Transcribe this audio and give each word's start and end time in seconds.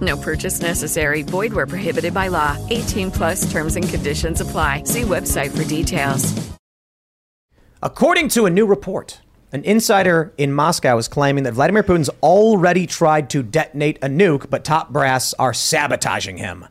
No 0.00 0.16
purchase 0.16 0.60
necessary. 0.60 1.22
Void 1.22 1.52
where 1.52 1.66
prohibited 1.66 2.14
by 2.14 2.28
law. 2.28 2.56
18 2.70 3.10
plus 3.10 3.50
terms 3.50 3.76
and 3.76 3.88
conditions 3.88 4.40
apply. 4.40 4.84
See 4.84 5.02
website 5.02 5.56
for 5.56 5.64
details. 5.64 6.50
According 7.82 8.28
to 8.30 8.44
a 8.44 8.50
new 8.50 8.66
report, 8.66 9.20
an 9.52 9.64
insider 9.64 10.32
in 10.36 10.52
Moscow 10.52 10.98
is 10.98 11.08
claiming 11.08 11.44
that 11.44 11.54
Vladimir 11.54 11.82
Putin's 11.82 12.10
already 12.22 12.86
tried 12.86 13.30
to 13.30 13.42
detonate 13.42 13.98
a 14.02 14.06
nuke, 14.06 14.50
but 14.50 14.64
top 14.64 14.90
brass 14.90 15.32
are 15.34 15.54
sabotaging 15.54 16.36
him. 16.36 16.66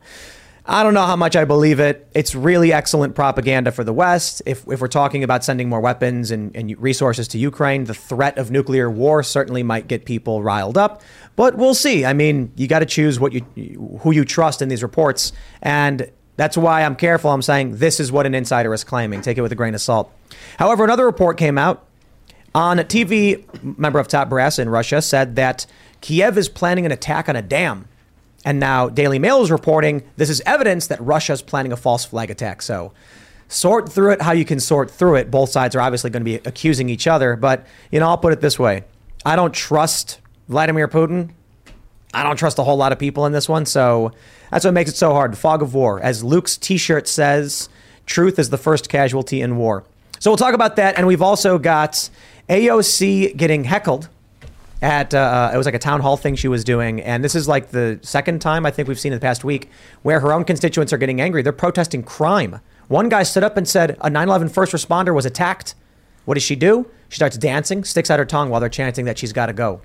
I 0.64 0.84
don't 0.84 0.94
know 0.94 1.04
how 1.04 1.16
much 1.16 1.34
I 1.34 1.44
believe 1.44 1.80
it. 1.80 2.08
It's 2.14 2.34
really 2.34 2.72
excellent 2.72 3.16
propaganda 3.16 3.72
for 3.72 3.82
the 3.82 3.92
West. 3.92 4.40
If, 4.46 4.66
if 4.68 4.80
we're 4.80 4.86
talking 4.86 5.24
about 5.24 5.42
sending 5.42 5.68
more 5.68 5.80
weapons 5.80 6.30
and, 6.30 6.54
and 6.54 6.80
resources 6.80 7.26
to 7.28 7.38
Ukraine, 7.38 7.84
the 7.84 7.94
threat 7.94 8.38
of 8.38 8.52
nuclear 8.52 8.88
war 8.88 9.24
certainly 9.24 9.64
might 9.64 9.88
get 9.88 10.04
people 10.04 10.44
riled 10.44 10.78
up. 10.78 11.02
But 11.36 11.56
we'll 11.56 11.74
see. 11.74 12.04
I 12.04 12.12
mean, 12.12 12.52
you 12.56 12.66
got 12.66 12.80
to 12.80 12.86
choose 12.86 13.18
what 13.18 13.32
you 13.32 13.98
who 14.02 14.12
you 14.12 14.24
trust 14.24 14.62
in 14.62 14.68
these 14.68 14.82
reports, 14.82 15.32
and 15.62 16.10
that's 16.36 16.56
why 16.56 16.82
I'm 16.82 16.96
careful. 16.96 17.30
I'm 17.30 17.42
saying 17.42 17.76
this 17.76 18.00
is 18.00 18.12
what 18.12 18.26
an 18.26 18.34
insider 18.34 18.72
is 18.74 18.84
claiming. 18.84 19.22
Take 19.22 19.38
it 19.38 19.42
with 19.42 19.52
a 19.52 19.56
grain 19.56 19.74
of 19.74 19.80
salt. 19.80 20.12
However, 20.58 20.84
another 20.84 21.06
report 21.06 21.38
came 21.38 21.56
out 21.56 21.86
on 22.54 22.78
TV. 22.78 23.44
Member 23.78 23.98
of 23.98 24.08
Top 24.08 24.28
Brass 24.28 24.58
in 24.58 24.68
Russia 24.68 25.00
said 25.00 25.36
that 25.36 25.66
Kiev 26.00 26.36
is 26.36 26.48
planning 26.48 26.86
an 26.86 26.92
attack 26.92 27.28
on 27.28 27.36
a 27.36 27.42
dam 27.42 27.88
and 28.44 28.58
now 28.58 28.88
Daily 28.88 29.18
Mail 29.18 29.42
is 29.42 29.50
reporting 29.50 30.02
this 30.16 30.30
is 30.30 30.40
evidence 30.46 30.86
that 30.86 31.00
Russia 31.00 31.32
is 31.32 31.42
planning 31.42 31.72
a 31.72 31.76
false 31.76 32.04
flag 32.04 32.30
attack. 32.30 32.62
So 32.62 32.92
sort 33.48 33.90
through 33.90 34.12
it 34.12 34.22
how 34.22 34.32
you 34.32 34.44
can 34.44 34.60
sort 34.60 34.90
through 34.90 35.16
it. 35.16 35.30
Both 35.30 35.50
sides 35.50 35.74
are 35.76 35.80
obviously 35.80 36.10
going 36.10 36.22
to 36.22 36.24
be 36.24 36.36
accusing 36.36 36.88
each 36.88 37.06
other. 37.06 37.36
But, 37.36 37.66
you 37.90 38.00
know, 38.00 38.08
I'll 38.08 38.18
put 38.18 38.32
it 38.32 38.40
this 38.40 38.58
way 38.58 38.84
I 39.24 39.36
don't 39.36 39.52
trust 39.52 40.20
Vladimir 40.50 40.88
Putin. 40.88 41.30
I 42.12 42.22
don't 42.24 42.36
trust 42.36 42.58
a 42.58 42.64
whole 42.64 42.76
lot 42.76 42.92
of 42.92 42.98
people 42.98 43.24
in 43.24 43.32
this 43.32 43.48
one. 43.48 43.64
So 43.64 44.12
that's 44.50 44.64
what 44.64 44.74
makes 44.74 44.90
it 44.90 44.96
so 44.96 45.12
hard. 45.12 45.38
Fog 45.38 45.62
of 45.62 45.74
war. 45.74 46.00
As 46.00 46.22
Luke's 46.22 46.56
t 46.56 46.76
shirt 46.76 47.08
says, 47.08 47.68
truth 48.04 48.38
is 48.38 48.50
the 48.50 48.58
first 48.58 48.88
casualty 48.88 49.40
in 49.40 49.56
war. 49.56 49.84
So 50.18 50.30
we'll 50.30 50.36
talk 50.36 50.54
about 50.54 50.76
that. 50.76 50.98
And 50.98 51.06
we've 51.06 51.22
also 51.22 51.56
got 51.56 52.10
AOC 52.48 53.36
getting 53.36 53.64
heckled 53.64 54.08
at 54.82 55.14
uh, 55.14 55.50
it 55.52 55.56
was 55.56 55.66
like 55.66 55.74
a 55.74 55.78
town 55.78 56.00
hall 56.00 56.16
thing 56.16 56.34
she 56.34 56.48
was 56.48 56.64
doing, 56.64 57.00
and 57.02 57.22
this 57.22 57.34
is 57.34 57.46
like 57.46 57.70
the 57.70 57.98
second 58.02 58.40
time 58.40 58.64
I 58.64 58.70
think 58.70 58.88
we've 58.88 58.98
seen 58.98 59.12
in 59.12 59.18
the 59.18 59.22
past 59.22 59.44
week 59.44 59.68
where 60.02 60.20
her 60.20 60.32
own 60.32 60.44
constituents 60.44 60.92
are 60.92 60.98
getting 60.98 61.20
angry. 61.20 61.42
They're 61.42 61.52
protesting 61.52 62.02
crime. 62.02 62.60
One 62.88 63.08
guy 63.08 63.22
stood 63.24 63.44
up 63.44 63.56
and 63.56 63.68
said 63.68 63.98
a 64.00 64.08
9/11 64.08 64.50
first 64.50 64.72
responder 64.72 65.14
was 65.14 65.26
attacked. 65.26 65.74
What 66.24 66.34
does 66.34 66.42
she 66.42 66.56
do? 66.56 66.86
She 67.08 67.16
starts 67.16 67.36
dancing, 67.36 67.84
sticks 67.84 68.10
out 68.10 68.18
her 68.18 68.24
tongue 68.24 68.50
while 68.50 68.60
they're 68.60 68.68
chanting 68.68 69.04
that 69.04 69.18
she's 69.18 69.32
got 69.32 69.46
to 69.46 69.52
go. 69.52 69.80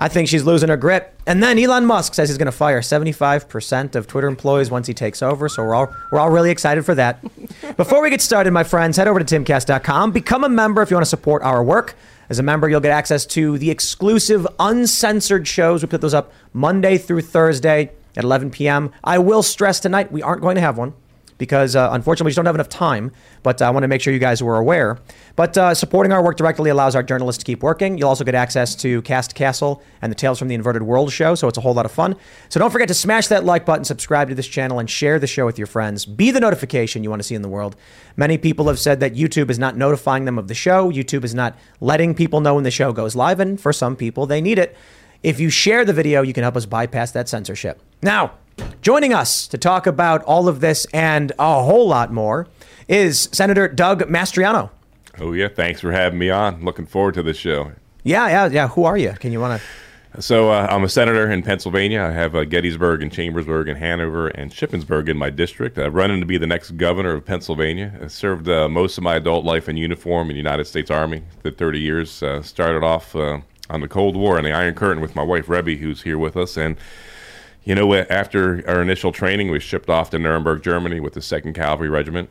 I 0.00 0.08
think 0.08 0.28
she's 0.28 0.44
losing 0.44 0.70
her 0.70 0.78
grip. 0.78 1.14
And 1.26 1.42
then 1.42 1.58
Elon 1.58 1.84
Musk 1.84 2.14
says 2.14 2.30
he's 2.30 2.38
going 2.38 2.46
to 2.46 2.52
fire 2.52 2.80
75% 2.80 3.94
of 3.94 4.06
Twitter 4.06 4.28
employees 4.28 4.70
once 4.70 4.86
he 4.86 4.94
takes 4.94 5.22
over. 5.22 5.46
So 5.46 5.62
we're 5.62 5.74
all, 5.74 5.94
we're 6.10 6.18
all 6.18 6.30
really 6.30 6.50
excited 6.50 6.86
for 6.86 6.94
that. 6.94 7.22
Before 7.76 8.00
we 8.00 8.08
get 8.08 8.22
started, 8.22 8.50
my 8.52 8.64
friends, 8.64 8.96
head 8.96 9.08
over 9.08 9.22
to 9.22 9.24
timcast.com. 9.24 10.12
Become 10.12 10.44
a 10.44 10.48
member 10.48 10.80
if 10.80 10.90
you 10.90 10.96
want 10.96 11.04
to 11.04 11.10
support 11.10 11.42
our 11.42 11.62
work. 11.62 11.94
As 12.30 12.38
a 12.38 12.42
member, 12.42 12.66
you'll 12.66 12.80
get 12.80 12.92
access 12.92 13.26
to 13.26 13.58
the 13.58 13.70
exclusive 13.70 14.46
uncensored 14.58 15.46
shows. 15.46 15.82
We 15.82 15.88
put 15.88 16.00
those 16.00 16.14
up 16.14 16.32
Monday 16.54 16.96
through 16.96 17.20
Thursday 17.20 17.90
at 18.16 18.24
11 18.24 18.52
p.m. 18.52 18.92
I 19.04 19.18
will 19.18 19.42
stress 19.42 19.80
tonight 19.80 20.10
we 20.10 20.22
aren't 20.22 20.40
going 20.40 20.54
to 20.54 20.62
have 20.62 20.78
one 20.78 20.94
because 21.40 21.74
uh, 21.74 21.88
unfortunately 21.92 22.26
we 22.26 22.30
just 22.30 22.36
don't 22.36 22.46
have 22.46 22.54
enough 22.54 22.68
time. 22.68 23.10
But 23.42 23.62
uh, 23.62 23.64
I 23.64 23.70
want 23.70 23.82
to 23.82 23.88
make 23.88 24.02
sure 24.02 24.12
you 24.12 24.20
guys 24.20 24.42
were 24.42 24.58
aware. 24.58 24.98
But 25.36 25.56
uh, 25.56 25.74
supporting 25.74 26.12
our 26.12 26.22
work 26.22 26.36
directly 26.36 26.68
allows 26.68 26.94
our 26.94 27.02
journalists 27.02 27.38
to 27.40 27.46
keep 27.46 27.62
working. 27.62 27.96
You'll 27.96 28.10
also 28.10 28.24
get 28.24 28.34
access 28.34 28.76
to 28.76 29.00
Cast 29.02 29.34
Castle 29.34 29.82
and 30.02 30.12
the 30.12 30.14
Tales 30.14 30.38
from 30.38 30.48
the 30.48 30.54
Inverted 30.54 30.82
World 30.82 31.10
show, 31.10 31.34
so 31.34 31.48
it's 31.48 31.56
a 31.56 31.62
whole 31.62 31.72
lot 31.72 31.86
of 31.86 31.92
fun. 31.92 32.14
So 32.50 32.60
don't 32.60 32.70
forget 32.70 32.88
to 32.88 32.94
smash 32.94 33.28
that 33.28 33.44
like 33.44 33.64
button, 33.64 33.84
subscribe 33.84 34.28
to 34.28 34.34
this 34.34 34.46
channel, 34.46 34.78
and 34.78 34.88
share 34.88 35.18
the 35.18 35.26
show 35.26 35.46
with 35.46 35.56
your 35.56 35.66
friends. 35.66 36.04
Be 36.04 36.30
the 36.30 36.40
notification 36.40 37.02
you 37.02 37.08
want 37.08 37.20
to 37.22 37.26
see 37.26 37.34
in 37.34 37.42
the 37.42 37.48
world. 37.48 37.74
Many 38.16 38.36
people 38.36 38.68
have 38.68 38.78
said 38.78 39.00
that 39.00 39.14
YouTube 39.14 39.48
is 39.48 39.58
not 39.58 39.78
notifying 39.78 40.26
them 40.26 40.38
of 40.38 40.46
the 40.46 40.54
show. 40.54 40.92
YouTube 40.92 41.24
is 41.24 41.34
not 41.34 41.58
letting 41.80 42.14
people 42.14 42.42
know 42.42 42.56
when 42.56 42.64
the 42.64 42.70
show 42.70 42.92
goes 42.92 43.16
live, 43.16 43.40
and 43.40 43.58
for 43.58 43.72
some 43.72 43.96
people, 43.96 44.26
they 44.26 44.42
need 44.42 44.58
it. 44.58 44.76
If 45.22 45.40
you 45.40 45.48
share 45.48 45.86
the 45.86 45.94
video, 45.94 46.20
you 46.20 46.34
can 46.34 46.42
help 46.42 46.56
us 46.56 46.66
bypass 46.66 47.12
that 47.12 47.28
censorship. 47.28 47.82
Now, 48.02 48.32
Joining 48.82 49.12
us 49.12 49.46
to 49.48 49.58
talk 49.58 49.86
about 49.86 50.22
all 50.24 50.48
of 50.48 50.60
this 50.60 50.86
and 50.92 51.32
a 51.38 51.62
whole 51.62 51.86
lot 51.88 52.12
more 52.12 52.46
is 52.88 53.28
Senator 53.32 53.68
Doug 53.68 54.02
Mastriano. 54.08 54.70
Oh, 55.18 55.32
yeah. 55.32 55.48
Thanks 55.48 55.80
for 55.80 55.92
having 55.92 56.18
me 56.18 56.30
on. 56.30 56.64
Looking 56.64 56.86
forward 56.86 57.14
to 57.14 57.22
this 57.22 57.36
show. 57.36 57.72
Yeah, 58.02 58.28
yeah, 58.28 58.46
yeah. 58.46 58.68
Who 58.68 58.84
are 58.84 58.96
you? 58.96 59.12
Can 59.12 59.32
you 59.32 59.40
want 59.40 59.60
to? 59.60 59.66
So 60.18 60.50
uh, 60.50 60.66
I'm 60.68 60.82
a 60.82 60.88
senator 60.88 61.30
in 61.30 61.42
Pennsylvania. 61.44 62.02
I 62.02 62.10
have 62.10 62.34
uh, 62.34 62.44
Gettysburg 62.44 63.00
and 63.00 63.12
Chambersburg 63.12 63.68
and 63.68 63.78
Hanover 63.78 64.28
and 64.28 64.50
Shippensburg 64.50 65.08
in 65.08 65.16
my 65.16 65.30
district. 65.30 65.78
I'm 65.78 65.92
running 65.92 66.18
to 66.18 66.26
be 66.26 66.36
the 66.36 66.48
next 66.48 66.72
governor 66.72 67.12
of 67.12 67.24
Pennsylvania. 67.24 67.96
I 68.02 68.08
served 68.08 68.48
uh, 68.48 68.68
most 68.68 68.98
of 68.98 69.04
my 69.04 69.16
adult 69.16 69.44
life 69.44 69.68
in 69.68 69.76
uniform 69.76 70.28
in 70.28 70.34
the 70.34 70.38
United 70.38 70.64
States 70.66 70.90
Army. 70.90 71.22
The 71.42 71.52
30 71.52 71.78
years. 71.78 72.22
Uh, 72.24 72.42
started 72.42 72.82
off 72.82 73.14
uh, 73.14 73.40
on 73.68 73.82
the 73.82 73.88
Cold 73.88 74.16
War 74.16 74.36
and 74.36 74.44
the 74.44 74.52
Iron 74.52 74.74
Curtain 74.74 75.00
with 75.00 75.14
my 75.14 75.22
wife 75.22 75.48
Rebbie, 75.48 75.76
who's 75.76 76.02
here 76.02 76.18
with 76.18 76.36
us, 76.36 76.56
and 76.56 76.76
you 77.64 77.74
know, 77.74 77.94
after 77.94 78.66
our 78.68 78.80
initial 78.80 79.12
training, 79.12 79.50
we 79.50 79.60
shipped 79.60 79.88
off 79.88 80.10
to 80.10 80.18
Nuremberg, 80.18 80.62
Germany 80.62 81.00
with 81.00 81.14
the 81.14 81.20
2nd 81.20 81.54
Cavalry 81.54 81.88
Regiment 81.88 82.30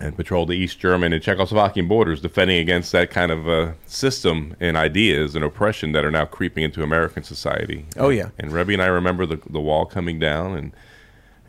and 0.00 0.16
patrolled 0.16 0.48
the 0.48 0.54
East 0.54 0.78
German 0.78 1.12
and 1.12 1.22
Czechoslovakian 1.22 1.88
borders, 1.88 2.20
defending 2.20 2.58
against 2.58 2.92
that 2.92 3.10
kind 3.10 3.32
of 3.32 3.48
uh, 3.48 3.72
system 3.86 4.54
and 4.60 4.76
ideas 4.76 5.34
and 5.34 5.44
oppression 5.44 5.92
that 5.92 6.04
are 6.04 6.10
now 6.10 6.24
creeping 6.24 6.62
into 6.62 6.82
American 6.82 7.24
society. 7.24 7.84
Oh, 7.96 8.08
yeah. 8.08 8.28
And 8.38 8.52
Rebbie 8.52 8.74
and 8.74 8.82
I 8.82 8.86
remember 8.86 9.26
the, 9.26 9.40
the 9.50 9.60
wall 9.60 9.86
coming 9.86 10.18
down 10.18 10.56
and 10.56 10.72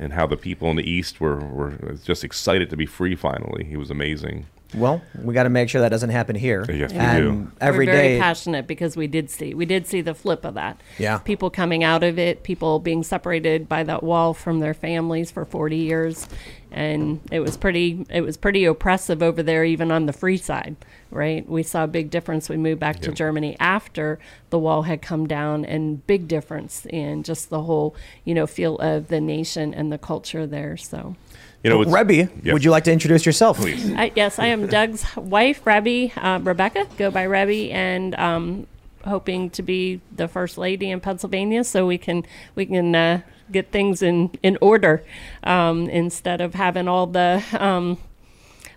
and 0.02 0.14
how 0.14 0.26
the 0.26 0.38
people 0.38 0.70
in 0.70 0.78
the 0.78 0.90
East 0.90 1.20
were, 1.20 1.40
were 1.40 1.74
just 2.06 2.24
excited 2.24 2.70
to 2.70 2.78
be 2.78 2.86
free 2.86 3.16
finally. 3.16 3.68
It 3.70 3.76
was 3.76 3.92
amazing. 3.92 4.46
Well, 4.76 5.02
we 5.24 5.34
got 5.34 5.44
to 5.44 5.50
make 5.50 5.68
sure 5.70 5.82
that 5.82 5.90
doesn't 5.90 6.12
happen 6.12 6.36
here. 6.36 6.64
Yes, 6.70 6.92
we 6.94 7.22
do. 7.22 7.52
Every 7.60 7.88
We're 7.88 7.92
very 7.94 8.08
day- 8.10 8.20
passionate 8.20 8.68
because 8.68 8.96
we 8.96 9.08
did 9.08 9.30
see 9.32 9.54
we 9.56 9.66
did 9.66 9.88
see 9.88 10.02
the 10.02 10.14
flip 10.14 10.46
of 10.46 10.54
that. 10.54 10.80
Yeah. 11.00 11.18
people 11.18 11.50
coming 11.50 11.84
out 11.84 12.04
of 12.04 12.20
it, 12.20 12.44
people 12.44 12.80
being 12.80 13.02
separated 13.04 13.68
by 13.68 13.84
that 13.84 14.04
wall 14.04 14.34
from 14.34 14.60
their 14.60 14.76
families 14.76 15.32
for 15.32 15.44
forty 15.44 15.78
years, 15.78 16.28
and 16.72 17.20
it 17.32 17.40
was 17.40 17.58
pretty 17.58 18.06
it 18.12 18.22
was 18.22 18.38
pretty 18.38 18.66
oppressive 18.66 19.24
over 19.24 19.42
there, 19.42 19.66
even 19.66 19.92
on 19.92 20.06
the 20.06 20.14
free 20.14 20.38
side. 20.38 20.76
Right, 21.12 21.50
we 21.50 21.64
saw 21.64 21.86
a 21.86 21.88
big 21.88 22.12
difference. 22.12 22.48
We 22.50 22.58
moved 22.58 22.80
back 22.80 23.00
to 23.00 23.12
Germany 23.12 23.58
after 23.60 24.20
the 24.52 24.60
wall 24.60 24.84
had 24.84 25.02
come 25.02 25.26
down, 25.26 25.66
and 25.66 26.06
big 26.06 26.28
difference 26.28 26.86
in 26.86 27.24
just 27.24 27.50
the 27.50 27.64
whole 27.64 27.96
you 28.24 28.36
know 28.36 28.46
feel 28.46 28.78
of 28.78 29.08
the 29.08 29.20
nation 29.20 29.74
and 29.74 29.92
the 29.92 29.98
culture 29.98 30.46
there. 30.46 30.78
So. 30.78 31.16
You 31.64 31.70
know, 31.70 31.82
it's, 31.82 31.92
Rebbie, 31.92 32.30
Yes. 32.42 32.54
would 32.54 32.64
you 32.64 32.72
like 32.72 32.86
to 32.86 32.92
introduce 32.92 33.26
yourself? 33.26 33.58
Please. 33.58 33.92
I, 33.94 34.12
yes, 34.16 34.40
I 34.40 34.48
am 34.48 34.68
Doug's 34.68 35.04
wife, 35.18 35.66
Rebbie, 35.66 36.14
uh, 36.16 36.40
Rebecca, 36.42 36.88
go 36.98 37.12
by 37.12 37.26
Rebbie, 37.26 37.72
and 37.72 38.16
um, 38.16 38.68
hoping 39.06 39.50
to 39.52 39.62
be 39.62 40.00
the 40.16 40.28
first 40.30 40.58
lady 40.58 40.90
in 40.90 41.02
Pennsylvania, 41.02 41.64
so 41.66 41.86
we 41.86 41.98
can 41.98 42.26
we 42.56 42.66
can 42.66 42.96
uh, 42.96 43.22
get 43.52 43.72
things 43.72 44.02
in 44.02 44.32
in 44.42 44.58
order 44.62 45.04
um, 45.44 45.90
instead 45.90 46.40
of 46.40 46.54
having 46.54 46.88
all 46.88 47.08
the 47.08 47.44
um, 47.60 47.98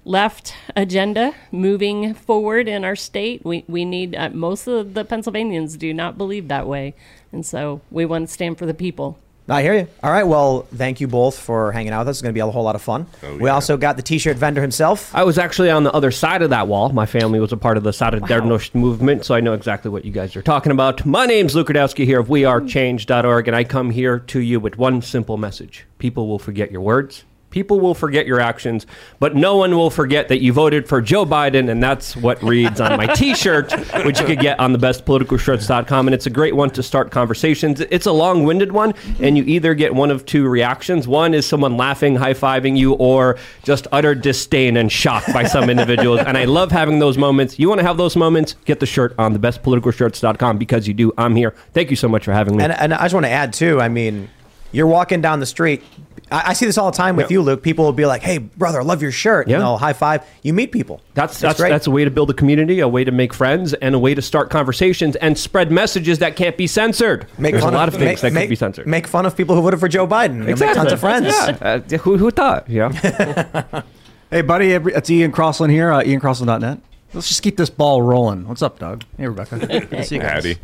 left 0.04 0.54
agenda 0.74 1.34
moving 1.52 2.14
forward 2.14 2.66
in 2.66 2.84
our 2.84 2.96
state. 2.96 3.44
We 3.44 3.64
we 3.68 3.84
need 3.84 4.16
uh, 4.16 4.30
most 4.30 4.66
of 4.66 4.94
the 4.94 5.04
Pennsylvanians 5.04 5.76
do 5.76 5.94
not 5.94 6.18
believe 6.18 6.48
that 6.48 6.66
way, 6.66 6.94
and 7.30 7.46
so 7.46 7.80
we 7.92 8.04
want 8.04 8.26
to 8.26 8.32
stand 8.32 8.58
for 8.58 8.66
the 8.66 8.74
people. 8.74 9.18
I 9.48 9.62
hear 9.62 9.74
you. 9.74 9.88
All 10.02 10.10
right. 10.12 10.22
Well, 10.22 10.62
thank 10.74 11.00
you 11.00 11.08
both 11.08 11.38
for 11.38 11.72
hanging 11.72 11.92
out 11.92 12.00
with 12.00 12.08
us. 12.08 12.16
It's 12.16 12.22
going 12.22 12.32
to 12.32 12.34
be 12.34 12.40
a 12.40 12.46
whole 12.46 12.62
lot 12.62 12.76
of 12.76 12.82
fun. 12.82 13.06
Oh, 13.24 13.36
We 13.38 13.44
yeah. 13.46 13.54
also 13.54 13.76
got 13.76 13.96
the 13.96 14.02
T-shirt 14.02 14.36
vendor 14.36 14.62
himself. 14.62 15.12
I 15.14 15.24
was 15.24 15.36
actually 15.36 15.68
on 15.68 15.82
the 15.82 15.92
other 15.92 16.10
side 16.12 16.42
of 16.42 16.50
that 16.50 16.68
wall. 16.68 16.90
My 16.90 17.06
family 17.06 17.40
was 17.40 17.52
a 17.52 17.56
part 17.56 17.76
of 17.76 17.82
the 17.82 17.90
Solidarność 17.90 18.74
movement, 18.74 19.24
so 19.24 19.34
I 19.34 19.40
know 19.40 19.52
exactly 19.52 19.90
what 19.90 20.04
you 20.04 20.12
guys 20.12 20.36
are 20.36 20.42
talking 20.42 20.70
about. 20.70 21.04
My 21.04 21.26
name's 21.26 21.54
Luke 21.56 21.68
Rudkowski 21.68 22.04
here 22.04 22.20
of 22.20 22.28
WeAreChange.org, 22.28 23.48
and 23.48 23.56
I 23.56 23.64
come 23.64 23.90
here 23.90 24.20
to 24.20 24.38
you 24.40 24.60
with 24.60 24.78
one 24.78 25.02
simple 25.02 25.36
message. 25.36 25.86
People 25.98 26.28
will 26.28 26.38
forget 26.38 26.70
your 26.70 26.80
words, 26.80 27.24
People 27.52 27.78
will 27.78 27.94
forget 27.94 28.26
your 28.26 28.40
actions, 28.40 28.86
but 29.20 29.36
no 29.36 29.56
one 29.56 29.76
will 29.76 29.90
forget 29.90 30.28
that 30.28 30.42
you 30.42 30.52
voted 30.52 30.88
for 30.88 31.00
Joe 31.00 31.24
Biden, 31.24 31.70
and 31.70 31.82
that's 31.82 32.16
what 32.16 32.42
reads 32.42 32.80
on 32.80 32.96
my 32.96 33.06
T-shirt, 33.06 33.70
which 34.04 34.18
you 34.18 34.26
could 34.26 34.40
get 34.40 34.58
on 34.58 34.74
thebestpoliticalshirts.com. 34.74 36.08
And 36.08 36.14
it's 36.14 36.26
a 36.26 36.30
great 36.30 36.56
one 36.56 36.70
to 36.70 36.82
start 36.82 37.10
conversations. 37.10 37.80
It's 37.80 38.06
a 38.06 38.12
long-winded 38.12 38.72
one, 38.72 38.94
and 39.20 39.36
you 39.36 39.44
either 39.44 39.74
get 39.74 39.94
one 39.94 40.10
of 40.10 40.24
two 40.24 40.48
reactions. 40.48 41.06
One 41.06 41.34
is 41.34 41.46
someone 41.46 41.76
laughing, 41.76 42.16
high-fiving 42.16 42.76
you, 42.76 42.94
or 42.94 43.38
just 43.62 43.86
utter 43.92 44.14
disdain 44.14 44.78
and 44.78 44.90
shock 44.90 45.24
by 45.32 45.44
some 45.44 45.68
individuals. 45.68 46.20
And 46.20 46.38
I 46.38 46.46
love 46.46 46.72
having 46.72 46.98
those 46.98 47.18
moments. 47.18 47.58
You 47.58 47.68
want 47.68 47.80
to 47.80 47.86
have 47.86 47.98
those 47.98 48.16
moments? 48.16 48.56
Get 48.64 48.80
the 48.80 48.86
shirt 48.86 49.14
on 49.18 49.36
thebestpoliticalshirts.com 49.36 50.56
because 50.56 50.88
you 50.88 50.94
do. 50.94 51.12
I'm 51.18 51.36
here. 51.36 51.54
Thank 51.74 51.90
you 51.90 51.96
so 51.96 52.08
much 52.08 52.24
for 52.24 52.32
having 52.32 52.56
me. 52.56 52.64
And, 52.64 52.72
and 52.72 52.94
I 52.94 53.02
just 53.02 53.14
want 53.14 53.26
to 53.26 53.30
add 53.30 53.52
too. 53.52 53.78
I 53.80 53.88
mean, 53.88 54.30
you're 54.72 54.86
walking 54.86 55.20
down 55.20 55.40
the 55.40 55.46
street. 55.46 55.82
I, 56.30 56.50
I 56.50 56.52
see 56.54 56.66
this 56.66 56.78
all 56.78 56.90
the 56.90 56.96
time 56.96 57.16
with 57.16 57.30
Yeah. 57.30 57.34
you, 57.36 57.42
Luke. 57.42 57.62
People 57.62 57.84
will 57.84 57.92
be 57.92 58.06
like, 58.06 58.22
"Hey, 58.22 58.38
brother, 58.38 58.80
I 58.80 58.84
love 58.84 59.02
your 59.02 59.12
shirt." 59.12 59.48
Yeah. 59.48 59.58
You 59.58 59.62
know, 59.62 59.76
high 59.76 59.92
five. 59.92 60.22
You 60.42 60.52
meet 60.52 60.72
people. 60.72 61.00
That's 61.14 61.34
It's 61.34 61.40
that's 61.42 61.60
great. 61.60 61.68
that's 61.70 61.86
a 61.86 61.90
way 61.90 62.04
to 62.04 62.10
build 62.10 62.30
a 62.30 62.34
community, 62.34 62.80
a 62.80 62.88
way 62.88 63.04
to 63.04 63.10
make 63.12 63.34
friends, 63.34 63.74
and 63.74 63.94
a 63.94 63.98
way 63.98 64.14
to 64.14 64.22
start 64.22 64.48
conversations 64.50 65.14
and 65.16 65.36
spread 65.36 65.70
messages 65.70 66.18
that 66.20 66.36
can't 66.36 66.56
be 66.56 66.66
censored. 66.66 67.26
Make 67.38 67.52
There's 67.52 67.62
a 67.62 67.66
fun 67.66 67.74
lot 67.74 67.88
of 67.88 67.94
things 67.94 68.04
make, 68.04 68.18
that 68.20 68.32
make, 68.32 68.44
could 68.44 68.50
be 68.50 68.56
censored. 68.56 68.86
Make 68.86 69.06
fun 69.06 69.26
of 69.26 69.36
people 69.36 69.54
who 69.54 69.62
voted 69.62 69.78
for 69.80 69.88
Joe 69.88 70.06
Biden. 70.06 70.36
You'll 70.46 70.56
Make 70.58 70.74
tons 70.74 70.92
of 70.92 71.00
friends. 71.00 71.26
Yeah. 71.28 71.56
Uh, 71.60 71.98
who, 71.98 72.16
who 72.16 72.30
thought? 72.30 72.68
Yeah. 72.68 73.82
Hey, 74.30 74.40
buddy, 74.40 74.72
it's 74.72 75.10
Ian 75.10 75.30
Crossland 75.30 75.70
here, 75.74 75.92
uh, 75.92 76.00
iancrossland.net. 76.02 76.78
Let's 77.12 77.28
just 77.28 77.42
keep 77.42 77.58
this 77.58 77.68
ball 77.68 78.00
rolling. 78.00 78.48
What's 78.48 78.62
up, 78.62 78.78
Doug? 78.78 79.04
Hey, 79.18 79.26
Rebecca. 79.26 79.58
Good 79.66 79.90
to 79.90 80.04
see 80.04 80.14
you 80.14 80.22
guys. 80.22 80.56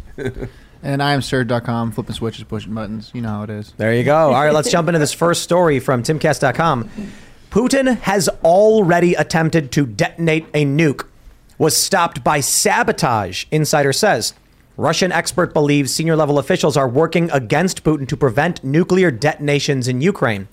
And 0.83 1.03
I 1.03 1.13
am 1.13 1.23
Serge.com, 1.23 1.93
flipping 1.93 2.15
switches, 2.15 2.45
pushing 2.45 2.75
buttons. 2.75 3.11
You 3.15 3.21
know 3.23 3.29
how 3.29 3.43
it 3.43 3.51
is. 3.51 3.73
There 3.77 3.95
you 3.95 4.05
go. 4.05 4.17
All 4.17 4.45
right, 4.45 4.53
let's 4.53 4.71
jump 4.71 4.89
into 4.89 4.99
this 5.01 5.13
first 5.13 5.43
story 5.43 5.81
from 5.81 6.03
timcast.com. 6.03 6.91
Putin 7.51 7.99
has 8.01 8.29
already 8.45 9.15
attempted 9.15 9.73
to 9.73 9.87
detonate 9.87 10.47
a 10.55 10.65
nuke, 10.65 11.07
was 11.57 11.77
stopped 11.77 12.23
by 12.23 12.41
sabotage, 12.41 13.47
insider 13.51 13.93
says. 13.93 14.35
Russian 14.77 15.11
expert 15.11 15.53
believes 15.53 15.93
senior 15.93 16.15
level 16.15 16.39
officials 16.39 16.77
are 16.77 16.89
working 16.89 17.29
against 17.33 17.83
Putin 17.83 18.07
to 18.07 18.17
prevent 18.17 18.63
nuclear 18.63 19.11
detonations 19.11 19.89
in 19.89 20.01
Ukraine. 20.01 20.47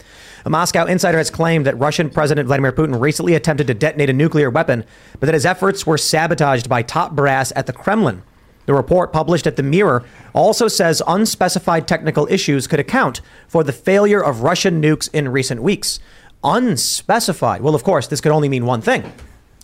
A 0.45 0.49
Moscow 0.49 0.85
insider 0.85 1.19
has 1.19 1.29
claimed 1.29 1.67
that 1.67 1.77
Russian 1.77 2.09
President 2.09 2.47
Vladimir 2.47 2.71
Putin 2.71 2.99
recently 2.99 3.35
attempted 3.35 3.67
to 3.67 3.75
detonate 3.75 4.09
a 4.09 4.13
nuclear 4.13 4.49
weapon, 4.49 4.83
but 5.19 5.27
that 5.27 5.35
his 5.35 5.45
efforts 5.45 5.85
were 5.85 5.97
sabotaged 5.97 6.67
by 6.67 6.81
top 6.81 7.11
brass 7.11 7.53
at 7.55 7.67
the 7.67 7.73
Kremlin. 7.73 8.23
The 8.65 8.73
report 8.73 9.13
published 9.13 9.45
at 9.47 9.55
the 9.55 9.63
Mirror 9.63 10.03
also 10.33 10.67
says 10.67 11.01
unspecified 11.07 11.87
technical 11.87 12.27
issues 12.29 12.67
could 12.67 12.79
account 12.79 13.21
for 13.47 13.63
the 13.63 13.71
failure 13.71 14.23
of 14.23 14.41
Russian 14.41 14.81
nukes 14.81 15.09
in 15.13 15.29
recent 15.29 15.61
weeks. 15.61 15.99
Unspecified. 16.43 17.61
Well, 17.61 17.75
of 17.75 17.83
course, 17.83 18.07
this 18.07 18.21
could 18.21 18.31
only 18.31 18.49
mean 18.49 18.65
one 18.65 18.81
thing 18.81 19.11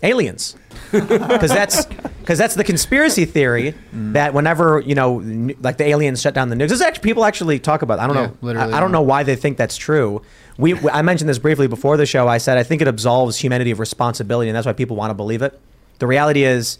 aliens. 0.02 0.56
Because 0.92 1.50
that's 1.50 1.86
because 1.86 2.36
that's 2.38 2.54
the 2.54 2.64
conspiracy 2.64 3.24
theory 3.24 3.74
mm. 3.94 4.12
that 4.12 4.34
whenever 4.34 4.80
you 4.80 4.94
know, 4.94 5.20
n- 5.20 5.54
like 5.60 5.78
the 5.78 5.84
aliens 5.84 6.20
shut 6.20 6.34
down 6.34 6.50
the 6.50 6.54
nukes. 6.56 6.68
This 6.68 6.82
actually 6.82 7.02
people 7.02 7.24
actually 7.24 7.58
talk 7.58 7.80
about. 7.80 7.98
I 7.98 8.06
don't 8.06 8.16
Yeah, 8.16 8.26
know. 8.26 8.36
literally, 8.42 8.72
I, 8.74 8.76
I 8.76 8.80
don't 8.80 8.92
know 8.92 9.00
why 9.00 9.22
they 9.22 9.34
think 9.36 9.56
that's 9.56 9.76
true. 9.76 10.20
We 10.58 10.78
I 10.90 11.00
mentioned 11.00 11.30
this 11.30 11.38
briefly 11.38 11.66
before 11.66 11.96
the 11.96 12.04
show. 12.04 12.28
I 12.28 12.36
said 12.38 12.58
I 12.58 12.62
think 12.62 12.82
it 12.82 12.88
absolves 12.88 13.38
humanity 13.38 13.70
of 13.70 13.80
responsibility, 13.80 14.50
and 14.50 14.56
that's 14.56 14.66
why 14.66 14.74
people 14.74 14.96
want 14.96 15.10
to 15.10 15.14
believe 15.14 15.40
it. 15.40 15.58
The 15.98 16.06
reality 16.06 16.44
is, 16.44 16.78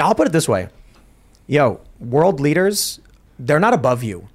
I'll 0.00 0.14
put 0.14 0.26
it 0.26 0.32
this 0.32 0.48
way 0.48 0.68
yo, 1.46 1.80
world 1.98 2.40
leaders, 2.40 3.00
they're 3.38 3.60
not 3.60 3.74
above 3.74 4.02
you. 4.02 4.28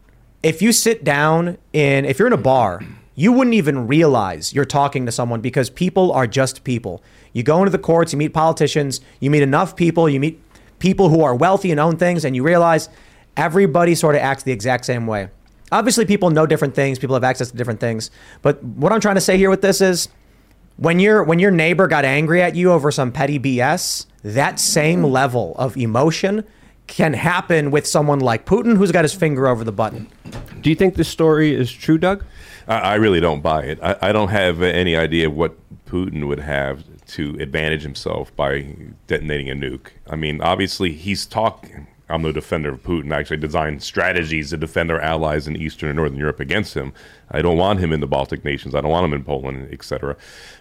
If 0.44 0.62
you 0.62 0.71
sit 0.71 1.04
down 1.04 1.57
in, 1.74 2.06
if 2.06 2.19
you're 2.19 2.27
in 2.27 2.33
a 2.33 2.38
bar, 2.38 2.81
you 3.15 3.31
wouldn't 3.31 3.56
even 3.56 3.88
realize 3.88 4.54
you're 4.54 4.65
talking 4.65 5.06
to 5.07 5.12
someone 5.12 5.42
because 5.42 5.69
people 5.69 6.12
are 6.12 6.27
just 6.27 6.63
people. 6.63 7.01
You 7.33 7.44
go 7.44 7.59
into 7.59 7.71
the 7.71 7.80
courts, 7.80 8.13
you 8.13 8.19
meet 8.19 8.33
politicians, 8.33 9.01
you 9.19 9.31
meet 9.31 9.42
enough 9.42 9.75
people, 9.75 10.07
you 10.07 10.19
meet 10.19 10.42
people 10.80 11.09
who 11.09 11.24
are 11.24 11.36
wealthy 11.36 11.71
and 11.71 11.80
own 11.80 11.98
things, 11.98 12.24
and 12.24 12.36
you 12.36 12.44
realize 12.44 12.89
everybody 13.36 13.95
sort 13.95 14.15
of 14.15 14.21
acts 14.21 14.44
the 14.44 14.51
exact 14.51 14.86
same 14.86 15.07
way. 15.07 15.30
Obviously, 15.71 16.06
people 16.06 16.30
know 16.30 16.45
different 16.45 16.75
things, 16.75 17.00
people 17.00 17.15
have 17.15 17.24
access 17.24 17.50
to 17.51 17.57
different 17.57 17.80
things. 17.80 18.12
But 18.42 18.63
what 18.63 18.92
I'm 18.92 19.01
trying 19.01 19.15
to 19.15 19.21
say 19.21 19.38
here 19.38 19.50
with 19.50 19.62
this 19.62 19.81
is 19.81 20.09
when 20.77 21.00
your 21.00 21.24
when 21.24 21.39
your 21.39 21.51
neighbor 21.51 21.88
got 21.88 22.06
angry 22.06 22.42
at 22.42 22.56
you 22.56 22.71
over 22.71 22.92
some 22.92 23.12
petty 23.12 23.39
BS, 23.39 24.06
that 24.24 24.59
same 24.59 25.04
level 25.04 25.56
of 25.57 25.75
emotion 25.75 26.44
can 26.88 27.13
happen 27.13 27.69
with 27.72 27.86
someone 27.86 28.19
like 28.19 28.45
Putin 28.45 28.78
who's 28.78 28.92
got 28.92 29.04
his 29.04 29.13
finger 29.13 29.48
over 29.48 29.63
the 29.63 29.72
button. 29.72 30.07
Do 30.62 30.69
you 30.69 30.75
think 30.75 30.95
this 30.95 31.10
story 31.10 31.54
is 31.54 31.72
true, 31.72 31.98
Doug? 31.98 32.25
I, 32.68 32.80
I 32.80 32.95
really 32.95 33.19
don't 33.19 33.42
buy 33.42 33.63
it. 33.63 33.80
I, 33.81 33.95
I 34.01 34.12
don't 34.12 34.30
have 34.30 34.62
any 34.62 34.95
idea 34.95 35.30
what 35.30 35.56
Putin 35.86 36.28
would 36.28 36.39
have 36.39 36.84
to 37.07 37.38
advantage 37.39 37.84
himself 37.84 38.36
by 38.36 38.75
detonating 39.07 39.50
a 39.50 39.56
nuke. 39.56 39.92
I 40.10 40.16
mean, 40.16 40.42
obviously, 40.42 40.92
he's 40.94 41.25
talking. 41.25 41.88
I'm 42.10 42.22
no 42.22 42.31
defender 42.31 42.69
of 42.69 42.84
Putin. 42.84 43.13
I 43.13 43.19
actually 43.19 43.38
designed 43.38 43.83
strategies 43.83 44.51
to 44.51 44.57
defend 44.57 44.92
our 44.92 45.00
allies 45.00 45.48
in 45.48 45.57
Eastern 45.57 45.90
and 45.90 45.98
Northern 45.98 46.18
Europe 46.18 46.40
against 46.40 46.74
him. 46.74 46.94
I 47.31 47.42
don't 47.42 47.57
want 47.57 47.80
him 47.80 47.92
in 47.92 48.00
the 48.00 48.07
Baltic 48.07 48.45
nations. 48.45 48.75
I 48.75 48.81
don't 48.81 48.92
want 48.92 49.06
him 49.06 49.13
in 49.13 49.24
Poland, 49.24 49.69
etc. 49.74 50.16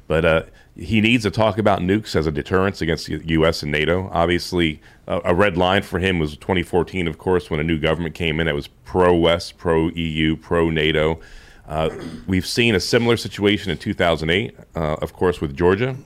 But 0.09 0.25
uh, 0.25 0.43
he 0.77 1.01
needs 1.01 1.23
to 1.25 1.31
talk 1.31 1.59
about 1.59 1.81
nukes 1.81 2.15
as 2.15 2.27
a 2.27 2.33
deterrence 2.33 2.83
against 2.83 3.07
the 3.07 3.21
U.S. 3.27 3.63
and 3.63 3.73
NATO. 3.73 4.11
Obviously, 4.13 4.81
uh, 5.09 5.21
a 5.25 5.35
red 5.35 5.57
line 5.57 5.83
for 5.83 5.99
him 5.99 6.19
was 6.19 6.37
2014, 6.37 7.09
of 7.09 7.19
course, 7.19 7.51
when 7.51 7.61
a 7.61 7.65
new 7.65 7.79
government 7.79 8.15
came 8.15 8.41
in 8.41 8.47
that 8.47 8.55
was 8.55 8.69
pro-West, 8.69 9.57
pro-EU, 9.57 10.37
pro-NATO. 10.37 11.21
Uh, 11.67 11.91
we've 12.27 12.47
seen 12.47 12.75
a 12.75 12.81
similar 12.81 13.17
situation 13.17 13.71
in 13.73 13.79
2008, 13.79 14.57
uh, 14.75 14.79
of 15.01 15.13
course, 15.13 15.41
with 15.41 15.57
Georgia. 15.57 15.97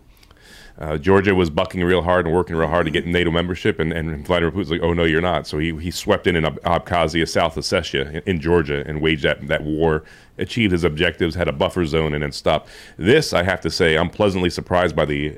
Uh, 0.79 0.97
Georgia 0.97 1.35
was 1.35 1.51
bucking 1.51 1.85
real 1.85 2.01
hard 2.01 2.25
and 2.25 2.35
working 2.35 2.57
real 2.57 2.69
hard 2.69 2.87
to 2.87 2.91
get 2.91 3.07
NATO 3.07 3.31
membership, 3.31 3.79
and, 3.79 3.93
and 3.93 4.27
Vladimir 4.27 4.51
Putin's 4.51 4.71
like, 4.71 4.81
"Oh 4.83 4.95
no, 4.95 5.05
you're 5.05 5.21
not." 5.21 5.47
So 5.47 5.59
he, 5.59 5.77
he 5.77 5.91
swept 5.91 6.27
in 6.27 6.37
in 6.37 6.47
Ab- 6.47 6.61
Abkhazia, 6.63 7.29
South 7.29 7.57
Ossetia, 7.57 8.11
in, 8.15 8.23
in 8.25 8.41
Georgia, 8.41 8.83
and 8.87 9.03
waged 9.03 9.25
that 9.25 9.47
that 9.49 9.63
war, 9.63 10.05
achieved 10.41 10.73
his 10.73 10.85
objectives, 10.85 11.35
had 11.35 11.49
a 11.49 11.53
buffer 11.53 11.85
zone, 11.85 12.15
and 12.15 12.23
then 12.23 12.33
stopped. 12.33 12.69
This, 12.97 13.33
I 13.33 13.43
have 13.43 13.61
to 13.61 13.71
say, 13.71 13.97
I'm 13.97 14.11
pleasantly 14.11 14.51
surprised 14.51 14.97
by 14.97 15.05
the 15.05 15.37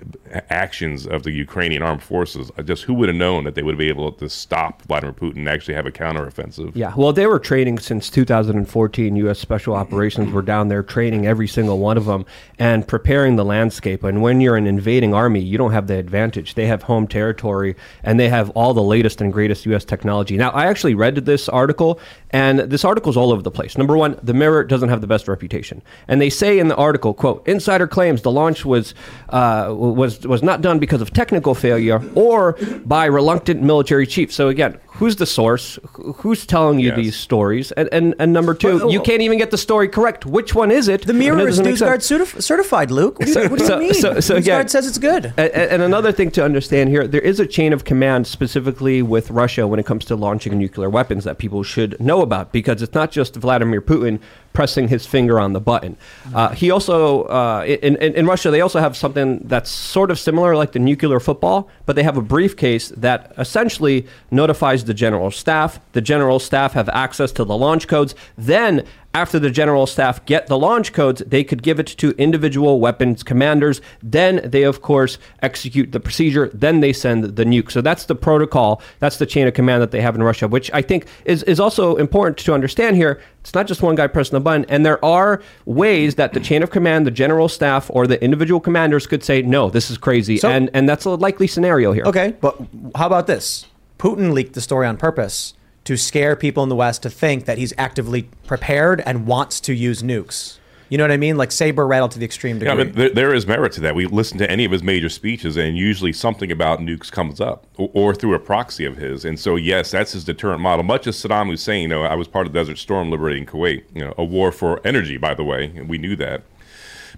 actions 0.51 1.07
of 1.07 1.23
the 1.23 1.31
Ukrainian 1.31 1.83
armed 1.83 2.03
forces. 2.03 2.51
Just 2.65 2.85
who 2.85 2.95
would 2.95 3.09
have 3.09 3.17
known 3.17 3.45
that 3.45 3.55
they 3.55 3.63
would 3.63 3.79
be 3.79 3.89
able 3.89 4.13
to 4.13 4.29
stop 4.29 4.83
Vladimir 4.83 5.13
Putin 5.13 5.39
and 5.39 5.49
actually 5.49 5.75
have 5.75 5.87
a 5.87 5.93
counteroffensive? 5.93 6.73
Yeah, 6.75 6.95
well, 6.97 7.13
they 7.13 7.27
were 7.27 7.39
training 7.39 7.79
since 7.79 8.11
2014. 8.11 9.17
U.S. 9.17 9.39
Special 9.39 9.75
Operations 9.75 10.33
were 10.33 10.43
down 10.43 10.69
there 10.69 10.83
training 10.83 11.27
every 11.27 11.49
single 11.49 11.79
one 11.79 11.97
of 11.97 12.07
them 12.07 12.25
and 12.59 12.87
preparing 12.87 13.37
the 13.37 13.45
landscape. 13.45 14.05
And 14.05 14.23
when 14.23 14.41
you're 14.41 14.57
an 14.57 14.67
invading 14.67 15.15
army, 15.15 15.41
you 15.41 15.59
don't 15.59 15.73
have 15.73 15.87
the 15.87 15.97
advantage. 15.97 16.55
They 16.55 16.67
have 16.67 16.83
home 16.83 17.07
territory 17.07 17.77
and 18.03 18.19
they 18.19 18.29
have 18.29 18.51
all 18.51 18.75
the 18.75 18.83
latest 18.83 19.21
and 19.21 19.33
greatest 19.33 19.67
U.S. 19.67 19.85
technology. 19.85 20.37
Now, 20.37 20.51
I 20.51 20.67
actually 20.67 20.95
read 20.95 21.17
this 21.17 21.49
article, 21.49 22.01
and 22.31 22.61
this 22.61 22.85
article's 22.85 23.17
all 23.17 23.33
over 23.33 23.43
the 23.43 23.51
place. 23.51 23.77
Number 23.77 23.97
one, 23.97 24.19
the 24.23 24.35
Mirror 24.35 24.65
doesn't 24.65 24.89
have 24.89 25.01
the 25.01 25.07
best 25.07 25.29
reputation, 25.29 25.83
and 26.09 26.21
they 26.21 26.31
say 26.31 26.59
in 26.59 26.69
the 26.69 26.77
article, 26.77 27.15
"quote 27.15 27.47
Insider 27.47 27.87
claims 27.87 28.23
the 28.23 28.31
launch 28.31 28.65
was 28.65 28.95
uh, 29.29 29.73
was 29.73 30.22
was 30.27 30.43
not 30.43 30.61
done 30.63 30.79
because 30.79 31.01
of 31.01 31.13
technical 31.13 31.55
failure 31.55 32.03
or 32.15 32.57
by 32.85 33.07
reluctant 33.07 33.63
military 33.63 34.07
chiefs." 34.07 34.35
So 34.35 34.49
again, 34.49 34.79
who's 34.95 35.17
the 35.17 35.27
source? 35.27 35.79
Who's 36.23 36.47
telling 36.47 36.79
you 36.79 36.89
Yes. 36.89 36.97
these 36.97 37.17
stories? 37.17 37.73
And, 37.73 37.89
and 37.93 38.15
and 38.19 38.33
number 38.33 38.55
two, 38.55 38.79
Well, 38.79 38.91
you 38.93 39.01
can't 39.01 39.23
even 39.23 39.39
get 39.39 39.51
the 39.51 39.59
story 39.59 39.89
correct. 39.89 40.27
Which 40.27 40.55
one 40.55 40.71
is 40.71 40.89
it? 40.89 41.07
The 41.07 41.13
mirror 41.13 41.47
is 41.49 41.59
doesn't 41.59 41.67
NewsGuard 41.67 42.01
certif- 42.01 42.43
certified, 42.43 42.91
Luke. 42.91 43.19
What 43.19 43.27
do 43.29 43.33
you, 43.41 43.49
what 43.49 43.59
do 43.59 43.65
you 43.65 43.69
So- 43.71 43.79
mean? 43.79 43.95
so- 43.95 44.21
so 44.21 44.35
NewsGuard 44.35 44.39
again- 44.39 44.69
says 44.69 44.87
it's 44.87 44.99
good. 44.99 45.33
A- 45.37 45.41
a- 45.41 45.73
And 45.73 45.83
another 45.83 46.13
thing 46.13 46.31
to 46.33 46.45
understand 46.45 46.91
here, 46.91 47.07
there 47.07 47.21
is 47.21 47.41
a 47.41 47.47
chain 47.47 47.73
of 47.73 47.85
command 47.85 48.27
specifically 48.27 49.03
with 49.03 49.31
Russia 49.31 49.67
when 49.67 49.81
it 49.81 49.87
comes 49.87 50.05
to 50.07 50.17
launching 50.17 50.59
nuclear 50.59 50.91
weapons 50.91 51.25
that 51.25 51.39
people 51.39 51.63
should 51.63 51.99
know 52.01 52.21
about 52.23 52.53
because 52.53 52.83
it's 52.83 52.95
not 52.95 53.11
just 53.11 53.37
Vladimir 53.37 53.81
Putin 53.81 54.19
pressing 54.53 54.89
his 54.89 55.07
finger 55.07 55.41
on 55.41 55.55
the 55.55 55.61
button. 55.61 55.97
Uh, 56.35 56.51
he 56.51 56.71
also, 56.71 57.23
uh, 57.25 57.65
in, 57.67 57.97
in, 57.97 58.13
in 58.13 58.27
Russia, 58.27 58.51
they 58.51 58.61
also 58.61 58.81
have 58.81 58.95
something 58.95 59.41
that's 59.45 59.71
sort 59.71 60.11
of 60.11 60.19
similar 60.19 60.55
like 60.55 60.73
the 60.73 60.79
nuclear 60.79 61.19
football, 61.21 61.71
but 61.87 61.97
they 61.97 62.03
have 62.03 62.19
a 62.19 62.21
briefcase 62.21 62.89
that 62.95 63.33
essentially 63.39 64.07
notifies 64.31 64.82
the 64.85 64.95
general 64.95 65.31
staff. 65.31 65.81
The 65.93 66.01
general 66.01 66.39
staff 66.39 66.73
have 66.73 66.89
access 66.91 67.33
to 67.33 67.45
the 67.45 67.57
launch 67.57 67.89
codes. 67.89 68.15
Then 68.37 68.85
after 69.15 69.39
the 69.39 69.51
general 69.51 69.87
staff 69.87 70.25
get 70.25 70.47
the 70.47 70.59
launch 70.59 70.93
codes, 70.93 71.23
they 71.27 71.45
could 71.45 71.63
give 71.63 71.79
it 71.79 71.87
to 71.87 72.13
individual 72.13 72.81
weapons 72.81 73.23
commanders. 73.23 73.81
Then 74.03 74.41
they, 74.43 74.63
of 74.63 74.81
course, 74.81 75.19
execute 75.43 75.93
the 75.93 76.01
procedure. 76.01 76.51
Then 76.55 76.81
they 76.81 76.93
send 76.95 77.25
the 77.25 77.45
nuke. 77.45 77.71
So 77.71 77.83
that's 77.83 78.07
the 78.07 78.15
protocol. 78.15 78.81
That's 79.01 79.19
the 79.19 79.27
chain 79.27 79.47
of 79.47 79.55
command 79.55 79.83
that 79.83 79.91
they 79.91 80.01
have 80.01 80.15
in 80.15 80.23
Russia, 80.23 80.49
which 80.49 80.71
I 80.73 80.81
think 80.81 81.07
is, 81.27 81.43
is 81.43 81.61
also 81.61 81.97
important 81.97 82.39
to 82.39 82.55
understand 82.55 82.97
here. 82.97 83.21
It's 83.41 83.55
not 83.55 83.67
just 83.67 83.83
one 83.83 83.97
guy 83.97 84.07
pressing 84.07 84.35
the 84.37 84.41
button. 84.41 84.65
And 84.69 84.87
there 84.87 85.05
are 85.05 85.43
ways 85.67 86.15
that 86.15 86.33
the 86.33 86.41
chain 86.41 86.63
of 86.63 86.71
command, 86.71 87.07
the 87.07 87.11
general 87.11 87.49
staff, 87.49 87.91
or 87.93 88.07
the 88.07 88.23
individual 88.25 88.61
commanders 88.61 89.07
could 89.07 89.23
say, 89.23 89.43
no, 89.43 89.69
this 89.69 89.91
is 89.91 89.99
crazy. 89.99 90.39
So- 90.39 90.49
and, 90.49 90.71
and 90.73 90.89
that's 90.89 91.05
a 91.05 91.11
likely 91.11 91.47
scenario 91.49 91.93
here. 91.93 92.05
Okay, 92.05 92.35
but 92.41 92.57
how 92.95 93.07
about 93.07 93.27
this? 93.27 93.67
Putin 94.03 94.33
leaked 94.33 94.55
the 94.55 94.61
story 94.61 94.85
on 94.85 94.97
purpose 94.97 95.55
to 95.85 95.97
scare 95.97 96.35
people 96.35 96.65
in 96.65 96.69
the 96.69 96.75
West 96.75 97.05
to 97.05 97.09
think 97.09 97.45
that 97.45 97.57
he's 97.57 97.73
actively 97.79 98.23
prepared 98.45 99.01
and 99.07 99.29
wants 99.29 99.61
to 99.61 99.73
use 99.73 100.03
nukes. 100.03 100.59
You 100.89 100.99
know 100.99 101.05
what 101.05 101.13
I 101.13 101.17
mean? 101.17 101.37
Like 101.37 101.53
saber 101.53 101.87
rattle 101.87 102.09
to 102.09 102.19
the 102.19 102.25
extreme 102.25 102.59
degree. 102.59 102.77
Yeah, 102.77 102.85
but 102.85 102.95
there, 102.97 103.11
there 103.11 103.33
is 103.33 103.47
merit 103.47 103.71
to 103.75 103.81
that. 103.83 103.95
We 103.95 104.07
listen 104.07 104.39
to 104.39 104.51
any 104.51 104.65
of 104.65 104.73
his 104.73 104.83
major 104.83 105.09
speeches, 105.09 105.57
and 105.57 105.79
usually 105.79 106.13
something 106.13 106.51
about 106.51 106.81
nukes 106.81 107.13
comes 107.13 107.41
up, 107.41 107.65
or, 107.77 107.91
or 107.95 108.13
through 108.13 108.35
a 108.35 108.41
proxy 108.41 108.85
of 108.85 108.97
his. 108.97 109.25
And 109.25 109.39
so, 109.39 109.55
yes, 109.55 109.93
that's 109.93 110.11
his 110.11 110.25
deterrent 110.25 110.61
model. 110.61 110.83
Much 110.83 111.07
as 111.07 111.17
Saddam 111.17 111.49
Hussein, 111.49 111.83
you 111.83 111.89
know, 111.89 112.03
I 112.03 112.17
was 112.17 112.27
part 112.27 112.49
of 112.49 112.53
Desert 112.53 112.79
Storm 112.79 113.09
liberating 113.09 113.47
Kuwait, 113.47 113.85
you 113.95 114.05
know, 114.05 114.15
a 114.19 114.25
war 114.25 114.51
for 114.51 114.85
energy, 114.85 115.17
by 115.17 115.33
the 115.33 115.45
way, 115.45 115.73
and 115.77 115.89
we 115.89 115.97
knew 115.97 116.17
that. 116.17 116.43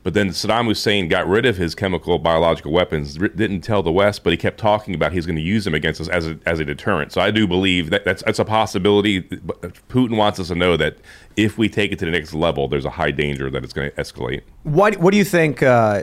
But 0.04 0.12
then 0.12 0.28
Saddam 0.28 0.66
Hussein 0.66 1.08
got 1.08 1.26
rid 1.26 1.46
of 1.46 1.56
his 1.56 1.74
chemical 1.74 2.18
biological 2.18 2.70
weapons, 2.72 3.14
didn't 3.14 3.62
tell 3.62 3.82
the 3.82 3.90
West, 3.90 4.22
but 4.22 4.34
he 4.34 4.36
kept 4.36 4.58
talking 4.58 4.94
about 4.94 5.14
he's 5.14 5.24
going 5.24 5.36
to 5.36 5.42
use 5.42 5.64
them 5.64 5.74
against 5.74 5.98
us 5.98 6.08
as 6.08 6.26
a, 6.26 6.38
as 6.44 6.60
a 6.60 6.64
deterrent. 6.64 7.10
So 7.10 7.22
I 7.22 7.30
do 7.30 7.46
believe 7.46 7.88
that 7.88 8.04
that's, 8.04 8.22
that's 8.22 8.38
a 8.38 8.44
possibility. 8.44 9.22
Putin 9.22 10.18
wants 10.18 10.38
us 10.38 10.48
to 10.48 10.54
know 10.54 10.76
that 10.76 10.98
if 11.36 11.56
we 11.56 11.70
take 11.70 11.90
it 11.90 11.98
to 12.00 12.04
the 12.04 12.10
next 12.10 12.34
level, 12.34 12.68
there's 12.68 12.84
a 12.84 12.90
high 12.90 13.12
danger 13.12 13.48
that 13.48 13.64
it's 13.64 13.72
going 13.72 13.90
to 13.90 13.96
escalate. 13.96 14.42
What 14.64 14.98
What 14.98 15.12
do 15.12 15.16
you 15.16 15.24
think? 15.24 15.62
Uh, 15.62 16.02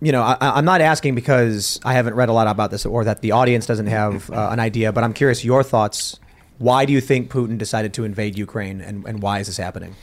you 0.00 0.12
know, 0.12 0.22
I, 0.22 0.36
I'm 0.40 0.64
not 0.64 0.80
asking 0.80 1.14
because 1.14 1.78
I 1.84 1.92
haven't 1.92 2.14
read 2.14 2.30
a 2.30 2.32
lot 2.32 2.46
about 2.46 2.70
this 2.70 2.86
or 2.86 3.04
that 3.04 3.20
the 3.20 3.32
audience 3.32 3.66
doesn't 3.66 3.86
have 3.88 4.30
uh, 4.30 4.48
an 4.50 4.60
idea, 4.60 4.92
but 4.92 5.04
I'm 5.04 5.12
curious 5.12 5.44
your 5.44 5.62
thoughts. 5.62 6.18
Why 6.58 6.86
do 6.86 6.92
you 6.94 7.02
think 7.02 7.30
Putin 7.30 7.58
decided 7.58 7.92
to 7.94 8.04
invade 8.04 8.38
Ukraine, 8.38 8.80
and, 8.80 9.06
and 9.06 9.20
why 9.20 9.40
is 9.40 9.46
this 9.46 9.58
happening? 9.58 9.94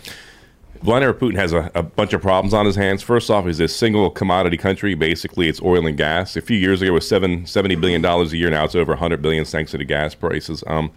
Vladimir 0.84 1.14
Putin 1.14 1.38
has 1.38 1.54
a, 1.54 1.72
a 1.76 1.82
bunch 1.82 2.12
of 2.12 2.22
problems 2.22 2.54
on 2.54 2.66
his 2.66 2.76
hands. 2.76 3.02
First 3.02 3.30
off, 3.32 3.46
he's 3.46 3.62
a 3.62 3.70
single 3.70 4.10
commodity 4.10 4.58
country. 4.58 4.96
Basically, 4.96 5.48
it's 5.48 5.62
oil 5.62 5.88
and 5.88 5.96
gas. 5.96 6.36
A 6.36 6.42
few 6.42 6.58
years 6.58 6.82
ago, 6.82 6.92
it 6.92 6.94
was 6.94 7.08
seven, 7.08 7.44
$70 7.44 7.80
billion 7.80 8.04
a 8.04 8.26
year. 8.26 8.50
Now 8.50 8.66
it's 8.66 8.76
over 8.76 8.92
100 8.92 9.22
billion 9.22 9.46
thanks 9.46 9.72
to 9.72 9.78
the 9.78 9.86
gas 9.86 10.14
prices. 10.14 10.62
Um, 10.68 10.92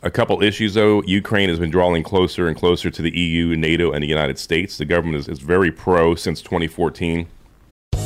a 0.00 0.12
couple 0.12 0.40
issues, 0.44 0.74
though. 0.74 1.02
Ukraine 1.02 1.48
has 1.48 1.58
been 1.58 1.70
drawing 1.70 2.04
closer 2.04 2.46
and 2.46 2.56
closer 2.56 2.88
to 2.88 3.02
the 3.02 3.10
EU, 3.10 3.56
NATO, 3.56 3.90
and 3.90 4.04
the 4.04 4.06
United 4.06 4.38
States. 4.38 4.78
The 4.78 4.84
government 4.84 5.18
is, 5.18 5.28
is 5.28 5.40
very 5.40 5.72
pro 5.72 6.14
since 6.14 6.40
2014. 6.40 7.26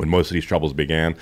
When 0.00 0.08
most 0.08 0.30
of 0.30 0.34
these 0.34 0.46
troubles 0.46 0.72
began. 0.72 1.14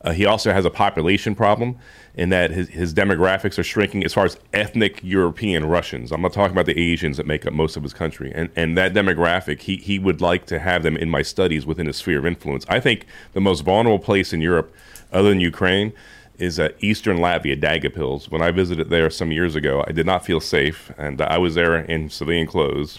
Uh, 0.00 0.12
he 0.12 0.24
also 0.24 0.54
has 0.54 0.64
a 0.64 0.70
population 0.70 1.34
problem 1.34 1.76
in 2.14 2.30
that 2.30 2.50
his, 2.50 2.68
his 2.68 2.94
demographics 2.94 3.58
are 3.58 3.62
shrinking 3.62 4.04
as 4.04 4.14
far 4.14 4.24
as 4.24 4.38
ethnic 4.54 5.00
European 5.04 5.66
Russians. 5.66 6.10
I'm 6.10 6.22
not 6.22 6.32
talking 6.32 6.52
about 6.52 6.64
the 6.64 6.78
Asians 6.78 7.18
that 7.18 7.26
make 7.26 7.44
up 7.44 7.52
most 7.52 7.76
of 7.76 7.82
his 7.82 7.92
country. 7.92 8.32
And, 8.34 8.48
and 8.56 8.76
that 8.78 8.94
demographic, 8.94 9.60
he, 9.60 9.76
he 9.76 9.98
would 9.98 10.22
like 10.22 10.46
to 10.46 10.58
have 10.58 10.82
them 10.82 10.96
in 10.96 11.10
my 11.10 11.20
studies 11.20 11.66
within 11.66 11.86
his 11.86 11.96
sphere 11.96 12.18
of 12.18 12.26
influence. 12.26 12.64
I 12.70 12.80
think 12.80 13.04
the 13.34 13.40
most 13.40 13.60
vulnerable 13.60 14.02
place 14.02 14.32
in 14.32 14.40
Europe, 14.40 14.74
other 15.12 15.28
than 15.28 15.40
Ukraine, 15.40 15.92
is 16.38 16.58
uh, 16.58 16.70
Eastern 16.80 17.18
Latvia, 17.18 17.60
Daugavpils. 17.60 18.30
When 18.30 18.40
I 18.40 18.50
visited 18.50 18.88
there 18.88 19.10
some 19.10 19.30
years 19.30 19.54
ago, 19.54 19.84
I 19.86 19.92
did 19.92 20.06
not 20.06 20.24
feel 20.24 20.40
safe. 20.40 20.90
And 20.96 21.20
I 21.20 21.36
was 21.36 21.54
there 21.54 21.76
in 21.76 22.08
civilian 22.08 22.46
clothes 22.46 22.98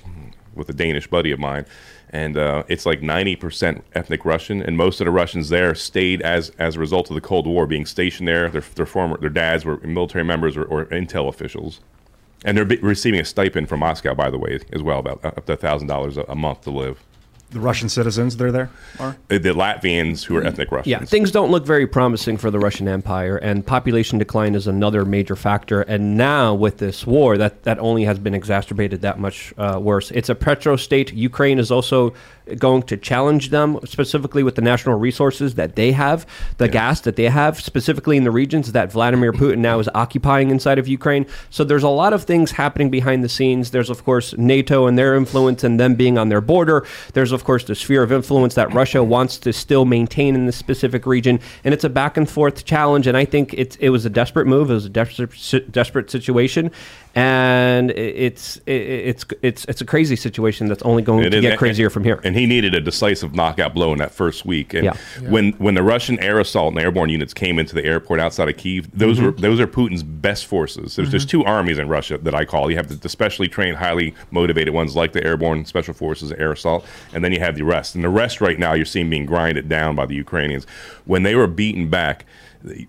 with 0.54 0.70
a 0.70 0.74
Danish 0.74 1.08
buddy 1.08 1.32
of 1.32 1.40
mine 1.40 1.66
and 2.14 2.38
uh, 2.38 2.64
it's 2.68 2.86
like 2.86 3.02
90% 3.02 3.82
ethnic 3.96 4.24
Russian, 4.24 4.62
and 4.62 4.78
most 4.78 5.02
of 5.02 5.06
the 5.06 5.12
Russians 5.12 5.50
there 5.50 5.74
stayed 5.74 6.22
as 6.22 6.52
as 6.60 6.76
a 6.76 6.80
result 6.80 7.10
of 7.10 7.16
the 7.16 7.22
Cold 7.22 7.48
War, 7.48 7.66
being 7.66 7.88
stationed 7.88 8.28
there. 8.28 8.50
Their, 8.50 8.62
their 8.62 8.86
former 8.86 9.18
their 9.18 9.32
dads 9.32 9.66
were 9.66 9.78
military 9.78 10.24
members 10.24 10.56
or, 10.56 10.64
or 10.64 10.86
intel 10.86 11.28
officials, 11.28 11.80
and 12.46 12.56
they're 12.56 12.66
receiving 12.82 13.20
a 13.20 13.26
stipend 13.26 13.68
from 13.68 13.80
Moscow, 13.80 14.14
by 14.14 14.30
the 14.30 14.38
way, 14.38 14.60
as 14.72 14.84
well, 14.84 15.00
about 15.00 15.26
uh, 15.26 15.30
up 15.30 15.48
to 15.48 15.58
thousand 15.58 15.88
dollars 15.88 16.16
a 16.18 16.36
month 16.36 16.62
to 16.62 16.72
live. 16.72 17.04
The 17.54 17.60
Russian 17.60 17.88
citizens, 17.88 18.36
they're 18.38 18.52
there. 18.52 18.70
Are 19.00 19.16
Uh, 19.30 19.38
The 19.38 19.54
Latvians 19.54 20.24
who 20.24 20.36
are 20.38 20.44
ethnic 20.44 20.72
Russians. 20.72 20.88
Yeah, 20.88 21.00
things 21.06 21.30
don't 21.32 21.52
look 21.52 21.66
very 21.66 21.86
promising 21.86 22.38
for 22.38 22.50
the 22.50 22.58
Russian 22.58 22.88
Empire, 22.88 23.38
and 23.38 23.66
population 23.66 24.18
decline 24.18 24.56
is 24.56 24.66
another 24.66 25.06
major 25.06 25.36
factor. 25.36 25.82
And 25.82 26.18
now 26.18 26.56
with 26.56 26.80
this 26.80 27.06
war, 27.06 27.38
that 27.38 27.64
that 27.64 27.78
only 27.80 28.06
has 28.06 28.18
been 28.18 28.34
exacerbated 28.34 29.02
that 29.02 29.20
much 29.20 29.54
uh, 29.58 29.80
worse. 29.80 30.10
It's 30.12 30.30
a 30.30 30.36
petro 30.36 30.76
state. 30.76 31.14
Ukraine 31.14 31.60
is 31.60 31.70
also 31.70 32.14
going 32.58 32.84
to 32.84 32.98
challenge 32.98 33.50
them 33.50 33.80
specifically 33.86 34.44
with 34.44 34.56
the 34.56 34.62
national 34.62 34.98
resources 34.98 35.56
that 35.56 35.76
they 35.76 35.92
have, 35.92 36.26
the 36.58 36.68
gas 36.68 37.02
that 37.02 37.16
they 37.16 37.30
have, 37.30 37.60
specifically 37.60 38.18
in 38.18 38.24
the 38.24 38.32
regions 38.32 38.72
that 38.72 38.92
Vladimir 38.92 39.32
Putin 39.32 39.60
now 39.60 39.80
is 39.80 39.90
occupying 39.96 40.50
inside 40.50 40.80
of 40.80 40.88
Ukraine. 40.88 41.26
So 41.50 41.64
there's 41.64 41.84
a 41.84 41.90
lot 41.90 42.14
of 42.14 42.24
things 42.24 42.52
happening 42.52 42.90
behind 42.90 43.24
the 43.24 43.30
scenes. 43.30 43.72
There's 43.72 43.90
of 43.90 44.04
course 44.04 44.34
NATO 44.38 44.88
and 44.88 44.98
their 44.98 45.16
influence 45.16 45.64
and 45.64 45.80
them 45.80 45.96
being 45.96 46.18
on 46.18 46.30
their 46.30 46.42
border. 46.42 46.86
There's 47.14 47.32
of 47.32 47.44
course 47.44 47.64
the 47.64 47.76
sphere 47.76 48.04
of 48.04 48.12
influence 48.12 48.56
that 48.56 48.74
Russia 48.74 49.04
wants 49.04 49.38
to 49.40 49.54
still 49.54 49.86
maintain 49.86 50.36
in 50.36 50.46
this 50.46 50.58
specific 50.58 51.06
region, 51.06 51.40
and 51.64 51.74
it's 51.74 51.84
a 51.84 51.90
back 51.90 52.18
and 52.18 52.30
forth 52.30 52.66
challenge. 52.66 53.08
And 53.08 53.18
I 53.18 53.26
think 53.26 53.54
it's 53.54 53.76
it 53.78 53.90
was 53.90 54.06
a 54.06 54.10
desperate 54.10 54.48
move. 54.48 54.70
It 54.70 54.74
was 54.74 54.86
a 54.86 54.90
desperate 54.90 55.72
desperate 55.72 56.10
situation, 56.10 56.72
and 57.16 57.92
it's 57.92 58.60
it's 58.66 59.24
it's 59.44 59.66
it's 59.66 59.82
a 59.82 59.86
crazy 59.86 60.16
situation 60.16 60.68
that's 60.68 60.82
only 60.82 61.04
going 61.04 61.24
It 61.26 61.30
to 61.30 61.38
is- 61.38 61.42
get 61.44 61.60
crazier 61.60 61.90
from 61.92 62.04
here. 62.04 62.20
And 62.24 62.36
he 62.36 62.48
needed 62.48 62.74
a 62.74 62.82
decisive 62.82 63.36
knockout 63.36 63.76
blow 63.76 63.92
in 63.94 64.00
that 64.00 64.12
first 64.12 64.46
week. 64.46 64.74
And 64.74 64.86
Yeah. 64.86 64.94
when 65.30 65.52
when 65.54 65.76
the 65.76 65.84
Russian 65.84 66.20
air 66.20 66.40
assault 66.40 66.74
and 66.74 66.82
airborne 66.82 67.10
units 67.10 67.34
came 67.34 67.60
into 67.60 67.76
the 67.76 67.86
airport 67.86 68.20
outside 68.20 68.50
of 68.50 68.58
Kiev, 68.58 68.88
those 68.94 69.20
Mhm. 69.20 69.24
were 69.26 69.32
those 69.34 69.60
are 69.60 69.68
Putin's 69.68 70.02
best 70.02 70.48
forces. 70.48 70.96
There's 70.96 71.12
there's 71.12 71.26
Mhm. 71.26 71.30
two 71.30 71.46
armies 71.46 71.78
in 71.78 71.88
Russia 71.88 72.18
that 72.18 72.34
I 72.34 72.46
call. 72.46 72.72
You 72.72 72.78
have 72.78 72.88
the, 72.88 72.96
the 72.96 73.10
specially 73.10 73.48
trained, 73.48 73.78
highly 73.78 74.16
motivated 74.32 74.74
ones 74.74 74.96
like 74.96 75.12
the 75.14 75.24
airborne 75.24 75.66
special 75.66 75.94
forces, 75.94 76.32
air 76.32 76.52
assault, 76.54 76.84
and 77.14 77.24
then 77.24 77.32
you 77.32 77.40
have 77.40 77.56
the 77.56 77.64
rest. 77.64 77.94
And 77.94 78.04
the 78.04 78.10
rest 78.10 78.42
right 78.42 78.58
now 78.58 78.74
you're 78.74 78.86
seeing 78.86 79.10
being 79.10 79.28
grinded 79.28 79.70
down 79.70 79.96
by 79.96 80.08
the 80.08 80.16
Ukrainians. 80.16 80.66
When 81.06 81.22
they 81.22 81.36
were 81.36 81.46
beaten 81.48 81.90
back, 81.90 82.20
th- 82.20 82.28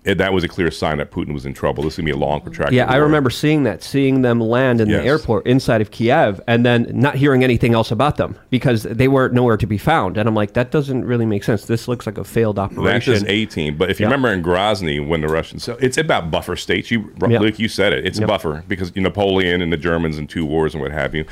that 0.05 0.31
was 0.33 0.43
a 0.43 0.47
clear 0.47 0.71
sign 0.71 0.97
that 0.99 1.11
Putin 1.11 1.33
was 1.33 1.45
in 1.45 1.53
trouble. 1.53 1.83
This 1.83 1.93
is 1.93 1.97
gonna 1.97 2.05
be 2.05 2.11
a 2.11 2.17
long, 2.17 2.39
protracted. 2.41 2.75
Yeah, 2.75 2.85
I 2.89 2.95
remember 2.95 3.29
seeing 3.29 3.63
that, 3.63 3.83
seeing 3.83 4.21
them 4.21 4.39
land 4.39 4.79
in 4.79 4.89
Yes. 4.89 5.01
the 5.01 5.07
airport 5.07 5.45
inside 5.45 5.81
of 5.81 5.91
Kiev, 5.91 6.39
and 6.47 6.65
then 6.65 6.87
not 6.93 7.15
hearing 7.15 7.43
anything 7.43 7.73
else 7.73 7.91
about 7.91 8.17
them 8.17 8.35
because 8.49 8.83
they 8.83 9.07
were 9.07 9.29
nowhere 9.29 9.57
to 9.57 9.67
be 9.67 9.77
found. 9.77 10.17
And 10.17 10.29
I'm 10.29 10.35
like, 10.35 10.53
that 10.53 10.71
doesn't 10.71 11.03
really 11.03 11.25
make 11.25 11.43
sense. 11.43 11.65
This 11.65 11.87
looks 11.87 12.05
like 12.05 12.17
a 12.17 12.23
failed 12.23 12.57
operation. 12.57 12.83
That's 12.85 13.05
just 13.05 13.25
18. 13.27 13.75
But 13.77 13.89
if 13.91 13.99
you 13.99 14.05
Yeah. 14.05 14.11
remember 14.13 14.29
in 14.31 14.41
Grozny, 14.43 15.05
when 15.05 15.21
the 15.21 15.27
Russians, 15.27 15.63
so 15.63 15.77
it's 15.81 15.97
about 15.97 16.31
buffer 16.31 16.55
states. 16.55 16.89
You, 16.89 17.11
Yeah. 17.27 17.39
Luke, 17.39 17.59
you 17.59 17.67
said 17.67 17.91
it. 17.93 18.05
It's 18.05 18.19
Yep. 18.19 18.27
a 18.27 18.31
buffer 18.31 18.63
because 18.67 18.91
you 18.95 19.01
Napoleon 19.01 19.61
and 19.61 19.73
the 19.73 19.77
Germans 19.77 20.17
and 20.17 20.29
two 20.29 20.45
wars 20.45 20.73
and 20.73 20.81
what 20.81 20.91
have 20.91 21.13
you. 21.13 21.25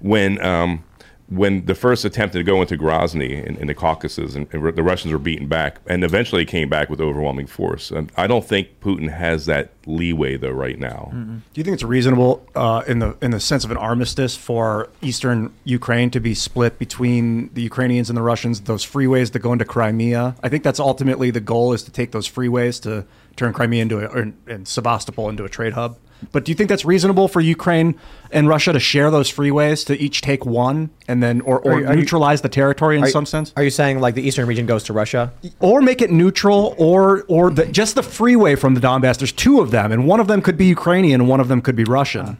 When 0.00 0.40
um, 0.44 0.84
when 1.30 1.66
the 1.66 1.74
first 1.74 2.04
attempt 2.06 2.32
to 2.32 2.42
go 2.42 2.62
into 2.62 2.76
Grozny 2.76 3.44
in, 3.44 3.56
in 3.56 3.66
the 3.66 3.74
Caucasus, 3.74 4.34
and, 4.34 4.46
and 4.52 4.74
the 4.74 4.82
Russians 4.82 5.12
were 5.12 5.18
beaten 5.18 5.46
back, 5.46 5.78
and 5.86 6.02
eventually 6.02 6.44
came 6.46 6.68
back 6.70 6.88
with 6.88 7.00
overwhelming 7.00 7.46
force. 7.46 7.90
And 7.90 8.10
I 8.16 8.26
don't 8.26 8.44
think 8.44 8.80
Putin 8.80 9.10
has 9.10 9.46
that 9.46 9.70
leeway 9.84 10.36
though 10.36 10.50
right 10.50 10.78
now. 10.78 11.10
Do 11.12 11.40
you 11.54 11.64
think 11.64 11.74
it's 11.74 11.82
reasonable 11.82 12.46
uh, 12.54 12.82
in 12.86 12.98
the 12.98 13.16
in 13.20 13.30
the 13.30 13.40
sense 13.40 13.64
of 13.64 13.70
an 13.70 13.76
armistice 13.76 14.36
for 14.36 14.88
eastern 15.02 15.52
Ukraine 15.64 16.10
to 16.10 16.20
be 16.20 16.34
split 16.34 16.78
between 16.78 17.52
the 17.52 17.62
Ukrainians 17.62 18.08
and 18.08 18.16
the 18.16 18.22
Russians? 18.22 18.62
Those 18.62 18.84
freeways 18.84 19.32
that 19.32 19.40
go 19.40 19.52
into 19.52 19.64
Crimea. 19.66 20.36
I 20.42 20.48
think 20.48 20.64
that's 20.64 20.80
ultimately 20.80 21.30
the 21.30 21.40
goal 21.40 21.74
is 21.74 21.82
to 21.82 21.90
take 21.90 22.12
those 22.12 22.28
freeways 22.28 22.80
to 22.82 23.04
turn 23.36 23.52
Crimea 23.52 23.82
into 23.82 24.00
a 24.00 24.06
or, 24.06 24.32
and 24.46 24.66
Sebastopol 24.66 25.28
into 25.28 25.44
a 25.44 25.48
trade 25.48 25.74
hub. 25.74 25.98
But 26.32 26.44
do 26.44 26.50
you 26.50 26.56
think 26.56 26.68
that's 26.68 26.84
reasonable 26.84 27.28
for 27.28 27.40
Ukraine 27.40 27.94
and 28.32 28.48
Russia 28.48 28.72
to 28.72 28.80
share 28.80 29.10
those 29.10 29.30
freeways 29.32 29.86
to 29.86 29.96
each 30.00 30.20
take 30.20 30.44
one 30.44 30.90
and 31.06 31.22
then 31.22 31.40
or, 31.42 31.60
or 31.60 31.72
Are 31.72 31.80
you- 31.80 31.86
are 31.86 31.92
you- 31.92 32.00
neutralize 32.00 32.40
the 32.40 32.48
territory 32.48 32.96
in 32.98 33.04
Are- 33.04 33.08
some 33.10 33.24
sense? 33.26 33.52
Are 33.56 33.62
you 33.62 33.70
saying 33.70 34.00
like 34.00 34.14
the 34.14 34.22
eastern 34.26 34.46
region 34.46 34.66
goes 34.66 34.82
to 34.84 34.92
Russia? 34.92 35.32
or 35.60 35.80
make 35.80 36.02
it 36.02 36.10
neutral, 36.10 36.74
or 36.78 37.24
or 37.28 37.50
the, 37.50 37.66
just 37.66 37.94
the 37.94 38.02
freeway 38.02 38.54
from 38.54 38.74
the 38.74 38.80
Donbass. 38.80 39.18
There's 39.18 39.32
two 39.32 39.60
of 39.60 39.70
them, 39.70 39.92
and 39.92 40.06
one 40.06 40.20
of 40.20 40.26
them 40.26 40.42
could 40.42 40.56
be 40.56 40.66
Ukrainian, 40.66 41.20
and 41.20 41.28
one 41.30 41.40
of 41.40 41.48
them 41.48 41.60
could 41.60 41.76
be 41.76 41.84
Russian. 41.84 42.38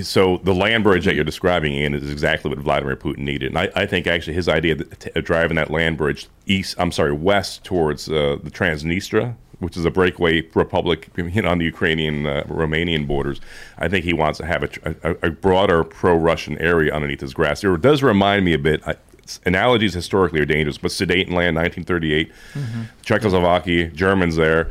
So 0.00 0.38
the 0.44 0.54
land 0.54 0.84
bridge 0.84 1.04
that 1.06 1.14
you're 1.14 1.24
describing, 1.24 1.72
Ian, 1.72 1.94
is 1.94 2.10
exactly 2.10 2.50
what 2.50 2.58
Vladimir 2.58 2.96
Putin 2.96 3.18
needed. 3.20 3.48
And 3.48 3.58
I, 3.58 3.70
I 3.74 3.86
think 3.86 4.06
actually 4.06 4.34
his 4.34 4.48
idea 4.48 4.76
of 5.14 5.24
driving 5.24 5.54
that 5.56 5.70
land 5.70 5.96
bridge 5.96 6.26
east, 6.46 6.74
I'm 6.78 6.92
sorry, 6.92 7.12
west 7.12 7.64
towards 7.64 8.08
uh, 8.08 8.36
the 8.42 8.50
Transnistria, 8.50 9.34
which 9.62 9.76
is 9.76 9.84
a 9.84 9.90
breakaway 9.90 10.42
republic 10.54 11.08
on 11.18 11.58
the 11.58 11.64
Ukrainian 11.64 12.26
uh, 12.26 12.42
Romanian 12.48 13.06
borders. 13.06 13.40
I 13.78 13.88
think 13.88 14.04
he 14.04 14.12
wants 14.12 14.38
to 14.38 14.46
have 14.46 14.62
a, 14.64 14.94
a, 15.02 15.28
a 15.28 15.30
broader 15.30 15.84
pro-Russian 15.84 16.58
area 16.58 16.92
underneath 16.92 17.20
his 17.20 17.32
grasp. 17.32 17.64
It 17.64 17.80
does 17.80 18.02
remind 18.02 18.44
me 18.44 18.52
a 18.54 18.58
bit. 18.58 18.86
I, 18.86 18.96
analogies 19.46 19.94
historically 19.94 20.40
are 20.40 20.44
dangerous, 20.44 20.78
but 20.78 20.90
Sudetenland, 20.90 21.54
1938, 21.54 22.32
Czechoslovakia, 23.02 23.88
Germans 23.88 24.36
there. 24.36 24.70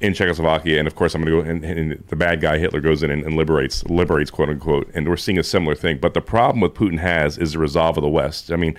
in 0.00 0.14
Czechoslovakia, 0.14 0.78
and 0.78 0.86
of 0.86 0.94
course 0.94 1.14
I'm 1.14 1.24
going 1.24 1.36
to 1.36 1.42
go 1.42 1.50
and, 1.50 1.64
and 1.64 2.04
the 2.06 2.14
bad 2.14 2.40
guy 2.40 2.58
Hitler 2.58 2.80
goes 2.80 3.02
in 3.02 3.10
and, 3.10 3.24
and 3.24 3.36
liberates 3.36 3.84
liberates 3.86 4.30
quote 4.30 4.48
unquote, 4.48 4.88
and 4.94 5.08
we're 5.08 5.16
seeing 5.16 5.38
a 5.38 5.42
similar 5.42 5.74
thing. 5.74 5.98
But 5.98 6.14
the 6.14 6.20
problem 6.20 6.60
with 6.60 6.74
Putin 6.74 6.98
has 7.00 7.36
is 7.38 7.52
the 7.52 7.58
resolve 7.58 7.96
of 7.98 8.02
the 8.02 8.08
West. 8.08 8.52
I 8.52 8.56
mean. 8.56 8.76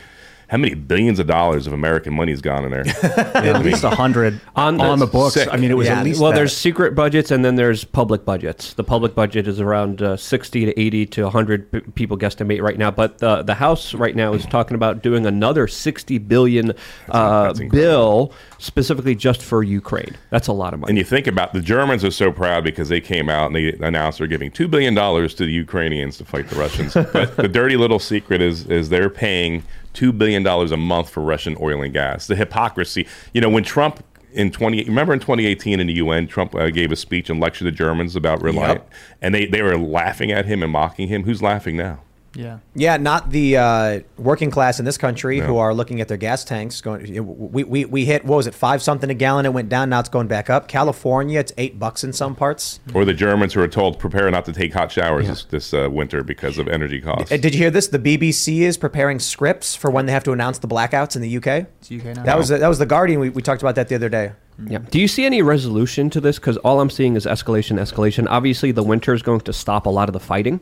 How 0.49 0.57
many 0.57 0.73
billions 0.73 1.19
of 1.19 1.27
dollars 1.27 1.67
of 1.67 1.73
American 1.73 2.13
money 2.15 2.31
has 2.31 2.41
gone 2.41 2.65
in 2.65 2.71
there? 2.71 2.83
at 3.35 3.63
least 3.63 3.83
a 3.83 3.91
hundred 3.91 4.41
on, 4.55 4.77
the- 4.77 4.95
the 4.95 5.05
books. 5.07 5.35
Sick. 5.35 5.47
I 5.51 5.57
mean, 5.57 5.69
it 5.71 5.77
was 5.77 5.87
Yeah, 5.87 5.99
at 5.99 6.05
least 6.05 6.19
well, 6.19 6.31
that. 6.31 6.37
there's 6.37 6.55
secret 6.57 6.95
budgets 6.95 7.29
and 7.31 7.45
then 7.45 7.55
there's 7.55 7.83
public 7.83 8.25
budgets. 8.25 8.73
The 8.73 8.83
public 8.83 9.13
budget 9.13 9.47
is 9.47 9.59
around 9.59 10.01
uh, 10.01 10.17
60 10.17 10.65
to 10.65 10.79
80 10.79 11.05
to 11.05 11.23
100 11.23 11.71
p- 11.71 11.79
people 11.91 12.17
guesstimate 12.17 12.61
right 12.61 12.77
now. 12.77 12.89
But 12.91 13.19
the 13.19 13.43
the 13.43 13.53
House 13.53 13.93
right 13.93 14.15
now 14.15 14.33
is 14.33 14.45
talking 14.47 14.75
about 14.75 15.03
doing 15.03 15.25
another 15.25 15.67
60 15.67 16.17
billion 16.17 16.73
uh, 17.09 17.53
bill 17.69 18.33
specifically 18.57 19.15
just 19.15 19.41
for 19.43 19.63
Ukraine. 19.63 20.17
That's 20.31 20.47
a 20.47 20.53
lot 20.53 20.73
of 20.73 20.79
money. 20.79 20.91
And 20.91 20.97
you 20.97 21.03
think 21.03 21.27
about 21.27 21.53
the 21.53 21.61
Germans 21.61 22.03
are 22.03 22.11
so 22.11 22.31
proud 22.31 22.63
because 22.63 22.89
they 22.89 23.01
came 23.01 23.29
out 23.29 23.47
and 23.47 23.55
they 23.55 23.73
announced 23.85 24.17
they're 24.17 24.27
giving 24.27 24.51
two 24.51 24.67
billion 24.67 24.93
dollars 24.95 25.33
to 25.35 25.45
the 25.45 25.51
Ukrainians 25.51 26.17
to 26.17 26.25
fight 26.25 26.49
the 26.49 26.55
Russians. 26.55 26.93
but 27.13 27.35
the 27.37 27.47
dirty 27.47 27.77
little 27.77 27.99
secret 27.99 28.41
is 28.41 28.65
is 28.67 28.89
they're 28.89 29.09
paying 29.09 29.63
two 29.93 30.11
billion 30.11 30.43
dollars 30.43 30.71
a 30.71 30.77
month 30.77 31.09
for 31.09 31.21
Russian 31.21 31.57
oil 31.59 31.81
and 31.81 31.93
gas. 31.93 32.27
The 32.27 32.35
hypocrisy. 32.35 33.07
You 33.33 33.41
know, 33.41 33.49
when 33.49 33.63
Trump 33.63 34.03
in 34.31 34.51
20 34.51 34.83
remember 34.83 35.11
in 35.13 35.19
2018 35.19 35.79
in 35.79 35.87
the 35.87 35.93
UN 35.93 36.27
Trump 36.27 36.53
uh, 36.53 36.69
gave 36.69 36.91
a 36.91 36.95
speech 36.95 37.31
and 37.31 37.39
lectured 37.39 37.65
the 37.65 37.71
Germans 37.71 38.15
about 38.15 38.43
Reliant 38.43 38.83
and 39.23 39.33
they 39.33 39.47
they 39.47 39.63
were 39.63 39.75
laughing 39.75 40.31
at 40.31 40.45
him 40.45 40.61
and 40.61 40.71
mocking 40.71 41.07
him. 41.07 41.23
Who's 41.23 41.41
laughing 41.41 41.77
now? 41.77 42.01
Yeah. 42.35 42.59
Yeah, 42.75 42.97
not 42.97 43.31
the 43.31 43.57
uh, 43.57 43.99
working 44.17 44.51
class 44.51 44.79
in 44.79 44.85
this 44.85 44.97
country 44.97 45.39
No. 45.39 45.47
who 45.47 45.57
are 45.57 45.73
looking 45.73 45.99
at 45.99 46.07
their 46.07 46.17
gas 46.17 46.43
tanks. 46.43 46.79
Going, 46.81 47.51
we, 47.51 47.63
we, 47.63 47.85
we 47.85 48.05
hit 48.05 48.23
what 48.25 48.37
was 48.37 48.47
it 48.47 48.53
five 48.53 48.81
something 48.83 49.09
a 49.09 49.13
gallon? 49.13 49.45
It 49.45 49.53
went 49.53 49.69
down. 49.69 49.89
Now 49.89 49.99
it's 49.99 50.09
going 50.09 50.27
back 50.27 50.49
up. 50.49 50.67
California, 50.67 51.39
it's 51.39 51.51
eight 51.57 51.79
bucks 51.79 52.03
in 52.03 52.13
some 52.13 52.35
parts. 52.35 52.79
Or 52.93 53.05
the 53.05 53.13
Germans 53.13 53.53
who 53.53 53.61
are 53.61 53.67
told 53.67 53.99
prepare 53.99 54.29
not 54.29 54.45
to 54.45 54.53
take 54.53 54.73
hot 54.73 54.91
showers 54.91 55.27
this, 55.27 55.43
this 55.45 55.73
uh, 55.73 55.89
winter 55.91 56.23
because 56.23 56.57
of 56.57 56.67
energy 56.67 57.01
costs. 57.01 57.31
Uh, 57.31 57.37
Did 57.37 57.53
you 57.55 57.59
hear 57.59 57.71
this? 57.71 57.87
The 57.87 57.99
BBC 57.99 58.59
is 58.61 58.77
preparing 58.77 59.19
scripts 59.19 59.75
for 59.75 59.89
when 59.89 60.05
they 60.05 60.11
have 60.11 60.23
to 60.25 60.31
announce 60.31 60.59
the 60.59 60.67
blackouts 60.67 61.15
in 61.15 61.21
the 61.21 61.37
UK. 61.37 61.67
It's 61.81 61.91
UK 61.91 62.15
now. 62.15 62.23
That 62.23 62.37
was 62.37 62.49
that 62.49 62.67
was 62.67 62.79
the 62.79 62.85
Guardian. 62.85 63.19
We, 63.19 63.29
we 63.29 63.41
talked 63.41 63.61
about 63.61 63.75
that 63.75 63.87
the 63.89 63.95
other 63.95 64.09
day. 64.09 64.33
Yeah. 64.67 64.79
Do 64.79 64.99
you 64.99 65.07
see 65.07 65.23
any 65.25 65.41
resolution 65.41 66.09
to 66.09 66.19
this? 66.19 66.37
Because 66.37 66.57
all 66.57 66.81
I'm 66.81 66.89
seeing 66.89 67.15
is 67.15 67.25
escalation, 67.25 67.79
escalation. 67.79 68.27
Obviously, 68.29 68.73
the 68.73 68.83
winter 68.83 69.13
is 69.13 69.21
going 69.21 69.39
to 69.41 69.53
stop 69.53 69.85
a 69.85 69.89
lot 69.89 70.09
of 70.09 70.13
the 70.13 70.19
fighting, 70.19 70.59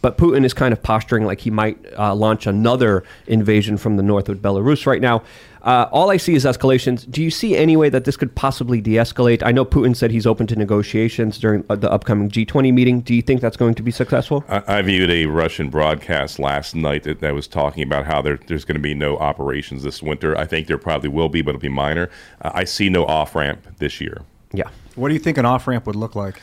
but 0.00 0.18
Putin 0.18 0.44
is 0.44 0.54
kind 0.54 0.72
of 0.72 0.82
posturing 0.82 1.24
like 1.24 1.40
he 1.40 1.50
might 1.50 1.78
uh, 1.98 2.14
launch 2.14 2.46
another 2.46 3.04
invasion 3.26 3.76
from 3.76 3.96
the 3.96 4.02
north 4.02 4.28
with 4.28 4.42
Belarus 4.42 4.86
right 4.86 5.00
now. 5.00 5.22
Uh, 5.62 5.88
all 5.90 6.10
I 6.10 6.16
see 6.16 6.34
is 6.34 6.44
escalations. 6.44 7.10
Do 7.10 7.22
you 7.22 7.30
see 7.30 7.56
any 7.56 7.76
way 7.76 7.88
that 7.88 8.04
this 8.04 8.16
could 8.16 8.34
possibly 8.34 8.80
de-escalate? 8.80 9.42
I 9.44 9.52
know 9.52 9.64
Putin 9.64 9.94
said 9.94 10.10
he's 10.10 10.26
open 10.26 10.46
to 10.46 10.56
negotiations 10.56 11.36
during 11.38 11.64
uh, 11.68 11.76
the 11.76 11.90
upcoming 11.90 12.30
G20 12.30 12.72
meeting. 12.72 13.00
Do 13.00 13.14
you 13.14 13.22
think 13.22 13.40
that's 13.40 13.56
going 13.56 13.74
to 13.74 13.82
be 13.82 13.90
successful? 13.90 14.44
I, 14.48 14.78
I 14.78 14.82
viewed 14.82 15.10
a 15.10 15.26
Russian 15.26 15.68
broadcast 15.68 16.38
last 16.38 16.74
night 16.74 17.02
that, 17.02 17.20
that 17.20 17.34
was 17.34 17.48
talking 17.48 17.82
about 17.82 18.06
how 18.06 18.22
there, 18.22 18.38
there's 18.46 18.64
going 18.64 18.76
to 18.76 18.82
be 18.82 18.94
no 18.94 19.18
operations 19.18 19.82
this 19.82 20.02
winter. 20.02 20.36
I 20.38 20.46
think 20.46 20.68
there 20.68 20.78
probably 20.78 21.10
will 21.10 21.28
be, 21.28 21.42
but 21.42 21.50
it'll 21.50 21.60
be 21.60 21.68
minor. 21.68 22.08
Uh, 22.40 22.52
I 22.54 22.64
see 22.64 22.88
no 22.88 23.04
off 23.04 23.34
ramp 23.34 23.66
this 23.78 24.00
year. 24.00 24.22
Yeah. 24.52 24.68
What 24.94 25.08
do 25.08 25.14
you 25.14 25.20
think 25.20 25.38
an 25.38 25.46
off 25.46 25.66
ramp 25.66 25.86
would 25.86 25.96
look 25.96 26.14
like? 26.14 26.40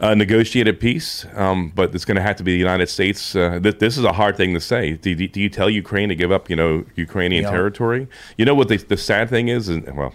Uh, 0.00 0.12
negotiated 0.14 0.80
peace, 0.80 1.24
um, 1.34 1.70
but 1.74 1.94
it's 1.94 2.04
going 2.04 2.16
to 2.16 2.22
have 2.22 2.34
to 2.36 2.42
be 2.42 2.52
the 2.52 2.58
United 2.58 2.88
States. 2.88 3.36
Uh, 3.36 3.60
th- 3.62 3.78
this 3.78 3.96
is 3.96 4.02
a 4.04 4.12
hard 4.12 4.36
thing 4.36 4.52
to 4.52 4.60
say. 4.60 4.94
Do, 4.94 5.14
do, 5.14 5.28
do 5.28 5.40
you 5.40 5.48
tell 5.48 5.70
Ukraine 5.70 6.08
to 6.08 6.16
give 6.16 6.32
up, 6.32 6.50
you 6.50 6.56
know, 6.56 6.84
Ukrainian 6.96 7.44
Yeah. 7.44 7.50
territory? 7.50 8.08
You 8.36 8.44
know 8.44 8.56
what 8.56 8.66
the, 8.68 8.76
the 8.78 8.96
sad 8.96 9.30
thing 9.30 9.48
is? 9.48 9.68
is 9.68 9.84
well, 9.94 10.12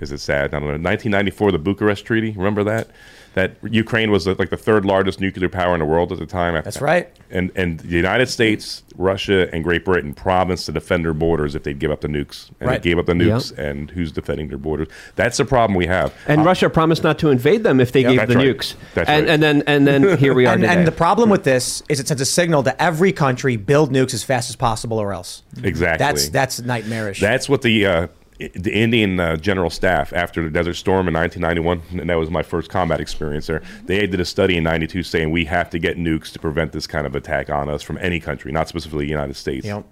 is 0.00 0.10
it 0.10 0.18
sad? 0.20 0.54
I 0.54 0.60
don't 0.60 0.62
know. 0.62 0.68
1994, 0.68 1.52
the 1.52 1.58
Bucharest 1.58 2.06
Treaty. 2.06 2.30
Remember 2.30 2.64
that? 2.64 2.88
That 3.34 3.52
Ukraine 3.62 4.10
was 4.10 4.26
like 4.26 4.50
the 4.50 4.56
third 4.56 4.84
largest 4.84 5.20
nuclear 5.20 5.48
power 5.48 5.74
in 5.74 5.78
the 5.80 5.86
world 5.86 6.10
at 6.12 6.18
the 6.18 6.26
time. 6.26 6.54
That's 6.54 6.80
right. 6.80 7.08
And 7.30 7.50
and 7.54 7.78
the 7.80 7.88
United 7.96 8.28
States, 8.28 8.82
Russia, 8.96 9.48
and 9.54 9.62
Great 9.62 9.84
Britain 9.84 10.12
promised 10.14 10.66
to 10.66 10.72
defend 10.72 11.04
their 11.04 11.12
borders 11.14 11.54
if 11.54 11.62
they'd 11.62 11.78
give 11.78 11.90
up 11.90 12.00
the 12.00 12.08
nukes. 12.08 12.48
And 12.58 12.68
Right. 12.68 12.82
they 12.82 12.88
gave 12.90 12.98
up 12.98 13.06
the 13.06 13.14
Yep. 13.14 13.26
nukes, 13.28 13.56
and 13.58 13.90
who's 13.90 14.10
defending 14.12 14.48
their 14.48 14.58
borders? 14.58 14.88
That's 15.14 15.36
the 15.36 15.44
problem 15.44 15.76
we 15.76 15.86
have. 15.86 16.12
And 16.26 16.44
Russia 16.44 16.68
promised 16.70 17.04
not 17.04 17.18
to 17.20 17.30
invade 17.30 17.62
them 17.64 17.80
if 17.80 17.92
they 17.92 18.00
Yeah, 18.02 18.08
gave 18.10 18.18
that's 18.20 18.32
the 18.32 18.36
right. 18.38 18.46
nukes. 18.56 18.74
That's 18.94 19.08
and, 19.10 19.26
right. 19.26 19.32
and 19.34 19.42
then 19.42 19.62
and 19.66 19.86
then 19.86 20.18
here 20.24 20.34
we 20.34 20.46
are 20.46 20.54
And, 20.54 20.62
today. 20.62 20.74
and 20.74 20.86
the 20.86 20.92
problem 20.92 21.28
with 21.30 21.44
this 21.44 21.82
is 21.88 22.00
it 22.00 22.08
sends 22.08 22.20
a 22.22 22.24
signal 22.26 22.62
to 22.64 22.82
every 22.82 23.12
country: 23.12 23.56
build 23.56 23.92
nukes 23.92 24.14
as 24.14 24.24
fast 24.24 24.48
as 24.50 24.56
possible, 24.56 24.98
or 24.98 25.12
else. 25.12 25.42
Exactly. 25.62 25.98
That's 26.04 26.28
that's 26.30 26.60
nightmarish. 26.60 27.20
That's 27.20 27.48
what 27.48 27.62
the 27.62 27.86
uh, 27.86 28.02
i- 28.02 28.08
the 28.38 28.72
Indian 28.72 29.18
uh, 29.18 29.36
General 29.36 29.70
Staff 29.70 30.12
after 30.12 30.42
the 30.44 30.50
Desert 30.50 30.74
Storm 30.74 31.08
in 31.08 31.14
1991, 31.14 32.00
and 32.00 32.08
that 32.10 32.14
was 32.18 32.30
my 32.30 32.42
first 32.42 32.70
combat 32.70 33.00
experience 33.00 33.46
there. 33.46 33.62
They 33.86 34.06
did 34.06 34.20
a 34.20 34.24
study 34.24 34.56
in 34.56 34.64
'92 34.64 35.02
saying 35.02 35.30
we 35.30 35.44
have 35.46 35.70
to 35.70 35.78
get 35.78 35.96
nukes 35.96 36.32
to 36.32 36.38
prevent 36.38 36.72
this 36.72 36.86
kind 36.86 37.06
of 37.06 37.14
attack 37.16 37.50
on 37.50 37.68
us 37.68 37.82
from 37.82 37.98
any 37.98 38.20
country, 38.20 38.52
not 38.52 38.68
specifically 38.68 39.06
the 39.06 39.10
United 39.10 39.34
States. 39.34 39.66
you 39.66 39.72
know, 39.72 39.84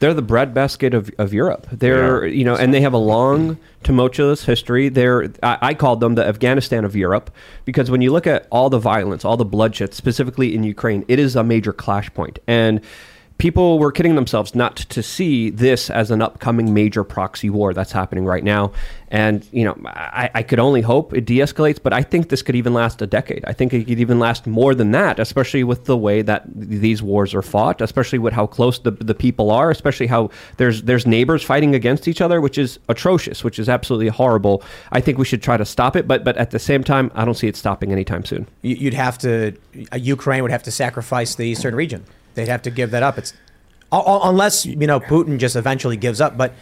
They're 0.00 0.12
the 0.14 0.22
breadbasket 0.22 0.92
of, 0.92 1.10
of 1.18 1.32
Europe. 1.32 1.66
They're 1.72 2.26
Yeah. 2.26 2.32
you 2.38 2.44
know, 2.44 2.56
and 2.56 2.74
they 2.74 2.80
have 2.80 2.92
a 2.94 2.98
long, 2.98 3.58
tumultuous 3.84 4.44
history. 4.44 4.88
They're 4.88 5.30
I, 5.42 5.58
I 5.62 5.74
called 5.74 6.00
them 6.00 6.14
the 6.16 6.26
Afghanistan 6.26 6.84
of 6.84 6.96
Europe 6.96 7.30
because 7.64 7.90
when 7.90 8.02
you 8.02 8.10
look 8.12 8.26
at 8.26 8.46
all 8.50 8.68
the 8.70 8.78
violence, 8.80 9.24
all 9.24 9.36
the 9.36 9.44
bloodshed, 9.44 9.94
specifically 9.94 10.54
in 10.54 10.64
Ukraine, 10.64 11.04
it 11.08 11.18
is 11.18 11.36
a 11.36 11.44
major 11.44 11.72
clash 11.72 12.12
point. 12.12 12.38
And 12.46 12.80
people 13.38 13.78
were 13.78 13.92
kidding 13.92 14.16
themselves 14.16 14.54
not 14.54 14.76
to 14.76 15.02
see 15.02 15.50
this 15.50 15.90
as 15.90 16.10
an 16.10 16.20
upcoming 16.20 16.74
major 16.74 17.04
proxy 17.04 17.48
war 17.48 17.72
that's 17.72 17.92
happening 17.92 18.24
right 18.24 18.42
now. 18.44 18.72
And 19.10 19.46
you 19.52 19.64
know, 19.64 19.74
I, 19.86 20.28
I 20.34 20.42
could 20.42 20.58
only 20.58 20.82
hope 20.82 21.14
it 21.14 21.24
de-escalates, 21.24 21.78
but 21.82 21.92
I 21.94 22.02
think 22.02 22.28
this 22.28 22.42
could 22.42 22.56
even 22.56 22.74
last 22.74 23.00
a 23.00 23.06
decade. 23.06 23.44
I 23.46 23.52
think 23.54 23.72
it 23.72 23.86
could 23.86 24.00
even 24.00 24.18
last 24.18 24.46
more 24.46 24.74
than 24.74 24.90
that, 24.90 25.18
especially 25.18 25.64
with 25.64 25.84
the 25.86 25.96
way 25.96 26.20
that 26.22 26.42
these 26.54 27.02
wars 27.02 27.32
are 27.34 27.40
fought, 27.40 27.80
especially 27.80 28.18
with 28.18 28.34
how 28.34 28.46
close 28.46 28.80
the, 28.80 28.90
the 28.90 29.14
people 29.14 29.50
are, 29.50 29.70
especially 29.70 30.08
how 30.08 30.30
there's 30.58 30.82
there's 30.82 31.06
neighbors 31.06 31.42
fighting 31.42 31.74
against 31.74 32.06
each 32.06 32.20
other, 32.20 32.40
which 32.40 32.58
is 32.58 32.78
atrocious, 32.88 33.42
which 33.44 33.58
is 33.58 33.68
absolutely 33.68 34.08
horrible. 34.08 34.62
I 34.92 35.00
think 35.00 35.16
we 35.16 35.24
should 35.24 35.42
try 35.42 35.56
to 35.56 35.64
stop 35.64 35.96
it, 35.96 36.06
but 36.06 36.22
but 36.24 36.36
at 36.36 36.50
the 36.50 36.58
same 36.58 36.84
time, 36.84 37.10
I 37.14 37.24
don't 37.24 37.34
see 37.34 37.46
it 37.48 37.56
stopping 37.56 37.92
anytime 37.92 38.24
soon. 38.24 38.46
You- 38.62 38.76
you'd 38.76 38.94
have 38.94 39.16
to. 39.18 39.54
uh, 39.92 39.96
Ukraine 39.96 40.42
would 40.42 40.50
have 40.52 40.64
to 40.64 40.70
sacrifice 40.70 41.34
the 41.36 41.44
eastern 41.44 41.74
region. 41.74 42.04
They'd 42.38 42.46
have 42.46 42.62
to 42.62 42.70
give 42.70 42.92
that 42.92 43.02
up. 43.02 43.18
It's 43.18 43.32
unless 43.90 44.64
you 44.64 44.86
know 44.86 45.00
Putin 45.00 45.38
just 45.38 45.56
eventually 45.56 45.96
gives 45.96 46.20
up. 46.20 46.36
But 46.36 46.54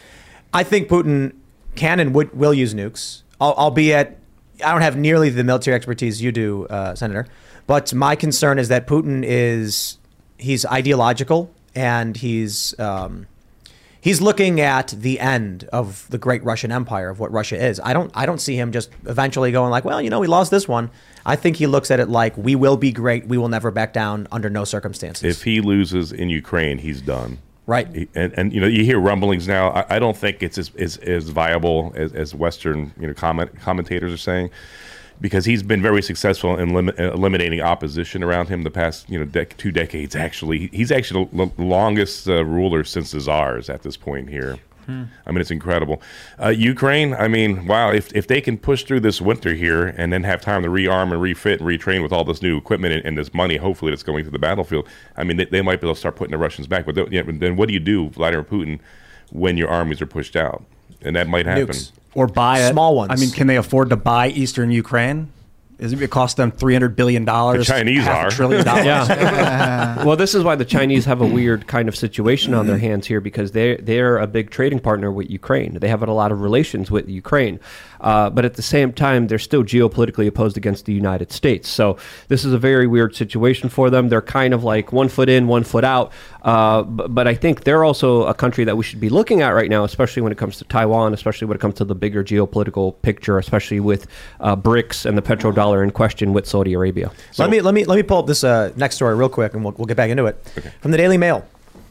I 0.55 0.63
think 0.63 0.89
Putin 0.89 1.35
can 1.75 2.01
and 2.01 2.15
would 2.15 2.33
will 2.33 2.55
use 2.55 2.73
nukes, 2.73 3.21
al- 3.43 3.53
albeit 3.55 4.19
I 4.65 4.73
don't 4.73 4.81
have 4.81 4.97
nearly 4.97 5.29
the 5.29 5.45
military 5.45 5.75
expertise 5.75 6.23
you 6.23 6.33
do, 6.33 6.67
uh, 6.69 6.95
Senator. 6.95 7.27
But 7.67 7.93
my 7.93 8.17
concern 8.17 8.59
is 8.59 8.69
that 8.69 8.87
Putin 8.87 9.23
is 9.23 9.99
he's 10.39 10.65
ideological 10.65 11.51
and 11.75 12.17
he's 12.17 12.79
um, 12.81 13.27
he's 14.07 14.21
looking 14.21 14.61
at 14.61 14.89
the 14.97 15.19
end 15.19 15.69
of 15.73 16.07
the 16.11 16.19
great 16.27 16.43
Russian 16.45 16.71
Empire 16.71 17.09
of 17.11 17.19
what 17.19 17.31
Russia 17.33 17.57
is. 17.71 17.81
I 17.83 17.93
don't 17.93 18.11
I 18.15 18.25
don't 18.29 18.41
see 18.41 18.57
him 18.57 18.71
just 18.71 18.89
eventually 19.05 19.51
going 19.51 19.71
like, 19.71 19.85
well, 19.85 20.01
you 20.01 20.11
know, 20.11 20.21
we 20.21 20.29
lost 20.29 20.51
this 20.53 20.69
one. 20.69 20.91
I 21.25 21.35
think 21.35 21.57
he 21.57 21.67
looks 21.67 21.91
at 21.91 21.99
it 21.99 22.09
like 22.09 22.37
we 22.37 22.55
will 22.55 22.77
be 22.77 22.93
great. 22.93 23.27
We 23.27 23.37
will 23.37 23.49
never 23.49 23.71
back 23.73 23.93
down 23.93 24.29
under 24.31 24.49
no 24.49 24.65
circumstances. 24.65 25.25
If 25.25 25.43
he 25.43 25.61
loses 25.61 26.13
in 26.13 26.31
Ukraine, 26.31 26.79
he's 26.79 27.01
done. 27.03 27.39
Right. 27.67 27.89
He- 27.93 28.09
And, 28.15 28.33
and 28.39 28.53
you 28.53 28.61
know 28.61 28.69
you 28.69 28.85
hear 28.85 29.01
rumblings 29.01 29.49
now. 29.49 29.71
I, 29.71 29.97
I 29.97 29.99
don't 29.99 30.17
think 30.17 30.41
it's 30.41 30.57
as, 30.57 30.71
as, 30.79 30.99
as 30.99 31.25
viable 31.31 31.93
as, 31.97 32.13
as 32.13 32.33
Western 32.33 32.93
you 33.01 33.09
know 33.09 33.15
comment, 33.15 33.59
commentators 33.61 34.13
are 34.13 34.25
saying, 34.31 34.51
because 35.21 35.45
he's 35.45 35.63
been 35.63 35.83
very 35.83 36.03
successful 36.03 36.57
in 36.59 36.75
lim- 36.75 36.91
eliminating 36.91 37.61
opposition 37.61 38.23
around 38.23 38.49
him 38.49 38.63
the 38.63 38.71
past 38.71 39.09
you 39.09 39.19
know 39.19 39.27
dec- 39.27 39.57
two 39.57 39.73
decades. 39.73 40.15
Actually, 40.17 40.69
he's 40.69 40.93
actually 40.93 41.25
the 41.33 41.43
l- 41.43 41.53
longest 41.59 42.29
uh, 42.29 42.45
ruler 42.45 42.85
since 42.85 43.11
the 43.13 43.21
czars 43.21 43.69
at 43.71 43.83
this 43.83 43.97
point 43.97 44.29
here. 44.29 44.59
I 44.89 45.33
mean, 45.33 45.41
it's 45.41 45.51
incredible. 45.51 46.01
Uh, 46.41 46.51
Ukraine, 46.51 47.13
I 47.15 47.27
mean, 47.27 47.67
wow, 47.67 47.91
if, 47.91 48.15
if 48.15 48.29
they 48.29 48.41
can 48.41 48.57
push 48.57 48.85
through 48.85 49.01
this 49.01 49.21
winter 49.21 49.53
here 49.53 49.89
and 49.97 50.13
then 50.13 50.23
have 50.23 50.41
time 50.41 50.63
to 50.63 50.69
rearm 50.69 51.11
and 51.11 51.21
refit 51.21 51.59
and 51.61 51.69
retrain 51.69 52.05
with 52.05 52.13
all 52.13 52.23
this 52.23 52.41
new 52.41 52.57
equipment 52.57 52.95
and, 52.95 53.05
and 53.05 53.19
this 53.19 53.35
money, 53.35 53.57
hopefully, 53.57 53.91
that's 53.91 54.05
going 54.05 54.25
to 54.25 54.31
the 54.31 54.39
battlefield, 54.39 54.87
I 55.17 55.25
mean, 55.25 55.39
they, 55.39 55.47
they 55.47 55.61
might 55.61 55.81
be 55.81 55.89
able 55.89 55.95
to 55.95 55.99
start 55.99 56.15
putting 56.15 56.31
the 56.31 56.39
Russians 56.39 56.69
back. 56.69 56.87
But 56.87 56.95
th- 56.95 57.09
yeah, 57.11 57.23
but 57.23 57.41
then 57.41 57.57
what 57.57 57.67
do 57.67 57.75
you 57.75 57.81
do, 57.81 58.11
Vladimir 58.11 58.45
Putin, 58.45 58.79
when 59.33 59.57
your 59.57 59.69
armies 59.69 60.01
are 60.01 60.07
pushed 60.07 60.37
out? 60.37 60.63
And 61.03 61.17
that 61.17 61.27
might 61.27 61.47
happen. 61.47 61.67
Nukes. 61.67 61.91
Or 62.17 62.27
buy 62.27 62.61
it. 62.61 62.73
Small 62.73 62.97
ones. 62.97 63.11
I 63.13 63.17
mean, 63.17 63.31
can 63.31 63.47
they 63.47 63.57
afford 63.57 63.91
to 63.91 63.97
buy 63.97 64.29
eastern 64.29 64.71
Ukraine? 64.71 65.31
Isn't 65.79 66.01
it 66.01 66.11
cost 66.11 66.39
them 66.39 66.51
three 66.51 66.73
hundred 66.73 66.97
billion 66.97 67.27
dollars? 67.27 67.67
The 67.67 67.73
Chinese 67.75 68.05
half 68.05 68.25
are. 68.25 68.29
a 68.29 68.31
trillion 68.31 68.65
dollars. 68.65 68.87
Yeah. 68.87 70.05
well, 70.05 70.17
this 70.17 70.35
is 70.35 70.43
why 70.43 70.55
the 70.55 70.65
Chinese 70.65 71.05
have 71.05 71.21
a 71.21 71.27
weird 71.27 71.67
kind 71.67 71.87
of 71.89 71.95
situation 71.95 72.55
on 72.55 72.67
their 72.67 72.79
hands 72.79 73.07
here 73.07 73.21
because 73.21 73.53
they 73.53 73.77
they're 73.77 74.17
a 74.17 74.27
big 74.27 74.49
trading 74.49 74.81
partner 74.81 75.13
with 75.13 75.29
Ukraine. 75.29 75.75
They 75.75 75.89
have 75.89 76.03
a 76.03 76.11
lot 76.11 76.33
of 76.33 76.41
relations 76.41 76.91
with 76.91 77.09
Ukraine, 77.11 77.61
uh, 78.01 78.31
but 78.31 78.45
at 78.45 78.55
the 78.55 78.63
same 78.63 78.93
time, 78.93 79.27
they're 79.27 79.39
still 79.39 79.63
geopolitically 79.63 80.27
opposed 80.27 80.57
against 80.57 80.85
the 80.87 80.93
United 80.93 81.33
States. 81.33 81.69
So 81.69 81.97
this 82.29 82.45
is 82.45 82.53
a 82.53 82.59
very 82.59 82.87
weird 82.87 83.15
situation 83.15 83.69
for 83.69 83.91
them. 83.91 84.09
They're 84.09 84.23
kind 84.23 84.55
of 84.55 84.65
like 84.65 84.93
one 84.93 85.09
foot 85.09 85.29
in, 85.29 85.47
one 85.47 85.65
foot 85.65 85.85
out. 85.85 86.13
Uh, 86.43 86.83
but, 86.83 87.15
but 87.15 87.27
I 87.27 87.35
think 87.35 87.65
they're 87.65 87.85
also 87.85 88.25
a 88.25 88.35
country 88.35 88.65
that 88.65 88.77
we 88.77 88.85
should 88.85 89.01
be 89.01 89.09
looking 89.09 89.43
at 89.43 89.49
right 89.49 89.69
now, 89.69 89.85
especially 89.85 90.23
when 90.23 90.33
it 90.33 90.39
comes 90.39 90.59
to 90.59 90.65
Taiwan, 90.65 91.13
especially 91.13 91.47
when 91.49 91.57
it 91.57 91.61
comes 91.61 91.75
to 91.75 91.85
the 91.85 91.95
bigger 91.95 92.23
geopolitical 92.23 92.95
picture, 93.03 93.39
especially 93.39 93.81
with 93.81 94.07
uh, 94.41 94.55
BRICS 94.55 95.07
and 95.07 95.19
the 95.19 95.23
petrodollar 95.23 95.83
in 95.83 95.91
question 95.91 96.33
with 96.33 96.47
Saudi 96.47 96.75
Arabia. 96.75 97.11
let 97.39 97.51
me 97.51 97.61
let 97.61 97.75
me 97.75 97.85
let 97.85 97.97
me 97.97 98.03
pull 98.03 98.19
up 98.19 98.27
this 98.27 98.45
uh, 98.45 98.73
next 98.77 98.97
story 98.97 99.15
real 99.15 99.29
quick, 99.29 99.55
and 99.55 99.65
we'll, 99.65 99.75
we'll 99.77 99.87
get 99.87 99.97
back 99.97 100.11
into 100.11 100.27
it. 100.27 100.37
From 100.81 100.93
the 100.93 100.97
Daily 100.97 101.19
Mail, 101.19 101.47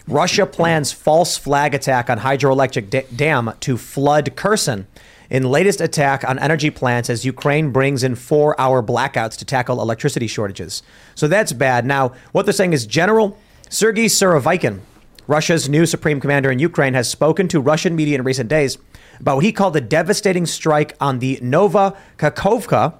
Russia 0.07 0.45
plans 0.45 0.91
false 0.91 1.37
flag 1.37 1.73
attack 1.73 2.09
on 2.09 2.19
hydroelectric 2.19 2.89
da- 2.89 3.07
dam 3.15 3.51
to 3.61 3.77
flood 3.77 4.35
Kherson. 4.35 4.87
In 5.35 5.43
latest 5.43 5.81
attack 5.81 6.23
on 6.23 6.39
energy 6.39 6.69
plants 6.69 7.09
as 7.09 7.25
Ukraine 7.25 7.71
brings 7.71 8.03
in 8.03 8.15
four-hour 8.15 8.81
blackouts 8.81 9.35
to 9.39 9.43
tackle 9.43 9.81
electricity 9.81 10.27
shortages. 10.27 10.81
So 11.13 11.27
that's 11.27 11.51
bad. 11.51 11.85
Now, 11.85 12.13
what 12.31 12.45
they're 12.45 12.53
saying 12.53 12.71
is 12.71 12.85
General 12.85 13.37
Sergei 13.69 14.05
Surovikin, 14.05 14.79
Russia's 15.27 15.67
new 15.67 15.85
supreme 15.85 16.21
commander 16.21 16.51
in 16.51 16.59
Ukraine, 16.59 16.93
has 16.93 17.09
spoken 17.09 17.49
to 17.49 17.59
Russian 17.59 17.97
media 17.97 18.17
in 18.17 18.23
recent 18.23 18.47
days 18.47 18.77
about 19.19 19.35
what 19.35 19.43
he 19.43 19.51
called 19.51 19.75
a 19.75 19.81
devastating 19.81 20.45
strike 20.45 20.95
on 21.01 21.19
the 21.19 21.37
Nova 21.41 21.97
Kakhovka 22.17 22.93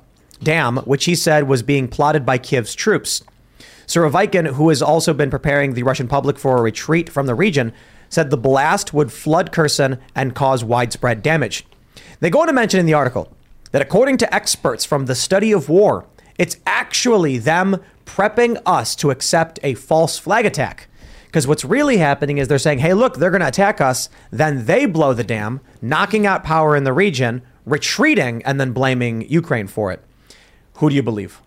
dam, 0.43 0.75
which 0.79 1.05
he 1.05 1.15
said 1.15 1.47
was 1.47 1.63
being 1.63 1.87
plotted 1.87 2.25
by 2.25 2.37
Kiev's 2.37 2.75
troops. 2.75 3.23
Surovikin, 3.87 4.55
who 4.55 4.67
has 4.67 4.81
also 4.81 5.13
been 5.13 5.29
preparing 5.29 5.73
the 5.73 5.83
Russian 5.83 6.09
public 6.09 6.37
for 6.37 6.57
a 6.57 6.61
retreat 6.61 7.09
from 7.09 7.27
the 7.27 7.33
region, 7.33 7.71
said 8.09 8.29
the 8.29 8.35
blast 8.35 8.93
would 8.93 9.13
flood 9.13 9.53
Kherson 9.53 9.99
and 10.13 10.35
cause 10.35 10.65
widespread 10.65 11.21
damage. 11.21 11.65
They 12.19 12.29
go 12.29 12.41
on 12.41 12.47
to 12.47 12.53
mention 12.53 12.79
in 12.79 12.85
the 12.85 12.93
article 12.93 13.31
that 13.71 13.81
according 13.81 14.17
to 14.17 14.33
experts 14.33 14.85
from 14.85 15.05
the 15.05 15.15
study 15.15 15.51
of 15.51 15.69
war, 15.69 16.05
it's 16.37 16.57
actually 16.65 17.37
them 17.37 17.81
prepping 18.05 18.61
us 18.65 18.95
to 18.97 19.11
accept 19.11 19.59
a 19.63 19.73
false 19.73 20.17
flag 20.17 20.45
attack. 20.45 20.87
Because 21.25 21.47
what's 21.47 21.65
really 21.65 21.97
happening 21.97 22.37
is 22.37 22.47
they're 22.47 22.57
saying, 22.57 22.79
hey, 22.79 22.93
look, 22.93 23.17
they're 23.17 23.29
going 23.29 23.41
to 23.41 23.47
attack 23.47 23.81
us. 23.81 24.07
Then 24.31 24.65
they 24.65 24.85
blow 24.85 25.13
the 25.13 25.23
dam, 25.23 25.59
knocking 25.81 26.25
out 26.25 26.45
power 26.45 26.77
in 26.77 26.85
the 26.85 26.93
region, 26.93 27.41
retreating, 27.65 28.41
and 28.43 28.59
then 28.59 28.71
blaming 28.71 29.27
Ukraine 29.29 29.67
for 29.67 29.91
it. 29.91 30.01
Who 30.75 30.89
do 30.89 30.95
you 30.95 31.03
believe? 31.03 31.41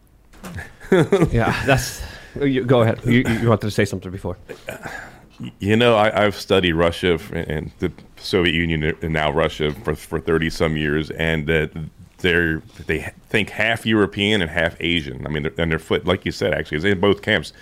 yeah, 1.30 1.62
that's. 1.64 2.02
You, 2.38 2.64
go 2.64 2.82
ahead. 2.82 3.00
You, 3.04 3.24
you 3.26 3.48
wanted 3.48 3.62
to 3.62 3.70
say 3.70 3.84
something 3.84 4.10
before. 4.10 4.36
Uh, 4.68 4.76
You 5.60 5.76
know, 5.76 5.94
I, 5.94 6.24
I've 6.24 6.34
studied 6.34 6.72
Russia 6.72 7.18
and 7.32 7.70
the 7.78 7.92
Soviet 8.16 8.54
Union 8.54 8.96
and 9.02 9.12
now 9.12 9.30
Russia 9.30 9.72
for 9.72 9.94
for 9.94 10.18
thirty 10.20 10.50
some 10.50 10.76
years, 10.76 11.10
and 11.10 11.46
that 11.46 11.70
they're 12.18 12.60
they 12.86 13.12
think 13.28 13.50
half 13.50 13.86
European 13.86 14.42
and 14.42 14.50
half 14.50 14.76
Asian. 14.80 15.24
I 15.24 15.30
mean, 15.30 15.44
they're, 15.44 15.54
and 15.58 15.70
they're 15.70 15.78
foot 15.78 16.04
like 16.04 16.24
you 16.24 16.32
said, 16.32 16.54
actually, 16.54 16.78
it's 16.78 16.84
in 16.84 16.98
both 16.98 17.22
camps. 17.22 17.52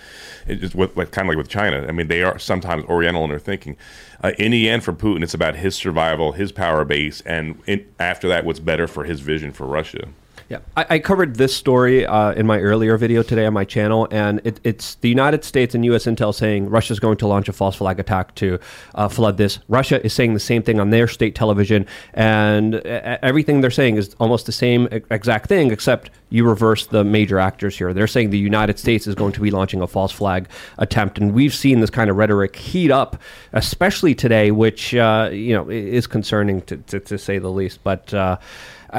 It's 0.47 0.73
with, 0.73 0.97
like, 0.97 1.11
kind 1.11 1.27
of 1.27 1.29
like 1.29 1.37
with 1.37 1.49
China. 1.49 1.85
I 1.87 1.91
mean, 1.91 2.07
they 2.07 2.23
are 2.23 2.39
sometimes 2.39 2.85
Oriental 2.85 3.23
in 3.25 3.29
their 3.29 3.37
thinking. 3.37 3.77
Uh, 4.23 4.31
in 4.39 4.51
the 4.51 4.69
end, 4.69 4.83
for 4.83 4.93
Putin, 4.93 5.21
it's 5.21 5.35
about 5.35 5.57
his 5.57 5.75
survival, 5.75 6.31
his 6.31 6.51
power 6.51 6.83
base, 6.85 7.21
and 7.21 7.61
in, 7.67 7.85
after 7.99 8.27
that, 8.29 8.45
what's 8.45 8.59
better 8.59 8.87
for 8.87 9.03
his 9.03 9.19
vision 9.19 9.51
for 9.51 9.67
Russia. 9.67 10.07
Yeah, 10.49 10.59
I, 10.77 10.85
I 10.91 10.99
covered 10.99 11.35
this 11.35 11.53
story 11.53 12.05
uh, 12.05 12.31
in 12.31 12.47
my 12.47 12.59
earlier 12.59 12.95
video 12.95 13.21
today 13.21 13.45
on 13.45 13.53
my 13.53 13.65
channel, 13.65 14.07
and 14.11 14.39
it, 14.45 14.61
it's 14.63 14.95
the 14.95 15.09
United 15.09 15.43
States 15.43 15.75
and 15.75 15.83
U.S. 15.83 16.05
intel 16.05 16.33
saying 16.33 16.69
Russia's 16.69 17.01
going 17.01 17.17
to 17.17 17.27
launch 17.27 17.49
a 17.49 17.53
false 17.53 17.75
flag 17.75 17.99
attack 17.99 18.33
to 18.35 18.57
uh, 18.95 19.09
flood 19.09 19.35
this. 19.35 19.59
Russia 19.67 20.03
is 20.05 20.13
saying 20.13 20.35
the 20.35 20.39
same 20.39 20.63
thing 20.63 20.79
on 20.79 20.89
their 20.89 21.05
state 21.05 21.35
television, 21.35 21.85
and 22.13 22.75
everything 22.75 23.59
they're 23.59 23.69
saying 23.69 23.97
is 23.97 24.15
almost 24.21 24.45
the 24.45 24.53
same 24.53 24.87
exact 25.11 25.49
thing, 25.49 25.69
except 25.69 26.11
you 26.29 26.47
reverse 26.47 26.87
the 26.87 27.03
major 27.03 27.39
actors 27.39 27.77
here. 27.77 27.93
They're 27.93 28.07
saying 28.07 28.29
the 28.29 28.39
United 28.39 28.79
States 28.79 29.05
is 29.05 29.15
going 29.15 29.33
to 29.33 29.41
be 29.41 29.51
launching 29.51 29.81
a 29.81 29.87
false 29.87 30.13
flag 30.13 30.47
attempt, 30.77 31.17
and 31.17 31.33
we've 31.33 31.53
seen 31.53 31.81
this 31.81 31.89
kind 31.89 32.09
of 32.09 32.15
rhetoric 32.15 32.55
heat 32.55 32.89
up, 32.89 33.21
especially 33.51 34.15
today, 34.15 34.51
which 34.51 34.95
uh, 34.95 35.29
you 35.29 35.53
know 35.53 35.69
is 35.69 36.07
concerning 36.07 36.61
to, 36.61 36.77
to, 36.77 37.01
to 37.01 37.17
say 37.17 37.37
the 37.37 37.51
least. 37.51 37.83
But 37.83 38.13
uh, 38.13 38.37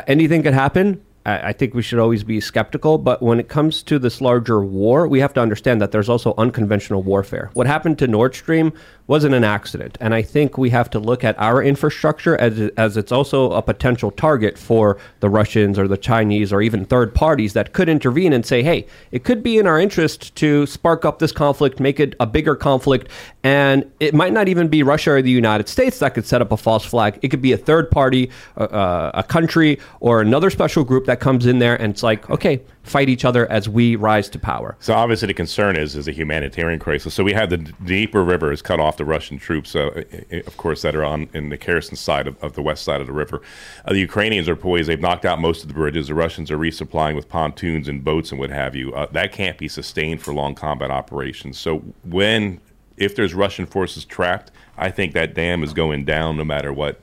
anything 0.07 0.43
could 0.43 0.53
happen. 0.53 1.03
I 1.29 1.53
think 1.53 1.75
we 1.75 1.83
should 1.83 1.99
always 1.99 2.25
be 2.25 2.41
skeptical, 2.41 2.97
but 2.97 3.23
when 3.23 3.39
it 3.39 3.49
comes 3.49 3.83
to 3.85 3.99
this 3.99 4.21
larger 4.21 4.65
war, 4.65 5.07
we 5.07 5.21
have 5.21 5.35
to 5.35 5.41
understand 5.41 5.81
that 5.83 5.93
there's 5.93 6.09
also 6.09 6.35
unconventional 6.39 7.03
warfare. 7.03 7.51
What 7.53 7.67
happened 7.67 7.99
to 7.99 8.07
Nord 8.07 8.35
Stream 8.35 8.73
wasn't 9.09 9.35
an 9.35 9.43
accident, 9.43 9.99
and 10.01 10.15
I 10.15 10.23
think 10.23 10.57
we 10.57 10.71
have 10.71 10.89
to 10.91 10.99
look 10.99 11.25
at 11.25 11.37
our 11.39 11.63
infrastructure 11.63 12.37
as 12.37 12.71
as 12.77 12.97
it's 12.97 13.11
also 13.11 13.51
a 13.53 13.63
potential 13.63 14.11
target 14.11 14.57
for 14.57 14.99
the 15.21 15.29
Russians 15.31 15.79
or 15.79 15.89
the 15.89 15.97
Chinese 15.97 16.53
or 16.53 16.63
even 16.63 16.85
third 16.85 17.15
parties 17.15 17.55
that 17.55 17.73
could 17.73 17.89
intervene 17.89 18.33
and 18.33 18.47
say, 18.47 18.63
"Hey, 18.63 18.87
it 19.11 19.25
could 19.25 19.43
be 19.43 19.59
in 19.59 19.67
our 19.67 19.81
interest 19.81 20.35
to 20.37 20.67
spark 20.67 21.05
up 21.05 21.19
this 21.19 21.33
conflict, 21.33 21.81
make 21.81 21.99
it 21.99 22.15
a 22.21 22.27
bigger 22.27 22.55
conflict, 22.55 23.09
and 23.43 23.91
it 23.99 24.15
might 24.15 24.33
not 24.33 24.47
even 24.47 24.69
be 24.69 24.83
Russia 24.83 25.13
or 25.13 25.23
the 25.23 25.31
United 25.31 25.69
States 25.69 25.99
that 26.01 26.15
could 26.15 26.27
set 26.27 26.43
up 26.43 26.53
a 26.53 26.57
false 26.57 26.85
flag. 26.85 27.19
It 27.23 27.29
could 27.29 27.43
be 27.43 27.53
a 27.53 27.57
third 27.57 27.91
party, 27.91 28.31
uh, 28.59 28.65
uh, 28.65 29.11
a 29.15 29.23
country, 29.23 29.79
or 30.01 30.21
another 30.21 30.51
special 30.51 30.85
group 30.85 31.07
that 31.07 31.19
comes 31.19 31.47
in 31.47 31.59
there 31.59 31.81
and 31.81 31.93
it's 31.95 32.03
like, 32.03 32.29
okay, 32.29 32.61
fight 32.89 33.09
each 33.09 33.25
other 33.25 33.51
as 33.51 33.69
we 33.69 33.97
rise 33.97 34.29
to 34.31 34.39
power. 34.39 34.77
So 34.81 34.95
obviously 34.95 35.27
the 35.27 35.35
concern 35.35 35.77
is 35.77 35.97
is 35.97 36.09
a 36.09 36.13
humanitarian 36.13 36.79
crisis. 36.79 37.15
So 37.15 37.25
we 37.25 37.33
have 37.33 37.51
the 37.51 37.59
Dnieper 37.59 38.25
River 38.25 38.51
has 38.51 38.63
cut 38.63 38.81
off 38.81 38.97
the 38.97 39.05
Russian 39.05 39.39
troops, 39.39 39.77
uh, 39.77 40.05
of 40.47 40.57
course, 40.57 40.83
that 40.83 40.95
are 40.95 41.05
on 41.05 41.29
in 41.35 41.49
the 41.49 41.59
Kherson 41.59 41.97
side 41.97 42.27
of, 42.27 42.43
of 42.43 42.55
the 42.55 42.63
west 42.63 42.85
side 42.85 43.01
of 43.01 43.07
the 43.07 43.13
river. 43.13 43.43
Uh, 43.85 43.93
the 43.93 44.01
Ukrainians 44.01 44.49
are 44.49 44.57
poised; 44.57 44.89
they've 44.89 45.01
knocked 45.01 45.25
out 45.25 45.41
most 45.41 45.63
of 45.63 45.69
the 45.69 45.75
bridges. 45.75 46.09
The 46.09 46.15
Russians 46.15 46.51
are 46.51 46.59
resupplying 46.59 47.15
with 47.15 47.29
pontoons 47.29 47.89
and 47.89 48.03
boats 48.03 48.31
and 48.31 48.41
what 48.41 48.51
have 48.51 48.75
you. 48.75 48.95
Uh, 48.95 49.07
that 49.13 49.33
can't 49.33 49.59
be 49.59 49.69
sustained 49.69 50.23
for 50.23 50.33
long 50.33 50.55
combat 50.55 50.91
operations. 50.91 51.59
So 51.59 51.79
when 52.05 52.61
if 52.99 53.15
there's 53.15 53.35
Russian 53.35 53.67
forces 53.67 54.05
trapped, 54.05 54.51
I 54.77 54.91
think 54.91 55.13
that 55.15 55.35
dam 55.35 55.63
is 55.63 55.73
going 55.73 56.05
down 56.05 56.37
no 56.37 56.45
matter 56.45 56.73
what. 56.73 57.01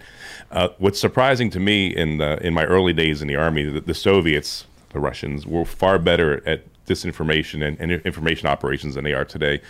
Uh, 0.52 0.70
what's 0.78 1.00
surprising 1.00 1.50
to 1.52 1.60
me 1.60 1.88
in 1.88 2.18
the, 2.18 2.38
in 2.46 2.54
my 2.54 2.66
early 2.66 2.94
days 2.94 3.22
in 3.22 3.28
the 3.28 3.36
army, 3.36 3.64
the, 3.64 3.82
the 3.82 3.94
Soviets, 3.94 4.66
the 4.96 5.00
Russians, 5.00 5.46
were 5.46 5.66
far 5.66 6.00
better 6.00 6.42
at 6.48 6.64
disinformation 6.86 7.66
and, 7.66 7.80
and 7.80 7.92
information 8.04 8.48
operations 8.48 8.96
than 8.96 9.04
they 9.04 9.14
are 9.14 9.26
today. 9.26 9.62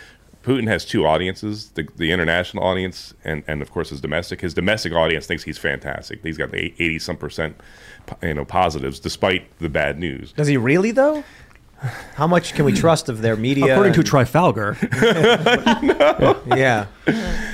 Putin 0.44 0.68
has 0.68 0.86
two 0.86 1.06
audiences: 1.06 1.72
the, 1.72 1.88
the 1.98 2.12
international 2.12 2.64
audience 2.64 3.14
and, 3.24 3.44
and 3.48 3.62
of 3.62 3.72
course 3.72 3.90
his 3.90 4.00
domestic. 4.00 4.42
His 4.42 4.54
domestic 4.54 4.94
audience 4.94 5.26
thinks 5.26 5.44
he's 5.44 5.58
fantastic. 5.58 6.22
He's 6.24 6.38
got 6.38 6.52
the 6.52 6.72
eighty 6.80 7.00
some 7.00 7.18
percent, 7.18 7.60
you 8.22 8.36
know, 8.36 8.46
positives 8.46 9.00
despite 9.00 9.58
the 9.60 9.70
bad 9.70 9.98
news. 10.00 10.32
Does 10.34 10.48
he 10.48 10.56
really 10.56 10.92
though? 10.92 11.24
How 12.14 12.28
much 12.28 12.54
can 12.54 12.64
we 12.64 12.74
trust 12.74 13.10
of 13.10 13.22
their 13.22 13.36
media? 13.36 13.74
According 13.74 13.94
to 13.94 14.00
and- 14.00 14.08
Trafalgar. 14.08 14.78
yeah. 16.56 16.86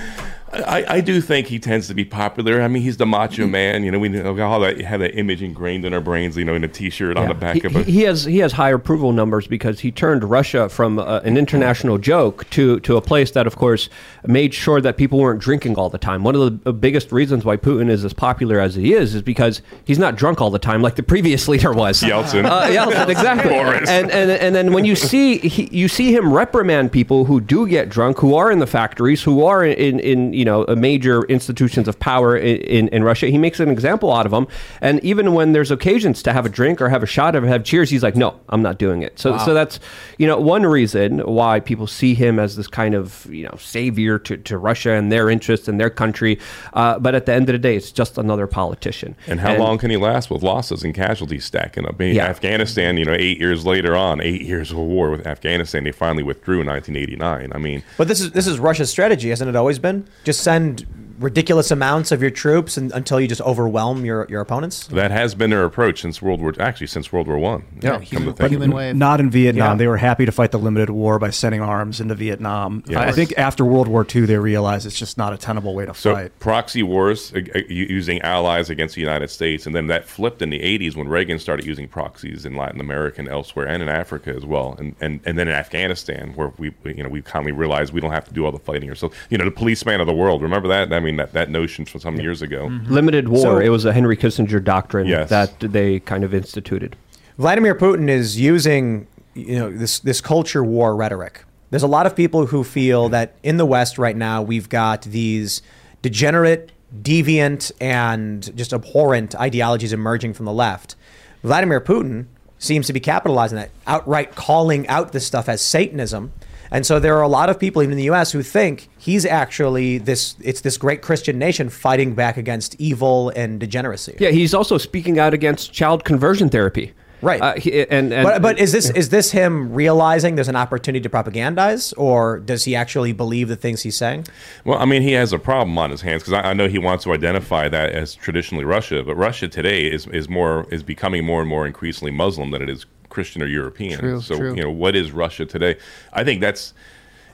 I, 0.54 0.86
I 0.96 1.02
do 1.02 1.22
think 1.22 1.48
he 1.48 1.60
tends 1.60 1.88
to 1.88 1.94
be 1.94 2.04
popular. 2.04 2.62
I 2.62 2.68
mean, 2.68 2.84
he's 2.84 2.98
the 2.98 3.06
macho 3.06 3.48
man. 3.48 3.84
You 3.84 3.92
know, 3.92 4.00
we 4.00 4.42
all 4.42 4.60
that 4.60 4.82
have 4.82 5.00
that 5.00 5.18
image 5.18 5.42
ingrained 5.42 5.86
in 5.86 5.94
our 5.94 6.02
brains. 6.02 6.36
You 6.36 6.44
know, 6.46 6.56
in 6.56 6.64
a 6.64 6.68
T-shirt 6.68 7.16
on 7.18 7.30
the 7.30 7.34
back 7.34 7.56
he, 7.56 7.68
of 7.68 7.76
a. 7.76 7.84
he- 7.84 8.02
has 8.02 8.26
he 8.26 8.40
has 8.40 8.54
high 8.54 8.72
approval 8.72 9.14
numbers 9.14 9.48
because 9.48 9.80
he 9.80 9.92
turned 9.92 10.24
Russia 10.24 10.68
from 10.68 11.00
uh, 11.00 11.20
an 11.20 11.38
international 11.38 11.98
joke 11.98 12.50
to 12.52 12.80
to 12.82 12.98
a 12.98 13.02
place 13.02 13.32
that, 13.32 13.48
of 13.48 13.56
course, 13.56 13.90
made 14.26 14.54
sure 14.54 14.82
that 14.82 14.98
people 14.98 15.20
weren't 15.20 15.40
drinking 15.42 15.76
all 15.76 15.90
the 15.90 15.98
time. 15.98 16.24
One 16.24 16.36
of 16.36 16.64
the 16.64 16.74
biggest 16.74 17.12
reasons 17.12 17.46
why 17.46 17.58
Putin 17.58 17.90
is 17.90 18.04
as 18.04 18.14
popular 18.14 18.60
as 18.60 18.76
he 18.76 18.94
is 18.94 19.16
is 19.16 19.22
because 19.22 19.62
he's 19.86 20.00
not 20.00 20.16
drunk 20.16 20.42
all 20.42 20.50
the 20.50 20.60
time 20.60 20.82
like 20.82 20.96
the 20.96 21.04
previous 21.04 21.48
leader 21.48 21.72
was. 21.72 22.02
Yeltsin. 22.02 22.46
Uh, 22.46 22.68
Yeltsin, 22.68 23.08
exactly. 23.08 23.52
Boris. 23.52 23.90
And, 23.90 24.12
and 24.12 24.30
and 24.32 24.54
then 24.54 24.74
when 24.74 24.84
you 24.84 24.96
see 25.12 25.38
he, 25.38 25.70
you 25.72 25.88
see 25.88 26.14
him 26.14 26.34
reprimand 26.34 26.92
people 26.92 27.26
who 27.26 27.40
do 27.40 27.68
get 27.68 27.88
drunk, 27.90 28.18
who 28.20 28.36
are 28.36 28.52
in 28.52 28.60
the 28.60 28.68
factories, 28.68 29.24
who 29.24 29.46
are 29.46 29.64
in 29.64 30.00
in 30.00 30.34
you 30.42 30.46
know 30.50 30.60
a 30.76 30.76
major 30.90 31.18
institutions 31.38 31.88
of 31.92 31.96
power 32.12 32.30
in, 32.50 32.58
in, 32.78 32.84
in 32.96 33.02
Russia, 33.12 33.26
he 33.36 33.40
makes 33.48 33.60
an 33.66 33.70
example 33.78 34.10
out 34.18 34.26
of 34.30 34.32
them. 34.38 34.46
And 34.88 34.96
even 35.12 35.26
when 35.38 35.48
there's 35.56 35.72
occasions 35.78 36.18
to 36.24 36.32
have 36.38 36.46
a 36.46 36.50
drink 36.60 36.76
or 36.82 36.88
have 36.96 37.04
a 37.04 37.12
shot 37.18 37.32
or 37.36 37.42
have 37.54 37.64
cheers, 37.64 37.88
he's 37.94 38.04
like, 38.08 38.16
no, 38.26 38.30
I'm 38.54 38.64
not 38.70 38.76
doing 38.86 39.00
it. 39.08 39.14
So 39.24 39.28
Wow. 39.32 39.46
so 39.46 39.54
that's 39.60 39.76
you 40.22 40.28
know 40.30 40.38
one 40.56 40.64
reason 40.80 41.10
why 41.40 41.54
people 41.72 41.88
see 42.00 42.14
him 42.26 42.34
as 42.46 42.56
this 42.60 42.68
kind 42.82 42.94
of 43.02 43.04
you 43.40 43.44
know 43.48 43.56
savior 43.76 44.16
to, 44.28 44.34
to 44.50 44.58
Russia 44.70 44.92
and 45.00 45.06
their 45.16 45.30
interests 45.36 45.68
and 45.70 45.76
their 45.82 45.90
country. 46.04 46.34
Uh, 46.74 46.98
but 47.06 47.14
at 47.16 47.26
the 47.28 47.34
end 47.34 47.46
of 47.50 47.54
the 47.54 47.60
day, 47.70 47.76
it's 47.76 47.92
just 47.92 48.18
another 48.18 48.48
politician. 48.48 49.16
And 49.28 49.40
how 49.40 49.56
long 49.58 49.78
can 49.78 49.90
he 49.92 49.98
last 49.98 50.30
with 50.32 50.42
losses 50.44 50.84
and 50.84 50.94
casualties 50.96 51.46
stacking 51.46 51.86
up? 51.86 51.96
I 52.00 52.04
mean, 52.06 52.16
Yeah. 52.16 52.26
Afghanistan, 52.36 52.98
you 52.98 53.06
know, 53.06 53.16
eight 53.28 53.38
years 53.40 53.66
later 53.66 53.96
on, 53.96 54.22
eight 54.22 54.42
years 54.42 54.72
of 54.72 54.78
war 54.78 55.12
with 55.12 55.28
Afghanistan, 55.28 55.84
they 55.84 55.92
finally 55.92 56.24
withdrew 56.24 56.62
in 56.62 56.68
1989. 56.68 57.52
I 57.54 57.58
mean, 57.58 57.84
But 57.98 58.08
this 58.08 58.20
is 58.22 58.32
this 58.32 58.48
is 58.48 58.58
Russia's 58.60 58.90
strategy, 58.90 59.30
hasn't 59.30 59.50
it 59.50 59.56
always 59.56 59.80
been? 59.80 60.08
Just 60.24 60.31
send 60.34 60.86
ridiculous 61.22 61.72
amounts 61.72 62.12
of 62.12 62.22
your 62.22 62.32
troops 62.32 62.78
and, 62.78 62.92
until 62.92 63.20
you 63.20 63.28
just 63.28 63.42
overwhelm 63.42 64.04
your, 64.06 64.26
your 64.30 64.42
opponents? 64.42 64.88
That 64.88 65.12
has 65.12 65.36
been 65.36 65.50
their 65.52 65.64
approach 65.64 66.02
since 66.02 66.22
World 66.22 66.42
War, 66.42 66.54
actually 66.60 66.88
since 66.88 67.14
World 67.14 67.28
War 67.28 67.38
One. 67.38 67.64
Yeah, 67.82 68.00
come 68.00 68.26
to 68.26 68.32
But 68.34 68.38
think 68.38 68.54
of 68.54 68.62
it. 68.64 68.74
n- 68.74 68.98
Not 68.98 69.20
in 69.20 69.30
Vietnam. 69.30 69.72
Yeah. 69.74 69.76
They 69.78 69.88
were 69.88 69.98
happy 69.98 70.26
to 70.26 70.32
fight 70.32 70.52
the 70.52 70.60
limited 70.60 70.90
war 70.90 71.20
by 71.20 71.30
sending 71.30 71.62
arms 71.62 72.02
into 72.02 72.16
Vietnam. 72.16 72.84
Yeah. 72.88 73.00
I 73.02 73.08
I 73.08 73.12
think 73.14 73.34
after 73.38 73.64
World 73.66 73.88
War 73.88 74.06
II, 74.14 74.22
they 74.26 74.38
realized 74.38 74.86
it's 74.86 74.98
just 74.98 75.18
not 75.18 75.34
a 75.34 75.38
tenable 75.38 75.76
way 75.76 75.86
to 75.86 75.94
So 75.94 76.14
fight. 76.16 76.40
proxy 76.40 76.82
wars 76.84 77.34
uh, 77.34 77.40
uh, 77.56 77.60
using 77.68 78.22
allies 78.22 78.70
against 78.70 78.96
the 78.96 79.02
United 79.02 79.30
States, 79.30 79.66
and 79.66 79.76
then 79.76 79.88
that 79.88 80.06
flipped 80.08 80.42
in 80.42 80.50
the 80.50 80.60
'80s 80.60 80.96
when 80.96 81.08
Reagan 81.08 81.40
started 81.40 81.66
using 81.66 81.88
proxies 81.88 82.46
in 82.46 82.56
Latin 82.56 82.80
America 82.80 83.20
and 83.20 83.28
elsewhere, 83.28 83.68
and 83.68 83.84
in 83.84 83.90
Africa 83.90 84.34
as 84.36 84.46
well, 84.46 84.76
and 84.80 84.96
and, 85.02 85.20
and 85.26 85.38
then 85.38 85.48
in 85.48 85.54
Afghanistan, 85.54 86.32
where 86.36 86.52
we 86.58 86.72
we, 86.84 86.96
you 86.96 87.04
know 87.04 87.10
we 87.10 87.22
finally 87.22 87.52
realized 87.52 87.94
we 87.94 88.00
don't 88.02 88.12
have 88.12 88.26
to 88.26 88.34
do 88.34 88.46
all 88.46 88.52
the 88.52 88.60
fighting 88.60 88.90
ourselves. 88.90 89.16
You 89.30 89.38
know, 89.38 89.46
the 89.46 89.52
policeman 89.52 90.00
of 90.02 90.08
the 90.08 90.14
world. 90.14 90.42
Remember 90.42 90.68
that? 90.70 90.94
I 90.94 91.00
mean, 91.00 91.11
that, 91.18 91.34
that 91.34 91.50
notion 91.50 91.86
from 91.86 92.00
some 92.00 92.20
years 92.20 92.42
ago. 92.42 92.68
Mm-hmm. 92.68 92.94
Limited 92.94 93.30
war. 93.30 93.42
So- 93.42 93.58
it 93.60 93.70
was 93.70 93.86
a 93.86 93.94
Henry 93.94 94.18
Kissinger 94.18 94.64
doctrine 94.64 95.08
Yes. 95.08 95.30
that 95.30 95.60
they 95.60 96.00
kind 96.00 96.24
of 96.24 96.34
instituted. 96.34 96.96
Vladimir 97.38 97.76
Putin 97.76 98.10
is 98.10 98.40
using 98.40 99.08
you 99.34 99.58
know 99.58 99.72
this 99.72 100.00
this 100.00 100.22
culture 100.22 100.64
war 100.64 100.96
rhetoric. 100.96 101.46
There's 101.70 101.84
a 101.84 101.88
lot 101.88 102.06
of 102.06 102.16
people 102.16 102.48
who 102.48 102.64
feel 102.64 103.06
mm-hmm. 103.06 103.14
that 103.14 103.36
in 103.44 103.58
the 103.58 103.66
West 103.66 103.98
right 103.98 104.16
now 104.16 104.42
we've 104.42 104.70
got 104.70 105.04
these 105.04 105.62
degenerate, 106.02 106.72
deviant, 107.02 107.72
and 107.80 108.56
just 108.58 108.74
abhorrent 108.74 109.36
ideologies 109.36 109.94
emerging 109.94 110.34
from 110.34 110.46
the 110.46 110.54
left. 110.54 110.96
Vladimir 111.44 111.80
Putin 111.80 112.26
seems 112.60 112.88
to 112.88 112.94
be 112.94 113.00
capitalizing 113.00 113.56
that, 113.56 113.72
outright 113.88 114.36
calling 114.36 114.88
out 114.88 115.12
this 115.12 115.26
stuff 115.26 115.50
as 115.50 115.62
Satanism. 115.62 116.32
And 116.72 116.86
so 116.86 117.00
there 117.00 117.18
are 117.18 117.22
a 117.22 117.28
lot 117.28 117.50
of 117.50 117.60
people, 117.60 117.82
even 117.82 117.92
in 117.92 117.98
the 117.98 118.06
U.S., 118.06 118.32
who 118.32 118.42
think 118.42 118.90
he's 118.98 119.26
actually 119.26 119.98
this. 119.98 120.36
It's 120.42 120.62
this 120.62 120.78
great 120.78 121.02
Christian 121.02 121.38
nation 121.38 121.70
fighting 121.70 122.16
back 122.16 122.38
against 122.38 122.76
evil 122.80 123.30
and 123.36 123.60
degeneracy. 123.60 124.16
Yeah, 124.20 124.30
he's 124.30 124.54
also 124.54 124.78
speaking 124.78 125.20
out 125.20 125.34
against 125.34 125.74
child 125.74 126.06
conversion 126.06 126.50
therapy. 126.50 126.94
Right. 127.22 127.42
Uh, 127.42 127.54
he, 127.56 127.82
and, 127.88 128.12
and 128.12 128.24
but 128.24 128.42
but 128.42 128.60
is 128.60 128.72
this 128.72 128.90
is 128.90 129.10
this 129.10 129.32
him 129.32 129.74
realizing 129.74 130.36
there's 130.36 130.48
an 130.48 130.56
opportunity 130.56 131.04
to 131.04 131.10
propagandize, 131.10 131.94
or 131.98 132.40
does 132.40 132.64
he 132.64 132.76
actually 132.76 133.14
believe 133.14 133.48
the 133.48 133.56
things 133.56 133.84
he's 133.84 133.96
saying? 133.96 134.26
Well, 134.66 134.80
I 134.80 134.86
mean, 134.86 135.04
he 135.04 135.12
has 135.12 135.32
a 135.32 135.40
problem 135.40 135.78
on 135.78 135.92
his 135.92 136.02
hands 136.02 136.24
because 136.24 136.34
I, 136.34 136.50
I 136.50 136.54
know 136.54 136.68
he 136.68 136.80
wants 136.80 137.04
to 137.04 137.14
identify 137.14 137.70
that 137.70 137.92
as 137.92 138.16
traditionally 138.16 138.66
Russia, 138.66 139.04
but 139.04 139.16
Russia 139.16 139.48
today 139.48 139.86
is, 139.86 140.08
is 140.08 140.30
more 140.30 140.66
is 140.72 140.82
becoming 140.82 141.24
more 141.24 141.42
and 141.42 141.50
more 141.50 141.68
increasingly 141.68 142.12
Muslim 142.12 142.52
than 142.52 142.62
it 142.62 142.70
is 142.70 142.86
Christian 143.12 143.44
or 143.44 143.46
European. 143.48 144.00
True, 144.00 144.22
so 144.22 144.36
true. 144.38 144.56
you 144.56 144.64
know, 144.64 144.72
what 144.72 144.96
is 144.96 145.12
Russia 145.12 145.46
today? 145.46 145.78
I 146.14 146.24
think 146.24 146.42
that's 146.42 146.74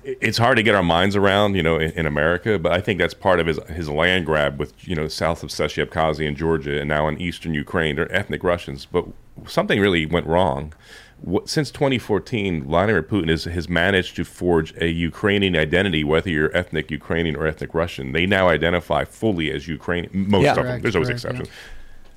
it's 0.03 0.37
hard 0.37 0.55
to 0.57 0.63
get 0.63 0.73
our 0.73 0.83
minds 0.83 1.15
around, 1.17 1.55
you 1.55 1.63
know, 1.63 1.77
in, 1.77 1.91
in 1.91 2.05
America, 2.05 2.57
but 2.57 2.71
I 2.71 2.79
think 2.79 2.97
that's 2.99 3.13
part 3.13 3.39
of 3.41 3.47
his 3.47 3.59
his 3.69 3.89
land 3.89 4.25
grab 4.25 4.57
with 4.59 4.71
you 4.87 4.95
know 4.95 5.07
South 5.07 5.41
Ossetia 5.43 5.85
Abkhazia 5.85 6.27
and 6.27 6.37
Georgia, 6.37 6.79
and 6.79 6.87
now 6.89 7.07
in 7.07 7.19
eastern 7.21 7.53
Ukraine. 7.53 7.95
They're 7.97 8.11
ethnic 8.13 8.43
Russians, 8.43 8.85
but 8.85 9.05
something 9.47 9.79
really 9.79 10.05
went 10.05 10.25
wrong. 10.27 10.73
What, 11.19 11.49
since 11.49 11.71
2014, 11.71 12.65
Vladimir 12.65 13.01
Putin 13.01 13.29
has, 13.29 13.45
has 13.45 13.67
managed 13.67 14.15
to 14.17 14.23
forge 14.23 14.71
a 14.79 14.87
Ukrainian 14.87 15.55
identity, 15.55 16.03
whether 16.03 16.29
you're 16.29 16.55
ethnic 16.55 16.91
Ukrainian 16.91 17.35
or 17.35 17.47
ethnic 17.47 17.73
Russian. 17.73 18.11
They 18.11 18.27
now 18.27 18.49
identify 18.49 19.03
fully 19.03 19.51
as 19.51 19.67
Ukrainian. 19.67 20.11
Most 20.29 20.43
Yeah. 20.43 20.51
of 20.59 20.65
them. 20.65 20.81
There's 20.81 20.95
always 20.95 21.09
correct, 21.09 21.23
yeah. 21.23 21.29
exceptions. 21.31 21.49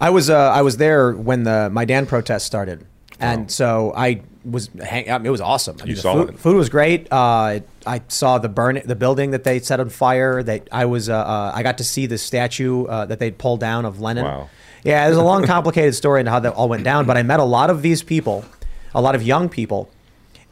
I 0.02 0.10
was 0.10 0.28
uh, 0.30 0.36
I 0.60 0.62
was 0.62 0.76
there 0.76 1.12
when 1.12 1.44
the 1.44 1.70
Maidan 1.70 2.06
protests 2.06 2.44
started, 2.44 2.86
and 3.20 3.50
so 3.50 3.92
I 3.96 4.22
was 4.44 4.70
hang, 4.82 5.10
I 5.10 5.18
mean, 5.18 5.26
it 5.26 5.30
was 5.30 5.40
awesome. 5.40 5.76
I 5.80 5.84
You 5.84 5.86
mean, 5.88 5.94
the 5.96 6.00
saw 6.02 6.14
food, 6.14 6.28
it. 6.30 6.38
food 6.38 6.56
was 6.56 6.68
great. 6.68 7.08
Uh, 7.12 7.60
I 7.86 8.02
saw 8.08 8.38
the 8.38 8.48
burn 8.48 8.80
the 8.84 8.94
building 8.96 9.32
that 9.32 9.44
they 9.44 9.58
set 9.60 9.80
on 9.80 9.88
fire. 9.90 10.42
That 10.42 10.68
I 10.72 10.86
was 10.86 11.08
uh, 11.08 11.16
uh, 11.16 11.52
I 11.54 11.62
got 11.62 11.78
to 11.78 11.84
see 11.84 12.06
the 12.06 12.18
statue 12.18 12.84
uh, 12.86 13.06
that 13.06 13.18
they'd 13.18 13.36
pulled 13.38 13.60
down 13.60 13.84
of 13.84 14.00
Lenin. 14.00 14.24
Wow. 14.24 14.48
Yeah, 14.82 15.04
there's 15.06 15.18
a 15.18 15.22
long, 15.22 15.44
complicated 15.46 15.94
story 15.94 16.20
into 16.20 16.30
how 16.30 16.40
that 16.40 16.54
all 16.54 16.68
went 16.68 16.84
down. 16.84 17.04
But 17.06 17.18
I 17.18 17.22
met 17.22 17.38
a 17.38 17.44
lot 17.44 17.68
of 17.68 17.82
these 17.82 18.02
people, 18.02 18.46
a 18.94 19.00
lot 19.02 19.14
of 19.14 19.22
young 19.22 19.50
people, 19.50 19.90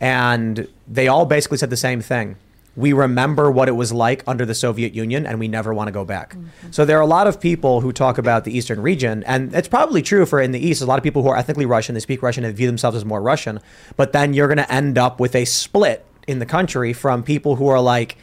and 0.00 0.68
they 0.86 1.08
all 1.08 1.24
basically 1.24 1.58
said 1.58 1.70
the 1.70 1.76
same 1.78 2.00
thing. 2.02 2.36
We 2.78 2.92
remember 2.92 3.50
what 3.50 3.66
it 3.66 3.72
was 3.72 3.92
like 3.92 4.22
under 4.28 4.46
the 4.46 4.54
Soviet 4.54 4.94
Union, 4.94 5.26
and 5.26 5.40
we 5.40 5.48
never 5.48 5.74
want 5.74 5.88
to 5.88 5.92
go 5.92 6.04
back. 6.04 6.34
Mm-hmm. 6.34 6.70
So 6.70 6.84
there 6.84 6.96
are 6.96 7.02
a 7.02 7.06
lot 7.06 7.26
of 7.26 7.40
people 7.40 7.80
who 7.80 7.92
talk 7.92 8.18
about 8.18 8.44
the 8.44 8.56
Eastern 8.56 8.80
region, 8.80 9.24
and 9.24 9.52
it's 9.52 9.66
probably 9.66 10.00
true 10.00 10.24
for 10.24 10.40
in 10.40 10.52
the 10.52 10.60
East. 10.60 10.80
A 10.80 10.86
lot 10.86 10.96
of 10.96 11.02
people 11.02 11.24
who 11.24 11.28
are 11.28 11.36
ethnically 11.36 11.66
Russian, 11.66 11.94
they 11.94 12.00
speak 12.00 12.22
Russian, 12.22 12.44
and 12.44 12.56
view 12.56 12.68
themselves 12.68 12.96
as 12.96 13.04
more 13.04 13.20
Russian. 13.20 13.58
But 13.96 14.12
then 14.12 14.32
you're 14.32 14.46
going 14.46 14.58
to 14.58 14.72
end 14.72 14.96
up 14.96 15.18
with 15.18 15.34
a 15.34 15.44
split 15.44 16.06
in 16.28 16.38
the 16.38 16.46
country 16.46 16.92
from 16.92 17.24
people 17.24 17.56
who 17.56 17.66
are 17.66 17.80
like, 17.80 18.16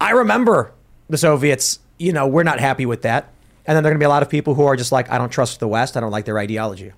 I 0.00 0.12
remember 0.12 0.72
the 1.10 1.18
Soviets. 1.18 1.80
You 1.98 2.14
know, 2.14 2.26
we're 2.26 2.42
not 2.42 2.58
happy 2.58 2.86
with 2.86 3.02
that. 3.02 3.28
And 3.66 3.76
then 3.76 3.82
there 3.82 3.90
are 3.90 3.92
going 3.92 4.00
to 4.00 4.04
be 4.04 4.06
a 4.06 4.08
lot 4.08 4.22
of 4.22 4.30
people 4.30 4.54
who 4.54 4.64
are 4.64 4.76
just 4.76 4.92
like, 4.92 5.10
I 5.10 5.18
don't 5.18 5.28
trust 5.28 5.60
the 5.60 5.68
West. 5.68 5.98
I 5.98 6.00
don't 6.00 6.10
like 6.10 6.24
their 6.24 6.38
ideology. 6.38 6.92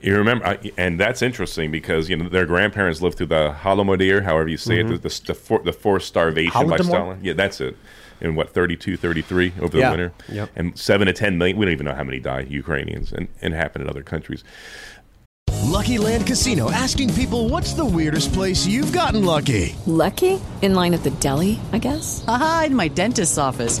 You 0.00 0.16
remember, 0.16 0.46
I- 0.46 0.72
and 0.78 0.98
that's 0.98 1.22
interesting 1.22 1.70
because 1.70 2.08
you 2.08 2.16
know 2.16 2.28
their 2.28 2.46
grandparents 2.46 3.00
lived 3.02 3.16
through 3.18 3.26
the 3.26 3.54
Holodomor, 3.60 4.22
however 4.22 4.48
you 4.48 4.56
say 4.56 4.80
it, 4.80 4.86
mm-hmm. 4.86 4.96
the, 4.96 5.08
the, 5.08 5.22
the, 5.26 5.34
for, 5.34 5.58
the 5.60 5.72
forced 5.72 6.08
starvation 6.08 6.68
by 6.68 6.76
Stalin. 6.78 7.20
Yeah, 7.22 7.34
that's 7.34 7.60
it. 7.60 7.76
In 8.20 8.34
what 8.34 8.50
32, 8.50 8.96
33 8.98 9.54
over 9.60 9.78
Yeah. 9.78 9.84
the 9.86 9.90
winter, 9.90 10.12
Yep. 10.28 10.50
and 10.56 10.78
seven 10.78 11.06
to 11.06 11.12
ten 11.12 11.38
million. 11.38 11.56
We 11.56 11.64
don't 11.66 11.72
even 11.72 11.86
know 11.86 11.94
how 11.94 12.04
many 12.04 12.20
died 12.20 12.50
Ukrainians, 12.50 13.12
and 13.12 13.28
and 13.42 13.54
happened 13.54 13.84
in 13.84 13.90
other 13.90 14.02
countries. 14.02 14.44
Lucky 15.62 15.98
Land 15.98 16.26
Casino 16.26 16.70
asking 16.70 17.14
people 17.14 17.48
what's 17.48 17.74
the 17.74 17.84
weirdest 17.84 18.32
place 18.32 18.66
you've 18.66 18.92
gotten 18.92 19.24
lucky? 19.24 19.74
Lucky? 19.86 20.40
In 20.62 20.74
line 20.74 20.94
at 20.94 21.02
the 21.04 21.10
deli, 21.10 21.60
I 21.72 21.78
guess? 21.78 22.24
Aha, 22.26 22.64
in 22.66 22.74
my 22.74 22.88
dentist's 22.88 23.38
office. 23.38 23.80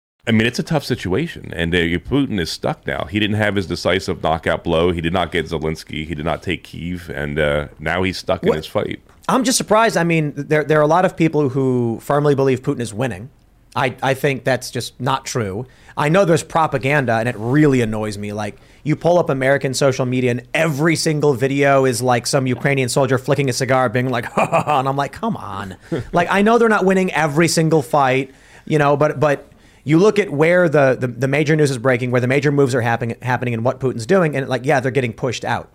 I 0.27 0.31
mean, 0.31 0.45
it's 0.45 0.59
a 0.59 0.63
tough 0.63 0.83
situation, 0.83 1.51
and 1.55 1.73
uh, 1.73 1.79
Putin 1.79 2.39
is 2.39 2.51
stuck 2.51 2.85
now. 2.85 3.05
He 3.05 3.19
didn't 3.19 3.37
have 3.37 3.55
his 3.55 3.65
decisive 3.65 4.21
knockout 4.21 4.63
blow. 4.63 4.91
He 4.91 5.01
did 5.01 5.13
not 5.13 5.31
get 5.31 5.47
Zelensky. 5.47 6.05
He 6.05 6.13
did 6.13 6.25
not 6.25 6.43
take 6.43 6.63
Kiev, 6.63 7.09
and 7.09 7.39
uh, 7.39 7.69
now 7.79 8.03
he's 8.03 8.19
stuck 8.19 8.43
in 8.43 8.49
What- 8.49 8.57
his 8.57 8.67
fight. 8.67 9.01
I'm 9.27 9.43
just 9.43 9.57
surprised. 9.57 9.97
I 9.97 10.03
mean, 10.03 10.33
there, 10.35 10.63
there 10.63 10.77
are 10.79 10.83
a 10.83 10.87
lot 10.87 11.05
of 11.05 11.15
people 11.17 11.49
who 11.49 11.99
firmly 12.01 12.35
believe 12.35 12.61
Putin 12.61 12.81
is 12.81 12.93
winning. 12.93 13.29
I, 13.75 13.95
I 14.03 14.13
think 14.13 14.43
that's 14.43 14.69
just 14.69 14.99
not 14.99 15.25
true. 15.25 15.65
I 15.97 16.09
know 16.09 16.25
there's 16.25 16.43
propaganda, 16.43 17.13
and 17.13 17.27
it 17.29 17.35
really 17.37 17.81
annoys 17.81 18.17
me. 18.17 18.31
Like, 18.33 18.57
you 18.83 18.95
pull 18.95 19.17
up 19.17 19.29
American 19.29 19.73
social 19.73 20.05
media, 20.05 20.31
and 20.31 20.47
every 20.53 20.95
single 20.97 21.33
video 21.33 21.85
is 21.85 22.01
like 22.01 22.27
some 22.27 22.45
Ukrainian 22.45 22.89
soldier 22.89 23.17
flicking 23.17 23.49
a 23.49 23.53
cigar, 23.53 23.89
being 23.89 24.09
like, 24.09 24.25
ha 24.33 24.45
ha 24.45 24.63
ha. 24.63 24.79
And 24.79 24.87
I'm 24.87 24.97
like, 24.97 25.13
come 25.13 25.35
on. 25.35 25.77
like, 26.13 26.27
I 26.29 26.43
know 26.43 26.59
they're 26.59 26.69
not 26.69 26.85
winning 26.85 27.11
every 27.11 27.47
single 27.47 27.81
fight, 27.81 28.31
you 28.65 28.77
know, 28.77 28.95
but, 28.97 29.19
but, 29.19 29.47
you 29.83 29.97
look 29.97 30.19
at 30.19 30.29
where 30.29 30.69
the, 30.69 30.95
the, 30.99 31.07
the 31.07 31.27
major 31.27 31.55
news 31.55 31.71
is 31.71 31.77
breaking, 31.77 32.11
where 32.11 32.21
the 32.21 32.27
major 32.27 32.51
moves 32.51 32.75
are 32.75 32.81
happening, 32.81 33.17
happening, 33.21 33.53
and 33.53 33.65
what 33.65 33.79
Putin's 33.79 34.05
doing, 34.05 34.35
and 34.35 34.47
like, 34.47 34.65
yeah, 34.65 34.79
they're 34.79 34.91
getting 34.91 35.13
pushed 35.13 35.45
out. 35.45 35.71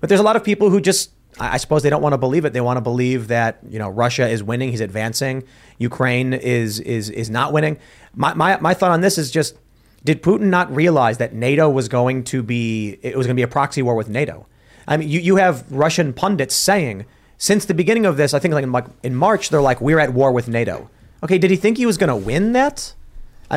But 0.00 0.08
there's 0.08 0.20
a 0.20 0.24
lot 0.24 0.36
of 0.36 0.44
people 0.44 0.70
who 0.70 0.80
just, 0.80 1.10
I 1.38 1.58
suppose 1.58 1.82
they 1.82 1.90
don't 1.90 2.02
want 2.02 2.14
to 2.14 2.18
believe 2.18 2.44
it. 2.44 2.52
They 2.52 2.60
want 2.60 2.78
to 2.78 2.80
believe 2.80 3.28
that 3.28 3.58
you 3.68 3.78
know 3.78 3.88
Russia 3.88 4.28
is 4.28 4.42
winning, 4.42 4.70
he's 4.70 4.80
advancing, 4.80 5.44
Ukraine 5.78 6.32
is 6.32 6.80
is 6.80 7.10
is 7.10 7.30
not 7.30 7.52
winning. 7.52 7.78
My 8.14 8.34
my 8.34 8.58
my 8.60 8.74
thought 8.74 8.90
on 8.90 9.00
this 9.00 9.18
is 9.18 9.30
just, 9.30 9.56
did 10.04 10.22
Putin 10.22 10.48
not 10.48 10.74
realize 10.74 11.18
that 11.18 11.34
NATO 11.34 11.68
was 11.68 11.88
going 11.88 12.24
to 12.24 12.42
be 12.42 12.98
it 13.02 13.16
was 13.16 13.26
going 13.26 13.36
to 13.36 13.40
be 13.40 13.44
a 13.44 13.48
proxy 13.48 13.82
war 13.82 13.94
with 13.94 14.08
NATO? 14.08 14.46
I 14.88 14.96
mean, 14.96 15.08
you 15.08 15.20
you 15.20 15.36
have 15.36 15.70
Russian 15.70 16.12
pundits 16.12 16.54
saying 16.54 17.04
since 17.40 17.64
the 17.64 17.74
beginning 17.74 18.04
of 18.04 18.18
this, 18.18 18.34
I 18.34 18.38
think 18.38 18.52
like 18.52 18.64
in, 18.64 18.72
like 18.72 18.86
in 19.02 19.14
March, 19.14 19.48
they're 19.48 19.62
like 19.62 19.80
we're 19.80 19.98
at 19.98 20.12
war 20.12 20.32
with 20.32 20.48
NATO. 20.48 20.90
Okay, 21.22 21.38
did 21.38 21.50
he 21.50 21.56
think 21.56 21.78
he 21.78 21.86
was 21.86 21.96
going 21.96 22.08
to 22.08 22.16
win 22.16 22.52
that? 22.52 22.94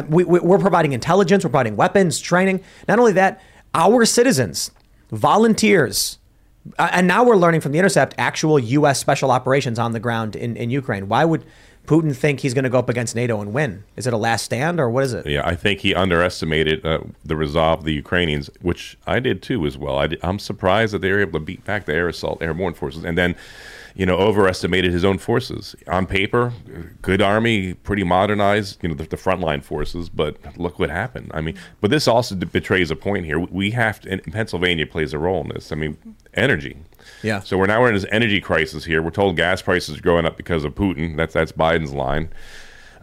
We, 0.08 0.24
we, 0.24 0.40
we're 0.40 0.60
providing 0.60 0.94
intelligence, 0.94 1.44
we're 1.44 1.50
providing 1.50 1.76
weapons, 1.76 2.20
training. 2.20 2.64
Not 2.88 3.00
only 3.00 3.14
that, 3.14 3.42
our 3.74 4.06
citizens, 4.06 4.72
volunteers, 5.12 6.20
uh, 6.80 6.90
and 6.92 7.08
now 7.08 7.24
we're 7.24 7.36
learning 7.36 7.62
from 7.62 7.72
the 7.74 7.80
Intercept 7.80 8.16
actual 8.18 8.58
U.S. 8.58 9.00
special 9.00 9.32
operations 9.32 9.78
on 9.78 9.92
the 9.92 10.00
ground 10.00 10.36
in, 10.36 10.56
in 10.56 10.70
Ukraine. 10.70 11.08
Why 11.10 11.26
would 11.26 11.44
Putin 11.86 12.16
think 12.16 12.40
he's 12.40 12.54
going 12.54 12.64
to 12.64 12.70
go 12.70 12.80
up 12.80 12.88
against 12.88 13.16
NATO 13.16 13.42
and 13.42 13.54
win? 13.54 13.84
Is 13.98 14.08
it 14.08 14.14
a 14.14 14.18
last 14.18 14.46
stand 14.46 14.80
or 14.80 14.90
what 14.90 15.04
is 15.04 15.14
it? 15.14 15.28
Yeah, 15.28 15.46
I 15.46 15.56
think 15.56 15.82
he 15.82 15.94
underestimated 15.94 16.86
uh, 16.86 17.00
the 17.26 17.36
resolve 17.36 17.80
of 17.80 17.86
the 17.86 17.94
Ukrainians, 17.94 18.50
which 18.62 18.98
I 19.06 19.20
did 19.20 19.42
too 19.42 19.66
as 19.66 19.78
well. 19.78 20.00
I 20.00 20.10
am 20.24 20.40
surprised 20.40 20.94
that 20.94 21.00
they 21.00 21.12
were 21.12 21.20
able 21.20 21.40
to 21.40 21.46
beat 21.46 21.66
back 21.66 21.86
the 21.86 21.94
air 21.94 22.08
assault 22.08 22.42
airborne 22.42 22.74
forces, 22.74 23.04
and 23.04 23.18
then 23.18 23.36
you 23.96 24.06
know, 24.06 24.18
overestimated 24.18 24.92
his 24.92 25.06
own 25.06 25.18
forces. 25.18 25.76
On 25.88 26.06
paper, 26.06 26.52
good 27.02 27.22
army, 27.22 27.74
pretty 27.76 28.04
modernized, 28.04 28.80
you 28.82 28.90
know, 28.90 28.96
the, 28.96 29.04
the 29.04 29.18
frontline 29.18 29.64
forces, 29.64 30.10
but 30.10 30.38
look 30.58 30.80
what 30.80 30.90
happened. 30.90 31.32
I 31.34 31.42
mean, 31.42 31.56
but 31.80 31.92
this 31.92 32.08
also 32.08 32.36
betrays 32.36 32.90
a 32.90 32.96
point 32.96 33.26
here. 33.26 33.40
We 33.40 33.72
have 33.72 34.02
to, 34.02 34.12
and 34.12 34.24
Pennsylvania 34.24 34.88
plays 34.88 35.14
a 35.14 35.20
role 35.20 35.42
in 35.42 35.50
this. 35.50 35.72
I 35.72 35.76
mean, 35.76 35.98
energy. 36.34 36.78
Yeah. 37.22 37.42
So 37.42 37.58
we're 37.58 37.68
now 37.68 37.82
we're 37.82 37.90
in 37.90 37.96
this 37.96 38.06
energy 38.12 38.40
crisis 38.40 38.86
here. 38.86 39.02
We're 39.02 39.12
told 39.12 39.36
gas 39.36 39.62
prices 39.62 39.98
are 39.98 40.02
going 40.02 40.26
up 40.26 40.38
because 40.38 40.64
of 40.64 40.74
Putin. 40.74 41.16
That's 41.18 41.34
that's 41.34 41.52
Biden's 41.52 41.94
line. 41.94 42.30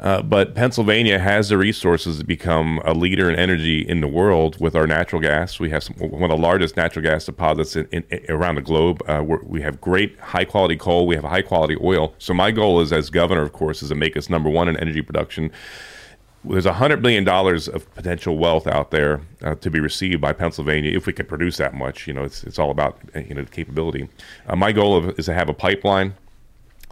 Uh, 0.01 0.23
but 0.23 0.55
Pennsylvania 0.55 1.19
has 1.19 1.51
the 1.51 1.59
resources 1.59 2.19
to 2.19 2.25
become 2.25 2.81
a 2.87 2.95
leader 2.95 3.29
in 3.29 3.37
energy 3.37 3.81
in 3.81 4.01
the 4.01 4.09
world 4.09 4.59
with 4.59 4.75
our 4.75 4.87
natural 4.87 5.21
gas. 5.21 5.61
We 5.61 5.69
have 5.71 5.85
some, 5.85 5.95
one 5.97 6.31
of 6.31 6.31
the 6.31 6.43
largest 6.43 6.75
natural 6.75 7.03
gas 7.03 7.27
deposits 7.27 7.77
in, 7.77 7.87
in, 7.93 8.25
around 8.31 8.55
the 8.55 8.63
globe. 8.63 9.03
Uh, 9.07 9.23
we 9.23 9.61
have 9.61 9.79
great 9.79 10.19
high 10.19 10.47
quality 10.47 10.77
coal. 10.77 11.07
We 11.07 11.17
have 11.17 11.25
high 11.25 11.43
quality 11.43 11.77
oil. 11.83 12.15
So 12.17 12.33
my 12.33 12.51
goal 12.51 12.81
is, 12.81 12.95
as 12.95 13.11
governor, 13.11 13.43
of 13.43 13.53
course, 13.53 13.83
is 13.83 13.91
to 13.91 13.95
make 13.95 14.17
us 14.17 14.31
number 14.31 14.49
one 14.49 14.69
in 14.69 14.77
energy 14.79 15.03
production. 15.03 15.53
There's 16.45 16.65
$100 16.65 17.03
billion 17.03 17.29
of 17.29 17.95
potential 17.95 18.39
wealth 18.39 18.67
out 18.67 18.91
there 18.93 19.21
uh, 19.43 19.57
to 19.57 19.71
be 19.71 19.81
received 19.81 20.23
by 20.23 20.33
Pennsylvania 20.33 20.97
if 20.97 21.07
we 21.07 21.13
can 21.13 21.27
produce 21.27 21.59
that 21.59 21.75
much. 21.75 22.07
You 22.07 22.15
know, 22.15 22.25
it's, 22.25 22.43
it's 22.45 22.59
all 22.59 22.71
about 22.71 22.99
you 23.15 23.35
know 23.35 23.45
capability. 23.45 24.09
Uh, 24.47 24.57
my 24.57 24.73
goal 24.73 25.11
is 25.11 25.27
to 25.27 25.35
have 25.35 25.51
a 25.51 25.55
pipeline 25.55 26.15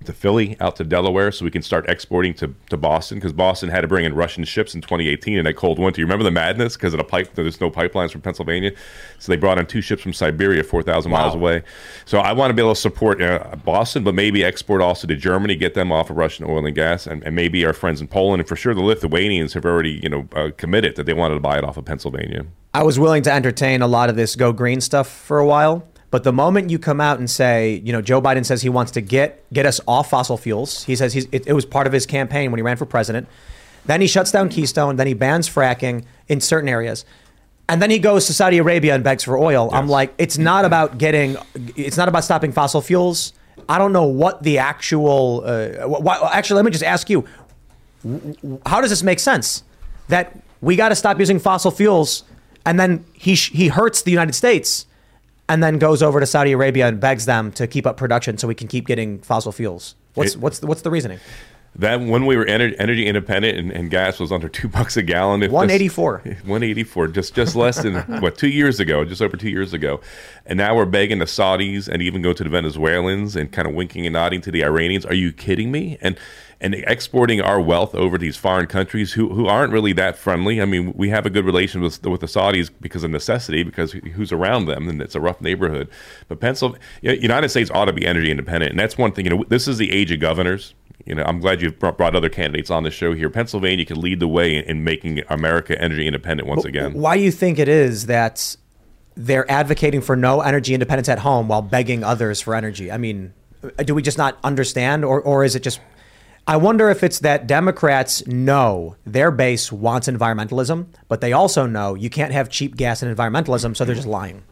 to 0.04 0.12
Philly, 0.12 0.56
out 0.60 0.76
to 0.76 0.84
Delaware, 0.84 1.32
so 1.32 1.44
we 1.44 1.50
can 1.50 1.62
start 1.62 1.88
exporting 1.88 2.32
to, 2.34 2.54
to 2.70 2.76
Boston 2.76 3.18
because 3.18 3.32
Boston 3.32 3.68
had 3.68 3.80
to 3.80 3.88
bring 3.88 4.04
in 4.04 4.14
Russian 4.14 4.44
ships 4.44 4.74
in 4.74 4.80
2018 4.80 5.38
in 5.38 5.44
that 5.44 5.56
cold 5.56 5.78
winter. 5.78 6.00
You 6.00 6.06
remember 6.06 6.24
the 6.24 6.30
madness 6.30 6.76
because 6.76 6.94
of 6.94 6.98
the 6.98 7.04
pipe? 7.04 7.34
There's 7.34 7.60
no 7.60 7.70
pipelines 7.70 8.12
from 8.12 8.20
Pennsylvania, 8.20 8.72
so 9.18 9.32
they 9.32 9.36
brought 9.36 9.58
in 9.58 9.66
two 9.66 9.80
ships 9.80 10.02
from 10.02 10.12
Siberia, 10.12 10.62
4,000 10.62 11.10
wow. 11.10 11.18
miles 11.18 11.34
away. 11.34 11.62
So 12.04 12.18
I 12.18 12.32
want 12.32 12.50
to 12.50 12.54
be 12.54 12.62
able 12.62 12.74
to 12.74 12.80
support 12.80 13.20
uh, 13.20 13.56
Boston, 13.64 14.04
but 14.04 14.14
maybe 14.14 14.44
export 14.44 14.80
also 14.80 15.06
to 15.06 15.16
Germany, 15.16 15.56
get 15.56 15.74
them 15.74 15.90
off 15.90 16.10
of 16.10 16.16
Russian 16.16 16.44
oil 16.44 16.64
and 16.64 16.74
gas, 16.74 17.06
and, 17.06 17.22
and 17.24 17.34
maybe 17.34 17.64
our 17.66 17.72
friends 17.72 18.00
in 18.00 18.08
Poland, 18.08 18.40
and 18.40 18.48
for 18.48 18.56
sure 18.56 18.74
the 18.74 18.82
Lithuanians 18.82 19.54
have 19.54 19.64
already 19.64 20.00
you 20.02 20.08
know 20.08 20.28
uh, 20.34 20.50
committed 20.56 20.96
that 20.96 21.06
they 21.06 21.14
wanted 21.14 21.34
to 21.34 21.40
buy 21.40 21.58
it 21.58 21.64
off 21.64 21.76
of 21.76 21.84
Pennsylvania. 21.84 22.46
I 22.74 22.84
was 22.84 22.98
willing 22.98 23.22
to 23.24 23.32
entertain 23.32 23.82
a 23.82 23.88
lot 23.88 24.10
of 24.10 24.16
this 24.16 24.36
go 24.36 24.52
green 24.52 24.80
stuff 24.80 25.08
for 25.08 25.38
a 25.38 25.46
while. 25.46 25.86
But 26.10 26.24
the 26.24 26.32
moment 26.32 26.70
you 26.70 26.78
come 26.78 27.00
out 27.00 27.18
and 27.18 27.28
say, 27.28 27.82
you 27.84 27.92
know, 27.92 28.00
Joe 28.00 28.22
Biden 28.22 28.44
says 28.44 28.62
he 28.62 28.68
wants 28.68 28.92
to 28.92 29.00
get 29.00 29.44
get 29.52 29.66
us 29.66 29.80
off 29.86 30.10
fossil 30.10 30.36
fuels. 30.36 30.84
He 30.84 30.96
says 30.96 31.12
he's, 31.12 31.26
it, 31.32 31.46
it 31.46 31.52
was 31.52 31.66
part 31.66 31.86
of 31.86 31.92
his 31.92 32.06
campaign 32.06 32.50
when 32.50 32.58
he 32.58 32.62
ran 32.62 32.76
for 32.76 32.86
president. 32.86 33.28
Then 33.84 34.00
he 34.00 34.06
shuts 34.06 34.30
down 34.30 34.48
Keystone. 34.48 34.96
Then 34.96 35.06
he 35.06 35.14
bans 35.14 35.48
fracking 35.48 36.04
in 36.26 36.40
certain 36.40 36.68
areas. 36.68 37.04
And 37.68 37.82
then 37.82 37.90
he 37.90 37.98
goes 37.98 38.26
to 38.26 38.32
Saudi 38.32 38.56
Arabia 38.58 38.94
and 38.94 39.04
begs 39.04 39.24
for 39.24 39.36
oil. 39.36 39.68
Yes. 39.70 39.78
I'm 39.78 39.88
like, 39.88 40.14
it's 40.16 40.38
not 40.38 40.64
about 40.64 40.96
getting, 40.96 41.36
it's 41.76 41.98
not 41.98 42.08
about 42.08 42.24
stopping 42.24 42.52
fossil 42.52 42.80
fuels. 42.80 43.34
I 43.68 43.76
don't 43.76 43.92
know 43.92 44.04
what 44.04 44.42
the 44.42 44.58
actual. 44.58 45.42
Uh, 45.44 45.86
why, 45.86 46.30
actually, 46.32 46.56
let 46.56 46.64
me 46.64 46.70
just 46.70 46.84
ask 46.84 47.10
you: 47.10 47.26
How 48.64 48.80
does 48.80 48.88
this 48.88 49.02
make 49.02 49.18
sense? 49.18 49.62
That 50.08 50.38
we 50.62 50.76
got 50.76 50.88
to 50.88 50.96
stop 50.96 51.18
using 51.18 51.38
fossil 51.38 51.70
fuels, 51.70 52.24
and 52.64 52.80
then 52.80 53.04
he 53.12 53.34
he 53.34 53.68
hurts 53.68 54.02
the 54.02 54.10
United 54.10 54.34
States 54.34 54.86
and 55.48 55.62
then 55.62 55.78
goes 55.78 56.02
over 56.02 56.20
to 56.20 56.26
Saudi 56.26 56.52
Arabia 56.52 56.86
and 56.86 57.00
begs 57.00 57.26
them 57.26 57.50
to 57.52 57.66
keep 57.66 57.86
up 57.86 57.96
production 57.96 58.38
so 58.38 58.46
we 58.46 58.54
can 58.54 58.68
keep 58.68 58.86
getting 58.86 59.20
fossil 59.20 59.52
fuels. 59.52 59.94
What's 60.14 60.34
it, 60.34 60.40
what's 60.40 60.58
the, 60.58 60.66
what's 60.66 60.82
the 60.82 60.90
reasoning? 60.90 61.20
That 61.76 62.00
when 62.00 62.26
we 62.26 62.36
were 62.36 62.44
energy, 62.44 62.74
energy 62.78 63.06
independent 63.06 63.56
and, 63.56 63.70
and, 63.70 63.88
gas 63.90 64.18
was 64.18 64.32
under 64.32 64.48
two 64.48 64.68
bucks 64.76 64.96
a 64.96 65.02
gallon. 65.02 65.48
One 65.50 65.70
eighty 65.70 65.88
four. 65.88 66.18
One 66.44 66.62
eighty 66.62 66.84
four. 66.84 67.08
Just 67.08 67.34
just 67.34 67.54
less 67.54 67.82
than 67.82 67.94
what 68.20 68.36
two 68.36 68.48
years 68.48 68.80
ago, 68.80 69.04
just 69.04 69.22
over 69.22 69.36
two 69.36 69.50
years 69.50 69.72
ago, 69.72 70.00
and 70.46 70.56
now 70.56 70.74
we're 70.74 70.86
begging 70.86 71.18
the 71.18 71.24
Saudis 71.24 71.88
and 71.88 72.02
even 72.02 72.22
go 72.22 72.32
to 72.32 72.42
the 72.42 72.50
Venezuelans 72.50 73.36
and 73.36 73.52
kind 73.52 73.68
of 73.68 73.74
winking 73.74 74.06
and 74.06 74.12
nodding 74.12 74.40
to 74.42 74.50
the 74.50 74.64
Iranians. 74.64 75.06
Are 75.06 75.14
you 75.14 75.32
kidding 75.32 75.70
me? 75.70 75.98
And 76.00 76.18
and 76.60 76.74
exporting 76.74 77.40
our 77.40 77.60
wealth 77.60 77.94
over 77.94 78.18
these 78.18 78.36
foreign 78.36 78.66
countries 78.66 79.12
who, 79.12 79.28
who 79.28 79.46
aren't 79.46 79.72
really 79.72 79.92
that 79.92 80.18
friendly. 80.18 80.60
I 80.60 80.64
mean, 80.64 80.92
we 80.96 81.08
have 81.10 81.24
a 81.24 81.30
good 81.30 81.44
relation 81.44 81.80
with, 81.80 82.04
with 82.04 82.20
the 82.20 82.26
Saudis 82.26 82.70
because 82.80 83.04
of 83.04 83.10
necessity, 83.10 83.62
because 83.62 83.92
who's 83.92 84.32
around 84.32 84.66
them, 84.66 84.88
and 84.88 85.00
it's 85.00 85.14
a 85.14 85.20
rough 85.20 85.40
neighborhood. 85.40 85.88
But 86.26 86.40
Pennsylvania, 86.40 86.80
United 87.02 87.50
States 87.50 87.70
ought 87.70 87.84
to 87.84 87.92
be 87.92 88.04
energy 88.04 88.30
independent, 88.30 88.70
and 88.70 88.80
that's 88.80 88.98
one 88.98 89.12
thing. 89.12 89.26
You 89.26 89.36
know, 89.36 89.44
this 89.48 89.68
is 89.68 89.78
the 89.78 89.92
age 89.92 90.10
of 90.10 90.18
governors. 90.18 90.74
You 91.08 91.14
know, 91.14 91.22
I'm 91.24 91.40
glad 91.40 91.62
you've 91.62 91.78
brought 91.78 92.14
other 92.14 92.28
candidates 92.28 92.70
on 92.70 92.82
the 92.82 92.90
show 92.90 93.14
here. 93.14 93.30
Pennsylvania 93.30 93.86
can 93.86 93.98
lead 93.98 94.20
the 94.20 94.28
way 94.28 94.58
in 94.58 94.84
making 94.84 95.22
America 95.30 95.80
energy 95.80 96.06
independent 96.06 96.46
once 96.46 96.66
again. 96.66 96.92
Why 96.92 97.16
do 97.16 97.22
you 97.22 97.30
think 97.30 97.58
it 97.58 97.68
is 97.68 98.06
that 98.06 98.56
they're 99.16 99.50
advocating 99.50 100.02
for 100.02 100.16
no 100.16 100.42
energy 100.42 100.74
independence 100.74 101.08
at 101.08 101.20
home 101.20 101.48
while 101.48 101.62
begging 101.62 102.04
others 102.04 102.42
for 102.42 102.54
energy? 102.54 102.92
I 102.92 102.98
mean, 102.98 103.32
do 103.84 103.94
we 103.94 104.02
just 104.02 104.18
not 104.18 104.38
understand, 104.44 105.02
or, 105.02 105.22
or 105.22 105.44
is 105.44 105.56
it 105.56 105.62
just 105.62 105.80
I 106.46 106.56
wonder 106.56 106.88
if 106.88 107.02
it's 107.02 107.18
that 107.20 107.46
Democrats 107.46 108.26
know 108.26 108.96
their 109.04 109.30
base 109.30 109.70
wants 109.70 110.08
environmentalism, 110.08 110.86
but 111.06 111.20
they 111.20 111.34
also 111.34 111.66
know 111.66 111.94
you 111.94 112.08
can't 112.08 112.32
have 112.32 112.48
cheap 112.48 112.74
gas 112.74 113.02
and 113.02 113.14
environmentalism, 113.14 113.76
so 113.76 113.84
they're 113.84 113.94
just 113.94 114.08
lying. 114.08 114.42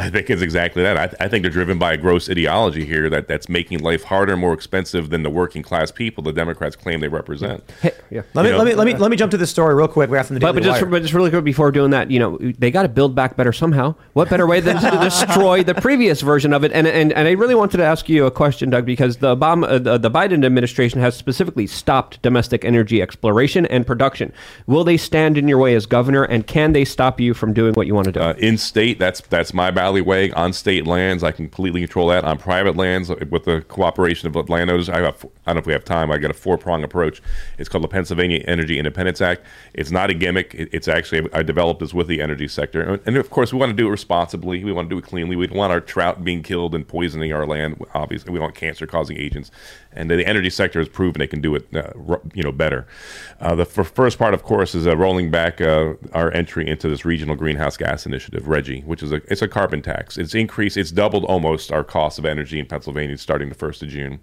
I 0.00 0.10
think 0.10 0.30
it's 0.30 0.42
exactly 0.42 0.82
that. 0.82 0.96
I, 0.96 1.06
th- 1.06 1.20
I, 1.20 1.28
think 1.28 1.42
they're 1.42 1.50
driven 1.50 1.78
by 1.78 1.92
a 1.92 1.96
gross 1.96 2.30
ideology 2.30 2.84
here 2.86 3.10
that, 3.10 3.28
that's 3.28 3.48
making 3.48 3.80
life 3.80 4.04
harder 4.04 4.32
and 4.32 4.40
more 4.40 4.54
expensive 4.54 5.10
than 5.10 5.22
the 5.22 5.30
working 5.30 5.62
class 5.62 5.90
people 5.90 6.24
the 6.24 6.32
Democrats 6.32 6.76
claim 6.76 7.00
they 7.00 7.08
represent. 7.08 7.62
Hey, 7.82 7.92
yeah. 8.10 8.22
Let 8.34 8.44
me, 8.44 8.52
let 8.52 8.66
me 8.66 8.74
let 8.74 8.86
me 8.86 8.94
let 8.96 9.10
me 9.10 9.16
jump 9.16 9.30
to 9.32 9.36
this 9.36 9.50
story 9.50 9.74
real 9.74 9.88
quick. 9.88 10.10
We're 10.10 10.22
from 10.24 10.34
the 10.34 10.40
but, 10.40 10.54
but 10.54 10.62
just, 10.62 10.88
but 10.90 11.02
just 11.02 11.14
really 11.14 11.30
quick 11.30 11.44
before 11.44 11.70
doing 11.70 11.90
that, 11.90 12.10
you 12.10 12.18
know, 12.18 12.38
they 12.38 12.70
got 12.70 12.82
to 12.82 12.88
build 12.88 13.14
back 13.14 13.36
better 13.36 13.52
somehow. 13.52 13.94
What 14.14 14.30
better 14.30 14.46
way 14.46 14.60
than 14.60 14.80
to 14.80 14.90
destroy 14.98 15.62
the 15.62 15.74
previous 15.74 16.20
version 16.20 16.52
of 16.52 16.64
it? 16.64 16.72
And, 16.72 16.86
and 16.86 17.12
and 17.12 17.28
I 17.28 17.32
really 17.32 17.54
wanted 17.54 17.76
to 17.78 17.84
ask 17.84 18.08
you 18.08 18.26
a 18.26 18.30
question, 18.30 18.70
Doug, 18.70 18.86
because 18.86 19.18
the 19.18 19.36
Obama, 19.36 19.68
uh, 19.68 19.78
the, 19.78 19.98
the 19.98 20.10
Biden 20.10 20.44
administration 20.44 21.00
has 21.00 21.16
specifically 21.16 21.66
stopped 21.66 22.20
domestic 22.22 22.64
energy 22.64 23.02
exploration 23.02 23.66
and 23.66 23.86
production. 23.86 24.32
Will 24.66 24.84
they 24.84 24.96
stand 24.96 25.36
in 25.36 25.48
your 25.48 25.58
way 25.58 25.74
as 25.74 25.86
governor, 25.86 26.24
and 26.24 26.46
can 26.46 26.72
they 26.72 26.84
stop 26.84 27.20
you 27.20 27.34
from 27.34 27.52
doing 27.52 27.74
what 27.74 27.86
you 27.86 27.94
want 27.94 28.06
to 28.06 28.12
do? 28.12 28.20
Uh, 28.20 28.34
in 28.38 28.56
state, 28.58 28.98
that's 28.98 29.20
that's 29.22 29.52
my 29.52 29.70
battle 29.70 29.89
alleyway 29.90 30.30
on 30.30 30.52
state 30.52 30.86
lands. 30.86 31.24
I 31.24 31.32
can 31.32 31.46
completely 31.46 31.80
control 31.80 32.06
that. 32.08 32.24
On 32.24 32.38
private 32.38 32.76
lands, 32.76 33.08
with 33.08 33.44
the 33.44 33.62
cooperation 33.62 34.28
of 34.28 34.48
landowners, 34.48 34.88
I, 34.88 35.00
have, 35.00 35.26
I 35.46 35.52
don't 35.52 35.56
know 35.56 35.60
if 35.60 35.66
we 35.66 35.72
have 35.72 35.84
time. 35.84 36.12
I 36.12 36.18
got 36.18 36.30
a 36.30 36.34
four 36.34 36.56
prong 36.56 36.84
approach. 36.84 37.20
It's 37.58 37.68
called 37.68 37.82
the 37.82 37.88
Pennsylvania 37.88 38.44
Energy 38.46 38.78
Independence 38.78 39.20
Act. 39.20 39.42
It's 39.74 39.90
not 39.90 40.10
a 40.10 40.14
gimmick. 40.14 40.54
It's 40.54 40.86
actually 40.86 41.28
I 41.32 41.42
developed 41.42 41.80
this 41.80 41.92
with 41.92 42.06
the 42.06 42.22
energy 42.22 42.46
sector, 42.46 43.00
and 43.04 43.16
of 43.16 43.30
course 43.30 43.52
we 43.52 43.58
want 43.58 43.70
to 43.70 43.76
do 43.76 43.88
it 43.88 43.90
responsibly. 43.90 44.62
We 44.62 44.72
want 44.72 44.88
to 44.88 44.94
do 44.94 44.98
it 44.98 45.04
cleanly. 45.04 45.34
We 45.34 45.48
don't 45.48 45.58
want 45.58 45.72
our 45.72 45.80
trout 45.80 46.22
being 46.22 46.44
killed 46.44 46.74
and 46.74 46.86
poisoning 46.86 47.32
our 47.32 47.46
land. 47.46 47.84
Obviously, 47.92 48.32
we 48.32 48.38
don't 48.38 48.44
want 48.44 48.54
cancer 48.54 48.86
causing 48.86 49.16
agents, 49.16 49.50
and 49.92 50.08
the 50.08 50.24
energy 50.24 50.50
sector 50.50 50.78
has 50.78 50.88
proven 50.88 51.18
they 51.18 51.26
can 51.26 51.40
do 51.40 51.56
it, 51.56 51.66
uh, 51.74 51.90
you 52.32 52.44
know, 52.44 52.52
better. 52.52 52.86
Uh, 53.40 53.56
the 53.56 53.62
f- 53.62 53.92
first 53.92 54.18
part, 54.18 54.34
of 54.34 54.44
course, 54.44 54.74
is 54.74 54.86
uh, 54.86 54.96
rolling 54.96 55.30
back 55.30 55.60
uh, 55.60 55.94
our 56.12 56.32
entry 56.32 56.68
into 56.68 56.88
this 56.88 57.04
regional 57.04 57.34
greenhouse 57.34 57.76
gas 57.76 58.06
initiative, 58.06 58.44
RGGI, 58.44 58.84
which 58.84 59.02
is 59.02 59.12
a 59.12 59.16
it's 59.30 59.42
a 59.42 59.48
carbon 59.48 59.79
carbon 59.82 60.04
tax. 60.04 60.18
It's 60.18 60.34
increased, 60.34 60.76
it's 60.76 60.90
doubled 60.90 61.24
almost 61.24 61.72
our 61.72 61.84
cost 61.84 62.18
of 62.18 62.24
energy 62.24 62.58
in 62.58 62.66
Pennsylvania 62.66 63.16
starting 63.18 63.48
the 63.48 63.54
1st 63.54 63.82
of 63.82 63.88
June. 63.88 64.20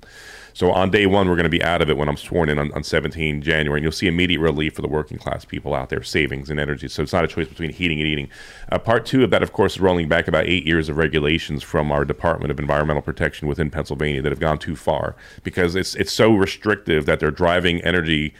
So 0.54 0.72
on 0.72 0.89
day 0.89 1.06
one, 1.06 1.30
we're 1.30 1.36
going 1.36 1.43
to 1.43 1.50
be 1.50 1.63
out 1.63 1.84
of 1.84 1.89
it 1.89 1.98
when 1.98 2.10
I'm 2.10 2.17
sworn 2.17 2.50
in 2.50 2.58
on, 2.58 2.72
on 2.74 2.84
17 2.84 3.43
January, 3.43 3.78
and 3.78 3.84
you'll 3.84 3.91
see 3.91 4.08
immediate 4.08 4.39
relief 4.39 4.74
for 4.74 4.82
the 4.82 4.88
working 4.88 5.20
class 5.20 5.46
people 5.46 5.76
out 5.76 5.89
there, 5.89 6.02
savings 6.02 6.50
in 6.50 6.58
energy. 6.58 6.88
So 6.88 7.04
it's 7.04 7.13
not 7.13 7.24
a 7.24 7.28
choice 7.28 7.48
between 7.48 7.72
heating 7.72 8.00
and 8.00 8.08
eating. 8.08 8.30
Uh, 8.72 8.80
part 8.80 9.06
two 9.06 9.24
of 9.24 9.30
that, 9.30 9.43
of 9.43 9.54
course, 9.54 9.74
is 9.74 9.80
rolling 9.80 10.10
back 10.10 10.28
about 10.28 10.48
eight 10.48 10.65
years 10.65 10.89
of 10.89 10.98
regulations 10.98 11.62
from 11.62 11.91
our 11.91 12.04
Department 12.04 12.50
of 12.50 12.60
Environmental 12.60 13.04
Protection 13.04 13.48
within 13.48 13.70
Pennsylvania 13.70 14.22
that 14.24 14.32
have 14.32 14.39
gone 14.39 14.58
too 14.58 14.76
far 14.76 15.15
because 15.43 15.76
it's 15.76 15.93
it's 15.96 16.12
so 16.12 16.34
restrictive 16.34 17.06
that 17.06 17.20
they're 17.20 17.30
driving 17.30 17.80
energy 17.84 18.34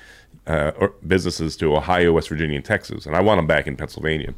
uh, 0.47 0.88
businesses 1.05 1.57
to 1.57 1.75
Ohio, 1.75 2.13
West 2.13 2.29
Virginia, 2.29 2.55
and 2.55 2.65
Texas, 2.65 3.05
and 3.05 3.15
I 3.15 3.21
want 3.21 3.38
them 3.38 3.47
back 3.47 3.67
in 3.67 3.75
Pennsylvania. 3.75 4.33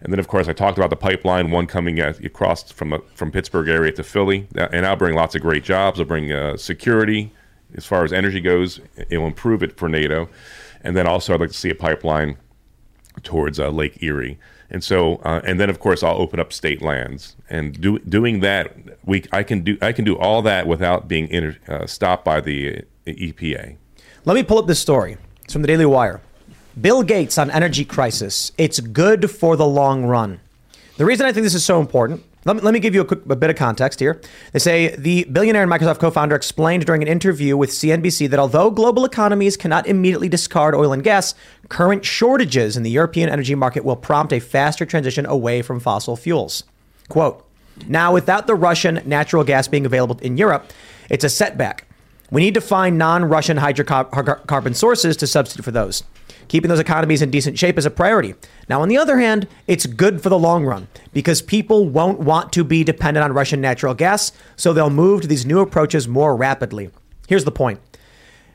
And 0.00 0.12
then, 0.12 0.18
of 0.18 0.26
course, 0.26 0.48
I 0.48 0.54
talked 0.54 0.78
about 0.78 0.90
the 0.90 0.96
pipeline, 0.96 1.50
one 1.50 1.66
coming 1.66 2.00
across 2.00 2.72
from 2.72 2.94
uh, 2.94 2.98
from 3.14 3.30
Pittsburgh 3.30 3.68
area 3.68 3.92
to 3.92 4.02
Philly, 4.02 4.48
and 4.56 4.86
I'll 4.86 4.96
bring 4.96 5.14
lots 5.14 5.34
of 5.34 5.42
great 5.42 5.62
jobs. 5.62 6.00
I'll 6.00 6.06
bring 6.06 6.32
uh, 6.32 6.56
security 6.56 7.32
as 7.74 7.84
far 7.84 8.04
as 8.04 8.12
energy 8.12 8.40
goes. 8.40 8.80
It 9.10 9.18
will 9.18 9.26
improve 9.26 9.62
it 9.62 9.76
for 9.76 9.88
NATO, 9.88 10.30
and 10.80 10.96
then 10.96 11.06
also 11.06 11.34
I'd 11.34 11.40
like 11.40 11.50
to 11.50 11.56
see 11.56 11.70
a 11.70 11.74
pipeline 11.74 12.38
towards 13.22 13.60
uh, 13.60 13.68
Lake 13.68 14.02
Erie. 14.02 14.38
And 14.70 14.82
so, 14.82 15.16
uh, 15.16 15.42
and 15.44 15.60
then 15.60 15.68
of 15.68 15.80
course, 15.80 16.02
I'll 16.02 16.16
open 16.16 16.40
up 16.40 16.52
state 16.52 16.80
lands, 16.80 17.36
and 17.50 17.78
do, 17.78 17.98
doing 17.98 18.40
that, 18.40 18.74
we 19.04 19.24
I 19.30 19.42
can 19.42 19.62
do 19.62 19.76
I 19.82 19.92
can 19.92 20.06
do 20.06 20.16
all 20.16 20.40
that 20.42 20.66
without 20.66 21.06
being 21.06 21.28
inter, 21.28 21.58
uh, 21.68 21.86
stopped 21.86 22.24
by 22.24 22.40
the 22.40 22.84
EPA. 23.06 23.76
Let 24.24 24.34
me 24.34 24.42
pull 24.42 24.58
up 24.58 24.66
this 24.66 24.78
story. 24.78 25.18
It's 25.50 25.52
from 25.52 25.62
the 25.62 25.66
Daily 25.66 25.84
Wire. 25.84 26.20
Bill 26.80 27.02
Gates 27.02 27.36
on 27.36 27.50
energy 27.50 27.84
crisis. 27.84 28.52
It's 28.56 28.78
good 28.78 29.32
for 29.32 29.56
the 29.56 29.66
long 29.66 30.04
run. 30.04 30.38
The 30.96 31.04
reason 31.04 31.26
I 31.26 31.32
think 31.32 31.42
this 31.42 31.56
is 31.56 31.64
so 31.64 31.80
important, 31.80 32.22
let 32.44 32.54
me, 32.54 32.62
let 32.62 32.72
me 32.72 32.78
give 32.78 32.94
you 32.94 33.00
a, 33.00 33.04
quick, 33.04 33.26
a 33.28 33.34
bit 33.34 33.50
of 33.50 33.56
context 33.56 33.98
here. 33.98 34.20
They 34.52 34.60
say 34.60 34.94
the 34.94 35.24
billionaire 35.24 35.64
and 35.64 35.72
Microsoft 35.72 35.98
co 35.98 36.12
founder 36.12 36.36
explained 36.36 36.86
during 36.86 37.02
an 37.02 37.08
interview 37.08 37.56
with 37.56 37.70
CNBC 37.70 38.30
that 38.30 38.38
although 38.38 38.70
global 38.70 39.04
economies 39.04 39.56
cannot 39.56 39.88
immediately 39.88 40.28
discard 40.28 40.72
oil 40.72 40.92
and 40.92 41.02
gas, 41.02 41.34
current 41.68 42.04
shortages 42.04 42.76
in 42.76 42.84
the 42.84 42.90
European 42.90 43.28
energy 43.28 43.56
market 43.56 43.84
will 43.84 43.96
prompt 43.96 44.32
a 44.32 44.38
faster 44.38 44.86
transition 44.86 45.26
away 45.26 45.62
from 45.62 45.80
fossil 45.80 46.14
fuels. 46.14 46.62
Quote, 47.08 47.44
Now, 47.88 48.14
without 48.14 48.46
the 48.46 48.54
Russian 48.54 49.02
natural 49.04 49.42
gas 49.42 49.66
being 49.66 49.84
available 49.84 50.16
in 50.22 50.36
Europe, 50.36 50.70
it's 51.08 51.24
a 51.24 51.28
setback. 51.28 51.89
We 52.30 52.40
need 52.40 52.54
to 52.54 52.60
find 52.60 52.98
non 52.98 53.24
Russian 53.24 53.56
hydrocarbon 53.56 54.76
sources 54.76 55.16
to 55.18 55.26
substitute 55.26 55.64
for 55.64 55.70
those. 55.70 56.04
Keeping 56.48 56.68
those 56.68 56.80
economies 56.80 57.22
in 57.22 57.30
decent 57.30 57.58
shape 57.58 57.78
is 57.78 57.86
a 57.86 57.90
priority. 57.90 58.34
Now, 58.68 58.82
on 58.82 58.88
the 58.88 58.98
other 58.98 59.18
hand, 59.18 59.46
it's 59.68 59.86
good 59.86 60.20
for 60.20 60.28
the 60.28 60.38
long 60.38 60.64
run 60.64 60.88
because 61.12 61.42
people 61.42 61.88
won't 61.88 62.18
want 62.18 62.52
to 62.54 62.64
be 62.64 62.82
dependent 62.82 63.22
on 63.22 63.32
Russian 63.32 63.60
natural 63.60 63.94
gas, 63.94 64.32
so 64.56 64.72
they'll 64.72 64.90
move 64.90 65.22
to 65.22 65.28
these 65.28 65.46
new 65.46 65.60
approaches 65.60 66.08
more 66.08 66.34
rapidly. 66.34 66.90
Here's 67.28 67.44
the 67.44 67.52
point 67.52 67.80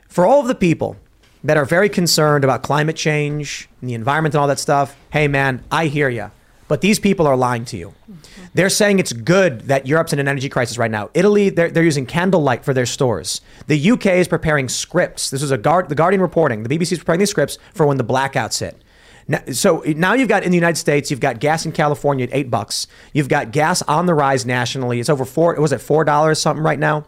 for 0.08 0.26
all 0.26 0.40
of 0.40 0.48
the 0.48 0.54
people 0.54 0.96
that 1.42 1.56
are 1.56 1.64
very 1.64 1.88
concerned 1.88 2.44
about 2.44 2.62
climate 2.62 2.96
change 2.96 3.68
and 3.80 3.88
the 3.88 3.94
environment 3.94 4.34
and 4.34 4.40
all 4.40 4.48
that 4.48 4.58
stuff, 4.58 4.96
hey 5.10 5.28
man, 5.28 5.62
I 5.70 5.86
hear 5.86 6.08
you. 6.08 6.30
But 6.68 6.80
these 6.80 6.98
people 6.98 7.26
are 7.26 7.36
lying 7.36 7.64
to 7.66 7.76
you. 7.76 7.94
They're 8.54 8.70
saying 8.70 8.98
it's 8.98 9.12
good 9.12 9.62
that 9.62 9.86
Europe's 9.86 10.12
in 10.12 10.18
an 10.18 10.28
energy 10.28 10.48
crisis 10.48 10.78
right 10.78 10.90
now. 10.90 11.10
Italy, 11.14 11.50
they're, 11.50 11.70
they're 11.70 11.84
using 11.84 12.06
candlelight 12.06 12.64
for 12.64 12.74
their 12.74 12.86
stores. 12.86 13.40
The 13.66 13.90
UK 13.92 14.06
is 14.06 14.28
preparing 14.28 14.68
scripts. 14.68 15.30
This 15.30 15.42
is 15.42 15.50
a 15.50 15.58
guard, 15.58 15.88
the 15.88 15.94
Guardian 15.94 16.20
reporting. 16.20 16.62
The 16.62 16.68
BBC 16.68 16.92
is 16.92 16.98
preparing 16.98 17.20
these 17.20 17.30
scripts 17.30 17.58
for 17.74 17.86
when 17.86 17.98
the 17.98 18.04
blackouts 18.04 18.60
hit. 18.60 18.82
Now, 19.28 19.42
so 19.52 19.82
now 19.86 20.14
you've 20.14 20.28
got 20.28 20.44
in 20.44 20.50
the 20.50 20.56
United 20.56 20.76
States, 20.76 21.10
you've 21.10 21.20
got 21.20 21.40
gas 21.40 21.66
in 21.66 21.72
California 21.72 22.24
at 22.24 22.30
eight 22.32 22.50
bucks. 22.50 22.86
You've 23.12 23.28
got 23.28 23.50
gas 23.50 23.82
on 23.82 24.06
the 24.06 24.14
rise 24.14 24.46
nationally. 24.46 25.00
It's 25.00 25.08
over 25.08 25.24
four. 25.24 25.54
Was 25.60 25.72
it 25.72 25.80
four 25.80 26.04
dollars 26.04 26.38
something 26.38 26.62
right 26.62 26.78
now? 26.78 27.06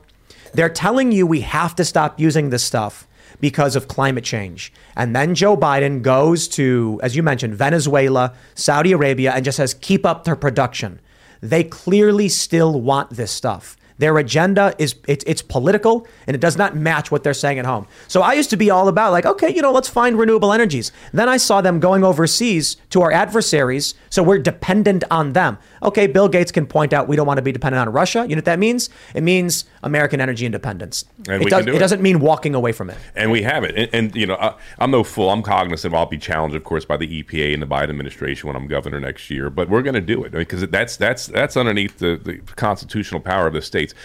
They're 0.53 0.69
telling 0.69 1.13
you 1.13 1.27
we 1.27 1.43
have 1.43 1.75
to 1.77 1.85
stop 1.85 2.19
using 2.19 2.51
this 2.51 2.65
stuff 2.65 3.08
because 3.41 3.77
of 3.77 3.89
climate 3.89 4.25
change. 4.25 4.73
And 4.97 5.15
then 5.15 5.35
Joe 5.35 5.57
Biden 5.57 6.03
goes 6.03 6.49
to, 6.49 7.01
as 7.03 7.17
you 7.17 7.23
mentioned, 7.23 7.55
Venezuela, 7.55 8.35
Saudi 8.55 8.93
Arabia, 8.93 9.33
and 9.33 9.45
just 9.45 9.57
says, 9.57 9.75
keep 9.75 10.05
up 10.05 10.25
their 10.25 10.37
production. 10.37 11.01
They 11.41 11.65
clearly 11.65 12.29
still 12.29 12.81
want 12.81 13.11
this 13.11 13.31
stuff. 13.31 13.77
Their 13.99 14.17
agenda 14.19 14.75
is 14.79 14.95
it's, 15.07 15.25
it's 15.27 15.43
political 15.43 16.07
and 16.27 16.35
it 16.35 16.41
does 16.41 16.57
not 16.57 16.77
match 16.77 17.11
what 17.11 17.25
they're 17.25 17.35
saying 17.35 17.59
at 17.59 17.67
home. 17.67 17.87
So 18.07 18.23
I 18.23 18.35
used 18.35 18.51
to 18.51 18.57
be 18.57 18.71
all 18.71 18.89
about 18.89 19.13
like, 19.13 19.27
okay, 19.27 19.55
you 19.55 19.61
know, 19.61 19.73
let's 19.73 19.89
find 19.89 20.19
renewable 20.19 20.53
energies. 20.53 20.93
Then 21.13 21.29
I 21.29 21.37
saw 21.37 21.61
them 21.61 21.81
going 21.81 22.05
overseas 22.05 22.77
to 22.91 23.03
our 23.03 23.13
adversaries, 23.13 23.95
so 24.11 24.23
we're 24.23 24.39
dependent 24.39 25.05
on 25.11 25.33
them. 25.33 25.59
Okay, 25.83 26.07
Bill 26.07 26.29
Gates 26.29 26.53
can 26.53 26.67
point 26.67 26.93
out 26.93 27.09
we 27.09 27.17
don't 27.17 27.27
want 27.27 27.39
to 27.39 27.43
be 27.43 27.53
dependent 27.53 27.87
on 27.87 27.93
Russia. 27.93 28.23
You 28.29 28.37
know 28.37 28.39
what 28.39 28.45
that 28.47 28.59
means? 28.59 28.89
It 29.15 29.23
means 29.23 29.65
American 29.83 30.21
energy 30.21 30.47
independence. 30.47 31.05
And 31.27 31.43
it, 31.43 31.45
we 31.45 31.51
does, 31.51 31.61
can 31.61 31.67
do 31.67 31.73
it 31.73 31.77
it. 31.77 31.79
doesn't 31.79 32.03
mean 32.03 32.21
walking 32.21 32.55
away 32.55 32.73
from 32.73 32.91
it. 32.91 32.97
And 33.15 33.31
we 33.31 33.43
have 33.43 33.65
it. 33.65 33.77
And, 33.77 33.91
and 33.93 34.15
you 34.15 34.27
know, 34.27 34.37
I, 34.37 34.55
I'm 34.79 34.91
no 34.91 35.05
fool. 35.05 35.31
I'm 35.31 35.43
cognizant. 35.43 35.95
I'll 35.95 36.07
be 36.07 36.19
challenged, 36.19 36.57
of 36.57 36.65
course, 36.65 36.85
by 36.85 36.97
the 36.97 37.23
EPA 37.23 37.53
and 37.55 37.63
the 37.63 37.67
Biden 37.67 37.91
administration 37.91 38.47
when 38.47 38.57
I'm 38.57 38.67
governor 38.67 39.01
next 39.01 39.31
year. 39.31 39.51
But 39.51 39.69
we're 39.69 39.83
going 39.83 39.95
to 39.95 40.01
do 40.01 40.25
it 40.25 40.33
because 40.33 40.67
that's 40.69 40.97
that's 40.97 41.27
that's 41.27 41.57
underneath 41.57 41.99
the, 41.99 42.17
the 42.23 42.39
constitutional 42.57 43.21
power 43.21 43.47
of 43.47 43.53
the 43.53 43.63
states. 43.89 44.01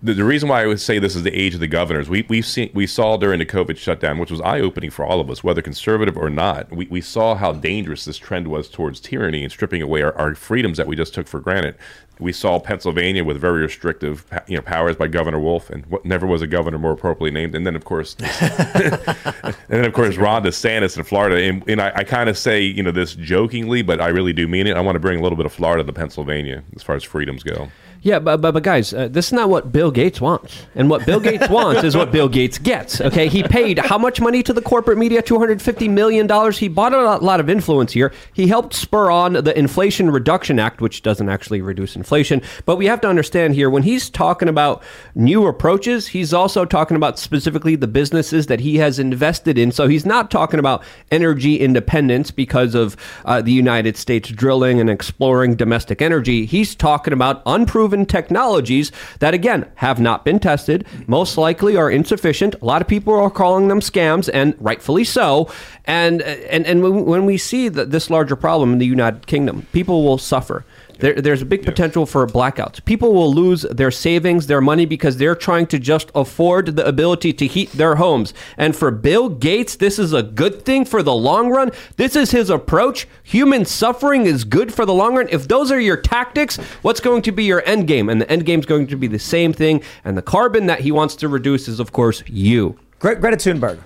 The, 0.00 0.14
the 0.14 0.24
reason 0.24 0.48
why 0.48 0.62
I 0.62 0.66
would 0.66 0.80
say 0.80 1.00
this 1.00 1.16
is 1.16 1.24
the 1.24 1.36
age 1.36 1.54
of 1.54 1.60
the 1.60 1.66
governors, 1.66 2.08
we 2.08 2.24
we've 2.28 2.46
seen 2.46 2.70
we 2.72 2.86
saw 2.86 3.16
during 3.16 3.40
the 3.40 3.46
COVID 3.46 3.76
shutdown, 3.76 4.18
which 4.18 4.30
was 4.30 4.40
eye 4.42 4.60
opening 4.60 4.90
for 4.90 5.04
all 5.04 5.20
of 5.20 5.28
us, 5.28 5.42
whether 5.42 5.60
conservative 5.60 6.16
or 6.16 6.30
not. 6.30 6.70
We, 6.70 6.86
we 6.86 7.00
saw 7.00 7.34
how 7.34 7.52
dangerous 7.52 8.04
this 8.04 8.16
trend 8.16 8.46
was 8.46 8.68
towards 8.68 9.00
tyranny 9.00 9.42
and 9.42 9.50
stripping 9.50 9.82
away 9.82 10.02
our, 10.02 10.16
our 10.16 10.36
freedoms 10.36 10.78
that 10.78 10.86
we 10.86 10.94
just 10.94 11.14
took 11.14 11.26
for 11.26 11.40
granted. 11.40 11.74
We 12.20 12.32
saw 12.32 12.60
Pennsylvania 12.60 13.24
with 13.24 13.40
very 13.40 13.62
restrictive, 13.62 14.24
you 14.46 14.56
know, 14.56 14.62
powers 14.62 14.94
by 14.94 15.08
Governor 15.08 15.40
Wolf, 15.40 15.68
and 15.68 15.84
what 15.86 16.04
never 16.04 16.28
was 16.28 16.42
a 16.42 16.46
governor 16.46 16.78
more 16.78 16.92
appropriately 16.92 17.32
named. 17.32 17.56
And 17.56 17.66
then, 17.66 17.74
of 17.74 17.84
course, 17.84 18.14
and 18.40 19.54
then 19.68 19.84
of 19.84 19.92
course 19.92 20.16
Ron 20.16 20.44
DeSantis 20.44 20.96
in 20.96 21.02
Florida. 21.02 21.42
And, 21.42 21.68
and 21.68 21.80
I, 21.80 21.92
I 21.96 22.04
kind 22.04 22.28
of 22.28 22.38
say 22.38 22.62
you 22.62 22.84
know 22.84 22.92
this 22.92 23.16
jokingly, 23.16 23.82
but 23.82 24.00
I 24.00 24.08
really 24.08 24.32
do 24.32 24.46
mean 24.46 24.68
it. 24.68 24.76
I 24.76 24.80
want 24.80 24.94
to 24.94 25.00
bring 25.00 25.18
a 25.18 25.22
little 25.22 25.36
bit 25.36 25.46
of 25.46 25.52
Florida 25.52 25.82
to 25.82 25.92
Pennsylvania 25.92 26.62
as 26.76 26.84
far 26.84 26.94
as 26.94 27.02
freedoms 27.02 27.42
go. 27.42 27.68
Yeah, 28.02 28.20
but, 28.20 28.40
but, 28.40 28.52
but 28.52 28.62
guys, 28.62 28.94
uh, 28.94 29.08
this 29.08 29.26
is 29.26 29.32
not 29.32 29.48
what 29.48 29.72
Bill 29.72 29.90
Gates 29.90 30.20
wants. 30.20 30.66
And 30.74 30.88
what 30.88 31.04
Bill 31.04 31.18
Gates 31.18 31.48
wants 31.50 31.82
is 31.82 31.96
what 31.96 32.12
Bill 32.12 32.28
Gates 32.28 32.58
gets. 32.58 33.00
Okay, 33.00 33.28
he 33.28 33.42
paid 33.42 33.78
how 33.78 33.98
much 33.98 34.20
money 34.20 34.42
to 34.44 34.52
the 34.52 34.62
corporate 34.62 34.98
media? 34.98 35.20
Two 35.20 35.38
hundred 35.38 35.60
fifty 35.60 35.88
million 35.88 36.26
dollars. 36.26 36.58
He 36.58 36.68
bought 36.68 36.94
a 36.94 37.02
lot, 37.02 37.22
lot 37.22 37.40
of 37.40 37.50
influence 37.50 37.92
here. 37.92 38.12
He 38.32 38.46
helped 38.46 38.74
spur 38.74 39.10
on 39.10 39.32
the 39.32 39.58
Inflation 39.58 40.10
Reduction 40.10 40.58
Act, 40.58 40.80
which 40.80 41.02
doesn't 41.02 41.28
actually 41.28 41.60
reduce 41.60 41.96
inflation. 41.96 42.40
But 42.64 42.76
we 42.76 42.86
have 42.86 43.00
to 43.00 43.08
understand 43.08 43.54
here 43.54 43.68
when 43.68 43.82
he's 43.82 44.08
talking 44.08 44.48
about 44.48 44.82
new 45.14 45.46
approaches, 45.46 46.06
he's 46.06 46.32
also 46.32 46.64
talking 46.64 46.96
about 46.96 47.18
specifically 47.18 47.74
the 47.74 47.88
businesses 47.88 48.46
that 48.46 48.60
he 48.60 48.76
has 48.76 48.98
invested 48.98 49.58
in. 49.58 49.72
So 49.72 49.88
he's 49.88 50.06
not 50.06 50.30
talking 50.30 50.60
about 50.60 50.84
energy 51.10 51.56
independence 51.56 52.30
because 52.30 52.74
of 52.74 52.96
uh, 53.24 53.42
the 53.42 53.52
United 53.52 53.96
States 53.96 54.28
drilling 54.28 54.80
and 54.80 54.88
exploring 54.88 55.56
domestic 55.56 56.00
energy. 56.00 56.46
He's 56.46 56.74
talking 56.74 57.12
about 57.12 57.42
unproven 57.44 57.87
technologies 58.06 58.92
that, 59.20 59.34
again, 59.34 59.66
have 59.76 59.98
not 60.00 60.24
been 60.24 60.38
tested, 60.38 60.86
most 61.06 61.36
likely 61.38 61.76
are 61.76 61.90
insufficient. 61.90 62.54
A 62.60 62.64
lot 62.64 62.82
of 62.82 62.88
people 62.88 63.14
are 63.14 63.30
calling 63.30 63.68
them 63.68 63.80
scams, 63.80 64.28
and 64.32 64.54
rightfully 64.58 65.04
so. 65.04 65.50
And 65.84 66.22
and 66.22 66.66
and 66.66 66.82
when- 66.82 67.26
we 67.26 67.36
see 67.36 67.68
that 67.68 67.90
this 67.90 68.10
larger 68.10 68.36
problem 68.36 68.72
in 68.72 68.78
the 68.78 68.86
United 68.86 69.26
Kingdom, 69.26 69.66
people 69.72 70.04
will 70.04 70.18
suffer. 70.18 70.64
There, 70.98 71.14
there's 71.14 71.42
a 71.42 71.46
big 71.46 71.64
potential 71.64 72.06
for 72.06 72.26
blackouts. 72.26 72.84
People 72.84 73.14
will 73.14 73.32
lose 73.32 73.62
their 73.62 73.90
savings, 73.90 74.46
their 74.46 74.60
money, 74.60 74.84
because 74.84 75.16
they're 75.16 75.34
trying 75.34 75.66
to 75.68 75.78
just 75.78 76.10
afford 76.14 76.76
the 76.76 76.86
ability 76.86 77.32
to 77.34 77.46
heat 77.46 77.70
their 77.72 77.96
homes. 77.96 78.34
And 78.56 78.74
for 78.74 78.90
Bill 78.90 79.28
Gates, 79.28 79.76
this 79.76 79.98
is 79.98 80.12
a 80.12 80.22
good 80.22 80.64
thing 80.64 80.84
for 80.84 81.02
the 81.02 81.14
long 81.14 81.50
run. 81.50 81.70
This 81.96 82.16
is 82.16 82.32
his 82.32 82.50
approach. 82.50 83.06
Human 83.22 83.64
suffering 83.64 84.26
is 84.26 84.44
good 84.44 84.74
for 84.74 84.84
the 84.84 84.94
long 84.94 85.14
run. 85.16 85.28
If 85.30 85.46
those 85.48 85.70
are 85.70 85.80
your 85.80 85.96
tactics, 85.96 86.56
what's 86.82 87.00
going 87.00 87.22
to 87.22 87.32
be 87.32 87.44
your 87.44 87.62
end 87.66 87.86
game? 87.86 88.08
And 88.08 88.20
the 88.20 88.30
end 88.30 88.44
game 88.44 88.60
is 88.60 88.66
going 88.66 88.88
to 88.88 88.96
be 88.96 89.06
the 89.06 89.18
same 89.18 89.52
thing. 89.52 89.82
And 90.04 90.16
the 90.16 90.22
carbon 90.22 90.66
that 90.66 90.80
he 90.80 90.90
wants 90.90 91.14
to 91.16 91.28
reduce 91.28 91.68
is, 91.68 91.80
of 91.80 91.92
course, 91.92 92.22
you. 92.26 92.78
Gre- 92.98 93.14
Greta 93.14 93.36
Thunberg, 93.36 93.78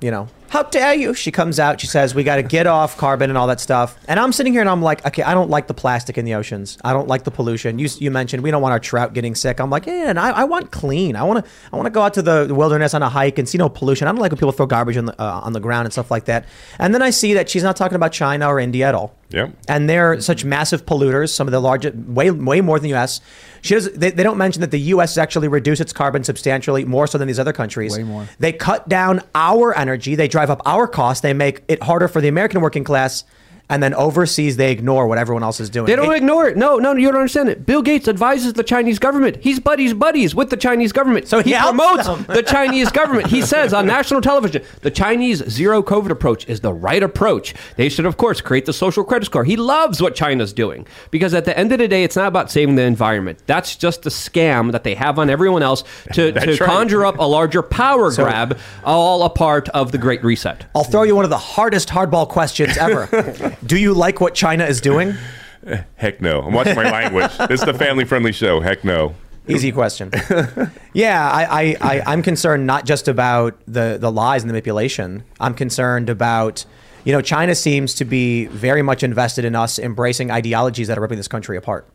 you 0.00 0.10
know, 0.10 0.28
how 0.48 0.62
dare 0.62 0.94
you? 0.94 1.14
She 1.14 1.30
comes 1.30 1.58
out, 1.58 1.80
she 1.80 1.86
says, 1.86 2.14
we 2.14 2.24
got 2.24 2.36
to 2.36 2.42
get 2.42 2.66
off 2.66 2.96
carbon 2.96 3.30
and 3.30 3.38
all 3.38 3.46
that 3.48 3.60
stuff. 3.60 3.98
And 4.08 4.18
I'm 4.18 4.32
sitting 4.32 4.52
here 4.52 4.62
and 4.62 4.70
I'm 4.70 4.82
like, 4.82 5.04
okay, 5.06 5.22
I 5.22 5.34
don't 5.34 5.50
like 5.50 5.66
the 5.66 5.74
plastic 5.74 6.16
in 6.16 6.24
the 6.24 6.34
oceans. 6.34 6.78
I 6.82 6.92
don't 6.92 7.08
like 7.08 7.24
the 7.24 7.30
pollution. 7.30 7.78
You, 7.78 7.88
you 7.98 8.10
mentioned 8.10 8.42
we 8.42 8.50
don't 8.50 8.62
want 8.62 8.72
our 8.72 8.80
trout 8.80 9.12
getting 9.12 9.34
sick. 9.34 9.60
I'm 9.60 9.70
like, 9.70 9.86
yeah, 9.86 10.08
and 10.08 10.18
I, 10.18 10.30
I 10.30 10.44
want 10.44 10.70
clean. 10.70 11.16
I 11.16 11.22
want 11.22 11.44
to 11.44 11.50
I 11.72 11.76
want 11.76 11.86
to 11.86 11.90
go 11.90 12.02
out 12.02 12.14
to 12.14 12.22
the 12.22 12.52
wilderness 12.54 12.94
on 12.94 13.02
a 13.02 13.08
hike 13.08 13.38
and 13.38 13.48
see 13.48 13.58
no 13.58 13.68
pollution. 13.68 14.08
I 14.08 14.12
don't 14.12 14.20
like 14.20 14.32
when 14.32 14.38
people 14.38 14.52
throw 14.52 14.66
garbage 14.66 14.96
on 14.96 15.06
the, 15.06 15.20
uh, 15.20 15.40
on 15.44 15.52
the 15.52 15.60
ground 15.60 15.86
and 15.86 15.92
stuff 15.92 16.10
like 16.10 16.24
that. 16.26 16.46
And 16.78 16.94
then 16.94 17.02
I 17.02 17.10
see 17.10 17.34
that 17.34 17.50
she's 17.50 17.62
not 17.62 17.76
talking 17.76 17.96
about 17.96 18.12
China 18.12 18.48
or 18.48 18.58
India 18.58 18.88
at 18.88 18.94
all. 18.94 19.17
Yep. 19.30 19.54
And 19.68 19.90
they're 19.90 20.20
such 20.20 20.44
massive 20.44 20.86
polluters, 20.86 21.30
some 21.30 21.46
of 21.46 21.52
the 21.52 21.60
largest, 21.60 21.96
way 21.96 22.30
way 22.30 22.60
more 22.60 22.78
than 22.78 22.84
the 22.84 22.88
U.S. 22.90 23.20
She 23.60 23.74
does. 23.74 23.92
They, 23.92 24.10
they 24.10 24.22
don't 24.22 24.38
mention 24.38 24.62
that 24.62 24.70
the 24.70 24.80
U.S. 24.80 25.10
has 25.10 25.18
actually 25.18 25.48
reduced 25.48 25.80
its 25.80 25.92
carbon 25.92 26.24
substantially 26.24 26.84
more 26.84 27.06
so 27.06 27.18
than 27.18 27.28
these 27.28 27.38
other 27.38 27.52
countries. 27.52 27.96
Way 27.96 28.04
more. 28.04 28.28
They 28.38 28.52
cut 28.52 28.88
down 28.88 29.20
our 29.34 29.76
energy. 29.76 30.14
They 30.14 30.28
drive 30.28 30.48
up 30.50 30.62
our 30.64 30.86
costs. 30.86 31.20
They 31.20 31.34
make 31.34 31.62
it 31.68 31.82
harder 31.82 32.08
for 32.08 32.20
the 32.20 32.28
American 32.28 32.60
working 32.62 32.84
class. 32.84 33.24
And 33.70 33.82
then 33.82 33.92
overseas, 33.92 34.56
they 34.56 34.72
ignore 34.72 35.06
what 35.06 35.18
everyone 35.18 35.42
else 35.42 35.60
is 35.60 35.68
doing. 35.68 35.86
They 35.86 35.96
don't 35.96 36.10
It- 36.12 36.16
ignore 36.16 36.48
it. 36.48 36.56
No, 36.56 36.78
no, 36.78 36.94
you 36.94 37.08
don't 37.08 37.16
understand 37.20 37.50
it. 37.50 37.66
Bill 37.66 37.82
Gates 37.82 38.08
advises 38.08 38.54
the 38.54 38.62
Chinese 38.62 38.98
government. 38.98 39.36
He's 39.42 39.60
buddies 39.60 39.92
buddies 39.92 40.34
with 40.34 40.48
the 40.48 40.56
Chinese 40.56 40.90
government. 40.90 41.28
So 41.28 41.42
he 41.42 41.52
he 41.52 41.58
promotes 41.60 42.06
them. 42.06 42.24
the 42.28 42.42
Chinese 42.42 42.90
government. 42.90 43.26
He 43.26 43.42
says 43.52 43.74
on 43.74 43.86
national 43.86 44.22
television, 44.22 44.62
the 44.80 44.90
Chinese 44.90 45.42
zero 45.50 45.82
COVID 45.82 46.08
approach 46.10 46.48
is 46.48 46.60
the 46.60 46.72
right 46.72 47.02
approach. 47.02 47.54
They 47.76 47.88
should, 47.90 48.06
of 48.06 48.16
course, 48.16 48.40
create 48.40 48.64
the 48.64 48.72
social 48.72 49.04
credit 49.04 49.26
score. 49.26 49.44
He 49.44 49.56
loves 49.56 50.00
what 50.00 50.14
China's 50.14 50.52
doing 50.54 50.86
because 51.10 51.34
at 51.34 51.44
the 51.44 51.56
end 51.58 51.70
of 51.72 51.78
the 51.78 51.88
day, 51.88 52.04
it's 52.04 52.16
not 52.16 52.28
about 52.28 52.50
saving 52.50 52.76
the 52.76 52.82
environment. 52.84 53.40
That's 53.46 53.76
just 53.76 54.06
a 54.06 54.10
scam 54.10 54.72
that 54.72 54.82
they 54.84 54.94
have 54.94 55.18
on 55.18 55.28
everyone 55.28 55.62
else 55.62 55.84
to, 56.14 56.32
to 56.40 56.50
right. 56.50 56.58
conjure 56.60 57.04
up 57.04 57.18
a 57.18 57.24
larger 57.24 57.62
power 57.62 58.10
So- 58.12 58.24
grab, 58.24 58.58
all 58.82 59.24
a 59.24 59.30
part 59.30 59.68
of 59.70 59.92
the 59.92 59.98
Great 59.98 60.24
Reset. 60.24 60.64
I'll 60.74 60.84
throw 60.84 61.02
you 61.02 61.14
one 61.14 61.24
of 61.24 61.30
the 61.30 61.36
hardest 61.36 61.90
hardball 61.90 62.26
questions 62.28 62.76
ever. 62.78 63.54
Do 63.64 63.76
you 63.76 63.94
like 63.94 64.20
what 64.20 64.34
China 64.34 64.64
is 64.64 64.80
doing? 64.80 65.14
Heck 65.96 66.20
no. 66.20 66.40
I'm 66.42 66.52
watching 66.52 66.76
my 66.76 66.90
language. 66.90 67.36
This 67.48 67.60
is 67.60 67.66
the 67.66 67.74
family 67.74 68.04
friendly 68.04 68.32
show. 68.32 68.60
Heck 68.60 68.84
no. 68.84 69.14
Easy 69.48 69.72
question. 69.72 70.10
yeah, 70.92 71.30
I, 71.30 71.44
I, 71.44 71.76
I, 71.80 72.02
I'm 72.12 72.22
concerned 72.22 72.66
not 72.66 72.84
just 72.84 73.08
about 73.08 73.58
the, 73.66 73.96
the 73.98 74.12
lies 74.12 74.42
and 74.42 74.50
the 74.50 74.52
manipulation. 74.52 75.24
I'm 75.40 75.54
concerned 75.54 76.10
about, 76.10 76.66
you 77.04 77.12
know, 77.12 77.22
China 77.22 77.54
seems 77.54 77.94
to 77.94 78.04
be 78.04 78.44
very 78.46 78.82
much 78.82 79.02
invested 79.02 79.46
in 79.46 79.56
us 79.56 79.78
embracing 79.78 80.30
ideologies 80.30 80.88
that 80.88 80.98
are 80.98 81.00
ripping 81.00 81.16
this 81.16 81.28
country 81.28 81.56
apart. 81.56 81.88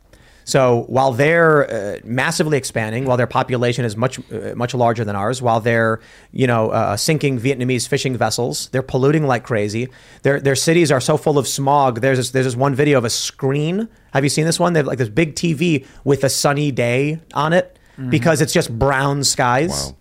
So 0.45 0.85
while 0.87 1.11
they're 1.13 1.69
uh, 1.69 1.99
massively 2.03 2.57
expanding, 2.57 3.05
while 3.05 3.17
their 3.17 3.27
population 3.27 3.85
is 3.85 3.95
much 3.95 4.19
uh, 4.31 4.53
much 4.55 4.73
larger 4.73 5.05
than 5.05 5.15
ours, 5.15 5.41
while 5.41 5.59
they're 5.59 5.99
you 6.31 6.47
know 6.47 6.69
uh, 6.71 6.97
sinking 6.97 7.39
Vietnamese 7.39 7.87
fishing 7.87 8.17
vessels, 8.17 8.69
they're 8.69 8.81
polluting 8.81 9.25
like 9.25 9.43
crazy. 9.43 9.89
Their 10.23 10.39
their 10.39 10.55
cities 10.55 10.91
are 10.91 11.01
so 11.01 11.17
full 11.17 11.37
of 11.37 11.47
smog. 11.47 12.01
There's 12.01 12.17
this, 12.17 12.31
there's 12.31 12.45
this 12.45 12.55
one 12.55 12.75
video 12.75 12.97
of 12.97 13.05
a 13.05 13.09
screen. 13.09 13.87
Have 14.11 14.23
you 14.23 14.29
seen 14.29 14.45
this 14.45 14.59
one? 14.59 14.73
They 14.73 14.79
have 14.79 14.87
like 14.87 14.97
this 14.97 15.09
big 15.09 15.35
TV 15.35 15.85
with 16.03 16.23
a 16.23 16.29
sunny 16.29 16.71
day 16.71 17.19
on 17.33 17.53
it 17.53 17.77
because 18.09 18.41
it's 18.41 18.53
just 18.53 18.77
brown 18.77 19.23
skies. 19.23 19.93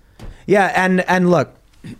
Yeah, 0.47 0.73
and 0.75 1.01
and 1.09 1.31
look, 1.31 1.55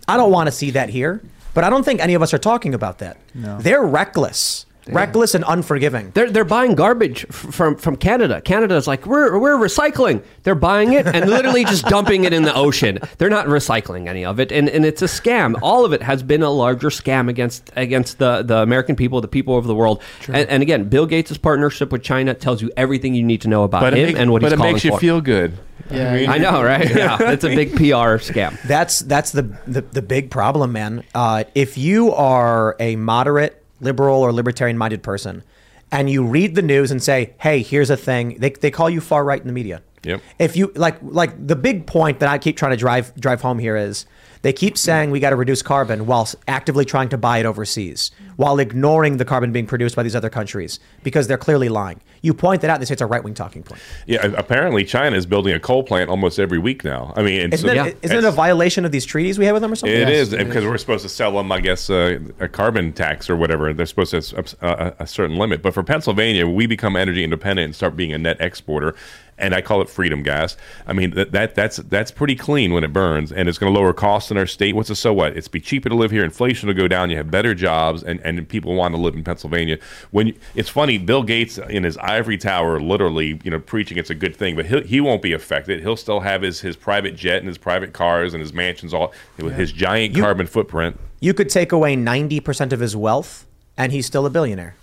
I 0.07 0.17
don't 0.17 0.31
want 0.31 0.47
to 0.47 0.51
see 0.51 0.71
that 0.71 0.89
here, 0.89 1.21
but 1.53 1.63
I 1.63 1.69
don't 1.69 1.83
think 1.83 2.01
any 2.01 2.13
of 2.13 2.21
us 2.21 2.33
are 2.33 2.39
talking 2.39 2.73
about 2.73 2.99
that. 2.99 3.17
No. 3.33 3.59
They're 3.59 3.83
reckless 3.83 4.65
reckless 4.87 5.33
and 5.35 5.43
unforgiving. 5.47 6.11
They're, 6.13 6.29
they're 6.29 6.43
buying 6.43 6.75
garbage 6.75 7.25
f- 7.29 7.35
from 7.35 7.75
from 7.77 7.95
Canada. 7.95 8.41
Canada's 8.41 8.87
like 8.87 9.05
we're 9.05 9.37
we're 9.39 9.57
recycling. 9.57 10.23
They're 10.43 10.55
buying 10.55 10.93
it 10.93 11.07
and 11.07 11.29
literally 11.29 11.63
just 11.65 11.85
dumping 11.85 12.25
it 12.25 12.33
in 12.33 12.43
the 12.43 12.53
ocean. 12.55 12.99
They're 13.17 13.29
not 13.29 13.47
recycling 13.47 14.07
any 14.07 14.25
of 14.25 14.39
it, 14.39 14.51
and, 14.51 14.67
and 14.69 14.85
it's 14.85 15.01
a 15.01 15.05
scam. 15.05 15.55
All 15.61 15.85
of 15.85 15.93
it 15.93 16.01
has 16.01 16.23
been 16.23 16.43
a 16.43 16.49
larger 16.49 16.89
scam 16.89 17.29
against 17.29 17.71
against 17.75 18.19
the, 18.19 18.41
the 18.43 18.57
American 18.57 18.95
people, 18.95 19.21
the 19.21 19.27
people 19.27 19.57
of 19.57 19.65
the 19.65 19.75
world. 19.75 20.01
And, 20.27 20.49
and 20.49 20.61
again, 20.63 20.89
Bill 20.89 21.05
Gates' 21.05 21.37
partnership 21.37 21.91
with 21.91 22.03
China 22.03 22.33
tells 22.33 22.61
you 22.61 22.71
everything 22.75 23.13
you 23.15 23.23
need 23.23 23.41
to 23.41 23.47
know 23.47 23.63
about 23.63 23.81
But 23.81 23.93
him 23.93 23.99
it, 23.99 24.05
make- 24.13 24.17
and 24.17 24.31
what 24.31 24.41
he's. 24.41 24.51
but 24.51 24.59
it 24.59 24.61
makes 24.63 24.83
you 24.83 24.91
for. 24.91 24.99
feel 24.99 25.21
good. 25.21 25.57
Yeah, 25.91 26.15
mean- 26.15 26.29
I 26.29 26.37
know, 26.37 26.63
right? 26.63 26.89
Yeah, 26.95 27.31
it's 27.31 27.43
a 27.43 27.49
big 27.55 27.71
PR 27.75 28.17
scam. 28.19 28.61
That's 28.63 28.99
that's 28.99 29.31
the 29.31 29.43
the, 29.67 29.81
the 29.81 30.01
big 30.01 30.29
problem, 30.31 30.71
man. 30.71 31.03
Uh, 31.15 31.43
if 31.55 31.77
you 31.77 32.11
are 32.13 32.75
a 32.79 32.95
moderate, 32.95 33.62
liberal, 33.83 34.21
or 34.21 34.31
libertarian 34.31 34.77
minded 34.77 35.03
person, 35.03 35.43
and 35.91 36.09
you 36.09 36.25
read 36.25 36.55
the 36.55 36.61
news 36.61 36.91
and 36.91 37.01
say, 37.01 37.33
"Hey, 37.39 37.61
here's 37.61 37.89
a 37.89 37.97
thing," 37.97 38.37
they 38.39 38.49
they 38.49 38.71
call 38.71 38.89
you 38.89 39.01
far 39.01 39.23
right 39.23 39.39
in 39.39 39.47
the 39.47 39.53
media. 39.53 39.81
Yep. 40.03 40.21
If 40.39 40.55
you 40.55 40.71
like 40.75 40.97
like 41.01 41.47
the 41.47 41.55
big 41.55 41.85
point 41.85 42.19
that 42.19 42.29
I 42.29 42.37
keep 42.37 42.57
trying 42.57 42.71
to 42.71 42.77
drive 42.77 43.13
drive 43.15 43.41
home 43.41 43.59
here 43.59 43.75
is 43.75 44.05
they 44.43 44.53
keep 44.53 44.77
saying 44.77 45.09
we 45.09 45.19
got 45.21 45.31
to 45.31 45.35
reduce 45.37 45.61
carbon 45.61 46.05
while 46.05 46.27
actively 46.47 46.83
trying 46.83 47.09
to 47.09 47.17
buy 47.17 47.37
it 47.39 47.45
overseas, 47.45 48.11
while 48.35 48.59
ignoring 48.59 49.15
the 49.17 49.25
carbon 49.25 49.53
being 49.53 49.65
produced 49.65 49.95
by 49.95 50.03
these 50.03 50.15
other 50.15 50.29
countries 50.29 50.79
because 51.01 51.27
they're 51.27 51.37
clearly 51.37 51.69
lying. 51.69 52.01
You 52.21 52.33
point 52.33 52.61
that 52.61 52.69
out, 52.69 52.75
and 52.75 52.81
they 52.81 52.85
say 52.85 52.93
it's 52.93 53.01
a 53.01 53.05
right 53.05 53.23
wing 53.23 53.33
talking 53.33 53.63
point. 53.63 53.81
Yeah, 54.05 54.25
apparently 54.37 54.83
China 54.83 55.15
is 55.15 55.25
building 55.25 55.53
a 55.53 55.59
coal 55.59 55.83
plant 55.83 56.09
almost 56.09 56.39
every 56.39 56.59
week 56.59 56.83
now. 56.83 57.13
I 57.15 57.23
mean, 57.23 57.53
Isn't, 57.53 57.69
so- 57.69 57.85
it, 57.85 57.97
isn't 58.01 58.17
it 58.17 58.23
a 58.25 58.31
violation 58.31 58.83
of 58.83 58.91
these 58.91 59.05
treaties 59.05 59.39
we 59.39 59.45
have 59.45 59.53
with 59.53 59.61
them 59.61 59.71
or 59.71 59.75
something? 59.75 59.97
It 59.97 60.09
is 60.09 60.29
because 60.31 60.65
we're 60.65 60.77
supposed 60.77 61.03
to 61.03 61.09
sell 61.09 61.31
them, 61.31 61.49
I 61.51 61.61
guess, 61.61 61.89
uh, 61.89 62.19
a 62.39 62.49
carbon 62.49 62.91
tax 62.91 63.29
or 63.29 63.37
whatever. 63.37 63.73
They're 63.73 63.85
supposed 63.85 64.11
to 64.11 64.35
have 64.35 64.55
a, 64.61 64.95
a 64.99 65.07
certain 65.07 65.37
limit. 65.37 65.61
But 65.61 65.73
for 65.73 65.83
Pennsylvania, 65.83 66.47
we 66.47 66.65
become 66.67 66.97
energy 66.97 67.23
independent 67.23 67.65
and 67.65 67.75
start 67.75 67.95
being 67.95 68.11
a 68.11 68.17
net 68.17 68.37
exporter. 68.41 68.95
And 69.43 69.53
I 69.53 69.61
call 69.61 69.81
it 69.81 69.89
freedom 69.89 70.23
gas. 70.23 70.55
I 70.87 70.93
mean 70.93 71.11
that, 71.11 71.33
that 71.33 71.53
that's 71.53 71.77
that's 71.77 72.11
pretty 72.11 72.35
clean 72.35 72.73
when 72.73 72.83
it 72.83 72.93
burns, 72.93 73.31
and 73.31 73.49
it's 73.49 73.57
going 73.57 73.73
to 73.73 73.77
lower 73.77 73.93
costs 73.93 74.31
in 74.31 74.37
our 74.37 74.47
state. 74.47 74.73
What's 74.73 74.89
the 74.89 74.95
so 74.95 75.13
what? 75.13 75.35
It's 75.35 75.49
be 75.49 75.59
cheaper 75.59 75.89
to 75.89 75.95
live 75.95 76.11
here. 76.11 76.23
Inflation 76.23 76.67
will 76.67 76.75
go 76.75 76.87
down. 76.87 77.09
You 77.09 77.17
have 77.17 77.29
better 77.29 77.53
jobs, 77.53 78.03
and, 78.03 78.21
and 78.21 78.47
people 78.47 78.73
want 78.73 78.95
to 78.95 79.01
live 79.01 79.15
in 79.15 79.23
Pennsylvania. 79.23 79.79
When 80.11 80.27
you, 80.27 80.35
it's 80.55 80.69
funny, 80.69 80.97
Bill 80.97 81.23
Gates 81.23 81.57
in 81.57 81.83
his 81.83 81.97
ivory 81.97 82.37
tower, 82.37 82.79
literally, 82.79 83.39
you 83.43 83.51
know, 83.51 83.59
preaching 83.59 83.97
it's 83.97 84.09
a 84.09 84.15
good 84.15 84.35
thing, 84.35 84.55
but 84.55 84.65
he 84.65 84.81
he 84.81 85.01
won't 85.01 85.21
be 85.21 85.33
affected. 85.33 85.81
He'll 85.81 85.97
still 85.97 86.21
have 86.21 86.41
his 86.41 86.61
his 86.61 86.77
private 86.77 87.15
jet 87.15 87.39
and 87.39 87.47
his 87.47 87.57
private 87.57 87.91
cars 87.93 88.33
and 88.33 88.41
his 88.41 88.53
mansions, 88.53 88.93
all 88.93 89.13
with 89.37 89.55
his 89.55 89.71
giant 89.73 90.15
carbon 90.15 90.47
footprint. 90.47 90.97
You 91.19 91.33
could 91.33 91.49
take 91.49 91.71
away 91.71 91.95
90% 91.95 92.73
of 92.73 92.79
his 92.79 92.95
wealth, 92.95 93.45
and 93.77 93.91
he's 93.91 94.05
still 94.05 94.25
a 94.25 94.29
billionaire. 94.29 94.75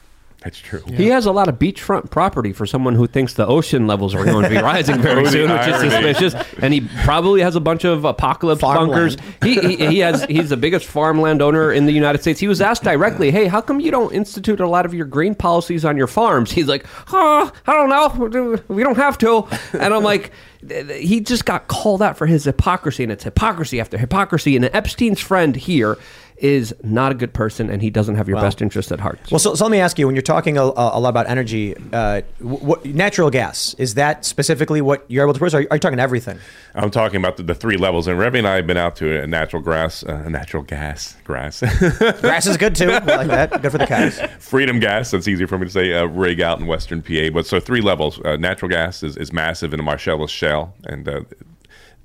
That's 0.42 0.58
true. 0.58 0.82
He 0.86 1.08
has 1.08 1.26
a 1.26 1.32
lot 1.32 1.48
of 1.48 1.58
beachfront 1.58 2.10
property 2.10 2.54
for 2.54 2.64
someone 2.64 2.94
who 2.94 3.06
thinks 3.06 3.34
the 3.34 3.46
ocean 3.46 3.86
levels 3.86 4.14
are 4.14 4.24
going 4.24 4.44
to 4.44 4.48
be 4.48 4.56
rising 4.62 4.98
very 4.98 5.26
soon, 5.26 5.50
which 5.50 5.66
is 5.68 5.80
suspicious. 5.80 6.34
And 6.62 6.72
he 6.72 6.80
probably 7.04 7.42
has 7.42 7.56
a 7.56 7.60
bunch 7.60 7.84
of 7.84 8.06
apocalypse 8.06 8.62
bunkers. 8.62 9.18
He, 9.42 9.60
he 9.60 9.76
he 9.86 9.98
has 9.98 10.24
he's 10.24 10.48
the 10.48 10.56
biggest 10.56 10.86
farmland 10.86 11.42
owner 11.42 11.70
in 11.72 11.84
the 11.84 11.92
United 11.92 12.22
States. 12.22 12.40
He 12.40 12.48
was 12.48 12.62
asked 12.62 12.84
directly, 12.84 13.30
"Hey, 13.30 13.48
how 13.48 13.60
come 13.60 13.80
you 13.80 13.90
don't 13.90 14.14
institute 14.14 14.60
a 14.60 14.68
lot 14.68 14.86
of 14.86 14.94
your 14.94 15.04
green 15.04 15.34
policies 15.34 15.84
on 15.84 15.98
your 15.98 16.06
farms?" 16.06 16.50
He's 16.50 16.68
like, 16.68 16.86
"Oh, 17.12 17.52
I 17.66 17.72
don't 17.74 17.90
know. 17.90 18.62
We 18.68 18.82
don't 18.82 18.96
have 18.96 19.18
to." 19.18 19.46
And 19.74 19.92
I'm 19.92 20.02
like. 20.02 20.32
He 20.62 21.20
just 21.20 21.46
got 21.46 21.68
called 21.68 22.02
out 22.02 22.18
for 22.18 22.26
his 22.26 22.44
hypocrisy, 22.44 23.02
and 23.02 23.10
it's 23.10 23.24
hypocrisy 23.24 23.80
after 23.80 23.96
hypocrisy. 23.96 24.56
And 24.56 24.66
Epstein's 24.66 25.18
friend 25.18 25.56
here 25.56 25.96
is 26.40 26.74
not 26.82 27.12
a 27.12 27.14
good 27.14 27.32
person, 27.32 27.70
and 27.70 27.82
he 27.82 27.90
doesn't 27.90 28.14
have 28.14 28.28
your 28.28 28.36
Wow. 28.36 28.42
best 28.44 28.62
interest 28.62 28.90
at 28.92 29.00
heart. 29.00 29.20
Well, 29.30 29.38
so, 29.38 29.54
so 29.54 29.64
let 29.64 29.70
me 29.70 29.78
ask 29.80 29.98
you: 29.98 30.06
when 30.06 30.14
you're 30.14 30.22
talking 30.22 30.56
a, 30.56 30.62
a 30.62 30.98
lot 30.98 31.08
about 31.10 31.28
energy, 31.28 31.74
uh, 31.92 32.22
what, 32.38 32.84
natural 32.86 33.30
gas 33.30 33.74
is 33.78 33.94
that 33.94 34.24
specifically 34.24 34.80
what 34.80 35.04
you're 35.08 35.24
able 35.24 35.32
to 35.34 35.38
produce? 35.38 35.54
Or 35.54 35.58
are 35.58 35.60
you, 35.62 35.68
are 35.70 35.76
you 35.76 35.80
talking 35.80 35.98
everything? 35.98 36.38
I'm 36.74 36.90
talking 36.90 37.16
about 37.16 37.36
the, 37.36 37.42
the 37.42 37.54
three 37.54 37.76
levels. 37.76 38.06
And 38.06 38.18
Rebbie 38.18 38.38
and 38.38 38.46
I 38.48 38.56
have 38.56 38.66
been 38.66 38.76
out 38.76 38.96
to 38.96 39.22
a 39.22 39.26
natural 39.26 39.60
grass, 39.62 40.02
uh, 40.04 40.22
a 40.24 40.30
natural 40.30 40.62
gas, 40.62 41.16
grass. 41.24 41.60
Grass 42.20 42.46
is 42.46 42.56
good 42.56 42.74
too. 42.74 42.90
I 42.90 42.98
like 42.98 43.28
that. 43.28 43.60
Good 43.62 43.72
for 43.72 43.78
the 43.78 43.86
cows. 43.86 44.20
Freedom 44.38 44.78
gas, 44.78 45.10
that's 45.10 45.26
easier 45.28 45.46
for 45.46 45.58
me 45.58 45.66
to 45.66 45.70
say, 45.72 45.92
uh, 45.92 46.04
rig 46.06 46.40
out 46.40 46.60
in 46.60 46.66
Western 46.66 47.02
PA. 47.02 47.30
But 47.32 47.46
so 47.46 47.58
three 47.60 47.80
levels. 47.80 48.20
Uh, 48.24 48.36
natural 48.36 48.68
gas 48.68 49.02
is, 49.02 49.16
is 49.16 49.32
massive 49.32 49.72
in 49.72 49.78
the 49.78 49.82
Marcellus 49.84 50.30
Shale. 50.30 50.74
And 50.84 51.08
uh, 51.08 51.20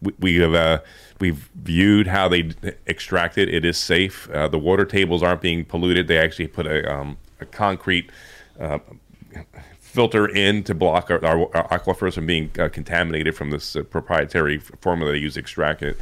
we, 0.01 0.13
we 0.19 0.36
have. 0.38 0.81
We've 1.20 1.49
viewed 1.55 2.07
how 2.07 2.28
they 2.28 2.51
extract 2.86 3.38
it. 3.38 3.53
It 3.53 3.63
is 3.63 3.78
safe. 3.78 4.30
Uh, 4.30 4.47
the 4.47 4.59
water 4.59 4.86
tables 4.86 5.24
aren't 5.24 5.41
being 5.41 5.63
polluted. 5.63 6.07
They 6.07 6.18
actually 6.18 6.47
put 6.47 6.68
a, 6.68 6.93
um, 6.93 7.18
a 7.39 7.45
concrete 7.45 8.09
uh, 8.59 8.80
filter 9.80 10.28
in 10.28 10.61
to 10.63 10.76
block 10.76 11.09
our, 11.09 11.24
our, 11.24 11.55
our 11.55 11.80
aquifers 11.80 12.16
from 12.16 12.26
being 12.26 12.51
uh, 12.59 12.68
contaminated 12.68 13.34
from 13.34 13.49
this 13.49 13.78
uh, 13.78 13.84
proprietary 13.84 14.57
formula 14.57 15.13
they 15.13 15.18
use 15.18 15.36
to 15.36 15.39
extract 15.39 15.82
it. 15.82 15.97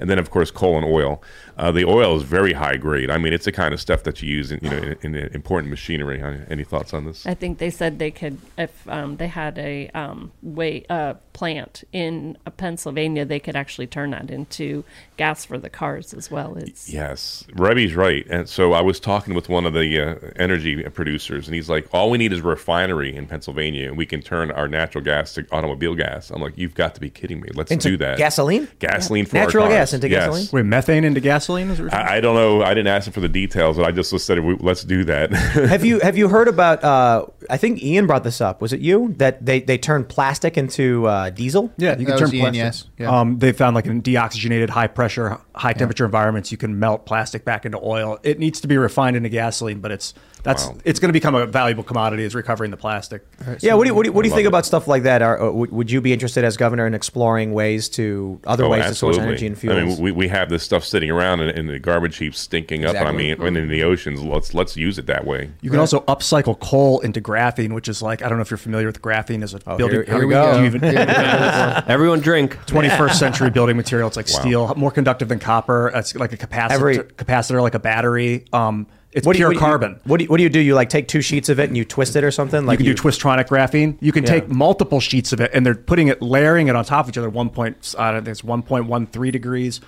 And 0.00 0.08
then, 0.08 0.18
of 0.18 0.30
course, 0.30 0.50
coal 0.50 0.76
and 0.76 0.84
oil. 0.84 1.22
Uh, 1.56 1.72
the 1.72 1.84
oil 1.84 2.16
is 2.16 2.22
very 2.22 2.52
high 2.52 2.76
grade. 2.76 3.10
I 3.10 3.18
mean, 3.18 3.32
it's 3.32 3.44
the 3.44 3.52
kind 3.52 3.74
of 3.74 3.80
stuff 3.80 4.04
that 4.04 4.22
you 4.22 4.30
use 4.30 4.52
in, 4.52 4.60
you 4.62 4.70
know, 4.70 4.94
in, 5.02 5.14
in 5.14 5.28
important 5.34 5.70
machinery. 5.70 6.22
Any 6.48 6.64
thoughts 6.64 6.94
on 6.94 7.04
this? 7.04 7.26
I 7.26 7.34
think 7.34 7.58
they 7.58 7.70
said 7.70 7.98
they 7.98 8.10
could, 8.10 8.38
if 8.56 8.88
um, 8.88 9.16
they 9.16 9.26
had 9.28 9.58
a 9.58 9.88
um, 9.90 10.32
way 10.42 10.84
uh, 10.88 11.14
plant 11.32 11.84
in 11.92 12.36
uh, 12.46 12.50
Pennsylvania, 12.50 13.24
they 13.24 13.38
could 13.40 13.56
actually 13.56 13.86
turn 13.86 14.10
that 14.10 14.30
into 14.30 14.84
gas 15.16 15.44
for 15.44 15.58
the 15.58 15.70
cars 15.70 16.12
as 16.12 16.30
well. 16.30 16.56
It's 16.56 16.92
Yes, 16.92 17.44
Rebbie's 17.54 17.94
right. 17.94 18.26
And 18.28 18.48
so 18.48 18.72
I 18.72 18.80
was 18.80 18.98
talking 19.00 19.34
with 19.34 19.48
one 19.48 19.66
of 19.66 19.72
the 19.72 20.00
uh, 20.00 20.30
energy 20.36 20.82
producers, 20.84 21.46
and 21.46 21.54
he's 21.54 21.68
like, 21.68 21.88
"All 21.92 22.10
we 22.10 22.18
need 22.18 22.32
is 22.32 22.40
a 22.40 22.42
refinery 22.42 23.14
in 23.14 23.26
Pennsylvania, 23.26 23.88
and 23.88 23.96
we 23.96 24.06
can 24.06 24.20
turn 24.20 24.50
our 24.50 24.68
natural 24.68 25.02
gas 25.02 25.34
to 25.34 25.46
automobile 25.52 25.94
gas." 25.94 26.30
I'm 26.30 26.42
like, 26.42 26.58
"You've 26.58 26.74
got 26.74 26.94
to 26.96 27.00
be 27.00 27.10
kidding 27.10 27.40
me! 27.40 27.48
Let's 27.54 27.70
Into 27.70 27.90
do 27.90 27.96
that." 27.98 28.18
gasoline? 28.18 28.68
gasoline 28.78 29.26
for 29.26 29.38
our 29.38 29.44
Natural 29.44 29.64
cars. 29.64 29.72
Gas 29.88 29.94
into 29.94 30.08
Yes. 30.08 30.26
gasoline? 30.26 30.48
Wait, 30.52 30.62
methane 30.66 31.04
into 31.04 31.20
gasoline? 31.20 31.70
Is 31.70 31.80
what? 31.80 31.92
I, 31.94 32.16
I 32.16 32.20
don't 32.20 32.34
know. 32.34 32.62
I 32.62 32.70
didn't 32.70 32.88
ask 32.88 33.06
him 33.06 33.12
for 33.12 33.20
the 33.20 33.28
details, 33.28 33.76
but 33.76 33.86
I 33.86 33.90
just 33.92 34.16
said, 34.18 34.38
we, 34.40 34.54
"Let's 34.60 34.84
do 34.84 35.04
that." 35.04 35.30
have 35.32 35.84
you 35.84 36.00
have 36.00 36.16
you 36.16 36.28
heard 36.28 36.48
about? 36.48 36.82
Uh, 36.84 37.26
I 37.50 37.56
think 37.56 37.82
Ian 37.82 38.06
brought 38.06 38.24
this 38.24 38.40
up. 38.40 38.60
Was 38.60 38.72
it 38.72 38.80
you 38.80 39.14
that 39.18 39.44
they 39.44 39.60
they 39.60 39.78
turned 39.78 40.08
plastic 40.08 40.56
into 40.56 41.06
uh, 41.06 41.30
diesel? 41.30 41.72
Yeah, 41.76 41.98
you 41.98 42.06
can 42.06 42.18
turn 42.18 42.34
Ian, 42.34 42.52
plastic. 42.52 42.56
yes. 42.56 42.84
Yeah. 42.98 43.10
Um, 43.20 43.38
they 43.38 43.52
found 43.52 43.74
like 43.74 43.86
a 43.86 43.90
deoxygenated, 43.90 44.70
high 44.70 44.86
pressure, 44.88 45.38
high 45.58 45.72
temperature 45.72 46.04
environments, 46.04 46.50
you 46.52 46.58
can 46.58 46.78
melt 46.78 47.04
plastic 47.06 47.44
back 47.44 47.66
into 47.66 47.78
oil. 47.82 48.18
It 48.22 48.38
needs 48.38 48.60
to 48.60 48.68
be 48.68 48.76
refined 48.78 49.16
into 49.16 49.28
gasoline, 49.28 49.80
but 49.80 49.90
it's 49.90 50.14
that's 50.44 50.66
Wow. 50.66 50.76
it's 50.84 51.00
going 51.00 51.08
to 51.08 51.12
become 51.12 51.34
a 51.34 51.46
valuable 51.46 51.82
commodity 51.82 52.22
is 52.22 52.32
recovering 52.32 52.70
the 52.70 52.76
plastic. 52.76 53.26
Yeah. 53.60 53.74
What 53.74 53.84
do 53.84 53.88
you 53.88 53.94
what 53.94 54.04
do 54.04 54.08
you, 54.10 54.12
what 54.12 54.22
do 54.22 54.28
you 54.28 54.34
think 54.34 54.44
it. 54.44 54.48
about 54.48 54.64
stuff 54.64 54.86
like 54.86 55.02
that? 55.02 55.20
Are, 55.20 55.42
uh, 55.42 55.50
would, 55.50 55.72
would 55.72 55.90
you 55.90 56.00
be 56.00 56.12
interested 56.12 56.44
as 56.44 56.56
governor 56.56 56.86
in 56.86 56.94
exploring 56.94 57.52
ways 57.52 57.88
to 57.90 58.40
other 58.46 58.64
Oh, 58.64 58.68
ways 58.70 58.86
to 58.86 58.94
source 58.94 59.18
energy 59.18 59.48
and 59.48 59.58
fuels? 59.58 59.76
I 59.76 59.84
mean, 59.84 59.98
we, 60.00 60.12
we 60.12 60.28
have 60.28 60.48
this 60.48 60.62
stuff 60.62 60.84
sitting 60.84 61.10
around 61.10 61.40
in, 61.40 61.48
in 61.50 61.66
the 61.66 61.80
garbage 61.80 62.18
heaps, 62.18 62.38
stinking 62.38 62.84
up. 62.84 62.94
I 62.94 62.98
Exactly. 63.00 63.16
mean, 63.34 63.42
and 63.42 63.56
in 63.56 63.68
the 63.68 63.82
oceans. 63.82 64.22
Let's 64.22 64.54
let's 64.54 64.76
use 64.76 64.96
it 64.96 65.06
that 65.06 65.26
way. 65.26 65.50
You 65.60 65.70
can 65.70 65.80
also 65.80 66.00
upcycle 66.02 66.58
coal 66.60 67.00
into 67.00 67.20
graphene, 67.20 67.72
which 67.74 67.88
is 67.88 68.00
like 68.00 68.22
I 68.22 68.28
don't 68.28 68.38
know 68.38 68.42
if 68.42 68.50
you're 68.52 68.58
familiar 68.58 68.86
with 68.86 69.02
graphene 69.02 69.42
as 69.42 69.54
a 69.54 69.58
building. 69.58 69.88
here- 69.90 70.04
here 70.04 70.18
we 70.20 70.26
we 70.26 70.32
go. 70.34 70.52
go. 70.52 70.64
Even 70.64 70.84
Everyone 71.88 72.20
drink. 72.20 72.56
21st 72.66 73.14
century 73.14 73.50
building 73.50 73.76
material. 73.76 74.06
It's 74.08 74.16
like 74.16 74.28
steel, 74.28 74.72
more 74.76 74.90
conductive 74.92 75.28
than 75.28 75.38
copper. 75.52 75.90
It's 75.94 76.14
like 76.14 76.32
a 76.32 76.36
capacitor, 76.36 76.70
Every- 76.70 76.98
capacitor 76.98 77.60
like 77.62 77.74
a 77.74 77.78
battery. 77.78 78.44
Um, 78.52 78.86
it's 79.12 79.26
What 79.26 79.32
do 79.32 79.38
you- 79.38 79.40
pure 79.40 79.48
what 79.48 79.52
do 79.54 79.56
you- 79.56 79.60
carbon. 79.60 80.00
What 80.04 80.18
do 80.18 80.24
you, 80.24 80.30
what 80.30 80.36
do 80.36 80.42
you 80.42 80.50
do? 80.50 80.60
You 80.60 80.74
like 80.74 80.90
take 80.90 81.08
two 81.08 81.22
sheets 81.22 81.48
of 81.48 81.58
it 81.58 81.68
and 81.70 81.76
you 81.76 81.84
twist 81.84 82.14
it 82.16 82.22
or 82.24 82.30
something? 82.30 82.66
Like 82.66 82.78
you 82.80 82.84
can 82.84 82.94
do 82.94 83.02
Twistronic 83.02 83.48
graphene. 83.48 83.96
You 84.00 84.12
can 84.12 84.24
Yeah. 84.24 84.30
take 84.34 84.48
multiple 84.50 85.00
sheets 85.00 85.32
of 85.32 85.40
it, 85.40 85.50
and 85.54 85.64
they're 85.64 85.74
putting 85.74 86.08
it, 86.08 86.20
layering 86.20 86.68
it 86.68 86.76
on 86.76 86.84
top 86.84 87.06
of 87.06 87.08
each 87.10 87.16
other. 87.18 87.30
One 87.30 87.48
point, 87.48 87.94
I 87.98 88.12
don't 88.12 88.20
think 88.24 88.32
it's 88.32 88.44
one 88.44 88.62
point 88.62 88.84
one 88.86 89.06
three 89.06 89.30
degrees. 89.30 89.80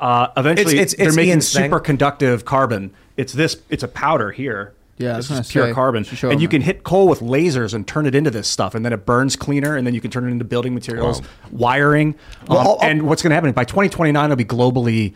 Uh, 0.00 0.28
eventually, 0.36 0.74
It's- 0.74 0.92
it's- 0.92 0.96
they're 0.98 1.06
it's 1.08 1.16
making 1.16 1.30
Ian's 1.30 1.52
thing. 1.52 1.70
superconductive 1.70 2.44
carbon. 2.44 2.90
It's 3.16 3.32
this. 3.32 3.56
It's 3.70 3.82
a 3.82 3.88
powder 3.88 4.30
here. 4.30 4.72
Yeah, 4.98 5.14
I 5.14 5.16
was 5.18 5.28
this 5.28 5.38
is 5.40 5.52
pure 5.52 5.68
say, 5.68 5.72
carbon, 5.72 6.04
and 6.08 6.18
them 6.20 6.40
you 6.40 6.48
can 6.48 6.60
hit 6.60 6.82
coal 6.82 7.06
with 7.08 7.20
lasers 7.20 7.72
and 7.72 7.86
turn 7.86 8.04
it 8.06 8.14
into 8.14 8.30
this 8.30 8.48
stuff, 8.48 8.74
and 8.74 8.84
then 8.84 8.92
it 8.92 9.06
burns 9.06 9.36
cleaner, 9.36 9.76
and 9.76 9.86
then 9.86 9.94
you 9.94 10.00
can 10.00 10.10
turn 10.10 10.26
it 10.26 10.30
into 10.32 10.44
building 10.44 10.74
materials, 10.74 11.20
Wow. 11.22 11.26
wiring. 11.52 12.14
Well, 12.48 12.58
Um, 12.58 12.66
I'll- 12.66 12.72
I'll- 12.82 12.88
and 12.90 13.02
what's 13.02 13.22
going 13.22 13.30
to 13.30 13.34
happen 13.34 13.52
by 13.52 13.64
2029? 13.64 14.24
It'll 14.24 14.36
be 14.36 14.44
globally. 14.44 15.14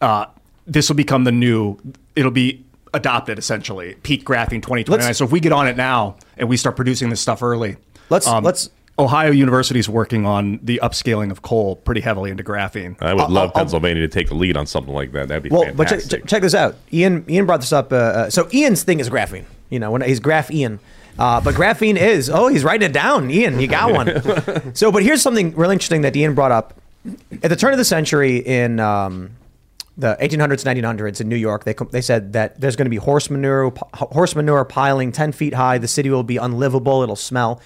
Uh, 0.00 0.26
this 0.66 0.88
will 0.88 0.96
become 0.96 1.24
the 1.24 1.32
new. 1.32 1.76
It'll 2.14 2.30
be 2.30 2.64
adopted 2.92 3.38
essentially. 3.38 3.96
Peak 4.04 4.24
graphene 4.24 4.62
2029. 4.62 5.06
Let's- 5.08 5.18
so 5.18 5.24
if 5.24 5.32
we 5.32 5.40
get 5.40 5.52
on 5.52 5.66
it 5.66 5.76
now 5.76 6.16
and 6.38 6.48
we 6.48 6.56
start 6.56 6.76
producing 6.76 7.10
this 7.10 7.20
stuff 7.20 7.42
early, 7.42 7.76
Let's- 8.10 8.28
let's- 8.28 8.70
Ohio 8.98 9.32
University 9.32 9.80
is 9.80 9.88
working 9.88 10.24
on 10.24 10.60
the 10.62 10.78
upscaling 10.82 11.30
of 11.32 11.42
coal 11.42 11.76
pretty 11.76 12.00
heavily 12.00 12.30
into 12.30 12.44
graphene. 12.44 12.96
I 13.02 13.12
would 13.14 13.22
I'll- 13.22 13.28
love 13.28 13.48
I'll- 13.54 13.62
Pennsylvania 13.62 14.02
to 14.02 14.08
take 14.08 14.28
the 14.28 14.34
lead 14.36 14.56
on 14.56 14.66
something 14.66 14.94
like 14.94 15.12
that. 15.12 15.28
That'd 15.28 15.42
be 15.42 15.50
Well, 15.50 15.64
but 15.74 15.88
check, 15.88 16.00
fantastic. 16.00 16.20
check, 16.22 16.28
check 16.28 16.42
this 16.42 16.54
out. 16.54 16.76
Ian 16.92 17.24
Ian 17.28 17.46
brought 17.46 17.60
this 17.60 17.72
up. 17.72 17.92
Uh, 17.92 17.96
uh, 17.96 18.30
so 18.30 18.48
Ian's 18.52 18.82
thing 18.84 19.00
is 19.00 19.10
graphene. 19.10 19.44
You 19.70 19.80
know, 19.80 19.90
when 19.90 20.02
he's 20.02 20.20
graph 20.20 20.50
Ian. 20.50 20.78
Uh, 21.18 21.40
but 21.40 21.54
graphene 21.54 21.96
is 21.96 22.28
oh 22.30 22.48
he's 22.48 22.62
writing 22.64 22.88
it 22.88 22.92
down. 22.92 23.30
Ian, 23.30 23.58
you 23.60 23.66
got 23.66 23.92
one. 23.92 24.74
so, 24.74 24.90
but 24.92 25.02
here's 25.02 25.22
something 25.22 25.54
really 25.56 25.74
interesting 25.74 26.02
that 26.02 26.14
Ian 26.16 26.34
brought 26.34 26.52
up. 26.52 26.74
At 27.42 27.50
the 27.50 27.56
turn 27.56 27.72
of 27.72 27.78
the 27.78 27.84
century 27.84 28.38
in 28.38 28.80
um, 28.80 29.30
the 29.98 30.16
1800s, 30.20 30.64
1900s 30.64 31.20
in 31.20 31.28
New 31.28 31.36
York, 31.36 31.64
they 31.64 31.74
they 31.90 32.00
said 32.00 32.32
that 32.32 32.60
there's 32.60 32.76
going 32.76 32.86
to 32.86 32.90
be 32.90 32.96
horse 32.96 33.28
manure 33.30 33.72
horse 33.94 34.34
manure 34.34 34.64
piling 34.64 35.12
10 35.12 35.32
feet 35.32 35.54
high. 35.54 35.78
The 35.78 35.86
city 35.88 36.10
will 36.10 36.22
be 36.22 36.36
unlivable. 36.36 37.02
It'll 37.02 37.14
smell. 37.16 37.60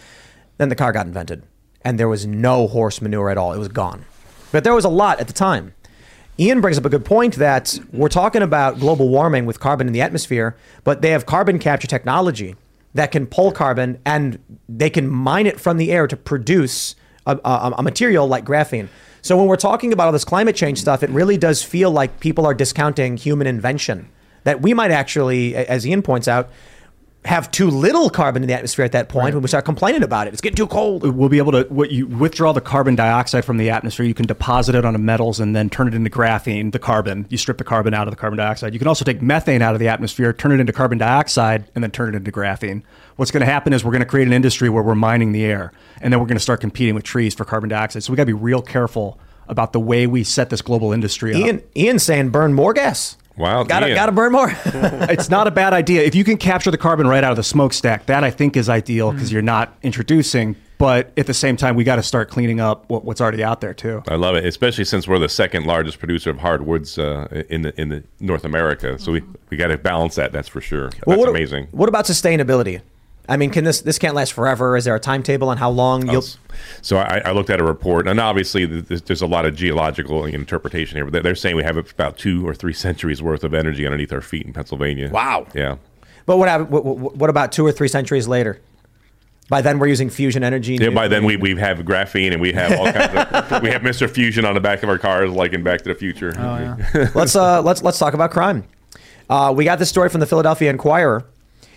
Then 0.58 0.68
the 0.68 0.74
car 0.76 0.92
got 0.92 1.06
invented, 1.06 1.44
and 1.82 1.98
there 1.98 2.08
was 2.08 2.26
no 2.26 2.66
horse 2.68 3.00
manure 3.00 3.30
at 3.30 3.38
all. 3.38 3.52
It 3.52 3.58
was 3.58 3.68
gone. 3.68 4.04
But 4.52 4.64
there 4.64 4.74
was 4.74 4.84
a 4.84 4.90
lot 4.90 5.20
at 5.20 5.26
the 5.26 5.32
time. 5.32 5.74
Ian 6.38 6.60
brings 6.60 6.78
up 6.78 6.84
a 6.84 6.88
good 6.88 7.04
point 7.04 7.36
that 7.36 7.78
we're 7.92 8.08
talking 8.08 8.42
about 8.42 8.78
global 8.78 9.08
warming 9.08 9.44
with 9.44 9.58
carbon 9.58 9.86
in 9.86 9.92
the 9.92 10.00
atmosphere, 10.00 10.56
but 10.84 11.02
they 11.02 11.10
have 11.10 11.26
carbon 11.26 11.58
capture 11.58 11.88
technology 11.88 12.54
that 12.94 13.10
can 13.10 13.26
pull 13.26 13.50
carbon 13.50 14.00
and 14.04 14.38
they 14.68 14.88
can 14.88 15.08
mine 15.08 15.46
it 15.46 15.60
from 15.60 15.78
the 15.78 15.90
air 15.90 16.06
to 16.06 16.16
produce 16.16 16.94
a, 17.26 17.38
a, 17.44 17.74
a 17.78 17.82
material 17.82 18.26
like 18.26 18.44
graphene. 18.44 18.88
So 19.20 19.36
when 19.36 19.46
we're 19.46 19.56
talking 19.56 19.92
about 19.92 20.06
all 20.06 20.12
this 20.12 20.24
climate 20.24 20.54
change 20.54 20.80
stuff, 20.80 21.02
it 21.02 21.10
really 21.10 21.36
does 21.36 21.62
feel 21.62 21.90
like 21.90 22.20
people 22.20 22.46
are 22.46 22.54
discounting 22.54 23.16
human 23.16 23.46
invention. 23.46 24.08
That 24.44 24.62
we 24.62 24.72
might 24.74 24.92
actually, 24.92 25.56
as 25.56 25.86
Ian 25.86 26.02
points 26.02 26.28
out, 26.28 26.50
have 27.24 27.50
too 27.50 27.68
little 27.68 28.08
carbon 28.08 28.42
in 28.42 28.48
the 28.48 28.54
atmosphere 28.54 28.84
at 28.84 28.92
that 28.92 29.08
point 29.08 29.34
when 29.34 29.42
we 29.42 29.48
start 29.48 29.64
complaining 29.64 30.02
about 30.02 30.28
it. 30.28 30.32
It's 30.32 30.40
getting 30.40 30.56
too 30.56 30.68
cold. 30.68 31.04
Uh, 31.04 31.12
we'll 31.12 31.28
be 31.28 31.38
able 31.38 31.52
to 31.52 31.64
what 31.64 31.90
you 31.90 32.06
withdraw 32.06 32.52
the 32.52 32.60
carbon 32.60 32.94
dioxide 32.94 33.44
from 33.44 33.56
the 33.56 33.70
atmosphere. 33.70 34.06
You 34.06 34.14
can 34.14 34.26
deposit 34.26 34.74
it 34.74 34.84
onto 34.84 34.98
metals 34.98 35.40
and 35.40 35.54
then 35.54 35.68
turn 35.68 35.88
it 35.88 35.94
into 35.94 36.10
graphene, 36.10 36.72
the 36.72 36.78
carbon. 36.78 37.26
You 37.28 37.36
strip 37.36 37.58
the 37.58 37.64
carbon 37.64 37.92
out 37.92 38.06
of 38.06 38.12
the 38.12 38.16
carbon 38.16 38.38
dioxide. 38.38 38.72
You 38.72 38.78
can 38.78 38.88
also 38.88 39.04
take 39.04 39.20
methane 39.20 39.62
out 39.62 39.74
of 39.74 39.80
the 39.80 39.88
atmosphere, 39.88 40.32
turn 40.32 40.52
it 40.52 40.60
into 40.60 40.72
carbon 40.72 40.96
dioxide, 40.96 41.70
and 41.74 41.84
then 41.84 41.90
turn 41.90 42.14
it 42.14 42.16
into 42.16 42.32
graphene. 42.32 42.82
What's 43.16 43.30
going 43.30 43.42
to 43.42 43.46
happen 43.46 43.72
is 43.72 43.84
we're 43.84 43.92
going 43.92 44.00
to 44.00 44.06
create 44.06 44.26
an 44.26 44.32
industry 44.32 44.70
where 44.70 44.82
we're 44.82 44.94
mining 44.94 45.32
the 45.32 45.44
air, 45.44 45.72
and 46.00 46.12
then 46.12 46.20
we're 46.20 46.26
going 46.26 46.36
to 46.38 46.42
start 46.42 46.60
competing 46.60 46.94
with 46.94 47.04
trees 47.04 47.34
for 47.34 47.44
carbon 47.44 47.68
dioxide. 47.68 48.04
So 48.04 48.12
we 48.12 48.16
got 48.16 48.22
to 48.22 48.26
be 48.26 48.32
real 48.32 48.62
careful 48.62 49.18
about 49.48 49.72
the 49.72 49.80
way 49.80 50.06
we 50.06 50.24
set 50.24 50.48
this 50.48 50.62
global 50.62 50.92
industry 50.92 51.34
up. 51.34 51.40
Ian, 51.40 51.62
Ian's 51.76 52.02
saying 52.04 52.30
burn 52.30 52.54
more 52.54 52.72
gas. 52.72 53.17
Wow, 53.38 53.62
Gotta, 53.62 53.94
gotta 53.94 54.12
burn 54.12 54.32
more. 54.32 54.52
it's 54.64 55.30
not 55.30 55.46
a 55.46 55.50
bad 55.50 55.72
idea. 55.72 56.02
If 56.02 56.14
you 56.14 56.24
can 56.24 56.36
capture 56.36 56.70
the 56.70 56.78
carbon 56.78 57.06
right 57.06 57.22
out 57.22 57.30
of 57.30 57.36
the 57.36 57.44
smokestack, 57.44 58.06
that 58.06 58.24
I 58.24 58.30
think 58.30 58.56
is 58.56 58.68
ideal 58.68 59.12
because 59.12 59.32
you're 59.32 59.42
not 59.42 59.76
introducing. 59.82 60.56
But 60.78 61.12
at 61.16 61.26
the 61.26 61.34
same 61.34 61.56
time, 61.56 61.74
we 61.74 61.82
got 61.82 61.96
to 61.96 62.04
start 62.04 62.30
cleaning 62.30 62.60
up 62.60 62.88
what, 62.88 63.04
what's 63.04 63.20
already 63.20 63.42
out 63.42 63.60
there 63.60 63.74
too. 63.74 64.02
I 64.06 64.14
love 64.14 64.36
it, 64.36 64.44
especially 64.44 64.84
since 64.84 65.08
we're 65.08 65.18
the 65.18 65.28
second 65.28 65.66
largest 65.66 65.98
producer 65.98 66.30
of 66.30 66.38
hardwoods 66.38 66.98
uh, 66.98 67.44
in 67.48 67.62
the 67.62 67.80
in 67.80 67.88
the 67.88 68.04
North 68.20 68.44
America. 68.44 68.96
So 68.98 69.10
we, 69.10 69.22
we 69.50 69.56
got 69.56 69.68
to 69.68 69.78
balance 69.78 70.14
that. 70.14 70.30
That's 70.30 70.46
for 70.46 70.60
sure. 70.60 70.90
That's 70.90 71.06
what, 71.06 71.28
amazing. 71.28 71.66
What 71.72 71.88
about 71.88 72.04
sustainability? 72.04 72.80
I 73.28 73.36
mean, 73.36 73.50
can 73.50 73.64
this 73.64 73.82
this 73.82 73.98
can't 73.98 74.14
last 74.14 74.32
forever? 74.32 74.76
Is 74.76 74.84
there 74.84 74.94
a 74.94 75.00
timetable 75.00 75.48
on 75.50 75.58
how 75.58 75.68
long 75.70 76.08
you'll? 76.10 76.24
So 76.80 76.96
I, 76.96 77.20
I 77.26 77.32
looked 77.32 77.50
at 77.50 77.60
a 77.60 77.64
report, 77.64 78.08
and 78.08 78.18
obviously 78.18 78.66
th- 78.66 78.88
th- 78.88 79.04
there's 79.04 79.20
a 79.22 79.26
lot 79.26 79.44
of 79.44 79.54
geological 79.54 80.24
interpretation 80.24 80.96
here. 80.96 81.04
But 81.04 81.12
they're- 81.12 81.22
they're 81.22 81.34
saying 81.34 81.54
we 81.56 81.62
have 81.64 81.76
about 81.76 82.16
two 82.16 82.46
or 82.48 82.54
three 82.54 82.72
centuries 82.86 83.22
worth 83.22 83.44
of 83.44 83.52
energy 83.52 83.84
underneath 83.86 84.12
our 84.12 84.22
feet 84.22 84.46
in 84.46 84.52
Pennsylvania. 84.54 85.10
Wow. 85.10 85.46
Yeah. 85.54 85.76
But 86.24 86.38
what, 86.38 86.48
hap- 86.48 86.70
what 86.70 86.84
what 86.84 87.16
what 87.16 87.30
about 87.30 87.52
two 87.52 87.66
or 87.66 87.72
three 87.72 87.88
centuries 87.88 88.26
later? 88.26 88.60
By 89.50 89.62
then, 89.62 89.78
we're 89.78 89.86
using 89.86 90.10
fusion 90.10 90.44
energy. 90.44 90.76
Yeah, 90.76 90.90
by 90.90 91.08
then 91.08 91.24
we, 91.24 91.36
we 91.36 91.56
have 91.56 91.78
graphene 91.78 92.32
and 92.32 92.40
we 92.42 92.52
have 92.52 92.70
all 92.78 92.92
kinds 92.92 93.14
of 93.52 93.62
we 93.62 93.70
have 93.70 93.80
Mr. 93.80 94.08
Fusion 94.08 94.44
on 94.44 94.52
the 94.52 94.60
back 94.60 94.82
of 94.82 94.90
our 94.90 94.98
cars, 94.98 95.30
like 95.30 95.54
in 95.54 95.62
Back 95.62 95.80
to 95.82 95.88
the 95.88 95.94
Future. 95.94 96.34
Oh, 96.36 96.58
yeah. 96.94 97.10
let's 97.14 97.34
uh, 97.34 97.62
let's 97.62 97.82
let's 97.82 97.98
talk 97.98 98.12
about 98.12 98.30
crime. 98.30 98.64
Uh, 99.30 99.52
we 99.56 99.64
got 99.64 99.78
this 99.78 99.88
story 99.88 100.08
from 100.10 100.20
the 100.20 100.26
Philadelphia 100.26 100.68
Inquirer. 100.70 101.24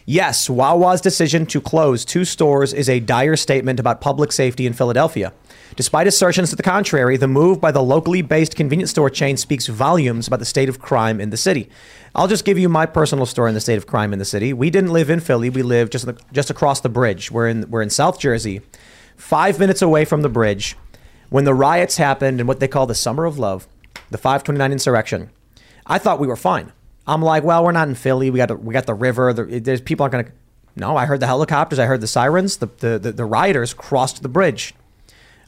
Yes, 0.06 0.50
Wawa's 0.50 1.00
decision 1.00 1.46
to 1.48 1.62
close 1.62 2.04
two 2.04 2.26
stores 2.26 2.74
is 2.74 2.90
a 2.90 3.00
dire 3.00 3.36
statement 3.36 3.80
about 3.80 4.02
public 4.02 4.32
safety 4.32 4.66
in 4.66 4.74
Philadelphia. 4.74 5.32
Despite 5.76 6.08
assertions 6.08 6.50
to 6.50 6.56
the 6.56 6.64
contrary, 6.64 7.18
the 7.18 7.28
move 7.28 7.62
by 7.62 7.72
the 7.72 7.84
locally 7.84 8.22
based 8.22 8.56
convenience 8.56 8.90
store 8.90 9.10
chain 9.10 9.38
speaks 9.38 9.68
volumes 9.68 10.28
about 10.28 10.40
the 10.40 10.46
state 10.46 10.70
of 10.70 10.80
crime 10.80 11.22
in 11.22 11.30
the 11.30 11.38
city. 11.38 11.70
I'll 12.16 12.28
just 12.28 12.46
give 12.46 12.58
you 12.58 12.68
my 12.68 12.86
personal 12.86 13.26
story 13.26 13.50
in 13.50 13.56
the 13.56 13.62
state 13.62 13.78
of 13.78 13.88
crime 13.88 14.12
in 14.12 14.20
the 14.20 14.26
city. 14.26 14.54
We 14.54 14.70
didn't 14.70 14.92
live 14.92 15.10
in 15.10 15.20
Philly; 15.20 15.50
we 15.50 15.62
lived 15.62 15.92
just 15.92 16.10
just 16.34 16.50
across 16.50 16.82
the 16.82 16.90
bridge. 16.90 17.32
We're 17.32 17.48
in 17.48 17.70
we're 17.70 17.82
in 17.82 17.90
South 17.90 18.20
Jersey, 18.20 18.62
five 19.16 19.60
minutes 19.60 19.82
away 19.82 20.04
from 20.04 20.24
the 20.24 20.30
bridge, 20.30 20.76
when 21.30 21.46
the 21.46 21.54
riots 21.54 21.98
happened 21.98 22.40
and 22.40 22.48
what 22.48 22.60
they 22.60 22.68
call 22.68 22.86
the 22.86 22.96
Summer 22.96 23.26
of 23.26 23.40
Love, 23.40 23.68
the 24.10 24.18
529 24.18 24.72
insurrection. 24.72 25.30
I 25.86 26.00
thought 26.00 26.20
we 26.20 26.28
were 26.28 26.36
fine. 26.36 26.74
I'm 27.08 27.22
like, 27.22 27.44
well, 27.44 27.64
we're 27.64 27.72
not 27.72 27.88
in 27.88 27.96
Philly. 27.96 28.30
We 28.30 28.38
got 28.38 28.50
the, 28.50 28.56
we 28.56 28.74
got 28.74 28.86
the 28.86 28.94
river. 28.94 29.34
There's 29.34 29.82
people 29.82 30.04
aren't 30.04 30.12
gonna. 30.12 30.28
No, 30.76 30.96
I 30.96 31.06
heard 31.06 31.20
the 31.20 31.28
helicopters. 31.28 31.80
I 31.80 31.86
heard 31.86 32.02
the 32.02 32.08
sirens. 32.08 32.58
The, 32.58 32.68
the 32.78 33.00
the 33.00 33.12
the 33.12 33.26
rioters 33.26 33.74
crossed 33.74 34.22
the 34.22 34.30
bridge. 34.30 34.74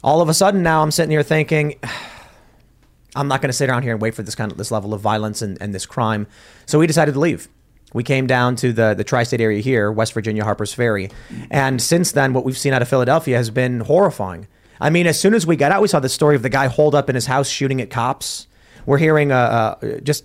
All 0.02 0.20
of 0.20 0.28
a 0.28 0.34
sudden, 0.34 0.62
now 0.62 0.82
I'm 0.82 0.90
sitting 0.90 1.10
here 1.10 1.22
thinking, 1.22 1.76
I'm 3.16 3.28
not 3.28 3.40
going 3.40 3.48
to 3.48 3.54
sit 3.54 3.70
around 3.70 3.84
here 3.84 3.92
and 3.92 4.02
wait 4.02 4.14
for 4.14 4.22
this 4.22 4.34
kind 4.34 4.52
of 4.52 4.58
this 4.58 4.70
level 4.70 4.92
of 4.92 5.00
violence 5.00 5.40
and, 5.40 5.56
and 5.62 5.74
this 5.74 5.86
crime. 5.86 6.26
So 6.66 6.78
we 6.78 6.86
decided 6.86 7.14
to 7.14 7.20
leave. 7.20 7.48
We 7.94 8.02
came 8.02 8.26
down 8.26 8.56
to 8.56 8.72
the 8.72 8.94
the 8.94 9.04
tri-state 9.04 9.40
area 9.40 9.60
here, 9.60 9.90
West 9.90 10.12
Virginia, 10.12 10.44
Harper's 10.44 10.74
Ferry, 10.74 11.10
and 11.50 11.80
since 11.80 12.10
then, 12.12 12.32
what 12.32 12.44
we've 12.44 12.58
seen 12.58 12.72
out 12.72 12.82
of 12.82 12.88
Philadelphia 12.88 13.36
has 13.36 13.50
been 13.50 13.80
horrifying. 13.80 14.48
I 14.80 14.90
mean, 14.90 15.06
as 15.06 15.18
soon 15.18 15.32
as 15.32 15.46
we 15.46 15.54
got 15.54 15.70
out, 15.70 15.80
we 15.80 15.88
saw 15.88 16.00
the 16.00 16.08
story 16.08 16.34
of 16.34 16.42
the 16.42 16.48
guy 16.48 16.66
holed 16.66 16.96
up 16.96 17.08
in 17.08 17.14
his 17.14 17.26
house 17.26 17.48
shooting 17.48 17.80
at 17.80 17.90
cops. 17.90 18.48
We're 18.84 18.98
hearing 18.98 19.30
uh, 19.30 19.76
uh, 19.80 20.00
just 20.00 20.24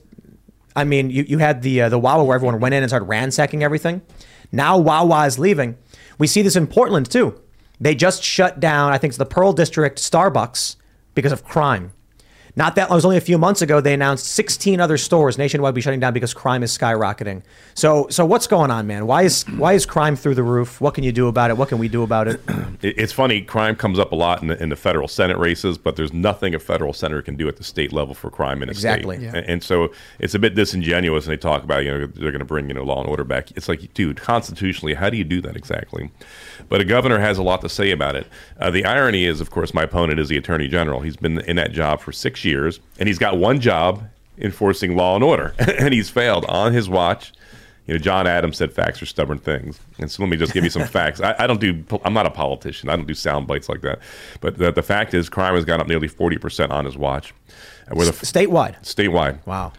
I 0.75 0.83
mean, 0.83 1.09
you, 1.09 1.23
you 1.27 1.37
had 1.39 1.61
the 1.61 1.81
uh, 1.81 1.89
the 1.89 1.99
Wawa 1.99 2.23
where 2.23 2.35
everyone 2.35 2.59
went 2.59 2.73
in 2.75 2.83
and 2.83 2.89
started 2.89 3.05
ransacking 3.05 3.63
everything. 3.63 4.01
Now 4.51 4.77
Wawa 4.77 5.25
is 5.25 5.39
leaving. 5.39 5.77
We 6.17 6.27
see 6.27 6.41
this 6.41 6.55
in 6.55 6.67
Portland 6.67 7.09
too. 7.09 7.39
They 7.79 7.95
just 7.95 8.23
shut 8.23 8.59
down, 8.59 8.91
I 8.91 8.97
think 8.97 9.11
it's 9.11 9.17
the 9.17 9.25
Pearl 9.25 9.53
District 9.53 9.97
Starbucks 9.97 10.75
because 11.15 11.31
of 11.31 11.43
crime. 11.45 11.93
Not 12.55 12.75
that 12.75 12.89
long, 12.89 12.95
it 12.95 12.97
was 12.97 13.05
only 13.05 13.17
a 13.17 13.21
few 13.21 13.37
months 13.37 13.61
ago 13.61 13.79
they 13.81 13.93
announced 13.93 14.25
16 14.27 14.79
other 14.79 14.97
stores 14.97 15.37
nationwide 15.37 15.69
will 15.69 15.75
be 15.75 15.81
shutting 15.81 15.99
down 15.99 16.13
because 16.13 16.33
crime 16.33 16.63
is 16.63 16.75
skyrocketing. 16.77 17.41
So 17.75 18.07
so 18.09 18.25
what's 18.25 18.47
going 18.47 18.71
on, 18.71 18.87
man? 18.87 19.07
Why 19.07 19.23
is 19.23 19.43
why 19.57 19.73
is 19.73 19.85
crime 19.85 20.15
through 20.15 20.35
the 20.35 20.43
roof? 20.43 20.81
What 20.81 20.93
can 20.93 21.03
you 21.03 21.11
do 21.11 21.27
about 21.27 21.49
it? 21.51 21.57
What 21.57 21.69
can 21.69 21.77
we 21.77 21.87
do 21.87 22.03
about 22.03 22.27
it? 22.27 22.41
It- 22.81 22.95
It's 22.97 23.11
funny, 23.11 23.41
crime 23.41 23.75
comes 23.75 23.99
up 23.99 24.11
a 24.13 24.15
lot 24.15 24.41
in 24.41 24.47
the, 24.47 24.61
in 24.63 24.69
the 24.69 24.75
federal 24.77 25.07
Senate 25.09 25.37
races, 25.37 25.77
but 25.77 25.95
there's 25.97 26.13
nothing 26.13 26.55
a 26.55 26.59
federal 26.59 26.93
senator 26.93 27.21
can 27.21 27.35
do 27.35 27.47
at 27.49 27.57
the 27.57 27.63
state 27.63 27.91
level 27.91 28.13
for 28.15 28.29
crime 28.31 28.63
in 28.63 28.69
a 28.69 28.71
Exactly. 28.71 29.17
state. 29.17 29.25
Yeah. 29.25 29.35
And, 29.35 29.45
and 29.49 29.63
so 29.63 29.91
it's 30.19 30.33
a 30.33 30.39
bit 30.39 30.55
disingenuous 30.55 31.27
when 31.27 31.33
they 31.35 31.37
talk 31.41 31.63
about, 31.63 31.83
you 31.83 31.91
know, 31.91 32.07
they're 32.07 32.31
going 32.31 32.39
to 32.39 32.45
bring, 32.45 32.67
you 32.69 32.73
know, 32.73 32.83
law 32.83 33.01
and 33.01 33.09
order 33.09 33.25
back. 33.25 33.51
It's 33.57 33.67
like, 33.67 33.93
dude, 33.93 34.21
constitutionally, 34.21 34.93
how 34.93 35.09
do 35.09 35.17
you 35.17 35.25
do 35.25 35.41
that 35.41 35.57
exactly? 35.57 36.09
But 36.69 36.79
a 36.79 36.85
governor 36.85 37.19
has 37.19 37.37
a 37.37 37.43
lot 37.43 37.59
to 37.61 37.69
say 37.69 37.91
about 37.91 38.15
it. 38.15 38.27
Uh, 38.59 38.71
the 38.71 38.85
irony 38.85 39.25
is, 39.25 39.41
of 39.41 39.49
course, 39.51 39.73
my 39.73 39.83
opponent 39.83 40.19
is 40.19 40.29
the 40.29 40.37
attorney 40.37 40.67
general. 40.69 41.01
He's 41.01 41.17
been 41.17 41.39
in 41.41 41.57
that 41.57 41.73
job 41.73 41.99
for 41.99 42.11
six 42.13 42.45
years, 42.45 42.48
and 42.57 43.07
he's 43.07 43.19
got 43.19 43.37
one 43.37 43.59
job 43.59 44.03
enforcing 44.37 44.95
law 44.95 45.15
and 45.15 45.23
order, 45.23 45.53
and 45.59 45.93
he's 45.93 46.09
failed 46.09 46.45
on 46.45 46.73
his 46.73 46.89
watch. 46.89 47.33
You 47.89 47.95
know, 47.95 47.99
John 47.99 48.27
Adams 48.27 48.57
said 48.57 48.71
facts 48.71 49.01
are 49.01 49.07
stubborn 49.07 49.39
things. 49.39 49.79
And 49.97 50.11
so 50.11 50.21
let 50.21 50.29
me 50.29 50.37
just 50.37 50.53
give 50.53 50.63
you 50.63 50.69
some 50.69 50.85
facts. 50.87 51.21
I, 51.21 51.35
I 51.39 51.47
don't 51.47 51.59
do, 51.59 51.83
I'm 52.05 52.13
not 52.13 52.27
a 52.27 52.29
politician. 52.29 52.87
I 52.87 52.95
don't 52.95 53.07
do 53.07 53.15
sound 53.15 53.47
bites 53.47 53.67
like 53.67 53.81
that. 53.81 53.97
But 54.41 54.59
the, 54.59 54.71
the 54.71 54.83
fact 54.83 55.15
is, 55.15 55.27
crime 55.27 55.55
has 55.55 55.65
gone 55.65 55.81
up 55.81 55.87
nearly 55.87 56.07
40% 56.07 56.69
on 56.69 56.85
his 56.85 56.95
watch. 56.95 57.33
Uh, 57.89 57.95
we're 57.95 58.05
the, 58.05 58.11
statewide. 58.11 58.79
Statewide. 58.83 59.43
Wow. 59.47 59.73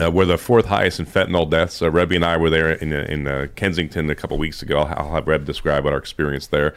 Uh, 0.00 0.12
we're 0.12 0.26
the 0.26 0.38
fourth 0.38 0.66
highest 0.66 1.00
in 1.00 1.06
fentanyl 1.06 1.50
deaths. 1.50 1.82
Uh, 1.82 1.90
Rebbie 1.90 2.14
and 2.14 2.24
I 2.24 2.36
were 2.36 2.50
there 2.50 2.70
in, 2.70 2.92
uh, 2.92 3.06
in 3.08 3.26
uh, 3.26 3.48
Kensington 3.56 4.10
a 4.10 4.14
couple 4.14 4.38
weeks 4.38 4.62
ago. 4.62 4.78
I'll, 4.78 5.06
I'll 5.06 5.14
have 5.14 5.26
Reb 5.26 5.44
describe 5.44 5.82
what 5.82 5.92
our 5.92 5.98
experience 5.98 6.46
there. 6.46 6.72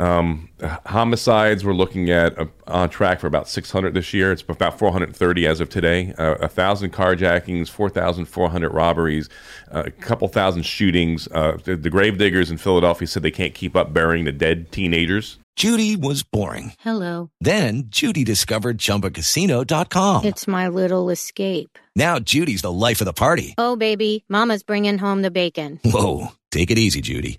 Um, 0.00 0.48
homicides, 0.86 1.62
we're 1.62 1.74
looking 1.74 2.08
at 2.08 2.38
uh, 2.38 2.46
on 2.66 2.88
track 2.88 3.20
for 3.20 3.26
about 3.26 3.48
600 3.48 3.92
this 3.92 4.14
year. 4.14 4.32
It's 4.32 4.40
about 4.40 4.78
430 4.78 5.46
as 5.46 5.60
of 5.60 5.68
today. 5.68 6.14
Uh, 6.16 6.36
a 6.36 6.48
thousand 6.48 6.92
carjackings, 6.92 7.68
4,400 7.68 8.70
robberies, 8.70 9.28
uh, 9.70 9.82
a 9.86 9.90
couple 9.90 10.26
thousand 10.28 10.62
shootings. 10.62 11.28
Uh, 11.28 11.58
the, 11.64 11.76
the 11.76 11.90
gravediggers 11.90 12.50
in 12.50 12.56
Philadelphia 12.56 13.06
said 13.06 13.22
they 13.22 13.30
can't 13.30 13.52
keep 13.52 13.76
up 13.76 13.92
burying 13.92 14.24
the 14.24 14.32
dead 14.32 14.72
teenagers. 14.72 15.38
Judy 15.56 15.96
was 15.96 16.22
boring. 16.22 16.72
Hello. 16.80 17.30
Then 17.42 17.84
Judy 17.88 18.24
discovered 18.24 18.78
ChumbaCasino.com. 18.78 20.24
It's 20.24 20.48
my 20.48 20.68
little 20.68 21.10
escape. 21.10 21.78
Now 21.94 22.18
Judy's 22.18 22.62
the 22.62 22.72
life 22.72 23.02
of 23.02 23.04
the 23.04 23.12
party. 23.12 23.54
Oh, 23.58 23.76
baby, 23.76 24.24
Mama's 24.30 24.62
bringing 24.62 24.96
home 24.96 25.20
the 25.20 25.30
bacon. 25.30 25.78
Whoa, 25.84 26.28
take 26.50 26.70
it 26.70 26.78
easy, 26.78 27.02
Judy. 27.02 27.38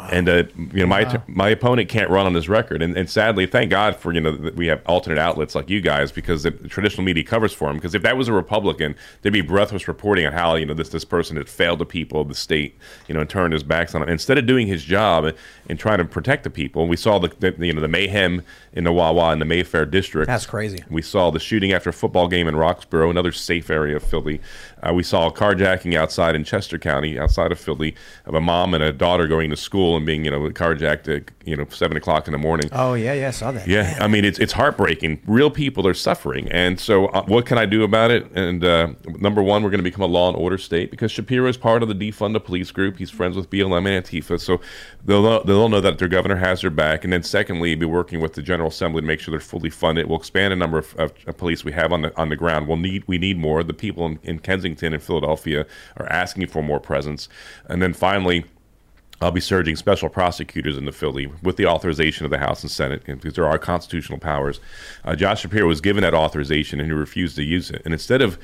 And 0.00 0.28
uh, 0.28 0.44
you 0.56 0.80
know, 0.80 0.86
my 0.86 1.22
my 1.26 1.48
opponent 1.48 1.88
can't 1.88 2.10
run 2.10 2.26
on 2.26 2.34
his 2.34 2.48
record, 2.48 2.82
and, 2.82 2.96
and 2.96 3.08
sadly, 3.08 3.46
thank 3.46 3.70
God 3.70 3.96
for 3.96 4.12
you 4.12 4.20
know 4.20 4.36
that 4.36 4.56
we 4.56 4.66
have 4.66 4.82
alternate 4.86 5.18
outlets 5.18 5.54
like 5.54 5.68
you 5.68 5.80
guys 5.80 6.12
because 6.12 6.42
the 6.42 6.50
traditional 6.50 7.04
media 7.04 7.24
covers 7.24 7.52
for 7.52 7.70
him. 7.70 7.76
Because 7.76 7.94
if 7.94 8.02
that 8.02 8.16
was 8.16 8.28
a 8.28 8.32
Republican, 8.32 8.94
there'd 9.20 9.32
be 9.32 9.40
breathless 9.40 9.88
reporting 9.88 10.26
on 10.26 10.32
how 10.32 10.54
you 10.54 10.66
know 10.66 10.74
this 10.74 10.88
this 10.90 11.04
person 11.04 11.36
had 11.36 11.48
failed 11.48 11.78
the 11.78 11.86
people 11.86 12.20
of 12.20 12.28
the 12.28 12.34
state, 12.34 12.76
you 13.08 13.14
know, 13.14 13.20
and 13.20 13.30
turned 13.30 13.52
his 13.52 13.62
backs 13.62 13.94
on 13.94 14.02
him. 14.02 14.08
Instead 14.08 14.38
of 14.38 14.46
doing 14.46 14.66
his 14.66 14.84
job 14.84 15.24
and, 15.24 15.36
and 15.68 15.78
trying 15.78 15.98
to 15.98 16.04
protect 16.04 16.44
the 16.44 16.50
people, 16.50 16.88
we 16.88 16.96
saw 16.96 17.18
the, 17.18 17.28
the 17.40 17.66
you 17.66 17.72
know 17.72 17.80
the 17.80 17.88
mayhem 17.88 18.42
in 18.72 18.84
the 18.84 18.92
Wawa 18.92 19.30
and 19.30 19.40
the 19.40 19.46
Mayfair 19.46 19.84
district. 19.84 20.26
That's 20.26 20.46
crazy. 20.46 20.82
We 20.88 21.02
saw 21.02 21.30
the 21.30 21.38
shooting 21.38 21.72
after 21.72 21.90
a 21.90 21.92
football 21.92 22.28
game 22.28 22.48
in 22.48 22.56
Roxborough, 22.56 23.10
another 23.10 23.32
safe 23.32 23.70
area 23.70 23.96
of 23.96 24.02
Philly. 24.02 24.40
Uh, 24.82 24.92
we 24.92 25.02
saw 25.02 25.28
a 25.28 25.32
carjacking 25.32 25.94
outside 25.94 26.34
in 26.34 26.44
Chester 26.44 26.78
County, 26.78 27.18
outside 27.18 27.52
of 27.52 27.60
Philly, 27.60 27.94
of 28.26 28.34
a 28.34 28.40
mom 28.40 28.74
and 28.74 28.82
a 28.82 28.92
daughter 28.92 29.28
going 29.28 29.50
to 29.50 29.56
school 29.56 29.96
and 29.96 30.04
being, 30.04 30.24
you 30.24 30.30
know, 30.30 30.40
carjacked 30.50 31.14
at, 31.14 31.30
you 31.44 31.56
know, 31.56 31.66
seven 31.70 31.96
o'clock 31.96 32.26
in 32.26 32.32
the 32.32 32.38
morning. 32.38 32.68
Oh 32.72 32.94
yeah, 32.94 33.12
yeah, 33.12 33.28
I 33.28 33.30
saw 33.30 33.52
that. 33.52 33.66
Yeah, 33.68 33.96
I 34.00 34.08
mean 34.08 34.24
it's 34.24 34.38
it's 34.38 34.52
heartbreaking. 34.52 35.22
Real 35.26 35.50
people 35.50 35.86
are 35.86 35.94
suffering, 35.94 36.50
and 36.50 36.80
so 36.80 37.06
uh, 37.06 37.24
what 37.26 37.46
can 37.46 37.58
I 37.58 37.66
do 37.66 37.84
about 37.84 38.10
it? 38.10 38.30
And 38.32 38.64
uh, 38.64 38.88
number 39.18 39.42
one, 39.42 39.62
we're 39.62 39.70
going 39.70 39.78
to 39.78 39.84
become 39.84 40.02
a 40.02 40.06
law 40.06 40.28
and 40.28 40.36
order 40.36 40.58
state 40.58 40.90
because 40.90 41.12
Shapiro 41.12 41.48
is 41.48 41.56
part 41.56 41.82
of 41.82 41.88
the 41.88 41.94
defund 41.94 42.32
the 42.32 42.40
police 42.40 42.70
group. 42.70 42.96
He's 42.96 43.10
friends 43.10 43.36
with 43.36 43.50
BLM 43.50 43.86
and 43.86 44.04
Antifa, 44.04 44.40
so 44.40 44.60
they'll 45.04 45.22
know, 45.22 45.42
they'll 45.44 45.68
know 45.68 45.80
that 45.80 45.98
their 45.98 46.08
governor 46.08 46.36
has 46.36 46.62
their 46.62 46.70
back. 46.70 47.04
And 47.04 47.12
then 47.12 47.22
secondly, 47.22 47.74
be 47.74 47.86
working 47.86 48.20
with 48.20 48.34
the 48.34 48.42
General 48.42 48.68
Assembly 48.68 49.00
to 49.00 49.06
make 49.06 49.20
sure 49.20 49.30
they're 49.30 49.40
fully 49.40 49.70
funded. 49.70 50.06
We'll 50.06 50.18
expand 50.18 50.52
the 50.52 50.56
number 50.56 50.78
of, 50.78 50.94
of, 50.96 51.12
of 51.26 51.36
police 51.36 51.64
we 51.64 51.72
have 51.72 51.92
on 51.92 52.02
the 52.02 52.16
on 52.20 52.30
the 52.30 52.36
ground. 52.36 52.66
We'll 52.66 52.78
need 52.78 53.04
we 53.06 53.18
need 53.18 53.38
more. 53.38 53.62
The 53.62 53.74
people 53.74 54.06
in, 54.06 54.18
in 54.24 54.38
Kensington 54.40 54.71
and 54.80 55.02
Philadelphia 55.02 55.66
are 55.96 56.06
asking 56.10 56.46
for 56.46 56.62
more 56.62 56.80
presence. 56.80 57.28
And 57.66 57.82
then 57.82 57.92
finally. 57.92 58.44
I'll 59.20 59.30
be 59.30 59.40
surging 59.40 59.76
special 59.76 60.08
prosecutors 60.08 60.76
into 60.76 60.90
Philly 60.90 61.30
with 61.44 61.56
the 61.56 61.64
authorization 61.64 62.24
of 62.24 62.32
the 62.32 62.38
House 62.38 62.64
and 62.64 62.70
Senate 62.70 63.04
because 63.04 63.34
there 63.34 63.46
are 63.46 63.56
constitutional 63.56 64.18
powers. 64.18 64.58
Uh, 65.04 65.14
Josh 65.14 65.42
Shapiro 65.42 65.68
was 65.68 65.80
given 65.80 66.02
that 66.02 66.12
authorization 66.12 66.80
and 66.80 66.88
he 66.88 66.92
refused 66.92 67.36
to 67.36 67.44
use 67.44 67.70
it. 67.70 67.82
And 67.84 67.94
instead 67.94 68.20
of 68.20 68.36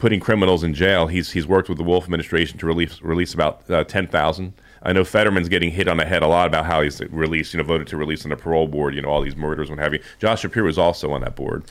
putting 0.00 0.18
criminals 0.18 0.64
in 0.64 0.74
jail, 0.74 1.06
he's 1.06 1.30
he's 1.30 1.46
worked 1.46 1.68
with 1.68 1.78
the 1.78 1.84
Wolf 1.84 2.04
administration 2.04 2.58
to 2.58 2.66
release 2.66 3.00
release 3.02 3.32
about 3.32 3.70
uh, 3.70 3.84
ten 3.84 4.08
thousand. 4.08 4.54
I 4.82 4.92
know 4.92 5.04
Fetterman's 5.04 5.48
getting 5.48 5.70
hit 5.70 5.86
on 5.86 5.98
the 5.98 6.06
head 6.06 6.22
a 6.22 6.26
lot 6.26 6.48
about 6.48 6.66
how 6.66 6.82
he's 6.82 7.00
released, 7.10 7.54
you 7.54 7.58
know, 7.58 7.64
voted 7.64 7.86
to 7.88 7.96
release 7.96 8.24
on 8.24 8.30
the 8.30 8.36
parole 8.36 8.66
board, 8.66 8.94
you 8.96 9.02
know, 9.02 9.10
all 9.10 9.20
these 9.20 9.36
murders 9.36 9.68
and 9.68 9.78
what 9.78 9.84
have 9.84 9.92
you. 9.92 10.00
Josh 10.18 10.40
Shapiro 10.40 10.66
was 10.66 10.78
also 10.78 11.12
on 11.12 11.20
that 11.20 11.36
board. 11.36 11.64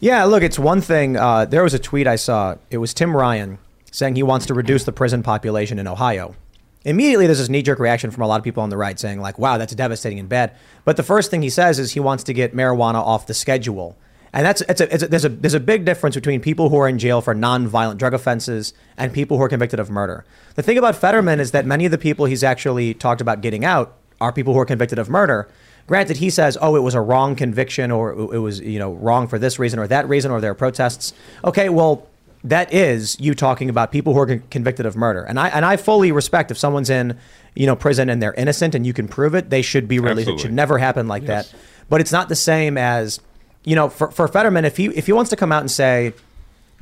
Yeah, 0.00 0.24
look, 0.24 0.42
it's 0.42 0.58
one 0.58 0.80
thing. 0.80 1.16
Uh, 1.16 1.44
there 1.44 1.62
was 1.62 1.74
a 1.74 1.78
tweet 1.78 2.06
I 2.06 2.16
saw. 2.16 2.56
It 2.70 2.78
was 2.78 2.94
Tim 2.94 3.16
Ryan 3.16 3.58
saying 3.90 4.14
he 4.14 4.22
wants 4.22 4.46
to 4.46 4.54
reduce 4.54 4.84
the 4.84 4.92
prison 4.92 5.22
population 5.22 5.78
in 5.78 5.88
Ohio. 5.88 6.36
Immediately, 6.84 7.26
there's 7.26 7.38
this 7.38 7.48
knee 7.48 7.62
jerk 7.62 7.80
reaction 7.80 8.12
from 8.12 8.22
a 8.22 8.26
lot 8.28 8.38
of 8.38 8.44
people 8.44 8.62
on 8.62 8.70
the 8.70 8.76
right 8.76 8.98
saying, 8.98 9.20
like, 9.20 9.38
wow, 9.38 9.58
that's 9.58 9.74
devastating 9.74 10.20
and 10.20 10.28
bad. 10.28 10.54
But 10.84 10.96
the 10.96 11.02
first 11.02 11.30
thing 11.30 11.42
he 11.42 11.50
says 11.50 11.80
is 11.80 11.92
he 11.92 12.00
wants 12.00 12.22
to 12.24 12.32
get 12.32 12.54
marijuana 12.54 12.94
off 12.94 13.26
the 13.26 13.34
schedule. 13.34 13.96
And 14.32 14.46
that's 14.46 14.60
it's 14.62 14.80
a, 14.80 14.94
it's 14.94 15.02
a, 15.02 15.08
there's 15.08 15.24
a 15.24 15.30
there's 15.30 15.54
a 15.54 15.60
big 15.60 15.84
difference 15.84 16.14
between 16.14 16.40
people 16.40 16.68
who 16.68 16.76
are 16.76 16.88
in 16.88 16.98
jail 16.98 17.20
for 17.20 17.34
non-violent 17.34 17.98
drug 17.98 18.14
offenses 18.14 18.74
and 18.96 19.12
people 19.12 19.38
who 19.38 19.42
are 19.42 19.48
convicted 19.48 19.80
of 19.80 19.90
murder. 19.90 20.24
The 20.54 20.62
thing 20.62 20.78
about 20.78 20.94
Fetterman 20.94 21.40
is 21.40 21.50
that 21.52 21.66
many 21.66 21.86
of 21.86 21.90
the 21.90 21.98
people 21.98 22.26
he's 22.26 22.44
actually 22.44 22.94
talked 22.94 23.20
about 23.20 23.40
getting 23.40 23.64
out 23.64 23.96
are 24.20 24.32
people 24.32 24.52
who 24.52 24.60
are 24.60 24.66
convicted 24.66 24.98
of 24.98 25.08
murder. 25.08 25.48
Granted, 25.88 26.18
he 26.18 26.28
says, 26.30 26.56
"Oh, 26.60 26.76
it 26.76 26.82
was 26.82 26.94
a 26.94 27.00
wrong 27.00 27.34
conviction, 27.34 27.90
or 27.90 28.12
it 28.12 28.38
was 28.38 28.60
you 28.60 28.78
know 28.78 28.92
wrong 28.92 29.26
for 29.26 29.38
this 29.38 29.58
reason 29.58 29.78
or 29.78 29.86
that 29.88 30.08
reason, 30.08 30.30
or 30.30 30.40
there 30.40 30.50
are 30.52 30.54
protests." 30.54 31.14
Okay, 31.44 31.70
well, 31.70 32.06
that 32.44 32.72
is 32.72 33.18
you 33.18 33.34
talking 33.34 33.68
about 33.70 33.90
people 33.90 34.12
who 34.12 34.20
are 34.20 34.36
convicted 34.50 34.86
of 34.86 34.96
murder, 34.96 35.22
and 35.22 35.40
I 35.40 35.48
and 35.48 35.64
I 35.64 35.76
fully 35.76 36.12
respect 36.12 36.50
if 36.50 36.58
someone's 36.58 36.90
in 36.90 37.18
you 37.56 37.66
know 37.66 37.74
prison 37.74 38.10
and 38.10 38.22
they're 38.22 38.34
innocent 38.34 38.74
and 38.74 38.86
you 38.86 38.92
can 38.92 39.08
prove 39.08 39.34
it, 39.34 39.50
they 39.50 39.62
should 39.62 39.88
be 39.88 39.98
released. 39.98 40.28
It 40.28 40.40
should 40.40 40.52
never 40.52 40.78
happen 40.78 41.08
like 41.08 41.24
that. 41.24 41.52
But 41.88 42.02
it's 42.02 42.12
not 42.12 42.28
the 42.28 42.36
same 42.36 42.76
as 42.76 43.18
you 43.64 43.74
know 43.74 43.88
for 43.88 44.10
for 44.10 44.28
Fetterman 44.28 44.66
if 44.66 44.76
he 44.76 44.86
if 44.88 45.06
he 45.06 45.12
wants 45.12 45.30
to 45.30 45.36
come 45.36 45.52
out 45.52 45.62
and 45.62 45.70
say 45.70 46.12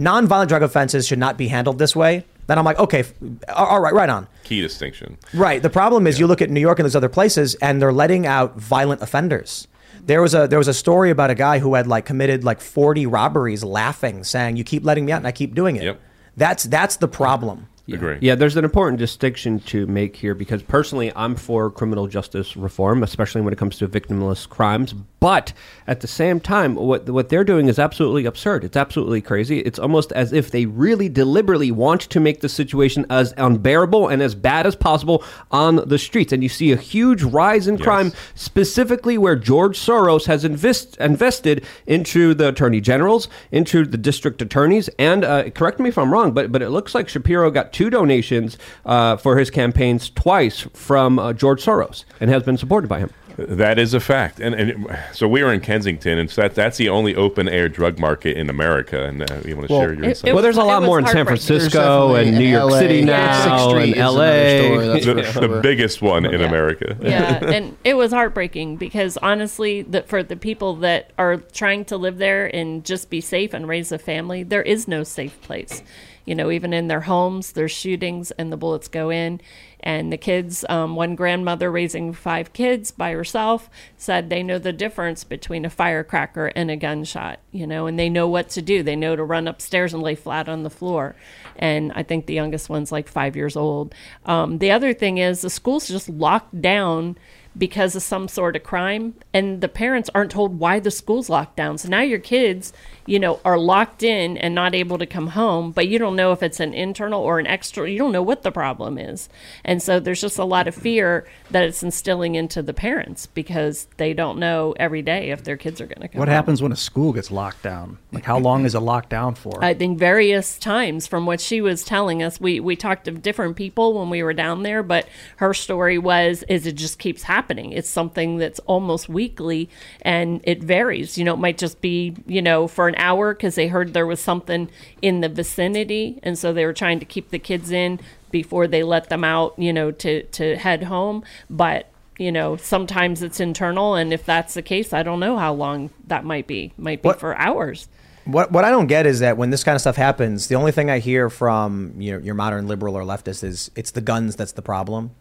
nonviolent 0.00 0.48
drug 0.48 0.62
offenses 0.62 1.06
should 1.06 1.18
not 1.18 1.38
be 1.38 1.48
handled 1.48 1.78
this 1.78 1.94
way, 1.94 2.24
then 2.46 2.58
I'm 2.58 2.64
like, 2.64 2.78
okay, 2.78 3.00
f- 3.00 3.14
all 3.48 3.80
right, 3.80 3.92
right 3.92 4.08
on. 4.08 4.28
Key 4.44 4.60
distinction. 4.60 5.18
Right. 5.34 5.62
The 5.62 5.70
problem 5.70 6.06
is 6.06 6.18
you 6.18 6.26
look 6.26 6.42
at 6.42 6.50
New 6.50 6.60
York 6.60 6.78
and 6.78 6.84
those 6.84 6.96
other 6.96 7.08
places, 7.08 7.54
and 7.56 7.80
they're 7.82 7.92
letting 7.92 8.26
out 8.26 8.56
violent 8.58 9.02
offenders. 9.02 9.66
There 10.04 10.22
was 10.22 10.34
a 10.34 10.46
there 10.46 10.58
was 10.58 10.68
a 10.68 10.74
story 10.74 11.10
about 11.10 11.30
a 11.30 11.34
guy 11.34 11.58
who 11.58 11.74
had 11.74 11.86
like 11.86 12.04
committed 12.04 12.44
like 12.44 12.60
40 12.60 13.06
robberies, 13.06 13.64
laughing, 13.64 14.22
saying, 14.22 14.56
"You 14.56 14.62
keep 14.62 14.84
letting 14.84 15.04
me 15.04 15.12
out, 15.12 15.18
and 15.18 15.26
I 15.26 15.32
keep 15.32 15.54
doing 15.54 15.76
it." 15.76 15.82
Yep. 15.82 16.00
That's 16.36 16.64
that's 16.64 16.96
the 16.96 17.08
problem. 17.08 17.68
Agree. 17.88 18.18
Yeah, 18.20 18.34
there's 18.34 18.56
an 18.56 18.64
important 18.64 18.98
distinction 18.98 19.60
to 19.60 19.86
make 19.86 20.16
here 20.16 20.34
because 20.34 20.60
personally, 20.62 21.12
I'm 21.14 21.36
for 21.36 21.70
criminal 21.70 22.08
justice 22.08 22.56
reform, 22.56 23.04
especially 23.04 23.42
when 23.42 23.52
it 23.52 23.58
comes 23.58 23.78
to 23.78 23.86
victimless 23.86 24.48
crimes. 24.48 24.92
But 25.26 25.52
at 25.88 26.02
the 26.02 26.06
same 26.06 26.38
time, 26.38 26.76
what 26.76 27.10
what 27.10 27.30
they're 27.30 27.42
doing 27.42 27.66
is 27.66 27.80
absolutely 27.80 28.26
absurd. 28.26 28.62
It's 28.62 28.76
absolutely 28.76 29.20
crazy. 29.20 29.58
It's 29.58 29.76
almost 29.76 30.12
as 30.12 30.32
if 30.32 30.52
they 30.52 30.66
really 30.66 31.08
deliberately 31.08 31.72
want 31.72 32.02
to 32.02 32.20
make 32.20 32.42
the 32.42 32.48
situation 32.48 33.04
as 33.10 33.34
unbearable 33.36 34.06
and 34.06 34.22
as 34.22 34.36
bad 34.36 34.68
as 34.68 34.76
possible 34.76 35.24
on 35.50 35.88
the 35.88 35.98
streets. 35.98 36.32
And 36.32 36.44
you 36.44 36.48
see 36.48 36.70
a 36.70 36.76
huge 36.76 37.24
rise 37.24 37.66
in 37.66 37.76
crime, 37.76 38.12
specifically 38.36 39.18
where 39.18 39.34
George 39.34 39.76
Soros 39.76 40.26
has 40.26 40.44
invest, 40.44 40.96
invested 40.98 41.64
into 41.88 42.32
the 42.32 42.46
attorney 42.50 42.80
generals, 42.80 43.28
into 43.50 43.84
the 43.84 43.98
district 43.98 44.40
attorneys, 44.40 44.88
and 44.96 45.24
uh, 45.24 45.50
correct 45.50 45.80
me 45.80 45.88
if 45.88 45.98
I'm 45.98 46.12
wrong, 46.12 46.30
but 46.30 46.52
but 46.52 46.62
it 46.62 46.70
looks 46.70 46.94
like 46.94 47.08
Shapiro 47.08 47.50
got 47.50 47.72
two 47.72 47.90
donations 47.90 48.58
uh, 48.84 49.16
for 49.16 49.38
his 49.38 49.50
campaigns 49.50 50.08
twice 50.08 50.68
from 50.72 51.18
uh, 51.18 51.32
George 51.32 51.64
Soros 51.64 52.04
and 52.20 52.30
has 52.30 52.44
been 52.44 52.56
supported 52.56 52.86
by 52.86 53.00
him. 53.00 53.10
That 53.38 53.78
is 53.78 53.92
a 53.92 54.00
fact, 54.00 54.40
and 54.40 54.54
and 54.54 54.98
so 55.12 55.28
we 55.28 55.42
are 55.42 55.52
in 55.52 55.60
Kensington, 55.60 56.18
and 56.18 56.30
so 56.30 56.40
that, 56.40 56.54
that's 56.54 56.78
the 56.78 56.88
only 56.88 57.14
open 57.14 57.50
air 57.50 57.68
drug 57.68 57.98
market 57.98 58.34
in 58.36 58.48
America. 58.48 59.04
And 59.04 59.30
uh, 59.30 59.40
you 59.44 59.54
want 59.56 59.68
to 59.68 59.74
Well, 59.74 59.82
share 59.82 59.92
your 59.92 60.04
it- 60.04 60.24
it 60.24 60.32
Well, 60.32 60.42
there's 60.42 60.56
a 60.56 60.62
lot 60.64 60.82
more 60.82 60.98
in 60.98 61.06
San. 61.06 61.26
Francisco 61.26 62.14
and 62.14 62.38
New 62.38 62.46
York 62.48 62.70
definitely 62.70 63.02
City 63.02 63.04
LA. 63.04 63.16
now 63.16 63.42
Sixth 63.44 63.68
Street 63.68 63.96
and 63.96 64.00
LA. 64.00 64.14
story, 64.14 64.86
that's 64.86 65.34
the, 65.34 65.40
the 65.48 65.60
biggest 65.60 66.00
one 66.00 66.24
in 66.24 66.40
America. 66.40 66.96
yeah, 67.02 67.44
and 67.54 67.76
it 67.84 67.94
was 67.94 68.10
heartbreaking 68.12 68.76
because 68.78 69.18
honestly, 69.18 69.82
the, 69.82 70.02
for 70.04 70.22
the 70.22 70.36
people 70.36 70.76
that 70.76 71.10
are 71.18 71.36
trying 71.36 71.84
to 71.86 71.98
live 71.98 72.16
there 72.16 72.46
and 72.56 72.84
just 72.86 73.10
be 73.10 73.20
safe 73.20 73.52
and 73.52 73.68
raise 73.68 73.92
a 73.92 73.98
family, 73.98 74.44
there 74.44 74.62
is 74.62 74.88
no 74.88 75.02
safe 75.04 75.38
place. 75.42 75.82
You 76.24 76.34
know, 76.34 76.50
even 76.50 76.72
in 76.72 76.88
their 76.88 77.02
homes, 77.02 77.52
there's 77.52 77.70
shootings 77.70 78.30
and 78.32 78.50
the 78.50 78.56
bullets 78.56 78.88
go 78.88 79.10
in. 79.10 79.40
And 79.86 80.12
the 80.12 80.16
kids, 80.16 80.64
um, 80.68 80.96
one 80.96 81.14
grandmother 81.14 81.70
raising 81.70 82.12
five 82.12 82.52
kids 82.52 82.90
by 82.90 83.12
herself 83.12 83.70
said 83.96 84.28
they 84.28 84.42
know 84.42 84.58
the 84.58 84.72
difference 84.72 85.22
between 85.22 85.64
a 85.64 85.70
firecracker 85.70 86.48
and 86.56 86.72
a 86.72 86.76
gunshot, 86.76 87.38
you 87.52 87.68
know, 87.68 87.86
and 87.86 87.96
they 87.96 88.08
know 88.08 88.26
what 88.26 88.48
to 88.48 88.62
do. 88.62 88.82
They 88.82 88.96
know 88.96 89.14
to 89.14 89.22
run 89.22 89.46
upstairs 89.46 89.94
and 89.94 90.02
lay 90.02 90.16
flat 90.16 90.48
on 90.48 90.64
the 90.64 90.70
floor. 90.70 91.14
And 91.54 91.92
I 91.94 92.02
think 92.02 92.26
the 92.26 92.34
youngest 92.34 92.68
one's 92.68 92.90
like 92.90 93.06
five 93.06 93.36
years 93.36 93.56
old. 93.56 93.94
Um, 94.24 94.58
the 94.58 94.72
other 94.72 94.92
thing 94.92 95.18
is 95.18 95.42
the 95.42 95.50
school's 95.50 95.86
just 95.86 96.08
locked 96.08 96.60
down 96.60 97.16
because 97.56 97.96
of 97.96 98.02
some 98.02 98.28
sort 98.28 98.56
of 98.56 98.62
crime 98.62 99.14
and 99.32 99.60
the 99.60 99.68
parents 99.68 100.10
aren't 100.14 100.30
told 100.30 100.58
why 100.58 100.78
the 100.80 100.90
school's 100.90 101.28
locked 101.28 101.56
down 101.56 101.78
so 101.78 101.88
now 101.88 102.00
your 102.00 102.18
kids 102.18 102.72
you 103.06 103.18
know 103.18 103.40
are 103.44 103.58
locked 103.58 104.02
in 104.02 104.36
and 104.38 104.54
not 104.54 104.74
able 104.74 104.98
to 104.98 105.06
come 105.06 105.28
home 105.28 105.70
but 105.72 105.88
you 105.88 105.98
don't 105.98 106.16
know 106.16 106.32
if 106.32 106.42
it's 106.42 106.60
an 106.60 106.74
internal 106.74 107.22
or 107.22 107.38
an 107.38 107.46
external 107.46 107.88
you 107.88 107.98
don't 107.98 108.12
know 108.12 108.22
what 108.22 108.42
the 108.42 108.52
problem 108.52 108.98
is 108.98 109.28
and 109.64 109.82
so 109.82 109.98
there's 110.00 110.20
just 110.20 110.38
a 110.38 110.44
lot 110.44 110.66
of 110.68 110.74
fear 110.74 111.26
that 111.50 111.64
it's 111.64 111.82
instilling 111.82 112.34
into 112.34 112.62
the 112.62 112.74
parents 112.74 113.26
because 113.26 113.86
they 113.96 114.12
don't 114.12 114.38
know 114.38 114.74
every 114.78 115.02
day 115.02 115.30
if 115.30 115.44
their 115.44 115.56
kids 115.56 115.80
are 115.80 115.86
going 115.86 116.00
to 116.02 116.08
come 116.08 116.18
What 116.18 116.28
home. 116.28 116.34
happens 116.34 116.60
when 116.60 116.72
a 116.72 116.76
school 116.76 117.12
gets 117.12 117.30
locked 117.30 117.62
down? 117.62 117.98
Like, 118.12 118.24
how 118.24 118.38
long 118.38 118.64
is 118.64 118.74
it 118.74 118.80
locked 118.80 119.10
down 119.10 119.34
for? 119.34 119.64
I 119.64 119.74
think 119.74 119.98
various 119.98 120.58
times 120.58 121.06
from 121.06 121.26
what 121.26 121.40
she 121.40 121.60
was 121.60 121.84
telling 121.84 122.22
us. 122.22 122.40
We 122.40 122.60
we 122.60 122.76
talked 122.76 123.04
to 123.04 123.12
different 123.12 123.56
people 123.56 123.98
when 123.98 124.10
we 124.10 124.22
were 124.22 124.32
down 124.32 124.62
there, 124.62 124.82
but 124.82 125.08
her 125.36 125.54
story 125.54 125.98
was 125.98 126.42
is 126.48 126.66
it 126.66 126.72
just 126.72 126.98
keeps 126.98 127.22
happening. 127.22 127.45
It's 127.54 127.88
something 127.88 128.38
that's 128.38 128.58
almost 128.60 129.08
weekly 129.08 129.68
and 130.02 130.40
it 130.44 130.62
varies. 130.62 131.16
You 131.16 131.24
know, 131.24 131.34
it 131.34 131.38
might 131.38 131.58
just 131.58 131.80
be, 131.80 132.16
you 132.26 132.42
know, 132.42 132.66
for 132.68 132.88
an 132.88 132.94
hour 132.96 133.34
because 133.34 133.54
they 133.54 133.68
heard 133.68 133.92
there 133.94 134.06
was 134.06 134.20
something 134.20 134.68
in 135.02 135.20
the 135.20 135.28
vicinity 135.28 136.18
and 136.22 136.38
so 136.38 136.52
they 136.52 136.64
were 136.64 136.72
trying 136.72 136.98
to 137.00 137.06
keep 137.06 137.30
the 137.30 137.38
kids 137.38 137.70
in 137.70 138.00
before 138.30 138.66
they 138.66 138.82
let 138.82 139.08
them 139.08 139.24
out, 139.24 139.58
you 139.58 139.72
know, 139.72 139.90
to 139.90 140.22
to 140.24 140.56
head 140.56 140.84
home, 140.84 141.24
but 141.48 141.90
you 142.18 142.32
know, 142.32 142.56
sometimes 142.56 143.22
it's 143.22 143.40
internal, 143.40 143.94
and 143.94 144.12
if 144.12 144.24
that's 144.24 144.54
the 144.54 144.62
case, 144.62 144.92
I 144.92 145.02
don't 145.02 145.20
know 145.20 145.36
how 145.36 145.52
long 145.52 145.90
that 146.06 146.24
might 146.24 146.46
be. 146.46 146.72
Might 146.78 147.02
be 147.02 147.08
What- 147.08 147.20
for 147.20 147.36
hours. 147.36 147.88
What 148.24 148.50
what 148.50 148.64
I 148.64 148.70
don't 148.70 148.88
get 148.88 149.06
is 149.06 149.20
that 149.20 149.36
when 149.36 149.50
this 149.50 149.62
kind 149.62 149.76
of 149.76 149.80
stuff 149.80 149.94
happens, 149.94 150.48
the 150.48 150.56
only 150.56 150.72
thing 150.72 150.90
I 150.90 150.98
hear 150.98 151.30
from 151.30 151.92
you 151.98 152.12
know 152.12 152.18
your 152.18 152.34
modern 152.34 152.66
liberal 152.66 152.96
or 152.96 153.02
leftist 153.04 153.44
is 153.44 153.70
it's 153.76 153.92
the 153.92 154.00
guns 154.00 154.34
that's 154.34 154.52
the 154.52 154.62
problem, 154.62 155.12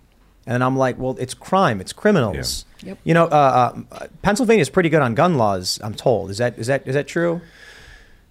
and 0.46 0.64
I'm 0.64 0.78
like, 0.78 0.98
well, 0.98 1.16
it's 1.20 1.34
crime, 1.34 1.82
it's 1.82 1.93
criminals. 1.93 2.66
Yeah. 2.82 2.89
Yep. 2.89 2.98
You 3.04 3.14
know, 3.16 3.26
uh, 3.26 3.82
uh, 3.91 4.08
Pennsylvania 4.22 4.62
is 4.62 4.70
pretty 4.70 4.89
good 4.89 5.02
on 5.02 5.16
gun 5.16 5.38
laws. 5.38 5.80
I'm 5.84 5.96
told. 5.96 6.30
Is 6.30 6.38
that 6.38 6.58
is 6.60 6.68
that 6.68 6.88
is 6.88 6.93
that 6.93 7.08
true? 7.08 7.41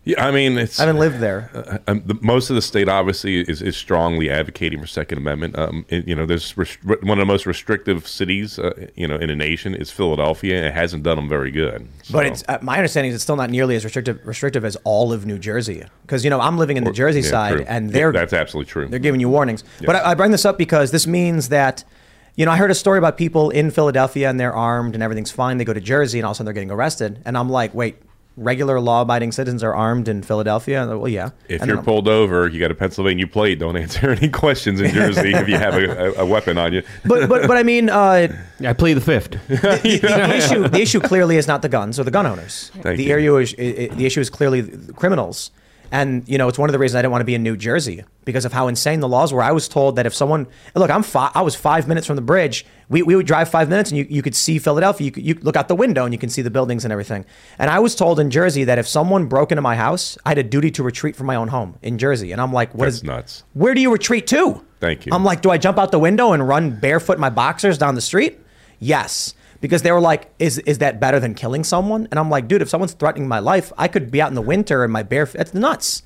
Yeah, 0.07 0.23
I 0.23 0.33
mean, 0.33 0.59
it's. 0.59 0.79
I 0.79 0.83
haven't 0.83 1.01
lived 1.01 1.19
there. 1.21 1.51
Uh, 1.55 1.79
um, 1.91 2.03
the, 2.05 2.15
most 2.21 2.51
of 2.51 2.57
the 2.57 2.61
state 2.61 2.91
obviously 2.91 3.41
is, 3.41 3.63
is 3.63 3.75
strongly 3.75 4.29
advocating 4.29 4.79
for 4.79 4.87
Second 4.87 5.17
Amendment. 5.17 5.59
Um, 5.59 5.87
it- 5.89 6.07
you 6.07 6.15
know, 6.15 6.27
there's 6.27 6.55
rest- 6.59 6.85
one 6.85 7.19
of 7.19 7.23
the 7.23 7.25
most 7.25 7.47
restrictive 7.47 8.07
cities, 8.07 8.59
uh, 8.59 8.87
you 8.97 9.09
know, 9.09 9.17
in 9.17 9.31
a 9.31 9.35
nation 9.35 9.75
is 9.75 9.91
Philadelphia, 9.91 10.67
it 10.67 10.75
hasn't 10.75 11.05
done 11.05 11.17
them 11.17 11.27
very 11.27 11.51
good. 11.51 11.89
But 12.13 12.27
it's 12.27 12.45
uh, 12.49 12.59
my 12.61 12.77
understanding 12.77 13.09
is 13.13 13.15
it's 13.15 13.25
still 13.25 13.37
not 13.37 13.49
nearly 13.49 13.77
as 13.77 13.85
restrictive 13.85 14.21
restrictive 14.27 14.63
as 14.63 14.77
all 14.85 15.11
of 15.11 15.25
New 15.25 15.39
Jersey. 15.39 15.83
Because 16.03 16.23
you 16.23 16.29
know 16.29 16.39
I'm 16.39 16.59
living 16.59 16.77
in 16.77 16.85
the 16.85 16.93
Jersey 16.93 17.23
Yeah, 17.23 17.31
side, 17.31 17.57
true. 17.57 17.65
and 17.67 17.89
they're 17.89 18.13
that's 18.13 18.35
absolutely 18.35 18.71
true. 18.71 18.89
They're 18.89 18.99
giving 18.99 19.23
you 19.23 19.31
warnings. 19.31 19.65
Yeah. 19.81 19.87
But 19.87 19.97
I, 19.97 20.11
I 20.11 20.15
bring 20.15 20.33
this 20.33 20.45
up 20.45 20.59
because 20.59 20.91
this 20.91 21.07
means 21.07 21.49
that, 21.49 21.83
you 22.37 22.45
know, 22.45 22.51
I 22.53 22.57
heard 22.57 22.71
a 22.71 22.75
story 22.75 22.99
about 22.99 23.17
people 23.17 23.51
in 23.51 23.71
Philadelphia 23.71 24.29
and 24.29 24.39
they're 24.41 24.55
armed 24.55 24.95
and 24.95 25.03
everything's 25.03 25.31
fine. 25.31 25.59
They 25.59 25.65
go 25.65 25.73
to 25.73 25.81
Jersey 25.81 26.19
and 26.19 26.27
all 26.27 26.33
of 26.33 26.35
a 26.35 26.39
sudden 26.39 26.47
they're 26.47 26.55
getting 26.55 26.71
arrested, 26.71 27.21
and 27.25 27.39
I'm 27.39 27.49
like, 27.49 27.75
wait, 27.75 27.97
regular 28.37 28.81
law-abiding 28.81 29.31
citizens 29.31 29.63
are 29.63 29.73
armed 29.73 30.09
in 30.09 30.21
Philadelphia? 30.21 30.83
And 30.83 30.99
well, 31.01 31.09
yeah. 31.09 31.31
If 31.49 31.61
And 31.61 31.69
you're 31.69 31.77
I'm- 31.77 31.85
pulled 31.85 32.09
over, 32.09 32.49
you 32.49 32.59
got 32.59 32.73
a 32.73 32.75
Pennsylvania 32.75 33.29
plate. 33.29 33.61
Don't 33.61 33.77
answer 33.77 34.11
any 34.21 34.29
questions 34.29 34.81
in 34.81 34.91
Jersey 34.93 35.33
if 35.33 35.49
you 35.49 35.57
have 35.57 35.75
a, 35.75 36.09
a, 36.19 36.25
a 36.25 36.27
weapon 36.27 36.59
on 36.59 36.73
you. 36.73 36.83
but 37.05 37.29
but 37.29 37.47
but 37.47 37.57
I 37.57 37.63
mean, 37.63 37.89
uh, 37.89 38.27
I 38.67 38.73
plead 38.73 38.95
the 38.95 39.01
fifth. 39.01 39.31
the, 39.49 39.57
the 40.03 40.35
issue 40.37 40.67
the 40.69 40.81
issue 40.81 40.99
clearly 41.01 41.37
is 41.37 41.47
not 41.47 41.63
the 41.63 41.69
guns 41.69 42.01
or 42.01 42.05
the 42.05 42.11
gun 42.11 42.27
owners. 42.27 42.73
Thank 42.83 42.97
the 42.97 43.05
you. 43.05 43.13
area 43.13 43.33
is, 43.37 43.55
i 43.59 43.63
i 43.63 43.95
the 43.95 44.07
issue 44.07 44.21
is 44.21 44.31
clearly 44.31 44.61
the 44.63 44.93
criminals. 44.93 45.53
And 45.95 46.29
you 46.29 46.39
know, 46.39 46.49
it's 46.49 46.59
one 46.59 46.69
of 46.69 46.73
the 46.73 46.81
reasons 46.81 46.97
I 46.97 47.03
didn't 47.03 47.13
want 47.13 47.21
to 47.21 47.25
be 47.25 47.37
in 47.37 47.45
New 47.45 47.57
Jersey 47.57 48.03
because 48.25 48.45
of 48.45 48.53
how 48.53 48.67
insane 48.67 48.99
the 48.99 49.07
laws 49.07 49.33
were. 49.33 49.41
I 49.41 49.53
was 49.53 49.69
told 49.69 49.95
that 49.95 50.07
if 50.07 50.13
someone 50.13 50.49
look, 50.75 50.91
I'm 50.91 51.05
fi- 51.05 51.31
I 51.37 51.43
was 51.43 51.55
five 51.55 51.87
minutes 51.87 52.05
from 52.05 52.17
the 52.17 52.23
bridge. 52.23 52.67
We, 52.89 53.03
we 53.03 53.15
would 53.15 53.29
drive 53.29 53.49
five 53.49 53.69
minutes 53.69 53.93
and 53.93 53.99
you, 53.99 54.07
you 54.11 54.21
could 54.21 54.35
see 54.35 54.59
Philadelphia. 54.59 55.05
You 55.05 55.13
could 55.13 55.25
you 55.25 55.35
look 55.43 55.55
out 55.55 55.69
the 55.69 55.77
window 55.77 56.05
and 56.05 56.13
you 56.13 56.19
can 56.19 56.31
see 56.31 56.43
the 56.43 56.51
buildings 56.51 56.85
and 56.85 56.91
everything. 56.91 57.25
And 57.61 57.71
I 57.71 57.79
was 57.79 57.95
told 57.95 58.19
in 58.19 58.31
Jersey 58.31 58.65
that 58.65 58.77
if 58.77 58.89
someone 58.89 59.27
broke 59.27 59.53
into 59.53 59.63
my 59.63 59.77
house, 59.77 60.19
I 60.27 60.31
had 60.31 60.39
a 60.39 60.43
duty 60.43 60.73
to 60.73 60.83
retreat 60.83 61.15
from 61.15 61.29
my 61.29 61.37
own 61.37 61.47
home 61.47 61.79
in 61.81 61.97
Jersey. 61.97 62.33
And 62.33 62.41
I'm 62.41 62.53
like, 62.53 62.75
what 62.75 62.87
That's 62.87 62.97
is 62.97 63.05
nuts. 63.05 63.45
Where 63.53 63.73
do 63.73 63.81
you 63.81 63.93
retreat 63.93 64.27
to? 64.27 64.65
Thank 64.81 65.07
you. 65.07 65.13
I'm 65.15 65.23
like, 65.23 65.43
do 65.43 65.51
I 65.51 65.59
jump 65.59 65.79
out 65.79 65.93
the 65.93 66.01
window 66.01 66.33
and 66.33 66.47
run 66.47 66.77
barefoot 66.81 67.15
in 67.15 67.21
my 67.21 67.31
boxers 67.31 67.79
down 67.79 67.95
the 67.95 68.01
street? 68.01 68.41
Yes. 68.81 69.33
Because 69.65 69.81
they 69.81 69.93
were 69.93 70.01
like, 70.01 70.31
is 70.39 70.59
is 70.59 70.77
that 70.81 71.01
better 71.01 71.19
than 71.19 71.33
killing 71.33 71.65
someone? 71.65 72.07
And 72.11 72.21
I'm 72.21 72.29
like, 72.29 72.49
dude, 72.49 72.61
if 72.61 72.69
someone's 72.69 72.93
threatening 72.93 73.27
my 73.27 73.39
life, 73.39 73.73
I 73.79 73.89
could 73.89 74.11
be 74.11 74.21
out 74.21 74.29
in 74.29 74.35
the 74.35 74.43
winter 74.43 74.85
in 74.85 74.91
my 74.91 75.03
bare. 75.03 75.25
Feet 75.25 75.39
that's 75.39 75.55
nuts. 75.55 76.03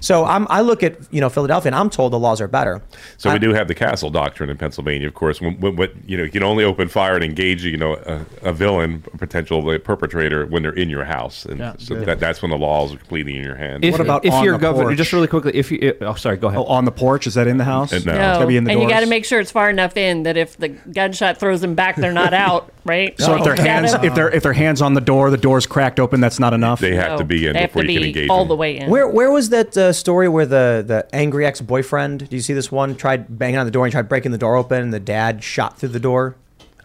So 0.00 0.24
I'm, 0.24 0.46
I 0.50 0.60
look 0.60 0.82
at 0.82 0.96
you 1.12 1.20
know 1.20 1.28
Philadelphia, 1.28 1.68
and 1.68 1.76
I'm 1.76 1.90
told 1.90 2.12
the 2.12 2.18
laws 2.18 2.40
are 2.40 2.48
better. 2.48 2.82
So 3.16 3.32
we 3.32 3.38
do 3.38 3.52
have 3.54 3.68
the 3.68 3.74
castle 3.74 4.10
doctrine 4.10 4.50
in 4.50 4.56
Pennsylvania, 4.56 5.06
of 5.08 5.14
course. 5.14 5.40
When, 5.40 5.58
when, 5.60 5.76
when 5.76 6.04
you 6.06 6.16
know 6.16 6.24
you 6.24 6.30
can 6.30 6.42
only 6.42 6.64
open 6.64 6.88
fire 6.88 7.14
and 7.14 7.24
engage, 7.24 7.64
you 7.64 7.76
know, 7.76 7.94
a, 7.94 8.24
a 8.48 8.52
villain, 8.52 9.04
a 9.12 9.18
potential 9.18 9.62
perpetrator, 9.80 10.46
when 10.46 10.62
they're 10.62 10.72
in 10.72 10.88
your 10.90 11.04
house, 11.04 11.44
and 11.44 11.58
Yeah, 11.58 11.74
so 11.78 11.94
good. 11.96 12.06
that, 12.06 12.20
that's 12.20 12.42
when 12.42 12.50
the 12.50 12.58
laws 12.58 12.92
are 12.94 12.96
completely 12.98 13.36
in 13.36 13.42
your 13.44 13.56
hands. 13.56 13.80
If, 13.82 13.92
What 13.92 14.00
about 14.00 14.24
if 14.24 14.32
on 14.32 14.44
you're 14.44 14.54
the 14.54 14.58
governor? 14.58 14.84
porch? 14.86 14.96
Just 14.98 15.12
really 15.12 15.26
quickly, 15.28 15.52
if 15.54 15.70
you 15.70 15.96
oh 16.02 16.14
sorry, 16.14 16.36
go 16.36 16.48
ahead. 16.48 16.58
Oh, 16.60 16.64
on 16.64 16.84
the 16.84 16.92
porch? 16.92 17.26
Is 17.26 17.34
that 17.34 17.46
in 17.46 17.56
the 17.58 17.64
house? 17.64 17.90
No. 17.92 17.96
It's 17.98 18.06
No, 18.06 18.12
gotta 18.14 18.46
be 18.46 18.56
in 18.56 18.64
the 18.64 18.70
and 18.70 18.80
you 18.80 18.86
doors? 18.86 18.94
got 18.94 19.00
to 19.00 19.06
make 19.06 19.24
sure 19.24 19.40
it's 19.40 19.50
far 19.50 19.70
enough 19.70 19.96
in 19.96 20.22
that 20.24 20.36
if 20.36 20.56
the 20.56 20.68
gunshot 20.68 21.38
throws 21.38 21.60
them 21.60 21.74
back, 21.74 21.96
they're 21.96 22.12
not 22.12 22.32
out, 22.34 22.72
right? 22.84 23.18
So 23.20 23.36
if 23.36 23.44
their 23.44 23.56
hands, 23.56 23.92
if 23.94 24.14
their 24.14 24.30
if 24.30 24.42
their 24.42 24.52
hands 24.52 24.80
on 24.82 24.94
the 24.94 25.00
door, 25.00 25.30
the 25.30 25.36
door's 25.36 25.66
cracked 25.66 26.00
open. 26.00 26.20
That's 26.20 26.38
not 26.38 26.52
enough. 26.54 26.80
they 26.80 26.94
have 26.94 27.18
to 27.18 27.24
be 27.24 27.46
in 27.46 27.52
they 27.54 27.60
have 27.62 27.70
before 27.70 27.82
to 27.82 27.92
you 27.92 27.98
can 28.00 28.08
engage 28.08 28.30
all 28.30 28.40
them. 28.40 28.48
the 28.48 28.56
way 28.56 28.76
in. 28.78 28.90
Where 28.90 29.08
where 29.08 29.30
was 29.30 29.48
that 29.50 29.76
uh, 29.76 29.87
story 29.94 30.28
where 30.28 30.46
the 30.46 30.84
the 30.86 31.06
angry 31.14 31.44
ex 31.46 31.60
boyfriend? 31.60 32.28
Do 32.28 32.36
you 32.36 32.42
see 32.42 32.54
this 32.54 32.70
one? 32.72 32.94
Tried 32.96 33.38
banging 33.38 33.58
on 33.58 33.66
the 33.66 33.72
door 33.72 33.84
and 33.84 33.92
tried 33.92 34.08
breaking 34.08 34.32
the 34.32 34.38
door 34.38 34.56
open, 34.56 34.82
and 34.82 34.92
the 34.92 35.00
dad 35.00 35.42
shot 35.42 35.78
through 35.78 35.90
the 35.90 36.00
door. 36.00 36.36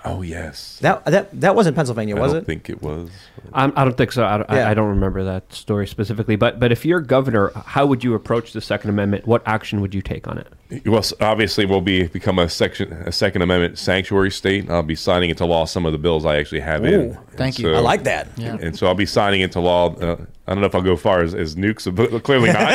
Oh 0.05 0.21
yes, 0.21 0.79
That 0.81 1.05
that 1.05 1.39
that 1.39 1.55
wasn't 1.55 1.77
Pennsylvania, 1.77 2.15
was 2.15 2.19
I 2.19 2.23
was 2.23 2.33
don't 2.33 2.41
it? 2.41 2.45
think 2.45 2.69
it 2.69 2.81
was. 2.81 3.09
I'm, 3.53 3.71
I 3.77 3.85
don't 3.85 3.95
think 3.95 4.11
so. 4.11 4.25
I 4.25 4.37
don't, 4.39 4.49
Yeah. 4.49 4.67
I, 4.67 4.71
I 4.71 4.73
don't 4.73 4.89
remember 4.89 5.23
that 5.23 5.53
story 5.53 5.87
specifically. 5.87 6.35
But 6.35 6.59
but 6.59 6.73
if 6.73 6.83
you're 6.85 6.99
governor, 6.99 7.51
how 7.65 7.85
would 7.85 8.03
you 8.03 8.13
approach 8.13 8.51
the 8.51 8.59
Second 8.59 8.89
Amendment? 8.89 9.25
What 9.25 9.41
action 9.45 9.79
would 9.79 9.93
you 9.95 10.01
take 10.01 10.27
on 10.27 10.37
it? 10.37 10.47
Well, 10.85 11.03
obviously, 11.21 11.65
we'll 11.65 11.81
be 11.81 12.07
become 12.07 12.39
a 12.39 12.49
section, 12.49 12.91
a 12.93 13.11
Second 13.11 13.41
Amendment 13.41 13.77
sanctuary 13.77 14.31
state. 14.31 14.69
I'll 14.69 14.83
be 14.83 14.95
signing 14.95 15.29
into 15.29 15.45
law 15.45 15.65
some 15.65 15.85
of 15.85 15.91
the 15.91 15.97
bills 15.97 16.25
I 16.25 16.37
actually 16.37 16.61
have 16.61 16.85
in. 16.85 17.17
Thank 17.35 17.57
And 17.57 17.67
you. 17.67 17.73
I 17.75 17.79
like 17.79 18.03
that. 18.03 18.27
Yeah. 18.37 18.57
And 18.61 18.77
so 18.77 18.87
I'll 18.87 18.93
be 18.95 19.05
signing 19.05 19.41
into 19.41 19.59
law. 19.59 19.93
Uh, 19.95 20.17
I 20.45 20.51
don't 20.53 20.59
know 20.59 20.67
if 20.67 20.75
I'll 20.75 20.81
go 20.81 20.97
far 20.97 21.21
as, 21.21 21.33
as 21.33 21.55
nukes, 21.55 21.93
but 21.95 22.21
clearly 22.23 22.51
not. 22.51 22.57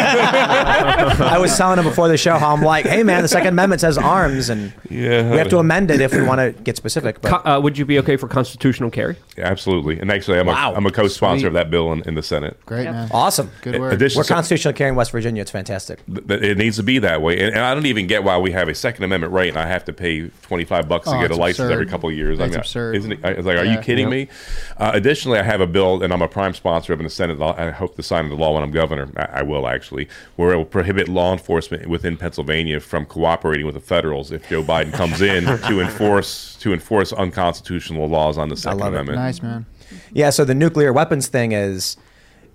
I 1.21 1.39
was 1.39 1.55
telling 1.57 1.79
him 1.79 1.85
before 1.85 2.09
the 2.09 2.17
show 2.17 2.39
how 2.39 2.55
I'm 2.55 2.63
like, 2.63 2.87
hey 2.87 3.03
man, 3.03 3.23
the 3.23 3.29
Second 3.29 3.49
Amendment 3.49 3.81
says 3.83 3.99
arms, 3.99 4.49
and 4.49 4.73
Yeah. 4.89 5.31
we 5.31 5.37
have 5.37 5.49
to 5.51 5.59
amend 5.59 5.91
it 5.91 6.01
if 6.01 6.15
we 6.15 6.23
want 6.23 6.39
to 6.41 6.53
get 6.63 6.77
specific. 6.77 7.21
But 7.21 7.43
Co- 7.45 7.51
uh, 7.57 7.61
would 7.61 7.77
you 7.77 7.85
be 7.85 7.99
okay 8.01 8.17
for 8.17 8.27
constitutional 8.27 8.91
carry? 8.91 9.17
Absolutely. 9.37 9.99
And 10.01 10.11
actually, 10.11 10.39
I'm, 10.39 10.47
Wow. 10.47 10.73
a, 10.73 10.77
I'm 10.77 10.87
a 10.87 10.91
co-sponsor 10.91 11.41
Sweet. 11.41 11.47
of 11.49 11.53
that 11.55 11.71
bill 11.71 11.93
in, 11.93 12.03
in 12.03 12.15
the 12.15 12.23
Senate. 12.23 12.59
Great, 12.67 12.85
man. 12.85 13.11
awesome. 13.13 13.51
Good 13.63 13.79
work. 13.79 14.01
We're 14.01 14.25
constitutional 14.25 14.73
carry 14.75 14.89
in 14.91 14.97
West 14.97 15.11
Virginia. 15.13 15.43
It's 15.43 15.51
fantastic. 15.51 16.01
Th- 16.07 16.27
th- 16.27 16.43
It 16.43 16.57
needs 16.59 16.77
to 16.77 16.83
be 16.83 16.99
that 17.01 17.21
way, 17.21 17.39
and, 17.39 17.55
and 17.55 17.61
I 17.65 17.75
don't 17.75 17.85
even 17.89 18.07
get 18.07 18.23
why 18.25 18.39
we 18.39 18.53
have 18.53 18.69
a 18.69 18.75
Second 18.75 19.05
Amendment 19.05 19.33
right, 19.33 19.49
and 19.49 19.59
I 19.59 19.67
have 19.67 19.85
to 19.87 19.93
pay 19.93 20.29
twenty 20.43 20.65
five 20.65 20.89
bucks 20.89 21.09
to 21.09 21.17
Oh, 21.17 21.21
get 21.21 21.31
a 21.31 21.37
license 21.37 21.61
absurd. 21.67 21.73
every 21.73 21.87
couple 21.87 22.09
of 22.09 22.15
years. 22.15 22.39
That's 22.39 22.49
I 22.49 22.51
mean, 22.51 22.59
absurd. 22.61 22.97
Isn't 22.97 23.13
it? 23.13 23.19
I 23.25 23.33
was 23.35 23.47
like, 23.47 23.59
are 23.59 23.65
you 23.65 23.79
kidding 23.79 24.11
Yep. 24.11 24.29
me? 24.29 24.29
Uh, 24.77 24.91
additionally, 24.95 25.39
I 25.39 25.43
have 25.43 25.61
a 25.61 25.67
bill, 25.67 26.03
and 26.03 26.13
I'm 26.13 26.23
a 26.23 26.29
prime 26.29 26.55
sponsor 26.55 26.93
of 26.93 27.01
in 27.01 27.05
the 27.05 27.11
Senate. 27.11 27.41
I'll- 27.41 27.73
hope 27.73 27.97
to 27.97 28.03
sign 28.03 28.29
the 28.29 28.35
law 28.35 28.55
when 28.55 28.63
I'm 28.63 28.71
governor. 28.71 29.09
I, 29.17 29.41
I 29.41 29.43
will 29.43 29.67
actually, 29.69 30.09
where 30.37 30.53
it 30.53 30.57
will 30.57 30.65
prohibit 30.65 31.09
law 31.09 31.33
enforcement 31.33 31.87
within 31.87 32.17
Pennsylvania 32.17 32.81
from 32.81 33.05
cooperating 33.07 33.67
with 33.67 33.75
the 33.75 33.81
federals 33.81 34.31
if 34.33 34.49
Joe 34.49 34.63
Biden 34.63 34.93
comes 34.93 35.21
in 35.21 35.45
to 35.69 35.81
enforce 35.81 36.57
to 36.61 36.73
enforce 36.73 37.13
unconstitutional 37.13 38.09
laws 38.09 38.37
on 38.39 38.49
the 38.49 38.57
Second 38.57 38.79
love 38.81 38.93
it. 38.95 38.97
Amendment. 38.97 39.19
Nice, 39.19 39.43
man. 39.43 39.67
Yeah. 40.13 40.31
So 40.31 40.45
the 40.45 40.55
nuclear 40.55 40.93
weapons 40.93 41.29
thing 41.29 41.53
is, 41.53 41.97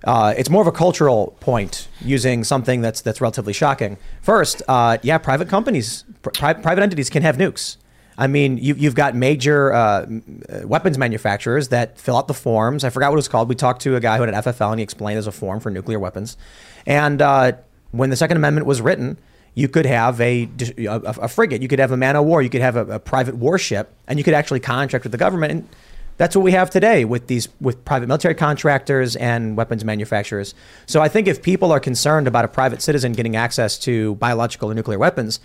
uh, 0.03 0.33
it's 0.37 0.49
more 0.49 0.61
of 0.61 0.67
a 0.67 0.71
cultural 0.71 1.35
point 1.39 1.87
using 2.01 2.43
something 2.43 2.81
that's 2.81 3.01
that's 3.01 3.21
relatively 3.21 3.53
shocking. 3.53 3.97
First, 4.21 4.61
uh, 4.67 4.97
yeah, 5.01 5.17
private 5.17 5.47
companies, 5.47 6.03
pri- 6.21 6.53
private 6.53 6.81
entities 6.81 7.09
can 7.09 7.21
have 7.21 7.37
nukes. 7.37 7.77
I 8.17 8.27
mean, 8.27 8.57
you, 8.57 8.75
you've 8.75 8.95
got 8.95 9.15
major 9.15 9.73
uh, 9.73 9.77
uh, 9.77 10.67
weapons 10.67 10.97
manufacturers 10.97 11.69
that 11.69 11.97
fill 11.97 12.15
out 12.15 12.27
the 12.27 12.33
forms. 12.33 12.83
I 12.83 12.89
forgot 12.89 13.07
what 13.09 13.15
it 13.15 13.17
was 13.17 13.27
called. 13.27 13.49
We 13.49 13.55
talked 13.55 13.81
to 13.83 13.95
a 13.95 13.99
guy 13.99 14.17
who 14.17 14.23
had 14.23 14.33
an 14.33 14.41
FFL, 14.41 14.71
and 14.71 14.79
he 14.79 14.83
explained 14.83 15.15
there's 15.15 15.27
a 15.27 15.31
form 15.31 15.59
for 15.59 15.71
nuclear 15.71 15.99
weapons. 15.99 16.37
And 16.85 17.21
uh, 17.21 17.53
when 17.91 18.11
the 18.11 18.15
Second 18.15 18.37
Amendment 18.37 18.67
was 18.67 18.81
written, 18.81 19.17
you 19.55 19.67
could 19.67 19.85
have 19.85 20.19
a, 20.21 20.49
a, 20.77 20.99
a 21.21 21.27
frigate, 21.27 21.61
you 21.61 21.67
could 21.67 21.79
have 21.79 21.91
a 21.91 21.97
man 21.97 22.15
of 22.15 22.25
war, 22.25 22.41
you 22.41 22.49
could 22.49 22.61
have 22.61 22.75
a, 22.75 22.85
a 22.85 22.99
private 22.99 23.35
warship, 23.35 23.93
and 24.07 24.19
you 24.19 24.23
could 24.23 24.33
actually 24.33 24.59
contract 24.59 25.03
with 25.03 25.11
the 25.11 25.17
government. 25.17 25.51
And 25.51 25.69
that's 26.17 26.35
what 26.35 26.43
we 26.43 26.51
have 26.51 26.69
today 26.69 27.05
with 27.05 27.27
these 27.27 27.49
with 27.59 27.83
private 27.85 28.07
military 28.07 28.35
contractors 28.35 29.15
and 29.15 29.57
weapons 29.57 29.83
manufacturers. 29.83 30.53
So 30.85 31.01
I 31.01 31.09
think 31.09 31.27
if 31.27 31.41
people 31.41 31.71
are 31.71 31.79
concerned 31.79 32.27
about 32.27 32.45
a 32.45 32.47
private 32.47 32.81
citizen 32.81 33.13
getting 33.13 33.35
access 33.35 33.77
to 33.79 34.15
biological 34.15 34.69
or 34.69 34.73
nuclear 34.73 34.99
weapons, 34.99 35.39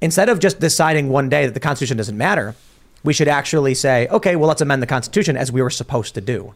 instead 0.00 0.28
of 0.28 0.38
just 0.38 0.60
deciding 0.60 1.08
one 1.08 1.28
day 1.28 1.46
that 1.46 1.54
the 1.54 1.60
Constitution 1.60 1.96
doesn't 1.96 2.16
matter, 2.16 2.54
we 3.02 3.12
should 3.12 3.28
actually 3.28 3.74
say, 3.74 4.08
okay, 4.08 4.36
well, 4.36 4.48
let's 4.48 4.60
amend 4.60 4.82
the 4.82 4.86
Constitution 4.86 5.36
as 5.36 5.50
we 5.50 5.62
were 5.62 5.70
supposed 5.70 6.14
to 6.14 6.20
do. 6.20 6.54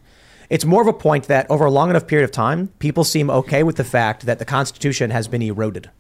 It's 0.50 0.66
more 0.66 0.82
of 0.82 0.88
a 0.88 0.92
point 0.92 1.24
that 1.28 1.50
over 1.50 1.64
a 1.64 1.70
long 1.70 1.88
enough 1.88 2.06
period 2.06 2.24
of 2.24 2.30
time, 2.30 2.68
people 2.78 3.02
seem 3.02 3.30
okay 3.30 3.62
with 3.62 3.76
the 3.76 3.84
fact 3.84 4.26
that 4.26 4.38
the 4.38 4.44
Constitution 4.44 5.10
has 5.10 5.26
been 5.26 5.40
eroded. 5.40 5.90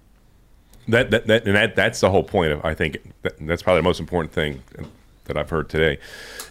That, 0.86 1.10
that, 1.12 1.26
that 1.28 1.46
and 1.46 1.56
that 1.56 1.76
that's 1.76 2.00
the 2.00 2.10
whole 2.10 2.24
point 2.24 2.52
of 2.52 2.62
I 2.62 2.74
think 2.74 2.98
that, 3.22 3.34
that's 3.40 3.62
probably 3.62 3.78
the 3.78 3.84
most 3.84 4.00
important 4.00 4.34
thing 4.34 4.62
that 5.24 5.36
I've 5.36 5.50
heard 5.50 5.68
today 5.68 5.98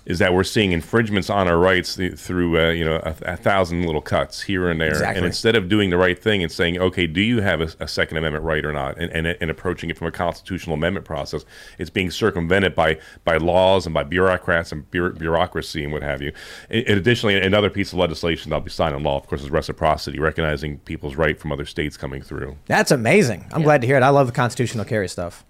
is 0.05 0.19
that 0.19 0.33
we're 0.33 0.43
seeing 0.43 0.71
infringements 0.71 1.29
on 1.29 1.47
our 1.47 1.57
rights 1.57 1.95
th- 1.95 2.15
through 2.15 2.59
uh, 2.59 2.69
you 2.71 2.83
know 2.83 2.95
a, 3.03 3.15
a 3.33 3.37
thousand 3.37 3.85
little 3.85 4.01
cuts 4.01 4.41
here 4.41 4.69
and 4.69 4.81
there 4.81 4.89
Exactly. 4.89 5.17
and 5.17 5.25
instead 5.25 5.55
of 5.55 5.69
doing 5.69 5.89
the 5.89 5.97
right 5.97 6.21
thing 6.21 6.43
and 6.43 6.51
saying 6.51 6.77
okay 6.79 7.07
do 7.07 7.21
you 7.21 7.41
have 7.41 7.61
a, 7.61 7.69
a 7.79 7.87
second 7.87 8.17
amendment 8.17 8.43
right 8.43 8.65
or 8.65 8.73
not 8.73 8.97
and, 8.97 9.11
and, 9.11 9.27
and 9.39 9.49
approaching 9.51 9.89
it 9.89 9.97
from 9.97 10.07
a 10.07 10.11
constitutional 10.11 10.73
amendment 10.75 11.05
process 11.05 11.45
it's 11.77 11.89
being 11.89 12.11
circumvented 12.11 12.75
by 12.75 12.97
by 13.23 13.37
laws 13.37 13.85
and 13.85 13.93
by 13.93 14.03
bureaucrats 14.03 14.71
and 14.71 14.89
bureau- 14.91 15.13
bureaucracy 15.13 15.83
and 15.83 15.93
what 15.93 16.01
have 16.03 16.21
you 16.21 16.31
and, 16.69 16.85
and 16.87 16.97
additionally 16.97 17.39
another 17.39 17.69
piece 17.69 17.93
of 17.93 17.99
legislation 17.99 18.49
that'll 18.49 18.63
be 18.63 18.69
signed 18.71 18.95
in 18.95 19.03
law 19.03 19.17
of 19.17 19.27
course 19.27 19.41
is 19.41 19.49
reciprocity 19.51 20.19
recognizing 20.19 20.77
people's 20.79 21.15
right 21.15 21.39
from 21.39 21.51
other 21.51 21.65
states 21.65 21.95
coming 21.97 22.21
through 22.21 22.57
That's 22.65 22.91
amazing. 22.91 23.45
I'm 23.51 23.61
glad 23.63 23.81
to 23.81 23.87
hear 23.87 23.97
it. 23.97 24.03
I 24.03 24.09
love 24.09 24.27
the 24.27 24.33
constitutional 24.33 24.85
carry 24.85 25.07
stuff. 25.07 25.45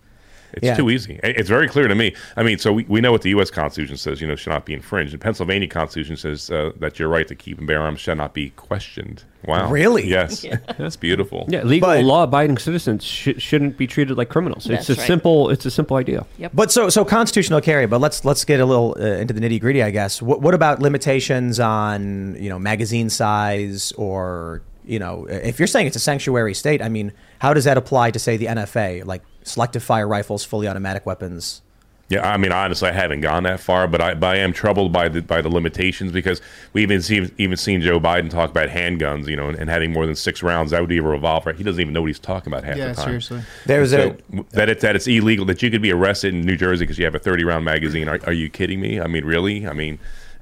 It's 0.54 0.66
Yeah. 0.66 0.76
too 0.76 0.90
easy. 0.90 1.20
It's 1.24 1.50
very 1.50 1.68
clear 1.68 1.88
to 1.88 1.96
me. 1.96 2.14
I 2.38 2.44
mean, 2.44 2.58
so 2.60 2.72
we, 2.74 2.84
we 2.88 3.02
know 3.02 3.12
what 3.12 3.22
the 3.24 3.30
U.S. 3.32 3.50
Constitution 3.50 3.98
says, 3.98 4.22
you 4.22 4.28
know, 4.28 4.36
should 4.36 4.52
not 4.52 4.66
be 4.66 4.74
infringed. 4.74 5.14
The 5.14 5.18
Pennsylvania 5.18 5.68
Constitution 5.68 6.16
says 6.16 6.50
uh, 6.52 6.72
that 6.80 7.00
your 7.00 7.10
right 7.10 7.28
to 7.28 7.36
keep 7.36 7.58
and 7.58 7.66
bear 7.68 7.82
arms 7.82 8.00
shall 8.00 8.16
not 8.16 8.34
be 8.34 8.52
questioned. 8.52 9.24
Wow. 9.46 9.70
Really? 9.70 10.08
Yes. 10.08 10.46
That's 10.78 10.96
beautiful. 10.96 11.46
Yeah, 11.50 11.64
legal 11.64 11.90
But- 11.90 12.04
law-abiding 12.04 12.58
citizens 12.60 13.04
sh- 13.04 13.30
shouldn't 13.40 13.78
be 13.78 13.88
treated 13.88 14.18
like 14.18 14.30
criminals. 14.30 14.66
That's 14.66 14.90
it's 14.90 14.98
a 14.98 15.02
right. 15.02 15.08
simple. 15.08 15.50
It's 15.50 15.66
a 15.66 15.72
simple 15.72 15.98
idea. 15.98 16.26
Yep. 16.38 16.52
But 16.54 16.72
so 16.72 16.90
so 16.90 17.04
constitutional 17.04 17.60
carry. 17.60 17.86
But 17.88 18.00
let's 18.00 18.24
let's 18.24 18.46
get 18.46 18.60
a 18.60 18.66
little 18.66 18.96
uh, 19.00 19.04
into 19.04 19.34
the 19.34 19.42
nitty 19.42 19.60
gritty, 19.60 19.84
I 19.84 19.92
guess. 19.92 20.22
What 20.22 20.42
what 20.42 20.54
about 20.54 20.82
limitations 20.82 21.60
on 21.60 22.36
you 22.40 22.50
know 22.50 22.58
magazine 22.60 23.10
size 23.10 23.92
or 23.98 24.62
you 24.86 25.00
know 25.00 25.26
if 25.30 25.60
you're 25.60 25.68
saying 25.68 25.88
it's 25.88 25.96
a 25.98 26.00
sanctuary 26.00 26.54
state? 26.54 26.82
I 26.82 26.88
mean, 26.90 27.12
how 27.40 27.54
does 27.54 27.66
that 27.66 27.78
apply 27.78 28.12
to 28.12 28.20
say 28.20 28.38
the 28.38 28.46
NFA, 28.46 29.04
like 29.06 29.24
selective 29.44 29.84
fire 29.84 30.08
rifles, 30.08 30.44
fully 30.44 30.68
automatic 30.68 31.06
weapons? 31.06 31.62
Yeah, 32.10 32.30
I 32.30 32.38
mean, 32.38 32.52
honestly, 32.52 32.90
I 32.90 32.92
haven't 32.92 33.22
gone 33.22 33.44
that 33.44 33.60
far, 33.60 33.88
but 33.88 34.02
I, 34.02 34.14
but 34.14 34.36
I 34.36 34.40
am 34.40 34.54
troubled 34.54 34.92
by 34.92 35.08
the 35.08 35.22
by 35.22 35.42
the 35.42 35.50
limitations 35.50 36.12
because 36.12 36.42
we 36.74 36.84
even 36.84 37.02
seen 37.02 37.32
even 37.38 37.58
seen 37.58 37.82
Joe 37.82 38.00
Biden 38.00 38.30
talk 38.30 38.52
about 38.52 38.70
handguns, 38.70 39.28
you 39.28 39.36
know, 39.36 39.48
and, 39.48 39.58
and 39.58 39.70
having 39.70 39.92
more 39.92 40.06
than 40.06 40.16
six 40.16 40.44
rounds. 40.44 40.72
That 40.72 40.82
would 40.82 40.90
be 40.90 40.98
a 40.98 41.02
revolver. 41.02 41.54
He 41.54 41.64
doesn't 41.64 41.80
even 41.80 41.94
know 41.94 42.02
what 42.02 42.08
he's 42.08 42.20
talking 42.20 42.52
about 42.52 42.66
half 42.66 42.78
Yeah, 42.78 42.90
the 42.90 42.96
time. 42.96 43.14
Yeah, 43.14 43.20
seriously. 43.20 43.42
There's 43.66 43.92
so, 43.92 44.18
that 44.52 44.70
it, 44.70 44.82
that 44.82 44.96
it's 44.96 45.08
illegal 45.08 45.46
that 45.46 45.64
you 45.64 45.72
could 45.72 45.82
be 45.82 45.92
arrested 45.92 46.36
in 46.36 46.42
New 46.42 46.58
Jersey 46.58 46.84
because 46.84 47.00
you 47.00 47.06
have 47.06 47.16
a 47.16 47.20
thirty 47.20 47.46
round 47.46 47.64
magazine. 47.64 48.10
Are, 48.10 48.20
are 48.26 48.34
you 48.34 48.50
kidding 48.50 48.82
me? 48.82 49.00
I 49.00 49.08
mean, 49.08 49.24
really? 49.24 49.66
I 49.66 49.74
mean, 49.74 49.98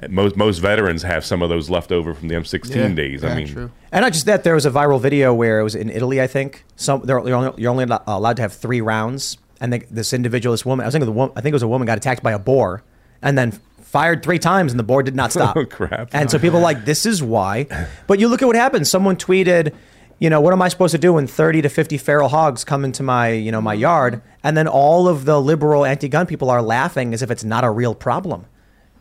most 0.10 0.36
most 0.36 0.60
veterans 0.60 1.04
have 1.04 1.24
some 1.26 1.42
of 1.42 1.50
those 1.50 1.70
left 1.70 1.92
over 1.92 2.14
from 2.14 2.28
the 2.28 2.36
M16 2.36 2.76
Yeah, 2.76 2.88
days. 2.90 3.24
I 3.24 3.36
mean, 3.36 3.72
And 3.92 4.02
not 4.02 4.14
just 4.14 4.26
that, 4.26 4.44
there 4.44 4.56
was 4.56 4.66
a 4.66 4.72
viral 4.72 5.00
video 5.00 5.34
where 5.34 5.60
it 5.60 5.64
was 5.64 5.76
in 5.76 5.90
Italy, 5.90 6.22
I 6.22 6.28
think. 6.28 6.64
Some 6.76 7.02
they're, 7.04 7.20
you're 7.28 7.36
only, 7.36 7.62
you're 7.62 7.72
only 7.72 7.86
allowed 8.08 8.38
to 8.38 8.42
have 8.42 8.54
three 8.54 8.82
rounds, 8.82 9.38
and 9.60 9.74
they, 9.74 9.80
this 9.92 10.14
individual, 10.14 10.54
this 10.54 10.66
woman, 10.66 10.84
I 10.84 10.88
was 10.88 10.94
thinking 10.94 11.06
the 11.06 11.12
woman, 11.12 11.34
I 11.36 11.42
think 11.42 11.54
it 11.54 11.56
was 11.56 11.64
a 11.64 11.68
woman, 11.68 11.86
got 11.86 11.98
attacked 11.98 12.24
by 12.24 12.32
a 12.32 12.40
boar, 12.40 12.84
and 13.22 13.38
then 13.38 13.52
fired 13.82 14.24
three 14.24 14.40
times, 14.40 14.72
and 14.72 14.80
the 14.80 14.84
boar 14.84 15.04
did 15.04 15.16
not 15.16 15.32
stop. 15.32 15.56
Oh, 15.58 15.66
crap. 15.66 16.10
And 16.14 16.32
so 16.32 16.40
people 16.40 16.60
are 16.60 16.64
like, 16.64 16.86
this 16.86 17.06
is 17.06 17.22
why. 17.22 17.68
But 18.08 18.20
you 18.20 18.28
look 18.30 18.42
at 18.42 18.46
what 18.46 18.56
happened. 18.56 18.88
Someone 18.88 19.18
tweeted, 19.18 19.74
you 20.20 20.30
know, 20.30 20.40
what 20.40 20.54
am 20.54 20.62
I 20.62 20.70
supposed 20.70 20.94
to 20.94 20.98
do 20.98 21.14
when 21.14 21.28
30 21.28 21.64
to 21.64 21.70
50 21.70 21.98
feral 21.98 22.30
hogs 22.30 22.64
come 22.64 22.86
into 22.86 23.04
my, 23.04 23.30
you 23.30 23.52
know, 23.52 23.60
my 23.62 23.74
yard? 23.74 24.22
And 24.44 24.56
then 24.56 24.68
all 24.68 25.08
of 25.08 25.26
the 25.26 25.42
liberal 25.42 25.84
anti-gun 25.86 26.26
people 26.26 26.50
are 26.50 26.62
laughing 26.62 27.14
as 27.14 27.22
if 27.22 27.30
it's 27.30 27.44
not 27.44 27.64
a 27.64 27.70
real 27.70 27.94
problem. 27.94 28.46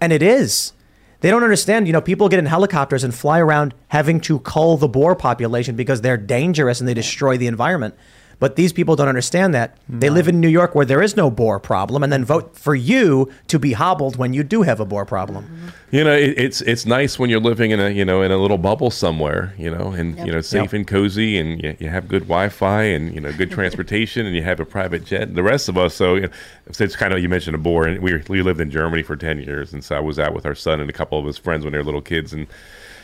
And 0.01 0.13
it 0.13 0.23
is. 0.23 0.73
They 1.21 1.31
don't 1.31 1.45
understand, 1.45 1.87
you 1.87 1.93
know, 1.93 2.01
people 2.01 2.29
get 2.29 2.39
in 2.39 2.47
helicopters 2.47 3.05
and 3.05 3.15
fly 3.15 3.39
around 3.41 3.75
having 3.89 4.21
to 4.23 4.39
cull 4.41 4.77
the 4.77 4.89
boar 4.89 5.15
population 5.15 5.77
because 5.77 6.01
they're 6.01 6.17
dangerous 6.17 6.81
and 6.81 6.89
they 6.89 6.95
destroy 6.95 7.37
the 7.37 7.47
environment. 7.47 7.95
But 8.41 8.57
these 8.57 8.73
people 8.73 8.97
don't 8.97 9.07
understand 9.07 9.55
that. 9.55 9.77
They 9.87 10.09
live 10.09 10.27
in 10.27 10.41
New 10.41 10.49
York 10.49 10.75
where 10.75 10.87
there 10.87 11.03
is 11.03 11.15
no 11.15 11.31
boar 11.31 11.61
problem 11.61 12.03
and 12.03 12.11
then 12.11 12.25
vote 12.25 12.57
for 12.57 12.75
you 12.75 13.31
to 13.49 13.59
be 13.59 13.75
hobbled 13.75 14.17
when 14.17 14.33
you 14.33 14.43
do 14.43 14.63
have 14.63 14.81
a 14.81 14.87
boar 14.87 15.05
problem. 15.05 15.45
Mm-hmm. 15.45 15.69
You 15.97 16.05
know, 16.05 16.15
it, 16.15 16.39
it's 16.39 16.61
it's 16.63 16.87
nice 16.87 17.19
when 17.19 17.29
you're 17.29 17.41
living 17.41 17.71
in 17.71 17.81
a 17.81 17.91
you 17.91 18.05
know 18.05 18.23
in 18.23 18.31
a 18.31 18.39
little 18.39 18.57
bubble 18.57 18.91
somewhere, 18.91 19.55
you 19.59 19.71
know, 19.71 19.91
and 19.93 20.19
you 20.19 20.33
know 20.33 20.41
safe 20.41 20.61
Yep. 20.61 20.73
and 20.73 20.87
cozy, 20.87 21.37
and 21.37 21.63
you, 21.63 21.77
you 21.81 21.89
have 21.89 22.09
good 22.09 22.23
Wi-Fi 22.23 22.83
and 22.83 23.15
you 23.15 23.21
know 23.21 23.33
good 23.33 23.51
transportation, 23.59 24.25
and 24.25 24.35
you 24.35 24.43
have 24.43 24.59
a 24.59 24.65
private 24.65 25.05
jet. 25.05 25.35
The 25.35 25.43
rest 25.43 25.69
of 25.69 25.77
us, 25.77 25.95
so 25.95 26.15
you 26.15 26.23
know, 26.23 26.29
so 26.73 26.85
it's 26.85 26.97
kind 26.97 27.13
of 27.13 27.21
you 27.21 27.29
mentioned 27.29 27.55
a 27.57 27.59
bore, 27.59 27.87
and 27.87 28.01
we 28.01 28.23
we 28.29 28.41
lived 28.41 28.61
in 28.61 28.71
Germany 28.71 29.03
for 29.03 29.17
ten 29.17 29.39
years, 29.39 29.73
and 29.75 29.85
so 29.85 29.97
I 29.97 30.01
was 30.01 30.19
out 30.19 30.33
with 30.33 30.47
our 30.47 30.55
son 30.55 30.81
and 30.81 30.89
a 30.89 30.93
couple 30.95 31.19
of 31.19 31.27
his 31.27 31.37
friends 31.37 31.65
when 31.65 31.73
they 31.73 31.79
were 31.79 31.85
little 31.85 32.01
kids, 32.01 32.33
and 32.33 32.47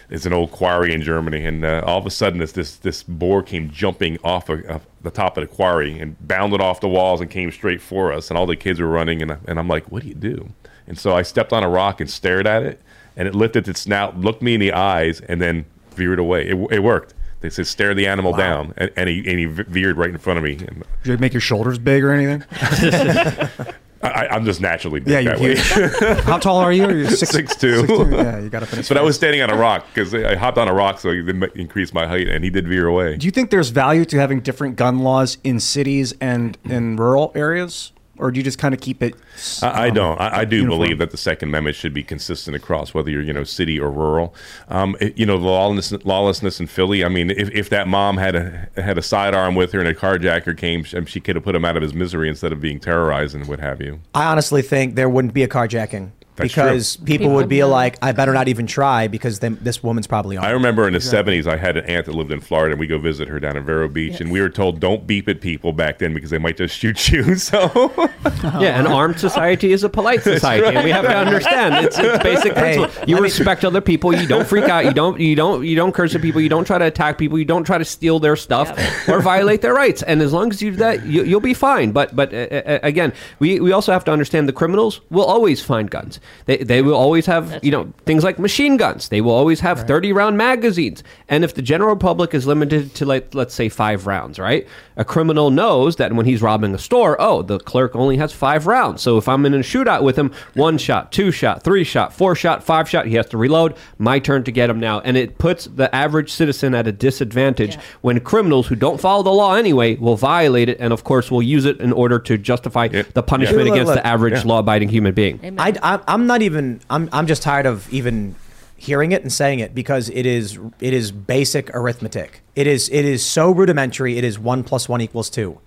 it's 0.08 0.26
an 0.26 0.32
old 0.32 0.50
quarry 0.50 0.92
in 0.92 1.02
Germany, 1.02 1.44
and 1.44 1.64
uh, 1.64 1.82
all 1.84 1.98
of 1.98 2.06
a 2.06 2.10
sudden 2.10 2.38
this 2.38 2.52
this 2.52 2.76
this 2.76 3.02
boar 3.02 3.42
came 3.42 3.70
jumping 3.70 4.18
off 4.22 4.48
of, 4.48 4.64
of 4.66 4.86
the 5.02 5.10
top 5.10 5.36
of 5.36 5.48
the 5.48 5.54
quarry 5.54 5.98
and 5.98 6.16
bounded 6.26 6.60
off 6.60 6.80
the 6.80 6.88
walls 6.88 7.20
and 7.20 7.30
came 7.30 7.50
straight 7.50 7.80
for 7.80 8.12
us, 8.12 8.30
and 8.30 8.38
all 8.38 8.46
the 8.46 8.56
kids 8.56 8.80
were 8.80 8.88
running, 8.88 9.22
and 9.22 9.36
and 9.46 9.58
I'm 9.58 9.68
like, 9.68 9.90
what 9.90 10.02
do 10.02 10.08
you 10.08 10.14
do? 10.14 10.50
And 10.86 10.96
so 10.98 11.16
I 11.16 11.22
stepped 11.22 11.52
on 11.52 11.64
a 11.64 11.68
rock 11.68 12.00
and 12.00 12.08
stared 12.08 12.46
at 12.46 12.62
it, 12.62 12.80
and 13.16 13.26
it 13.26 13.34
lifted 13.34 13.66
its 13.68 13.80
snout, 13.80 14.18
looked 14.18 14.42
me 14.42 14.54
in 14.54 14.60
the 14.60 14.72
eyes, 14.72 15.20
and 15.20 15.40
then 15.40 15.64
veered 15.90 16.18
away. 16.18 16.48
It, 16.48 16.56
it 16.70 16.80
worked. 16.80 17.14
They 17.40 17.50
said 17.50 17.66
stare 17.66 17.94
the 17.94 18.06
animal 18.06 18.32
down, 18.32 18.74
and, 18.76 18.90
and 18.96 19.08
he 19.08 19.18
and 19.18 19.38
he 19.38 19.44
veered 19.44 19.96
right 19.96 20.10
in 20.10 20.18
front 20.18 20.38
of 20.38 20.44
me. 20.44 20.52
And 20.52 20.84
Did 21.02 21.12
you 21.12 21.18
make 21.18 21.32
your 21.34 21.40
shoulders 21.40 21.78
big 21.78 22.02
or 22.02 22.12
anything? 22.12 22.44
I, 24.08 24.28
I'm 24.34 24.44
just 24.44 24.60
naturally 24.60 25.00
big 25.00 25.24
Yeah, 25.26 25.34
that 25.36 25.40
you're 25.40 26.10
way. 26.14 26.14
How 26.22 26.38
tall 26.38 26.58
are 26.58 26.72
you? 26.72 26.84
Are 26.84 26.92
you 26.96 27.06
six- 27.10 27.30
six 27.32 27.56
two? 27.56 27.80
six 27.86 27.92
two? 27.92 28.10
Yeah, 28.10 28.38
you 28.40 28.48
got 28.48 28.62
in 28.62 28.68
his 28.78 28.88
But 28.88 28.98
I 28.98 29.02
was 29.02 29.16
standing 29.16 29.42
on 29.42 29.50
a 29.50 29.56
rock 29.56 29.86
because 29.92 30.14
I 30.14 30.34
hopped 30.36 30.58
on 30.58 30.68
a 30.68 30.74
rock, 30.74 30.98
so 31.00 31.10
it 31.10 31.56
increased 31.56 31.94
my 31.94 32.06
height, 32.06 32.28
and 32.28 32.44
he 32.44 32.50
did 32.50 32.66
veer 32.68 32.86
away. 32.86 33.16
Do 33.16 33.26
you 33.26 33.30
think 33.30 33.50
there's 33.50 33.70
value 33.70 34.04
to 34.06 34.18
having 34.18 34.40
different 34.40 34.76
gun 34.76 35.00
laws 35.00 35.38
in 35.44 35.60
cities 35.60 36.14
and 36.20 36.56
in 36.64 36.96
rural 36.96 37.32
areas, 37.34 37.92
or 38.18 38.30
do 38.30 38.38
you 38.38 38.44
just 38.44 38.58
kind 38.58 38.74
of 38.74 38.80
keep 38.80 39.02
it? 39.02 39.14
I, 39.62 39.86
I 39.86 39.90
don't. 39.90 40.20
I, 40.20 40.38
I 40.40 40.44
do 40.44 40.56
uniform? 40.56 40.80
believe 40.80 40.98
that 40.98 41.10
the 41.10 41.16
Second 41.16 41.48
Amendment 41.50 41.76
should 41.76 41.94
be 41.94 42.02
consistent 42.02 42.56
across, 42.56 42.94
whether 42.94 43.10
you're 43.10 43.22
you 43.22 43.32
know 43.32 43.44
city 43.44 43.78
or 43.80 43.90
rural. 43.90 44.34
Um, 44.68 44.96
it- 45.00 45.16
you 45.16 45.24
know, 45.24 45.38
the 45.38 45.46
lawlessness, 45.46 46.04
lawlessness 46.04 46.60
in 46.60 46.66
Philly. 46.66 47.04
I 47.04 47.08
mean, 47.08 47.30
if, 47.30 47.50
if 47.50 47.70
that 47.70 47.88
mom 47.88 48.16
had 48.18 48.34
a 48.34 48.68
had 48.76 48.98
a 48.98 49.02
sidearm 49.02 49.54
with 49.54 49.72
her 49.72 49.78
and 49.80 49.88
a 49.88 49.94
carjacker 49.94 50.56
came, 50.56 50.84
she, 50.84 51.02
she 51.06 51.20
could 51.20 51.36
have 51.36 51.44
put 51.44 51.54
him 51.54 51.64
out 51.64 51.76
of 51.76 51.82
his 51.82 51.94
misery 51.94 52.28
instead 52.28 52.52
of 52.52 52.60
being 52.60 52.78
terrorized 52.80 53.34
and 53.34 53.46
what 53.48 53.60
have 53.60 53.80
you. 53.80 54.00
I 54.14 54.26
honestly 54.26 54.62
think 54.62 54.94
there 54.94 55.08
wouldn't 55.08 55.32
be 55.34 55.42
a 55.42 55.48
carjacking 55.48 56.10
That's 56.36 56.52
because 56.52 56.96
true. 56.96 57.06
people 57.06 57.30
would 57.30 57.48
be 57.48 57.64
like, 57.64 57.96
I 58.02 58.12
better 58.12 58.32
not 58.32 58.48
even 58.48 58.66
try 58.66 59.08
because 59.08 59.38
then 59.40 59.58
this 59.60 59.82
woman's 59.82 60.06
probably 60.06 60.36
on. 60.36 60.44
I 60.44 60.50
remember 60.50 60.86
in 60.86 60.92
the 60.92 60.98
'70s, 60.98 61.46
I 61.46 61.56
had 61.56 61.76
an 61.76 61.84
aunt 61.86 62.06
that 62.06 62.14
lived 62.14 62.32
in 62.32 62.40
Florida, 62.40 62.72
and 62.72 62.80
we 62.80 62.86
go 62.86 62.98
visit 62.98 63.28
her 63.28 63.40
down 63.40 63.56
in 63.56 63.64
Vero 63.64 63.88
Beach, 63.88 64.20
and 64.20 64.30
we 64.30 64.40
were 64.40 64.50
told 64.50 64.80
don't 64.80 65.06
beep 65.06 65.28
at 65.28 65.40
people 65.40 65.72
back 65.72 65.98
then 65.98 66.14
because 66.14 66.30
they 66.30 66.38
might 66.38 66.56
just 66.56 66.76
shoot 66.76 67.08
you. 67.10 67.36
So 67.46 67.92
yeah, 68.60 68.80
an 68.80 68.86
armed 68.86 69.20
society 69.20 69.72
is 69.72 69.84
a 69.84 69.88
polite 69.88 70.22
society, 70.22 70.66
and 70.66 70.84
we 70.84 70.90
have 70.90 71.04
to 71.04 71.16
understand 71.16 71.84
it's, 71.84 71.96
it's 71.98 72.22
basic 72.22 72.54
Hey, 72.54 72.76
principle. 72.76 73.08
You 73.08 73.18
respect 73.18 73.64
other 73.64 73.80
people. 73.80 74.14
You 74.14 74.26
don't 74.26 74.46
freak 74.46 74.64
out. 74.64 74.84
You 74.84 74.92
don't. 74.92 75.20
You 75.20 75.36
don't. 75.36 75.64
You 75.64 75.76
don't 75.76 75.92
curse 75.92 76.14
at 76.14 76.22
people. 76.22 76.40
You 76.40 76.48
don't 76.48 76.64
try 76.64 76.78
to 76.78 76.86
attack 76.86 77.18
people. 77.18 77.38
You 77.38 77.44
don't 77.44 77.64
try 77.64 77.78
to 77.78 77.84
steal 77.84 78.18
their 78.18 78.36
stuff 78.36 78.70
or 79.08 79.20
violate 79.20 79.62
their 79.62 79.74
rights. 79.74 80.02
And 80.02 80.22
as 80.22 80.32
long 80.32 80.50
as 80.50 80.62
you 80.62 80.70
do 80.72 80.76
that, 80.78 81.06
you, 81.06 81.24
you'll 81.24 81.40
be 81.40 81.54
fine. 81.54 81.92
But 81.92 82.16
but 82.16 82.32
uh, 82.32 82.36
uh, 82.36 82.78
again, 82.82 83.12
we, 83.38 83.60
we 83.60 83.72
also 83.72 83.92
have 83.92 84.04
to 84.04 84.12
understand 84.12 84.48
the 84.48 84.52
criminals 84.52 85.00
will 85.10 85.24
always 85.24 85.62
find 85.62 85.90
guns. 85.90 86.20
They 86.46 86.58
they 86.58 86.82
will 86.82 86.94
always 86.94 87.26
have 87.26 87.58
you 87.62 87.70
know 87.70 87.92
things 88.04 88.22
like 88.24 88.38
machine 88.38 88.76
guns. 88.76 89.08
They 89.08 89.20
will 89.20 89.32
always 89.32 89.60
have 89.60 89.86
thirty 89.86 90.12
round 90.12 90.36
magazines. 90.36 91.02
And 91.28 91.44
if 91.44 91.54
the 91.54 91.62
general 91.62 91.96
public 91.96 92.34
is 92.34 92.46
limited 92.46 92.94
to 92.96 93.04
like 93.06 93.34
let's 93.34 93.54
say 93.54 93.68
five 93.68 94.06
rounds, 94.06 94.38
right? 94.38 94.66
A 94.96 95.04
criminal 95.04 95.50
knows 95.50 95.96
that 95.96 96.12
when 96.14 96.24
he's 96.24 96.40
robbing 96.40 96.74
a 96.74 96.78
store, 96.78 97.16
oh, 97.20 97.42
the 97.42 97.58
clerk 97.58 97.94
only 97.94 98.16
has 98.16 98.32
five 98.32 98.66
rounds. 98.66 99.02
So 99.02 99.18
if 99.18 99.28
I'm 99.28 99.44
in 99.44 99.52
a 99.54 99.58
shootout 99.58 100.02
with 100.02 100.16
him, 100.18 100.32
one 100.54 100.78
shot, 100.78 101.12
two 101.12 101.30
shot, 101.30 101.62
three 101.62 101.84
shot, 101.84 102.14
four 102.14 102.34
shot, 102.34 102.62
five 102.64 102.88
shot, 102.88 103.06
he 103.06 103.14
has 103.16 103.26
to 103.26 103.36
reload. 103.36 103.76
My 103.98 104.18
turn 104.18 104.44
to 104.44 104.52
get 104.52 104.70
him 104.70 104.80
now. 104.80 105.00
And 105.00 105.16
it 105.16 105.36
puts 105.38 105.66
the 105.66 105.94
average 105.94 106.32
citizen 106.32 106.74
at 106.74 106.86
a 106.86 106.92
disadvantage 106.92 107.76
when 108.00 108.20
criminals 108.20 108.66
who 108.68 108.74
don't 108.74 109.00
follow 109.00 109.22
the 109.22 109.30
law 109.30 109.54
anyway 109.54 109.96
will 109.96 110.16
violate 110.16 110.68
it 110.68 110.78
and, 110.80 110.92
of 110.92 111.04
course, 111.04 111.30
will 111.30 111.42
use 111.42 111.64
it 111.66 111.80
in 111.80 111.92
order 111.92 112.18
to 112.20 112.38
justify 112.38 112.88
the 112.88 113.22
punishment 113.22 113.66
Yeah. 113.66 113.72
against 113.74 113.88
Look, 113.88 113.96
the 114.02 114.06
average 114.06 114.34
yeah. 114.34 114.42
law 114.44 114.58
abiding 114.60 114.88
human 114.88 115.12
being. 115.12 115.56
I, 115.58 115.74
I, 115.82 116.00
I'm 116.16 116.26
not 116.26 116.40
even. 116.40 116.80
I'm. 116.88 117.10
I'm 117.12 117.26
just 117.26 117.42
tired 117.42 117.66
of 117.66 117.92
even 117.92 118.34
hearing 118.78 119.12
it 119.12 119.20
and 119.20 119.30
saying 119.30 119.58
it 119.58 119.74
because 119.74 120.08
it 120.08 120.24
is. 120.24 120.58
It 120.80 120.94
is 120.94 121.12
basic 121.12 121.68
arithmetic. 121.74 122.40
It 122.54 122.66
is. 122.66 122.88
It 122.88 123.04
is 123.04 123.22
so 123.22 123.50
rudimentary. 123.50 124.16
It 124.16 124.24
is 124.24 124.38
one 124.38 124.64
plus 124.64 124.88
one 124.88 125.02
equals 125.02 125.28
two. 125.28 125.60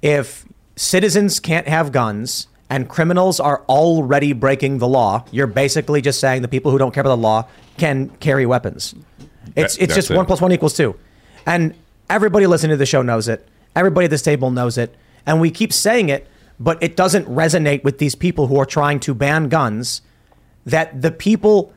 If 0.00 0.46
citizens 0.76 1.40
can't 1.40 1.66
have 1.66 1.90
guns 1.90 2.46
and 2.70 2.88
criminals 2.88 3.40
are 3.40 3.64
already 3.68 4.32
breaking 4.32 4.78
the 4.78 4.86
law, 4.86 5.24
you're 5.32 5.48
basically 5.48 6.00
just 6.00 6.20
saying 6.20 6.42
the 6.42 6.48
people 6.48 6.70
who 6.70 6.78
don't 6.78 6.94
care 6.94 7.00
about 7.00 7.16
the 7.16 7.22
law 7.22 7.48
can 7.76 8.10
carry 8.20 8.46
weapons. 8.46 8.94
It's. 9.56 9.74
That- 9.76 9.82
it's 9.82 9.94
just 9.96 10.08
that's 10.08 10.16
one 10.16 10.26
plus 10.26 10.40
one 10.40 10.52
equals 10.52 10.74
two, 10.76 10.94
and 11.44 11.74
everybody 12.08 12.46
listening 12.46 12.70
to 12.70 12.76
the 12.76 12.86
show 12.86 13.02
knows 13.02 13.26
it. 13.26 13.48
Everybody 13.74 14.04
at 14.04 14.10
this 14.10 14.22
table 14.22 14.52
knows 14.52 14.78
it, 14.78 14.94
and 15.26 15.40
we 15.40 15.50
keep 15.50 15.72
saying 15.72 16.08
it, 16.08 16.28
but 16.60 16.82
it 16.82 16.96
doesn't 16.96 17.26
resonate 17.26 17.84
with 17.84 17.98
these 17.98 18.14
people 18.14 18.46
who 18.48 18.58
are 18.58 18.66
trying 18.66 19.00
to 19.00 19.14
ban 19.14 19.48
guns. 19.48 20.02
That 20.66 21.00
the 21.00 21.10
people, 21.10 21.72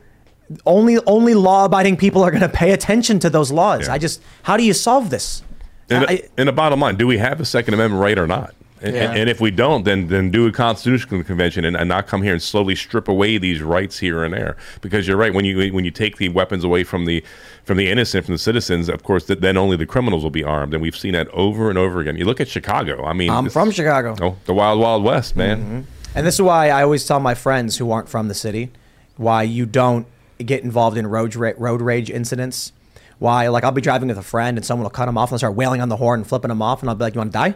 only 0.65 0.97
only 1.05 1.33
law-abiding 1.33 1.97
people 1.97 2.23
are 2.23 2.31
going 2.31 2.41
to 2.41 2.49
pay 2.49 2.71
attention 2.71 3.19
to 3.19 3.29
those 3.29 3.51
laws. 3.51 3.87
I 3.87 3.97
just, 3.97 4.21
how 4.43 4.57
do 4.57 4.63
you 4.63 4.73
solve 4.73 5.09
this? 5.09 5.43
And, 5.89 6.05
I- 6.07 6.23
and 6.37 6.47
the 6.47 6.53
bottom 6.53 6.79
line, 6.79 6.95
do 6.95 7.07
we 7.07 7.17
have 7.19 7.39
a 7.39 7.45
Second 7.45 7.73
Amendment 7.73 8.01
right 8.01 8.17
or 8.17 8.27
not? 8.27 8.53
And, 8.83 8.95
Yeah. 8.95 9.11
and, 9.11 9.29
if 9.29 9.39
we 9.39 9.51
don't, 9.51 9.85
then 9.85 10.07
then 10.07 10.31
do 10.31 10.47
a 10.47 10.51
constitutional 10.51 11.23
convention 11.23 11.65
and, 11.65 11.77
and 11.77 11.87
not 11.87 12.07
come 12.07 12.23
here 12.23 12.33
and 12.33 12.41
slowly 12.41 12.75
strip 12.75 13.07
away 13.07 13.37
these 13.37 13.61
rights 13.61 13.99
here 13.99 14.23
and 14.23 14.33
there. 14.33 14.57
Because 14.81 15.07
you're 15.07 15.17
right 15.17 15.33
when 15.33 15.45
you 15.45 15.71
when 15.73 15.85
you 15.85 15.91
take 15.91 16.17
the 16.17 16.29
weapons 16.29 16.63
away 16.63 16.83
from 16.83 17.05
the 17.05 17.23
from 17.63 17.77
the 17.77 17.89
innocent, 17.91 18.25
from 18.25 18.33
the 18.33 18.39
citizens, 18.39 18.89
of 18.89 19.03
course, 19.03 19.25
th- 19.27 19.39
then 19.39 19.55
only 19.55 19.77
the 19.77 19.85
criminals 19.85 20.23
will 20.23 20.31
be 20.31 20.43
armed, 20.43 20.73
and 20.73 20.81
we've 20.81 20.97
seen 20.97 21.13
that 21.13 21.27
over 21.29 21.69
and 21.69 21.77
over 21.77 21.99
again. 21.99 22.17
You 22.17 22.25
look 22.25 22.41
at 22.41 22.47
Chicago. 22.47 23.05
I 23.05 23.13
mean, 23.13 23.29
I'm 23.29 23.43
this- 23.43 23.53
from 23.53 23.69
Chicago. 23.69 24.15
Oh, 24.19 24.35
the 24.45 24.53
wild, 24.53 24.79
wild 24.79 25.03
west, 25.03 25.35
man. 25.35 25.59
Mm-hmm. 25.59 25.81
And 26.15 26.25
this 26.27 26.35
is 26.35 26.41
why 26.41 26.69
I 26.69 26.81
always 26.83 27.05
tell 27.05 27.19
my 27.19 27.35
friends 27.35 27.77
who 27.77 27.91
aren't 27.91 28.09
from 28.09 28.27
the 28.29 28.33
city 28.33 28.71
why 29.15 29.43
you 29.43 29.65
don't 29.67 30.07
get 30.43 30.63
involved 30.63 30.97
in 30.97 31.05
road 31.05 31.35
ra- 31.35 31.53
road 31.57 31.81
rage 31.81 32.09
incidents. 32.09 32.73
Why, 33.19 33.47
like, 33.49 33.63
I'll 33.63 33.71
be 33.71 33.81
driving 33.81 34.07
with 34.07 34.17
a 34.17 34.23
friend 34.23 34.57
and 34.57 34.65
someone 34.65 34.83
will 34.83 34.89
cut 34.89 35.07
him 35.07 35.15
off 35.15 35.29
and 35.31 35.39
start 35.39 35.53
wailing 35.53 35.79
on 35.79 35.89
the 35.89 35.97
horn 35.97 36.21
and 36.21 36.27
flipping 36.27 36.49
him 36.49 36.63
off, 36.63 36.81
and 36.81 36.89
I'll 36.89 36.95
be 36.95 37.03
like, 37.03 37.13
"You 37.13 37.19
want 37.19 37.31
to 37.31 37.37
die?" 37.37 37.55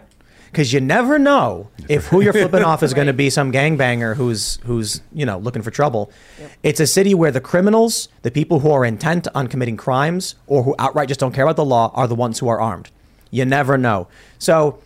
Because 0.55 0.71
you 0.71 0.79
never 0.79 1.19
know 1.19 1.67
if 1.89 2.07
who 2.07 2.21
you're 2.21 2.31
flipping 2.31 2.63
off 2.63 2.81
is 2.81 2.93
going 2.93 3.07
to 3.07 3.13
be 3.13 3.29
some 3.29 3.51
gangbanger 3.51 4.15
who's 4.15 4.57
who's 4.63 5.01
you 5.11 5.25
know 5.25 5.37
looking 5.37 5.61
for 5.61 5.69
trouble. 5.69 6.09
It's 6.63 6.79
a 6.79 6.87
city 6.87 7.13
where 7.13 7.29
the 7.29 7.41
criminals, 7.41 8.07
the 8.21 8.31
people 8.31 8.61
who 8.61 8.71
are 8.71 8.85
intent 8.85 9.27
on 9.35 9.47
committing 9.47 9.75
crimes 9.75 10.35
or 10.47 10.63
who 10.63 10.73
outright 10.79 11.09
just 11.09 11.19
don't 11.19 11.33
care 11.33 11.43
about 11.43 11.57
the 11.57 11.65
law, 11.65 11.91
are 11.93 12.07
the 12.07 12.15
ones 12.15 12.39
who 12.39 12.47
are 12.47 12.61
armed. 12.61 12.89
You 13.31 13.43
never 13.43 13.77
know. 13.77 14.07
So 14.39 14.79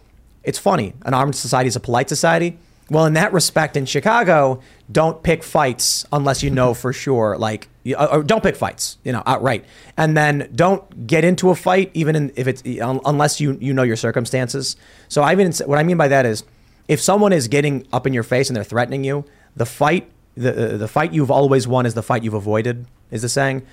it's 0.44 0.58
funny. 0.58 0.96
An 1.06 1.14
armed 1.14 1.36
society 1.36 1.68
is 1.68 1.76
a 1.76 1.80
polite 1.80 2.10
society. 2.10 2.58
Well, 2.90 3.06
in 3.06 3.14
that 3.14 3.32
respect, 3.32 3.78
in 3.78 3.86
Chicago, 3.86 4.64
don't 4.92 5.22
pick 5.22 5.44
fights 5.44 6.06
unless 6.12 6.42
you 6.42 6.50
know 6.50 6.74
for 6.74 6.92
sure. 6.94 7.38
Like, 7.38 7.68
you- 7.84 7.96
uh, 7.96 8.08
or 8.12 8.24
don't 8.24 8.42
pick 8.42 8.56
fights, 8.56 8.98
you 9.04 9.12
know, 9.12 9.22
outright. 9.26 9.64
And 9.98 10.18
then 10.18 10.50
don't 10.56 11.06
get 11.08 11.24
into 11.24 11.50
a 11.52 11.56
fight, 11.56 11.92
even 11.94 12.16
in, 12.16 12.32
if 12.36 12.48
it's 12.48 12.64
unless 12.66 13.40
you 13.40 13.58
you 13.62 13.74
know 13.74 13.84
your 13.84 13.96
circumstances. 13.96 14.76
So 15.08 15.22
I 15.22 15.32
even 15.34 15.52
what 15.66 15.78
I 15.78 15.84
mean 15.84 15.98
by 15.98 16.08
that 16.08 16.26
is, 16.26 16.44
if 16.88 17.00
someone 17.00 17.34
is 17.34 17.48
getting 17.48 17.86
up 17.94 18.08
in 18.08 18.14
your 18.14 18.24
face 18.24 18.50
and 18.50 18.56
they're 18.58 18.64
threatening 18.64 19.04
you, 19.04 19.26
the 19.56 19.66
fight 19.66 20.10
the 20.36 20.74
uh, 20.74 20.78
the 20.78 20.88
fight 20.88 21.14
you've 21.14 21.32
always 21.32 21.68
won 21.68 21.86
is 21.86 21.94
the 21.94 22.04
fight 22.04 22.24
you've 22.24 22.34
avoided. 22.34 22.86
Is 23.12 23.22
the 23.22 23.30
saying? 23.30 23.66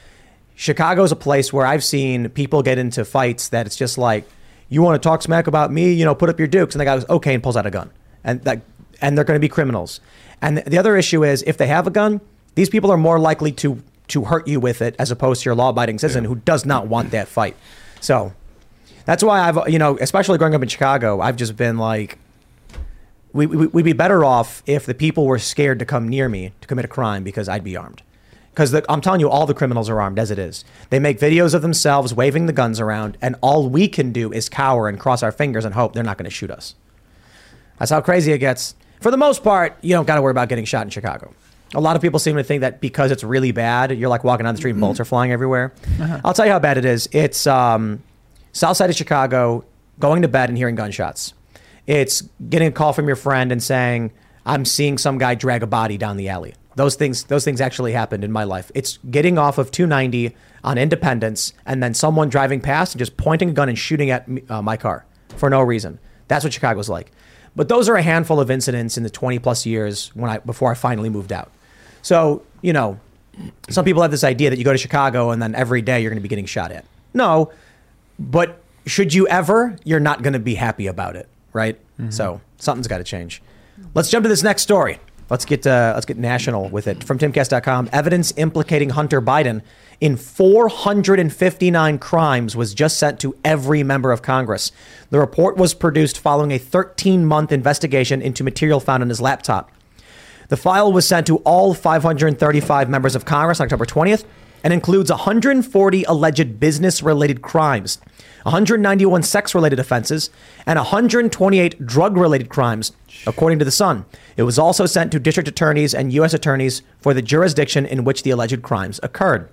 Chicago's 0.55 1.13
a 1.13 1.17
place 1.17 1.53
where 1.53 1.67
I've 1.67 1.85
seen 1.85 2.31
people 2.31 2.63
get 2.63 2.79
into 2.79 3.05
fights 3.05 3.49
that 3.51 3.67
it's 3.67 3.77
just 3.77 3.99
like, 3.99 4.27
you 4.71 4.81
want 4.83 5.01
to 5.01 5.07
talk 5.07 5.21
smack 5.23 5.47
about 5.47 5.71
me, 5.71 5.93
you 5.93 6.05
know, 6.07 6.15
put 6.15 6.31
up 6.31 6.39
your 6.39 6.49
dukes, 6.49 6.75
and 6.75 6.81
the 6.81 6.87
guy 6.87 6.97
goes 6.97 7.09
okay 7.11 7.35
and 7.35 7.43
pulls 7.43 7.57
out 7.59 7.67
a 7.67 7.71
gun, 7.71 7.91
and 8.25 8.43
that 8.45 8.63
and 9.03 9.17
they're 9.17 9.25
going 9.25 9.37
to 9.37 9.41
be 9.41 9.49
criminals. 9.49 10.01
And 10.41 10.59
the 10.59 10.79
other 10.79 10.97
issue 10.97 11.25
is 11.25 11.43
if 11.47 11.57
they 11.57 11.67
have 11.67 11.87
a 11.87 11.91
gun, 11.91 12.21
these 12.55 12.69
people 12.69 12.91
are 12.91 12.99
more 12.99 13.19
likely 13.19 13.53
to 13.53 13.83
to 14.09 14.25
hurt 14.25 14.47
you 14.47 14.61
with 14.61 14.83
it 14.83 14.95
as 15.01 15.11
opposed 15.11 15.43
to 15.43 15.49
your 15.49 15.55
law-abiding 15.57 15.99
citizen 15.99 16.25
who 16.25 16.37
does 16.37 16.65
not 16.65 16.87
want 16.87 17.11
that 17.11 17.27
fight. 17.27 17.57
So 18.01 18.33
that's 19.05 19.23
why 19.23 19.41
I've 19.41 19.69
you 19.69 19.79
know, 19.79 19.99
especially 20.01 20.39
growing 20.39 20.55
up 20.55 20.63
in 20.63 20.69
Chicago, 20.69 21.21
I've 21.21 21.37
just 21.37 21.57
been 21.57 21.77
like, 21.77 22.19
we, 23.33 23.47
we, 23.47 23.67
we'd 23.67 23.85
be 23.85 23.93
better 23.93 24.25
off 24.25 24.63
if 24.67 24.87
the 24.87 24.95
people 24.95 25.27
were 25.27 25.39
scared 25.39 25.79
to 25.81 25.85
come 25.85 26.09
near 26.09 26.29
me 26.29 26.53
to 26.61 26.69
commit 26.69 26.85
a 26.85 26.89
crime 26.89 27.25
because 27.25 27.49
I'd 27.49 27.65
be 27.65 27.77
armed. 27.77 28.03
Because 28.51 28.75
I'm 28.89 29.03
telling 29.03 29.21
you, 29.21 29.29
all 29.29 29.45
the 29.45 29.53
criminals 29.53 29.91
are 29.91 30.01
armed 30.01 30.19
as 30.19 30.31
it 30.31 30.39
is. 30.39 30.65
They 30.89 30.99
make 30.99 31.19
videos 31.19 31.53
of 31.53 31.61
themselves 31.61 32.15
waving 32.15 32.47
the 32.47 32.55
guns 32.55 32.81
around, 32.81 33.19
and 33.21 33.37
all 33.43 33.69
we 33.69 33.87
can 33.87 34.13
do 34.13 34.33
is 34.33 34.49
cower 34.49 34.89
and 34.89 34.99
cross 34.99 35.23
our 35.23 35.31
fingers 35.31 35.67
and 35.67 35.75
hope 35.75 35.93
they're 35.93 36.03
not 36.03 36.17
going 36.17 36.25
to 36.25 36.31
shoot 36.31 36.51
us. 36.51 36.75
That's 37.79 37.91
how 37.91 38.01
crazy 38.01 38.33
it 38.33 38.39
gets. 38.39 38.75
For 39.01 39.11
the 39.11 39.17
most 39.17 39.43
part, 39.45 39.77
you 39.83 39.91
don't 39.91 40.07
got 40.07 40.17
to 40.17 40.23
worry 40.23 40.31
about 40.31 40.49
getting 40.49 40.65
shot 40.65 40.87
in 40.87 40.91
Chicago. 40.91 41.35
A 41.75 41.81
lot 41.81 41.97
of 41.97 42.03
people 42.03 42.19
seem 42.19 42.37
to 42.37 42.45
think 42.45 42.61
that 42.61 42.81
because 42.81 43.11
it's 43.11 43.25
really 43.25 43.53
bad, 43.53 43.91
you're 43.97 44.09
like 44.09 44.25
walking 44.25 44.45
down 44.45 44.55
the 44.55 44.59
street 44.59 44.73
and 44.73 44.81
bullets 44.81 45.01
are 45.01 45.05
flying 45.05 45.33
everywhere. 45.33 45.73
Uh-huh. 46.01 46.21
I'll 46.25 46.33
tell 46.35 46.47
you 46.47 46.53
how 46.53 46.59
bad 46.59 46.79
it 46.79 46.85
is. 46.85 47.09
It's 47.13 47.47
um, 47.47 48.03
south 48.53 48.77
side 48.77 48.89
of 48.89 48.97
Chicago, 48.97 49.65
going 49.99 50.23
to 50.23 50.29
bed 50.29 50.49
and 50.49 50.57
hearing 50.57 50.77
gunshots. 50.77 51.35
It's 51.87 52.23
getting 52.49 52.69
a 52.69 52.73
call 52.73 52.93
from 52.93 53.07
your 53.07 53.17
friend 53.17 53.53
and 53.53 53.63
saying, 53.63 54.13
"I'm 54.45 54.65
seeing 54.65 54.99
some 54.99 55.19
guy 55.19 55.35
drag 55.35 55.63
a 55.63 55.67
body 55.67 55.99
down 55.99 56.17
the 56.17 56.29
alley." 56.29 56.55
Those 56.77 56.95
things, 56.95 57.25
those 57.25 57.45
things 57.45 57.61
actually 57.61 57.93
happened 57.93 58.23
in 58.23 58.31
my 58.31 58.45
life. 58.45 58.71
It's 58.75 58.99
getting 59.11 59.39
off 59.39 59.59
of 59.59 59.71
290 59.71 60.35
on 60.63 60.79
Independence 60.79 61.53
and 61.65 61.83
then 61.83 61.95
someone 61.95 62.29
driving 62.29 62.61
past 62.61 62.95
and 62.95 62.99
just 62.99 63.17
pointing 63.17 63.51
a 63.51 63.53
gun 63.53 63.69
and 63.69 63.79
shooting 63.79 64.11
at 64.11 64.29
me, 64.29 64.43
uh, 64.49 64.61
my 64.61 64.77
car 64.77 65.07
for 65.37 65.49
no 65.49 65.63
reason. 65.63 65.99
That's 66.29 66.45
what 66.45 66.53
Chicago's 66.53 66.89
like. 66.89 67.13
But 67.57 67.69
those 67.69 67.89
are 67.89 67.97
a 67.97 68.03
handful 68.03 68.39
of 68.39 68.51
incidents 68.51 68.97
in 68.97 69.03
the 69.03 69.11
20 69.11 69.39
plus 69.41 69.67
years 69.67 70.15
when 70.15 70.31
I 70.31 70.39
before 70.39 70.71
I 70.71 70.75
finally 70.75 71.09
moved 71.09 71.33
out. 71.33 71.51
So 72.03 72.43
you 72.63 72.73
know, 72.73 73.01
some 73.69 73.85
people 73.85 74.03
have 74.03 74.11
this 74.11 74.25
idea 74.25 74.51
that 74.51 74.59
you 74.59 74.65
go 74.65 74.73
to 74.73 74.79
Chicago 74.79 75.31
and 75.31 75.43
then 75.43 75.55
every 75.55 75.83
day 75.83 76.01
you're 76.01 76.11
going 76.11 76.19
to 76.19 76.23
be 76.23 76.29
getting 76.29 76.47
shot 76.47 76.71
at. 76.71 76.85
No, 77.15 77.51
but 78.19 78.63
should 78.87 79.13
you 79.13 79.27
ever, 79.29 79.77
you're 79.85 80.01
not 80.01 80.23
going 80.23 80.33
to 80.33 80.39
be 80.39 80.55
happy 80.55 80.87
about 80.87 81.17
it, 81.17 81.29
right? 81.53 81.79
Mm-hmm. 81.99 82.11
So 82.11 82.41
something's 82.59 82.87
got 82.87 82.99
to 82.99 83.05
change. 83.05 83.43
Let's 83.95 84.11
jump 84.11 84.23
to 84.25 84.29
this 84.29 84.43
next 84.43 84.63
story. 84.63 84.99
Let's 85.29 85.45
get 85.45 85.67
uh, 85.67 85.93
let's 85.95 86.07
get 86.07 86.19
national 86.19 86.69
with 86.69 86.87
it 86.87 87.03
from 87.03 87.19
timcast.com. 87.19 87.91
Evidence 87.93 88.33
implicating 88.37 88.91
Hunter 88.91 89.21
Biden 89.21 89.63
in 90.01 90.17
459 90.17 91.99
crimes 91.99 92.55
was 92.55 92.75
just 92.75 92.99
sent 92.99 93.19
to 93.21 93.35
every 93.45 93.83
member 93.83 94.13
of 94.13 94.23
Congress. 94.23 94.71
The 95.11 95.19
report 95.19 95.57
was 95.57 95.75
produced 95.75 96.19
following 96.19 96.53
a 96.53 96.59
13-month 96.59 97.51
investigation 97.51 98.23
into 98.23 98.45
material 98.45 98.79
found 98.79 99.03
on 99.03 99.09
his 99.09 99.21
laptop. 99.21 99.73
The 100.49 100.57
file 100.57 100.93
was 100.93 101.09
sent 101.09 101.27
to 101.27 101.39
all 101.39 101.75
535 101.75 102.89
members 102.89 103.17
of 103.17 103.25
Congress 103.25 103.59
on 103.59 103.65
October 103.65 103.87
20th 103.87 104.25
and 104.63 104.73
includes 104.73 105.11
140 105.11 106.05
alleged 106.05 106.59
business 106.61 107.03
related 107.03 107.43
crimes, 107.43 107.99
191 108.43 109.23
sex 109.23 109.55
related 109.55 109.79
offenses, 109.79 110.31
and 110.67 110.79
128 110.79 111.87
drug 111.87 112.17
related 112.17 112.49
crimes, 112.49 112.93
according 113.27 113.59
to 113.59 113.65
The 113.65 113.71
Sun. 113.71 114.05
It 114.37 114.43
was 114.43 114.59
also 114.59 114.87
sent 114.87 115.13
to 115.13 115.21
district 115.21 115.49
attorneys 115.49 115.95
and 115.95 116.13
U.S. 116.13 116.35
attorneys 116.35 116.83
for 116.99 117.15
the 117.15 117.23
jurisdiction 117.23 117.87
in 117.87 118.05
which 118.05 118.23
the 118.23 118.31
alleged 118.31 118.63
crimes 118.63 119.01
occurred. 119.03 119.49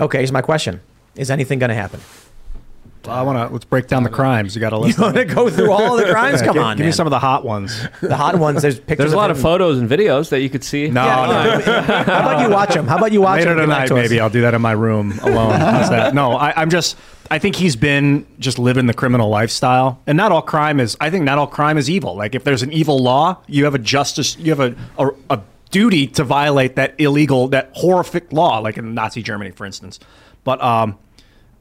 Okay, 0.00 0.18
here's 0.18 0.32
my 0.32 0.42
question 0.42 0.80
Is 1.16 1.30
anything 1.30 1.58
going 1.58 1.70
to 1.70 1.74
happen? 1.74 2.00
I 3.06 3.22
want 3.22 3.38
to 3.38 3.52
let's 3.52 3.64
break 3.64 3.86
down 3.86 4.02
the 4.02 4.10
crimes. 4.10 4.54
You 4.54 4.60
got 4.60 4.70
to 4.70 4.78
list. 4.78 4.98
You 4.98 5.04
wanna 5.04 5.24
go 5.24 5.48
through 5.48 5.70
all 5.70 5.96
the 5.96 6.04
crimes? 6.04 6.42
Come 6.42 6.54
give, 6.54 6.62
on, 6.62 6.76
give 6.76 6.86
me 6.86 6.92
some 6.92 7.06
of 7.06 7.10
the 7.12 7.18
hot 7.18 7.44
ones. 7.44 7.86
The 8.00 8.16
hot 8.16 8.38
ones, 8.38 8.62
there's 8.62 8.78
pictures 8.78 8.98
There's 8.98 9.12
a 9.12 9.16
lot 9.16 9.30
of 9.30 9.36
him. 9.36 9.42
photos 9.42 9.78
and 9.78 9.88
videos 9.88 10.30
that 10.30 10.40
you 10.40 10.50
could 10.50 10.64
see. 10.64 10.88
No, 10.88 11.04
Yeah, 11.04 11.26
no. 11.26 11.82
How 11.82 12.02
about 12.20 12.40
you 12.42 12.50
watch 12.52 12.74
them? 12.74 12.86
How 12.86 12.98
about 12.98 13.12
you 13.12 13.20
watch 13.20 13.38
Later 13.38 13.50
them? 13.54 13.70
and 13.70 13.72
tonight, 13.72 13.86
to 13.88 13.94
maybe 13.94 14.18
I'll 14.20 14.30
do 14.30 14.40
that 14.42 14.54
in 14.54 14.60
my 14.62 14.72
room 14.72 15.12
alone. 15.22 15.52
How's 15.52 15.90
that? 15.90 16.14
No, 16.14 16.32
I, 16.32 16.52
I'm 16.60 16.70
just. 16.70 16.96
I 17.30 17.38
think 17.40 17.56
he's 17.56 17.74
been 17.76 18.24
just 18.38 18.58
living 18.58 18.86
the 18.86 18.94
criminal 18.94 19.28
lifestyle, 19.28 20.00
and 20.06 20.16
not 20.16 20.30
all 20.32 20.42
crime 20.42 20.78
is. 20.80 20.96
I 21.00 21.10
think 21.10 21.24
not 21.24 21.38
all 21.38 21.46
crime 21.48 21.76
is 21.78 21.90
evil. 21.90 22.14
Like 22.16 22.34
if 22.34 22.44
there's 22.44 22.62
an 22.62 22.72
evil 22.72 22.98
law, 22.98 23.38
you 23.48 23.64
have 23.64 23.74
a 23.74 23.80
justice. 23.80 24.36
You 24.38 24.54
have 24.54 24.60
a 24.60 24.74
a, 24.98 25.10
a 25.30 25.40
duty 25.72 26.06
to 26.06 26.22
violate 26.24 26.76
that 26.76 26.94
illegal, 26.98 27.48
that 27.48 27.70
horrific 27.74 28.32
law, 28.32 28.58
like 28.60 28.76
in 28.78 28.94
Nazi 28.94 29.22
Germany, 29.22 29.50
for 29.50 29.66
instance. 29.66 29.98
But 30.44 30.62
um, 30.62 30.96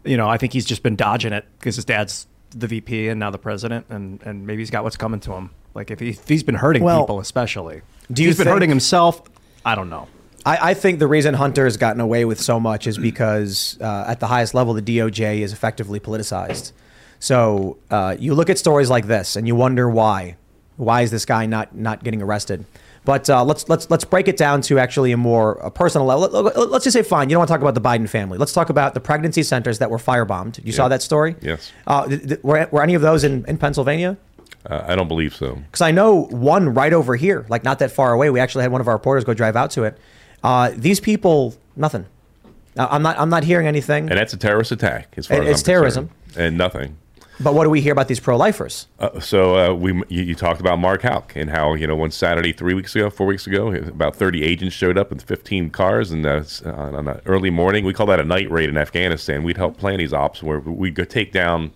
you 0.05 0.17
know, 0.17 0.29
I 0.29 0.37
think 0.37 0.53
he's 0.53 0.65
just 0.65 0.83
been 0.83 0.95
dodging 0.95 1.33
it 1.33 1.45
because 1.59 1.75
his 1.75 1.85
dad's 1.85 2.27
the 2.51 2.67
VP 2.67 3.09
and 3.09 3.19
now 3.19 3.31
the 3.31 3.37
president, 3.37 3.85
and 3.89 4.21
and 4.23 4.47
maybe 4.47 4.61
he's 4.61 4.71
got 4.71 4.83
what's 4.83 4.97
coming 4.97 5.19
to 5.21 5.33
him. 5.33 5.51
Like 5.73 5.91
if, 5.91 5.99
he, 5.99 6.09
if 6.09 6.27
he's 6.27 6.43
been 6.43 6.55
hurting 6.55 6.83
Well, 6.83 7.01
people, 7.01 7.19
especially, 7.19 7.81
do 8.11 8.23
you 8.23 8.29
he's 8.29 8.37
been 8.37 8.47
hurting 8.47 8.69
himself? 8.69 9.21
I 9.65 9.75
don't 9.75 9.89
know. 9.89 10.07
I, 10.45 10.71
I 10.71 10.73
think 10.75 10.99
the 10.99 11.07
reason 11.07 11.33
Hunter 11.33 11.65
has 11.65 11.75
gotten 11.75 11.99
away 11.99 12.23
with 12.23 12.39
so 12.39 12.59
much 12.59 12.85
is 12.87 12.97
because 12.97 13.77
uh, 13.81 14.05
at 14.07 14.19
the 14.19 14.27
highest 14.27 14.53
level, 14.53 14.73
the 14.73 14.81
DOJ 14.81 15.39
is 15.39 15.51
effectively 15.51 15.99
politicized. 15.99 16.71
So 17.19 17.77
uh, 17.89 18.15
you 18.19 18.35
look 18.35 18.49
at 18.49 18.59
stories 18.59 18.89
like 18.89 19.07
this 19.07 19.35
and 19.35 19.47
you 19.47 19.55
wonder 19.55 19.89
why. 19.89 20.37
Why 20.77 21.01
is 21.01 21.09
this 21.11 21.25
guy 21.25 21.45
not 21.45 21.75
not 21.75 22.03
getting 22.03 22.21
arrested? 22.21 22.65
But 23.05 23.29
uh, 23.29 23.43
let's 23.45 23.69
let's 23.69 23.89
let's 23.91 24.03
break 24.03 24.27
it 24.27 24.35
down 24.35 24.61
to 24.63 24.79
actually 24.79 25.11
a 25.11 25.17
more 25.17 25.63
uh 25.63 25.69
personal 25.69 26.07
level. 26.07 26.27
Let, 26.41 26.55
us 26.57 26.83
just 26.83 26.93
say, 26.95 27.03
fine, 27.03 27.29
you 27.29 27.35
don't 27.35 27.39
want 27.41 27.47
to 27.49 27.53
talk 27.53 27.61
about 27.61 27.75
the 27.75 27.81
Biden 27.81 28.09
family. 28.09 28.37
Let's 28.39 28.51
talk 28.53 28.69
about 28.69 28.93
the 28.95 28.99
pregnancy 28.99 29.43
centers 29.43 29.77
that 29.79 29.89
were 29.91 29.99
firebombed. 29.99 30.65
You 30.65 30.71
saw 30.71 30.87
that 30.87 31.01
story? 31.03 31.35
Yes. 31.41 31.71
Uh, 31.85 32.07
th- 32.07 32.27
th- 32.27 32.43
were, 32.43 32.67
were 32.71 32.81
any 32.81 32.95
of 32.95 33.01
those 33.03 33.23
in, 33.23 33.45
in 33.47 33.57
Pennsylvania? 33.59 34.17
Uh, 34.67 34.83
I 34.87 34.95
don't 34.95 35.07
believe 35.07 35.35
so. 35.35 35.53
Because 35.55 35.81
I 35.81 35.91
know 35.91 36.23
one 36.25 36.73
right 36.73 36.91
over 36.93 37.15
here, 37.15 37.45
like 37.49 37.63
not 37.63 37.77
that 37.79 37.91
far 37.91 38.11
away. 38.13 38.31
We 38.31 38.39
actually 38.39 38.63
had 38.63 38.71
one 38.71 38.81
of 38.81 38.87
our 38.87 38.95
reporters 38.95 39.23
go 39.23 39.35
drive 39.35 39.55
out 39.55 39.69
to 39.71 39.83
it. 39.83 39.97
Uh, 40.43 40.71
these 40.75 40.99
people, 40.99 41.53
nothing. 41.75 42.05
Uh, 42.77 42.87
I'm 42.89 43.03
not. 43.03 43.19
I'm 43.19 43.29
not 43.29 43.43
hearing 43.43 43.67
anything. 43.67 44.09
And 44.09 44.17
that's 44.17 44.33
a 44.33 44.37
terrorist 44.37 44.71
attack, 44.71 45.13
as 45.17 45.27
far 45.27 45.37
It- 45.37 45.43
as 45.43 45.49
it's 45.51 45.61
I'm 45.61 45.65
terrorism. 45.65 46.09
concerned. 46.25 46.45
and 46.47 46.57
nothing. 46.57 46.97
But 47.39 47.53
what 47.53 47.65
do 47.65 47.69
we 47.69 47.81
hear 47.81 47.91
about 47.91 48.07
these 48.07 48.19
pro-lifers? 48.19 48.87
Uh, 48.97 49.19
so 49.19 49.57
uh, 49.57 49.73
we 49.73 49.91
you, 50.07 50.23
you 50.23 50.35
talked 50.35 50.61
about 50.61 50.79
Mark 50.79 51.01
Houck 51.01 51.35
and 51.35 51.49
how 51.49 51.73
you 51.73 51.85
know 51.85 51.95
one 51.95 52.11
Saturday 52.11 52.53
three 52.53 52.73
weeks 52.73 52.95
ago, 52.95 53.09
four 53.09 53.27
weeks 53.27 53.45
ago, 53.45 53.73
about 53.73 54.15
thirty 54.15 54.43
agents 54.43 54.75
showed 54.75 54.97
up 54.97 55.09
with 55.09 55.21
fifteen 55.21 55.69
cars, 55.69 56.11
and 56.11 56.25
uh, 56.25 56.43
on 56.65 57.07
an 57.07 57.21
early 57.25 57.49
morning, 57.49 57.83
we 57.83 57.93
call 57.93 58.05
that 58.05 58.19
a 58.19 58.23
night 58.23 58.49
raid 58.49 58.69
in 58.69 58.77
Afghanistan. 58.77 59.43
We'd 59.43 59.57
help 59.57 59.77
plan 59.77 59.99
these 59.99 60.13
ops 60.13 60.41
where 60.41 60.59
we'd 60.59 60.95
go 60.95 61.03
take 61.03 61.33
down 61.33 61.71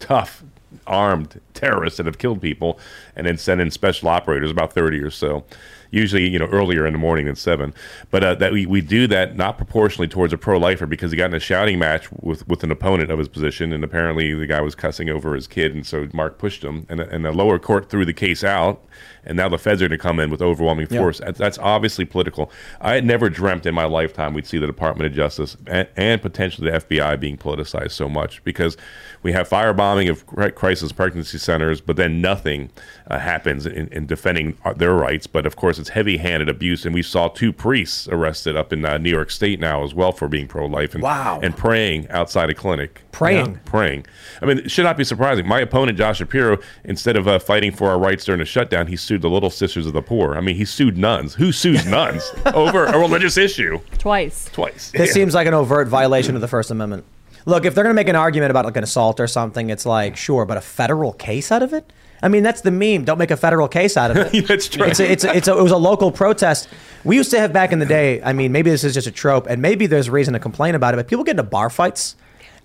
tough 0.00 0.42
armed 0.86 1.40
terrorists 1.54 1.96
that 1.96 2.06
have 2.06 2.18
killed 2.18 2.42
people, 2.42 2.78
and 3.14 3.26
then 3.26 3.38
send 3.38 3.60
in 3.60 3.70
special 3.70 4.08
operators, 4.08 4.50
about 4.50 4.72
thirty 4.72 4.98
or 4.98 5.10
so. 5.10 5.44
Usually, 5.90 6.28
you 6.28 6.38
know, 6.38 6.46
earlier 6.46 6.86
in 6.86 6.92
the 6.92 6.98
morning 6.98 7.26
than 7.26 7.36
seven, 7.36 7.72
but 8.10 8.22
uh, 8.22 8.34
that 8.36 8.52
we, 8.52 8.66
we 8.66 8.80
do 8.80 9.06
that 9.06 9.36
not 9.36 9.56
proportionally 9.56 10.08
towards 10.08 10.32
a 10.32 10.38
pro-lifer 10.38 10.86
because 10.86 11.10
he 11.10 11.16
got 11.16 11.26
in 11.26 11.34
a 11.34 11.40
shouting 11.40 11.78
match 11.78 12.10
with, 12.12 12.46
with 12.46 12.62
an 12.62 12.70
opponent 12.70 13.10
of 13.10 13.18
his 13.18 13.28
position, 13.28 13.72
and 13.72 13.82
apparently 13.82 14.34
the 14.34 14.46
guy 14.46 14.60
was 14.60 14.74
cussing 14.74 15.08
over 15.08 15.34
his 15.34 15.46
kid, 15.46 15.74
and 15.74 15.86
so 15.86 16.06
Mark 16.12 16.38
pushed 16.38 16.62
him, 16.62 16.86
and, 16.88 17.00
and 17.00 17.24
the 17.24 17.32
lower 17.32 17.58
court 17.58 17.88
threw 17.88 18.04
the 18.04 18.12
case 18.12 18.44
out, 18.44 18.84
and 19.28 19.36
now 19.36 19.48
the 19.48 19.58
feds 19.58 19.80
are 19.82 19.88
going 19.88 19.98
to 19.98 20.02
come 20.02 20.18
in 20.18 20.30
with 20.30 20.42
overwhelming 20.42 20.86
force. 20.86 21.20
That's, 21.20 21.38
that's 21.38 21.58
obviously 21.58 22.04
political. 22.04 22.50
I 22.80 22.94
had 22.94 23.04
never 23.04 23.28
dreamt 23.30 23.66
in 23.66 23.74
my 23.74 23.84
lifetime 23.84 24.34
we'd 24.34 24.46
see 24.46 24.58
the 24.58 24.66
Department 24.66 25.06
of 25.10 25.12
Justice 25.16 25.56
and, 25.66 25.86
and 25.96 26.20
potentially 26.20 26.70
the 26.70 26.78
FBI 26.78 27.20
being 27.20 27.36
politicized 27.36 27.92
so 27.92 28.08
much 28.08 28.42
because 28.42 28.76
we 29.22 29.32
have 29.32 29.48
firebombing 29.48 30.10
of 30.10 30.26
crisis 30.54 30.92
pregnancy 30.92 31.38
centers, 31.38 31.80
but 31.80 31.96
then 31.96 32.20
nothing 32.20 32.70
uh, 33.08 33.18
happens 33.18 33.66
in, 33.66 33.88
in 33.88 34.06
defending 34.06 34.56
uh, 34.64 34.72
their 34.72 34.94
rights. 34.94 35.26
But 35.26 35.44
of 35.46 35.56
course, 35.56 35.78
it's 35.78 35.90
heavy-handed 35.90 36.48
abuse, 36.48 36.84
and 36.84 36.94
we 36.94 37.02
saw 37.02 37.28
two 37.28 37.52
priests 37.52 38.08
arrested 38.08 38.56
up 38.56 38.72
in 38.72 38.84
uh, 38.84 38.96
New 38.98 39.10
York 39.10 39.30
State 39.30 39.60
now 39.60 39.84
as 39.84 39.92
well 39.94 40.12
for 40.12 40.28
being 40.28 40.46
pro-life 40.46 40.94
and 40.94 41.02
Wow. 41.02 41.40
and 41.42 41.56
praying 41.56 42.08
outside 42.10 42.48
a 42.50 42.54
clinic. 42.54 43.02
Praying? 43.18 43.52
Yeah, 43.54 43.58
praying. 43.64 44.06
I 44.40 44.46
mean, 44.46 44.58
it 44.58 44.70
should 44.70 44.84
not 44.84 44.96
be 44.96 45.02
surprising. 45.02 45.46
My 45.46 45.58
opponent, 45.60 45.98
Josh 45.98 46.18
Shapiro, 46.18 46.58
instead 46.84 47.16
of 47.16 47.26
uh, 47.26 47.38
fighting 47.40 47.72
for 47.72 47.90
our 47.90 47.98
rights 47.98 48.24
during 48.24 48.38
the 48.38 48.44
shutdown, 48.44 48.86
he 48.86 48.94
sued 48.96 49.22
the 49.22 49.28
Little 49.30 49.50
Sisters 49.50 49.86
of 49.86 49.92
the 49.92 50.02
Poor. 50.02 50.36
I 50.36 50.40
mean, 50.40 50.54
he 50.54 50.64
sued 50.64 50.96
nuns. 50.96 51.34
Who 51.34 51.50
sues 51.50 51.84
nuns 51.98 52.30
over 52.54 52.84
a 52.86 52.96
religious 52.96 53.36
issue? 53.36 53.80
Twice. 53.98 54.48
Twice. 54.52 54.92
This 54.92 55.08
Yeah. 55.08 55.12
seems 55.14 55.34
like 55.34 55.48
an 55.48 55.54
overt 55.54 55.88
violation 55.88 56.36
of 56.36 56.40
the 56.40 56.48
First 56.48 56.70
Amendment. 56.70 57.04
Look, 57.44 57.64
if 57.64 57.74
they're 57.74 57.82
going 57.84 57.94
to 57.94 57.98
make 57.98 58.08
an 58.08 58.14
argument 58.16 58.50
about 58.50 58.64
like 58.66 58.76
an 58.76 58.84
assault 58.84 59.18
or 59.18 59.26
something, 59.26 59.68
it's 59.70 59.84
like 59.86 60.16
sure, 60.16 60.44
but 60.44 60.56
a 60.56 60.60
federal 60.60 61.12
case 61.14 61.50
out 61.50 61.62
of 61.64 61.72
it. 61.72 61.92
I 62.22 62.28
mean, 62.28 62.42
that's 62.42 62.60
the 62.60 62.70
meme. 62.70 63.04
Don't 63.04 63.18
make 63.18 63.30
a 63.30 63.36
federal 63.36 63.68
case 63.68 63.96
out 63.96 64.10
of 64.10 64.16
it. 64.34 64.46
That's 64.48 64.68
true. 64.68 64.84
It's 64.86 64.98
a, 64.98 65.08
it's 65.10 65.22
a, 65.24 65.36
it's 65.36 65.46
a, 65.46 65.56
it 65.56 65.62
was 65.62 65.70
a 65.70 65.76
local 65.76 66.10
protest. 66.10 66.68
We 67.04 67.14
used 67.14 67.30
to 67.30 67.38
have 67.38 67.52
back 67.52 67.70
in 67.70 67.78
the 67.78 67.86
day. 67.86 68.20
I 68.22 68.32
mean, 68.32 68.50
maybe 68.50 68.70
this 68.70 68.82
is 68.82 68.92
just 68.92 69.06
a 69.06 69.12
trope, 69.12 69.46
and 69.46 69.62
maybe 69.62 69.86
there's 69.86 70.10
reason 70.10 70.34
to 70.34 70.40
complain 70.40 70.74
about 70.74 70.94
it. 70.94 70.96
But 70.96 71.06
people 71.06 71.22
get 71.24 71.32
into 71.32 71.44
bar 71.44 71.70
fights, 71.70 72.16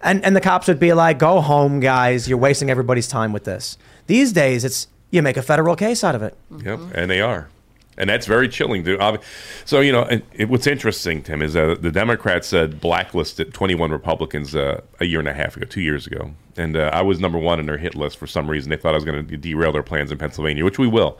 and 0.03 0.23
and 0.23 0.35
the 0.35 0.41
cops 0.41 0.67
would 0.67 0.79
be 0.79 0.93
like, 0.93 1.19
"Go 1.19 1.41
home, 1.41 1.79
guys. 1.79 2.27
You're 2.27 2.37
wasting 2.37 2.69
everybody's 2.69 3.07
time 3.07 3.33
with 3.33 3.43
this." 3.43 3.77
These 4.07 4.33
days, 4.33 4.63
it's 4.65 4.87
You 5.11 5.21
make 5.21 5.37
a 5.37 5.41
federal 5.43 5.75
case 5.75 6.03
out 6.03 6.15
of 6.15 6.23
it. 6.23 6.35
Yep, 6.63 6.79
and 6.93 7.09
they 7.09 7.21
are. 7.21 7.49
And 7.97 8.09
that's 8.09 8.25
very 8.25 8.49
chilling. 8.49 8.83
To, 8.85 9.19
so, 9.65 9.79
you 9.79 9.91
know, 9.91 10.07
it, 10.33 10.49
what's 10.49 10.65
interesting, 10.65 11.21
Tim, 11.21 11.41
is 11.41 11.53
that 11.53 11.81
the 11.81 11.91
Democrats 11.91 12.51
uh, 12.51 12.67
blacklisted 12.67 13.53
21 13.53 13.91
Republicans 13.91 14.55
uh, 14.55 14.81
a 14.99 15.05
year 15.05 15.19
and 15.19 15.27
a 15.27 15.33
half 15.33 15.55
ago, 15.55 15.65
two 15.65 15.81
years 15.81 16.07
ago. 16.07 16.31
And 16.57 16.75
uh, 16.75 16.89
I 16.91 17.01
was 17.01 17.19
number 17.19 17.37
one 17.37 17.59
in 17.59 17.65
their 17.65 17.77
hit 17.77 17.95
list 17.95 18.17
for 18.17 18.27
some 18.27 18.49
reason. 18.49 18.69
They 18.69 18.77
thought 18.77 18.93
I 18.93 18.97
was 18.97 19.05
going 19.05 19.27
to 19.27 19.37
derail 19.37 19.71
their 19.71 19.83
plans 19.83 20.11
in 20.11 20.17
Pennsylvania, 20.17 20.65
which 20.65 20.79
we 20.79 20.87
will. 20.87 21.19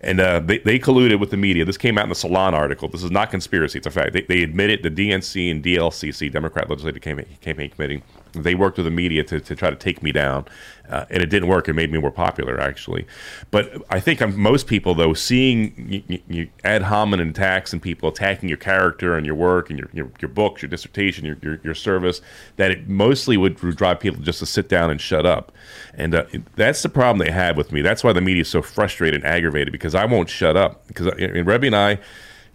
And 0.00 0.20
uh, 0.20 0.40
they, 0.40 0.58
they 0.58 0.78
colluded 0.78 1.20
with 1.20 1.30
the 1.30 1.36
media. 1.36 1.64
This 1.64 1.78
came 1.78 1.98
out 1.98 2.04
in 2.04 2.10
the 2.10 2.14
Salon 2.14 2.54
article. 2.54 2.88
This 2.88 3.02
is 3.02 3.10
not 3.10 3.30
conspiracy. 3.30 3.78
It's 3.78 3.86
a 3.86 3.90
fact. 3.90 4.12
They, 4.12 4.22
they 4.22 4.42
admitted 4.42 4.82
the 4.82 4.90
DNC 4.90 5.50
and 5.50 5.62
DLCC, 5.62 6.32
Democrat 6.32 6.68
Legislative 6.70 7.02
Campaign, 7.02 7.26
Campaign 7.40 7.70
Committee, 7.70 8.02
they 8.34 8.54
worked 8.54 8.76
with 8.76 8.86
the 8.86 8.90
media 8.90 9.24
to, 9.24 9.40
to 9.40 9.54
try 9.54 9.70
to 9.70 9.76
take 9.76 10.02
me 10.02 10.12
down. 10.12 10.46
Uh, 10.88 11.06
and 11.08 11.22
it 11.22 11.30
didn't 11.30 11.48
work. 11.48 11.66
It 11.66 11.72
made 11.72 11.90
me 11.90 11.98
more 11.98 12.10
popular, 12.10 12.60
actually. 12.60 13.06
But 13.50 13.82
I 13.88 14.00
think 14.00 14.20
I'm, 14.20 14.38
most 14.38 14.66
people, 14.66 14.94
though, 14.94 15.14
seeing 15.14 16.52
ad 16.62 16.82
hominem 16.82 17.30
attacks 17.30 17.72
and 17.72 17.80
people 17.80 18.10
attacking 18.10 18.50
your 18.50 18.58
character 18.58 19.16
and 19.16 19.24
your 19.24 19.34
work 19.34 19.70
and 19.70 19.78
your, 19.78 19.88
your, 19.94 20.10
your 20.20 20.28
books, 20.28 20.60
your 20.60 20.68
dissertation, 20.68 21.24
your, 21.24 21.38
your, 21.40 21.58
your 21.62 21.74
service, 21.74 22.20
that 22.56 22.70
it 22.70 22.86
mostly 22.86 23.38
would, 23.38 23.56
drive 23.56 23.98
people 23.98 24.22
just 24.22 24.40
to 24.40 24.46
sit 24.46 24.68
down 24.68 24.90
and 24.90 25.00
shut 25.00 25.24
up. 25.24 25.52
And 25.94 26.14
uh, 26.14 26.24
that's 26.54 26.82
the 26.82 26.90
problem 26.90 27.26
they 27.26 27.32
had 27.32 27.56
with 27.56 27.72
me. 27.72 27.80
That's 27.80 28.04
why 28.04 28.12
the 28.12 28.20
media 28.20 28.42
is 28.42 28.48
so 28.48 28.60
frustrated 28.60 29.22
and 29.22 29.24
aggravated 29.24 29.72
because 29.72 29.94
I 29.94 30.04
won't 30.04 30.28
shut 30.28 30.54
up. 30.54 30.86
Because 30.86 31.06
and 31.06 31.46
Rebbie 31.46 31.68
and 31.68 31.76
I, 31.76 31.98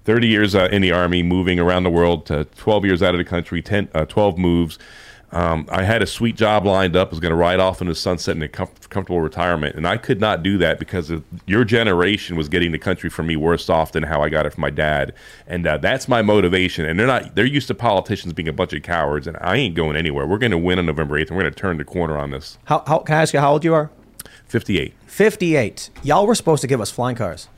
30 0.06 0.28
years 0.28 0.56
uh, 0.56 0.70
in 0.72 0.82
the 0.82 0.91
Army, 0.91 1.24
moving 1.24 1.60
around 1.60 1.84
the 1.84 1.90
world, 1.90 2.26
to 2.28 2.45
12 2.45 2.86
years 2.86 3.03
out 3.03 3.14
of 3.14 3.18
the 3.18 3.24
country, 3.26 3.62
10, 3.62 3.90
uh, 3.94 4.06
12 4.06 4.38
moves. 4.38 4.80
Um, 5.31 5.68
I 5.69 5.84
had 5.84 6.01
a 6.01 6.07
sweet 6.07 6.35
job 6.35 6.65
lined 6.65 6.95
up. 6.95 7.11
Was 7.11 7.19
going 7.19 7.30
to 7.31 7.35
ride 7.35 7.60
off 7.60 7.81
into 7.81 7.91
the 7.91 7.99
sunset 7.99 8.35
in 8.35 8.41
a 8.41 8.47
com- 8.47 8.69
comfortable 8.89 9.22
retirement, 9.22 9.76
and 9.76 9.88
I 9.88 9.97
could 9.97 10.19
not 10.19 10.41
do 10.41 10.57
that 10.57 10.80
because 10.80 11.10
of 11.10 11.23
your 11.45 11.64
generation 11.64 12.35
was 12.35 12.49
getting 12.49 12.72
the 12.72 12.80
country 12.80 13.10
from 13.10 13.27
me 13.27 13.35
worse 13.35 13.69
off 13.69 13.91
than 13.91 14.03
how 14.03 14.22
I 14.22 14.30
got 14.30 14.45
it 14.45 14.53
from 14.53 14.61
my 14.61 14.72
dad, 14.72 15.14
and 15.45 15.68
uh, 15.68 15.77
that's 15.77 16.07
my 16.07 16.22
motivation. 16.22 16.85
And 16.85 16.99
they're 16.99 17.07
not; 17.07 17.35
they're 17.35 17.45
used 17.45 17.68
to 17.68 17.76
politicians 17.76 18.34
being 18.34 18.47
a 18.47 18.53
bunch 18.53 18.73
of 18.73 18.81
cowards, 18.81 19.27
and 19.27 19.38
I 19.39 19.57
ain't 19.57 19.76
going 19.76 19.95
anywhere. 19.95 20.26
We're 20.26 20.39
going 20.39 20.51
to 20.51 20.57
win 20.57 20.80
on 20.80 20.88
November 20.88 21.18
eighth, 21.18 21.30
and 21.30 21.38
we're 21.38 21.43
going 21.43 21.53
to 21.53 21.60
turn 21.60 21.77
the 21.77 21.85
corner 21.85 22.18
on 22.18 22.31
this. 22.31 22.57
How, 22.65 22.84
how 22.88 22.99
can 22.99 23.15
I 23.15 23.22
ask 23.22 23.34
you 23.34 23.39
how 23.39 23.51
old 23.51 23.64
you 23.64 23.73
are? 23.73 23.91
Fifty-eight. 24.47 24.95
58. 25.06 25.89
Y'all 26.01 26.26
were 26.26 26.34
supposed 26.34 26.61
to 26.61 26.68
give 26.68 26.80
us 26.80 26.89
flying 26.89 27.18
cars. 27.18 27.49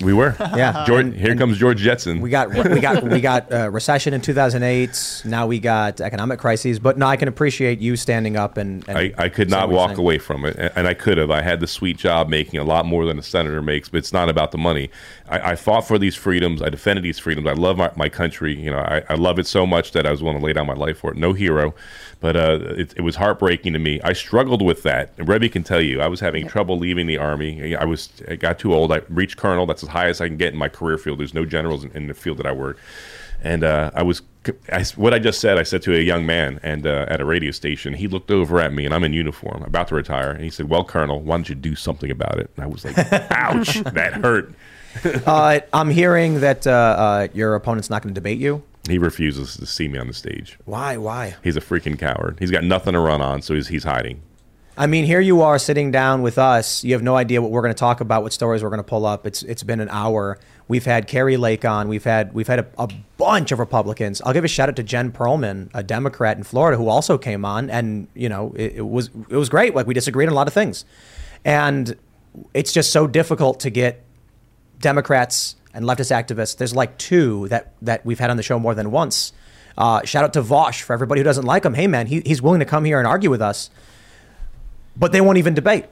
We 0.00 0.12
were. 0.12 0.34
Yeah. 0.56 0.84
George, 0.86 1.14
here 1.14 1.36
comes 1.36 1.58
George 1.58 1.78
Jetson. 1.78 2.20
We 2.20 2.30
got 2.30 2.48
we 2.48 2.80
got 2.80 3.02
we 3.02 3.20
got 3.20 3.52
uh, 3.52 3.70
recession 3.70 4.14
in 4.14 4.22
2008. 4.22 5.22
Now 5.26 5.46
we 5.46 5.58
got 5.58 6.00
economic 6.00 6.38
crises. 6.38 6.78
But 6.78 6.96
no, 6.96 7.06
I 7.06 7.16
can 7.16 7.28
appreciate 7.28 7.78
you 7.78 7.94
standing 7.96 8.38
up 8.38 8.56
and. 8.56 8.88
and 8.88 8.96
I, 8.96 9.12
I 9.18 9.28
could 9.28 9.50
not 9.50 9.68
walk 9.68 9.98
away 9.98 10.16
from 10.16 10.46
it, 10.46 10.56
and 10.56 10.86
and 10.86 10.88
I 10.88 10.94
could 10.94 11.18
have. 11.18 11.30
I 11.30 11.42
had 11.42 11.60
the 11.60 11.66
sweet 11.66 11.98
job 11.98 12.28
making 12.28 12.60
a 12.60 12.64
lot 12.64 12.86
more 12.86 13.04
than 13.04 13.18
a 13.18 13.22
senator 13.22 13.60
makes, 13.60 13.88
but 13.88 13.98
it's 13.98 14.12
not 14.12 14.28
about 14.28 14.52
the 14.52 14.58
money. 14.58 14.88
I, 15.28 15.52
I 15.52 15.56
fought 15.56 15.86
for 15.86 15.98
these 15.98 16.14
freedoms. 16.14 16.62
I 16.62 16.68
defended 16.68 17.04
these 17.04 17.18
freedoms. 17.18 17.48
I 17.48 17.52
love 17.54 17.76
my, 17.76 17.90
my 17.96 18.08
country. 18.08 18.54
You 18.54 18.70
know, 18.70 18.78
I, 18.78 19.02
I 19.08 19.14
love 19.14 19.38
it 19.38 19.46
so 19.46 19.66
much 19.66 19.92
that 19.92 20.06
I 20.06 20.10
was 20.10 20.22
willing 20.22 20.38
to 20.38 20.44
lay 20.44 20.52
down 20.52 20.66
my 20.66 20.74
life 20.74 20.98
for 20.98 21.10
it. 21.10 21.16
No 21.16 21.32
hero, 21.32 21.74
but 22.20 22.36
uh, 22.36 22.58
it, 22.76 22.94
it 22.96 23.00
was 23.02 23.16
heartbreaking 23.16 23.72
to 23.72 23.78
me. 23.78 24.00
I 24.02 24.12
struggled 24.12 24.62
with 24.62 24.84
that. 24.84 25.12
And 25.18 25.26
Rebbie 25.26 25.50
can 25.50 25.64
tell 25.64 25.80
you, 25.80 26.00
I 26.00 26.06
was 26.06 26.20
having 26.20 26.46
trouble 26.46 26.78
leaving 26.78 27.06
the 27.06 27.18
army. 27.18 27.74
I 27.74 27.84
was 27.84 28.10
I 28.28 28.36
got 28.36 28.58
too 28.58 28.72
old. 28.72 28.92
I 28.92 29.02
reached 29.08 29.36
colonel. 29.36 29.66
That's 29.66 29.75
as 29.82 29.88
high 29.90 30.08
as 30.08 30.20
I 30.20 30.28
can 30.28 30.36
get 30.36 30.52
in 30.52 30.58
my 30.58 30.68
career 30.68 30.98
field. 30.98 31.20
There's 31.20 31.34
no 31.34 31.44
generals 31.44 31.84
in, 31.84 31.90
in 31.92 32.06
the 32.08 32.14
field 32.14 32.38
that 32.38 32.46
I 32.46 32.52
work. 32.52 32.78
And 33.42 33.64
uh, 33.64 33.90
I 33.94 34.02
was, 34.02 34.22
I, 34.72 34.84
what 34.96 35.12
I 35.12 35.18
just 35.18 35.40
said, 35.40 35.58
I 35.58 35.62
said 35.62 35.82
to 35.82 35.94
a 35.94 36.00
young 36.00 36.24
man 36.24 36.58
and 36.62 36.86
uh, 36.86 37.06
at 37.08 37.20
a 37.20 37.24
radio 37.24 37.50
station. 37.50 37.94
He 37.94 38.08
looked 38.08 38.30
over 38.30 38.60
at 38.60 38.72
me, 38.72 38.84
and 38.84 38.94
I'm 38.94 39.04
in 39.04 39.12
uniform, 39.12 39.62
about 39.62 39.88
to 39.88 39.94
retire, 39.94 40.30
and 40.30 40.42
he 40.42 40.50
said, 40.50 40.68
"Well, 40.68 40.84
Colonel, 40.84 41.20
why 41.20 41.36
don't 41.36 41.48
you 41.48 41.54
do 41.54 41.74
something 41.74 42.10
about 42.10 42.38
it?" 42.38 42.50
And 42.56 42.64
I 42.64 42.66
was 42.66 42.84
like, 42.84 42.96
"Ouch, 43.30 43.74
that 43.74 44.14
hurt." 44.14 44.54
uh, 45.26 45.60
I'm 45.72 45.90
hearing 45.90 46.40
that 46.40 46.66
uh, 46.66 46.70
uh, 46.70 47.28
your 47.34 47.54
opponent's 47.54 47.90
not 47.90 48.02
going 48.02 48.14
to 48.14 48.18
debate 48.18 48.38
you. 48.38 48.62
He 48.88 48.98
refuses 48.98 49.56
to 49.56 49.66
see 49.66 49.88
me 49.88 49.98
on 49.98 50.06
the 50.06 50.14
stage. 50.14 50.58
Why? 50.64 50.96
Why? 50.96 51.34
He's 51.42 51.56
a 51.56 51.60
freaking 51.60 51.98
coward. 51.98 52.36
He's 52.38 52.50
got 52.50 52.64
nothing 52.64 52.94
to 52.94 53.00
run 53.00 53.20
on, 53.20 53.42
so 53.42 53.54
he's 53.54 53.68
he's 53.68 53.84
hiding. 53.84 54.22
I 54.78 54.86
mean, 54.86 55.06
here 55.06 55.20
you 55.20 55.40
are 55.40 55.58
sitting 55.58 55.90
down 55.90 56.20
with 56.20 56.36
us. 56.36 56.84
You 56.84 56.92
have 56.92 57.02
no 57.02 57.16
idea 57.16 57.40
what 57.40 57.50
we're 57.50 57.62
going 57.62 57.72
to 57.72 57.78
talk 57.78 58.02
about, 58.02 58.22
what 58.22 58.34
stories 58.34 58.62
we're 58.62 58.68
going 58.68 58.78
to 58.78 58.84
pull 58.84 59.06
up. 59.06 59.26
It's 59.26 59.42
it's 59.42 59.62
been 59.62 59.80
an 59.80 59.88
hour. 59.88 60.38
We've 60.68 60.84
had 60.84 61.06
Kari 61.06 61.38
Lake 61.38 61.64
on. 61.64 61.88
We've 61.88 62.04
had 62.04 62.34
we've 62.34 62.46
had 62.46 62.58
a, 62.58 62.66
a 62.76 62.88
bunch 63.16 63.52
of 63.52 63.58
Republicans. 63.58 64.20
I'll 64.20 64.34
give 64.34 64.44
a 64.44 64.48
shout 64.48 64.68
out 64.68 64.76
to 64.76 64.82
Jen 64.82 65.12
Perelman, 65.12 65.70
a 65.72 65.82
Democrat 65.82 66.36
in 66.36 66.42
Florida, 66.42 66.76
who 66.76 66.88
also 66.88 67.16
came 67.16 67.42
on, 67.46 67.70
and 67.70 68.08
you 68.14 68.28
know 68.28 68.52
it, 68.54 68.76
it 68.76 68.86
was 68.86 69.08
it 69.30 69.36
was 69.36 69.48
great. 69.48 69.74
Like 69.74 69.86
we 69.86 69.94
disagreed 69.94 70.28
on 70.28 70.32
a 70.32 70.36
lot 70.36 70.46
of 70.46 70.52
things, 70.52 70.84
and 71.42 71.96
it's 72.52 72.72
just 72.72 72.92
so 72.92 73.06
difficult 73.06 73.60
to 73.60 73.70
get 73.70 74.02
Democrats 74.78 75.56
and 75.72 75.86
leftist 75.86 76.12
activists. 76.14 76.54
There's 76.54 76.76
like 76.76 76.98
two 76.98 77.48
that 77.48 77.72
that 77.80 78.04
we've 78.04 78.18
had 78.18 78.28
on 78.28 78.36
the 78.36 78.42
show 78.42 78.58
more 78.58 78.74
than 78.74 78.90
once. 78.90 79.32
Uh, 79.78 80.04
shout 80.04 80.24
out 80.24 80.34
to 80.34 80.42
Vaush 80.42 80.82
for 80.82 80.92
everybody 80.92 81.20
who 81.20 81.24
doesn't 81.24 81.46
like 81.46 81.64
him. 81.64 81.72
Hey 81.72 81.86
man, 81.86 82.08
he, 82.08 82.20
he's 82.26 82.42
willing 82.42 82.60
to 82.60 82.66
come 82.66 82.84
here 82.84 82.98
and 82.98 83.06
argue 83.06 83.30
with 83.30 83.40
us 83.40 83.70
but 84.96 85.12
they 85.12 85.20
won't 85.20 85.38
even 85.38 85.54
debate. 85.54 85.86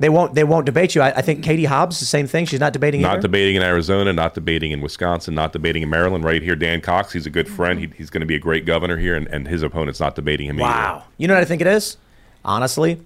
They 0.00 0.08
won't. 0.08 0.34
They 0.34 0.44
won't 0.44 0.64
debate 0.64 0.94
you. 0.94 1.02
I, 1.02 1.08
I 1.16 1.22
think 1.22 1.42
Katie 1.42 1.64
Hobbs, 1.64 1.98
the 1.98 2.06
same 2.06 2.28
thing. 2.28 2.46
She's 2.46 2.60
not 2.60 2.72
debating. 2.72 3.00
Not 3.00 3.14
either. 3.14 3.22
debating 3.22 3.56
in 3.56 3.62
Arizona, 3.62 4.12
not 4.12 4.34
debating 4.34 4.70
in 4.70 4.80
Wisconsin, 4.80 5.34
not 5.34 5.52
debating 5.52 5.82
in 5.82 5.90
Maryland. 5.90 6.22
Right 6.22 6.40
here, 6.40 6.54
Dan 6.54 6.80
Cox. 6.80 7.12
He's 7.12 7.26
a 7.26 7.30
good 7.30 7.48
friend. 7.48 7.80
He, 7.80 7.90
he's 7.96 8.08
going 8.08 8.20
to 8.20 8.26
be 8.26 8.36
a 8.36 8.38
great 8.38 8.64
governor 8.64 8.96
here, 8.96 9.16
and, 9.16 9.26
and 9.26 9.48
his 9.48 9.62
opponent's 9.62 9.98
not 9.98 10.14
debating 10.14 10.48
him 10.48 10.58
Wow. 10.58 11.04
You 11.16 11.26
know 11.26 11.34
what 11.34 11.40
I 11.40 11.46
think 11.46 11.60
it 11.60 11.66
is? 11.66 11.96
Honestly, 12.44 13.00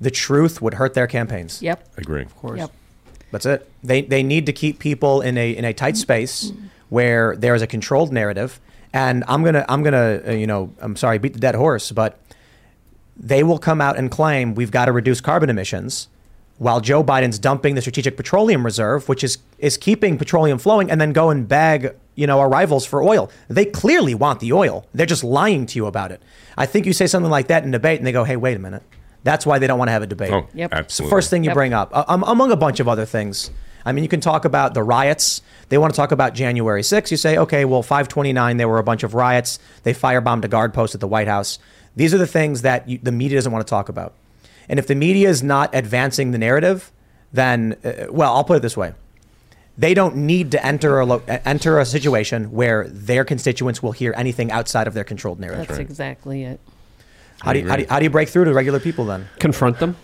the 0.00 0.10
truth 0.10 0.62
would 0.62 0.74
hurt 0.74 0.94
their 0.94 1.06
campaigns. 1.06 1.60
Yep. 1.60 1.80
either. 1.92 2.00
Agree. 2.00 2.22
Of 2.22 2.36
course. 2.36 2.58
Yep. 2.60 2.70
That's 3.30 3.46
it. 3.46 3.70
They 3.84 4.00
they 4.02 4.22
need 4.22 4.46
to 4.46 4.52
keep 4.52 4.78
people 4.78 5.20
in 5.20 5.36
a 5.36 5.50
in 5.50 5.64
a 5.64 5.74
tight 5.74 5.96
space 5.96 6.52
where 6.88 7.36
there 7.36 7.54
is 7.54 7.62
a 7.62 7.66
controlled 7.66 8.12
narrative. 8.12 8.58
And 8.94 9.22
I'm 9.28 9.44
gonna 9.44 9.66
I'm 9.68 9.82
gonna 9.82 10.22
uh, 10.26 10.30
you 10.32 10.46
know 10.46 10.72
I'm 10.80 10.96
sorry 10.96 11.18
beat 11.18 11.34
the 11.34 11.38
dead 11.38 11.54
horse, 11.54 11.92
but 11.92 12.18
they 13.18 13.42
will 13.42 13.58
come 13.58 13.80
out 13.80 13.96
and 13.98 14.10
claim 14.10 14.54
we've 14.54 14.70
got 14.70 14.84
to 14.86 14.92
reduce 14.92 15.20
carbon 15.20 15.50
emissions 15.50 16.08
while 16.58 16.80
Joe 16.80 17.04
Biden's 17.04 17.38
dumping 17.38 17.74
the 17.76 17.80
strategic 17.80 18.16
petroleum 18.16 18.64
reserve, 18.64 19.08
which 19.08 19.22
is 19.22 19.38
is 19.58 19.76
keeping 19.76 20.18
petroleum 20.18 20.58
flowing, 20.58 20.90
and 20.90 21.00
then 21.00 21.12
go 21.12 21.30
and 21.30 21.46
bag 21.48 21.94
you 22.14 22.26
know 22.26 22.40
our 22.40 22.48
rivals 22.48 22.84
for 22.84 23.02
oil. 23.02 23.30
They 23.48 23.64
clearly 23.64 24.14
want 24.14 24.40
the 24.40 24.52
oil. 24.52 24.86
They're 24.92 25.06
just 25.06 25.22
lying 25.24 25.66
to 25.66 25.76
you 25.76 25.86
about 25.86 26.10
it. 26.12 26.20
I 26.56 26.66
think 26.66 26.86
you 26.86 26.92
say 26.92 27.06
something 27.06 27.30
like 27.30 27.46
that 27.48 27.64
in 27.64 27.70
debate, 27.70 27.98
and 27.98 28.06
they 28.06 28.12
go, 28.12 28.24
"Hey, 28.24 28.36
wait 28.36 28.56
a 28.56 28.60
minute." 28.60 28.82
That's 29.24 29.44
why 29.44 29.58
they 29.58 29.66
don't 29.66 29.78
want 29.78 29.88
to 29.88 29.92
have 29.92 30.02
a 30.02 30.06
debate. 30.06 30.32
Oh, 30.32 30.46
Yep. 30.54 30.70
It's 30.70 30.70
the 30.70 30.76
absolutely. 30.78 31.10
first 31.10 31.30
thing 31.30 31.42
you 31.44 31.48
Yep. 31.50 31.54
bring 31.54 31.74
up, 31.74 31.90
uh, 31.92 32.04
um, 32.06 32.22
among 32.26 32.52
a 32.52 32.56
bunch 32.56 32.78
of 32.80 32.86
other 32.88 33.04
things. 33.04 33.50
I 33.84 33.92
mean, 33.92 34.04
you 34.04 34.08
can 34.08 34.20
talk 34.20 34.44
about 34.44 34.74
the 34.74 34.82
riots. 34.82 35.42
They 35.70 35.76
want 35.76 35.92
to 35.92 35.96
talk 35.96 36.12
about 36.12 36.34
January 36.34 36.82
6th. 36.82 37.10
You 37.10 37.16
say, 37.16 37.36
okay, 37.36 37.64
well, 37.64 37.82
529, 37.82 38.56
there 38.58 38.68
were 38.68 38.78
a 38.78 38.82
bunch 38.84 39.02
of 39.02 39.14
riots. 39.14 39.58
They 39.82 39.92
firebombed 39.92 40.44
a 40.44 40.48
guard 40.48 40.72
post 40.72 40.94
at 40.94 41.00
the 41.00 41.08
White 41.08 41.26
House. 41.28 41.58
These 41.96 42.14
are 42.14 42.18
the 42.18 42.26
things 42.26 42.62
that 42.62 42.88
you, 42.88 42.98
the 43.02 43.12
media 43.12 43.38
doesn't 43.38 43.52
want 43.52 43.66
to 43.66 43.70
talk 43.70 43.88
about. 43.88 44.14
And 44.68 44.78
if 44.78 44.86
the 44.86 44.94
media 44.94 45.28
is 45.28 45.42
not 45.42 45.74
advancing 45.74 46.30
the 46.30 46.38
narrative, 46.38 46.92
then, 47.32 47.76
uh, 47.84 48.06
well, 48.10 48.34
I'll 48.34 48.44
put 48.44 48.56
it 48.56 48.60
this 48.62 48.76
way. 48.76 48.92
They 49.76 49.94
don't 49.94 50.16
need 50.16 50.50
to 50.52 50.64
enter 50.64 50.98
a, 50.98 51.06
lo- 51.06 51.22
uh, 51.28 51.38
enter 51.44 51.78
a 51.78 51.84
situation 51.86 52.50
where 52.50 52.86
their 52.88 53.24
constituents 53.24 53.82
will 53.82 53.92
hear 53.92 54.12
anything 54.16 54.50
outside 54.50 54.86
of 54.86 54.94
their 54.94 55.04
controlled 55.04 55.40
narrative. 55.40 55.68
That's 55.68 55.78
exactly 55.78 56.44
it. 56.44 56.60
How 57.40 57.52
do, 57.52 57.60
you, 57.60 57.68
how, 57.68 57.76
do 57.76 57.82
you, 57.82 57.88
how 57.88 57.98
do 58.00 58.04
you 58.04 58.10
break 58.10 58.28
through 58.28 58.46
to 58.46 58.52
regular 58.52 58.80
people 58.80 59.04
then? 59.04 59.28
confront 59.38 59.78
them, 59.78 59.96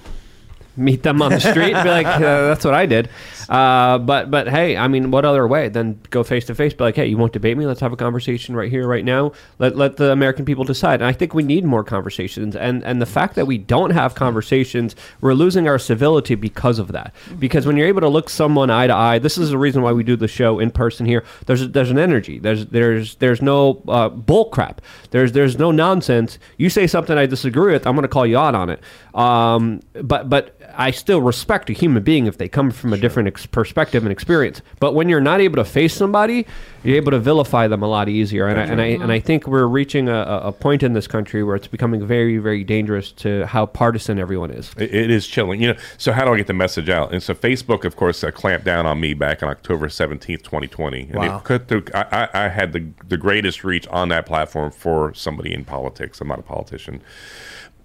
meet 0.76 1.02
them 1.02 1.22
on 1.22 1.30
the 1.30 1.40
street, 1.40 1.74
and 1.74 1.84
be 1.84 1.90
like, 1.90 2.06
uh, 2.06 2.20
"That's 2.20 2.64
what 2.64 2.74
I 2.74 2.86
did." 2.86 3.08
Uh, 3.48 3.98
but 3.98 4.30
but 4.30 4.48
hey, 4.48 4.76
I 4.76 4.88
mean, 4.88 5.10
what 5.10 5.24
other 5.24 5.46
way 5.46 5.68
than 5.68 6.00
go 6.10 6.22
face 6.22 6.46
to 6.46 6.54
face? 6.54 6.72
Be 6.72 6.84
like, 6.84 6.96
"Hey, 6.96 7.06
you 7.06 7.16
won't 7.16 7.32
debate 7.32 7.56
me? 7.56 7.66
Let's 7.66 7.80
have 7.80 7.92
a 7.92 7.96
conversation 7.96 8.56
right 8.56 8.70
here, 8.70 8.86
right 8.86 9.04
now. 9.04 9.32
Let 9.58 9.76
let 9.76 9.96
the 9.96 10.12
American 10.12 10.44
people 10.44 10.64
decide." 10.64 11.00
And 11.00 11.04
I 11.04 11.12
think 11.12 11.34
we 11.34 11.42
need 11.42 11.64
more 11.64 11.84
conversations. 11.84 12.56
And 12.56 12.82
and 12.84 13.00
the 13.00 13.06
fact 13.06 13.34
that 13.34 13.46
we 13.46 13.58
don't 13.58 13.90
have 13.90 14.14
conversations, 14.14 14.96
we're 15.20 15.34
losing 15.34 15.68
our 15.68 15.78
civility 15.78 16.34
because 16.34 16.78
of 16.78 16.92
that. 16.92 17.14
Because 17.38 17.66
when 17.66 17.76
you're 17.76 17.88
able 17.88 18.00
to 18.00 18.08
look 18.08 18.30
someone 18.30 18.70
eye 18.70 18.86
to 18.86 18.94
eye, 18.94 19.18
this 19.18 19.38
is 19.38 19.50
the 19.50 19.58
reason 19.58 19.82
why 19.82 19.92
we 19.92 20.02
do 20.02 20.16
the 20.16 20.28
show 20.28 20.58
in 20.58 20.70
person 20.70 21.06
here. 21.06 21.24
There's 21.46 21.68
there's 21.70 21.90
an 21.90 21.98
energy. 21.98 22.38
There's 22.38 22.66
there's 22.66 23.16
there's 23.16 23.42
no 23.42 23.82
uh, 23.88 24.08
bull 24.08 24.46
crap. 24.46 24.80
There's 25.10 25.32
there's 25.32 25.58
no 25.58 25.70
nonsense. 25.70 26.38
You 26.56 26.70
say 26.70 26.86
something 26.86 27.16
I 27.16 27.26
disagree 27.26 27.72
with, 27.72 27.86
I'm 27.86 27.94
going 27.94 28.02
to 28.02 28.08
call 28.08 28.26
you 28.26 28.38
out 28.38 28.54
on 28.54 28.70
it. 28.70 28.80
Um, 29.14 29.80
but 30.02 30.28
but 30.28 30.58
I 30.76 30.90
still 30.90 31.20
respect 31.20 31.70
a 31.70 31.72
human 31.72 32.02
being 32.02 32.26
if 32.26 32.38
they 32.38 32.48
come 32.48 32.70
from 32.70 32.92
a 32.92 32.96
different 32.96 33.28
ex- 33.28 33.46
perspective 33.46 34.02
and 34.04 34.12
experience. 34.12 34.62
But 34.80 34.94
when 34.94 35.08
you're 35.08 35.20
not 35.20 35.40
able 35.40 35.56
to 35.56 35.64
face 35.64 35.94
somebody, 35.94 36.46
you're 36.82 36.96
able 36.96 37.12
to 37.12 37.18
vilify 37.18 37.68
them 37.68 37.82
a 37.82 37.88
lot 37.88 38.08
easier. 38.08 38.46
And 38.46 38.60
I, 38.60 38.64
and 38.64 38.80
I 38.80 38.86
and 38.86 39.12
I 39.12 39.20
think 39.20 39.46
we're 39.46 39.66
reaching 39.66 40.08
a, 40.08 40.22
a 40.44 40.52
point 40.52 40.82
in 40.82 40.92
this 40.92 41.06
country 41.06 41.42
where 41.42 41.56
it's 41.56 41.66
becoming 41.66 42.06
very 42.06 42.38
very 42.38 42.64
dangerous 42.64 43.12
to 43.12 43.46
how 43.46 43.66
partisan 43.66 44.18
everyone 44.18 44.50
is. 44.50 44.72
It, 44.76 44.94
it 44.94 45.10
is 45.10 45.26
chilling. 45.26 45.60
You 45.62 45.74
know, 45.74 45.78
so 45.98 46.12
how 46.12 46.24
do 46.24 46.32
I 46.32 46.36
get 46.36 46.46
the 46.46 46.52
message 46.52 46.88
out? 46.88 47.12
And 47.12 47.22
so 47.22 47.34
Facebook, 47.34 47.84
of 47.84 47.96
course, 47.96 48.22
uh, 48.24 48.30
clamped 48.30 48.64
down 48.64 48.86
on 48.86 49.00
me 49.00 49.14
back 49.14 49.42
on 49.42 49.48
October 49.48 49.88
17th, 49.88 50.42
2020. 50.42 51.02
And 51.02 51.14
Wow. 51.14 51.38
through, 51.40 51.84
I, 51.94 52.28
I, 52.34 52.44
I 52.44 52.48
had 52.48 52.72
the, 52.72 52.86
the 53.08 53.16
greatest 53.16 53.64
reach 53.64 53.86
on 53.88 54.08
that 54.08 54.26
platform 54.26 54.70
for 54.70 55.14
somebody 55.14 55.52
in 55.52 55.64
politics. 55.64 56.20
I'm 56.20 56.28
not 56.28 56.38
a 56.38 56.42
politician. 56.42 57.00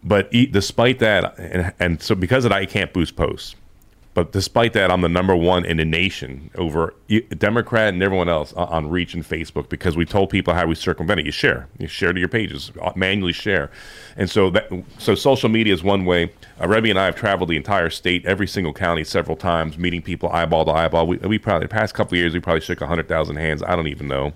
But 0.04 0.32
despite 0.32 1.00
that, 1.00 1.38
and, 1.38 1.74
and 1.80 2.02
so 2.02 2.16
because 2.16 2.46
of 2.46 2.52
that, 2.52 2.58
I 2.58 2.66
can't 2.66 2.94
boost 2.94 3.16
posts. 3.16 3.56
But 4.16 4.32
despite 4.32 4.74
that, 4.74 4.92
I'm 4.92 5.02
the 5.02 5.08
number 5.08 5.36
one 5.36 5.64
in 5.66 5.78
the 5.78 5.86
nation 5.86 6.50
over 6.56 6.94
Democrat 7.38 7.94
and 7.94 8.02
everyone 8.02 8.28
else 8.28 8.52
on, 8.54 8.90
reach 8.90 9.14
and 9.14 9.24
Facebook 9.24 9.70
because 9.70 9.96
we 9.96 10.04
told 10.04 10.30
people 10.30 10.54
how 10.54 10.66
we 10.66 10.76
circumvent 10.76 11.20
it. 11.20 11.26
You 11.26 11.32
share, 11.32 11.68
you 11.78 11.88
share 11.88 12.12
to 12.12 12.20
your 12.20 12.28
pages, 12.28 12.72
uh, 12.82 12.92
manually 12.96 13.34
share, 13.34 13.72
and 14.18 14.30
so 14.30 14.50
that 14.50 14.70
so 14.98 15.16
social 15.16 15.48
media 15.48 15.74
is 15.74 15.84
one 15.84 16.06
way. 16.06 16.34
Uh, 16.60 16.68
Rebbie 16.68 16.90
and 16.90 17.00
I 17.00 17.06
have 17.06 17.16
traveled 17.16 17.50
the 17.50 17.56
entire 17.56 17.90
state, 17.90 18.26
every 18.26 18.48
single 18.48 18.74
county, 18.74 19.04
several 19.04 19.38
times, 19.38 19.78
meeting 19.78 20.02
people 20.02 20.30
eyeball 20.30 20.66
to 20.66 20.72
eyeball. 20.72 21.06
We, 21.08 21.18
we 21.18 21.38
probably 21.38 21.68
the 21.68 21.74
past 21.74 21.94
couple 21.94 22.18
years 22.18 22.34
we 22.34 22.40
probably 22.40 22.62
shook 22.62 22.80
hundred 22.82 23.08
thousand 23.08 23.36
hands. 23.36 23.62
I 23.62 23.76
don't 23.76 23.88
even 23.88 24.08
know, 24.08 24.34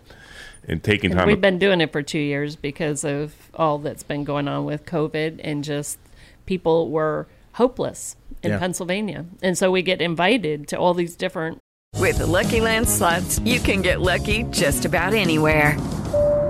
and 0.68 0.84
taking 0.84 1.12
And 1.12 1.20
time. 1.20 1.28
we've 1.28 1.42
been 1.42 1.60
doing 1.60 1.82
it 1.82 1.92
for 1.92 2.02
two 2.02 2.20
years 2.20 2.56
because 2.56 3.04
of 3.04 3.34
all 3.54 3.78
that's 3.80 4.04
been 4.04 4.24
going 4.24 4.48
on 4.48 4.66
with 4.66 4.86
COVID 4.86 5.40
and 5.44 5.64
just 5.64 5.98
people 6.46 6.90
were 6.90 7.28
hopeless 7.54 8.16
in 8.42 8.52
Yeah. 8.52 8.60
Pennsylvania. 8.60 9.26
And 9.42 9.58
so 9.58 9.72
we 9.72 9.82
get 9.82 10.02
invited 10.02 10.68
to 10.70 10.78
all 10.78 10.94
these 10.94 11.16
different 11.16 11.60
With 12.00 12.18
the 12.18 12.26
Lucky 12.26 12.60
Land 12.60 12.90
slots, 12.90 13.40
you 13.46 13.60
can 13.60 13.82
get 13.84 14.02
lucky 14.02 14.44
just 14.52 14.84
about 14.86 15.14
anywhere. 15.14 15.78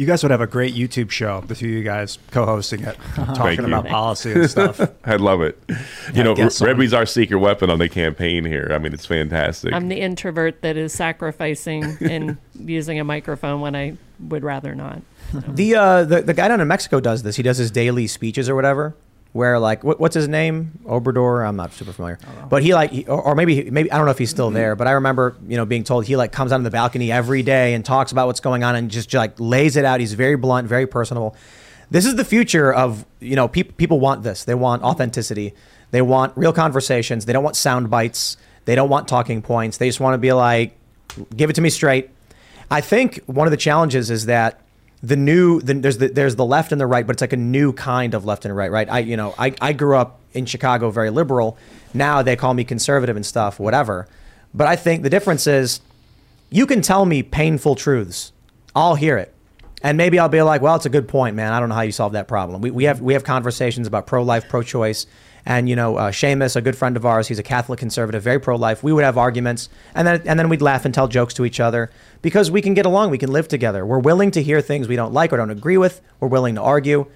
You 0.00 0.06
guys 0.06 0.22
would 0.22 0.30
have 0.30 0.40
a 0.40 0.46
great 0.46 0.74
YouTube 0.74 1.10
show, 1.10 1.42
the 1.42 1.54
two 1.54 1.66
of 1.66 1.72
you 1.72 1.82
guys 1.82 2.18
co-hosting 2.30 2.84
it, 2.84 2.96
talking 3.34 3.66
about 3.66 3.86
policy 3.86 4.32
and 4.32 4.48
stuff. 4.48 4.80
I 5.04 5.16
love 5.16 5.42
it. 5.42 5.62
Yeah, 5.68 5.76
You 6.14 6.24
know, 6.24 6.34
guess. 6.34 6.62
Rebbie's 6.62 6.94
our 6.94 7.04
secret 7.04 7.36
weapon 7.36 7.68
on 7.68 7.78
the 7.80 7.88
campaign 7.90 8.46
here. 8.46 8.70
I 8.72 8.78
mean, 8.78 8.94
it's 8.94 9.04
fantastic. 9.04 9.74
I'm 9.74 9.88
the 9.88 10.00
introvert 10.00 10.62
that 10.62 10.78
is 10.78 10.94
sacrificing 10.94 11.98
and 12.00 12.38
using 12.54 12.98
a 12.98 13.04
microphone 13.04 13.60
when 13.60 13.76
I 13.76 13.98
would 14.20 14.42
rather 14.42 14.74
not. 14.74 15.02
The, 15.34 15.74
uh, 15.74 16.04
the 16.04 16.22
the 16.22 16.32
guy 16.32 16.48
down 16.48 16.62
in 16.62 16.68
Mexico 16.68 16.98
does 17.00 17.22
this. 17.22 17.36
He 17.36 17.42
does 17.42 17.58
his 17.58 17.70
daily 17.70 18.06
speeches 18.06 18.48
or 18.48 18.54
whatever. 18.54 18.96
Where 19.32 19.60
like 19.60 19.84
what, 19.84 20.00
what's 20.00 20.14
his 20.14 20.26
name? 20.26 20.80
Obrador. 20.84 21.46
I'm 21.46 21.54
not 21.54 21.72
super 21.72 21.92
familiar, 21.92 22.18
but 22.48 22.64
he 22.64 22.74
like 22.74 22.90
he, 22.90 23.04
or, 23.06 23.22
or 23.22 23.34
maybe 23.36 23.70
maybe 23.70 23.90
I 23.92 23.96
don't 23.96 24.06
know 24.06 24.10
if 24.10 24.18
he's 24.18 24.30
still 24.30 24.50
there. 24.50 24.74
But 24.74 24.88
I 24.88 24.92
remember 24.92 25.36
you 25.46 25.56
know 25.56 25.64
being 25.64 25.84
told 25.84 26.04
he 26.04 26.16
like 26.16 26.32
comes 26.32 26.50
out 26.50 26.56
on 26.56 26.64
the 26.64 26.70
balcony 26.70 27.12
every 27.12 27.42
day 27.44 27.74
and 27.74 27.84
talks 27.84 28.10
about 28.10 28.26
what's 28.26 28.40
going 28.40 28.64
on 28.64 28.74
and 28.74 28.90
just 28.90 29.14
like 29.14 29.38
lays 29.38 29.76
it 29.76 29.84
out. 29.84 30.00
He's 30.00 30.14
very 30.14 30.36
blunt, 30.36 30.66
very 30.66 30.86
personable. 30.86 31.36
This 31.92 32.06
is 32.06 32.16
the 32.16 32.24
future 32.24 32.72
of 32.72 33.04
you 33.20 33.36
know 33.36 33.46
people 33.46 33.74
people 33.76 34.00
want 34.00 34.24
this. 34.24 34.44
They 34.44 34.54
want 34.54 34.82
authenticity. 34.82 35.54
They 35.92 36.02
want 36.02 36.36
real 36.36 36.52
conversations. 36.52 37.24
They 37.26 37.32
don't 37.32 37.44
want 37.44 37.56
sound 37.56 37.88
bites. 37.88 38.36
They 38.64 38.74
don't 38.74 38.88
want 38.88 39.08
talking 39.08 39.42
points. 39.42 39.78
They 39.78 39.88
just 39.88 40.00
want 40.00 40.14
to 40.14 40.18
be 40.18 40.32
like, 40.32 40.76
give 41.36 41.50
it 41.50 41.54
to 41.54 41.60
me 41.60 41.70
straight. 41.70 42.10
I 42.70 42.80
think 42.80 43.20
one 43.26 43.46
of 43.46 43.50
the 43.50 43.56
challenges 43.56 44.10
is 44.10 44.26
that 44.26 44.60
the 45.02 45.16
new 45.16 45.60
the, 45.60 45.74
there's 45.74 45.98
the 45.98 46.08
there's 46.08 46.36
the 46.36 46.44
left 46.44 46.72
and 46.72 46.80
the 46.80 46.86
right, 46.86 47.06
but 47.06 47.14
it's 47.14 47.20
like 47.20 47.32
a 47.32 47.38
new 47.38 47.72
kind 47.72 48.14
of 48.14 48.24
left 48.24 48.44
and 48.44 48.54
right. 48.54 48.70
Right? 48.70 48.88
I 48.90 48.98
you 49.00 49.16
know 49.16 49.34
I 49.38 49.54
I 49.60 49.72
grew 49.72 49.96
up 49.96 50.20
in 50.32 50.46
Chicago, 50.46 50.90
very 50.90 51.10
liberal. 51.10 51.56
Now 51.94 52.22
they 52.22 52.36
call 52.36 52.54
me 52.54 52.64
conservative 52.64 53.16
and 53.16 53.24
stuff, 53.24 53.58
whatever. 53.58 54.06
But 54.52 54.66
I 54.66 54.76
think 54.76 55.02
the 55.02 55.10
difference 55.10 55.46
is 55.46 55.80
you 56.50 56.66
can 56.66 56.82
tell 56.82 57.06
me 57.06 57.22
painful 57.22 57.76
truths. 57.76 58.32
I'll 58.74 58.96
hear 58.96 59.16
it. 59.16 59.34
And 59.82 59.96
maybe 59.96 60.18
I'll 60.18 60.28
be 60.28 60.42
like, 60.42 60.60
well, 60.60 60.76
it's 60.76 60.84
a 60.84 60.90
good 60.90 61.08
point, 61.08 61.36
man. 61.36 61.52
I 61.52 61.60
don't 61.60 61.70
know 61.70 61.74
how 61.74 61.80
you 61.80 61.92
solve 61.92 62.12
that 62.12 62.28
problem. 62.28 62.60
We, 62.60 62.70
we 62.70 62.84
have 62.84 63.00
we 63.00 63.14
have 63.14 63.24
conversations 63.24 63.86
about 63.86 64.06
pro 64.06 64.22
life, 64.22 64.48
pro 64.48 64.62
choice. 64.62 65.06
And 65.46 65.68
you 65.68 65.76
know, 65.76 65.96
uh, 65.96 66.10
Seamus, 66.10 66.56
a 66.56 66.60
good 66.60 66.76
friend 66.76 66.96
of 66.96 67.06
ours, 67.06 67.28
he's 67.28 67.38
a 67.38 67.42
Catholic 67.42 67.78
conservative, 67.78 68.22
very 68.22 68.38
pro 68.38 68.56
life. 68.56 68.82
We 68.82 68.92
would 68.92 69.04
have 69.04 69.18
arguments, 69.18 69.68
and 69.94 70.06
then 70.06 70.22
and 70.26 70.38
then 70.38 70.48
we'd 70.48 70.62
laugh 70.62 70.84
and 70.84 70.94
tell 70.94 71.08
jokes 71.08 71.34
to 71.34 71.44
each 71.44 71.60
other 71.60 71.90
because 72.22 72.50
we 72.50 72.62
can 72.62 72.74
get 72.74 72.86
along, 72.86 73.10
we 73.10 73.18
can 73.18 73.32
live 73.32 73.48
together. 73.48 73.84
We're 73.86 73.98
willing 73.98 74.30
to 74.32 74.42
hear 74.42 74.60
things 74.60 74.88
we 74.88 74.96
don't 74.96 75.12
like 75.12 75.32
or 75.32 75.36
don't 75.36 75.50
agree 75.50 75.78
with. 75.78 76.00
We're 76.20 76.28
willing 76.28 76.54
to 76.56 76.62
argue. 76.62 77.06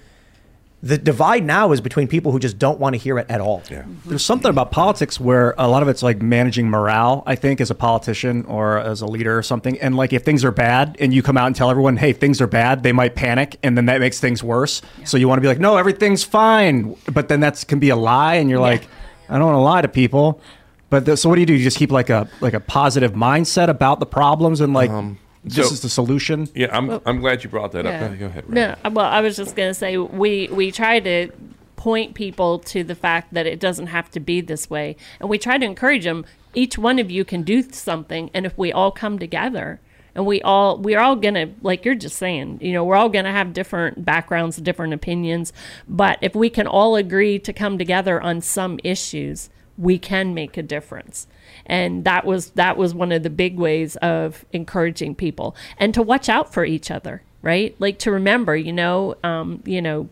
The 0.85 0.99
divide 0.99 1.43
now 1.43 1.71
is 1.71 1.81
between 1.81 2.07
people 2.07 2.31
who 2.31 2.37
just 2.37 2.59
don't 2.59 2.79
want 2.79 2.93
to 2.93 2.99
hear 2.99 3.17
it 3.17 3.25
at 3.27 3.41
all. 3.41 3.63
Yeah. 3.71 3.85
There's 4.05 4.23
something 4.23 4.51
about 4.51 4.69
politics 4.69 5.19
where 5.19 5.55
a 5.57 5.67
lot 5.67 5.81
of 5.81 5.89
it's 5.89 6.03
like 6.03 6.21
managing 6.21 6.69
morale, 6.69 7.23
I 7.25 7.33
think, 7.33 7.59
as 7.59 7.71
a 7.71 7.75
politician 7.75 8.45
or 8.45 8.77
as 8.77 9.01
a 9.01 9.07
leader 9.07 9.35
or 9.35 9.41
something. 9.41 9.79
And 9.81 9.97
like 9.97 10.13
if 10.13 10.21
things 10.21 10.45
are 10.45 10.51
bad 10.51 10.95
and 10.99 11.11
you 11.11 11.23
come 11.23 11.37
out 11.37 11.47
and 11.47 11.55
tell 11.55 11.71
everyone, 11.71 11.97
hey, 11.97 12.13
things 12.13 12.39
are 12.39 12.45
bad, 12.45 12.83
they 12.83 12.91
might 12.91 13.15
panic 13.15 13.57
and 13.63 13.75
then 13.75 13.87
that 13.87 13.99
makes 13.99 14.19
things 14.19 14.43
worse. 14.43 14.83
So 15.05 15.17
you 15.17 15.27
want 15.27 15.37
to 15.37 15.41
be 15.41 15.47
like, 15.47 15.59
no, 15.59 15.75
everything's 15.75 16.23
fine. 16.23 16.95
But 17.11 17.29
then 17.29 17.39
that 17.39 17.65
can 17.67 17.79
be 17.79 17.89
a 17.89 17.95
lie. 17.95 18.35
And 18.35 18.47
you're 18.47 18.59
like, 18.59 18.87
I 19.27 19.39
don't 19.39 19.47
want 19.47 19.55
to 19.55 19.61
lie 19.61 19.81
to 19.81 19.87
people. 19.87 20.39
But 20.91 21.05
the, 21.05 21.17
so 21.17 21.29
what 21.29 21.35
do 21.35 21.41
you 21.41 21.47
do? 21.47 21.55
You 21.55 21.63
just 21.63 21.77
keep 21.77 21.91
like 21.91 22.11
a 22.11 22.29
like 22.41 22.53
a 22.53 22.59
positive 22.59 23.13
mindset 23.13 23.69
about 23.69 23.99
the 23.99 24.05
problems 24.05 24.61
and 24.61 24.73
like 24.73 24.91
um, 24.91 25.17
this 25.45 25.67
so- 25.67 25.73
is 25.73 25.81
the 25.81 25.89
solution. 25.89 26.49
yeah, 26.55 26.67
I'm, 26.75 26.99
I'm 27.05 27.19
glad 27.19 27.43
you 27.43 27.49
brought 27.49 27.71
that 27.73 27.85
Yeah. 27.85 27.91
up. 27.91 27.99
Go 27.99 28.05
ahead, 28.05 28.19
Go 28.19 28.25
ahead. 28.25 28.43
Rebbie. 28.49 28.53
No, 28.83 28.89
well, 28.91 29.05
I 29.05 29.21
was 29.21 29.35
just 29.35 29.55
going 29.55 29.69
to 29.69 29.73
say 29.73 29.97
we 29.97 30.47
we 30.51 30.71
try 30.71 30.99
to 30.99 31.29
point 31.75 32.15
people 32.15 32.59
to 32.59 32.83
the 32.83 32.95
fact 32.95 33.33
that 33.33 33.45
it 33.45 33.59
doesn't 33.59 33.87
have 33.87 34.09
to 34.11 34.19
be 34.19 34.41
this 34.41 34.69
way, 34.69 34.95
and 35.19 35.29
we 35.29 35.37
try 35.37 35.57
to 35.57 35.65
encourage 35.65 36.03
them. 36.03 36.25
Each 36.53 36.77
one 36.77 36.99
of 36.99 37.11
you 37.11 37.25
can 37.25 37.43
do 37.43 37.61
something, 37.63 38.29
and 38.33 38.45
if 38.45 38.57
we 38.57 38.71
all 38.71 38.91
come 38.91 39.19
together. 39.19 39.79
And 40.17 40.25
we 40.25 40.41
all 40.43 40.77
we're 40.77 41.01
all 41.01 41.17
gonna 41.17 41.49
like 41.61 41.83
you're 41.83 41.93
just 41.93 42.15
saying, 42.15 42.59
you 42.61 42.71
know, 42.71 42.85
we're 42.85 42.95
all 42.95 43.09
gonna 43.09 43.33
have 43.33 43.51
different 43.51 44.05
backgrounds, 44.05 44.55
different 44.55 44.93
opinions, 44.93 45.51
but 45.89 46.17
if 46.21 46.33
we 46.33 46.49
can 46.49 46.67
all 46.67 46.95
agree 46.95 47.37
to 47.39 47.51
come 47.51 47.77
together 47.77 48.21
on 48.21 48.39
some 48.39 48.79
issues, 48.81 49.49
we 49.77 49.97
can 49.97 50.33
make 50.33 50.57
a 50.57 50.63
difference. 50.63 51.27
And 51.65 52.03
that 52.05 52.25
was 52.25 52.51
that 52.51 52.77
was 52.77 52.93
one 52.93 53.11
of 53.11 53.23
the 53.23 53.29
big 53.29 53.57
ways 53.57 53.95
of 53.97 54.45
encouraging 54.53 55.15
people 55.15 55.55
and 55.77 55.93
to 55.93 56.01
watch 56.01 56.29
out 56.29 56.53
for 56.53 56.65
each 56.65 56.89
other 56.91 57.21
right? 57.41 57.75
Like 57.77 57.99
to 57.99 58.09
remember 58.11 58.55
you 58.55 58.73
know 58.73 59.15
um, 59.23 59.61
you 59.65 59.79
know 59.81 60.09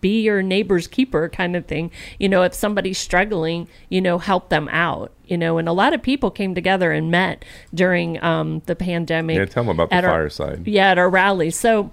be 0.00 0.20
your 0.22 0.42
neighbor's 0.42 0.86
keeper 0.86 1.28
kind 1.28 1.56
of 1.56 1.66
thing. 1.66 1.90
You 2.20 2.28
know 2.28 2.42
if 2.44 2.54
somebody's 2.54 2.98
struggling 2.98 3.66
you 3.88 4.00
know 4.00 4.18
help 4.18 4.48
them 4.48 4.68
out 4.70 5.12
you 5.26 5.36
know? 5.36 5.58
And 5.58 5.68
a 5.68 5.72
lot 5.72 5.92
of 5.92 6.00
people 6.02 6.30
came 6.30 6.54
together 6.54 6.92
and 6.92 7.10
met 7.10 7.44
during 7.74 8.22
um, 8.22 8.62
the 8.66 8.74
pandemic 8.76 9.36
Yeah, 9.36 9.44
them 9.46 9.68
about 9.68 9.90
the 9.90 9.96
our- 9.96 10.02
fireside. 10.02 10.66
yeah 10.66 10.90
at 10.92 10.98
our 10.98 11.10
rally. 11.10 11.50
So 11.50 11.90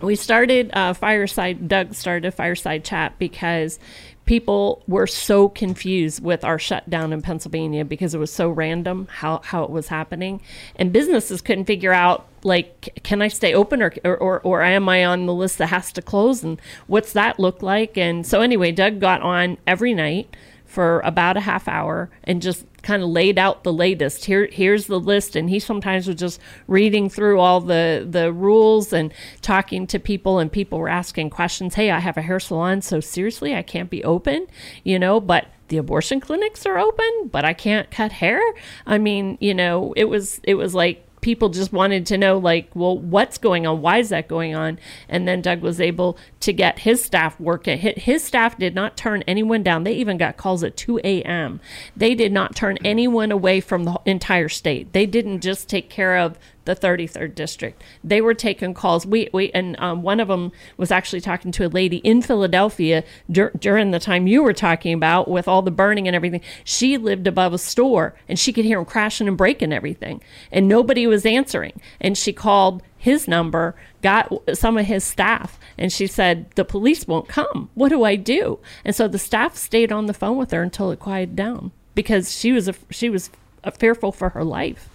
we 0.00 0.16
started 0.16 0.70
uh, 0.72 0.94
fireside 0.94 1.68
doug 1.68 1.94
started 1.94 2.26
a 2.26 2.32
fireside 2.32 2.84
chat 2.84 3.18
because 3.18 3.78
people 4.24 4.82
were 4.86 5.06
so 5.06 5.48
confused 5.48 6.22
with 6.22 6.44
our 6.44 6.58
shutdown 6.58 7.12
in 7.12 7.22
pennsylvania 7.22 7.84
because 7.84 8.14
it 8.14 8.18
was 8.18 8.32
so 8.32 8.48
random 8.48 9.08
how, 9.10 9.40
how 9.44 9.64
it 9.64 9.70
was 9.70 9.88
happening. 9.88 10.40
And 10.76 10.92
businesses 10.92 11.40
couldn't 11.40 11.64
figure 11.64 11.92
out 11.92 12.26
like 12.44 13.00
can 13.02 13.22
i 13.22 13.28
stay 13.28 13.54
open 13.54 13.82
or, 13.82 13.92
or, 14.04 14.40
or, 14.40 14.62
am 14.62 14.88
i 14.88 15.04
on 15.04 15.26
the 15.26 15.34
list 15.34 15.58
that 15.58 15.68
has 15.68 15.92
to 15.92 16.02
close? 16.02 16.42
And 16.42 16.60
what's 16.86 17.12
that 17.12 17.38
look 17.38 17.62
like? 17.62 17.96
And 17.96 18.26
so 18.26 18.40
anyway 18.40 18.72
doug 18.72 19.00
got 19.00 19.22
on 19.22 19.58
every 19.66 19.94
night 19.94 20.34
for 20.72 21.00
about 21.00 21.36
a 21.36 21.40
half 21.40 21.68
hour 21.68 22.08
and 22.24 22.40
just 22.40 22.64
kind 22.80 23.02
of 23.02 23.10
laid 23.10 23.38
out 23.38 23.62
the 23.62 23.72
latest. 23.72 24.24
Here, 24.24 24.48
here's 24.50 24.86
the 24.86 24.98
list, 24.98 25.36
and 25.36 25.50
he 25.50 25.58
sometimes 25.58 26.06
was 26.06 26.16
just 26.16 26.40
reading 26.66 27.10
through 27.10 27.40
all 27.40 27.60
the 27.60 28.06
the 28.08 28.32
rules 28.32 28.90
and 28.90 29.12
talking 29.42 29.86
to 29.88 29.98
people, 29.98 30.38
and 30.38 30.50
people 30.50 30.78
were 30.78 30.88
asking 30.88 31.28
questions. 31.28 31.74
Hey, 31.74 31.90
I 31.90 31.98
have 31.98 32.16
a 32.16 32.22
hair 32.22 32.40
salon, 32.40 32.80
so 32.80 33.00
seriously, 33.00 33.54
I 33.54 33.60
can't 33.60 33.90
be 33.90 34.02
open, 34.02 34.46
you 34.82 34.98
know, 34.98 35.20
but 35.20 35.48
the 35.68 35.76
abortion 35.76 36.20
clinics 36.20 36.64
are 36.64 36.78
open, 36.78 37.28
but 37.30 37.44
I 37.44 37.52
can't 37.52 37.90
cut 37.90 38.12
hair. 38.12 38.40
I 38.86 38.96
mean, 38.96 39.36
you 39.42 39.52
know, 39.52 39.92
it 39.94 40.06
was 40.06 40.40
it 40.42 40.54
was 40.54 40.74
like 40.74 41.06
people 41.22 41.48
just 41.48 41.72
wanted 41.72 42.04
to 42.06 42.18
know 42.18 42.36
like 42.36 42.68
well 42.74 42.98
what's 42.98 43.38
going 43.38 43.66
on? 43.66 43.80
Why 43.80 43.98
is 43.98 44.10
that 44.10 44.28
going 44.28 44.54
on? 44.54 44.78
And 45.08 45.26
then 45.26 45.40
doug 45.40 45.62
was 45.62 45.80
able 45.80 46.18
to 46.40 46.52
get 46.52 46.80
his 46.80 47.02
staff 47.02 47.40
working. 47.40 47.80
Hi- 47.80 47.94
his 47.96 48.22
staff 48.22 48.58
did 48.58 48.74
not 48.74 48.96
turn 48.96 49.22
anyone 49.26 49.62
down. 49.62 49.84
They 49.84 49.94
even 49.94 50.18
got 50.18 50.36
calls 50.36 50.62
at 50.62 50.76
2 50.76 51.00
a.m 51.02 51.60
they 51.96 52.14
did 52.14 52.32
not 52.32 52.54
turn 52.54 52.78
anyone 52.84 53.30
away 53.30 53.60
from 53.60 53.84
the 53.84 53.98
entire 54.04 54.48
state. 54.48 54.92
They 54.92 55.06
didn't 55.06 55.40
just 55.40 55.68
take 55.68 55.88
care 55.88 56.16
of 56.18 56.38
the 56.64 56.76
33rd 56.76 57.34
district. 57.34 57.82
They 58.04 58.20
were 58.20 58.34
taking 58.34 58.74
calls. 58.74 59.04
We, 59.06 59.28
we 59.32 59.50
and 59.52 59.78
um, 59.80 60.02
one 60.02 60.20
of 60.20 60.28
them 60.28 60.52
was 60.76 60.90
actually 60.90 61.20
talking 61.20 61.52
to 61.52 61.66
a 61.66 61.68
lady 61.68 61.98
in 61.98 62.22
Philadelphia 62.22 63.04
dur- 63.30 63.52
during 63.58 63.90
the 63.90 63.98
time 63.98 64.26
you 64.26 64.42
were 64.42 64.52
talking 64.52 64.94
about 64.94 65.28
with 65.28 65.48
all 65.48 65.62
the 65.62 65.70
burning 65.70 66.06
and 66.06 66.14
everything. 66.14 66.40
She 66.64 66.96
lived 66.96 67.26
above 67.26 67.52
a 67.52 67.58
store 67.58 68.14
and 68.28 68.38
she 68.38 68.52
could 68.52 68.64
hear 68.64 68.78
them 68.78 68.84
crashing 68.84 69.28
and 69.28 69.36
breaking 69.36 69.72
everything, 69.72 70.20
and 70.50 70.68
nobody 70.68 71.06
was 71.06 71.26
answering. 71.26 71.80
And 72.00 72.16
she 72.16 72.32
called 72.32 72.82
his 72.96 73.26
number, 73.26 73.74
got 74.00 74.32
some 74.56 74.78
of 74.78 74.86
his 74.86 75.02
staff, 75.02 75.58
and 75.76 75.92
she 75.92 76.06
said, 76.06 76.50
The 76.54 76.64
police 76.64 77.06
won't 77.06 77.28
come. 77.28 77.68
What 77.74 77.88
do 77.88 78.04
I 78.04 78.14
do? 78.16 78.60
And 78.84 78.94
so 78.94 79.08
the 79.08 79.18
staff 79.18 79.56
stayed 79.56 79.90
on 79.90 80.06
the 80.06 80.14
phone 80.14 80.36
with 80.36 80.52
her 80.52 80.62
until 80.62 80.90
it 80.92 81.00
quieted 81.00 81.34
down. 81.34 81.72
because 81.94 82.32
she 82.32 82.52
was 82.52 82.68
a, 82.68 82.74
she 82.90 83.10
was 83.10 83.30
fearful 83.78 84.12
for 84.12 84.30
her 84.30 84.44
life. 84.44 84.88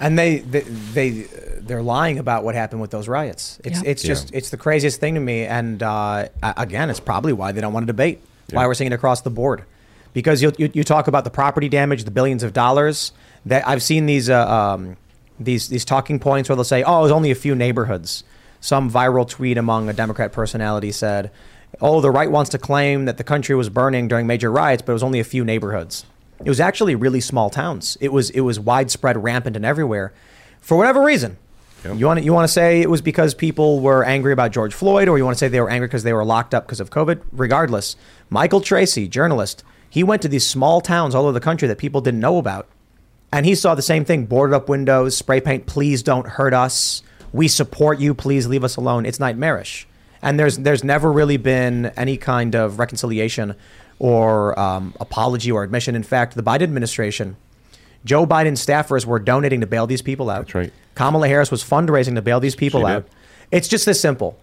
And 0.00 0.18
they 0.18 0.38
they, 0.38 0.60
they 0.60 1.10
they're 1.60 1.82
lying 1.82 2.18
about 2.18 2.42
what 2.42 2.54
happened 2.54 2.80
with 2.80 2.90
those 2.90 3.06
riots. 3.06 3.60
It's 3.62 3.82
Yeah. 3.82 3.90
it's 3.90 4.02
just 4.02 4.34
it's 4.34 4.50
the 4.50 4.56
craziest 4.56 4.98
thing 4.98 5.14
to 5.14 5.20
me. 5.20 5.44
And 5.44 5.82
uh, 5.82 6.28
again, 6.42 6.88
it's 6.90 7.00
probably 7.00 7.32
why 7.34 7.52
they 7.52 7.60
don't 7.60 7.72
want 7.72 7.84
to 7.84 7.92
debate. 7.92 8.20
Why 8.50 8.66
we're 8.66 8.74
seeing 8.74 8.90
it 8.90 8.94
across 8.94 9.20
the 9.20 9.30
board, 9.30 9.62
because 10.12 10.42
you, 10.42 10.50
you 10.58 10.70
you 10.72 10.82
talk 10.84 11.06
about 11.06 11.22
the 11.24 11.30
property 11.30 11.68
damage, 11.68 12.02
the 12.04 12.10
billions 12.10 12.42
of 12.42 12.52
dollars. 12.52 13.12
That 13.46 13.66
I've 13.68 13.82
seen 13.82 14.06
these 14.06 14.28
uh, 14.28 14.48
um, 14.50 14.96
these 15.38 15.68
these 15.68 15.84
talking 15.84 16.18
points 16.18 16.48
where 16.48 16.56
they'll 16.56 16.64
say, 16.64 16.82
"Oh, 16.82 16.98
it 17.00 17.02
was 17.02 17.12
only 17.12 17.30
a 17.30 17.34
few 17.36 17.54
neighborhoods." 17.54 18.24
Some 18.60 18.90
viral 18.90 19.28
tweet 19.28 19.56
among 19.56 19.88
a 19.88 19.92
Democrat 19.92 20.32
personality 20.32 20.90
said, 20.92 21.30
"Oh, 21.80 22.00
the 22.00 22.10
right 22.10 22.30
wants 22.30 22.50
to 22.50 22.58
claim 22.58 23.04
that 23.04 23.18
the 23.18 23.24
country 23.24 23.54
was 23.54 23.68
burning 23.68 24.08
during 24.08 24.26
major 24.26 24.50
riots, 24.50 24.82
but 24.82 24.92
it 24.92 24.94
was 24.94 25.02
only 25.04 25.20
a 25.20 25.24
few 25.24 25.44
neighborhoods." 25.44 26.04
It 26.44 26.48
was 26.48 26.60
actually 26.60 26.94
really 26.94 27.20
small 27.20 27.50
towns. 27.50 27.98
It 28.00 28.12
was 28.12 28.30
it 28.30 28.40
was 28.40 28.58
widespread, 28.58 29.22
rampant, 29.22 29.56
and 29.56 29.64
everywhere. 29.64 30.12
For 30.60 30.76
whatever 30.76 31.02
reason, 31.02 31.36
you 31.84 32.06
want 32.06 32.18
to, 32.18 32.24
you 32.24 32.32
want 32.32 32.44
to 32.44 32.52
say 32.52 32.80
it 32.80 32.90
was 32.90 33.00
because 33.00 33.34
people 33.34 33.80
were 33.80 34.04
angry 34.04 34.32
about 34.32 34.52
George 34.52 34.74
Floyd, 34.74 35.08
or 35.08 35.18
you 35.18 35.24
want 35.24 35.36
to 35.36 35.38
say 35.38 35.48
they 35.48 35.60
were 35.60 35.70
angry 35.70 35.88
because 35.88 36.02
they 36.02 36.12
were 36.12 36.24
locked 36.24 36.54
up 36.54 36.66
because 36.66 36.80
of 36.80 36.90
COVID. 36.90 37.22
Regardless, 37.32 37.96
Michael 38.28 38.60
Tracey, 38.60 39.08
journalist, 39.08 39.64
he 39.88 40.02
went 40.02 40.22
to 40.22 40.28
these 40.28 40.46
small 40.46 40.80
towns 40.80 41.14
all 41.14 41.24
over 41.24 41.32
the 41.32 41.40
country 41.40 41.68
that 41.68 41.78
people 41.78 42.00
didn't 42.00 42.20
know 42.20 42.38
about, 42.38 42.68
and 43.32 43.44
he 43.44 43.54
saw 43.54 43.74
the 43.74 43.82
same 43.82 44.04
thing: 44.04 44.26
boarded 44.26 44.54
up 44.54 44.68
windows, 44.68 45.16
spray 45.16 45.40
paint. 45.40 45.66
Please 45.66 46.02
don't 46.02 46.26
hurt 46.26 46.54
us. 46.54 47.02
We 47.32 47.48
support 47.48 48.00
you. 48.00 48.14
Please 48.14 48.46
leave 48.46 48.64
us 48.64 48.76
alone. 48.76 49.06
It's 49.06 49.20
nightmarish. 49.20 49.86
And 50.22 50.38
there's 50.38 50.58
there's 50.58 50.84
never 50.84 51.10
really 51.10 51.38
been 51.38 51.86
any 51.96 52.16
kind 52.16 52.54
of 52.54 52.78
reconciliation 52.78 53.56
or 54.00 54.58
um, 54.58 54.94
apology 54.98 55.52
or 55.52 55.62
admission. 55.62 55.94
In 55.94 56.02
fact, 56.02 56.34
the 56.34 56.42
Biden 56.42 56.62
administration, 56.62 57.36
Joe 58.04 58.26
Biden 58.26 58.52
staffers 58.54 59.04
were 59.04 59.20
donating 59.20 59.60
to 59.60 59.66
bail 59.66 59.86
these 59.86 60.02
people 60.02 60.30
out. 60.30 60.46
That's 60.46 60.54
right. 60.54 60.72
Kamala 60.96 61.28
Harris 61.28 61.50
was 61.52 61.62
fundraising 61.62 62.16
to 62.16 62.22
bail 62.22 62.40
these 62.40 62.56
people 62.56 62.80
She 62.80 62.86
out. 62.86 63.04
did. 63.04 63.14
It's 63.52 63.68
just 63.68 63.86
this 63.86 64.00
simple. 64.00 64.38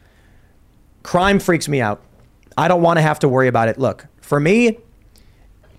Crime 1.03 1.39
freaks 1.39 1.67
me 1.67 1.81
out. 1.81 2.01
I 2.57 2.67
don't 2.67 2.81
want 2.81 2.97
to 2.97 3.01
have 3.01 3.19
to 3.19 3.29
worry 3.29 3.47
about 3.47 3.67
it. 3.67 3.77
Look, 3.79 4.05
for 4.21 4.39
me, 4.39 4.77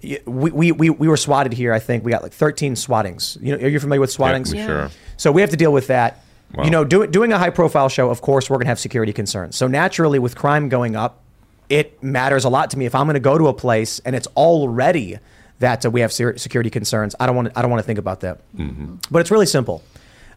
we, 0.03 0.51
we, 0.51 0.73
we, 0.73 0.91
we 0.91 1.09
were 1.09 1.17
swatted 1.17 1.53
here. 1.53 1.73
I 1.73 1.79
think 1.79 2.05
we 2.05 2.11
got 2.11 2.23
like 2.23 2.33
13 2.33 2.75
swattings. 2.75 3.39
You 3.41 3.57
know, 3.57 3.65
are 3.65 3.69
you 3.69 3.79
familiar 3.79 4.01
with 4.01 4.11
swattings? 4.11 4.53
Yeah, 4.53 4.67
sure. 4.67 4.91
So 5.17 5.31
we 5.31 5.41
have 5.41 5.51
to 5.51 5.57
deal 5.57 5.73
with 5.73 5.87
that. 5.87 6.25
Wow. 6.55 6.65
You 6.65 6.71
know, 6.71 6.85
do, 6.85 7.07
doing 7.07 7.33
a 7.33 7.39
high 7.39 7.51
profile 7.51 7.89
show, 7.89 8.11
of 8.11 8.23
course, 8.23 8.49
we're 8.51 8.57
going 8.57 8.65
to 8.65 8.71
have 8.71 8.81
security 8.81 9.13
concerns. 9.13 9.55
So 9.55 9.67
naturally, 9.69 10.19
with 10.19 10.35
crime 10.35 10.69
going 10.69 10.97
up, 10.97 11.23
it 11.69 12.03
matters 12.03 12.45
a 12.45 12.49
lot 12.49 12.71
to 12.71 12.79
me. 12.79 12.87
If 12.87 12.95
I'm 12.95 13.07
going 13.07 13.15
to 13.15 13.21
go 13.21 13.39
to 13.39 13.49
a 13.49 13.55
place 13.55 13.99
and 14.01 14.17
it's 14.17 14.29
already 14.29 15.19
that 15.59 15.85
uh, 15.85 15.91
we 15.91 16.01
have 16.01 16.13
ser- 16.13 16.39
security 16.39 16.71
concerns, 16.71 17.15
I 17.21 17.27
don't 17.27 17.37
want 17.37 17.53
to, 17.53 17.59
I 17.59 17.63
don't 17.63 17.71
want 17.71 17.81
to 17.83 17.87
think 17.87 17.99
about 17.99 18.21
that. 18.21 18.41
Mm-hmm. 18.57 18.97
But 19.11 19.21
it's 19.21 19.31
really 19.31 19.47
simple. 19.47 19.83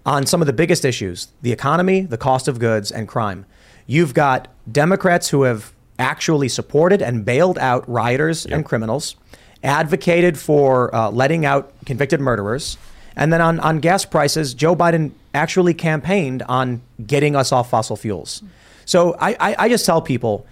On 0.06 0.26
some 0.26 0.42
of 0.42 0.48
the 0.48 0.54
biggest 0.54 0.84
issues, 0.84 1.28
the 1.42 1.52
economy, 1.52 2.02
the 2.02 2.18
cost 2.18 2.48
of 2.48 2.58
goods, 2.58 2.92
and 2.92 3.08
crime, 3.08 3.46
you've 3.86 4.14
got 4.14 4.48
Democrats 4.72 5.30
who 5.30 5.44
have 5.44 5.74
actually 6.00 6.50
supported 6.50 7.02
and 7.02 7.24
bailed 7.24 7.60
out 7.60 7.88
rioters 7.88 8.48
and 8.48 8.66
criminals, 8.66 9.16
advocated 9.64 10.40
for 10.40 10.94
uh, 10.96 11.12
letting 11.12 11.46
out 11.46 11.72
convicted 11.86 12.20
murderers. 12.20 12.78
And 13.16 13.32
then 13.32 13.42
on, 13.42 13.60
on 13.60 13.80
gas 13.80 14.06
prices, 14.06 14.56
Joe 14.56 14.76
Biden 14.76 15.12
actually 15.36 15.76
campaigned 15.76 16.42
on 16.44 16.82
getting 17.06 17.36
us 17.36 17.52
off 17.52 17.70
fossil 17.70 17.96
fuels. 17.96 18.42
So 18.86 19.16
I, 19.20 19.36
I, 19.40 19.56
I 19.60 19.70
just 19.70 19.86
tell 19.86 20.02
people 20.02 20.48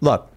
look, 0.00 0.30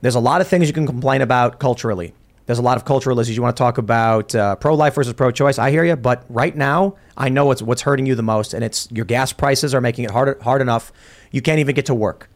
there's 0.00 0.14
a 0.14 0.20
lot 0.20 0.40
of 0.40 0.48
things 0.48 0.66
you 0.66 0.72
can 0.72 0.86
complain 0.86 1.20
about 1.20 1.58
culturally. 1.58 2.14
There's 2.46 2.58
a 2.58 2.62
lot 2.62 2.76
of 2.76 2.84
cultural 2.84 3.20
issues 3.20 3.36
you 3.36 3.42
want 3.42 3.56
to 3.56 3.60
talk 3.60 3.78
about, 3.78 4.34
uh, 4.34 4.56
pro-life 4.56 4.94
versus 4.94 5.12
pro-choice. 5.12 5.58
I 5.58 5.70
hear 5.70 5.84
you, 5.84 5.94
but 5.94 6.24
right 6.28 6.56
now, 6.56 6.96
I 7.16 7.28
know 7.28 7.44
what's 7.46 7.62
what's 7.62 7.82
hurting 7.82 8.06
you 8.06 8.14
the 8.14 8.24
most, 8.24 8.54
and 8.54 8.64
it's 8.64 8.88
your 8.90 9.04
gas 9.04 9.32
prices 9.32 9.72
are 9.74 9.80
making 9.80 10.04
it 10.04 10.10
hard 10.10 10.40
hard 10.42 10.60
enough. 10.60 10.92
You 11.30 11.42
can't 11.42 11.60
even 11.60 11.74
get 11.74 11.86
to 11.86 11.94
work. 11.94 12.28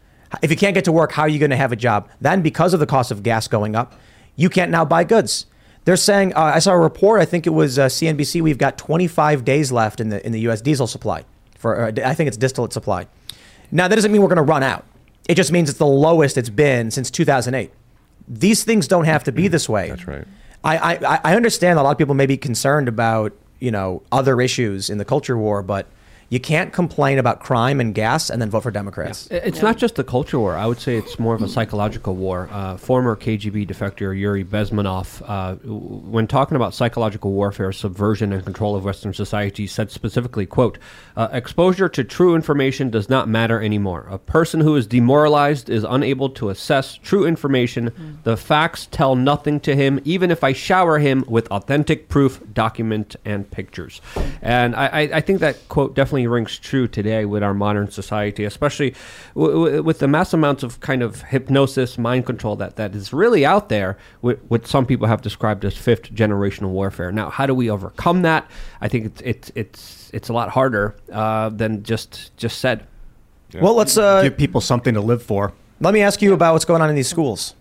If 0.42 0.51
you 0.51 0.56
can't 0.56 0.74
get 0.74 0.84
to 0.84 0.92
work, 0.92 1.12
how 1.12 1.22
are 1.22 1.28
you 1.28 1.38
going 1.38 1.51
to 1.51 1.56
have 1.56 1.72
a 1.72 1.76
job? 1.76 2.09
Then, 2.20 2.42
because 2.42 2.74
of 2.74 2.80
the 2.80 2.86
cost 2.86 3.10
of 3.10 3.22
gas 3.22 3.48
going 3.48 3.74
up, 3.74 3.94
you 4.36 4.48
can't 4.48 4.70
now 4.70 4.84
buy 4.84 5.05
goods. 5.05 5.46
They're 5.84 5.96
saying 5.96 6.32
uh, 6.34 6.52
I 6.55 6.60
saw 6.60 6.72
a 6.72 6.78
report. 6.78 7.20
I 7.20 7.24
think 7.24 7.46
it 7.46 7.51
was 7.51 7.78
uh, 7.78 7.86
CNBC. 7.86 8.40
We've 8.40 8.59
got 8.59 8.78
25 8.78 9.44
days 9.44 9.72
left 9.72 10.01
in 10.01 10.10
the 10.10 10.24
in 10.24 10.32
the 10.32 10.40
U.S. 10.40 10.60
diesel 10.60 10.86
supply 10.86 11.24
for 11.59 11.86
uh, 11.86 11.92
I 12.05 12.14
think 12.14 12.28
it's 12.28 12.36
distillate 12.36 12.72
supply. 12.72 13.06
Now 13.72 13.88
that 13.88 13.94
doesn't 13.96 14.12
mean 14.12 14.22
we're 14.22 14.28
going 14.28 14.36
to 14.36 14.42
run 14.42 14.62
out. 14.62 14.84
It 15.28 15.34
just 15.36 15.52
means 15.52 15.68
it's 15.68 15.78
the 15.78 15.86
lowest 15.86 16.36
it's 16.36 16.51
been 16.51 16.90
since 16.90 17.10
2008. 17.10 17.70
These 18.28 18.64
things 18.64 18.88
don't 18.88 19.05
have 19.05 19.24
to 19.24 19.32
be 19.32 19.44
mm, 19.44 19.51
this 19.51 19.68
way. 19.68 19.88
That's 19.88 20.06
right. 20.06 20.26
I, 20.62 20.96
I 20.96 21.20
I 21.24 21.36
understand 21.36 21.78
a 21.78 21.82
lot 21.82 21.92
of 21.92 21.98
people 21.98 22.14
may 22.14 22.26
be 22.26 22.36
concerned 22.36 22.88
about 22.88 23.32
you 23.60 23.70
know 23.70 24.02
other 24.10 24.40
issues 24.40 24.88
in 24.90 24.98
the 24.98 25.05
culture 25.05 25.36
war, 25.36 25.62
but 25.62 25.86
you 26.28 26.40
can't 26.40 26.72
complain 26.72 27.18
about 27.18 27.40
crime 27.40 27.80
and 27.80 27.94
gas 27.94 28.30
and 28.30 28.40
then 28.40 28.51
vote 28.51 28.62
for 28.62 28.70
Democrats. 28.70 29.28
It's 29.30 29.62
not 29.62 29.76
just 29.76 29.98
a 29.98 30.05
culture 30.05 30.38
war. 30.38 30.56
I 30.56 30.66
would 30.66 30.80
say 30.80 30.96
it's 30.96 31.18
more 31.18 31.34
of 31.34 31.42
a 31.42 31.48
psychological 31.48 32.14
war. 32.14 32.48
Uh, 32.51 32.76
former 32.76 33.16
KGB 33.16 33.66
defector 33.66 34.18
Yuri 34.18 34.44
Bezmenov, 34.44 35.22
uh, 35.26 35.55
when 35.56 36.26
talking 36.26 36.56
about 36.56 36.74
psychological 36.74 37.32
warfare, 37.32 37.72
subversion, 37.72 38.32
and 38.32 38.44
control 38.44 38.74
of 38.74 38.84
Western 38.84 39.12
society, 39.12 39.66
said 39.66 39.90
specifically, 39.90 40.46
"quote 40.46 40.78
uh, 41.16 41.28
Exposure 41.32 41.88
to 41.88 42.05
true 42.05 42.34
information 42.34 42.90
does 42.90 43.09
not 43.09 43.28
matter 43.28 43.60
anymore. 43.62 44.06
A 44.10 44.18
person 44.18 44.60
who 44.60 44.76
is 44.76 44.86
demoralized 44.86 45.68
is 45.68 45.84
unable 45.84 46.30
to 46.30 46.48
assess 46.48 46.96
true 46.96 47.26
information. 47.26 48.18
The 48.24 48.36
facts 48.36 48.88
tell 48.90 49.16
nothing 49.16 49.60
to 49.60 49.76
him, 49.76 50.01
even 50.05 50.30
if 50.30 50.42
I 50.42 50.52
shower 50.52 50.98
him 50.98 51.24
with 51.28 51.48
authentic 51.48 52.09
proof, 52.09 52.40
document, 52.52 53.16
and 53.24 53.51
pictures." 53.51 54.01
And 54.40 54.74
I, 54.74 55.10
I 55.12 55.20
think 55.20 55.40
that 55.40 55.68
quote 55.68 55.94
definitely 55.94 56.14
rings 56.23 56.59
true 56.59 56.86
today 56.86 57.24
with 57.24 57.43
our 57.43 57.53
modern 57.53 57.91
society, 57.91 58.45
especially 58.45 58.95
w- 59.35 59.53
w- 59.53 59.82
with 59.82 59.99
the 59.99 60.09
mass 60.09 60.32
amounts 60.32 60.62
of 60.62 60.81
kind 60.81 61.03
of 61.03 61.23
hypnosis, 61.23 61.99
mind 61.99 62.27
control 62.27 62.57
that, 62.57 62.77
that 62.77 62.95
is 62.95 63.12
really 63.12 63.45
out 63.45 63.69
there, 63.69 63.99
with, 64.23 64.41
what 64.49 64.66
some 64.66 64.86
people 64.86 65.07
have 65.07 65.20
described 65.20 65.65
as 65.65 65.77
fifth 65.77 66.15
generational 66.15 66.70
warfare. 66.70 67.12
Now, 67.12 67.28
how 67.28 67.47
do 67.47 67.55
we 67.55 67.69
overcome 67.69 68.23
that? 68.23 68.49
I 68.81 68.89
think 68.89 69.07
it's 69.07 69.20
it's 69.23 69.53
it's 69.55 70.11
it's 70.15 70.28
a 70.28 70.32
lot 70.32 70.49
harder 70.51 70.97
uh, 71.12 71.49
than 71.51 71.82
just 71.82 72.36
just 72.36 72.59
said. 72.59 72.86
Well, 73.55 73.74
let's 73.74 73.97
uh, 73.97 74.23
give 74.23 74.36
people 74.36 74.61
something 74.61 74.95
to 74.95 75.01
live 75.01 75.23
for. 75.23 75.53
Let 75.81 75.95
me 75.95 76.01
ask 76.01 76.23
you 76.23 76.32
about 76.32 76.53
what's 76.55 76.65
going 76.65 76.82
on 76.82 76.89
in 76.91 76.97
these 76.97 77.09
schools. 77.09 77.55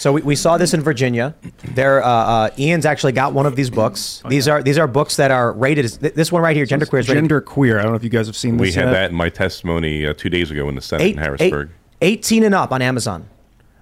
So 0.00 0.14
we, 0.14 0.22
we 0.22 0.34
saw 0.34 0.56
this 0.56 0.72
in 0.72 0.80
Virginia. 0.80 1.34
There, 1.62 2.02
uh, 2.02 2.08
uh, 2.08 2.50
Ian's 2.58 2.86
actually 2.86 3.12
got 3.12 3.34
one 3.34 3.44
of 3.44 3.54
these 3.54 3.68
books. 3.68 4.22
These 4.30 4.48
are 4.48 4.62
these 4.62 4.78
are 4.78 4.86
books 4.86 5.16
that 5.16 5.30
are 5.30 5.52
rated. 5.52 5.84
As, 5.84 5.98
this 5.98 6.32
one 6.32 6.40
right 6.40 6.56
here, 6.56 6.64
Gender 6.64 6.86
Queer, 6.86 7.02
Gender 7.02 7.42
queer. 7.42 7.78
I 7.78 7.82
don't 7.82 7.92
know 7.92 7.96
if 7.96 8.02
you 8.04 8.08
guys 8.08 8.26
have 8.26 8.34
seen 8.34 8.56
this 8.56 8.68
We 8.68 8.72
had 8.72 8.86
yet. 8.86 8.92
that 8.92 9.10
in 9.10 9.16
my 9.16 9.28
testimony 9.28 10.06
uh, 10.06 10.14
two 10.14 10.30
days 10.30 10.50
ago 10.50 10.70
in 10.70 10.74
the 10.74 10.80
Senate 10.80 11.04
eight, 11.04 11.16
in 11.16 11.18
Harrisburg. 11.18 11.68
eight- 12.00 12.20
18 12.20 12.44
and 12.44 12.54
up 12.54 12.72
on 12.72 12.80
Amazon. 12.80 13.28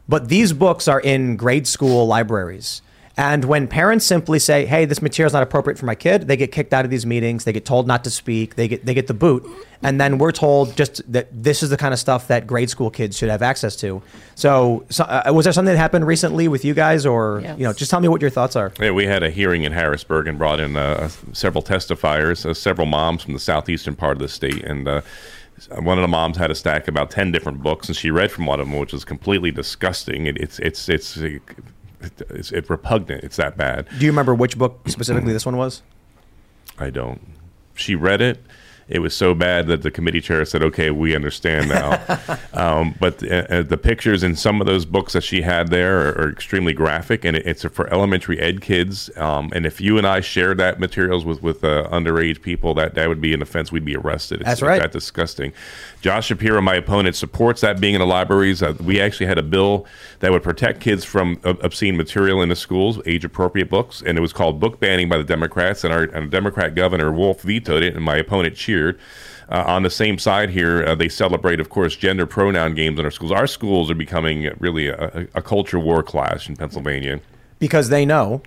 But 0.08 0.28
these 0.28 0.52
books 0.52 0.88
are 0.88 0.98
in 0.98 1.36
grade 1.36 1.68
school 1.68 2.08
libraries. 2.08 2.82
And 3.18 3.44
when 3.46 3.66
parents 3.66 4.06
simply 4.06 4.38
say, 4.38 4.64
"Hey, 4.64 4.84
this 4.84 5.02
material 5.02 5.26
is 5.26 5.32
not 5.32 5.42
appropriate 5.42 5.76
for 5.76 5.86
my 5.86 5.96
kid," 5.96 6.28
they 6.28 6.36
get 6.36 6.52
kicked 6.52 6.72
out 6.72 6.84
of 6.84 6.90
these 6.90 7.04
meetings. 7.04 7.42
They 7.42 7.52
get 7.52 7.64
told 7.64 7.88
not 7.88 8.04
to 8.04 8.10
speak. 8.10 8.54
They 8.54 8.68
get 8.68 8.86
they 8.86 8.94
get 8.94 9.08
the 9.08 9.14
boot, 9.14 9.44
and 9.82 10.00
then 10.00 10.18
we're 10.18 10.30
told 10.30 10.76
just 10.76 11.02
that 11.10 11.26
this 11.32 11.64
is 11.64 11.70
the 11.70 11.76
kind 11.76 11.92
of 11.92 11.98
stuff 11.98 12.28
that 12.28 12.46
grade 12.46 12.70
school 12.70 12.90
kids 12.90 13.18
should 13.18 13.28
have 13.28 13.42
access 13.42 13.74
to. 13.76 14.00
So, 14.36 14.84
so 14.88 15.02
uh, 15.02 15.32
was 15.34 15.42
there 15.44 15.52
something 15.52 15.74
that 15.74 15.80
happened 15.80 16.06
recently 16.06 16.46
with 16.46 16.64
you 16.64 16.74
guys, 16.74 17.04
or 17.04 17.40
you 17.40 17.64
know, 17.64 17.72
just 17.72 17.90
tell 17.90 18.00
me 18.00 18.06
what 18.06 18.20
your 18.20 18.30
thoughts 18.30 18.54
are. 18.54 18.72
Yeah, 18.80 18.92
we 18.92 19.06
had 19.06 19.24
a 19.24 19.30
hearing 19.30 19.64
in 19.64 19.72
Harrisburg 19.72 20.28
and 20.28 20.38
brought 20.38 20.60
in 20.60 20.76
uh, 20.76 21.08
several 21.32 21.64
testifiers, 21.64 22.46
uh, 22.46 22.54
several 22.54 22.86
moms 22.86 23.24
from 23.24 23.34
the 23.34 23.40
southeastern 23.40 23.96
part 23.96 24.12
of 24.12 24.20
the 24.20 24.28
state, 24.28 24.62
and 24.62 24.86
uh, 24.86 25.00
one 25.80 25.98
of 25.98 26.02
the 26.02 26.08
moms 26.08 26.36
had 26.36 26.52
a 26.52 26.54
stack 26.54 26.82
of 26.82 26.94
about 26.94 27.10
ten 27.10 27.32
different 27.32 27.64
books, 27.64 27.88
and 27.88 27.96
she 27.96 28.12
read 28.12 28.30
from 28.30 28.46
one 28.46 28.60
of 28.60 28.68
them, 28.68 28.78
which 28.78 28.92
was 28.92 29.04
completely 29.04 29.50
disgusting. 29.50 30.26
It, 30.26 30.36
it's 30.36 30.60
it's 30.60 30.88
it's 30.88 31.18
it's, 32.00 32.52
it's 32.52 32.70
repugnant. 32.70 33.24
It's 33.24 33.36
that 33.36 33.56
bad. 33.56 33.86
Do 33.98 34.04
you 34.04 34.10
remember 34.10 34.34
which 34.34 34.58
book 34.58 34.80
specifically 34.88 35.32
this 35.32 35.46
one 35.46 35.56
was? 35.56 35.82
I 36.78 36.90
don't. 36.90 37.20
She 37.74 37.94
read 37.94 38.20
it. 38.20 38.40
It 38.88 39.00
was 39.00 39.14
so 39.14 39.34
bad 39.34 39.66
that 39.66 39.82
the 39.82 39.90
committee 39.90 40.22
chair 40.22 40.44
said, 40.46 40.62
"Okay, 40.62 40.90
we 40.90 41.14
understand 41.14 41.68
now." 41.68 42.02
um, 42.54 42.94
but 42.98 43.22
uh, 43.22 43.44
uh, 43.50 43.62
the 43.62 43.76
pictures 43.76 44.22
in 44.22 44.34
some 44.34 44.62
of 44.62 44.66
those 44.66 44.86
books 44.86 45.12
that 45.12 45.22
she 45.22 45.42
had 45.42 45.68
there 45.68 46.08
are, 46.08 46.22
are 46.22 46.30
extremely 46.30 46.72
graphic, 46.72 47.22
and 47.22 47.36
it, 47.36 47.46
it's 47.46 47.64
for 47.66 47.92
elementary 47.92 48.40
ed 48.40 48.62
kids. 48.62 49.10
Um, 49.18 49.52
and 49.54 49.66
if 49.66 49.78
you 49.78 49.98
and 49.98 50.06
I 50.06 50.20
shared 50.20 50.56
that 50.58 50.80
materials 50.80 51.26
with 51.26 51.42
with 51.42 51.64
uh, 51.64 51.86
underage 51.92 52.40
people, 52.40 52.72
that 52.74 52.94
that 52.94 53.08
would 53.08 53.20
be 53.20 53.34
an 53.34 53.42
offense. 53.42 53.70
We'd 53.70 53.84
be 53.84 53.94
arrested. 53.94 54.40
It's, 54.40 54.48
That's 54.48 54.62
right. 54.62 54.76
It's 54.76 54.84
that 54.84 54.92
disgusting. 54.92 55.52
Josh 56.00 56.28
Shapiro, 56.28 56.62
my 56.62 56.76
opponent, 56.76 57.14
supports 57.14 57.60
that 57.60 57.80
being 57.80 57.94
in 57.94 58.00
the 58.00 58.06
libraries. 58.06 58.62
Uh, 58.62 58.74
we 58.80 59.02
actually 59.02 59.26
had 59.26 59.36
a 59.36 59.42
bill 59.42 59.84
that 60.20 60.32
would 60.32 60.42
protect 60.42 60.80
kids 60.80 61.04
from 61.04 61.38
ob- 61.44 61.62
obscene 61.62 61.96
material 61.98 62.40
in 62.40 62.48
the 62.48 62.56
schools, 62.56 63.00
age 63.04 63.24
appropriate 63.26 63.68
books, 63.68 64.02
and 64.06 64.16
it 64.16 64.22
was 64.22 64.32
called 64.32 64.58
book 64.58 64.80
banning 64.80 65.10
by 65.10 65.18
the 65.18 65.24
Democrats. 65.24 65.84
And 65.84 65.92
our, 65.92 66.04
and 66.04 66.30
Democrat 66.30 66.74
governor 66.74 67.12
Wolf 67.12 67.42
vetoed 67.42 67.82
it, 67.82 67.94
and 67.94 68.02
my 68.02 68.16
opponent 68.16 68.56
cheered. 68.56 68.77
Uh, 69.50 69.64
on 69.76 69.82
the 69.82 69.90
same 69.90 70.18
side 70.18 70.50
here, 70.50 70.84
uh, 70.84 70.94
they 70.94 71.08
celebrate, 71.08 71.60
of 71.60 71.68
course, 71.68 71.96
gender 71.96 72.26
pronoun 72.26 72.74
games 72.74 72.98
in 72.98 73.04
our 73.04 73.10
schools. 73.10 73.32
Our 73.32 73.46
schools 73.46 73.90
are 73.90 73.96
becoming 73.96 74.50
really 74.58 74.88
a, 74.88 75.26
a 75.34 75.42
culture 75.42 75.80
war 75.80 76.02
clash 76.02 76.48
in 76.48 76.56
Pennsylvania. 76.56 77.20
Because 77.58 77.88
they 77.88 78.04
know 78.04 78.42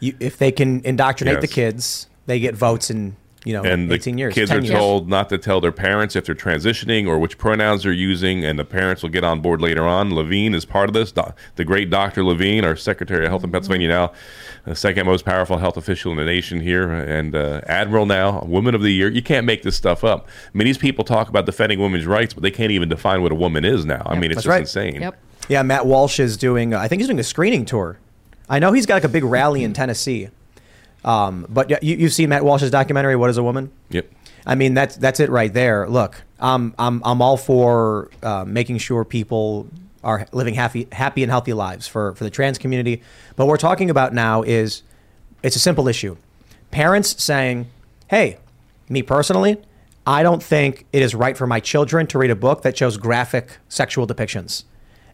You, 0.00 0.14
if 0.20 0.36
they 0.36 0.52
can 0.52 0.80
indoctrinate 0.84 1.40
the 1.40 1.48
kids, 1.48 2.08
they 2.26 2.40
get 2.40 2.54
votes 2.54 2.90
in 2.90 3.16
you 3.48 3.54
know 3.54 3.62
and 3.64 3.90
the 3.90 3.94
18 3.94 4.18
years. 4.18 4.34
kids 4.34 4.50
10 4.50 4.58
are 4.58 4.62
years. 4.62 4.74
told 4.74 5.08
not 5.08 5.30
to 5.30 5.38
tell 5.38 5.58
their 5.58 5.72
parents 5.72 6.14
if 6.14 6.26
they're 6.26 6.34
transitioning 6.34 7.06
or 7.06 7.18
which 7.18 7.38
pronouns 7.38 7.84
they're 7.84 7.92
using, 7.92 8.44
and 8.44 8.58
the 8.58 8.64
parents 8.64 9.02
will 9.02 9.08
get 9.08 9.24
on 9.24 9.40
board 9.40 9.62
later 9.62 9.86
on. 9.86 10.14
Levine 10.14 10.54
is 10.54 10.66
part 10.66 10.90
of 10.90 10.92
this. 10.92 11.10
Do- 11.10 11.32
the 11.56 11.64
great 11.64 11.88
Dr. 11.88 12.22
Levine, 12.22 12.62
our 12.62 12.76
Secretary 12.76 13.24
of 13.24 13.30
Health 13.30 13.44
in 13.44 13.50
Pennsylvania 13.50 13.88
now, 13.88 14.12
the 14.66 14.76
second 14.76 15.06
most 15.06 15.24
powerful 15.24 15.56
health 15.56 15.78
official 15.78 16.12
in 16.12 16.18
the 16.18 16.26
nation 16.26 16.60
here, 16.60 16.92
and 16.92 17.34
uh, 17.34 17.62
Admiral 17.66 18.04
now, 18.04 18.42
Woman 18.42 18.74
of 18.74 18.82
the 18.82 18.92
Year. 18.92 19.08
You 19.08 19.22
can't 19.22 19.46
make 19.46 19.62
this 19.62 19.76
stuff 19.76 20.04
up. 20.04 20.28
I 20.28 20.58
mean, 20.58 20.66
these 20.66 20.76
people 20.76 21.02
talk 21.02 21.30
about 21.30 21.46
defending 21.46 21.80
women's 21.80 22.04
rights, 22.04 22.34
but 22.34 22.42
they 22.42 22.50
can't 22.50 22.70
even 22.70 22.90
define 22.90 23.22
what 23.22 23.32
a 23.32 23.36
woman 23.36 23.64
is 23.64 23.86
now. 23.86 24.02
I 24.04 24.18
mean, 24.18 24.30
it's 24.30 24.42
just 24.42 24.46
right. 24.46 24.60
insane. 24.60 25.10
Yeah, 25.48 25.62
Matt 25.62 25.86
Walsh 25.86 26.20
is 26.20 26.36
doing. 26.36 26.74
Uh, 26.74 26.80
I 26.80 26.88
think 26.88 27.00
he's 27.00 27.06
doing 27.06 27.18
a 27.18 27.24
screening 27.24 27.64
tour. 27.64 27.98
I 28.50 28.58
know 28.58 28.72
he's 28.72 28.84
got 28.84 28.96
like 28.96 29.04
a 29.04 29.08
big 29.08 29.24
rally 29.24 29.64
in 29.64 29.72
Tennessee. 29.72 30.28
Um, 31.04 31.46
but 31.48 31.70
yeah, 31.70 31.78
you, 31.82 31.96
you've 31.96 32.12
seen 32.12 32.28
Matt 32.30 32.44
Walsh's 32.44 32.70
documentary, 32.70 33.16
"What 33.16 33.30
Is 33.30 33.36
a 33.38 33.42
Woman?" 33.42 33.70
Yep. 33.90 34.10
I 34.46 34.54
mean, 34.54 34.74
that's 34.74 34.96
that's 34.96 35.20
it 35.20 35.30
right 35.30 35.52
there. 35.52 35.88
Look, 35.88 36.22
I'm 36.40 36.74
I'm 36.78 37.02
I'm 37.04 37.22
all 37.22 37.36
for 37.36 38.10
uh, 38.22 38.44
making 38.46 38.78
sure 38.78 39.04
people 39.04 39.68
are 40.04 40.26
living 40.32 40.54
happy 40.54 40.88
happy 40.92 41.22
and 41.22 41.30
healthy 41.30 41.52
lives 41.52 41.86
for 41.86 42.14
for 42.14 42.24
the 42.24 42.30
trans 42.30 42.58
community. 42.58 43.02
But 43.36 43.44
what 43.46 43.50
we're 43.52 43.56
talking 43.58 43.90
about 43.90 44.14
now 44.14 44.42
is 44.42 44.82
it's 45.42 45.56
a 45.56 45.60
simple 45.60 45.86
issue. 45.88 46.16
Parents 46.70 47.22
saying, 47.22 47.66
"Hey, 48.08 48.38
me 48.88 49.02
personally, 49.02 49.58
I 50.06 50.22
don't 50.22 50.42
think 50.42 50.86
it 50.92 51.02
is 51.02 51.14
right 51.14 51.36
for 51.36 51.46
my 51.46 51.60
children 51.60 52.06
to 52.08 52.18
read 52.18 52.30
a 52.30 52.36
book 52.36 52.62
that 52.62 52.76
shows 52.76 52.96
graphic 52.96 53.58
sexual 53.68 54.06
depictions." 54.06 54.64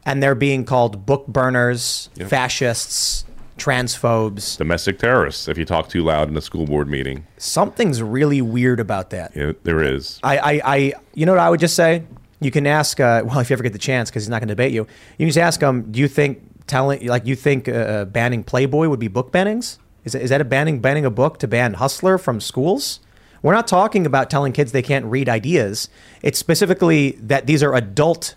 And 0.06 0.22
they're 0.22 0.34
being 0.34 0.64
called 0.66 1.06
book 1.06 1.26
burners, 1.26 2.10
Yep. 2.16 2.28
fascists, 2.28 3.24
transphobes. 3.58 4.56
Domestic 4.56 4.98
terrorists, 4.98 5.48
if 5.48 5.58
you 5.58 5.64
talk 5.64 5.88
too 5.88 6.02
loud 6.02 6.28
in 6.28 6.36
a 6.36 6.40
school 6.40 6.66
board 6.66 6.88
meeting. 6.88 7.26
Something's 7.38 8.02
really 8.02 8.42
weird 8.42 8.80
about 8.80 9.10
that. 9.10 9.34
Yeah, 9.36 9.52
there 9.62 9.82
is. 9.82 10.20
I, 10.22 10.38
I, 10.38 10.60
I, 10.64 10.92
you 11.14 11.26
know 11.26 11.32
what 11.32 11.40
I 11.40 11.50
would 11.50 11.60
just 11.60 11.76
say? 11.76 12.04
You 12.40 12.50
can 12.50 12.66
ask, 12.66 13.00
uh, 13.00 13.22
well, 13.24 13.38
if 13.40 13.50
you 13.50 13.54
ever 13.54 13.62
get 13.62 13.72
the 13.72 13.78
chance, 13.78 14.10
because 14.10 14.24
he's 14.24 14.28
not 14.30 14.40
going 14.40 14.48
to 14.48 14.54
debate 14.54 14.72
you, 14.72 14.82
you 15.18 15.26
can 15.26 15.28
just 15.28 15.38
ask 15.38 15.60
him, 15.60 15.90
do 15.92 16.00
you 16.00 16.08
think 16.08 16.66
telling, 16.66 17.06
like, 17.06 17.26
you 17.26 17.36
think 17.36 17.68
uh, 17.68 18.04
banning 18.06 18.42
Playboy 18.44 18.88
would 18.88 19.00
be 19.00 19.08
book 19.08 19.32
bannings? 19.32 19.78
Is, 20.04 20.12
that- 20.12 20.22
is 20.22 20.30
that 20.30 20.40
a 20.40 20.44
banning, 20.44 20.80
banning 20.80 21.04
a 21.04 21.10
book 21.10 21.38
to 21.38 21.48
ban 21.48 21.74
Hustler 21.74 22.18
from 22.18 22.40
schools? 22.40 23.00
We're 23.42 23.52
not 23.52 23.68
talking 23.68 24.06
about 24.06 24.30
telling 24.30 24.52
kids 24.54 24.72
they 24.72 24.80
can't 24.82 25.04
read 25.04 25.28
ideas. 25.28 25.90
It's 26.22 26.38
specifically 26.38 27.10
that 27.20 27.46
these 27.46 27.62
are 27.62 27.74
adult, 27.74 28.36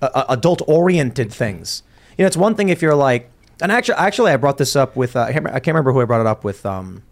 uh, 0.00 0.24
adult 0.30 0.62
oriented 0.66 1.30
things. 1.30 1.82
You 2.16 2.22
know, 2.22 2.26
it's 2.26 2.38
one 2.38 2.54
thing 2.54 2.70
if 2.70 2.80
you're 2.80 2.94
like, 2.94 3.30
and 3.60 3.72
actually, 3.72 3.96
actually, 3.96 4.32
I 4.32 4.36
brought 4.36 4.58
this 4.58 4.76
up 4.76 4.96
with, 4.96 5.16
uh, 5.16 5.22
I, 5.22 5.32
can't, 5.32 5.46
I 5.46 5.60
can't 5.60 5.68
remember 5.68 5.92
who 5.92 6.00
I 6.00 6.04
brought 6.04 6.20
it 6.20 6.26
up 6.26 6.44
with. 6.44 6.64
Um, 6.66 7.02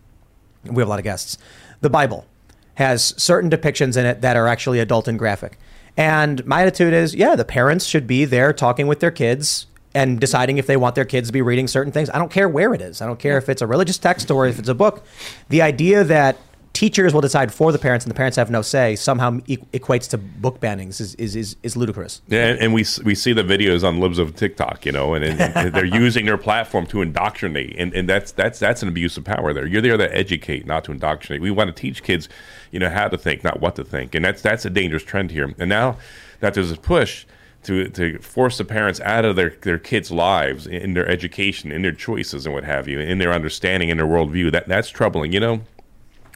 we 0.64 0.80
have 0.80 0.88
a 0.88 0.90
lot 0.90 0.98
of 0.98 1.04
guests. 1.04 1.38
The 1.80 1.90
Bible 1.90 2.26
has 2.74 3.14
certain 3.16 3.50
depictions 3.50 3.96
in 3.96 4.04
it 4.04 4.20
that 4.20 4.36
are 4.36 4.46
actually 4.46 4.80
adult 4.80 5.08
and 5.08 5.18
graphic. 5.18 5.58
And 5.96 6.44
my 6.44 6.62
attitude 6.62 6.92
is, 6.92 7.14
yeah, 7.14 7.36
the 7.36 7.44
parents 7.44 7.86
should 7.86 8.06
be 8.06 8.24
there 8.24 8.52
talking 8.52 8.86
with 8.86 9.00
their 9.00 9.10
kids 9.10 9.66
and 9.94 10.20
deciding 10.20 10.58
if 10.58 10.66
they 10.66 10.76
want 10.76 10.96
their 10.96 11.04
kids 11.04 11.28
to 11.28 11.32
be 11.32 11.40
reading 11.40 11.68
certain 11.68 11.92
things. 11.92 12.10
I 12.10 12.18
don't 12.18 12.32
care 12.32 12.48
where 12.48 12.74
it 12.74 12.82
is. 12.82 13.00
I 13.00 13.06
don't 13.06 13.18
care 13.18 13.38
if 13.38 13.48
it's 13.48 13.62
a 13.62 13.66
religious 13.66 13.96
text 13.96 14.30
or 14.30 14.46
if 14.46 14.58
it's 14.58 14.68
a 14.68 14.74
book. 14.74 15.04
The 15.50 15.62
idea 15.62 16.02
that 16.02 16.36
teachers 16.74 17.14
will 17.14 17.20
decide 17.20 17.54
for 17.54 17.72
the 17.72 17.78
parents 17.78 18.04
and 18.04 18.10
the 18.10 18.16
parents 18.16 18.36
have 18.36 18.50
no 18.50 18.60
say 18.60 18.96
somehow 18.96 19.38
e- 19.46 19.56
equates 19.72 20.10
to 20.10 20.18
book 20.18 20.60
bannings 20.60 21.00
is, 21.00 21.14
is, 21.14 21.34
is, 21.36 21.56
is 21.62 21.76
ludicrous. 21.76 22.20
Yeah, 22.28 22.48
and, 22.48 22.60
and 22.60 22.74
we 22.74 22.84
we 23.04 23.14
see 23.14 23.32
the 23.32 23.42
videos 23.42 23.86
on 23.86 24.00
libs 24.00 24.18
of 24.18 24.34
TikTok, 24.34 24.84
you 24.84 24.92
know, 24.92 25.14
and, 25.14 25.24
and, 25.24 25.40
and 25.40 25.74
they're 25.74 25.84
using 25.84 26.26
their 26.26 26.36
platform 26.36 26.86
to 26.88 27.00
indoctrinate, 27.00 27.76
and, 27.78 27.94
and 27.94 28.08
that's 28.08 28.32
that's 28.32 28.58
that's 28.58 28.82
an 28.82 28.88
abuse 28.88 29.16
of 29.16 29.24
power. 29.24 29.54
There, 29.54 29.66
you're 29.66 29.80
there 29.80 29.96
to 29.96 30.14
educate, 30.14 30.66
not 30.66 30.84
to 30.84 30.92
indoctrinate. 30.92 31.40
We 31.40 31.50
want 31.50 31.74
to 31.74 31.80
teach 31.80 32.02
kids, 32.02 32.28
you 32.70 32.80
know, 32.80 32.90
how 32.90 33.08
to 33.08 33.16
think, 33.16 33.44
not 33.44 33.60
what 33.60 33.76
to 33.76 33.84
think, 33.84 34.14
and 34.14 34.24
that's 34.24 34.42
that's 34.42 34.64
a 34.64 34.70
dangerous 34.70 35.04
trend 35.04 35.30
here. 35.30 35.54
And 35.58 35.68
now 35.68 35.96
that 36.40 36.54
there's 36.54 36.72
a 36.72 36.76
push 36.76 37.24
to 37.62 37.88
to 37.90 38.18
force 38.18 38.58
the 38.58 38.64
parents 38.64 39.00
out 39.00 39.24
of 39.24 39.36
their 39.36 39.50
their 39.62 39.78
kids' 39.78 40.10
lives, 40.10 40.66
in 40.66 40.94
their 40.94 41.08
education, 41.08 41.70
in 41.70 41.82
their 41.82 41.92
choices, 41.92 42.46
and 42.46 42.54
what 42.54 42.64
have 42.64 42.88
you, 42.88 42.98
in 42.98 43.18
their 43.18 43.32
understanding, 43.32 43.90
in 43.90 43.96
their 43.96 44.06
worldview, 44.06 44.50
that 44.50 44.66
that's 44.68 44.90
troubling. 44.90 45.32
You 45.32 45.40
know, 45.40 45.60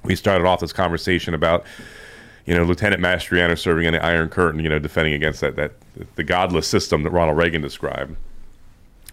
we 0.05 0.15
started 0.15 0.47
off 0.47 0.61
this 0.61 0.73
conversation 0.73 1.35
about 1.35 1.65
you 2.47 2.55
know, 2.55 2.65
Lieutenant 2.65 3.03
Mastriano 3.03 3.59
serving 3.59 3.85
in 3.85 3.93
the 3.93 4.03
Iron 4.03 4.31
Curtain, 4.31 4.61
you 4.61 4.71
know, 4.71 4.79
defending 4.79 5.13
against 5.13 5.43
that 5.43 5.57
that 5.57 5.73
the 6.17 6.25
godless 6.25 6.67
system 6.67 7.03
that 7.03 7.11
Ronald 7.11 7.37
Reagan 7.37 7.61
described. 7.61 8.17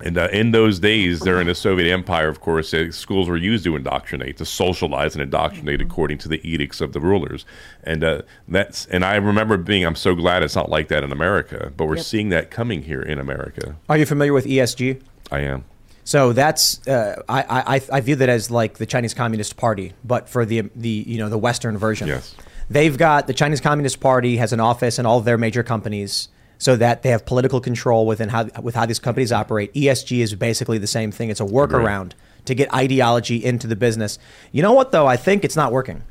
And 0.01 0.17
uh, 0.17 0.27
in 0.31 0.51
those 0.51 0.79
days, 0.79 1.21
during 1.21 1.47
the 1.47 1.55
Soviet 1.55 1.91
Empire, 1.91 2.27
of 2.27 2.41
course, 2.41 2.73
uh, 2.73 2.91
schools 2.91 3.29
were 3.29 3.37
used 3.37 3.63
to 3.63 3.75
indoctrinate, 3.77 4.35
to 4.37 4.45
socialize 4.45 5.15
and 5.15 5.21
indoctrinate 5.21 5.81
according 5.81 6.17
to 6.19 6.29
the 6.29 6.45
edicts 6.49 6.81
of 6.81 6.91
the 6.93 6.99
rulers. 6.99 7.45
And 7.83 8.03
uh, 8.03 8.21
that's 8.47 8.85
and 8.87 9.03
I 9.03 9.15
remember 9.15 9.57
being, 9.57 9.85
I'm 9.85 9.95
so 9.95 10.15
glad 10.15 10.41
it's 10.41 10.55
not 10.55 10.69
like 10.69 10.87
that 10.89 11.03
in 11.03 11.11
America, 11.11 11.73
but 11.75 11.85
we're 11.87 11.95
Yep. 11.95 12.05
seeing 12.05 12.29
that 12.29 12.51
coming 12.51 12.83
here 12.83 13.01
in 13.01 13.19
America. 13.19 13.75
Are 13.89 13.97
you 13.97 14.05
familiar 14.05 14.33
with 14.33 14.45
ESG? 14.45 15.01
I 15.31 15.39
am. 15.39 15.65
So 16.05 16.33
that's 16.33 16.87
uh, 16.87 17.21
I, 17.27 17.73
I 17.77 17.81
I 17.91 18.01
view 18.01 18.15
that 18.17 18.29
as 18.29 18.51
like 18.51 18.77
the 18.77 18.85
Chinese 18.85 19.15
Communist 19.15 19.57
Party, 19.57 19.93
but 20.03 20.29
for 20.29 20.45
the 20.45 20.69
the 20.75 21.03
you 21.07 21.17
know 21.17 21.29
the 21.29 21.37
Western 21.37 21.77
version. 21.77 22.07
Yes. 22.07 22.35
They've 22.69 22.95
got 22.95 23.27
the 23.27 23.33
Chinese 23.33 23.59
Communist 23.59 23.99
Party 23.99 24.37
has 24.37 24.53
an 24.53 24.59
office 24.59 24.97
in 24.99 25.05
all 25.05 25.17
of 25.17 25.25
their 25.25 25.37
major 25.37 25.63
companies, 25.63 26.29
so 26.59 26.75
that 26.75 27.01
they 27.01 27.09
have 27.09 27.25
political 27.25 27.59
control 27.59 28.05
within 28.05 28.29
how 28.29 28.45
with 28.61 28.75
how 28.75 28.85
these 28.85 28.99
companies 28.99 29.31
operate. 29.31 29.73
ESG 29.73 30.19
is 30.19 30.35
basically 30.35 30.77
the 30.77 30.87
same 30.87 31.11
thing. 31.11 31.29
It's 31.31 31.41
a 31.41 31.45
workaround 31.45 32.11
to 32.45 32.53
get 32.53 32.71
ideology 32.71 33.43
into 33.43 33.65
the 33.65 33.75
business. 33.75 34.19
You 34.51 34.61
know 34.61 34.73
what 34.73 34.91
though? 34.91 35.07
I 35.07 35.17
think 35.17 35.43
it's 35.43 35.55
not 35.55 35.71
working. 35.71 36.03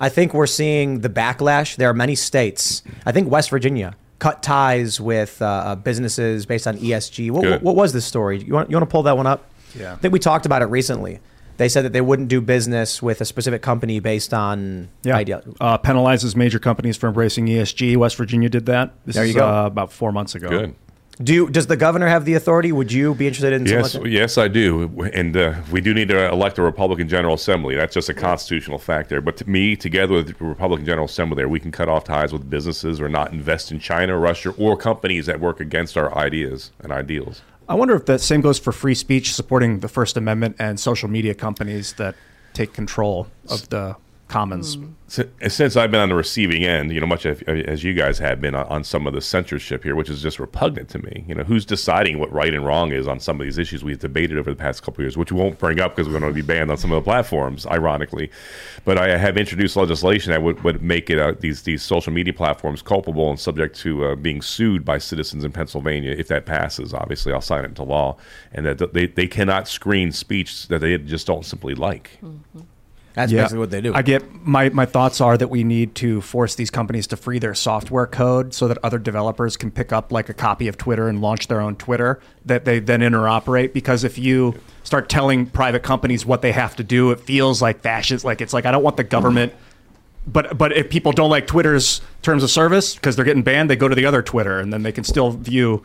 I 0.00 0.08
think 0.08 0.34
we're 0.34 0.48
seeing 0.48 1.00
the 1.00 1.08
backlash. 1.08 1.76
There 1.76 1.88
are 1.88 1.94
many 1.94 2.16
states. 2.16 2.82
I 3.06 3.12
think 3.12 3.30
West 3.30 3.50
Virginia 3.50 3.94
cut 4.20 4.42
ties 4.44 5.00
with 5.00 5.42
uh, 5.42 5.74
businesses 5.74 6.46
based 6.46 6.68
on 6.68 6.76
ESG. 6.78 7.32
What, 7.32 7.42
Good. 7.42 7.62
what 7.62 7.74
was 7.74 7.92
the 7.92 8.00
story? 8.00 8.38
You 8.40 8.54
want 8.54 8.70
you 8.70 8.76
want 8.76 8.88
to 8.88 8.92
pull 8.92 9.02
that 9.02 9.16
one 9.16 9.26
up? 9.26 9.50
Yeah. 9.76 9.94
I 9.94 9.96
think 9.96 10.12
we 10.12 10.20
talked 10.20 10.46
about 10.46 10.62
it 10.62 10.66
recently. 10.66 11.18
They 11.56 11.68
said 11.68 11.84
that 11.84 11.92
they 11.92 12.00
wouldn't 12.00 12.28
do 12.28 12.40
business 12.40 13.02
with 13.02 13.20
a 13.20 13.24
specific 13.26 13.60
company 13.60 14.00
based 14.00 14.32
on 14.32 14.88
Yeah. 15.02 15.16
idea. 15.16 15.42
Uh, 15.60 15.76
penalizes 15.78 16.34
major 16.34 16.58
companies 16.58 16.96
for 16.96 17.06
embracing 17.08 17.46
ESG. 17.48 17.96
West 17.96 18.16
Virginia 18.16 18.48
did 18.48 18.64
that. 18.66 18.92
This 19.04 19.16
There 19.16 19.24
you 19.24 19.30
is, 19.30 19.36
go. 19.36 19.46
Uh, 19.48 19.66
about 19.66 19.92
four 19.92 20.10
months 20.12 20.34
ago. 20.34 20.48
Good. 20.48 20.74
Do 21.22 21.34
you, 21.34 21.50
does 21.50 21.66
the 21.66 21.76
governor 21.76 22.06
have 22.06 22.24
the 22.24 22.32
authority? 22.34 22.72
Would 22.72 22.90
you 22.90 23.14
be 23.14 23.26
interested 23.26 23.52
in? 23.52 23.66
Yes, 23.66 23.94
like 23.94 24.06
yes, 24.06 24.38
I 24.38 24.48
do, 24.48 25.10
and 25.12 25.36
uh, 25.36 25.54
we 25.70 25.82
do 25.82 25.92
need 25.92 26.08
to 26.08 26.30
elect 26.30 26.58
a 26.58 26.62
Republican 26.62 27.08
General 27.08 27.34
Assembly. 27.34 27.76
That's 27.76 27.92
just 27.92 28.08
a 28.08 28.14
constitutional 28.14 28.78
fact 28.78 29.10
there. 29.10 29.20
But 29.20 29.36
to 29.38 29.48
me, 29.48 29.76
together 29.76 30.14
with 30.14 30.38
the 30.38 30.44
Republican 30.44 30.86
General 30.86 31.04
Assembly, 31.04 31.36
there 31.36 31.48
we 31.48 31.60
can 31.60 31.72
cut 31.72 31.90
off 31.90 32.04
ties 32.04 32.32
with 32.32 32.48
businesses 32.48 33.02
or 33.02 33.10
not 33.10 33.32
invest 33.32 33.70
in 33.70 33.80
China, 33.80 34.16
Russia, 34.16 34.54
or 34.56 34.78
companies 34.78 35.26
that 35.26 35.40
work 35.40 35.60
against 35.60 35.98
our 35.98 36.16
ideas 36.16 36.70
and 36.80 36.90
ideals. 36.90 37.42
I 37.68 37.74
wonder 37.74 37.94
if 37.94 38.06
the 38.06 38.18
same 38.18 38.40
goes 38.40 38.58
for 38.58 38.72
free 38.72 38.94
speech, 38.94 39.34
supporting 39.34 39.80
the 39.80 39.88
First 39.88 40.16
Amendment 40.16 40.56
and 40.58 40.80
social 40.80 41.08
media 41.08 41.34
companies 41.34 41.92
that 41.94 42.14
take 42.54 42.72
control 42.72 43.26
of 43.48 43.68
the 43.68 43.96
commons. 44.30 44.78
Si- 45.08 45.24
Since 45.48 45.76
I've 45.76 45.90
been 45.90 46.00
on 46.00 46.08
the 46.08 46.14
receiving 46.14 46.64
end, 46.64 46.92
you 46.92 47.00
know, 47.00 47.06
much 47.06 47.26
as, 47.26 47.42
as 47.42 47.82
you 47.82 47.94
guys 47.94 48.18
have 48.20 48.40
been 48.40 48.54
on, 48.54 48.84
some 48.84 49.08
of 49.08 49.12
the 49.12 49.20
censorship 49.20 49.82
here, 49.82 49.96
which 49.96 50.08
is 50.08 50.22
just 50.22 50.38
repugnant 50.38 50.88
to 50.90 51.00
me. 51.00 51.24
You 51.26 51.34
know, 51.34 51.42
who's 51.42 51.64
deciding 51.66 52.20
what 52.20 52.32
right 52.32 52.54
and 52.54 52.64
wrong 52.64 52.92
is 52.92 53.08
on 53.08 53.18
some 53.18 53.40
of 53.40 53.44
these 53.44 53.58
issues 53.58 53.82
we've 53.82 53.98
debated 53.98 54.38
over 54.38 54.50
the 54.50 54.56
past 54.56 54.82
couple 54.84 55.00
of 55.02 55.06
years, 55.06 55.16
which 55.16 55.32
we 55.32 55.40
won't 55.40 55.58
bring 55.58 55.80
up 55.80 55.96
because 55.96 56.08
we're 56.08 56.20
going 56.20 56.32
to 56.32 56.34
be 56.34 56.42
banned 56.42 56.70
on 56.70 56.76
some 56.76 56.92
of 56.92 57.02
the 57.02 57.04
platforms, 57.10 57.66
ironically. 57.66 58.30
But 58.84 58.98
I 58.98 59.18
have 59.18 59.36
introduced 59.36 59.76
legislation 59.76 60.30
that 60.30 60.42
would, 60.42 60.62
would 60.62 60.80
make 60.80 61.10
it 61.10 61.18
uh, 61.18 61.34
these 61.38 61.62
these 61.62 61.82
social 61.82 62.12
media 62.12 62.32
platforms 62.32 62.80
culpable 62.80 63.28
and 63.30 63.38
subject 63.38 63.76
to 63.80 64.04
uh, 64.04 64.14
being 64.14 64.40
sued 64.40 64.84
by 64.84 64.98
citizens 64.98 65.42
in 65.44 65.50
Pennsylvania 65.50 66.12
if 66.16 66.28
that 66.28 66.46
passes. 66.46 66.94
Obviously, 66.94 67.32
I'll 67.32 67.40
sign 67.40 67.64
it 67.64 67.68
into 67.68 67.82
law, 67.82 68.16
and 68.52 68.64
that 68.64 68.92
they, 68.94 69.06
they 69.06 69.26
cannot 69.26 69.66
screen 69.66 70.12
speech 70.12 70.68
that 70.68 70.78
they 70.78 70.96
just 70.98 71.26
don't 71.26 71.44
simply 71.44 71.74
like. 71.74 72.18
That's 73.14 73.32
Yeah. 73.32 73.42
basically 73.42 73.58
what 73.58 73.70
they 73.70 73.80
do. 73.80 73.92
I 73.94 74.02
get 74.02 74.22
my, 74.46 74.68
my 74.68 74.86
thoughts 74.86 75.20
are 75.20 75.36
that 75.36 75.48
we 75.48 75.64
need 75.64 75.94
to 75.96 76.20
force 76.20 76.54
these 76.54 76.70
companies 76.70 77.06
to 77.08 77.16
free 77.16 77.38
their 77.38 77.54
software 77.54 78.06
code 78.06 78.54
so 78.54 78.68
that 78.68 78.78
other 78.82 78.98
developers 78.98 79.56
can 79.56 79.70
pick 79.70 79.92
up 79.92 80.12
like 80.12 80.28
a 80.28 80.34
copy 80.34 80.68
of 80.68 80.76
Twitter 80.78 81.08
and 81.08 81.20
launch 81.20 81.48
their 81.48 81.60
own 81.60 81.76
Twitter 81.76 82.20
that 82.46 82.64
they 82.64 82.78
then 82.78 83.00
interoperate. 83.00 83.72
Because 83.72 84.04
if 84.04 84.16
you 84.18 84.54
start 84.84 85.08
telling 85.08 85.46
private 85.46 85.82
companies 85.82 86.24
what 86.24 86.40
they 86.42 86.52
have 86.52 86.76
to 86.76 86.84
do, 86.84 87.10
it 87.10 87.20
feels 87.20 87.60
like 87.60 87.80
fascist. 87.82 88.24
Like 88.24 88.40
it's 88.40 88.52
like 88.52 88.64
I 88.66 88.70
don't 88.70 88.82
want 88.82 88.96
the 88.96 89.04
government. 89.04 89.52
But 90.26 90.56
but 90.56 90.76
if 90.76 90.90
people 90.90 91.12
don't 91.12 91.30
like 91.30 91.46
Twitter's 91.46 92.00
terms 92.22 92.42
of 92.42 92.50
service 92.50 92.94
because 92.94 93.16
they're 93.16 93.24
getting 93.24 93.42
banned, 93.42 93.70
they 93.70 93.76
go 93.76 93.88
to 93.88 93.94
the 93.94 94.06
other 94.06 94.22
Twitter 94.22 94.60
and 94.60 94.72
then 94.72 94.82
they 94.82 94.92
can 94.92 95.02
still 95.04 95.30
view. 95.30 95.82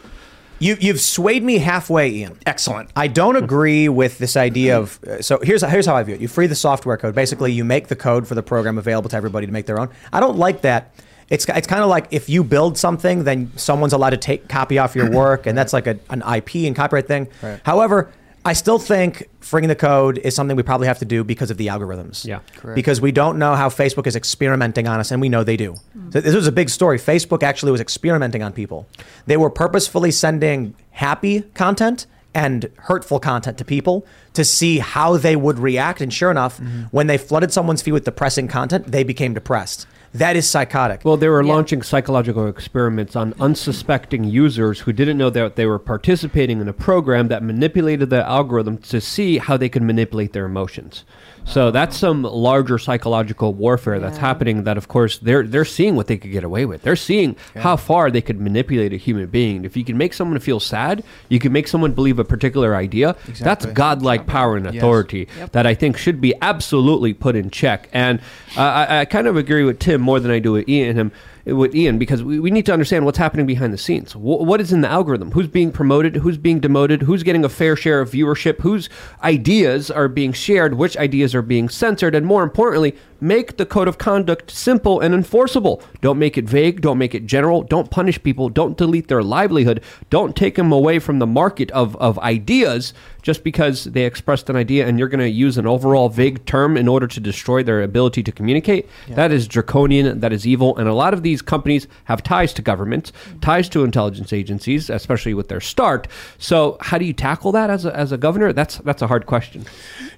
You 0.59 0.77
you've 0.79 1.01
swayed 1.01 1.43
me 1.43 1.57
halfway, 1.57 2.09
Ian. 2.09 2.39
Excellent. 2.45 2.89
I 2.95 3.07
don't 3.07 3.35
agree 3.35 3.89
with 3.89 4.17
this 4.17 4.37
idea 4.37 4.77
of 4.77 5.03
uh, 5.03 5.21
so 5.21 5.39
here's 5.41 5.63
here's 5.63 5.85
how 5.85 5.95
I 5.95 6.03
view 6.03 6.15
it. 6.15 6.21
You 6.21 6.27
free 6.27 6.47
the 6.47 6.55
software 6.55 6.97
code. 6.97 7.13
Basically, 7.13 7.51
you 7.51 7.65
make 7.65 7.87
the 7.87 7.95
code 7.95 8.27
for 8.27 8.35
the 8.35 8.43
program 8.43 8.77
available 8.77 9.09
to 9.09 9.17
everybody 9.17 9.45
to 9.45 9.51
make 9.51 9.65
their 9.65 9.79
own. 9.79 9.89
I 10.13 10.19
don't 10.19 10.37
like 10.37 10.61
that. 10.61 10.93
It's 11.29 11.45
it's 11.49 11.67
kind 11.67 11.81
of 11.81 11.89
like 11.89 12.07
if 12.11 12.29
you 12.29 12.43
build 12.43 12.77
something, 12.77 13.23
then 13.23 13.51
someone's 13.57 13.93
allowed 13.93 14.11
to 14.11 14.17
take 14.17 14.47
copy 14.47 14.77
off 14.77 14.95
your 14.95 15.09
work, 15.11 15.45
and 15.45 15.57
that's 15.57 15.73
like 15.73 15.87
a, 15.87 15.99
an 16.09 16.21
IP 16.21 16.55
and 16.67 16.75
copyright 16.75 17.07
thing. 17.07 17.27
Right. 17.41 17.59
However, 17.63 18.11
I 18.45 18.53
still 18.53 18.77
think 18.77 19.27
freeing 19.39 19.67
the 19.67 19.75
code 19.75 20.19
is 20.19 20.35
something 20.35 20.55
we 20.55 20.61
probably 20.61 20.85
have 20.85 20.99
to 20.99 21.05
do 21.05 21.23
because 21.23 21.49
of 21.49 21.57
the 21.57 21.67
algorithms. 21.67 22.25
Yeah, 22.25 22.39
correct. 22.57 22.75
Because 22.75 23.01
we 23.01 23.11
don't 23.11 23.39
know 23.39 23.55
how 23.55 23.69
Facebook 23.69 24.05
is 24.05 24.15
experimenting 24.15 24.87
on 24.87 24.99
us, 24.99 25.09
and 25.09 25.19
we 25.19 25.29
know 25.29 25.43
they 25.43 25.57
do. 25.57 25.73
Mm-hmm. 25.73 26.11
So 26.11 26.21
this 26.21 26.35
was 26.35 26.45
a 26.45 26.51
big 26.51 26.69
story. 26.69 26.99
Facebook 26.99 27.41
actually 27.41 27.71
was 27.71 27.81
experimenting 27.81 28.43
on 28.43 28.53
people. 28.53 28.87
They 29.25 29.35
were 29.35 29.49
purposefully 29.49 30.11
sending 30.11 30.75
happy 30.91 31.41
content 31.55 32.05
and 32.35 32.69
hurtful 32.77 33.19
content 33.19 33.57
to 33.57 33.65
people 33.65 34.05
to 34.33 34.45
see 34.45 34.77
how 34.77 35.17
they 35.17 35.35
would 35.35 35.57
react. 35.57 35.99
And 36.01 36.13
sure 36.13 36.29
enough, 36.29 36.59
mm-hmm. 36.59 36.83
when 36.91 37.07
they 37.07 37.17
flooded 37.17 37.51
someone's 37.51 37.81
feed 37.81 37.93
with 37.93 38.05
depressing 38.05 38.47
content, 38.47 38.87
they 38.87 39.03
became 39.03 39.33
depressed. 39.33 39.87
That 40.15 40.37
is 40.37 40.49
psychotic. 40.49 41.03
Well, 41.03 41.17
they 41.17 41.27
were 41.27 41.43
yeah. 41.43 41.51
launching 41.51 41.81
psychological 41.81 42.47
experiments 42.47 43.17
on 43.17 43.33
unsuspecting 43.37 44.23
users 44.23 44.79
who 44.79 44.93
didn't 44.93 45.17
know 45.17 45.29
that 45.29 45.57
they 45.57 45.65
were 45.65 45.77
participating 45.77 46.61
in 46.61 46.69
a 46.69 46.73
program 46.73 47.27
that 47.27 47.43
manipulated 47.43 48.09
the 48.09 48.25
algorithm 48.25 48.77
to 48.77 49.01
see 49.01 49.39
how 49.39 49.57
they 49.57 49.67
could 49.67 49.81
manipulate 49.81 50.31
their 50.31 50.45
emotions. 50.45 51.03
So 51.45 51.71
that's 51.71 51.95
some 51.95 52.23
larger 52.23 52.77
psychological 52.77 53.53
warfare 53.53 53.99
that's 53.99 54.17
happening. 54.17 54.63
That 54.63 54.77
of 54.77 54.87
course 54.87 55.19
they're 55.19 55.43
they're 55.43 55.65
seeing 55.65 55.95
what 55.95 56.07
they 56.07 56.17
could 56.17 56.31
get 56.31 56.43
away 56.43 56.65
with. 56.65 56.81
They're 56.81 56.95
seeing 56.95 57.35
how 57.55 57.77
far 57.77 58.11
they 58.11 58.21
could 58.21 58.39
manipulate 58.39 58.93
a 58.93 58.97
human 58.97 59.27
being. 59.27 59.63
If 59.63 59.77
you 59.77 59.85
can 59.85 59.97
make 59.97 60.13
someone 60.13 60.39
feel 60.39 60.59
sad, 60.59 61.03
you 61.29 61.39
can 61.39 61.51
make 61.51 61.67
someone 61.67 61.93
believe 61.93 62.19
a 62.19 62.25
particular 62.25 62.75
idea. 62.75 63.11
Exactly. 63.27 63.43
That's 63.43 63.65
godlike 63.67 64.21
exactly. 64.21 64.31
power 64.33 64.57
and 64.57 64.67
authority 64.67 65.19
yes. 65.19 65.37
yep. 65.37 65.51
that 65.51 65.67
I 65.67 65.75
think 65.75 65.97
should 65.97 66.19
be 66.19 66.33
absolutely 66.41 67.13
put 67.13 67.35
in 67.35 67.49
check. 67.51 67.89
And 67.93 68.19
uh, 68.57 68.61
I, 68.61 68.99
I 69.01 69.05
kind 69.05 69.27
of 69.27 69.37
agree 69.37 69.63
with 69.63 69.79
Tim 69.79 70.01
more 70.01 70.19
than 70.19 70.31
I 70.31 70.39
do 70.39 70.53
with 70.53 70.67
Ian 70.67 70.89
and 70.89 70.99
him 70.99 71.11
with 71.45 71.75
Ian 71.75 71.99
because 71.99 72.23
we, 72.23 72.39
we 72.39 72.49
need 72.49 72.65
to 72.65 72.73
understand 72.73 73.05
what's 73.05 73.17
happening 73.17 73.45
behind 73.45 73.73
the 73.73 73.77
scenes. 73.77 74.13
W- 74.13 74.43
what 74.43 74.59
is 74.59 74.73
in 74.73 74.81
the 74.81 74.87
algorithm? 74.87 75.31
Who's 75.31 75.47
being 75.47 75.71
promoted? 75.71 76.17
Who's 76.17 76.37
being 76.37 76.59
demoted? 76.59 77.03
Who's 77.03 77.23
getting 77.23 77.45
a 77.45 77.49
fair 77.49 77.75
share 77.75 78.01
of 78.01 78.11
viewership? 78.11 78.61
Whose 78.61 78.89
ideas 79.23 79.91
are 79.91 80.07
being 80.07 80.33
shared? 80.33 80.73
Which 80.75 80.97
ideas 80.97 81.35
are 81.35 81.41
being 81.41 81.69
censored? 81.69 82.15
And 82.15 82.25
more 82.25 82.43
importantly, 82.43 82.95
make 83.21 83.57
the 83.57 83.65
code 83.65 83.87
of 83.87 83.97
conduct 83.97 84.49
simple 84.49 84.99
and 84.99 85.13
enforceable. 85.13 85.81
Don't 86.01 86.19
make 86.19 86.37
it 86.37 86.45
vague. 86.45 86.81
Don't 86.81 86.97
make 86.97 87.13
it 87.13 87.25
general. 87.25 87.61
Don't 87.61 87.91
punish 87.91 88.21
people. 88.21 88.49
Don't 88.49 88.77
delete 88.77 89.07
their 89.07 89.23
livelihood. 89.23 89.81
Don't 90.09 90.35
take 90.35 90.55
them 90.55 90.71
away 90.71 90.99
from 90.99 91.19
the 91.19 91.27
market 91.27 91.69
of, 91.71 91.95
of 91.97 92.17
ideas 92.19 92.93
just 93.25 93.43
because 93.43 93.85
they 93.85 94.05
expressed 94.05 94.51
an 94.51 94.55
idea 94.55 94.87
and 94.87 94.99
you're 94.99 95.07
going 95.07 95.19
to 95.19 95.27
use 95.27 95.57
an 95.57 95.65
overall 95.65 96.09
vague 96.09 96.45
term 96.45 96.77
in 96.77 96.87
order 96.87 97.07
to 97.07 97.19
destroy 97.19 97.63
their 97.63 97.81
ability 97.81 98.21
to 98.21 98.31
communicate, 98.31 98.87
yeah. 99.07 99.15
that 99.15 99.31
is 99.31 99.47
draconian, 99.47 100.19
that 100.19 100.31
is 100.31 100.45
evil. 100.45 100.77
And 100.77 100.87
a 100.87 100.93
lot 100.93 101.11
of 101.11 101.23
these 101.23 101.41
companies 101.41 101.87
have 102.03 102.21
ties 102.21 102.53
to 102.53 102.61
governments, 102.61 103.11
mm-hmm. 103.11 103.39
ties 103.39 103.67
to 103.69 103.83
intelligence 103.83 104.31
agencies, 104.31 104.91
especially 104.91 105.33
with 105.33 105.47
their 105.47 105.59
start. 105.59 106.07
So, 106.37 106.77
how 106.81 106.99
do 106.99 107.05
you 107.05 107.13
tackle 107.13 107.51
that 107.53 107.71
as 107.71 107.83
a, 107.83 107.95
as 107.95 108.11
a 108.11 108.17
governor? 108.17 108.53
That's 108.53 108.77
that's 108.77 109.01
a 109.01 109.07
hard 109.07 109.25
question. 109.25 109.65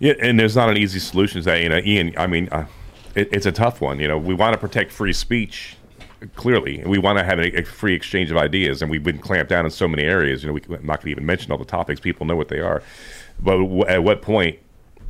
Yeah, 0.01 0.15
and 0.21 0.37
there's 0.37 0.57
not 0.57 0.69
an 0.69 0.75
easy 0.75 0.99
solution 0.99 1.39
to 1.39 1.45
that. 1.45 1.61
You 1.61 1.69
know, 1.69 1.79
Ian, 1.79 2.13
I 2.17 2.27
mean, 2.27 2.49
uh, 2.51 2.65
it, 3.15 3.29
it's 3.31 3.45
a 3.45 3.53
tough 3.53 3.79
one. 3.79 4.01
You 4.01 4.09
know, 4.09 4.17
we 4.17 4.33
want 4.33 4.51
to 4.51 4.59
protect 4.59 4.91
free 4.91 5.13
speech 5.13 5.76
clearly 6.35 6.83
we 6.85 6.97
want 6.97 7.17
to 7.17 7.23
have 7.23 7.39
a, 7.39 7.59
a, 7.59 7.63
free 7.63 7.93
exchange 7.93 8.31
of 8.31 8.37
ideas 8.37 8.81
and 8.81 8.89
we've 8.89 9.03
been 9.03 9.19
clamped 9.19 9.49
down 9.49 9.65
in 9.65 9.71
so 9.71 9.87
many 9.87 10.03
areas 10.03 10.43
you 10.43 10.47
know 10.47 10.53
we, 10.53 10.61
i'm 10.75 10.85
not 10.85 10.99
going 10.99 11.05
to 11.05 11.09
even 11.11 11.25
mention 11.25 11.51
all 11.51 11.57
the 11.57 11.65
topics 11.65 11.99
people 11.99 12.25
know 12.25 12.35
what 12.35 12.47
they 12.47 12.59
are. 12.59 12.81
But 13.39 13.57
w- 13.57 13.85
at 13.85 14.03
what 14.03 14.21
point 14.21 14.59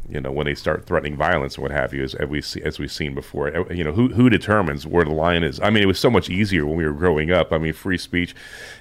you 0.09 0.21
know 0.21 0.31
when 0.31 0.45
they 0.45 0.55
start 0.55 0.85
threatening 0.85 1.17
violence 1.17 1.57
or 1.57 1.61
what 1.61 1.71
have 1.71 1.93
you, 1.93 2.03
as, 2.03 2.15
as 2.15 2.29
we 2.29 2.41
see, 2.41 2.61
as 2.61 2.79
we've 2.79 2.91
seen 2.91 3.13
before. 3.13 3.49
Eh, 3.49 3.73
you 3.73 3.83
know 3.83 3.91
who 3.91 4.07
who 4.09 4.29
determines 4.29 4.87
where 4.87 5.03
the 5.03 5.11
line 5.11 5.43
is? 5.43 5.59
I 5.59 5.69
mean, 5.69 5.83
it 5.83 5.87
was 5.87 5.99
so 5.99 6.09
much 6.09 6.29
easier 6.29 6.65
when 6.65 6.77
we 6.77 6.85
were 6.85 6.93
growing 6.93 7.31
up. 7.31 7.51
I 7.51 7.57
mean, 7.57 7.73
free 7.73 7.97
speech. 7.97 8.33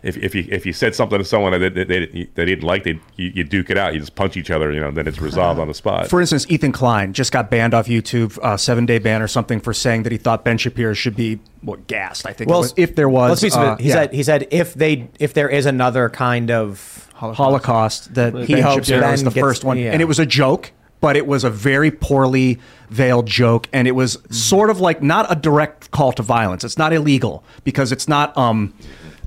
If, 0.03 0.16
if 0.19 0.35
you 0.35 0.47
if 0.48 0.65
you 0.65 0.73
said 0.73 0.94
something 0.94 1.19
to 1.19 1.24
someone 1.24 1.59
that 1.61 1.74
they, 1.74 1.85
they, 1.85 2.28
they 2.35 2.44
didn't 2.44 2.62
like, 2.62 2.85
they 2.85 3.01
you, 3.16 3.32
you, 3.35 3.44
duke 3.44 3.70
it 3.70 3.77
out. 3.77 3.94
You 3.94 4.01
just 4.01 4.15
punch 4.15 4.36
each 4.36 4.51
other. 4.51 4.73
You 4.73 4.81
know, 4.81 4.90
then 4.93 5.09
it's 5.09 5.20
resolved 5.20 5.59
on 5.59 5.66
the 5.66 5.74
spot. 5.74 6.09
For 6.09 6.20
instance, 6.20 6.47
Ethan 6.48 6.73
Klein 6.73 7.12
just 7.12 7.32
got 7.32 7.51
banned 7.51 7.74
off 7.74 7.86
YouTube, 7.86 8.39
uh, 8.39 8.57
seven 8.57 8.86
day 8.86 8.98
ban 8.98 9.20
or 9.20 9.28
something 9.28 9.61
for 9.61 9.73
saying 9.73 10.05
that 10.05 10.12
he 10.12 10.19
thought 10.19 10.44
Ben 10.44 10.59
Shapiro 10.59 10.94
should 10.94 11.16
be 11.16 11.40
what 11.61 11.89
gassed. 11.89 12.24
I 12.24 12.32
think. 12.32 12.51
Well, 12.51 12.61
was, 12.61 12.74
if 12.77 12.94
there 12.94 13.09
was, 13.09 13.43
let's 13.43 13.55
be 13.55 13.61
uh, 13.61 13.77
he 13.77 13.89
yeah. 13.89 13.94
said 13.94 14.12
he 14.12 14.23
said 14.23 14.48
if 14.53 14.74
they 14.74 15.09
if 15.19 15.35
there 15.35 15.48
is 15.48 15.66
another 15.66 16.09
kind 16.09 16.53
of 16.53 17.11
Holocaust, 17.15 17.39
Holocaust 17.39 18.15
that 18.15 18.32
ben 18.35 18.47
he 18.47 18.61
hopes 18.61 18.90
is 18.90 19.23
the 19.23 19.31
gets, 19.31 19.39
first 19.39 19.65
one, 19.65 19.78
yeah. 19.78 19.93
and 19.93 20.03
it 20.03 20.05
was 20.05 20.19
a 20.19 20.27
joke 20.27 20.73
but 21.01 21.16
it 21.16 21.27
was 21.27 21.44
a 21.44 21.51
very 21.51 21.90
poorly 21.90 22.59
veiled 22.90 23.27
joke, 23.27 23.68
and 23.73 23.86
it 23.89 23.93
was 23.93 24.16
mm-hmm. 24.16 24.32
sort 24.32 24.70
of 24.70 24.81
like 24.81 25.02
not 25.02 25.31
a 25.31 25.35
direct 25.35 25.90
call 25.90 26.12
to 26.12 26.23
violence. 26.23 26.64
It's 26.64 26.78
not 26.78 26.93
illegal 26.93 27.44
because 27.64 27.93
it's 27.93 28.09
not. 28.09 28.36
Um, 28.36 28.74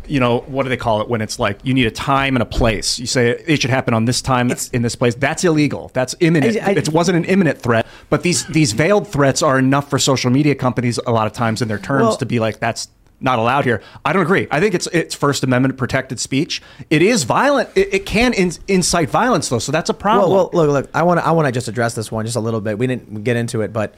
you 0.10 0.20
know 0.20 0.40
what 0.48 0.64
do 0.64 0.70
they 0.70 0.78
call 0.78 1.02
it 1.02 1.08
when 1.08 1.22
it's 1.22 1.38
like 1.38 1.60
you 1.64 1.72
need 1.74 1.86
a 1.86 1.92
time 1.92 2.36
and 2.36 2.42
a 2.42 2.46
place 2.46 2.98
you 2.98 3.06
say 3.06 3.30
it 3.30 3.62
should 3.62 3.70
happen 3.70 3.94
on 3.94 4.06
this 4.06 4.24
time 4.24 4.50
it's, 4.50 4.68
in 4.70 4.82
this 4.82 4.96
place 4.96 5.14
that's 5.14 5.44
illegal 5.44 5.92
that's 5.94 6.16
imminent 6.20 6.58
I, 6.58 6.72
I, 6.72 6.72
it 6.72 6.90
wasn't 6.90 7.18
an 7.18 7.26
imminent 7.26 7.62
threat 7.62 7.86
but 8.10 8.24
these 8.24 8.44
these 8.48 8.72
veiled 8.72 9.08
threats 9.08 9.44
are 9.44 9.60
enough 9.60 9.88
for 9.88 10.00
social 10.00 10.32
media 10.32 10.56
companies 10.56 10.98
a 11.06 11.12
lot 11.12 11.28
of 11.28 11.34
times 11.34 11.62
in 11.62 11.68
their 11.68 11.78
terms 11.78 12.02
well, 12.02 12.18
to 12.18 12.26
be 12.26 12.40
like 12.40 12.60
that's 12.60 12.90
not 13.22 13.40
allowed 13.40 13.66
here. 13.66 13.82
I 14.06 14.14
don't 14.14 14.24
agree. 14.24 14.48
I 14.50 14.60
think 14.60 14.74
it's 14.74 14.88
it's 14.88 15.16
First 15.16 15.44
Amendment 15.44 15.78
protected 15.78 16.20
speech. 16.20 16.62
It 16.90 17.02
is 17.02 17.24
violent. 17.24 17.70
It, 17.76 17.94
it 17.94 18.06
can 18.06 18.34
in, 18.34 18.52
incite 18.68 19.10
violence 19.10 19.50
though, 19.50 19.60
so 19.60 19.72
that's 19.72 19.90
a 19.90 19.94
problem. 19.94 20.32
Well, 20.32 20.50
well 20.54 20.68
look, 20.68 20.86
look. 20.86 20.92
I 20.94 21.04
want 21.04 21.20
to 21.20 21.26
I 21.26 21.32
want 21.32 21.48
to 21.48 21.52
just 21.52 21.68
address 21.68 21.96
this 21.96 22.12
one 22.12 22.26
just 22.26 22.38
a 22.38 22.42
little 22.42 22.62
bit. 22.62 22.78
We 22.78 22.88
didn't 22.88 23.24
get 23.24 23.36
into 23.36 23.62
it, 23.62 23.74
but 23.74 23.94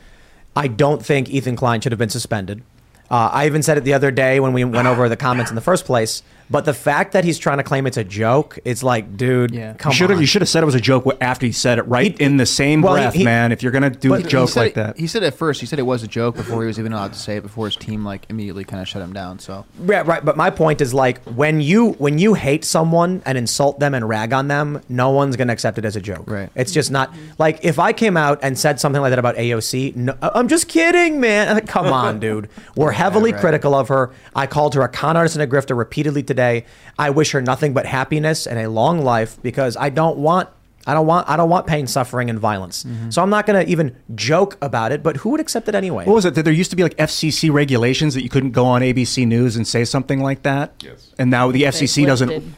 I 0.56 0.68
don't 0.68 1.06
think 1.06 1.30
Ethan 1.30 1.56
Klein 1.56 1.82
should 1.82 1.92
have 1.92 2.00
been 2.00 2.10
suspended. 2.10 2.64
Uh, 3.10 3.30
I 3.32 3.46
even 3.46 3.62
said 3.62 3.78
it 3.78 3.84
the 3.84 3.94
other 3.94 4.10
day 4.10 4.40
when 4.40 4.54
we 4.54 4.64
went 4.64 4.88
over 4.88 5.10
the 5.10 5.18
comments 5.18 5.52
in 5.52 5.56
the 5.56 5.62
first 5.62 5.86
place. 5.86 6.24
But 6.52 6.66
the 6.66 6.74
fact 6.74 7.14
that 7.14 7.24
he's 7.24 7.40
trying 7.40 7.60
to 7.60 7.64
claim 7.64 7.88
it's 7.88 7.96
a 7.96 8.04
joke, 8.04 8.60
it's 8.66 8.84
like, 8.84 9.16
dude, 9.16 9.52
yeah. 9.52 9.74
come 9.76 9.92
you 9.92 9.96
should 9.96 10.04
on. 10.06 10.10
Have, 10.12 10.20
you 10.20 10.28
should 10.28 10.42
have 10.42 10.50
said 10.50 10.62
it 10.62 10.66
was 10.66 10.76
a 10.76 10.82
joke 10.82 11.08
after 11.22 11.46
he 11.46 11.54
said 11.54 11.80
it, 11.80 11.84
right? 11.84 12.18
He, 12.18 12.24
in 12.24 12.36
the 12.36 12.46
same 12.46 12.82
well, 12.82 12.96
breath, 12.96 13.14
he, 13.14 13.24
man. 13.24 13.54
If 13.54 13.64
you're 13.64 13.72
gonna 13.72 13.90
do 13.90 14.14
a 14.14 14.22
joke 14.22 14.54
like 14.58 14.72
it, 14.72 14.76
that, 14.76 14.98
he 14.98 15.08
said 15.08 15.24
at 15.24 15.34
first. 15.34 15.62
He 15.62 15.66
said 15.66 15.80
it 15.80 15.84
was 15.84 16.04
a 16.04 16.10
joke 16.10 16.36
before 16.36 16.62
he 16.62 16.68
was 16.68 16.78
even 16.78 16.92
allowed 16.92 17.14
to 17.14 17.20
say 17.20 17.38
it. 17.38 17.42
Before 17.42 17.68
his 17.68 17.78
team 17.78 18.04
like 18.04 18.26
immediately 18.30 18.66
kind 18.66 18.82
of 18.82 18.90
shut 18.90 19.02
him 19.02 19.14
down. 19.14 19.40
So 19.40 19.66
right, 19.80 20.06
right. 20.06 20.26
But 20.26 20.36
my 20.36 20.50
point 20.50 20.82
is 20.82 20.94
like 20.94 21.24
when 21.24 21.62
you 21.62 21.92
when 21.94 22.20
you 22.20 22.34
hate 22.34 22.66
someone 22.66 23.22
and 23.26 23.38
insult 23.38 23.80
them 23.80 23.94
and 23.94 24.08
rag 24.10 24.34
on 24.34 24.50
them, 24.50 24.82
no 24.90 25.12
one's 25.12 25.38
gonna 25.38 25.54
accept 25.54 25.78
it 25.78 25.86
as 25.86 25.96
a 25.96 26.02
joke. 26.02 26.30
Right. 26.30 26.50
It's 26.56 26.74
just 26.74 26.92
not 26.92 27.16
like 27.40 27.64
if 27.64 27.80
I 27.80 27.94
came 27.94 28.18
out 28.18 28.40
and 28.44 28.60
said 28.60 28.78
something 28.78 29.02
like 29.02 29.12
that 29.12 29.20
about 29.20 29.38
AOC. 29.38 29.96
No, 29.96 30.18
uh, 30.22 30.32
I'm 30.36 30.50
just 30.50 30.68
kidding, 30.68 31.22
man. 31.22 31.66
Come 31.66 31.88
on, 31.88 32.20
dude. 32.20 32.50
We're 32.76 32.92
heavily 32.92 33.30
yeah, 33.30 33.36
right. 33.38 33.42
critical 33.42 33.74
of 33.74 33.88
her. 33.88 34.12
I 34.36 34.48
called 34.48 34.76
her 34.76 34.82
a 34.82 34.90
con 34.90 35.16
artist 35.16 35.38
and 35.38 35.44
a 35.44 35.48
grifter 35.48 35.78
repeatedly 35.78 36.24
today 36.24 36.41
today. 36.42 36.66
I 36.98 37.10
wish 37.10 37.32
her 37.32 37.42
nothing 37.42 37.74
but 37.74 37.86
happiness 37.86 38.48
and 38.48 38.60
a 38.60 38.70
long 38.70 39.02
life 39.04 39.42
because 39.42 39.78
I 39.78 39.90
don't 39.90 40.18
want 40.18 40.50
I 40.88 40.96
don't 40.96 41.06
want 41.06 41.30
I 41.30 41.38
don't 41.38 41.50
want 41.50 41.68
pain, 41.68 41.86
suffering, 41.88 42.30
and 42.30 42.40
violence. 42.40 42.84
Mm-hmm. 42.84 43.12
So 43.12 43.22
I'm 43.22 43.30
not 43.30 43.46
going 43.46 43.64
to 43.64 43.72
even 43.72 43.96
joke 44.16 44.58
about 44.62 44.92
it. 44.92 45.04
But 45.04 45.18
who 45.18 45.30
would 45.30 45.40
accept 45.40 45.68
it 45.70 45.76
anyway? 45.76 46.06
What 46.06 46.16
was 46.16 46.26
it 46.26 46.34
that 46.36 46.44
there 46.44 46.54
used 46.54 46.72
to 46.72 46.76
be 46.76 46.84
like 46.84 46.98
FCC 46.98 47.52
regulations 47.54 48.16
that 48.16 48.24
you 48.24 48.30
couldn't 48.30 48.52
go 48.52 48.66
on 48.66 48.82
ABC 48.82 49.28
News 49.28 49.56
and 49.56 49.68
say 49.68 49.86
something 49.86 50.22
like 50.22 50.42
that? 50.44 50.74
Yes. 50.84 51.14
And 51.20 51.30
now 51.30 51.52
the 51.52 51.64
FCC 51.64 52.06
doesn't. 52.06 52.56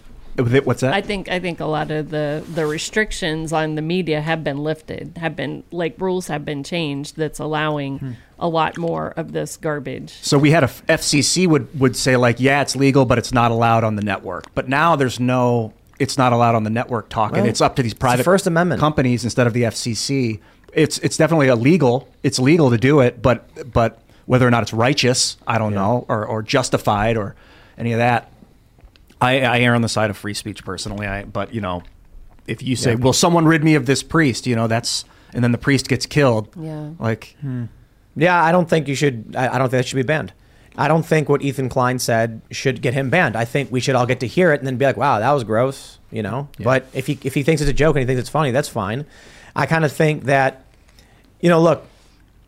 What's 0.65 0.81
that? 0.81 0.93
I 0.93 1.01
think 1.01 1.30
I 1.30 1.39
think 1.39 1.60
a 1.60 1.65
lot 1.65 1.91
of 1.91 2.10
the 2.10 2.43
the 2.55 2.65
restrictions 2.65 3.53
on 3.53 3.76
the 3.76 3.84
media 3.84 4.19
have 4.22 4.43
been 4.43 4.64
lifted. 4.64 5.18
Have 5.18 5.35
been 5.35 5.64
like 5.69 5.99
rules 5.99 6.27
have 6.27 6.43
been 6.43 6.64
changed 6.64 7.18
that's 7.18 7.39
allowing. 7.39 7.99
Hmm 7.99 8.11
a 8.44 8.49
lot 8.49 8.78
more 8.78 9.14
of 9.15 9.32
this 9.32 9.56
garbage. 9.56 10.11
So 10.22 10.38
we 10.38 10.52
had 10.52 10.65
a 10.65 10.68
FCC 10.68 11.48
would 11.48 11.80
would 11.80 11.95
say 11.95 12.18
like, 12.18 12.41
yeah, 12.41 12.61
it's 12.61 12.76
legal, 12.76 13.06
but 13.06 13.18
it's 13.18 13.32
not 13.32 13.52
allowed 13.52 13.86
on 13.86 13.95
the 13.95 14.03
network. 14.03 14.53
But 14.53 14.68
now 14.68 14.98
there's 14.98 15.18
no, 15.18 15.74
it's 15.98 16.18
not 16.18 16.34
allowed 16.34 16.53
on 16.53 16.65
the 16.65 16.70
network 16.70 17.07
talking. 17.07 17.40
Right. 17.40 17.49
It's 17.49 17.61
up 17.61 17.78
to 17.78 17.84
these 17.84 17.94
private 17.94 18.24
First 18.24 18.45
Amendment 18.45 18.82
companies 18.82 19.24
instead 19.24 19.48
of 19.48 19.53
the 19.53 19.64
FCC. 19.64 20.41
It's 20.74 20.98
it's 20.99 21.15
definitely 21.15 21.48
illegal. 21.48 22.10
It's 22.22 22.38
legal 22.38 22.70
to 22.70 22.78
do 22.78 22.99
it, 22.99 23.22
but 23.22 23.72
but 23.72 24.02
whether 24.26 24.45
or 24.45 24.52
not 24.52 24.61
it's 24.61 24.74
righteous, 24.74 25.38
I 25.48 25.57
don't 25.57 25.72
yeah. 25.72 25.80
know, 25.80 26.06
or 26.10 26.26
or 26.26 26.44
justified, 26.44 27.15
or 27.15 27.36
any 27.78 27.94
of 27.94 27.99
that. 27.99 28.30
I, 29.22 29.40
I 29.40 29.60
err 29.61 29.74
on 29.74 29.82
the 29.82 29.90
side 29.90 30.10
of 30.10 30.18
free 30.18 30.34
speech 30.34 30.65
personally. 30.65 31.07
I 31.07 31.24
but 31.24 31.53
you 31.53 31.61
know, 31.61 31.82
if 32.45 32.61
you 32.61 32.76
say, 32.76 32.91
yeah. 32.91 32.98
"Will 32.98 33.14
someone 33.14 33.45
rid 33.45 33.64
me 33.64 33.76
of 33.76 33.86
this 33.86 34.03
priest?" 34.03 34.45
You 34.45 34.57
know, 34.57 34.68
that's 34.68 35.06
and 35.34 35.41
then 35.41 35.53
the 35.53 35.57
priest 35.57 35.88
gets 35.88 36.06
killed. 36.06 36.49
Yeah, 36.60 36.90
like. 36.99 37.38
Hmm. 37.40 37.65
Yeah, 38.15 38.41
I 38.41 38.52
don't 38.52 38.69
think 38.69 38.88
you 38.88 38.95
should. 38.95 39.35
I, 39.35 39.56
I 39.56 39.57
don't 39.57 39.69
think 39.69 39.84
that 39.84 39.88
should 39.88 39.95
be 39.95 40.03
banned. 40.03 40.34
I 40.76 40.88
don't 40.88 41.06
think 41.06 41.30
what 41.30 41.41
Ethan 41.41 41.69
Klein 41.69 41.99
said 41.99 42.41
should 42.52 42.81
get 42.81 42.94
him 42.94 43.10
banned. 43.10 43.35
I 43.35 43.45
think 43.45 43.72
we 43.72 43.80
should 43.80 43.95
all 43.95 44.06
get 44.06 44.19
to 44.22 44.27
hear 44.27 44.52
it 44.53 44.60
and 44.60 44.68
then 44.68 44.77
be 44.77 44.85
like, 44.85 44.98
"Wow, 44.98 45.19
that 45.19 45.31
was 45.31 45.44
gross," 45.44 45.99
you 46.11 46.23
know. 46.23 46.48
Yeah. 46.57 46.64
But 46.64 46.85
if 46.94 47.07
he 47.07 47.19
if 47.23 47.34
he 47.34 47.44
thinks 47.44 47.61
it's 47.61 47.69
a 47.69 47.73
joke 47.73 47.95
and 47.95 48.02
he 48.02 48.06
thinks 48.07 48.19
it's 48.19 48.30
funny, 48.30 48.52
that's 48.52 48.69
fine. 48.69 49.06
I 49.56 49.68
kind 49.68 49.85
of 49.85 49.91
think 49.91 50.23
that, 50.23 50.65
you 51.41 51.49
know, 51.49 51.61
look, 51.61 51.85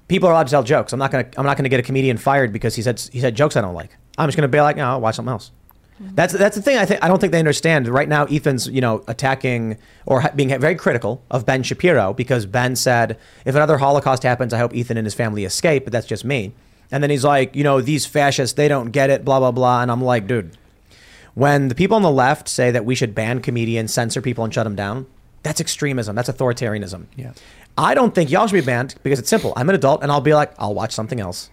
people 0.08 0.28
are 0.28 0.32
allowed 0.32 0.48
to 0.48 0.52
tell 0.52 0.64
jokes. 0.64 0.92
I'm 0.92 1.00
not 1.00 1.12
gonna 1.12 1.28
I'm 1.38 1.46
not 1.46 1.58
gonna 1.58 1.70
get 1.70 1.80
a 1.80 1.84
comedian 1.84 2.18
fired 2.18 2.52
because 2.52 2.76
he 2.76 2.82
said 2.82 3.00
he 3.00 3.20
said 3.20 3.36
jokes 3.36 3.56
I 3.56 3.62
don't 3.62 3.76
like. 3.76 3.96
I'm 4.18 4.28
just 4.28 4.38
gonna 4.38 4.48
be 4.48 4.62
like, 4.62 4.76
"No, 4.78 4.86
I'll 4.86 5.02
watch 5.02 5.16
something 5.16 5.32
else." 5.32 5.52
That's 6.00 6.34
that's 6.34 6.56
the 6.56 6.62
thing. 6.62 6.78
I 6.78 6.86
think 6.86 7.04
I 7.04 7.08
don't 7.08 7.20
think 7.20 7.32
they 7.32 7.40
understand 7.40 7.88
right 7.88 8.10
now. 8.10 8.26
Ethan's 8.26 8.68
you 8.68 8.82
know 8.82 9.04
attacking 9.08 9.78
or 10.06 10.30
being 10.36 10.50
very 10.60 10.76
critical 10.76 11.24
of 11.32 11.46
Ben 11.46 11.64
Shapiro 11.64 12.14
because 12.14 12.46
Ben 12.46 12.76
said 12.76 13.18
if 13.46 13.56
another 13.56 13.78
Holocaust 13.78 14.24
happens, 14.24 14.54
I 14.54 14.58
hope 14.58 14.74
Ethan 14.74 14.98
and 14.98 15.06
his 15.06 15.14
family 15.14 15.46
escape. 15.46 15.86
But 15.86 15.94
that's 15.94 16.08
just 16.08 16.26
me. 16.26 16.54
And 16.92 17.02
then 17.02 17.10
he's 17.10 17.24
like, 17.24 17.56
you 17.56 17.64
know, 17.64 17.82
these 17.82 18.06
fascists, 18.06 18.56
they 18.56 18.68
don't 18.68 18.92
get 18.92 19.10
it, 19.10 19.24
blah 19.24 19.40
blah 19.40 19.52
blah. 19.52 19.82
And 19.82 19.90
I'm 19.90 20.04
like, 20.04 20.28
dude, 20.28 20.58
when 21.34 21.70
the 21.70 21.76
people 21.76 21.96
on 21.96 22.02
the 22.02 22.12
left 22.12 22.50
say 22.50 22.72
that 22.72 22.84
we 22.84 22.94
should 22.94 23.16
ban 23.16 23.40
comedians, 23.40 23.94
censor 23.94 24.22
people, 24.22 24.44
and 24.44 24.54
shut 24.54 24.66
them 24.66 24.76
down, 24.76 25.06
that's 25.44 25.62
extremism. 25.62 26.16
That's 26.16 26.30
authoritarianism. 26.30 27.06
Yeah. 27.16 27.34
I 27.78 27.94
don't 27.94 28.16
think 28.16 28.32
y'all 28.32 28.48
should 28.48 28.54
be 28.54 28.62
banned 28.62 28.96
because 29.04 29.20
it's 29.20 29.30
simple. 29.30 29.54
I'm 29.56 29.70
an 29.70 29.76
adult 29.76 30.02
and 30.02 30.12
I'll 30.12 30.22
be 30.22 30.34
like, 30.34 30.54
I'll 30.58 30.74
watch 30.74 30.92
something 30.94 31.20
else. 31.20 31.50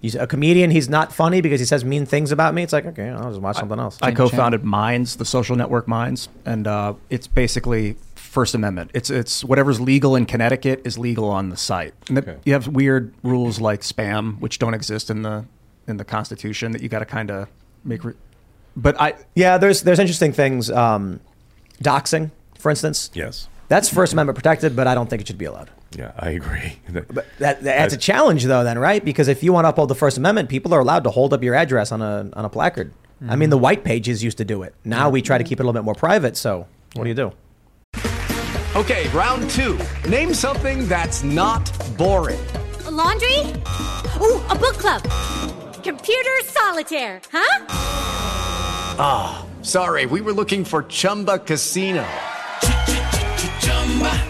He's 0.00 0.14
a 0.14 0.26
comedian. 0.26 0.70
He's 0.70 0.88
not 0.88 1.12
funny 1.12 1.40
because 1.40 1.58
he 1.58 1.66
says 1.66 1.84
mean 1.84 2.06
things 2.06 2.30
about 2.30 2.54
me. 2.54 2.62
It's 2.62 2.72
like, 2.72 2.86
okay, 2.86 3.08
I'll 3.08 3.30
just 3.30 3.40
watch 3.40 3.56
something 3.56 3.78
else. 3.78 3.98
I 4.02 4.12
co-founded 4.12 4.62
Minds, 4.62 5.16
the 5.16 5.24
social 5.24 5.56
network 5.56 5.88
Minds, 5.88 6.28
and 6.44 6.66
uh, 6.66 6.94
it's 7.08 7.26
basically 7.26 7.96
First 8.14 8.54
Amendment. 8.54 8.90
It's 8.92 9.08
it's 9.08 9.42
whatever's 9.42 9.80
legal 9.80 10.14
in 10.14 10.26
Connecticut 10.26 10.82
is 10.84 10.98
legal 10.98 11.30
on 11.30 11.48
the 11.48 11.56
site. 11.56 11.94
And 12.08 12.18
the, 12.18 12.38
you 12.44 12.52
have 12.52 12.68
weird 12.68 13.14
rules 13.22 13.58
like 13.60 13.80
spam, 13.80 14.38
which 14.40 14.58
don't 14.58 14.74
exist 14.74 15.08
in 15.08 15.22
the 15.22 15.46
in 15.88 15.96
the 15.96 16.04
Constitution 16.04 16.72
that 16.72 16.82
you 16.82 16.88
got 16.88 16.98
to 16.98 17.06
kind 17.06 17.30
of 17.30 17.48
make. 17.82 18.04
Re- 18.04 18.14
but 18.76 19.00
I 19.00 19.14
Yeah, 19.34 19.56
there's 19.56 19.82
there's 19.82 19.98
interesting 19.98 20.32
things. 20.32 20.70
Um, 20.70 21.20
doxing, 21.82 22.30
for 22.58 22.70
instance. 22.70 23.10
Yes. 23.14 23.48
That's 23.68 23.88
First 23.88 24.12
Amendment 24.12 24.36
protected, 24.36 24.76
but 24.76 24.86
I 24.86 24.94
don't 24.94 25.10
think 25.10 25.22
it 25.22 25.26
should 25.28 25.38
be 25.38 25.44
allowed. 25.44 25.70
Yeah, 25.96 26.12
I 26.18 26.30
agree. 26.30 26.78
But 26.92 27.26
that, 27.38 27.62
that's 27.62 27.94
a 27.94 27.96
challenge, 27.96 28.44
though, 28.44 28.64
then, 28.64 28.78
right? 28.78 29.04
Because 29.04 29.28
if 29.28 29.42
you 29.42 29.52
want 29.52 29.64
to 29.64 29.70
uphold 29.70 29.88
the 29.90 29.94
First 29.94 30.18
Amendment, 30.18 30.48
people 30.48 30.72
are 30.74 30.80
allowed 30.80 31.04
to 31.04 31.10
hold 31.10 31.32
up 31.34 31.42
your 31.42 31.54
address 31.54 31.92
on 31.92 32.00
a 32.02 32.30
on 32.32 32.44
a 32.44 32.48
placard. 32.48 32.92
I 33.28 33.34
mean, 33.34 33.48
the 33.48 33.56
white 33.58 33.82
pages 33.82 34.22
used 34.22 34.36
to 34.38 34.44
do 34.44 34.62
it. 34.62 34.74
Now 34.84 35.08
we 35.08 35.22
try 35.22 35.38
to 35.38 35.44
keep 35.44 35.58
it 35.58 35.62
a 35.62 35.66
little 35.66 35.72
bit 35.72 35.84
more 35.84 35.94
private. 35.94 36.36
So, 36.36 36.66
what 36.94 37.04
do 37.04 37.08
you 37.08 37.14
do? 37.14 37.32
Okay, 38.76 39.08
round 39.08 39.48
two. 39.50 39.78
Name 40.06 40.34
something 40.34 40.86
that's 40.86 41.22
not 41.24 41.64
boring. 41.96 42.44
A 42.84 42.90
laundry? 42.90 43.38
Ooh, 44.20 44.38
a 44.50 44.54
book 44.54 44.76
club. 44.76 45.02
Computer 45.82 46.36
solitaire, 46.44 47.22
huh? 47.32 47.66
Ah, 48.98 49.46
sorry, 49.62 50.04
we 50.04 50.20
were 50.20 50.34
looking 50.34 50.62
for 50.62 50.82
Chumba 50.82 51.38
Casino. 51.38 52.06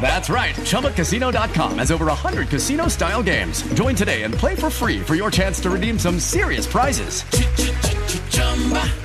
That's 0.01 0.31
right. 0.31 0.55
ChumbaCasino.com 0.55 1.79
has 1.79 1.91
over 1.91 2.07
100 2.07 2.49
casino 2.49 2.87
style 2.89 3.23
games. 3.23 3.63
Join 3.75 3.97
today 3.97 4.23
and 4.23 4.33
play 4.33 4.55
for 4.55 4.71
free 4.71 5.01
for 5.01 5.17
your 5.17 5.31
chance 5.31 5.59
to 5.61 5.71
redeem 5.71 5.99
some 5.99 6.21
serious 6.21 6.67
prizes. 6.67 7.23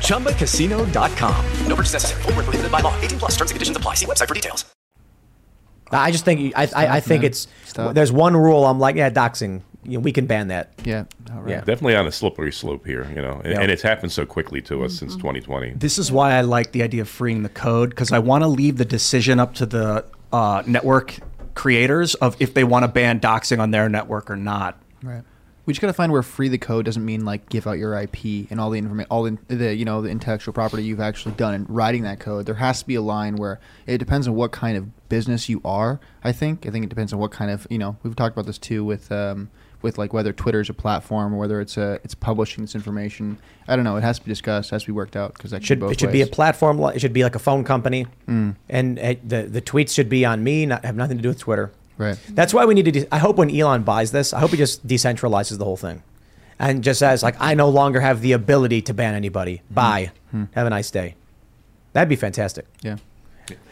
ChumbaCasino.com. 0.06 1.46
No 1.68 1.76
purchase 1.76 1.94
necessary. 1.94 2.22
Full 2.24 2.34
prohibited 2.34 2.72
by 2.72 2.82
law. 2.82 2.96
18 3.02 3.18
plus 3.20 3.32
terms 3.32 3.50
and 3.52 3.56
conditions 3.56 3.78
apply. 3.78 3.96
See 3.96 4.06
website 4.06 4.28
for 4.28 4.36
details. 4.36 4.66
I 5.94 6.12
just 6.12 6.24
think 6.24 6.54
I 6.56 6.70
I, 6.74 6.88
I 6.98 7.00
think 7.02 7.24
it's 7.26 7.48
Stop. 7.66 7.96
there's 7.96 8.12
one 8.14 8.36
rule. 8.38 8.66
I'm 8.66 8.80
like, 8.80 8.96
yeah, 8.96 9.10
doxing. 9.10 9.62
You 9.84 9.94
know, 9.94 10.00
we 10.02 10.12
can 10.14 10.26
ban 10.28 10.50
that. 10.50 10.74
Yeah. 10.86 11.06
Yeah. 11.48 11.58
Definitely 11.62 11.96
on 11.96 12.06
a 12.08 12.12
slippery 12.12 12.52
slope 12.54 12.86
here, 12.86 13.10
you 13.16 13.22
know, 13.22 13.42
and, 13.44 13.54
Yeah. 13.54 13.62
and 13.62 13.72
it's 13.72 13.82
happened 13.82 14.12
so 14.12 14.26
quickly 14.26 14.62
to 14.64 14.84
us 14.84 14.94
Mm-hmm. 14.94 15.10
since 15.10 15.16
2020. 15.16 15.72
This 15.72 15.98
is 15.98 16.12
why 16.12 16.34
I 16.34 16.42
like 16.42 16.72
the 16.72 16.84
idea 16.84 17.02
of 17.02 17.10
freeing 17.10 17.42
the 17.44 17.50
code 17.50 17.90
because 17.90 18.12
I 18.12 18.20
want 18.20 18.44
to 18.44 18.48
leave 18.48 18.78
the 18.78 18.86
decision 18.86 19.40
up 19.40 19.56
to 19.56 19.66
the 19.66 20.06
uh, 20.32 20.64
network 20.66 21.20
creators 21.54 22.16
of 22.16 22.36
if 22.40 22.54
they 22.54 22.64
want 22.64 22.84
to 22.84 22.88
ban 22.88 23.20
doxing 23.20 23.60
on 23.60 23.72
their 23.72 23.90
network 23.90 24.30
or 24.30 24.36
not. 24.36 24.82
Right. 25.04 25.24
We 25.66 25.74
just 25.74 25.82
gotta 25.82 25.94
find 25.94 26.12
where 26.12 26.24
free 26.24 26.50
the 26.50 26.58
code 26.58 26.86
doesn't 26.86 27.06
mean 27.06 27.24
like 27.24 27.48
give 27.50 27.68
out 27.68 27.78
your 27.78 27.94
IP 27.94 28.50
and 28.50 28.60
all 28.60 28.72
the 28.72 28.80
information, 28.80 29.08
all 29.12 29.24
the, 29.24 29.38
the 29.48 29.76
you 29.76 29.86
know 29.86 30.02
the 30.02 30.10
intellectual 30.10 30.54
property 30.54 30.84
you've 30.84 31.00
actually 31.00 31.36
done 31.36 31.54
and 31.54 31.70
writing 31.70 32.04
that 32.04 32.20
code. 32.20 32.46
There 32.48 32.56
has 32.56 32.80
to 32.82 32.88
be 32.88 32.96
a 32.96 33.02
line 33.02 33.36
where 33.36 33.60
it 33.86 34.00
depends 34.00 34.28
on 34.28 34.36
what 34.36 34.52
kind 34.52 34.76
of 34.76 35.08
business 35.08 35.50
you 35.50 35.62
are. 35.64 36.00
I 36.24 36.32
think. 36.32 36.66
I 36.66 36.72
think 36.72 36.86
it 36.86 36.90
depends 36.90 37.14
on 37.14 37.20
what 37.20 37.32
kind 37.32 37.52
of 37.52 37.68
you 37.70 37.78
know. 37.78 37.96
We've 38.02 38.16
talked 38.16 38.34
about 38.34 38.48
this 38.48 38.58
too 38.58 38.84
with 38.84 39.12
um, 39.12 39.52
with 39.82 39.98
like 39.98 40.14
whether 40.14 40.32
Twitter's 40.34 40.70
a 40.70 40.74
platform 40.74 41.34
or 41.34 41.38
whether 41.38 41.60
it's 41.62 41.78
a 41.78 42.00
it's 42.04 42.14
publishing 42.16 42.64
this 42.64 42.76
information. 42.76 43.38
I 43.68 43.76
don't 43.76 43.86
know. 43.86 43.96
It 43.98 44.02
has 44.04 44.20
to 44.20 44.26
be 44.26 44.32
discussed. 44.32 44.70
It 44.72 44.76
has 44.76 44.84
to 44.84 44.88
be 44.88 44.92
worked 44.94 45.16
out 45.16 45.34
because 45.34 45.52
that 45.52 45.64
Should 45.64 45.80
be 45.80 45.82
both 45.82 45.92
it 45.94 46.00
should 46.00 46.12
be 46.12 46.22
a 46.22 46.28
platform? 46.28 46.80
It 46.80 47.00
should 47.00 47.14
be 47.14 47.24
like 47.24 47.36
a 47.36 47.40
phone 47.40 47.64
company, 47.64 48.08
Mm. 48.28 48.56
and 48.70 49.00
uh, 49.00 49.16
the 49.26 49.44
the 49.44 49.62
tweets 49.62 49.94
should 49.94 50.10
be 50.10 50.26
on 50.26 50.44
me, 50.44 50.66
not 50.66 50.84
have 50.86 50.96
nothing 50.96 51.18
to 51.18 51.24
do 51.24 51.30
with 51.30 51.40
Twitter. 51.40 51.72
Right. 51.98 52.18
That's 52.30 52.54
why 52.54 52.66
we 52.66 52.74
need 52.74 52.86
to. 52.86 52.92
De- 52.92 53.08
I 53.14 53.20
hope 53.20 53.38
when 53.38 53.50
Elon 53.56 53.84
buys 53.84 54.12
this, 54.12 54.34
I 54.34 54.40
hope 54.40 54.52
he 54.52 54.58
just 54.58 54.86
decentralizes 54.88 55.58
the 55.60 55.66
whole 55.66 55.78
thing, 55.78 56.02
and 56.58 56.84
just 56.84 57.00
says 57.00 57.22
like, 57.22 57.36
I 57.40 57.54
no 57.54 57.70
longer 57.70 58.00
have 58.00 58.22
the 58.22 58.32
ability 58.32 58.82
to 58.84 58.94
ban 58.94 59.14
anybody. 59.14 59.62
Bye. 59.70 60.12
Hmm. 60.32 60.46
Have 60.54 60.66
a 60.66 60.70
nice 60.72 60.90
day. 60.90 61.16
That'd 61.94 62.10
be 62.10 62.16
fantastic. 62.16 62.66
Yeah. 62.82 62.98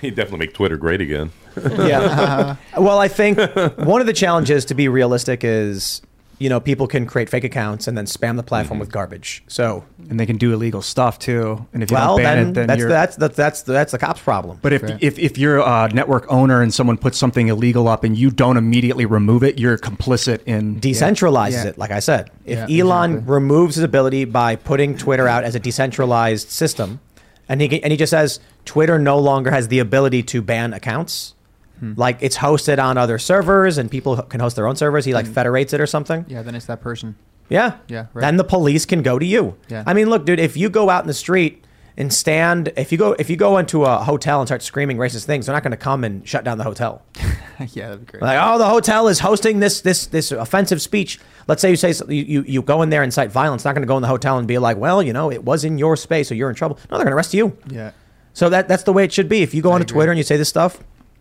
He'd 0.01 0.15
definitely 0.15 0.39
make 0.45 0.53
Twitter 0.53 0.75
great 0.77 0.99
again. 1.01 1.31
Yeah. 1.89 2.55
well, 2.77 2.99
I 2.99 3.07
think 3.07 3.37
one 3.77 4.01
of 4.01 4.07
the 4.07 4.13
challenges 4.13 4.65
to 4.65 4.73
be 4.73 4.87
realistic 4.87 5.43
is, 5.43 6.01
you 6.37 6.47
know, 6.47 6.59
people 6.61 6.87
can 6.87 7.05
create 7.05 7.29
fake 7.29 7.43
accounts 7.43 7.87
and 7.87 7.97
then 7.97 8.05
spam 8.05 8.37
the 8.37 8.43
platform 8.43 8.75
Mm-hmm. 8.77 8.79
with 8.79 8.91
garbage. 8.91 9.43
So, 9.47 9.83
and 10.09 10.17
they 10.19 10.25
can 10.25 10.37
do 10.37 10.53
illegal 10.53 10.81
stuff 10.81 11.19
too. 11.19 11.65
And 11.73 11.83
if 11.83 11.91
you 11.91 11.95
well, 11.95 12.15
don't 12.15 12.23
ban 12.23 12.37
then, 12.37 12.47
it, 12.47 12.53
then 12.53 12.67
that's, 12.67 12.79
you're 12.79 12.89
that's 12.89 13.15
that's 13.17 13.35
that's 13.35 13.61
that's 13.63 13.91
the 13.91 13.97
cops' 13.97 14.21
problem. 14.21 14.57
But 14.61 14.71
if, 14.71 14.83
if 15.01 15.19
if 15.19 15.37
you're 15.37 15.59
a 15.59 15.89
network 15.93 16.25
owner 16.31 16.61
and 16.61 16.73
someone 16.73 16.97
puts 16.97 17.17
something 17.17 17.49
illegal 17.49 17.87
up 17.89 18.03
and 18.05 18.17
you 18.17 18.31
don't 18.31 18.55
immediately 18.57 19.05
remove 19.05 19.43
it, 19.43 19.59
you're 19.59 19.77
complicit 19.77 20.41
in 20.45 20.79
decentralizes 20.79 21.65
it, 21.65 21.77
like 21.77 21.91
I 21.91 21.99
said. 21.99 22.31
If 22.45 22.69
Yeah, 22.69 22.83
Elon 22.83 23.25
removes 23.25 23.75
his 23.75 23.83
ability 23.83 24.23
by 24.25 24.55
putting 24.55 24.97
Twitter 24.97 25.27
out 25.27 25.43
as 25.43 25.55
a 25.55 25.59
decentralized 25.59 26.49
system, 26.49 27.01
and 27.49 27.59
he 27.61 27.83
and 27.83 27.91
he 27.91 27.97
just 27.97 28.11
says 28.11 28.39
Twitter 28.63 28.97
no 28.97 29.19
longer 29.19 29.51
has 29.51 29.67
the 29.67 29.79
ability 29.79 30.23
to 30.23 30.41
ban 30.41 30.73
accounts, 30.73 31.33
Hmm. 31.79 31.93
like 31.95 32.17
it's 32.21 32.37
hosted 32.37 32.77
on 32.83 32.97
other 32.97 33.17
servers 33.17 33.77
and 33.77 33.89
people 33.89 34.21
can 34.23 34.39
host 34.39 34.55
their 34.55 34.67
own 34.67 34.75
servers. 34.75 35.05
He 35.05 35.13
like 35.13 35.27
Hmm. 35.27 35.33
federates 35.33 35.73
it 35.73 35.79
or 35.81 35.87
something. 35.87 36.25
Yeah. 36.27 36.41
Then 36.41 36.55
it's 36.55 36.65
that 36.65 36.81
person. 36.81 37.15
Yeah. 37.49 37.77
Yeah, 37.87 38.05
right. 38.13 38.21
Then 38.21 38.37
the 38.37 38.43
police 38.43 38.85
can 38.85 39.01
go 39.01 39.17
to 39.17 39.25
you. 39.25 39.55
Yeah. 39.69 39.83
I 39.87 39.93
mean, 39.93 40.09
look, 40.09 40.25
dude, 40.25 40.39
if 40.39 40.55
you 40.55 40.69
go 40.69 40.89
out 40.89 41.03
in 41.03 41.07
the 41.07 41.13
street 41.15 41.63
and 41.97 42.13
stand, 42.13 42.71
if 42.77 42.91
you 42.91 42.97
go 42.97 43.13
if 43.13 43.29
you 43.29 43.35
go 43.35 43.57
into 43.57 43.85
a 43.85 43.97
hotel 44.03 44.39
and 44.39 44.47
start 44.47 44.61
screaming 44.61 44.97
racist 44.97 45.25
things, 45.25 45.45
they're 45.47 45.55
not 45.55 45.63
going 45.63 45.71
to 45.71 45.77
come 45.77 46.03
and 46.03 46.27
shut 46.27 46.43
down 46.43 46.57
the 46.57 46.63
hotel. 46.63 47.01
yeah, 47.73 47.89
that'd 47.89 48.05
be 48.05 48.11
great. 48.11 48.21
Like, 48.23 48.39
oh, 48.41 48.57
the 48.57 48.67
hotel 48.67 49.07
is 49.07 49.19
hosting 49.19 49.59
this 49.59 49.81
this 49.81 50.05
this 50.07 50.31
offensive 50.31 50.81
speech. 50.81 51.19
Let's 51.47 51.61
say 51.61 51.71
you 51.71 51.75
say 51.75 51.91
you 52.07 52.23
you, 52.23 52.43
you 52.47 52.61
go 52.61 52.81
in 52.83 52.89
there 52.89 53.01
and 53.01 53.07
incite 53.07 53.31
violence. 53.31 53.65
Not 53.65 53.73
going 53.73 53.81
to 53.81 53.87
go 53.87 53.97
in 53.97 54.01
the 54.03 54.07
hotel 54.07 54.37
and 54.37 54.47
be 54.47 54.59
like, 54.59 54.77
well, 54.77 55.01
you 55.01 55.11
know, 55.13 55.31
it 55.31 55.43
was 55.43 55.63
in 55.65 55.77
your 55.79 55.95
space, 55.97 56.27
so 56.29 56.35
you're 56.35 56.49
in 56.49 56.55
trouble. 56.55 56.77
No, 56.91 56.97
they're 56.97 57.05
going 57.05 57.11
to 57.11 57.15
arrest 57.15 57.33
you. 57.33 57.57
Yeah. 57.69 57.91
So 58.33 58.49
that 58.49 58.67
that's 58.67 58.83
the 58.83 58.93
way 58.93 59.03
it 59.03 59.11
should 59.11 59.27
be. 59.27 59.41
If 59.41 59.53
you 59.55 59.61
go 59.63 59.71
onto 59.71 59.85
Twitter 59.85 60.11
and 60.11 60.17
you 60.19 60.23
say 60.23 60.37
this 60.37 60.47
stuff, 60.49 60.77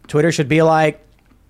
Twitter 0.09 0.33
should 0.33 0.49
be 0.49 0.63
like, 0.63 1.05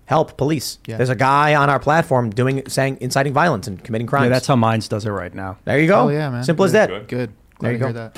help 0.05 0.37
police. 0.37 0.77
Yeah. 0.85 0.97
There's 0.97 1.09
a 1.09 1.15
guy 1.15 1.55
on 1.55 1.69
our 1.69 1.79
platform 1.79 2.29
doing 2.29 2.67
saying 2.67 2.97
inciting 3.01 3.33
violence 3.33 3.67
and 3.67 3.83
committing 3.83 4.07
crimes. 4.07 4.25
Yeah, 4.25 4.29
that's 4.29 4.47
how 4.47 4.55
Minds 4.55 4.87
does 4.87 5.05
it 5.05 5.11
right 5.11 5.33
now. 5.33 5.57
There 5.65 5.79
you 5.79 5.87
go. 5.87 6.01
Oh, 6.01 6.09
yeah, 6.09 6.29
man. 6.29 6.43
Simple 6.43 6.65
as 6.65 6.73
that. 6.73 7.07
Good. 7.07 7.31
There 7.59 7.77
Glad 7.77 7.87
you 7.87 7.93
go. 7.93 8.11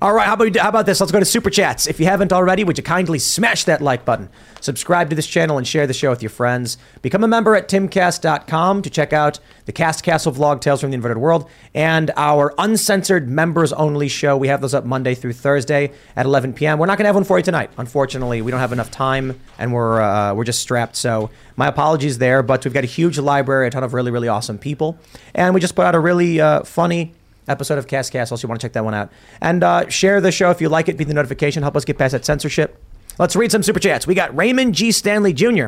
All 0.00 0.12
right, 0.14 0.26
how 0.26 0.34
about, 0.34 0.56
how 0.56 0.68
about 0.68 0.86
this? 0.86 1.00
Let's 1.00 1.10
go 1.10 1.18
to 1.18 1.24
Super 1.24 1.50
Chats. 1.50 1.86
If 1.88 1.98
you 1.98 2.06
haven't 2.06 2.32
already, 2.32 2.62
would 2.62 2.78
you 2.78 2.84
kindly 2.84 3.18
smash 3.18 3.64
that 3.64 3.82
like 3.82 4.04
button? 4.04 4.28
Subscribe 4.60 5.10
to 5.10 5.16
this 5.16 5.26
channel 5.26 5.58
and 5.58 5.66
share 5.66 5.86
the 5.86 5.92
show 5.92 6.10
with 6.10 6.22
your 6.22 6.30
friends. 6.30 6.78
Become 7.02 7.24
a 7.24 7.28
member 7.28 7.56
at 7.56 7.68
timcast.com 7.68 8.82
to 8.82 8.90
check 8.90 9.12
out 9.12 9.40
the 9.64 9.72
Cast 9.72 10.04
Castle 10.04 10.32
vlog, 10.32 10.60
Tales 10.60 10.80
from 10.80 10.90
the 10.90 10.94
Inverted 10.94 11.18
World, 11.18 11.50
and 11.74 12.12
our 12.16 12.54
uncensored 12.58 13.28
members 13.28 13.72
only 13.72 14.06
show. 14.08 14.36
We 14.36 14.48
have 14.48 14.60
those 14.60 14.74
up 14.74 14.84
Monday 14.84 15.14
through 15.14 15.32
Thursday 15.32 15.92
at 16.14 16.24
11 16.24 16.52
p.m. 16.52 16.78
We're 16.78 16.86
not 16.86 16.96
going 16.96 17.04
to 17.04 17.08
have 17.08 17.16
one 17.16 17.24
for 17.24 17.38
you 17.38 17.44
tonight. 17.44 17.70
Unfortunately, 17.76 18.42
we 18.42 18.52
don't 18.52 18.60
have 18.60 18.72
enough 18.72 18.92
time 18.92 19.40
and 19.58 19.72
we're, 19.72 20.00
uh, 20.00 20.34
we're 20.34 20.44
just 20.44 20.60
strapped. 20.60 20.94
So 20.94 21.30
my 21.56 21.66
apologies 21.66 22.18
there, 22.18 22.42
but 22.44 22.64
we've 22.64 22.74
got 22.74 22.84
a 22.84 22.88
huge 22.88 23.18
library, 23.18 23.66
a 23.66 23.70
ton 23.70 23.82
of 23.82 23.92
really, 23.92 24.12
really 24.12 24.28
awesome 24.28 24.56
people. 24.56 24.98
And 25.34 25.52
we 25.52 25.60
just 25.60 25.74
put 25.74 25.84
out 25.84 25.94
a 25.96 26.00
really 26.00 26.40
uh, 26.40 26.62
funny 26.62 27.12
episode 27.50 27.78
of 27.78 27.86
Cast 27.86 28.12
Castle, 28.12 28.36
so 28.36 28.44
you 28.44 28.48
want 28.48 28.60
to 28.60 28.64
check 28.64 28.72
that 28.72 28.84
one 28.84 28.94
out. 28.94 29.10
And 29.40 29.62
uh, 29.62 29.88
share 29.88 30.20
the 30.20 30.32
show 30.32 30.50
if 30.50 30.60
you 30.60 30.68
like 30.68 30.88
it, 30.88 30.96
beat 30.96 31.08
the 31.08 31.14
notification, 31.14 31.62
help 31.62 31.76
us 31.76 31.84
get 31.84 31.98
past 31.98 32.12
that 32.12 32.24
censorship. 32.24 32.82
Let's 33.18 33.36
read 33.36 33.52
some 33.52 33.62
super 33.62 33.80
chats. 33.80 34.06
We 34.06 34.14
got 34.14 34.34
Raymond 34.34 34.74
G. 34.74 34.92
Stanley 34.92 35.32
Jr. 35.32 35.66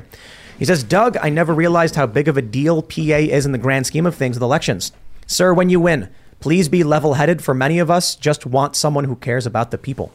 He 0.58 0.64
says, 0.64 0.84
Doug, 0.84 1.16
I 1.16 1.28
never 1.28 1.52
realized 1.52 1.96
how 1.96 2.06
big 2.06 2.28
of 2.28 2.36
a 2.36 2.42
deal 2.42 2.82
PA 2.82 2.98
is 2.98 3.44
in 3.44 3.52
the 3.52 3.58
grand 3.58 3.86
scheme 3.86 4.06
of 4.06 4.14
things 4.14 4.36
with 4.36 4.42
elections. 4.42 4.92
Sir, 5.26 5.52
when 5.52 5.68
you 5.68 5.80
win, 5.80 6.08
please 6.40 6.68
be 6.68 6.84
level 6.84 7.14
headed. 7.14 7.42
For 7.42 7.52
many 7.52 7.78
of 7.78 7.90
us, 7.90 8.14
just 8.14 8.46
want 8.46 8.76
someone 8.76 9.04
who 9.04 9.16
cares 9.16 9.44
about 9.44 9.70
the 9.70 9.78
people. 9.78 10.12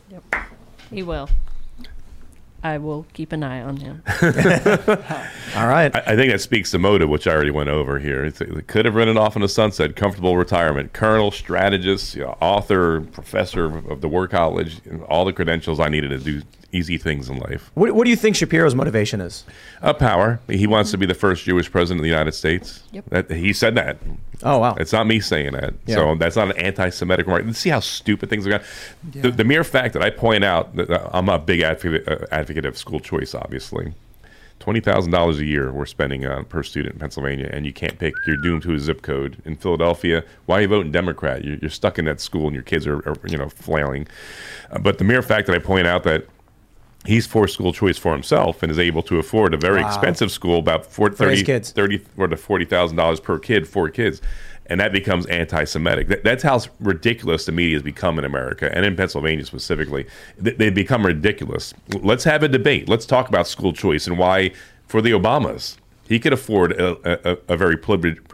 He 0.89 1.03
will. 1.03 1.29
I 2.67 2.77
will 2.79 3.05
keep 3.13 3.31
an 3.31 3.43
eye 3.43 3.61
on 3.61 3.77
him. 3.77 4.03
All 4.21 5.67
right. 5.67 5.95
I, 5.95 6.03
I 6.05 6.15
think 6.15 6.31
that 6.31 6.41
speaks 6.41 6.71
to 6.71 6.79
motive, 6.79 7.07
which 7.07 7.25
I 7.25 7.31
already 7.31 7.51
went 7.51 7.69
over 7.69 7.97
here. 7.97 8.25
It's, 8.25 8.41
it 8.41 8.67
could 8.67 8.83
have 8.83 8.93
run 8.93 9.15
off 9.17 9.37
in 9.37 9.41
the 9.41 9.47
sunset, 9.47 9.95
comfortable 9.95 10.35
retirement, 10.35 10.91
colonel, 10.91 11.31
strategist, 11.31 12.15
you 12.15 12.23
know, 12.23 12.37
author, 12.41 13.01
professor 13.01 13.77
of 13.77 14.01
the 14.01 14.09
War 14.09 14.27
College, 14.27 14.81
all 15.07 15.23
the 15.23 15.31
credentials 15.31 15.79
I 15.79 15.87
needed 15.87 16.09
to 16.09 16.17
do 16.19 16.41
easy 16.73 16.97
things 16.97 17.29
in 17.29 17.37
life. 17.37 17.71
What, 17.75 17.93
what 17.93 18.03
do 18.03 18.09
you 18.09 18.17
think 18.17 18.35
Shapiro's 18.35 18.75
motivation 18.75 19.21
is? 19.21 19.45
Uh, 19.81 19.93
power. 19.93 20.41
He 20.49 20.67
wants 20.67 20.91
to 20.91 20.97
be 20.97 21.05
the 21.05 21.13
first 21.13 21.45
Jewish 21.45 21.71
president 21.71 22.01
of 22.01 22.03
the 22.03 22.09
United 22.09 22.33
States. 22.33 22.83
Yep. 22.91 23.05
That, 23.09 23.31
he 23.31 23.53
said 23.53 23.75
that. 23.75 23.97
Oh 24.43 24.59
wow! 24.59 24.75
It's 24.75 24.93
not 24.93 25.07
me 25.07 25.19
saying 25.19 25.53
that. 25.53 25.73
Yeah. 25.85 25.95
So 25.95 26.15
that's 26.15 26.35
not 26.35 26.51
an 26.51 26.57
anti-Semitic 26.57 27.25
remark. 27.25 27.55
See 27.55 27.69
how 27.69 27.79
stupid 27.79 28.29
things 28.29 28.45
are 28.45 28.51
going. 28.51 28.63
The, 29.11 29.31
the 29.31 29.43
mere 29.43 29.63
fact 29.63 29.93
that 29.93 30.03
I 30.03 30.09
point 30.11 30.43
out 30.43 30.75
that 30.75 30.89
uh, 30.89 31.09
I'm 31.11 31.27
a 31.27 31.39
big 31.39 31.61
advocate, 31.61 32.07
uh, 32.07 32.25
advocate 32.31 32.65
of 32.65 32.77
school 32.77 32.99
choice, 32.99 33.33
obviously. 33.33 33.93
Twenty 34.59 34.79
thousand 34.79 35.11
dollars 35.11 35.39
a 35.39 35.45
year 35.45 35.71
we're 35.71 35.85
spending 35.85 36.25
uh, 36.25 36.43
per 36.43 36.61
student 36.63 36.95
in 36.95 36.99
Pennsylvania, 36.99 37.49
and 37.51 37.65
you 37.65 37.73
can't 37.73 37.97
pick. 37.97 38.13
You're 38.25 38.37
doomed 38.37 38.63
to 38.63 38.73
a 38.73 38.79
zip 38.79 39.01
code 39.01 39.41
in 39.45 39.55
Philadelphia. 39.55 40.23
Why 40.45 40.59
are 40.59 40.61
you 40.61 40.67
voting 40.67 40.91
Democrat? 40.91 41.43
You're, 41.43 41.57
you're 41.57 41.69
stuck 41.69 41.97
in 41.97 42.05
that 42.05 42.19
school, 42.19 42.45
and 42.45 42.53
your 42.53 42.63
kids 42.63 42.85
are, 42.85 42.97
are 43.07 43.15
you 43.27 43.37
know 43.37 43.49
flailing. 43.49 44.07
Uh, 44.71 44.79
but 44.79 44.97
the 44.97 45.03
mere 45.03 45.21
fact 45.21 45.47
that 45.47 45.55
I 45.55 45.59
point 45.59 45.87
out 45.87 46.03
that 46.03 46.25
He's 47.07 47.25
for 47.25 47.47
school 47.47 47.71
choice 47.71 47.97
for 47.97 48.11
himself 48.11 48.61
and 48.61 48.71
is 48.71 48.77
able 48.77 49.01
to 49.03 49.17
afford 49.17 49.53
a 49.53 49.57
very 49.57 49.81
Wow. 49.81 49.87
expensive 49.87 50.29
school, 50.29 50.59
about 50.59 50.85
four, 50.85 51.09
30, 51.09 51.43
kids. 51.43 51.71
30 51.71 52.01
or 52.17 52.27
to 52.27 52.35
forty 52.35 52.65
thousand 52.65 52.97
dollars 52.97 53.21
per 53.21 53.39
kid, 53.39 53.65
four 53.65 53.89
kids, 53.89 54.21
and 54.65 54.79
that 54.81 54.91
becomes 54.91 55.25
anti-Semitic. 55.27 56.09
That, 56.09 56.23
that's 56.25 56.43
how 56.43 56.59
ridiculous 56.81 57.45
the 57.45 57.53
media 57.53 57.75
has 57.77 57.83
become 57.83 58.19
in 58.19 58.25
America 58.25 58.69
and 58.75 58.85
in 58.85 58.97
Pennsylvania 58.97 59.45
specifically. 59.45 60.05
They, 60.37 60.51
they 60.51 60.69
become 60.69 61.05
ridiculous. 61.05 61.73
Let's 62.01 62.25
have 62.25 62.43
a 62.43 62.49
debate. 62.49 62.89
Let's 62.89 63.05
talk 63.05 63.29
about 63.29 63.47
school 63.47 63.71
choice 63.71 64.05
and 64.05 64.17
why, 64.17 64.51
for 64.85 65.01
the 65.01 65.11
Obamas, 65.11 65.77
he 66.07 66.19
could 66.19 66.33
afford 66.33 66.71
a, 66.73 67.31
a, 67.31 67.37
a 67.49 67.57
very 67.57 67.77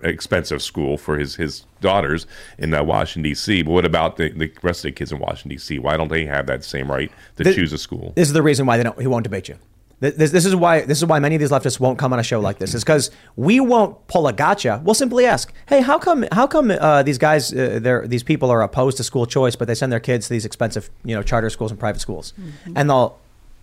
expensive 0.04 0.62
school 0.62 0.98
for 0.98 1.18
his, 1.18 1.36
his 1.36 1.66
daughters 1.82 2.26
in 2.58 2.74
uh, 2.74 2.84
Washington 2.84 3.24
D.C. 3.24 3.64
But 3.64 3.72
what 3.72 3.86
about 3.86 4.18
the, 4.18 4.30
the 4.30 4.52
rest 4.62 4.80
of 4.80 4.90
the 4.90 4.92
kids 4.92 5.12
in 5.12 5.20
Washington 5.20 5.50
D.C.? 5.50 5.80
Why 5.80 5.98
don't 5.98 6.10
they 6.10 6.26
have 6.26 6.48
that 6.48 6.64
same 6.64 6.90
right 6.90 7.12
to 7.38 7.44
Th- 7.44 7.56
choose 7.56 7.74
a 7.74 7.78
school? 7.78 8.14
This 8.16 8.28
is 8.28 8.34
the 8.34 8.44
reason 8.44 8.66
why 8.66 8.78
they 8.78 8.84
don't. 8.84 9.00
He 9.00 9.08
won't 9.08 9.24
debate 9.24 9.50
you. 9.50 9.58
This, 10.00 10.32
this 10.32 10.46
is 10.46 10.54
why. 10.54 10.82
This 10.82 10.98
is 10.98 11.06
why 11.06 11.20
many 11.20 11.36
of 11.36 11.40
these 11.40 11.52
leftists 11.52 11.80
won't 11.80 11.98
come 11.98 12.12
on 12.12 12.20
a 12.20 12.24
show 12.24 12.42
like 12.42 12.60
this. 12.60 12.74
Is 12.74 12.84
because 12.84 13.10
we 13.38 13.62
won't 13.62 14.06
pull 14.08 14.28
a 14.28 14.34
gotcha. 14.34 14.82
We'll 14.84 14.96
simply 14.96 15.26
ask, 15.26 15.54
"Hey, 15.68 15.82
how 15.82 15.98
come? 15.98 16.26
How 16.34 16.46
come 16.46 16.72
uh, 16.72 17.04
these 17.04 17.18
guys, 17.18 17.54
uh, 17.54 18.04
these 18.06 18.24
people 18.24 18.50
are 18.52 18.62
opposed 18.62 18.98
to 18.98 19.04
school 19.04 19.26
choice, 19.26 19.56
but 19.56 19.68
they 19.68 19.76
send 19.76 19.94
their 19.94 20.02
kids 20.02 20.28
to 20.28 20.34
these 20.34 20.46
expensive, 20.46 20.90
you 21.06 21.16
know, 21.16 21.24
charter 21.24 21.50
schools 21.50 21.72
and 21.72 21.80
private 21.80 22.02
schools?" 22.02 22.34
And 22.76 22.90
they'll, 22.90 23.18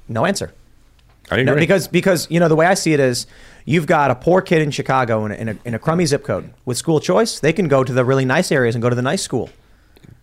no 0.09 0.25
answer. 0.25 0.55
I 1.31 1.43
No, 1.43 1.55
because 1.55 1.89
because 1.89 2.27
you 2.31 2.41
know 2.41 2.49
the 2.49 2.57
way 2.57 2.67
I 2.67 2.75
see 2.75 2.93
it 2.93 3.01
is, 3.01 3.27
you've 3.65 3.87
got 3.87 4.11
a 4.11 4.15
poor 4.15 4.43
kid 4.43 4.63
in 4.63 4.71
Chicago 4.71 5.25
in 5.25 5.33
a, 5.33 5.35
in 5.35 5.49
a, 5.49 5.57
in 5.65 5.75
a 5.75 5.79
crummy 5.79 6.07
zip 6.07 6.25
code 6.25 6.53
with 6.65 6.77
school 6.77 7.01
choice. 7.01 7.41
They 7.41 7.53
can 7.53 7.69
go 7.69 7.85
to 7.85 7.93
the 7.93 8.05
really 8.05 8.25
nice 8.25 8.53
areas 8.53 8.75
and 8.75 8.83
go 8.83 8.91
to 8.91 8.97
the 8.97 9.03
nice 9.03 9.23
school. 9.23 9.51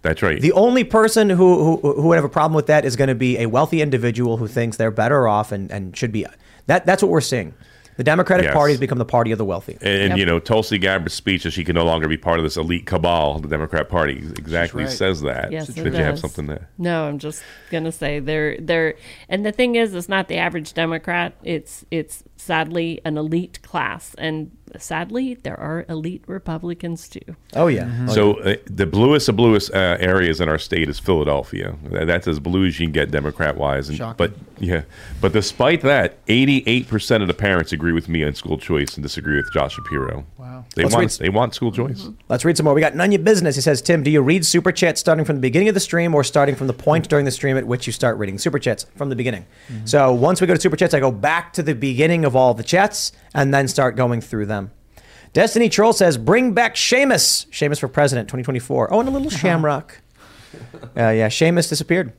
That's 0.01 0.21
right. 0.21 0.39
The 0.41 0.51
only 0.51 0.83
person 0.83 1.29
who, 1.29 1.77
who 1.81 1.93
who 1.93 2.07
would 2.07 2.15
have 2.15 2.23
a 2.23 2.29
problem 2.29 2.53
with 2.53 2.67
that 2.67 2.85
is 2.85 2.95
going 2.95 3.09
to 3.09 3.15
be 3.15 3.37
a 3.39 3.47
wealthy 3.47 3.81
individual 3.81 4.37
who 4.37 4.47
thinks 4.47 4.77
they're 4.77 4.91
better 4.91 5.27
off 5.27 5.51
and, 5.51 5.71
and 5.71 5.97
should 5.97 6.11
be. 6.11 6.25
That 6.67 6.85
that's 6.85 7.01
what 7.01 7.09
we're 7.09 7.21
seeing. 7.21 7.53
The 7.97 8.03
Democratic 8.03 8.45
Yes. 8.45 8.53
Party 8.53 8.73
has 8.73 8.79
become 8.79 8.99
the 8.99 9.05
party 9.05 9.31
of 9.31 9.37
the 9.37 9.45
wealthy. 9.45 9.77
And, 9.81 10.17
you 10.17 10.25
know, 10.25 10.39
Tulsi 10.39 10.77
Gabbard's 10.77 11.13
speech 11.13 11.43
that 11.43 11.51
she 11.51 11.63
can 11.63 11.75
no 11.75 11.83
longer 11.83 12.07
be 12.07 12.17
part 12.17 12.39
of 12.39 12.43
this 12.43 12.55
elite 12.55 12.85
cabal, 12.85 13.39
the 13.39 13.47
Democrat 13.47 13.89
Party, 13.89 14.17
exactly 14.37 14.83
right. 14.83 14.91
says 14.91 15.21
that. 15.21 15.51
Yes, 15.51 15.67
Did 15.67 15.87
it 15.87 15.93
you 15.93 16.03
have 16.03 16.19
something 16.19 16.47
there? 16.47 16.69
No, 16.77 17.07
I'm 17.07 17.19
just 17.19 17.43
gonna 17.71 17.91
say 17.91 18.19
they're 18.19 18.57
they're 18.59 18.95
and 19.29 19.45
the 19.45 19.51
thing 19.51 19.75
is 19.75 19.93
it's 19.93 20.09
not 20.09 20.27
the 20.27 20.37
average 20.37 20.73
Democrat. 20.73 21.35
It's 21.43 21.85
it's 21.91 22.23
sadly 22.37 23.01
an 23.03 23.17
elite 23.17 23.61
class. 23.63 24.15
And 24.17 24.56
sadly 24.77 25.35
there 25.35 25.59
are 25.59 25.85
elite 25.89 26.23
Republicans 26.27 27.07
too. 27.07 27.35
Oh 27.53 27.67
yeah. 27.67 28.05
So 28.07 28.35
uh, 28.41 28.55
the 28.65 28.85
bluest 28.85 29.29
of 29.29 29.35
bluest 29.35 29.71
uh, 29.73 29.97
areas 29.99 30.41
in 30.41 30.49
our 30.49 30.57
state 30.57 30.89
is 30.89 30.99
Philadelphia. 30.99 31.75
That's 31.91 32.27
as 32.27 32.39
blue 32.39 32.65
as 32.65 32.79
you 32.79 32.85
can 32.87 32.93
get 32.93 33.11
Democrat 33.11 33.57
wise. 33.57 33.89
And 33.89 33.97
Shocking. 33.97 34.15
but 34.17 34.33
yeah, 34.59 34.81
but 35.21 35.33
despite 35.33 35.81
that, 35.81 36.17
eighty-eight 36.27 36.87
percent 36.87 37.21
of 37.23 37.27
the 37.27 37.33
parents 37.33 37.71
agree 37.71 37.93
with 37.93 38.09
me 38.09 38.23
on 38.23 38.33
school 38.35 38.57
choice 38.57 38.95
and 38.95 39.03
disagree 39.03 39.37
with 39.37 39.51
Josh 39.53 39.75
Shapiro. 39.75 40.25
Wow. 40.37 40.65
They 40.75 40.83
Let's 40.83 40.95
want 40.95 41.11
read- 41.11 41.19
they 41.19 41.29
want 41.29 41.53
school 41.55 41.71
choice. 41.71 42.07
Let's 42.29 42.43
read 42.45 42.57
some 42.57 42.63
more. 42.65 42.73
We 42.73 42.81
got 42.81 42.95
none 42.95 43.07
of 43.07 43.13
your 43.13 43.21
business. 43.21 43.55
He 43.55 43.61
says, 43.61 43.81
Tim, 43.81 44.03
do 44.03 44.11
you 44.11 44.21
read 44.21 44.45
super 44.45 44.71
chats 44.71 44.99
starting 44.99 45.25
from 45.25 45.35
the 45.37 45.41
beginning 45.41 45.67
of 45.69 45.73
the 45.73 45.79
stream 45.79 46.13
or 46.15 46.23
starting 46.23 46.55
from 46.55 46.67
the 46.67 46.73
point 46.73 47.07
during 47.09 47.25
the 47.25 47.31
stream 47.31 47.57
at 47.57 47.65
which 47.67 47.87
you 47.87 47.93
start 47.93 48.17
reading 48.17 48.37
super 48.37 48.59
chats 48.59 48.85
from 48.95 49.09
the 49.09 49.15
beginning? 49.15 49.45
So 49.85 50.13
once 50.13 50.41
we 50.41 50.47
go 50.47 50.53
to 50.55 50.59
super 50.59 50.75
chats, 50.75 50.93
I 50.93 50.99
go 50.99 51.11
back 51.11 51.53
to 51.53 51.63
the 51.63 51.75
beginning 51.75 52.25
of 52.25 52.35
all 52.35 52.53
the 52.53 52.63
chats 52.63 53.11
and 53.33 53.53
then 53.53 53.67
start 53.67 53.95
going 53.95 54.21
through 54.21 54.45
them. 54.47 54.71
Destiny 55.33 55.69
Troll 55.69 55.93
says, 55.93 56.17
bring 56.17 56.53
back 56.53 56.75
Seamus. 56.75 57.47
Seamus 57.49 57.79
for 57.79 57.87
president 57.87 58.27
2024. 58.27 58.93
Oh, 58.93 58.99
and 58.99 59.09
a 59.09 59.11
little 59.11 59.29
shamrock. 59.29 60.01
Uh, 60.73 61.09
yeah, 61.09 61.27
Seamus 61.27 61.69
disappeared. 61.69 62.13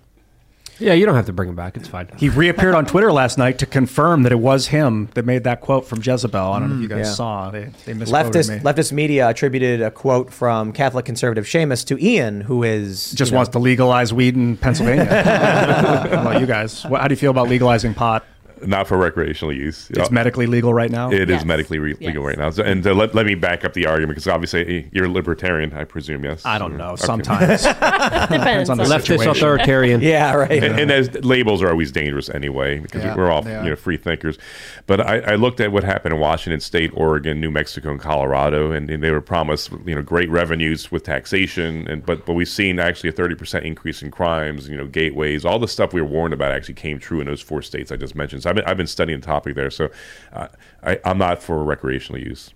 Yeah, 0.80 0.92
you 0.92 1.04
don't 1.06 1.16
have 1.16 1.26
to 1.26 1.32
bring 1.32 1.48
him 1.48 1.56
back. 1.56 1.76
It's 1.76 1.88
fine. 1.88 2.08
He 2.16 2.28
reappeared 2.28 2.76
on 2.76 2.86
Twitter 2.86 3.10
last 3.10 3.36
night 3.36 3.58
to 3.58 3.66
confirm 3.66 4.22
that 4.22 4.30
it 4.30 4.38
was 4.38 4.68
him 4.68 5.08
that 5.14 5.24
made 5.24 5.42
that 5.42 5.60
quote 5.60 5.84
from 5.86 6.00
Jezebel. 6.00 6.38
I 6.52 6.60
don't 6.60 6.68
know 6.70 6.76
if 6.76 6.82
you 6.82 6.86
guys 6.88 7.06
Yeah. 7.06 7.12
saw. 7.14 7.50
They, 7.50 7.70
they 7.84 7.94
misquoted 7.94 8.32
Leftist, 8.32 8.50
me. 8.50 8.58
leftist 8.60 8.92
media 8.92 9.28
attributed 9.28 9.82
a 9.82 9.90
quote 9.90 10.32
from 10.32 10.72
Catholic 10.72 11.04
conservative 11.04 11.46
Seamus 11.46 11.84
to 11.86 11.98
Ian, 12.00 12.42
who 12.42 12.62
is 12.62 13.10
Just 13.10 13.30
you 13.30 13.34
know, 13.34 13.38
wants 13.38 13.50
to 13.52 13.58
legalize 13.58 14.14
weed 14.14 14.36
in 14.36 14.56
Pennsylvania. 14.56 15.04
How 15.24 16.20
about 16.20 16.40
you 16.40 16.46
guys? 16.46 16.82
How 16.82 17.08
do 17.08 17.12
you 17.12 17.16
feel 17.18 17.32
about 17.32 17.48
legalizing 17.48 17.92
pot? 17.94 18.24
Not 18.66 18.86
for 18.88 18.96
recreational 18.96 19.52
use. 19.52 19.88
It's 19.90 20.10
medically 20.10 20.46
legal 20.46 20.72
right 20.74 20.90
now. 20.90 21.10
It 21.10 21.30
is 21.30 21.38
Yes. 21.38 21.44
medically 21.44 21.78
re- 21.78 21.94
legal 22.00 22.24
right 22.24 22.36
now. 22.38 22.50
So, 22.50 22.62
and 22.62 22.86
uh, 22.86 22.94
let, 22.94 23.14
let 23.14 23.26
me 23.26 23.34
back 23.34 23.64
up 23.64 23.72
the 23.74 23.86
argument 23.86 24.16
because 24.16 24.26
obviously 24.28 24.78
eh, 24.78 24.88
you're 24.92 25.04
a 25.06 25.08
libertarian, 25.10 25.72
I 25.72 25.84
presume, 25.84 26.24
yes? 26.24 26.44
I 26.44 26.58
don't 26.58 26.76
know. 26.76 26.90
Okay. 26.90 27.04
Sometimes. 27.04 27.62
Depends 28.28 28.70
on 28.70 28.78
the 28.78 28.84
Leftist 28.84 29.00
situation. 29.06 29.30
authoritarian. 29.30 30.00
Yeah, 30.08 30.34
right. 30.34 30.62
And, 30.64 30.78
and 30.80 30.90
as 30.90 31.12
labels 31.24 31.62
are 31.62 31.70
always 31.70 31.92
dangerous 31.92 32.28
anyway 32.30 32.78
because 32.78 33.04
Yeah, 33.04 33.14
we're 33.16 33.30
all 33.30 33.42
they 33.42 33.52
you 33.62 33.70
know 33.70 33.76
free 33.76 33.96
thinkers. 33.96 34.38
But 34.86 35.00
I, 35.00 35.18
I 35.20 35.34
looked 35.34 35.60
at 35.60 35.70
what 35.72 35.84
happened 35.84 36.14
in 36.14 36.20
Washington 36.20 36.60
State, 36.60 36.90
Oregon, 36.94 37.40
New 37.40 37.50
Mexico, 37.50 37.90
and 37.90 38.00
Colorado, 38.00 38.72
and, 38.72 38.88
and 38.90 39.02
they 39.02 39.10
were 39.10 39.20
promised 39.20 39.70
you 39.84 39.94
know 39.94 40.02
great 40.02 40.30
revenues 40.30 40.90
with 40.90 41.02
taxation, 41.04 41.86
and 41.88 42.04
but 42.06 42.24
but 42.26 42.34
we've 42.34 42.48
seen 42.48 42.78
actually 42.78 43.10
a 43.10 43.12
thirty 43.12 43.34
percent 43.34 43.64
increase 43.64 44.02
in 44.02 44.10
crimes, 44.10 44.68
you 44.68 44.76
know, 44.76 44.86
gateways, 44.86 45.44
all 45.44 45.58
the 45.58 45.68
stuff 45.68 45.92
we 45.92 46.00
were 46.00 46.08
warned 46.08 46.32
about 46.34 46.52
actually 46.52 46.74
came 46.74 46.98
true 46.98 47.20
in 47.20 47.26
those 47.26 47.40
four 47.42 47.60
states 47.62 47.92
I 47.92 47.96
just 47.96 48.14
mentioned. 48.14 48.42
So 48.44 48.47
I've 48.48 48.56
been, 48.56 48.64
I've 48.64 48.76
been 48.76 48.86
studying 48.86 49.20
the 49.20 49.26
topic 49.26 49.54
there. 49.54 49.70
So 49.70 49.90
uh, 50.32 50.48
I, 50.82 50.98
I'm 51.04 51.18
not 51.18 51.42
for 51.42 51.62
recreational 51.64 52.20
use. 52.20 52.52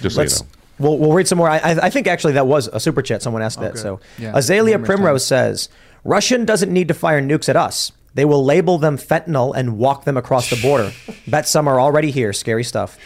Just 0.00 0.16
so 0.16 0.22
you 0.22 0.24
Let's 0.24 0.42
know. 0.42 0.48
we'll, 0.78 0.98
we'll 0.98 1.12
read 1.12 1.28
some 1.28 1.38
more. 1.38 1.48
I, 1.48 1.58
I 1.58 1.86
I 1.86 1.90
think 1.90 2.06
actually 2.06 2.34
that 2.34 2.46
was 2.46 2.68
a 2.68 2.80
super 2.80 3.02
chat. 3.02 3.22
Someone 3.22 3.42
asked 3.42 3.60
that. 3.60 3.74
good. 3.74 3.80
So 3.80 4.00
Yeah. 4.18 4.32
Azalea 4.34 4.74
One 4.74 4.80
more 4.80 4.86
time. 4.86 4.96
Primrose 4.96 5.26
says 5.26 5.68
Russian 6.04 6.44
doesn't 6.44 6.72
need 6.72 6.88
to 6.88 6.94
fire 6.94 7.20
nukes 7.22 7.48
at 7.48 7.56
us. 7.56 7.92
They 8.14 8.24
will 8.24 8.44
label 8.44 8.78
them 8.78 8.96
fentanyl 8.98 9.54
and 9.54 9.78
walk 9.78 10.04
them 10.04 10.16
across 10.16 10.50
the 10.50 10.56
border. 10.60 10.92
Bet 11.26 11.46
some 11.46 11.68
are 11.68 11.80
already 11.80 12.10
here. 12.10 12.32
Scary 12.32 12.64
stuff. 12.64 12.98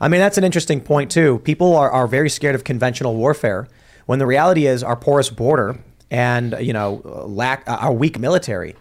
I 0.00 0.08
mean, 0.08 0.20
that's 0.20 0.38
an 0.38 0.44
interesting 0.44 0.80
point 0.80 1.10
too. 1.10 1.38
People 1.40 1.76
are, 1.76 1.90
are 1.90 2.06
very 2.06 2.30
scared 2.30 2.54
of 2.54 2.64
conventional 2.64 3.14
warfare 3.14 3.68
when 4.06 4.18
the 4.18 4.26
reality 4.26 4.66
is 4.66 4.82
our 4.82 4.96
porous 4.96 5.30
border 5.30 5.78
and 6.10 6.56
you 6.60 6.72
know 6.72 7.00
lack 7.26 7.68
uh, 7.68 7.76
our 7.80 7.92
weak 7.92 8.18
military. 8.18 8.76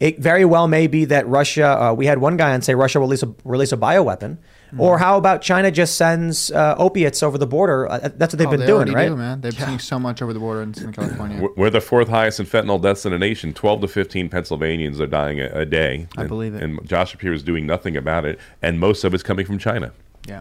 It 0.00 0.18
very 0.18 0.44
well 0.44 0.66
may 0.66 0.86
be 0.88 1.04
that 1.06 1.26
Russia. 1.28 1.66
Uh, 1.66 1.94
we 1.94 2.06
had 2.06 2.18
one 2.18 2.36
guy 2.36 2.52
on 2.52 2.62
say 2.62 2.74
Russia 2.74 2.98
will 3.00 3.06
release 3.06 3.22
a 3.22 3.32
release 3.44 3.70
a 3.72 3.76
bioweapon, 3.76 4.38
Hmm. 4.70 4.80
or 4.80 4.98
how 4.98 5.16
about 5.16 5.40
China 5.40 5.70
just 5.70 5.94
sends 5.96 6.50
uh, 6.50 6.74
opiates 6.78 7.22
over 7.22 7.38
the 7.38 7.46
border? 7.46 7.88
Uh, 7.88 7.98
that's 8.16 8.34
what 8.34 8.38
they've 8.38 8.48
Oh, 8.48 8.50
been 8.50 8.60
they 8.60 8.66
doing, 8.66 8.92
right? 8.92 9.08
do, 9.08 9.16
man. 9.16 9.40
They're 9.40 9.52
sending 9.52 9.78
so 9.78 10.00
much 10.00 10.20
over 10.20 10.32
the 10.32 10.40
border 10.40 10.62
in 10.62 10.74
Southern 10.74 10.92
California. 10.94 11.40
We're- 11.40 11.54
We're 11.56 11.70
the 11.70 11.80
fourth 11.80 12.08
highest 12.08 12.40
in 12.40 12.46
fentanyl 12.46 12.82
deaths 12.82 13.06
in 13.06 13.12
the 13.12 13.18
nation. 13.20 13.52
12 13.54 13.82
to 13.82 13.88
15 13.88 14.28
Pennsylvanians 14.28 15.00
are 15.00 15.06
dying 15.06 15.40
a, 15.40 15.46
a 15.60 15.64
day. 15.64 16.08
I 16.18 16.22
And- 16.22 16.28
believe 16.28 16.54
it. 16.56 16.62
And 16.62 16.84
Josh 16.84 17.12
Shapiro 17.12 17.32
is 17.34 17.44
doing 17.44 17.64
nothing 17.64 17.96
about 17.96 18.24
it. 18.24 18.40
And 18.62 18.80
most 18.80 19.04
of 19.04 19.14
it's 19.14 19.22
coming 19.22 19.46
from 19.46 19.58
China. 19.58 19.92
Yeah. 20.26 20.40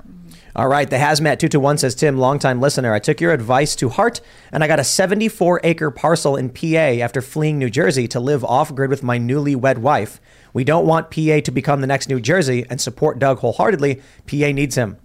All 0.55 0.67
right, 0.67 0.87
the 0.87 0.97
hazmat 0.97 1.39
two 1.39 1.47
to 1.49 1.59
one 1.59 1.79
says 1.79 1.95
Tim, 1.95 2.17
longtime 2.17 2.61
listener. 2.61 2.93
I 2.93 2.99
took 2.99 3.19
your 3.19 3.31
advice 3.33 3.75
to 3.77 3.89
heart, 3.89 4.21
and 4.51 4.63
I 4.63 4.67
got 4.67 4.79
a 4.79 4.83
74 4.83 5.61
acre 5.63 5.89
parcel 5.89 6.35
in 6.35 6.49
PA 6.51 7.01
after 7.03 7.21
fleeing 7.21 7.57
New 7.57 7.71
Jersey 7.71 8.07
to 8.09 8.19
live 8.19 8.43
off 8.43 8.73
grid 8.75 8.91
with 8.91 9.01
my 9.01 9.17
newly 9.17 9.55
wed 9.55 9.79
wife. 9.79 10.21
We 10.53 10.63
don't 10.63 10.85
want 10.85 11.09
PA 11.09 11.39
to 11.39 11.51
become 11.51 11.81
the 11.81 11.87
next 11.87 12.07
New 12.07 12.19
Jersey, 12.19 12.65
and 12.69 12.79
support 12.79 13.17
Doug 13.17 13.39
wholeheartedly. 13.39 13.95
PA 14.27 14.51
needs 14.51 14.75
him. 14.75 14.97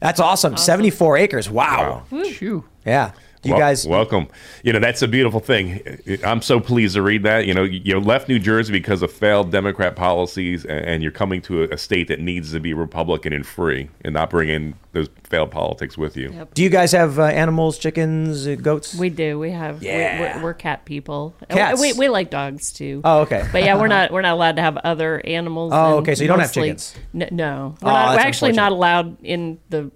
That's 0.00 0.18
awesome. 0.18 0.56
74 0.56 1.18
acres. 1.18 1.50
Wow. 1.50 2.04
Phew. 2.08 2.64
Yeah. 2.86 3.12
You 3.42 3.52
Wel- 3.52 3.60
guys. 3.60 3.86
welcome. 3.86 4.28
You 4.62 4.74
know 4.74 4.80
that's 4.80 5.00
a 5.00 5.08
beautiful 5.08 5.40
thing. 5.40 5.80
I'm 6.24 6.42
so 6.42 6.60
pleased 6.60 6.94
to 6.94 7.02
read 7.02 7.22
that. 7.22 7.46
You 7.46 7.54
know, 7.54 7.62
you 7.62 7.98
left 7.98 8.28
New 8.28 8.38
Jersey 8.38 8.70
because 8.72 9.00
of 9.00 9.10
failed 9.10 9.50
Democrat 9.50 9.96
policies, 9.96 10.66
and, 10.66 10.80
and 10.84 11.02
you're 11.02 11.10
coming 11.12 11.40
to 11.42 11.62
a, 11.62 11.68
a 11.68 11.78
state 11.78 12.08
that 12.08 12.20
needs 12.20 12.52
to 12.52 12.60
be 12.60 12.74
Republican 12.74 13.32
and 13.32 13.46
free, 13.46 13.88
and 14.04 14.12
not 14.12 14.28
bring 14.28 14.50
in 14.50 14.74
those 14.92 15.08
failed 15.24 15.50
politics 15.50 15.96
with 15.96 16.18
you. 16.18 16.46
Do 16.52 16.62
you 16.62 16.68
guys 16.68 16.92
have 16.92 17.18
uh, 17.18 17.24
animals, 17.24 17.78
chickens, 17.78 18.46
uh, 18.46 18.56
goats? 18.56 18.94
We 18.94 19.08
do. 19.08 19.38
We 19.38 19.52
have. 19.52 19.82
Yeah. 19.82 20.36
We're, 20.36 20.42
we're 20.44 20.54
cat 20.54 20.84
people. 20.84 21.34
Cats. 21.48 21.80
We, 21.80 21.94
we 21.94 22.08
like 22.10 22.28
dogs 22.28 22.72
too. 22.72 23.00
Oh, 23.04 23.20
okay. 23.20 23.48
But 23.50 23.62
yeah, 23.64 23.78
we're 23.80 23.88
not. 23.88 24.10
We're 24.10 24.20
not 24.20 24.34
allowed 24.34 24.56
to 24.56 24.62
have 24.62 24.76
other 24.76 25.18
animals. 25.24 25.72
Oh, 25.74 25.96
okay, 25.98 26.14
so 26.14 26.22
you 26.22 26.28
don't 26.28 26.40
have 26.40 26.48
mostly- 26.48 26.68
chickens. 26.68 26.94
N- 27.14 27.28
no, 27.32 27.74
we're, 27.80 27.88
Oh, 27.88 27.92
not, 27.92 28.14
we're 28.16 28.20
actually 28.20 28.52
not 28.52 28.72
allowed 28.72 29.16
in 29.24 29.58
the. 29.70 29.90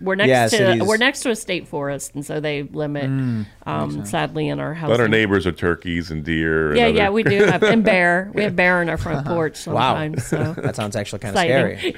We're 0.00 0.14
next 0.14 0.28
Yeah, 0.28 0.44
to 0.44 0.48
cities. 0.50 0.82
we're 0.82 0.96
next 0.96 1.20
to 1.20 1.30
a 1.30 1.36
state 1.36 1.68
forest, 1.68 2.12
and 2.14 2.24
so 2.24 2.40
they 2.40 2.62
limit. 2.62 3.04
Mm, 3.10 3.46
um, 3.66 4.04
sadly, 4.06 4.48
in 4.48 4.60
our 4.60 4.74
house. 4.74 4.88
But 4.88 5.00
our 5.00 5.08
neighbors 5.08 5.46
are 5.46 5.52
turkeys 5.52 6.10
and 6.10 6.24
deer. 6.24 6.74
Yeah, 6.74 6.86
and 6.86 6.96
yeah, 6.96 7.04
other- 7.04 7.12
we 7.12 7.22
do 7.22 7.44
have 7.46 7.62
and 7.62 7.84
bear. 7.84 8.30
We 8.34 8.42
have 8.42 8.56
bear 8.56 8.80
on 8.80 8.88
our 8.88 8.96
front 8.98 9.26
porch 9.26 9.66
Wow. 9.66 9.94
sometimes. 9.94 10.24
So 10.26 10.54
That 10.62 10.76
sounds 10.76 10.96
actually 10.96 11.18
kind 11.20 11.36
of 11.36 11.40
scary. 11.42 11.94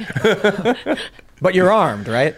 but 1.40 1.54
you're 1.54 1.72
armed, 1.72 2.09
right? 2.09 2.34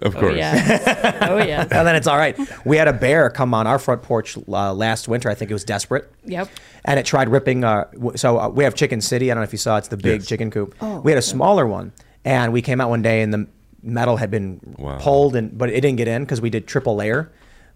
Of 0.00 0.16
Oh 0.16 0.20
course. 0.20 0.36
yeah. 0.36 1.28
oh 1.30 1.36
yeah. 1.36 1.60
and 1.70 1.86
then 1.86 1.94
it's 1.94 2.06
all 2.06 2.16
right. 2.16 2.36
We 2.64 2.76
had 2.78 2.88
a 2.88 2.92
bear 2.92 3.28
come 3.30 3.52
on 3.54 3.66
our 3.66 3.78
front 3.78 4.02
porch 4.02 4.36
uh, 4.48 4.72
last 4.72 5.06
winter. 5.06 5.28
I 5.30 5.34
think 5.34 5.50
it 5.50 5.54
was 5.54 5.64
desperate. 5.64 6.10
Yep. 6.24 6.48
And 6.86 6.98
it 6.98 7.06
tried 7.06 7.28
ripping. 7.28 7.62
Uh, 7.62 7.84
w- 7.92 8.16
so 8.16 8.38
uh, 8.38 8.48
we 8.48 8.64
have 8.64 8.74
Chicken 8.74 9.00
City. 9.00 9.30
I 9.30 9.34
don't 9.34 9.42
know 9.42 9.44
if 9.44 9.52
you 9.52 9.58
saw. 9.58 9.76
It's 9.76 9.88
the 9.88 9.96
big 9.98 10.20
Yes. 10.22 10.28
chicken 10.28 10.50
coop. 10.50 10.74
Oh, 10.80 11.00
we 11.00 11.12
had 11.12 11.18
a 11.18 11.22
smaller 11.22 11.66
one, 11.66 11.92
and 12.24 12.52
we 12.52 12.62
came 12.62 12.80
out 12.80 12.88
one 12.88 13.02
day, 13.02 13.20
and 13.22 13.32
the 13.34 13.46
metal 13.82 14.16
had 14.16 14.30
been 14.30 14.60
Wow. 14.78 14.98
pulled, 14.98 15.36
and 15.36 15.56
but 15.56 15.68
it 15.70 15.80
didn't 15.80 15.96
get 15.96 16.08
in 16.08 16.22
because 16.22 16.40
we 16.40 16.50
did 16.50 16.66
triple 16.66 16.94
layer. 16.96 17.30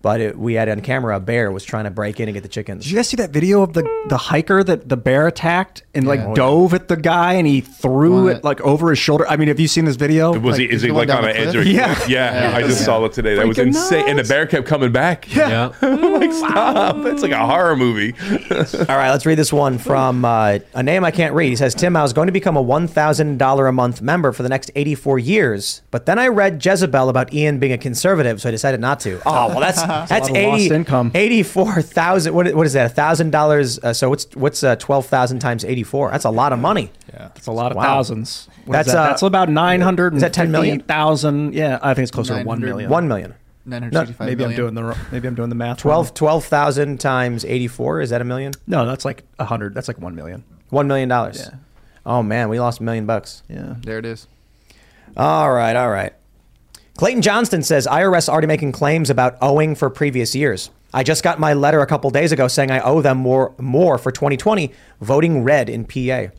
But 0.07 0.21
it, 0.21 0.39
we 0.39 0.55
had 0.55 0.69
on 0.69 0.81
camera 0.83 1.17
a 1.17 1.19
bear 1.19 1.51
was 1.51 1.65
trying 1.65 1.83
to 1.83 1.91
break 1.91 2.21
in 2.21 2.29
and 2.29 2.35
get 2.35 2.45
the 2.45 2.49
chickens. 2.49 2.85
Did 2.85 2.91
you 2.93 2.97
guys 2.97 3.09
see 3.09 3.17
that 3.17 3.31
video 3.31 3.63
of 3.63 3.73
the, 3.73 3.83
the 4.09 4.17
hiker 4.17 4.63
that 4.63 4.89
the 4.89 4.97
bear 4.97 5.27
attacked 5.27 5.83
and 5.97 6.07
like 6.07 6.21
Yeah. 6.21 6.27
Oh, 6.29 6.35
dove 6.37 6.75
at 6.75 6.87
the 6.87 6.97
guy 6.97 7.33
and 7.33 7.45
he 7.45 7.61
threw 7.61 8.27
Well, 8.27 8.29
it 8.37 8.45
like 8.45 8.61
over 8.61 8.91
his 8.91 9.01
shoulder? 9.01 9.27
I 9.27 9.37
mean, 9.37 9.49
have 9.49 9.59
you 9.59 9.67
seen 9.67 9.85
this 9.85 9.97
video? 9.97 10.39
Was 10.39 10.59
he? 10.59 10.65
Is 10.71 10.83
he 10.83 10.93
like 10.93 11.09
on 11.11 11.25
an 11.25 11.35
edge? 11.35 11.57
Of 11.57 11.63
a 11.63 11.69
Yeah. 11.69 11.99
yeah. 12.07 12.53
I 12.55 12.63
just 12.63 12.79
Yeah. 12.83 12.85
saw 12.87 13.05
it 13.05 13.15
today. 13.15 13.35
That 13.35 13.49
was 13.49 13.57
Freaking 13.59 13.67
insane, 13.67 14.05
and 14.09 14.17
the 14.21 14.23
bear 14.23 14.47
kept 14.47 14.69
coming 14.69 14.93
back. 14.93 15.35
Yeah. 15.35 15.73
I'm 15.83 16.13
like 16.13 16.33
stop! 16.33 17.05
It's 17.07 17.23
like 17.23 17.33
a 17.33 17.45
horror 17.45 17.75
movie. 17.75 18.15
All 18.53 18.97
right, 18.97 19.11
let's 19.11 19.27
read 19.27 19.39
this 19.39 19.53
one 19.53 19.77
from 19.77 20.25
uh, 20.25 20.61
a 20.73 20.85
name 20.85 21.05
I 21.05 21.11
can't 21.11 21.35
read. 21.35 21.49
He 21.49 21.57
says, 21.57 21.75
Tim, 21.75 21.97
I 21.97 22.03
was 22.03 22.13
going 22.13 22.27
to 22.27 22.33
become 22.33 22.57
a 22.57 22.63
$1,000 22.63 23.69
a 23.69 23.73
month 23.73 24.01
member 24.03 24.31
for 24.31 24.45
the 24.45 24.49
next 24.49 24.71
84 24.77 25.19
years, 25.19 25.83
but 25.91 26.07
then 26.07 26.21
I 26.21 26.29
read 26.29 26.65
Jezebel 26.65 27.09
about 27.09 27.35
Ian 27.35 27.59
being 27.59 27.73
a 27.73 27.79
conservative, 27.79 28.41
so 28.41 28.51
I 28.51 28.53
decided 28.53 28.79
not 28.81 29.01
to. 29.01 29.21
Oh, 29.27 29.49
well, 29.49 29.61
that's 29.61 29.83
That's 30.01 30.11
that's 30.11 30.29
a 30.29 30.33
lot 30.33 30.41
of 30.45 30.49
lost 30.53 30.63
80, 30.63 30.75
income. 30.75 31.11
84,000. 31.15 32.35
What, 32.35 32.55
what 32.55 32.67
is 32.67 32.73
that? 32.75 32.95
$1,000. 32.95 33.85
Uh, 33.85 33.93
so 33.93 34.09
what's 34.11 34.27
what's 34.37 34.63
uh, 34.63 34.77
12,000 34.77 35.39
times 35.39 35.65
84? 35.65 36.11
That's 36.11 36.25
a 36.25 36.31
lot 36.31 36.53
of 36.53 36.59
money. 36.59 36.91
Yeah, 37.13 37.29
that's 37.35 37.47
a 37.47 37.53
lot 37.53 37.71
of 37.73 37.77
Wow. 37.77 37.83
thousands. 37.85 38.49
What 38.65 38.73
That's, 38.75 38.89
that? 38.93 38.97
uh, 38.99 39.07
that's 39.09 39.23
about 39.23 39.49
nine 39.49 39.81
hundred. 39.81 40.15
is 40.15 40.21
that 40.23 40.33
10 40.33 40.51
million? 40.51 40.81
thousand? 40.81 41.55
Yeah, 41.55 41.79
I 41.83 41.95
think 41.95 42.03
it's 42.05 42.11
closer 42.13 42.35
to 42.39 42.45
one 42.45 42.59
900 42.61 42.67
million. 42.67 42.91
1 42.91 43.09
million. 43.09 43.35
Nine 43.69 43.83
hundred 43.83 43.95
No, 43.95 44.01
sixty-five 44.01 44.27
Maybe 44.29 44.45
I'm 44.45 44.51
million. 44.51 44.61
doing 44.61 44.75
the 44.75 44.85
wrong- 44.85 44.99
maybe 45.13 45.27
I'm 45.29 45.35
doing 45.35 45.49
the 45.49 45.55
math. 45.57 45.79
12 45.79 46.15
12,000 46.15 47.01
times 47.01 47.45
84. 47.45 48.01
Is 48.03 48.11
that 48.11 48.21
a 48.21 48.25
million? 48.25 48.53
No, 48.67 48.87
that's 48.87 49.05
like 49.05 49.25
a 49.39 49.45
hundred. 49.45 49.75
That's 49.75 49.89
like 49.89 49.99
one 50.01 50.15
million. 50.15 50.45
1 50.71 50.87
million. 50.89 51.09
dollars. 51.09 51.39
Yeah. 51.41 51.59
Oh, 52.05 52.23
man, 52.23 52.49
we 52.49 52.61
lost 52.61 52.79
a 52.81 52.85
million 52.85 53.07
bucks. 53.07 53.43
Yeah. 53.49 53.75
There 53.83 53.99
it 53.99 54.05
is. 54.07 54.29
All 55.17 55.51
right, 55.53 55.75
all 55.75 55.91
right. 55.91 56.13
Clayton 56.97 57.21
Johnston 57.21 57.63
says 57.63 57.87
IRS 57.87 58.27
already 58.27 58.47
making 58.47 58.73
claims 58.73 59.11
about 59.11 59.37
owing 59.43 59.75
for 59.75 59.91
previous 59.91 60.35
years. 60.35 60.71
I 60.95 61.03
just 61.03 61.23
got 61.23 61.39
my 61.39 61.53
letter 61.53 61.81
a 61.81 61.87
couple 61.87 62.09
days 62.09 62.33
ago 62.33 62.49
saying 62.49 62.71
I 62.71 62.81
owe 62.81 63.03
them 63.03 63.19
more 63.19 63.55
more 63.59 63.99
for 63.99 64.11
2020 64.11 64.73
voting 65.03 65.45
red 65.45 65.69
in 65.69 65.85
PA. 65.85 66.33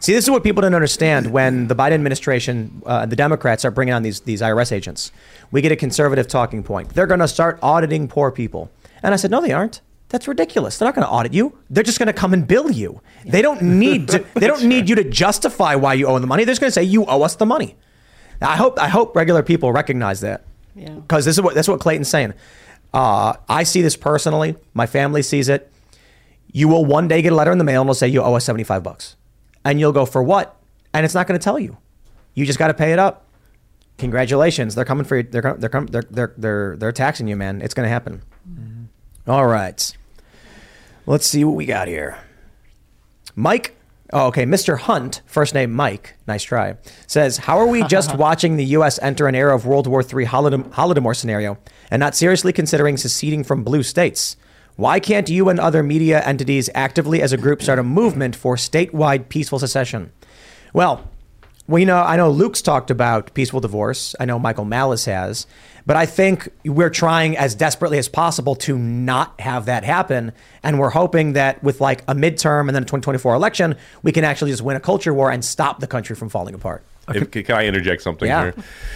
See, 0.00 0.12
this 0.12 0.24
is 0.24 0.30
what 0.30 0.42
people 0.42 0.62
don't 0.62 0.74
understand 0.74 1.30
when 1.30 1.68
the 1.68 1.76
Biden 1.76 1.92
administration, 1.92 2.82
uh, 2.84 3.06
the 3.06 3.14
Democrats 3.14 3.64
are 3.64 3.70
bringing 3.70 3.94
on 3.94 4.02
these 4.02 4.20
these 4.20 4.40
IRS 4.40 4.72
agents. 4.72 5.12
We 5.52 5.60
get 5.62 5.70
a 5.70 5.76
conservative 5.76 6.26
talking 6.26 6.64
point. 6.64 6.88
They're 6.88 7.06
going 7.06 7.20
to 7.20 7.28
start 7.28 7.60
auditing 7.62 8.08
poor 8.08 8.32
people. 8.32 8.72
And 9.00 9.14
I 9.14 9.16
said, 9.16 9.30
"No, 9.30 9.40
they 9.40 9.52
aren't. 9.52 9.80
That's 10.08 10.26
ridiculous. 10.26 10.76
They're 10.76 10.88
not 10.88 10.96
going 10.96 11.06
to 11.06 11.12
audit 11.12 11.32
you. 11.32 11.56
They're 11.70 11.84
just 11.84 12.00
going 12.00 12.08
to 12.08 12.12
come 12.12 12.34
and 12.34 12.46
bill 12.48 12.70
you. 12.70 13.00
They 13.24 13.42
don't 13.42 13.62
need 13.62 14.08
to, 14.08 14.24
they 14.34 14.46
don't 14.46 14.62
need 14.74 14.88
you 14.88 14.96
to 14.96 15.04
justify 15.04 15.76
why 15.76 15.94
you 15.94 16.06
owe 16.06 16.14
them 16.14 16.22
the 16.22 16.26
money. 16.26 16.44
They're 16.44 16.52
just 16.52 16.60
going 16.60 16.70
to 16.70 16.74
say 16.74 16.82
you 16.82 17.04
owe 17.06 17.22
us 17.22 17.36
the 17.36 17.46
money." 17.46 17.76
I 18.40 18.56
hope 18.56 18.78
I 18.78 18.88
hope 18.88 19.16
regular 19.16 19.42
people 19.42 19.72
recognize 19.72 20.20
that. 20.20 20.44
Yeah. 20.74 20.90
Because 20.90 21.24
this 21.24 21.36
is 21.36 21.42
what 21.42 21.54
that's 21.54 21.68
what 21.68 21.80
Clayton's 21.80 22.08
saying. 22.08 22.34
Uh, 22.92 23.34
I 23.48 23.64
see 23.64 23.82
this 23.82 23.96
personally. 23.96 24.56
My 24.72 24.86
family 24.86 25.22
sees 25.22 25.48
it. 25.48 25.70
You 26.52 26.68
will 26.68 26.84
one 26.84 27.08
day 27.08 27.22
get 27.22 27.32
a 27.32 27.36
letter 27.36 27.50
in 27.52 27.58
the 27.58 27.64
mail 27.64 27.80
and 27.80 27.88
it'll 27.88 27.94
say 27.94 28.08
you 28.08 28.22
owe 28.22 28.34
us 28.34 28.44
seventy 28.44 28.64
five 28.64 28.82
bucks, 28.82 29.16
and 29.64 29.80
you'll 29.80 29.92
go 29.92 30.06
for 30.06 30.22
what? 30.22 30.56
And 30.92 31.04
it's 31.04 31.14
not 31.14 31.26
going 31.26 31.38
to 31.38 31.42
tell 31.42 31.58
you. 31.58 31.76
You 32.34 32.46
just 32.46 32.58
got 32.58 32.68
to 32.68 32.74
pay 32.74 32.92
it 32.92 32.98
up. 32.98 33.26
Congratulations, 33.98 34.74
they're 34.74 34.84
coming 34.84 35.04
for 35.04 35.16
you. 35.18 35.22
They're 35.22 35.42
com- 35.42 35.56
they're 35.58 35.68
they're 35.86 36.04
they're 36.10 36.34
they're 36.36 36.76
they're 36.76 36.92
taxing 36.92 37.28
you, 37.28 37.36
man. 37.36 37.62
It's 37.62 37.74
going 37.74 37.86
to 37.86 37.90
happen. 37.90 38.22
All 39.26 39.46
right. 39.46 39.96
Let's 41.06 41.26
see 41.26 41.44
what 41.44 41.54
we 41.54 41.66
got 41.66 41.86
here. 41.86 42.18
Mike, 43.36 43.76
oh, 44.14 44.28
okay, 44.28 44.46
Mr. 44.46 44.78
Hunt, 44.78 45.20
first 45.26 45.52
name 45.54 45.72
Mike, 45.72 46.14
nice 46.26 46.44
try, 46.44 46.76
says, 47.06 47.38
How 47.38 47.58
are 47.58 47.66
we 47.66 47.82
just 47.88 48.16
watching 48.16 48.56
the 48.56 48.64
U.S. 48.66 48.98
enter 49.02 49.28
an 49.28 49.34
era 49.34 49.54
of 49.54 49.66
World 49.66 49.86
War 49.86 50.00
III 50.00 50.26
Holodom- 50.26 50.70
Holodomor 50.70 51.14
scenario 51.14 51.58
and 51.90 52.00
not 52.00 52.14
seriously 52.14 52.52
considering 52.52 52.96
seceding 52.96 53.44
from 53.44 53.64
blue 53.64 53.82
states? 53.82 54.36
Why 54.76 54.98
can't 54.98 55.28
you 55.28 55.48
and 55.48 55.60
other 55.60 55.82
media 55.82 56.20
entities 56.24 56.70
actively 56.74 57.22
as 57.22 57.32
a 57.32 57.36
group 57.36 57.62
start 57.62 57.78
a 57.78 57.84
movement 57.84 58.34
for 58.34 58.56
statewide 58.56 59.28
peaceful 59.28 59.58
secession? 59.58 60.12
Well, 60.72 61.08
we 61.66 61.84
know 61.84 61.98
I 62.02 62.16
know 62.16 62.30
Luke's 62.30 62.60
talked 62.62 62.90
about 62.90 63.32
peaceful 63.34 63.60
divorce. 63.60 64.14
I 64.20 64.24
know 64.24 64.38
Michael 64.38 64.64
Malice 64.64 65.06
has, 65.06 65.46
but 65.86 65.96
I 65.96 66.06
think 66.06 66.48
we're 66.64 66.90
trying 66.90 67.36
as 67.36 67.54
desperately 67.54 67.98
as 67.98 68.08
possible 68.08 68.54
to 68.56 68.76
not 68.78 69.40
have 69.40 69.66
that 69.66 69.84
happen, 69.84 70.32
and 70.62 70.78
we're 70.78 70.90
hoping 70.90 71.32
that 71.34 71.62
with 71.62 71.80
like 71.80 72.02
a 72.08 72.14
midterm 72.14 72.68
and 72.68 72.74
then 72.76 72.82
a 72.82 72.86
2024 72.86 73.34
election, 73.34 73.76
we 74.02 74.12
can 74.12 74.24
actually 74.24 74.50
just 74.50 74.62
win 74.62 74.76
a 74.76 74.80
culture 74.80 75.14
war 75.14 75.30
and 75.30 75.44
stop 75.44 75.80
the 75.80 75.86
country 75.86 76.14
from 76.16 76.28
falling 76.28 76.54
apart. 76.54 76.82
If, 77.08 77.30
can 77.30 77.54
I 77.56 77.66
interject 77.66 78.00
something 78.02 78.26
Yeah. 78.28 78.42
here? 78.44 78.54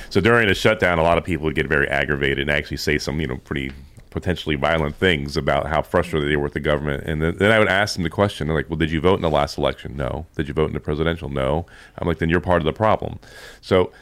So 0.09 0.21
during 0.23 0.49
the 0.49 0.55
shutdown, 0.55 0.99
a 0.99 1.03
lot 1.03 1.19
of 1.19 1.25
people 1.25 1.45
would 1.45 1.55
get 1.55 1.67
very 1.69 1.87
aggravated 1.89 2.39
and 2.39 2.51
actually 2.51 2.79
say 2.79 2.97
some, 2.97 3.21
you 3.21 3.27
know, 3.27 3.37
pretty 3.37 3.71
potentially 4.11 4.57
violent 4.57 4.97
things 4.97 5.37
about 5.37 5.67
how 5.67 5.83
frustrated 5.83 6.31
they 6.31 6.37
were 6.37 6.45
with 6.45 6.55
the 6.55 6.61
government. 6.61 7.05
And 7.05 7.23
then, 7.23 7.37
then 7.37 7.51
I 7.51 7.59
would 7.59 7.69
ask 7.69 7.95
them 7.95 8.05
the 8.05 8.11
question, 8.11 8.47
they're 8.47 8.57
like, 8.57 8.69
well, 8.69 8.79
did 8.79 8.91
you 8.91 9.01
vote 9.01 9.17
in 9.17 9.23
the 9.23 9.31
last 9.31 9.59
election? 9.59 9.97
No. 9.97 10.27
Did 10.37 10.49
you 10.49 10.55
vote 10.55 10.67
in 10.67 10.75
the 10.75 10.81
presidential? 10.81 11.29
No. 11.29 11.67
I'm 11.99 12.09
like, 12.09 12.19
then 12.19 12.29
you're 12.29 12.41
part 12.41 12.61
of 12.61 12.67
the 12.67 12.73
problem. 12.73 13.19
So 13.61 13.93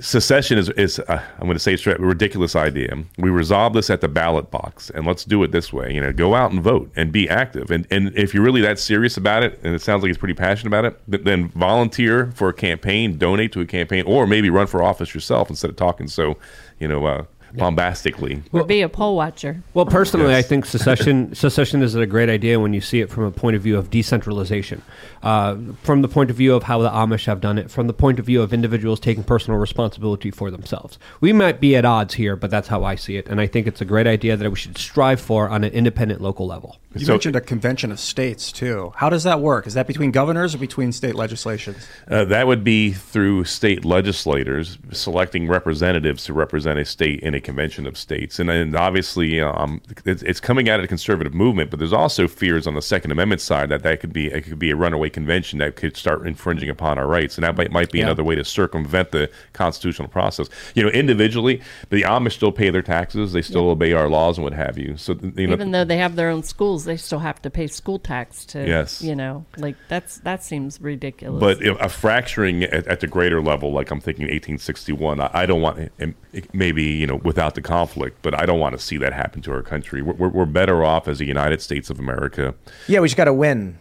secession 0.00 0.58
is, 0.58 0.70
is 0.70 0.98
uh, 1.00 1.22
I'm 1.38 1.44
going 1.44 1.54
to 1.54 1.58
say 1.58 1.76
straight, 1.76 1.98
a 1.98 2.02
ridiculous 2.02 2.56
idea. 2.56 2.96
We 3.18 3.30
resolve 3.30 3.74
this 3.74 3.90
at 3.90 4.00
the 4.00 4.08
ballot 4.08 4.50
box, 4.50 4.90
and 4.90 5.06
let's 5.06 5.24
do 5.24 5.42
it 5.42 5.52
this 5.52 5.72
way. 5.72 5.92
You 5.92 6.00
know, 6.00 6.12
go 6.12 6.34
out 6.34 6.52
and 6.52 6.62
vote 6.62 6.90
and 6.96 7.12
be 7.12 7.28
active. 7.28 7.70
And 7.70 7.86
and 7.90 8.16
if 8.16 8.34
you're 8.34 8.42
really 8.42 8.62
that 8.62 8.78
serious 8.78 9.16
about 9.16 9.42
it, 9.42 9.60
and 9.62 9.74
it 9.74 9.82
sounds 9.82 10.02
like 10.02 10.08
he's 10.08 10.18
pretty 10.18 10.34
passionate 10.34 10.68
about 10.68 10.84
it, 10.84 11.00
th- 11.10 11.24
then 11.24 11.48
volunteer 11.50 12.32
for 12.34 12.48
a 12.48 12.54
campaign, 12.54 13.18
donate 13.18 13.52
to 13.52 13.60
a 13.60 13.66
campaign, 13.66 14.04
or 14.06 14.26
maybe 14.26 14.50
run 14.50 14.66
for 14.66 14.82
office 14.82 15.14
yourself 15.14 15.50
instead 15.50 15.70
of 15.70 15.76
talking 15.76 16.08
so, 16.08 16.36
you 16.78 16.88
know, 16.88 17.04
uh, 17.06 17.24
bombastically. 17.56 18.42
Or 18.52 18.64
be 18.64 18.82
a 18.82 18.88
poll 18.88 19.16
watcher. 19.16 19.62
Well, 19.74 19.86
personally, 19.86 20.30
Yes. 20.30 20.44
I 20.44 20.48
think 20.48 20.66
secession 20.66 21.34
secession 21.44 21.82
is 21.82 21.94
a 21.94 22.06
great 22.06 22.28
idea 22.28 22.58
when 22.60 22.72
you 22.72 22.80
see 22.80 23.00
it 23.00 23.10
from 23.10 23.24
a 23.24 23.30
point 23.30 23.56
of 23.56 23.62
view 23.62 23.76
of 23.76 23.90
decentralization, 23.90 24.82
uh, 25.22 25.56
from 25.82 26.02
the 26.02 26.08
point 26.08 26.30
of 26.30 26.36
view 26.36 26.54
of 26.54 26.64
how 26.64 26.80
the 26.80 26.90
Amish 26.90 27.26
have 27.26 27.40
done 27.40 27.58
it, 27.58 27.70
from 27.70 27.86
the 27.86 27.92
point 27.92 28.18
of 28.18 28.26
view 28.26 28.42
of 28.42 28.52
individuals 28.52 29.00
taking 29.00 29.24
personal 29.24 29.58
responsibility 29.58 30.30
for 30.30 30.50
themselves. 30.50 30.98
We 31.20 31.32
might 31.32 31.60
be 31.60 31.76
at 31.76 31.84
odds 31.84 32.14
here, 32.14 32.36
but 32.36 32.50
that's 32.50 32.68
how 32.68 32.84
I 32.84 32.94
see 32.96 33.16
it, 33.16 33.28
and 33.28 33.40
I 33.40 33.46
think 33.46 33.66
it's 33.66 33.80
a 33.80 33.84
great 33.84 34.06
idea 34.06 34.36
that 34.36 34.50
we 34.50 34.56
should 34.56 34.78
strive 34.78 35.20
for 35.20 35.48
on 35.48 35.64
an 35.64 35.72
independent 35.72 36.20
local 36.20 36.46
level. 36.46 36.78
You 36.94 37.06
mentioned 37.06 37.36
a 37.36 37.40
convention 37.40 37.90
of 37.90 37.98
states 37.98 38.52
too. 38.52 38.92
How 38.96 39.08
does 39.08 39.24
that 39.24 39.40
work? 39.40 39.66
Is 39.66 39.74
that 39.74 39.86
between 39.86 40.10
governors 40.10 40.54
or 40.54 40.58
between 40.58 40.92
state 40.92 41.14
legislations? 41.14 41.86
Uh, 42.08 42.24
that 42.26 42.46
would 42.46 42.62
be 42.62 42.92
through 42.92 43.44
state 43.44 43.84
legislators 43.84 44.78
selecting 44.92 45.48
representatives 45.48 46.24
to 46.24 46.32
represent 46.32 46.78
a 46.78 46.84
state 46.84 47.20
in 47.20 47.34
a 47.34 47.40
convention 47.40 47.86
of 47.86 47.98
states. 47.98 48.38
And, 48.38 48.48
and 48.50 48.76
obviously, 48.76 49.40
um, 49.40 49.80
it's, 50.04 50.22
it's 50.22 50.40
coming 50.40 50.68
out 50.68 50.78
of 50.78 50.84
the 50.84 50.88
conservative 50.88 51.34
movement, 51.34 51.70
but 51.70 51.78
there's 51.78 51.92
also 51.92 52.28
fears 52.28 52.66
on 52.66 52.74
the 52.74 52.82
Second 52.82 53.10
Amendment 53.10 53.40
side 53.40 53.68
that 53.70 53.82
that 53.82 54.00
could 54.00 54.12
be 54.12 54.26
it 54.28 54.42
could 54.42 54.58
be 54.58 54.70
a 54.70 54.76
runaway 54.76 55.10
convention 55.10 55.58
that 55.58 55.76
could 55.76 55.96
start 55.96 56.26
infringing 56.26 56.68
upon 56.68 56.98
our 56.98 57.06
rights, 57.06 57.36
and 57.36 57.44
that 57.44 57.56
might, 57.56 57.70
might 57.72 57.90
be 57.90 57.98
Yeah. 57.98 58.04
another 58.06 58.24
way 58.24 58.34
to 58.34 58.44
circumvent 58.44 59.10
the 59.10 59.30
constitutional 59.52 60.08
process. 60.08 60.48
You 60.74 60.84
know, 60.84 60.90
individually, 60.90 61.60
the 61.90 62.02
Amish 62.02 62.32
still 62.32 62.52
pay 62.52 62.70
their 62.70 62.82
taxes, 62.82 63.32
they 63.32 63.42
still 63.42 63.68
obey 63.70 63.92
our 63.92 64.08
laws 64.08 64.38
and 64.38 64.44
what 64.44 64.52
have 64.52 64.78
you. 64.78 64.96
So 64.96 65.16
you 65.36 65.46
know, 65.46 65.52
Even 65.54 65.70
though 65.72 65.84
they 65.84 65.96
have 65.96 66.16
their 66.16 66.28
own 66.30 66.42
schools, 66.42 66.83
they 66.84 66.96
still 66.96 67.18
have 67.18 67.40
to 67.42 67.50
pay 67.50 67.66
school 67.66 67.98
tax 67.98 68.44
to. 68.46 68.66
Yes. 68.66 69.02
You 69.02 69.14
know, 69.14 69.44
like 69.56 69.76
that's 69.88 70.18
that 70.18 70.42
seems 70.42 70.80
ridiculous. 70.80 71.40
But 71.40 71.62
if 71.62 71.80
a 71.80 71.88
fracturing 71.88 72.64
at, 72.64 72.86
at 72.86 73.00
the 73.00 73.06
greater 73.06 73.40
level, 73.40 73.72
like 73.72 73.90
I'm 73.90 74.00
thinking 74.00 74.24
1861, 74.24 75.20
I, 75.20 75.30
I 75.32 75.46
don't 75.46 75.62
want 75.62 75.90
maybe 76.52 76.84
you 76.84 77.06
know 77.06 77.16
without 77.16 77.54
the 77.54 77.62
conflict, 77.62 78.18
but 78.22 78.38
I 78.38 78.46
don't 78.46 78.60
want 78.60 78.76
to 78.76 78.84
see 78.84 78.96
that 78.98 79.12
happen 79.12 79.42
to 79.42 79.52
our 79.52 79.62
country. 79.62 80.02
We're, 80.02 80.14
we're, 80.14 80.28
we're 80.28 80.46
better 80.46 80.84
off 80.84 81.08
as 81.08 81.18
the 81.18 81.26
United 81.26 81.60
States 81.60 81.90
of 81.90 81.98
America. 81.98 82.54
Yeah, 82.88 83.00
we 83.00 83.08
just 83.08 83.16
got 83.16 83.24
to 83.24 83.34
win. 83.34 83.78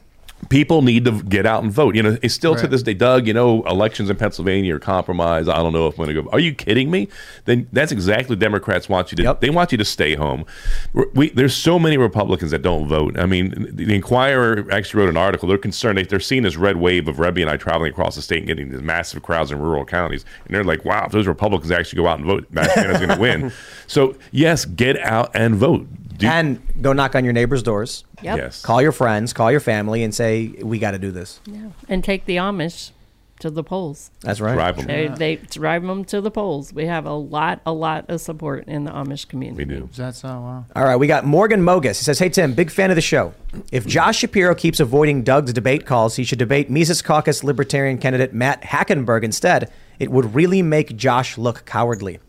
People 0.49 0.81
need 0.81 1.05
to 1.05 1.21
get 1.23 1.45
out 1.45 1.63
and 1.63 1.71
vote. 1.71 1.95
You 1.95 2.03
know, 2.03 2.17
it's 2.21 2.33
still 2.33 2.55
to 2.55 2.67
this 2.67 2.83
day, 2.83 2.93
Doug. 2.93 3.27
You 3.27 3.33
know, 3.33 3.63
elections 3.63 4.09
in 4.09 4.17
Pennsylvania 4.17 4.75
are 4.75 4.79
compromised. 4.79 5.49
I 5.49 5.57
don't 5.57 5.73
know 5.73 5.87
if 5.87 5.93
I'm 5.99 6.05
going 6.05 6.15
to 6.15 6.21
go. 6.23 6.29
Are 6.31 6.39
you 6.39 6.53
kidding 6.53 6.91
me? 6.91 7.07
Then 7.45 7.67
that's 7.71 7.91
exactly 7.91 8.33
what 8.35 8.39
Democrats 8.39 8.89
want 8.89 9.11
you 9.11 9.15
to. 9.17 9.37
They 9.39 9.49
want 9.49 9.71
you 9.71 9.77
to 9.77 9.85
stay 9.85 10.15
home. 10.15 10.45
We're- 10.93 11.29
there's 11.33 11.55
so 11.55 11.79
many 11.79 11.97
Republicans 11.97 12.51
that 12.51 12.61
don't 12.61 12.87
vote. 12.87 13.17
I 13.17 13.25
mean, 13.25 13.67
the, 13.71 13.93
Inquirer 13.93 14.65
actually 14.71 15.01
wrote 15.03 15.09
an 15.09 15.17
article. 15.17 15.47
They're 15.47 15.57
concerned. 15.57 15.97
They, 15.97 16.03
they're 16.03 16.19
seeing 16.19 16.43
this 16.43 16.57
red 16.57 16.77
wave 16.77 17.07
of 17.07 17.17
Rebbie 17.19 17.41
and 17.41 17.49
I 17.49 17.57
traveling 17.57 17.91
across 17.91 18.15
the 18.15 18.21
state 18.21 18.39
and 18.39 18.47
getting 18.47 18.69
these 18.71 18.81
massive 18.81 19.23
crowds 19.23 19.51
in 19.51 19.59
rural 19.59 19.85
counties, 19.85 20.25
and 20.45 20.55
they're 20.55 20.63
like, 20.63 20.83
"Wow, 20.85 21.05
if 21.05 21.11
those 21.11 21.27
Republicans 21.27 21.71
actually 21.71 21.97
go 22.01 22.07
out 22.07 22.17
and 22.19 22.25
vote, 22.27 22.47
Mastriano's 22.51 22.97
going 22.97 23.09
to 23.09 23.19
win." 23.19 23.51
So 23.85 24.15
yes, 24.31 24.65
get 24.65 24.97
out 24.99 25.29
and 25.35 25.55
vote. 25.55 25.85
Do- 26.17 26.27
and 26.27 26.61
go 26.81 26.93
knock 26.93 27.15
on 27.15 27.23
your 27.23 27.33
neighbor's 27.33 27.63
doors. 27.63 28.03
Yep. 28.21 28.37
Yes. 28.37 28.61
Call 28.61 28.81
your 28.81 28.91
friends, 28.91 29.33
call 29.33 29.51
your 29.51 29.59
family, 29.59 30.03
and 30.03 30.13
say, 30.13 30.47
we 30.61 30.79
got 30.79 30.91
to 30.91 30.99
do 30.99 31.11
this. 31.11 31.39
Yeah. 31.45 31.69
And 31.89 32.03
take 32.03 32.25
the 32.25 32.37
Amish 32.37 32.91
to 33.39 33.49
the 33.49 33.63
polls. 33.63 34.09
That's 34.21 34.39
right. 34.39 34.53
Drive 34.53 34.79
'em. 34.79 34.85
They, 34.85 35.07
they 35.07 35.35
drive 35.35 35.81
them 35.83 36.05
to 36.05 36.21
the 36.21 36.31
polls. 36.31 36.71
We 36.71 36.85
have 36.85 37.05
a 37.05 37.13
lot, 37.13 37.59
a 37.65 37.73
lot 37.73 38.05
of 38.09 38.21
support 38.21 38.67
in 38.67 38.85
the 38.85 38.91
Amish 38.91 39.27
community. 39.27 39.65
We 39.65 39.75
do. 39.75 39.89
That's 39.97 40.19
so 40.19 40.29
wow. 40.29 40.65
All 40.75 40.83
right, 40.85 40.95
we 40.95 41.07
got 41.07 41.25
Morgan 41.25 41.61
Mogus. 41.61 41.97
He 41.97 42.03
says, 42.05 42.19
Hey, 42.19 42.29
Tim, 42.29 42.53
big 42.53 42.71
fan 42.71 42.89
of 42.89 42.95
the 42.95 43.01
show. 43.01 43.33
If 43.71 43.85
Josh 43.85 44.19
Shapiro 44.19 44.55
keeps 44.55 44.79
avoiding 44.79 45.23
Doug's 45.23 45.51
debate 45.51 45.85
calls, 45.85 46.15
he 46.15 46.23
should 46.23 46.39
debate 46.39 46.69
Mises 46.69 47.01
Caucus 47.01 47.43
Libertarian 47.43 47.97
candidate 47.97 48.33
Matt 48.33 48.63
Hackenburg 48.63 49.23
instead. 49.25 49.69
It 49.99 50.09
would 50.11 50.33
really 50.35 50.61
make 50.61 50.95
Josh 50.95 51.37
look 51.37 51.65
cowardly. 51.65 52.19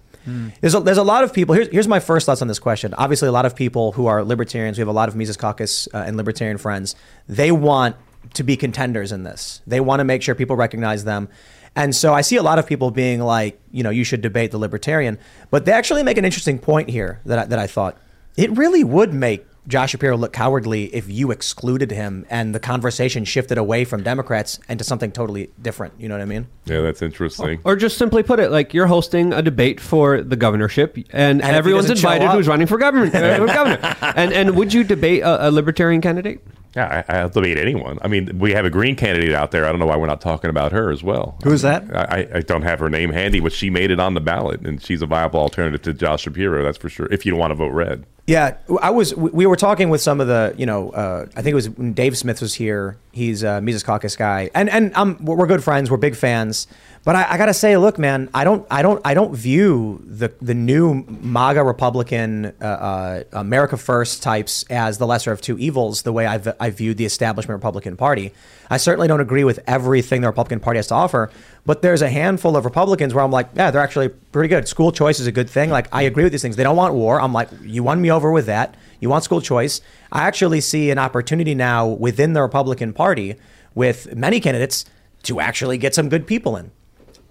There's 0.61 0.75
a, 0.75 0.81
there's 0.81 0.99
a 0.99 1.03
lot 1.03 1.25
of 1.25 1.33
people. 1.33 1.55
Here's, 1.55 1.69
here's 1.69 1.89
my 1.89 2.01
first 2.01 2.27
thoughts 2.27 2.43
on 2.43 2.49
this 2.49 2.59
question. 2.59 2.95
Obviously, 2.95 3.29
a 3.29 3.33
lot 3.33 3.47
of 3.47 3.55
people 3.55 3.93
who 3.93 4.07
are 4.07 4.25
libertarians, 4.25 4.79
we 4.79 4.83
have 4.83 4.89
a 4.89 4.93
lot 4.93 5.09
of 5.09 5.17
Mises 5.17 5.37
Caucus 5.37 5.89
uh, 5.93 5.99
and 5.99 6.17
libertarian 6.17 6.59
friends, 6.59 6.95
they 7.29 7.53
want 7.53 7.97
to 8.35 8.43
be 8.43 8.57
contenders 8.57 9.13
in 9.13 9.23
this. 9.23 9.61
They 9.67 9.81
want 9.81 10.01
to 10.01 10.05
make 10.05 10.23
sure 10.23 10.35
people 10.35 10.57
recognize 10.57 11.05
them. 11.05 11.29
And 11.77 11.95
so 11.95 12.15
I 12.15 12.21
see 12.21 12.37
a 12.37 12.43
lot 12.43 12.59
of 12.59 12.67
people 12.67 12.91
being 12.91 13.21
like, 13.21 13.61
you 13.71 13.83
know, 13.83 13.91
you 13.91 14.05
should 14.05 14.23
debate 14.23 14.51
the 14.53 14.59
libertarian. 14.59 15.19
But 15.51 15.65
they 15.65 15.73
actually 15.73 16.03
make 16.03 16.19
an 16.19 16.25
interesting 16.25 16.59
point 16.59 16.89
here 16.89 17.21
that 17.27 17.39
I, 17.39 17.45
that 17.47 17.59
I 17.59 17.67
thought 17.67 17.99
it 18.37 18.57
really 18.57 18.85
would 18.85 19.13
make 19.13 19.47
Josh 19.66 19.93
Shapiro 19.93 20.16
look 20.16 20.32
cowardly 20.32 20.95
if 20.95 21.09
you 21.09 21.31
excluded 21.31 21.91
him 21.91 22.27
and 22.28 22.55
the 22.55 22.61
conversation 22.61 23.24
shifted 23.24 23.57
away 23.57 23.85
from 23.85 24.03
Democrats 24.03 24.59
and 24.69 24.78
to 24.78 24.85
something 24.85 25.11
totally 25.11 25.51
different. 25.61 25.95
You 25.99 26.09
know 26.09 26.15
what 26.15 26.23
I 26.23 26.27
mean? 26.27 26.47
Yeah, 26.66 26.81
that's 26.81 27.03
interesting. 27.03 27.61
Or 27.65 27.77
just 27.77 27.97
simply 27.97 28.23
put 28.23 28.41
it, 28.41 28.51
like 28.51 28.74
you're 28.74 28.86
hosting 28.86 29.32
a 29.32 29.43
debate 29.43 29.81
for 29.81 30.20
the 30.20 30.36
governorship, 30.36 30.97
and, 31.11 31.43
And 31.43 31.57
everyone's 31.57 31.91
invited 31.91 32.28
who's 32.31 32.49
running 32.49 32.66
for 32.66 32.78
government. 32.78 33.15
uh, 33.15 33.47
governor. 33.47 33.97
And 34.16 34.32
and 34.32 34.57
would 34.57 34.73
you 34.73 34.85
debate 34.85 35.23
a, 35.23 35.49
a 35.49 35.51
libertarian 35.51 36.01
candidate? 36.01 36.41
Yeah, 36.77 37.05
I, 37.09 37.19
I'll 37.19 37.28
debate 37.28 37.57
anyone. 37.57 37.99
I 38.03 38.09
mean, 38.09 38.39
we 38.39 38.53
have 38.53 38.65
a 38.65 38.70
green 38.70 38.97
candidate 38.97 39.32
out 39.32 39.53
there. 39.53 39.65
I 39.65 39.70
don't 39.70 39.78
know 39.78 39.86
why 39.86 39.97
we're 39.97 40.07
not 40.07 40.20
talking 40.20 40.51
about 40.51 40.73
her 40.73 40.91
as 40.91 41.05
well. 41.05 41.39
Who 41.45 41.53
is 41.53 41.62
that? 41.62 41.85
I, 41.95 42.28
I 42.35 42.41
don't 42.41 42.62
have 42.62 42.81
her 42.81 42.91
name 42.91 43.11
handy, 43.11 43.41
but 43.41 43.53
she 43.53 43.70
made 43.70 43.91
it 43.91 44.01
on 44.01 44.15
the 44.15 44.20
ballot, 44.20 44.66
and 44.66 44.82
she's 44.82 45.01
a 45.01 45.07
viable 45.07 45.41
alternative 45.41 45.82
to 45.82 45.95
Josh 45.95 46.23
Shapiro. 46.23 46.65
That's 46.65 46.78
for 46.78 46.89
sure. 46.89 47.07
If 47.12 47.24
you 47.24 47.31
don't 47.31 47.39
want 47.39 47.53
to 47.53 47.55
vote 47.55 47.69
red, 47.69 48.05
Yeah, 48.27 48.57
I 48.81 48.89
was. 48.89 49.15
We 49.15 49.45
were 49.45 49.57
talking 49.57 49.91
with 49.91 50.01
some 50.01 50.19
of 50.19 50.29
the, 50.29 50.55
you 50.57 50.65
know, 50.65 50.91
uh, 50.93 51.27
I 51.37 51.43
think 51.43 51.53
it 51.53 51.55
was 51.55 51.69
when 51.69 51.93
Dave 51.93 52.17
Smith 52.17 52.41
was 52.41 52.55
here. 52.55 52.97
He's 53.13 53.43
a 53.43 53.61
Mises 53.61 53.83
Caucus 53.83 54.17
guy, 54.17 54.51
and 54.55 54.71
and 54.71 55.21
we're 55.21 55.47
good 55.47 55.63
friends. 55.63 55.91
We're 55.91 55.99
big 55.99 56.17
fans. 56.17 56.67
But 57.05 57.16
I, 57.16 57.32
I 57.32 57.39
gotta 57.39 57.52
say, 57.52 57.76
look, 57.76 57.98
man, 57.98 58.31
I 58.32 58.44
don't, 58.44 58.66
I 58.70 58.81
don't, 58.81 58.98
I 59.05 59.12
don't 59.12 59.35
view 59.35 60.02
the 60.06 60.32
the 60.40 60.55
new 60.55 61.05
MAGA 61.05 61.62
Republican, 61.62 62.47
uh, 62.62 62.64
uh, 62.64 63.22
America 63.32 63.76
First 63.76 64.22
types 64.22 64.64
as 64.70 64.97
the 64.97 65.06
lesser 65.06 65.31
of 65.31 65.43
two 65.43 65.59
evils. 65.59 66.02
The 66.02 66.12
way 66.12 66.24
I've 66.24 66.48
I 66.59 66.70
viewed 66.70 66.97
the 66.97 67.05
establishment 67.05 67.59
Republican 67.59 67.98
Party. 67.98 68.32
I 68.70 68.78
certainly 68.78 69.06
don't 69.06 69.20
agree 69.20 69.44
with 69.44 69.60
everything 69.66 70.22
the 70.22 70.28
Republican 70.28 70.60
Party 70.60 70.78
has 70.78 70.86
to 70.86 70.94
offer. 70.94 71.31
But 71.66 71.82
there's 71.82 72.01
a 72.01 72.09
handful 72.09 72.56
of 72.56 72.64
Republicans 72.64 73.12
where 73.12 73.22
I'm 73.22 73.31
like, 73.31 73.51
yeah, 73.55 73.70
they're 73.70 73.82
actually 73.82 74.09
pretty 74.09 74.48
good. 74.48 74.66
School 74.66 74.90
choice 74.90 75.20
is 75.20 75.26
a 75.26 75.32
good 75.32 75.51
thing. 75.51 75.68
Like, 75.68 75.89
I 75.93 76.02
agree 76.02 76.24
with 76.24 76.32
these 76.32 76.43
things. 76.43 76.56
They 76.56 76.62
don't 76.62 76.76
want 76.76 76.94
war. 76.94 77.20
I'm 77.20 77.35
like, 77.35 77.51
you 77.62 77.82
won 77.82 78.01
me 78.01 78.10
over 78.10 78.32
with 78.32 78.47
that. 78.47 78.76
You 79.01 79.10
want 79.10 79.24
school 79.24 79.43
choice. 79.43 79.82
I 80.10 80.22
actually 80.22 80.62
see 80.62 80.90
an 80.90 80.98
opportunity 80.98 81.55
now 81.55 81.86
within 81.86 82.32
the 82.32 82.40
Republican 82.40 82.94
Party 82.94 83.36
with 83.74 84.14
many 84.16 84.40
candidates 84.40 84.86
to 85.24 85.40
actually 85.40 85.76
get 85.76 85.94
some 85.94 86.09
good 86.09 86.26
people 86.26 86.56
in. 86.56 86.70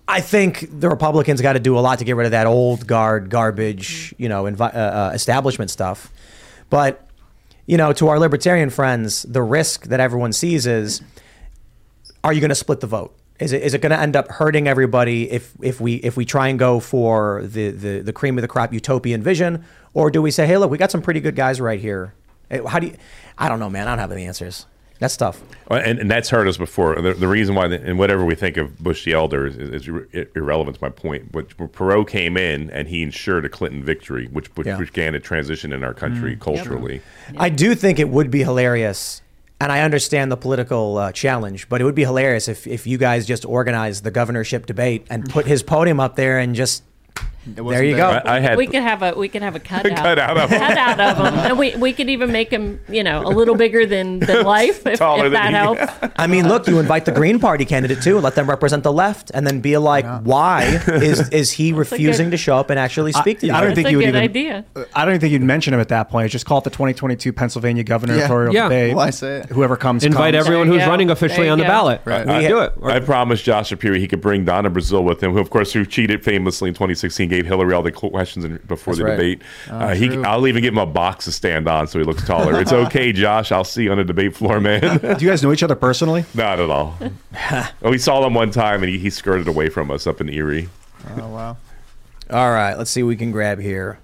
I 0.07 0.21
think 0.21 0.67
the 0.80 0.89
Republicans 0.89 1.41
got 1.41 1.53
to 1.53 1.59
do 1.59 1.77
a 1.77 1.81
lot 1.81 1.99
to 1.99 2.05
get 2.05 2.15
rid 2.15 2.25
of 2.25 2.31
that 2.31 2.45
old 2.45 2.85
guard 2.88 3.30
garbage, 3.30 4.13
you 4.17 4.27
know, 4.30 4.43
envi- 4.43 4.75
uh, 4.75 4.77
uh, 4.77 5.11
establishment 5.13 5.71
stuff. 5.71 6.11
But, 6.69 7.07
you 7.65 7.77
know, 7.77 7.93
to 7.93 8.09
our 8.09 8.19
libertarian 8.19 8.69
friends, 8.69 9.23
the 9.23 9.41
risk 9.41 9.85
that 9.88 9.99
everyone 9.99 10.34
sees 10.34 10.65
is 10.67 11.01
are 12.23 12.34
you 12.34 12.41
going 12.41 12.49
to 12.49 12.55
split 12.55 12.80
the 12.81 12.88
vote? 12.88 13.15
Is 13.39 13.51
it, 13.51 13.63
is 13.63 13.73
it 13.73 13.81
going 13.81 13.91
to 13.91 13.99
end 13.99 14.15
up 14.15 14.27
hurting 14.30 14.67
everybody 14.67 15.30
if, 15.31 15.53
if 15.61 15.81
we 15.81 15.95
if 15.95 16.15
we 16.15 16.23
try 16.23 16.47
and 16.49 16.59
go 16.59 16.80
for 16.80 17.41
the, 17.43 17.71
the, 17.71 17.99
the 17.99 18.13
cream 18.13 18.38
of 18.38 18.41
the 18.41 18.47
crop 18.47 18.71
utopian 18.73 19.21
vision, 19.23 19.65
or 19.93 20.11
do 20.11 20.21
we 20.21 20.31
say, 20.31 20.45
hey, 20.45 20.57
look, 20.57 20.69
we 20.69 20.77
got 20.77 20.91
some 20.91 21.01
pretty 21.01 21.19
good 21.19 21.35
guys 21.35 21.59
right 21.59 21.80
here? 21.80 22.13
Eh, 22.51 22.61
How 22.65 22.80
do 22.80 22.88
you? 22.88 22.95
I 23.38 23.49
don't 23.49 23.59
know, 23.59 23.69
man. 23.69 23.88
I 23.88 23.91
don't 23.91 23.99
have 23.99 24.11
any 24.11 24.25
answers. 24.25 24.65
That's 24.99 25.18
tough. 25.18 25.41
And, 25.70 25.99
and 25.99 26.10
that's 26.10 26.30
hurt 26.30 26.48
us 26.48 26.56
before. 26.57 27.02
The, 27.02 27.14
the 27.14 27.28
reason 27.28 27.56
why, 27.56 27.65
and 27.65 27.98
whatever 27.99 28.24
we 28.24 28.36
think 28.36 28.57
of 28.57 28.78
Bush 28.80 29.03
the 29.06 29.14
elder 29.14 29.48
is, 29.48 29.57
is 29.57 29.88
ir- 29.88 30.07
irrelevant 30.36 30.78
to 30.78 30.84
my 30.84 30.90
point. 30.90 31.32
But 31.32 31.49
Perot 31.57 32.07
came 32.07 32.38
in 32.38 32.70
and 32.70 32.88
he 32.88 33.02
ensured 33.03 33.44
a 33.44 33.49
Clinton 33.49 33.84
victory, 33.84 34.28
which, 34.32 34.48
which 34.56 34.68
Yeah. 34.68 34.78
began 34.78 35.15
a 35.15 35.20
transition 35.20 35.74
in 35.74 35.84
our 35.84 35.94
country 35.94 36.36
Mm. 36.36 36.40
culturally. 36.40 37.02
I 37.38 37.49
do 37.49 37.76
think 37.76 37.99
it 37.99 38.07
would 38.10 38.30
be 38.32 38.44
hilarious, 38.44 39.22
and 39.60 39.72
I 39.72 39.82
understand 39.82 40.32
the 40.32 40.38
political 40.38 40.98
uh, 40.98 41.11
challenge, 41.11 41.68
but 41.70 41.82
it 41.82 41.86
would 41.86 41.95
be 41.95 42.03
hilarious 42.06 42.48
if, 42.48 42.65
if 42.68 42.86
you 42.88 42.98
guys 42.98 43.26
just 43.26 43.44
organized 43.45 44.03
the 44.03 44.11
governorship 44.11 44.65
debate 44.65 45.06
and 45.10 45.28
put 45.30 45.48
his 45.48 45.64
podium 45.64 45.99
up 45.99 46.15
there 46.15 46.40
and 46.40 46.56
just 46.56 46.84
there 47.45 47.84
you 47.84 47.95
go. 47.95 48.07
I, 48.07 48.38
I 48.38 48.40
had 48.40 48.57
we 48.57 48.68
could 48.68 48.82
have 48.82 49.02
a 49.02 49.14
we 49.18 49.28
could 49.28 49.41
have 49.41 49.56
a 49.56 49.60
cutout 49.72 49.98
Cutout 49.98 50.38
of 50.38 50.49
them. 50.49 50.60
cutout 50.60 50.99
of 50.99 51.18
him, 51.18 51.40
and 51.40 51.57
we, 51.60 51.76
we 51.76 51.94
could 51.94 52.10
even 52.10 52.32
make 52.32 52.49
them 52.49 52.80
you 52.90 53.03
know 53.03 53.22
a 53.22 53.30
little 53.30 53.56
bigger 53.56 53.86
than, 53.86 54.20
than 54.20 54.45
life 54.45 54.86
if, 54.88 54.99
Taller 54.99 55.26
if 55.28 55.34
than 55.34 55.52
that 55.53 55.78
he- 55.78 55.78
helps. 55.78 56.14
I 56.18 56.28
mean, 56.28 56.48
look, 56.48 56.68
you 56.68 56.80
invite 56.80 57.06
the 57.06 57.11
Green 57.11 57.40
Party 57.40 57.65
candidate 57.65 58.02
too, 58.02 58.15
and 58.15 58.24
let 58.24 58.36
them 58.36 58.49
represent 58.49 58.84
the 58.84 58.94
left, 58.94 59.32
and 59.34 59.45
then 59.45 59.60
be 59.61 59.78
like, 59.78 60.06
why 60.24 60.64
is 60.88 61.30
is 61.30 61.52
he 61.52 61.74
refusing 61.74 62.32
to 62.32 62.38
show 62.38 62.57
up 62.57 62.70
and 62.70 62.80
actually 62.80 63.11
speak 63.11 63.40
to 63.40 63.48
you? 63.48 63.53
I 63.53 63.61
don't 63.61 63.76
think 63.76 63.90
you 63.91 63.98
would 63.98 64.07
even. 64.07 64.22
idea. 64.22 64.65
I 64.94 65.03
don't 65.06 65.14
even 65.14 65.22
think 65.22 65.34
you'd 65.34 65.41
mention 65.41 65.74
him 65.74 65.80
at 65.80 65.90
that 65.90 66.10
point. 66.10 66.32
Just 66.32 66.45
call 66.45 66.60
it 66.60 66.64
the 66.64 66.70
2022 66.70 67.34
Pennsylvania 67.34 67.84
gubernatorial 67.84 68.53
Yeah. 68.53 68.64
debate. 68.64 68.95
Well, 68.95 69.06
I 69.06 69.10
say 69.10 69.38
it. 69.40 69.45
Whoever 69.48 69.76
comes, 69.76 70.03
Invite 70.03 70.34
comes. 70.34 70.45
everyone 70.45 70.68
who's 70.68 70.86
running 70.86 71.10
officially 71.10 71.49
on 71.49 71.57
the 71.57 71.65
ballot. 71.65 72.02
I, 72.06 72.41
We 72.41 72.48
do 72.48 72.60
it. 72.60 72.74
I 72.84 72.99
promised 72.99 73.44
Josh 73.44 73.68
Shapiro 73.70 73.95
he 73.95 74.07
could 74.07 74.22
bring 74.22 74.45
Donna 74.45 74.70
Brazile 74.70 75.03
with 75.03 75.22
him, 75.22 75.34
who, 75.34 75.40
of 75.40 75.49
course, 75.49 75.74
who 75.74 75.86
cheated 75.86 76.24
famously 76.24 76.70
in 76.70 76.74
2016, 76.76 77.30
gave 77.34 77.45
Hillary 77.45 77.73
all 77.73 77.81
the 77.84 77.91
questions 77.91 78.45
in, 78.45 78.57
before 78.68 78.93
That's 78.93 78.99
the 78.99 79.03
right. 79.05 79.11
debate. 79.18 79.41
Oh, 79.69 79.77
uh, 79.77 79.95
he. 79.95 80.10
I'll 80.23 80.47
even 80.47 80.61
give 80.61 80.73
him 80.73 80.80
a 80.80 80.85
box 80.85 81.26
to 81.26 81.31
stand 81.31 81.68
on 81.68 81.88
so 81.88 81.99
he 81.99 82.05
looks 82.05 82.26
taller. 82.26 82.60
it's 82.61 82.72
okay, 82.85 83.11
Josh. 83.11 83.51
I'll 83.51 83.64
see 83.64 83.84
you 83.84 83.91
on 83.91 83.97
the 83.97 84.03
debate 84.03 84.35
floor, 84.35 84.60
man. 84.60 84.81
Do 84.99 85.26
you 85.26 85.30
guys 85.31 85.41
know 85.43 85.51
each 85.51 85.64
other 85.64 85.76
personally? 85.76 86.26
Not 86.34 86.60
at 86.60 86.69
all. 86.69 86.97
oh, 87.51 87.89
we 87.89 87.97
saw 87.97 88.26
him 88.26 88.34
one 88.34 88.51
time 88.51 88.84
and 88.84 88.91
he, 88.91 88.97
he 88.99 89.10
skirted 89.10 89.47
away 89.47 89.69
from 89.69 89.89
us 89.91 90.05
up 90.07 90.22
in 90.22 90.30
Erie. 90.30 90.69
Oh 91.18 91.27
wow. 91.30 91.57
All 92.30 92.51
right, 92.51 92.76
let's 92.77 92.89
see 92.89 93.03
what 93.03 93.10
we 93.10 93.15
can 93.15 93.31
grab 93.31 93.60
here. 93.60 93.99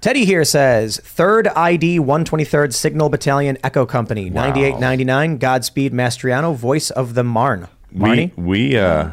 Teddy 0.00 0.24
here 0.24 0.44
says, 0.44 0.98
Third 0.98 1.48
ID 1.48 1.98
123rd 1.98 2.72
Signal 2.72 3.08
Battalion 3.08 3.58
Echo 3.64 3.84
Company, 3.84 4.30
Wow. 4.30 4.42
9899, 4.46 5.38
Godspeed 5.38 5.92
Mastriano, 5.92 6.54
voice 6.54 6.90
of 6.90 7.14
the 7.14 7.24
Marne. 7.24 7.68
We 7.92 8.00
Marnie? 8.00 8.36
we 8.36 8.76
uh 8.78 9.10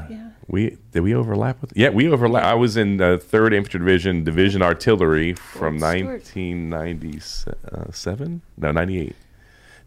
we 0.47 0.77
did 0.91 1.01
we 1.01 1.15
overlap 1.15 1.59
with 1.61 1.73
yeah 1.75 1.89
we 1.89 2.07
overlap. 2.07 2.43
I 2.43 2.53
was 2.53 2.77
in 2.77 2.97
the 2.97 3.17
Third 3.17 3.51
Infantry 3.53 3.79
Division 3.79 4.23
Division 4.23 4.61
Artillery 4.61 5.33
from 5.33 5.79
1997 5.79 8.41
no 8.57 8.71
98 8.71 9.15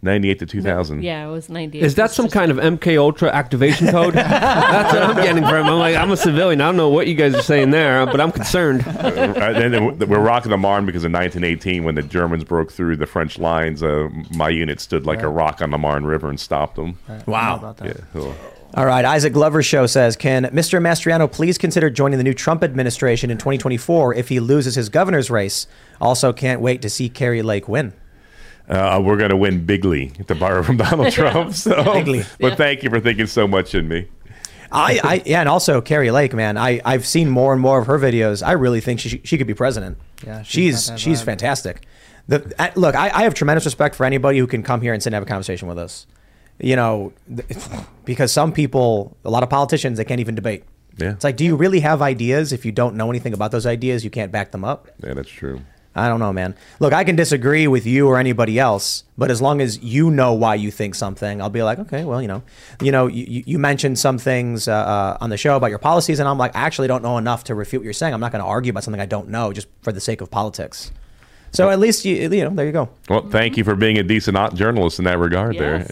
98 0.00 0.38
to 0.38 0.46
2000. 0.46 1.02
Yeah, 1.02 1.26
it 1.26 1.30
was 1.30 1.48
ninety. 1.48 1.80
Is 1.80 1.96
that 1.96 2.12
some 2.12 2.28
kind 2.28 2.52
of 2.52 2.58
MK 2.58 2.96
Ultra 2.98 3.30
activation 3.30 3.90
code? 3.90 4.14
That's 4.14 4.94
what 4.94 5.02
I'm 5.02 5.16
getting 5.16 5.42
from. 5.42 5.66
I'm 5.66 5.76
like, 5.78 5.96
I'm 5.96 6.12
a 6.12 6.16
civilian. 6.16 6.60
I 6.60 6.66
don't 6.66 6.76
know 6.76 6.88
what 6.88 7.08
you 7.08 7.16
guys 7.16 7.34
are 7.34 7.42
saying 7.42 7.72
there, 7.72 8.06
but 8.06 8.20
I'm 8.20 8.30
concerned. 8.30 8.86
Uh, 8.86 9.34
and 9.56 9.74
then 9.74 9.98
we're 10.08 10.20
rocking 10.20 10.50
the 10.50 10.56
Marne 10.56 10.86
because 10.86 11.04
in 11.04 11.10
1918, 11.10 11.82
when 11.82 11.96
the 11.96 12.02
Germans 12.02 12.44
broke 12.44 12.70
through 12.70 12.94
the 12.96 13.06
French 13.06 13.40
lines, 13.40 13.82
uh, 13.82 14.08
my 14.36 14.48
unit 14.48 14.78
stood 14.80 15.04
like 15.04 15.22
a 15.22 15.28
rock 15.28 15.60
on 15.62 15.70
the 15.70 15.78
Marne 15.78 16.04
River 16.04 16.28
and 16.28 16.38
stopped 16.38 16.76
them. 16.76 16.96
Wow. 17.26 17.74
Yeah, 17.82 17.94
cool. 18.12 18.36
All 18.74 18.84
right, 18.84 19.04
Isaac 19.04 19.32
Glover 19.32 19.62
Show 19.62 19.86
says, 19.86 20.14
Can 20.14 20.44
Mr. 20.46 20.80
Mastriano 20.80 21.30
please 21.30 21.56
consider 21.56 21.88
joining 21.88 22.18
the 22.18 22.24
new 22.24 22.34
Trump 22.34 22.62
administration 22.62 23.30
in 23.30 23.38
2024 23.38 24.14
if 24.14 24.28
he 24.28 24.40
loses 24.40 24.74
his 24.74 24.90
governor's 24.90 25.30
race? 25.30 25.66
Also, 26.00 26.34
can't 26.34 26.60
wait 26.60 26.82
to 26.82 26.90
see 26.90 27.08
Kari 27.08 27.40
Lake 27.40 27.66
win. 27.66 27.94
Uh, 28.68 29.00
we're 29.02 29.16
going 29.16 29.30
to 29.30 29.36
win 29.36 29.64
bigly, 29.64 30.08
to 30.26 30.34
borrow 30.34 30.62
from 30.62 30.76
Donald 30.76 31.10
Trump. 31.12 31.54
So, 31.54 31.72
Bigly. 31.94 32.26
but 32.38 32.58
thank 32.58 32.82
you 32.82 32.90
for 32.90 33.00
thinking 33.00 33.26
so 33.26 33.48
much 33.48 33.74
in 33.74 33.88
me. 33.88 34.06
I, 34.70 35.00
I 35.02 35.22
yeah, 35.26 35.40
and 35.40 35.48
also 35.48 35.80
Kari 35.80 36.10
Lake, 36.10 36.34
man. 36.34 36.58
I 36.58 36.82
I've 36.84 37.06
seen 37.06 37.30
more 37.30 37.54
and 37.54 37.62
more 37.62 37.78
of 37.78 37.86
her 37.86 37.98
videos. 37.98 38.46
I 38.46 38.52
really 38.52 38.82
think 38.82 39.00
she 39.00 39.22
she 39.24 39.38
could 39.38 39.46
be 39.46 39.54
president. 39.54 39.96
Yeah, 40.26 40.42
she's 40.42 40.52
she's 40.52 40.86
got 40.86 40.92
that 40.92 41.00
she's 41.00 41.22
fantastic. 41.22 41.86
The 42.26 42.54
I, 42.58 42.72
look, 42.76 42.94
I, 42.94 43.08
I 43.08 43.22
have 43.22 43.32
tremendous 43.32 43.64
respect 43.64 43.94
for 43.94 44.04
anybody 44.04 44.38
who 44.38 44.46
can 44.46 44.62
come 44.62 44.82
here 44.82 44.92
and 44.92 45.02
sit 45.02 45.08
and 45.08 45.14
have 45.14 45.22
a 45.22 45.26
conversation 45.26 45.66
with 45.68 45.78
us. 45.78 46.06
You 46.60 46.76
know, 46.76 47.12
because 48.04 48.32
some 48.32 48.52
people, 48.52 49.16
a 49.24 49.30
lot 49.30 49.42
of 49.42 49.50
politicians, 49.50 49.98
they 49.98 50.04
can't 50.04 50.20
even 50.20 50.34
debate. 50.34 50.64
Yeah. 50.96 51.12
It's 51.12 51.22
like, 51.22 51.36
do 51.36 51.44
you 51.44 51.54
really 51.54 51.80
have 51.80 52.02
ideas 52.02 52.52
if 52.52 52.66
you 52.66 52.72
don't 52.72 52.96
know 52.96 53.08
anything 53.10 53.32
about 53.32 53.52
those 53.52 53.66
ideas? 53.66 54.02
You 54.02 54.10
can't 54.10 54.32
back 54.32 54.50
them 54.50 54.64
up. 54.64 54.88
Yeah, 55.02 55.14
that's 55.14 55.30
true. 55.30 55.60
I 55.94 56.08
don't 56.08 56.20
know, 56.20 56.32
man. 56.32 56.54
Look, 56.80 56.92
I 56.92 57.02
can 57.02 57.16
disagree 57.16 57.66
with 57.66 57.84
you 57.86 58.06
or 58.06 58.18
anybody 58.18 58.58
else, 58.58 59.04
but 59.16 59.30
as 59.30 59.42
long 59.42 59.60
as 59.60 59.82
you 59.82 60.10
know 60.10 60.32
why 60.32 60.54
you 60.54 60.70
think 60.70 60.94
something, 60.94 61.42
I'll 61.42 61.50
be 61.50 61.62
like, 61.62 61.78
okay, 61.80 62.04
well, 62.04 62.22
you 62.22 62.28
know, 62.28 62.42
you 62.80 62.92
know, 62.92 63.08
you, 63.08 63.42
you 63.46 63.58
mentioned 63.58 63.98
some 63.98 64.16
things 64.18 64.68
uh, 64.68 64.74
uh, 64.74 65.18
on 65.20 65.30
the 65.30 65.36
show 65.36 65.56
about 65.56 65.70
your 65.70 65.78
policies, 65.78 66.20
and 66.20 66.28
I'm 66.28 66.38
like, 66.38 66.54
I 66.54 66.60
actually 66.60 66.88
don't 66.88 67.02
know 67.02 67.18
enough 67.18 67.44
to 67.44 67.54
refute 67.54 67.80
what 67.82 67.84
you're 67.84 67.92
saying. 67.92 68.14
I'm 68.14 68.20
not 68.20 68.30
going 68.30 68.42
to 68.42 68.48
argue 68.48 68.70
about 68.70 68.84
something 68.84 69.00
I 69.00 69.06
don't 69.06 69.28
know 69.28 69.52
just 69.52 69.66
for 69.82 69.92
the 69.92 70.00
sake 70.00 70.20
of 70.20 70.30
politics. 70.30 70.92
So 71.52 71.70
at 71.70 71.80
least 71.80 72.04
you, 72.04 72.16
you 72.16 72.44
know, 72.44 72.50
there 72.50 72.66
you 72.66 72.72
go. 72.72 72.90
Well, 73.08 73.28
thank 73.28 73.56
you 73.56 73.64
for 73.64 73.74
being 73.74 73.98
a 73.98 74.02
decent 74.02 74.54
journalist 74.54 74.98
in 74.98 75.04
that 75.06 75.18
regard 75.18 75.56
there. 75.58 75.86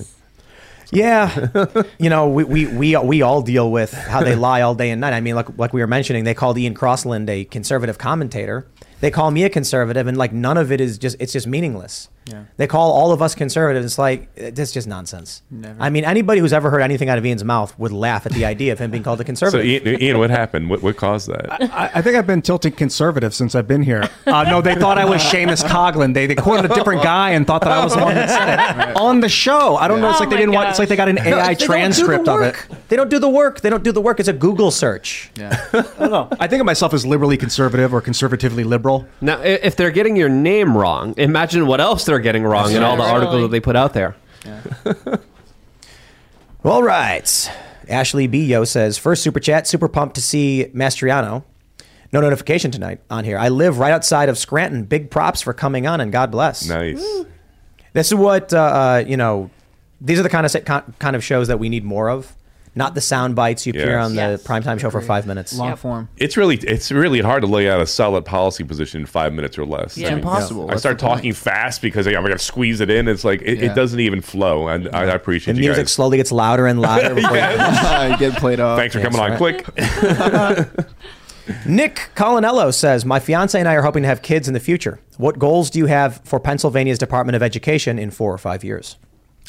Yeah, 0.90 1.48
you 1.98 2.10
know, 2.10 2.28
we, 2.28 2.44
we 2.44 2.66
we 2.66 2.96
we 2.96 3.22
all 3.22 3.42
deal 3.42 3.70
with 3.70 3.92
how 3.92 4.22
they 4.22 4.36
lie 4.36 4.62
all 4.62 4.74
day 4.74 4.90
and 4.90 5.00
night. 5.00 5.12
I 5.12 5.20
mean, 5.20 5.34
like 5.34 5.58
like 5.58 5.72
we 5.72 5.80
were 5.80 5.86
mentioning, 5.86 6.24
they 6.24 6.34
called 6.34 6.58
Ian 6.58 6.74
Crossland 6.74 7.28
a 7.28 7.44
conservative 7.44 7.98
commentator. 7.98 8.66
they 9.00 9.10
call 9.10 9.30
me 9.30 9.44
a 9.44 9.50
conservative, 9.50 10.06
and 10.06 10.16
like 10.16 10.32
none 10.32 10.56
of 10.56 10.70
it 10.70 10.80
is 10.80 10.98
just 10.98 11.16
it's 11.18 11.32
just 11.32 11.46
meaningless. 11.46 12.08
Yeah. 12.26 12.44
They 12.56 12.66
call 12.66 12.92
all 12.92 13.12
of 13.12 13.22
us 13.22 13.34
conservatives. 13.34 13.86
It's 13.86 13.98
like 13.98 14.34
that's 14.34 14.72
just 14.72 14.88
nonsense. 14.88 15.42
Never. 15.50 15.76
I 15.80 15.90
mean, 15.90 16.04
anybody 16.04 16.40
who's 16.40 16.52
ever 16.52 16.70
heard 16.70 16.80
anything 16.80 17.08
out 17.08 17.18
of 17.18 17.24
Ian's 17.26 17.44
mouth 17.44 17.78
would 17.78 17.92
laugh 17.92 18.26
at 18.26 18.32
the 18.32 18.44
idea 18.44 18.72
of 18.72 18.78
him 18.78 18.90
being 18.90 19.02
called 19.04 19.20
a 19.20 19.22
So, 19.26 19.26
conservative. 19.26 19.66
Ian, 19.86 20.02
Ian, 20.02 20.18
what 20.18 20.30
happened? 20.30 20.68
What, 20.70 20.82
what 20.82 20.96
caused 20.96 21.28
that? 21.28 21.46
I, 21.72 21.90
I 21.94 22.02
think 22.02 22.16
I've 22.16 22.26
been 22.26 22.42
tilting 22.42 22.72
conservative 22.72 23.34
since 23.34 23.54
I've 23.54 23.68
been 23.68 23.82
here. 23.82 24.08
Uh, 24.26 24.42
no, 24.42 24.60
they 24.60 24.74
thought 24.74 24.98
I 24.98 25.04
was 25.04 25.22
Seamus 25.32 25.62
Coughlin. 25.62 26.12
They, 26.12 26.26
they 26.26 26.34
quoted 26.34 26.68
a 26.70 26.74
different 26.74 27.02
guy 27.02 27.30
and 27.30 27.46
thought 27.46 27.62
that 27.62 27.70
I 27.70 27.82
was 27.84 27.94
the 27.94 28.00
one 28.02 28.14
that 28.16 28.28
said 28.28 28.90
it 28.90 28.96
on 28.96 29.20
the 29.20 29.28
show. 29.28 29.76
I 29.76 29.86
don't 29.86 30.00
know. 30.00 30.10
It's 30.10 30.16
Oh 30.20 30.24
like 30.24 30.30
they 30.30 30.36
didn't 30.36 30.52
want. 30.52 30.68
It's 30.68 30.80
like 30.80 30.88
they 30.88 30.96
got 30.96 31.08
an 31.08 31.18
AI 31.18 31.24
they 31.24 31.30
don't 31.30 31.58
do 31.60 31.64
transcript 31.66 32.28
of 32.28 32.42
it. 32.42 32.56
They 32.88 32.96
don't 32.96 33.08
do 33.08 33.20
the 33.20 33.28
work. 33.28 33.60
They 33.60 33.70
don't 33.70 33.84
do 33.84 33.92
the 33.92 34.00
work. 34.00 34.18
It's 34.18 34.28
a 34.28 34.32
Google 34.32 34.72
search. 34.72 35.30
Yeah. 35.36 35.64
I 35.72 35.82
don't 36.00 36.10
know. 36.10 36.28
I 36.40 36.48
think 36.48 36.58
of 36.60 36.66
myself 36.66 36.92
as 36.92 37.06
liberally 37.06 37.36
conservative 37.36 37.94
or 37.94 38.00
conservatively 38.00 38.64
liberal. 38.64 39.06
Now, 39.20 39.40
if 39.40 39.76
they're 39.76 39.92
getting 39.92 40.16
your 40.16 40.28
name 40.28 40.76
wrong, 40.76 41.14
imagine 41.16 41.66
what 41.68 41.80
else 41.80 42.04
they're 42.04 42.15
getting 42.20 42.44
wrong 42.44 42.72
in 42.72 42.82
all 42.82 42.96
the 42.96 43.02
right. 43.02 43.12
articles 43.12 43.42
that 43.42 43.48
they 43.48 43.60
put 43.60 43.76
out 43.76 43.92
there. 43.94 44.16
All 46.64 46.82
right. 46.82 47.50
Ashley 47.88 48.26
B. 48.26 48.44
Yo 48.44 48.64
says, 48.64 48.98
first 48.98 49.22
super 49.22 49.38
chat, 49.38 49.68
super 49.68 49.88
pumped 49.88 50.16
to 50.16 50.20
see 50.20 50.66
Mastriano. 50.74 51.44
No 52.12 52.20
notification 52.20 52.70
tonight 52.70 53.00
on 53.10 53.24
here. 53.24 53.38
I 53.38 53.48
live 53.48 53.78
right 53.78 53.92
outside 53.92 54.28
of 54.28 54.36
Scranton. 54.38 54.84
Big 54.84 55.10
props 55.10 55.40
for 55.40 55.52
coming 55.52 55.86
on 55.86 56.00
and 56.00 56.10
God 56.10 56.30
bless. 56.30 56.68
Nice. 56.68 57.04
This 57.92 58.08
is 58.08 58.14
what, 58.14 58.52
uh, 58.52 58.58
uh, 58.58 59.04
you 59.06 59.16
know, 59.16 59.50
these 60.00 60.18
are 60.18 60.22
the 60.22 60.28
kind 60.28 60.44
of, 60.44 60.50
set- 60.50 60.64
kind 60.64 61.16
of 61.16 61.22
shows 61.22 61.48
that 61.48 61.58
we 61.58 61.68
need 61.68 61.84
more 61.84 62.10
of. 62.10 62.34
Not 62.76 62.94
the 62.94 63.00
sound 63.00 63.34
bites 63.34 63.64
you 63.66 63.70
appear 63.70 63.96
Yes. 63.96 64.04
on 64.04 64.14
the 64.14 64.20
Yes. 64.22 64.42
primetime 64.42 64.78
show 64.78 64.90
for 64.90 65.00
five 65.00 65.26
minutes. 65.26 65.56
Long 65.58 65.74
form. 65.76 66.08
It's 66.18 66.36
really 66.36 66.56
it's 66.56 66.92
really 66.92 67.20
hard 67.22 67.40
to 67.42 67.48
lay 67.48 67.68
out 67.70 67.80
a 67.80 67.86
solid 67.86 68.24
policy 68.26 68.64
position 68.64 69.00
in 69.00 69.06
five 69.06 69.32
minutes 69.32 69.56
or 69.58 69.64
less. 69.64 69.96
It's 69.96 70.10
impossible. 70.10 70.70
I 70.70 70.76
start 70.76 70.98
the 70.98 71.06
point. 71.06 71.16
talking 71.16 71.32
fast 71.32 71.80
because 71.80 72.06
I'm 72.06 72.12
going 72.14 72.32
to 72.32 72.38
squeeze 72.38 72.80
it 72.82 72.90
in. 72.90 73.08
It's 73.08 73.24
like 73.24 73.40
it, 73.42 73.58
Yeah. 73.58 73.72
it 73.72 73.74
doesn't 73.74 73.98
even 74.00 74.20
flow, 74.20 74.68
and 74.68 74.88
I, 74.92 75.02
I 75.02 75.06
The 75.06 75.14
appreciate 75.14 75.54
you 75.56 75.60
music 75.62 75.84
guys. 75.86 75.92
slowly 75.92 76.18
gets 76.18 76.30
louder 76.30 76.66
and 76.66 76.80
louder. 76.80 77.14
before 77.14 77.34
you- 77.34 78.16
Get 78.18 78.36
played 78.36 78.60
off. 78.60 78.78
Thanks 78.78 78.94
for 78.94 79.00
coming 79.00 79.20
on. 79.20 79.30
That's 79.30 79.38
Quick. 79.38 80.86
Nick 81.64 82.10
Colinello 82.16 82.74
says, 82.74 83.04
My 83.04 83.20
fiance 83.20 83.58
and 83.58 83.68
I 83.68 83.74
are 83.76 83.82
hoping 83.82 84.02
to 84.02 84.08
have 84.08 84.20
kids 84.20 84.48
in 84.48 84.54
the 84.54 84.60
future. 84.60 84.98
What 85.16 85.38
goals 85.38 85.70
do 85.70 85.78
you 85.78 85.86
have 85.86 86.20
for 86.24 86.40
Pennsylvania's 86.40 86.98
Department 86.98 87.36
of 87.36 87.42
Education 87.42 87.98
in 87.98 88.10
four 88.10 88.34
or 88.34 88.38
five 88.38 88.64
years? 88.64 88.96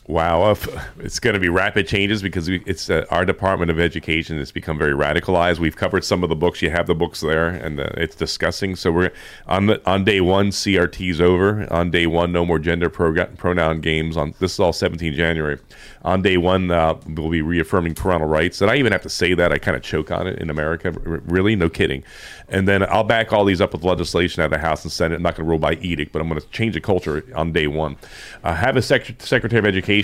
Wow, 0.08 0.52
it's 1.00 1.20
going 1.20 1.34
to 1.34 1.40
be 1.40 1.50
rapid 1.50 1.86
changes 1.86 2.22
because 2.22 2.48
it's 2.48 2.90
uh, 2.90 3.06
our 3.12 3.26
Department 3.26 3.70
of 3.70 3.78
Education 3.78 4.38
has 4.38 4.54
become 4.54 4.78
very 4.78 4.94
radicalized. 4.94 5.60
We've 5.60 5.76
covered 5.76 6.06
some 6.06 6.24
of 6.24 6.30
the 6.30 6.36
books. 6.36 6.62
You 6.62 6.70
have 6.70 6.88
the 6.88 6.96
books 6.96 7.20
there, 7.20 7.50
and 7.50 7.78
uh, 7.82 7.90
it's 7.98 8.16
discussing. 8.16 8.78
So 8.78 8.90
we're 8.90 9.12
on 9.48 9.66
the 9.66 9.82
on 9.86 10.06
day 10.06 10.22
one, 10.22 10.52
CRT's 10.52 11.20
over. 11.20 11.72
On 11.74 11.92
day 11.92 12.08
one, 12.08 12.32
no 12.32 12.46
more 12.46 12.58
gender 12.58 12.90
pronoun 12.90 13.82
games. 13.82 14.16
On 14.16 14.34
this 14.40 14.54
is 14.54 14.60
all 14.62 14.72
17 14.72 15.14
January. 15.14 15.60
On 16.04 16.22
day 16.22 16.38
one, 16.38 16.72
uh, 16.72 16.98
we'll 17.06 17.30
be 17.30 17.42
reaffirming 17.42 17.94
parental 17.94 18.30
rights. 18.30 18.62
And 18.62 18.72
I 18.72 18.78
even 18.78 18.94
have 18.94 19.02
to 19.02 19.10
say 19.10 19.34
that 19.34 19.52
I 19.52 19.58
kind 19.58 19.76
of 19.76 19.84
choke 19.84 20.10
on 20.10 20.26
it 20.26 20.40
in 20.40 20.50
America. 20.50 20.94
R- 21.06 21.22
really, 21.26 21.58
no 21.58 21.68
kidding. 21.68 22.02
And 22.48 22.66
then 22.66 22.82
I'll 22.84 23.04
back 23.04 23.34
all 23.34 23.44
these 23.44 23.60
up 23.60 23.74
with 23.74 23.84
legislation 23.84 24.42
out 24.42 24.46
of 24.46 24.52
the 24.52 24.58
House 24.60 24.86
and 24.86 24.92
Senate. 24.92 25.16
I'm 25.16 25.22
not 25.24 25.36
going 25.36 25.46
to 25.46 25.50
rule 25.50 25.60
by 25.60 25.74
edict, 25.74 26.14
but 26.14 26.22
I'm 26.22 26.30
going 26.30 26.40
to 26.40 26.48
change 26.48 26.76
the 26.76 26.80
culture 26.80 27.26
on 27.36 27.52
day 27.52 27.68
one. 27.68 27.98
Uh, 28.42 28.54
have 28.54 28.78
a 28.78 28.82
sec- 28.82 29.22
Secretary 29.22 29.60
of 29.60 29.66
Education. 29.66 29.97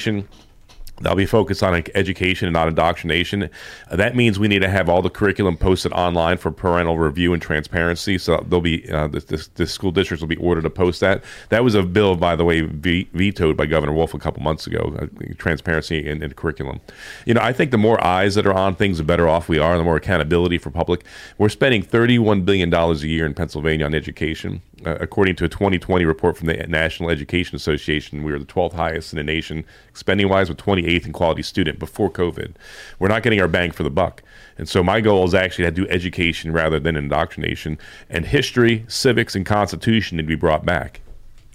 That'll 1.01 1.17
be 1.17 1.25
focused 1.25 1.63
on 1.63 1.83
education 1.95 2.47
and 2.47 2.53
not 2.53 2.67
indoctrination. 2.67 3.49
Uh, 3.89 3.95
that 3.95 4.15
means 4.15 4.37
we 4.37 4.47
need 4.47 4.61
to 4.61 4.69
have 4.69 4.89
all 4.89 5.01
the 5.01 5.09
curriculum 5.09 5.57
posted 5.57 5.91
online 5.91 6.37
for 6.37 6.51
parental 6.51 6.99
review 6.99 7.33
and 7.33 7.41
transparency. 7.41 8.19
So 8.19 8.37
there'll 8.47 8.61
be 8.61 8.89
uh, 8.91 9.07
the, 9.07 9.19
the, 9.19 9.49
the 9.55 9.67
school 9.67 9.91
districts 9.91 10.21
will 10.21 10.27
be 10.27 10.35
ordered 10.37 10.61
to 10.61 10.69
post 10.69 10.99
that. 10.99 11.23
That 11.49 11.63
was 11.63 11.73
a 11.73 11.81
bill, 11.81 12.15
by 12.15 12.35
the 12.35 12.45
way, 12.45 12.61
ve- 12.61 13.09
vetoed 13.11 13.57
by 13.57 13.65
Governor 13.65 13.93
Wolf 13.93 14.13
a 14.13 14.19
couple 14.19 14.43
months 14.43 14.67
ago. 14.67 14.95
Uh, 15.01 15.07
transparency 15.39 16.07
in, 16.07 16.21
in 16.21 16.31
curriculum. 16.33 16.79
You 17.25 17.33
know, 17.33 17.41
I 17.41 17.53
think 17.53 17.71
the 17.71 17.77
more 17.79 18.01
eyes 18.01 18.35
that 18.35 18.45
are 18.45 18.53
on 18.53 18.75
things, 18.75 18.99
the 18.99 19.03
better 19.03 19.27
off 19.27 19.49
we 19.49 19.57
are. 19.57 19.77
The 19.77 19.83
more 19.83 19.97
accountability 19.97 20.59
for 20.59 20.69
public. 20.69 21.03
We're 21.39 21.49
spending 21.49 21.81
thirty-one 21.81 22.43
billion 22.43 22.69
dollars 22.69 23.01
a 23.01 23.07
year 23.07 23.25
in 23.25 23.33
Pennsylvania 23.33 23.87
on 23.87 23.95
education. 23.95 24.61
Uh, 24.85 24.97
according 24.99 25.35
to 25.37 25.45
a 25.45 25.49
2020 25.49 26.03
report 26.03 26.37
from 26.37 26.47
the 26.47 26.55
National 26.67 27.09
Education 27.09 27.55
Association, 27.55 28.23
we 28.23 28.31
were 28.31 28.39
the 28.39 28.45
12th 28.45 28.73
highest 28.73 29.13
in 29.13 29.17
the 29.17 29.23
nation, 29.23 29.63
spending 29.93 30.27
wise, 30.27 30.49
with 30.49 30.57
28th 30.57 31.05
in 31.05 31.13
quality 31.13 31.41
student 31.41 31.79
before 31.79 32.09
COVID. 32.09 32.53
We're 32.99 33.07
not 33.07 33.23
getting 33.23 33.39
our 33.39 33.47
bang 33.47 33.71
for 33.71 33.83
the 33.83 33.89
buck. 33.89 34.23
And 34.57 34.67
so 34.67 34.83
my 34.83 34.99
goal 34.99 35.23
is 35.25 35.33
actually 35.33 35.65
to 35.65 35.71
do 35.71 35.87
education 35.87 36.51
rather 36.51 36.79
than 36.79 36.95
indoctrination. 36.95 37.77
And 38.09 38.25
history, 38.25 38.85
civics, 38.87 39.35
and 39.35 39.45
constitution 39.45 40.17
need 40.17 40.23
to 40.23 40.27
be 40.27 40.35
brought 40.35 40.65
back. 40.65 41.01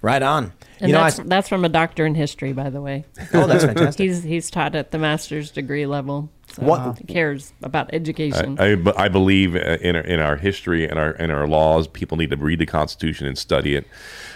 Right 0.00 0.22
on. 0.22 0.52
And 0.80 0.90
you 0.90 0.94
know, 0.94 1.00
I, 1.00 1.10
that's, 1.10 1.28
that's 1.28 1.48
from 1.48 1.64
a 1.64 1.68
doctor 1.68 2.06
in 2.06 2.14
history, 2.14 2.52
by 2.52 2.70
the 2.70 2.80
way. 2.80 3.04
Oh, 3.34 3.46
that's 3.46 3.64
fantastic. 3.72 4.08
he's 4.08 4.22
he's 4.22 4.50
taught 4.50 4.74
at 4.74 4.90
the 4.90 4.98
master's 4.98 5.50
degree 5.50 5.86
level. 5.86 6.30
So 6.48 6.62
What- 6.62 6.98
he 6.98 7.04
cares 7.04 7.52
about 7.62 7.92
education? 7.92 8.58
I, 8.58 8.72
I, 8.72 8.74
but 8.76 8.98
I 8.98 9.08
believe 9.08 9.54
uh, 9.54 9.78
in 9.80 9.96
our, 9.96 10.02
in 10.02 10.20
our 10.20 10.36
history 10.36 10.88
and 10.88 10.98
our 10.98 11.10
in 11.12 11.30
our 11.30 11.46
laws. 11.46 11.88
People 11.88 12.16
need 12.16 12.30
to 12.30 12.36
read 12.36 12.58
the 12.58 12.66
Constitution 12.66 13.26
and 13.26 13.36
study 13.36 13.74
it. 13.74 13.86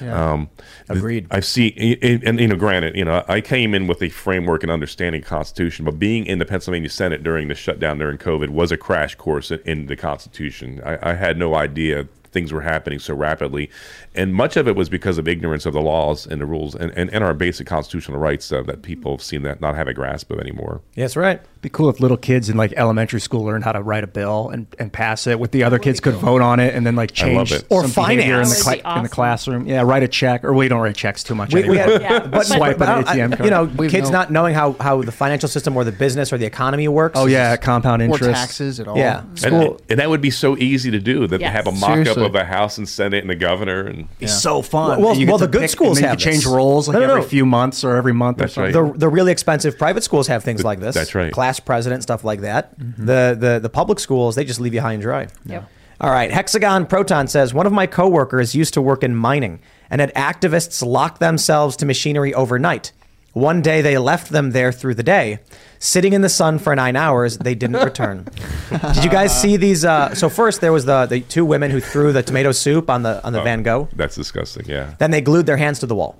Yeah. 0.01 0.33
Um, 0.33 0.51
Agreed. 0.89 1.27
I 1.31 1.41
see, 1.41 1.99
and, 2.03 2.23
and 2.25 2.41
you 2.41 2.49
know, 2.49 2.57
granted, 2.57 2.97
you 2.97 3.05
know, 3.05 3.25
I 3.29 3.41
came 3.41 3.75
in 3.75 3.87
with 3.87 4.03
a 4.03 4.09
framework 4.09 4.63
and 4.63 4.71
understanding 4.71 5.23
of 5.23 5.29
Constitution, 5.29 5.85
but 5.85 5.99
being 5.99 6.27
in 6.27 6.39
the 6.39 6.45
Pennsylvania 6.45 6.91
Senate 6.91 7.23
during 7.23 7.49
the 7.49 7.55
shutdown 7.55 7.99
during 7.99 8.19
COVID 8.19 8.51
was 8.51 8.73
a 8.73 8.77
crash 8.77 9.15
course 9.15 9.51
in, 9.51 9.61
in 9.65 9.87
the 9.87 9.97
Constitution. 9.97 10.83
I, 10.85 11.11
I 11.11 11.15
had 11.15 11.39
no 11.39 11.55
idea 11.55 12.09
things 12.33 12.53
were 12.53 12.63
happening 12.63 12.99
so 12.99 13.15
rapidly, 13.15 13.71
and 14.15 14.35
much 14.35 14.57
of 14.57 14.69
it 14.69 14.77
was 14.77 14.89
because 14.89 15.19
of 15.19 15.27
ignorance 15.27 15.65
of 15.67 15.73
the 15.73 15.81
laws 15.81 16.27
and 16.27 16.41
the 16.41 16.47
rules 16.47 16.75
and, 16.75 16.91
and, 16.97 17.11
and 17.11 17.25
our 17.25 17.35
basic 17.35 17.67
constitutional 17.67 18.19
rights 18.19 18.51
uh, 18.53 18.63
that 18.65 18.83
people 18.83 19.19
seem 19.19 19.43
to 19.45 19.57
not 19.61 19.75
have 19.75 19.89
a 19.89 19.95
grasp 19.95 20.31
of 20.31 20.39
anymore. 20.39 20.81
Yes, 20.95 21.17
right. 21.17 21.41
Be 21.63 21.69
cool 21.69 21.89
if 21.89 22.01
little 22.01 22.17
kids 22.17 22.49
in 22.49 22.57
like 22.57 22.73
elementary 22.77 23.21
school 23.21 23.45
learn 23.45 23.63
how 23.63 23.71
to 23.73 23.81
write 23.83 24.03
a 24.03 24.09
bill 24.09 24.51
and, 24.51 24.67
and 24.81 24.93
pass 24.93 25.29
it. 25.29 25.39
With 25.39 25.53
the 25.53 25.63
other 25.63 25.79
kids 25.79 26.01
could 26.01 26.15
vote 26.15 26.43
on 26.43 26.59
it 26.59 26.75
and 26.75 26.85
then 26.85 26.97
like 26.97 27.13
change. 27.13 27.53
Or 27.71 27.87
some 27.87 28.05
behavior 28.05 28.43
in 28.43 28.49
the, 28.49 28.55
finance. 28.57 28.63
cla- 28.65 28.77
That 28.77 28.85
would 28.85 28.95
be 28.95 28.99
in 28.99 29.03
the 29.05 29.09
classroom. 29.09 29.67
Yeah, 29.67 29.83
write 29.83 30.03
a 30.03 30.09
check 30.09 30.43
or 30.45 30.53
we 30.53 30.67
don't 30.69 30.81
write 30.81 30.97
checks 30.97 31.23
too 31.23 31.35
much. 31.37 31.55
We, 31.55 31.69
we 31.69 31.77
had, 31.79 32.01
Yeah. 32.03 32.27
but, 32.27 32.47
Swipe 32.47 32.79
but, 32.79 32.89
an 32.89 33.05
but, 33.05 33.17
ATM 33.17 33.37
card. 33.37 33.45
you 33.45 33.51
know, 33.51 33.65
We've 33.65 33.91
kids 33.91 34.11
no- 34.11 34.19
not 34.19 34.33
knowing 34.33 34.55
how, 34.55 34.73
how 34.81 35.03
the 35.03 35.13
financial 35.13 35.49
system 35.49 35.77
or 35.77 35.85
the 35.85 35.93
business 35.93 36.33
or 36.33 36.39
the 36.39 36.47
economy 36.47 36.89
works. 36.89 37.17
Oh 37.19 37.27
yeah, 37.27 37.57
compound 37.57 38.03
Or 38.03 38.07
interest. 38.07 38.33
taxes 38.35 38.81
at 38.81 38.89
all. 38.89 38.97
Yeah. 38.99 39.21
And, 39.21 39.39
School. 39.39 39.81
and 39.89 40.01
that 40.01 40.11
would 40.11 40.21
be 40.21 40.31
so 40.33 40.57
easy 40.59 40.91
to 40.91 40.99
do. 40.99 41.29
That 41.29 41.39
they 41.39 41.45
Yes. 41.45 41.53
have 41.55 41.67
a 41.69 41.73
mock 41.73 42.07
up 42.09 42.17
of 42.17 42.35
a 42.35 42.45
House 42.45 42.77
and 42.79 42.89
Senate 42.89 43.21
and 43.23 43.31
the 43.31 43.37
governor, 43.37 43.87
and 43.87 44.02
It's 44.21 44.41
so 44.41 44.63
fun. 44.63 45.01
Well, 45.01 45.13
And 45.13 45.29
well, 45.29 45.39
the 45.39 45.47
good 45.49 45.63
pick- 45.63 45.71
schools 45.71 45.99
and 45.99 46.05
then 46.05 46.11
have 46.11 46.21
you 46.21 46.25
change 46.33 46.45
this. 46.45 46.53
roles 46.53 46.89
like 46.89 46.95
No, 46.95 47.01
no, 47.01 47.09
every 47.11 47.21
no. 47.23 47.27
few 47.29 47.47
months 47.47 47.85
or 47.85 47.97
every 47.97 48.13
month. 48.13 48.39
That's 48.39 48.57
or 48.59 48.63
right. 48.63 48.73
something. 48.73 48.93
the, 48.95 48.99
the 48.99 49.09
really 49.09 49.33
expensive 49.33 49.79
private 49.79 50.03
schools 50.05 50.27
have 50.29 50.43
things 50.45 50.63
like 50.65 50.81
this. 50.81 50.95
That's 50.95 51.15
right. 51.15 51.33
Class 51.33 51.61
president, 51.61 52.03
stuff 52.03 52.25
like 52.25 52.41
that. 52.43 52.79
Mm-hmm. 52.79 53.07
The, 53.07 53.37
the 53.39 53.59
the 53.63 53.69
public 53.71 53.99
schools, 54.01 54.35
they 54.35 54.45
just 54.45 54.61
leave 54.61 54.75
you 54.75 54.81
high 54.81 54.93
and 54.95 55.03
dry. 55.03 55.29
Yep. 55.47 55.69
All 56.01 56.11
right. 56.11 56.31
Hexagon 56.33 56.87
Proton 56.87 57.29
says 57.29 57.55
one 57.55 57.67
of 57.67 57.73
my 57.73 57.87
coworkers 57.87 58.55
used 58.55 58.75
to 58.75 58.83
work 58.83 59.03
in 59.05 59.15
mining 59.15 59.61
and 59.91 60.01
had 60.01 60.13
activists 60.15 60.85
lock 60.85 61.19
themselves 61.21 61.77
to 61.77 61.87
machinery 61.87 62.35
overnight. 62.35 62.93
One 63.33 63.63
day 63.63 63.81
they 63.81 63.97
left 63.99 64.31
them 64.31 64.51
there 64.51 64.73
through 64.73 64.95
the 64.95 65.03
day, 65.03 65.39
sitting 65.79 66.13
in 66.13 66.21
the 66.21 66.29
sun 66.29 66.59
for 66.59 66.77
nine 66.77 66.97
hours. 66.97 67.39
They 67.39 67.55
didn't 67.55 67.77
return. 67.85 68.27
Did 68.71 69.05
you 69.05 69.11
guys 69.11 69.39
see 69.41 69.57
these? 69.57 69.85
Uh, 69.85 70.15
so 70.15 70.29
first 70.29 70.61
there 70.61 70.73
was 70.73 70.85
the 70.85 71.07
the 71.07 71.21
two 71.21 71.45
women 71.45 71.71
who 71.71 71.81
threw 71.81 72.13
the 72.13 72.23
tomato 72.23 72.53
soup 72.53 72.91
on 72.91 73.03
the 73.03 73.25
on 73.25 73.33
the 73.33 73.41
Van 73.43 73.63
Gogh. 73.63 73.89
that's 73.97 74.17
disgusting. 74.17 74.67
Yeah. 74.67 74.95
Then 74.99 75.11
they 75.11 75.21
glued 75.23 75.47
their 75.47 75.57
hands 75.57 75.79
to 75.81 75.87
the 75.87 75.95
wall. 75.95 76.17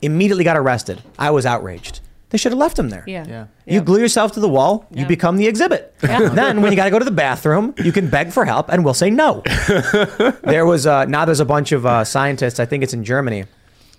Immediately 0.00 0.44
got 0.44 0.56
arrested. 0.56 1.02
I 1.18 1.30
was 1.30 1.44
outraged. 1.46 2.00
They 2.30 2.38
should 2.38 2.50
have 2.52 2.58
left 2.58 2.76
them 2.76 2.88
there. 2.88 3.04
Yeah. 3.06 3.24
Yeah. 3.28 3.46
You 3.64 3.80
glue 3.80 4.00
yourself 4.00 4.32
to 4.32 4.40
the 4.40 4.48
wall, 4.48 4.86
you 4.90 5.06
become 5.06 5.36
the 5.36 5.46
exhibit. 5.46 5.94
Yeah. 6.02 6.28
then, 6.40 6.62
when 6.62 6.72
you 6.72 6.76
got 6.76 6.86
to 6.86 6.90
go 6.90 6.98
to 6.98 7.04
the 7.04 7.12
bathroom, 7.12 7.74
you 7.78 7.92
can 7.92 8.08
beg 8.10 8.32
for 8.32 8.44
help, 8.44 8.68
and 8.70 8.84
we'll 8.84 8.92
say 8.92 9.08
no. 9.08 9.42
there 10.42 10.66
was 10.66 10.84
uh, 10.86 11.04
now 11.04 11.24
there's 11.24 11.38
a 11.40 11.44
bunch 11.44 11.70
of 11.72 11.86
uh, 11.86 12.02
scientists. 12.04 12.58
I 12.58 12.66
think 12.66 12.82
it's 12.82 12.92
in 12.94 13.04
Germany. 13.04 13.44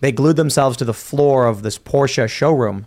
They 0.02 0.12
glued 0.12 0.36
themselves 0.36 0.78
to 0.78 0.86
the 0.86 0.94
floor 0.94 1.46
of 1.48 1.64
this 1.64 1.78
Porsche 1.80 2.28
showroom, 2.30 2.86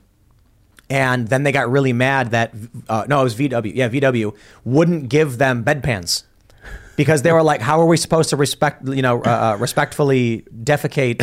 and 0.91 1.29
then 1.29 1.43
they 1.43 1.53
got 1.53 1.71
really 1.71 1.93
mad 1.93 2.31
that 2.31 2.55
uh, 2.89 3.05
no, 3.09 3.21
it 3.21 3.25
was 3.25 3.35
VW. 3.35 3.73
Yeah, 3.75 3.89
VW 3.89 4.35
wouldn't 4.65 5.09
give 5.09 5.39
them 5.39 5.65
bedpans 5.65 6.25
because 6.97 7.23
they 7.23 7.33
were 7.33 7.43
like, 7.43 7.61
"How 7.61 7.81
are 7.81 7.87
we 7.87 7.97
supposed 7.97 8.31
to 8.31 8.37
respect, 8.37 8.87
you 8.87 9.03
know, 9.03 9.23
uh, 9.23 9.29
uh, 9.29 9.57
respectfully 9.59 10.45
defecate 10.65 11.21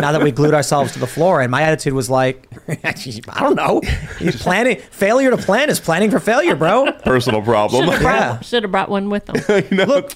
now 0.00 0.12
that 0.12 0.22
we 0.22 0.30
glued 0.32 0.54
ourselves 0.54 0.92
to 0.94 0.98
the 0.98 1.06
floor?" 1.06 1.40
And 1.40 1.50
my 1.50 1.62
attitude 1.62 1.92
was 1.92 2.10
like, 2.10 2.48
"I 2.68 3.40
don't 3.40 3.54
know. 3.56 3.80
He's 4.18 4.40
planning 4.40 4.78
failure 4.90 5.30
to 5.30 5.36
plan 5.36 5.70
is 5.70 5.78
planning 5.80 6.10
for 6.10 6.18
failure, 6.20 6.56
bro." 6.56 6.92
Personal 7.04 7.42
problem. 7.42 7.84
Should 7.84 7.92
have 7.92 8.02
brought, 8.02 8.18
Yeah. 8.20 8.40
should 8.40 8.62
have 8.64 8.72
brought 8.72 8.88
one 8.88 9.08
with 9.10 9.26
them. 9.26 9.66
Look, 9.86 10.12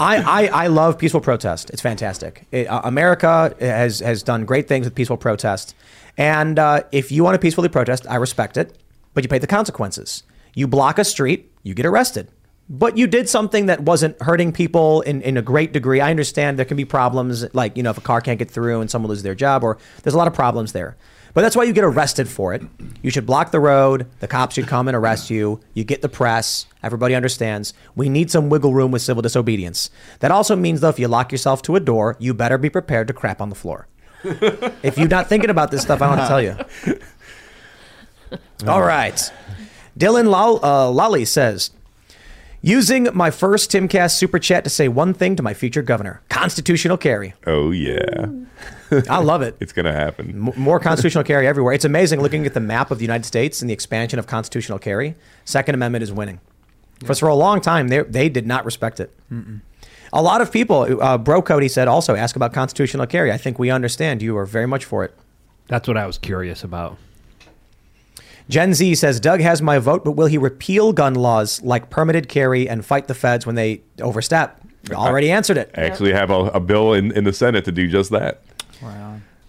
I, 0.00 0.16
I, 0.16 0.64
I 0.64 0.66
love 0.68 0.98
peaceful 0.98 1.20
protest. 1.20 1.70
It's 1.70 1.82
fantastic. 1.82 2.46
It, 2.50 2.66
uh, 2.66 2.80
America 2.84 3.54
has 3.60 4.00
has 4.00 4.22
done 4.22 4.46
great 4.46 4.66
things 4.66 4.86
with 4.86 4.94
peaceful 4.94 5.18
protest, 5.18 5.74
and 6.16 6.58
uh, 6.58 6.82
if 6.90 7.12
you 7.12 7.22
want 7.22 7.34
to 7.34 7.38
peacefully 7.38 7.68
protest, 7.68 8.06
I 8.08 8.16
respect 8.16 8.56
it, 8.56 8.78
but 9.14 9.24
you 9.24 9.28
pay 9.28 9.38
the 9.38 9.46
consequences. 9.46 10.24
You 10.54 10.66
block 10.66 10.98
a 10.98 11.04
street, 11.04 11.52
you 11.62 11.74
get 11.74 11.86
arrested. 11.86 12.28
but 12.70 12.96
you 12.96 13.08
did 13.08 13.28
something 13.28 13.66
that 13.66 13.80
wasn't 13.80 14.20
hurting 14.22 14.52
people 14.52 15.00
in, 15.00 15.20
in 15.22 15.36
a 15.36 15.42
great 15.42 15.72
degree. 15.72 16.00
I 16.00 16.10
understand 16.10 16.56
there 16.56 16.64
can 16.64 16.76
be 16.76 16.84
problems, 16.84 17.52
like, 17.52 17.76
you 17.76 17.82
know, 17.82 17.90
if 17.90 17.98
a 17.98 18.00
car 18.00 18.20
can't 18.20 18.38
get 18.38 18.48
through 18.48 18.80
and 18.80 18.88
someone 18.88 19.08
loses 19.08 19.24
their 19.24 19.34
job, 19.34 19.64
or 19.64 19.76
there's 20.04 20.14
a 20.14 20.18
lot 20.18 20.28
of 20.28 20.34
problems 20.34 20.72
there. 20.72 20.96
But 21.32 21.42
that's 21.42 21.54
why 21.54 21.64
you 21.64 21.72
get 21.72 21.84
arrested 21.84 22.28
for 22.28 22.54
it. 22.54 22.62
You 23.02 23.10
should 23.10 23.26
block 23.26 23.50
the 23.50 23.60
road. 23.60 24.06
The 24.20 24.28
cops 24.28 24.54
should 24.54 24.66
come 24.66 24.88
and 24.88 24.96
arrest 24.96 25.30
you. 25.30 25.60
You 25.74 25.84
get 25.84 26.02
the 26.02 26.08
press. 26.08 26.66
Everybody 26.82 27.14
understands. 27.14 27.72
We 27.94 28.08
need 28.08 28.30
some 28.30 28.48
wiggle 28.48 28.74
room 28.74 28.90
with 28.90 29.02
civil 29.02 29.22
disobedience. 29.22 29.90
That 30.20 30.30
also 30.30 30.56
means, 30.56 30.80
though, 30.80 30.88
if 30.88 30.98
you 30.98 31.08
lock 31.08 31.30
yourself 31.32 31.62
to 31.62 31.76
a 31.76 31.80
door, 31.80 32.16
you 32.18 32.34
better 32.34 32.58
be 32.58 32.70
prepared 32.70 33.06
to 33.08 33.14
crap 33.14 33.40
on 33.40 33.48
the 33.48 33.54
floor. 33.54 33.86
if 34.24 34.98
you're 34.98 35.08
not 35.08 35.28
thinking 35.28 35.50
about 35.50 35.70
this 35.70 35.82
stuff, 35.82 36.02
I 36.02 36.08
don't 36.08 36.18
want 36.18 36.28
to 36.28 36.28
tell 36.28 36.42
you. 36.42 36.98
All 38.68 38.82
right. 38.82 39.32
Dylan 39.98 40.28
Lol- 40.30 40.64
uh, 40.64 40.90
Lolly 40.90 41.24
says, 41.24 41.70
using 42.62 43.08
my 43.14 43.30
first 43.30 43.70
Timcast 43.70 44.12
super 44.12 44.38
chat 44.38 44.64
to 44.64 44.70
say 44.70 44.88
one 44.88 45.14
thing 45.14 45.36
to 45.36 45.42
my 45.42 45.54
future 45.54 45.82
governor 45.82 46.22
constitutional 46.28 46.96
carry. 46.96 47.34
Oh 47.46 47.70
yeah, 47.70 48.26
I 49.08 49.18
love 49.18 49.42
it. 49.42 49.56
it's 49.60 49.72
gonna 49.72 49.92
happen. 49.92 50.48
M- 50.48 50.52
more 50.56 50.80
constitutional 50.80 51.24
carry 51.24 51.46
everywhere. 51.46 51.72
It's 51.72 51.84
amazing 51.84 52.20
looking 52.20 52.46
at 52.46 52.54
the 52.54 52.60
map 52.60 52.90
of 52.90 52.98
the 52.98 53.04
United 53.04 53.24
States 53.24 53.60
and 53.60 53.68
the 53.68 53.74
expansion 53.74 54.18
of 54.18 54.26
constitutional 54.26 54.78
carry. 54.78 55.14
Second 55.44 55.74
Amendment 55.74 56.02
is 56.02 56.12
winning. 56.12 56.40
For, 57.04 57.14
for 57.14 57.28
a 57.28 57.34
long 57.34 57.60
time, 57.60 57.88
they, 57.88 58.02
they 58.02 58.28
did 58.28 58.46
not 58.46 58.64
respect 58.64 59.00
it. 59.00 59.10
A 60.12 60.22
lot 60.22 60.40
of 60.40 60.52
people, 60.52 61.02
uh, 61.02 61.16
Bro 61.16 61.42
Cody 61.42 61.68
said 61.68 61.88
also, 61.88 62.14
ask 62.14 62.36
about 62.36 62.52
constitutional 62.52 63.06
carry. 63.06 63.32
I 63.32 63.38
think 63.38 63.58
we 63.58 63.70
understand 63.70 64.22
you 64.22 64.36
are 64.36 64.44
very 64.44 64.66
much 64.66 64.84
for 64.84 65.04
it. 65.04 65.16
That's 65.68 65.86
what 65.86 65.96
I 65.96 66.06
was 66.06 66.18
curious 66.18 66.64
about. 66.64 66.98
Gen 68.48 68.74
Z 68.74 68.96
says 68.96 69.20
Doug 69.20 69.40
has 69.40 69.62
my 69.62 69.78
vote, 69.78 70.04
but 70.04 70.12
will 70.12 70.26
he 70.26 70.36
repeal 70.36 70.92
gun 70.92 71.14
laws 71.14 71.62
like 71.62 71.88
permitted 71.88 72.28
carry 72.28 72.68
and 72.68 72.84
fight 72.84 73.06
the 73.06 73.14
feds 73.14 73.46
when 73.46 73.54
they 73.54 73.82
overstep? 74.02 74.60
Already 74.92 75.30
answered 75.30 75.56
it. 75.56 75.70
I 75.76 75.82
actually 75.82 76.12
have 76.12 76.30
a, 76.30 76.46
a 76.46 76.60
bill 76.60 76.94
in, 76.94 77.12
in 77.12 77.22
the 77.24 77.32
Senate 77.32 77.64
to 77.66 77.72
do 77.72 77.86
just 77.86 78.10
that. 78.10 78.42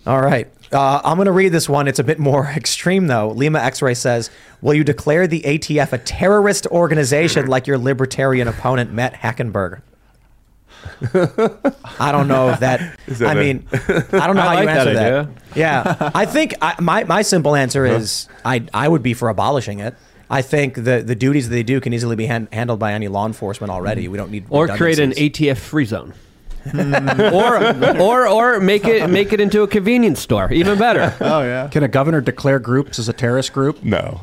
All 0.08 0.22
right. 0.22 0.48
Uh, 0.72 1.00
I'm 1.04 1.18
going 1.18 1.26
to 1.28 1.32
read 1.32 1.50
this 1.50 1.68
one. 1.70 1.88
It's 1.88 2.00
a 2.00 2.04
bit 2.04 2.18
more 2.18 2.46
extreme, 2.56 3.08
though. 3.08 3.30
Lima 3.30 3.60
X 3.60 3.82
Ray 3.82 3.94
says 3.94 4.30
Will 4.62 4.74
you 4.74 4.84
declare 4.84 5.28
the 5.28 5.42
ATF 5.42 5.94
a 5.94 5.98
terrorist 5.98 6.66
organization 6.68 7.48
like 7.48 7.68
your 7.68 7.78
libertarian 7.78 8.48
opponent, 8.48 8.92
Matt 8.94 9.14
Hackenburg? 9.14 9.82
I 12.00 12.12
don't 12.12 12.28
know 12.28 12.50
if 12.50 12.60
that. 12.62 13.00
Is 13.08 13.20
that 13.20 13.36
I 13.38 13.40
a- 13.40 13.44
mean, 13.44 13.68
I 13.74 14.26
don't 14.28 14.36
know 14.36 14.42
I 14.42 14.56
how 14.56 14.60
you 14.62 14.66
like 14.66 14.76
that 14.76 14.88
answer 14.88 14.94
that. 14.94 15.14
idea. 15.14 15.30
Yeah, 15.56 16.12
I 16.16 16.26
think 16.26 16.56
I, 16.62 16.76
my 16.80 17.04
my 17.04 17.22
simple 17.22 17.56
answer 17.56 17.86
is 17.86 18.28
I 18.46 18.66
I 18.74 18.88
would 18.88 19.04
be 19.04 19.14
for 19.14 19.30
abolishing 19.30 19.80
it. 19.80 19.96
I 20.30 20.42
think 20.42 20.76
the 20.76 21.04
the 21.06 21.16
duties 21.16 21.50
that 21.50 21.54
they 21.56 21.64
do 21.64 21.80
can 21.82 21.94
easily 21.94 22.16
be 22.16 22.26
han- 22.28 22.48
handled 22.52 22.80
by 22.80 22.94
any 22.94 23.08
law 23.08 23.26
enforcement 23.28 23.70
already. 23.72 24.08
We 24.08 24.18
don't 24.18 24.32
need 24.32 24.46
Or 24.50 24.68
create 24.68 25.00
an. 25.00 25.12
ATF 25.12 25.58
free 25.58 25.86
zone. 25.86 26.14
or 27.34 27.98
or 28.00 28.28
or 28.28 28.60
make 28.60 28.86
it 28.86 29.10
make 29.10 29.34
it 29.34 29.40
into 29.40 29.64
a 29.64 29.68
convenience 29.68 30.20
store. 30.20 30.52
Even 30.52 30.78
better. 30.78 31.16
Oh 31.20 31.42
yeah. 31.42 31.68
Can 31.70 31.84
a 31.84 31.88
governor 31.88 32.22
declare 32.22 32.60
groups 32.60 33.00
as 33.00 33.10
a 33.10 33.14
terrorist 33.14 33.54
group? 33.54 33.84
No. 33.84 34.22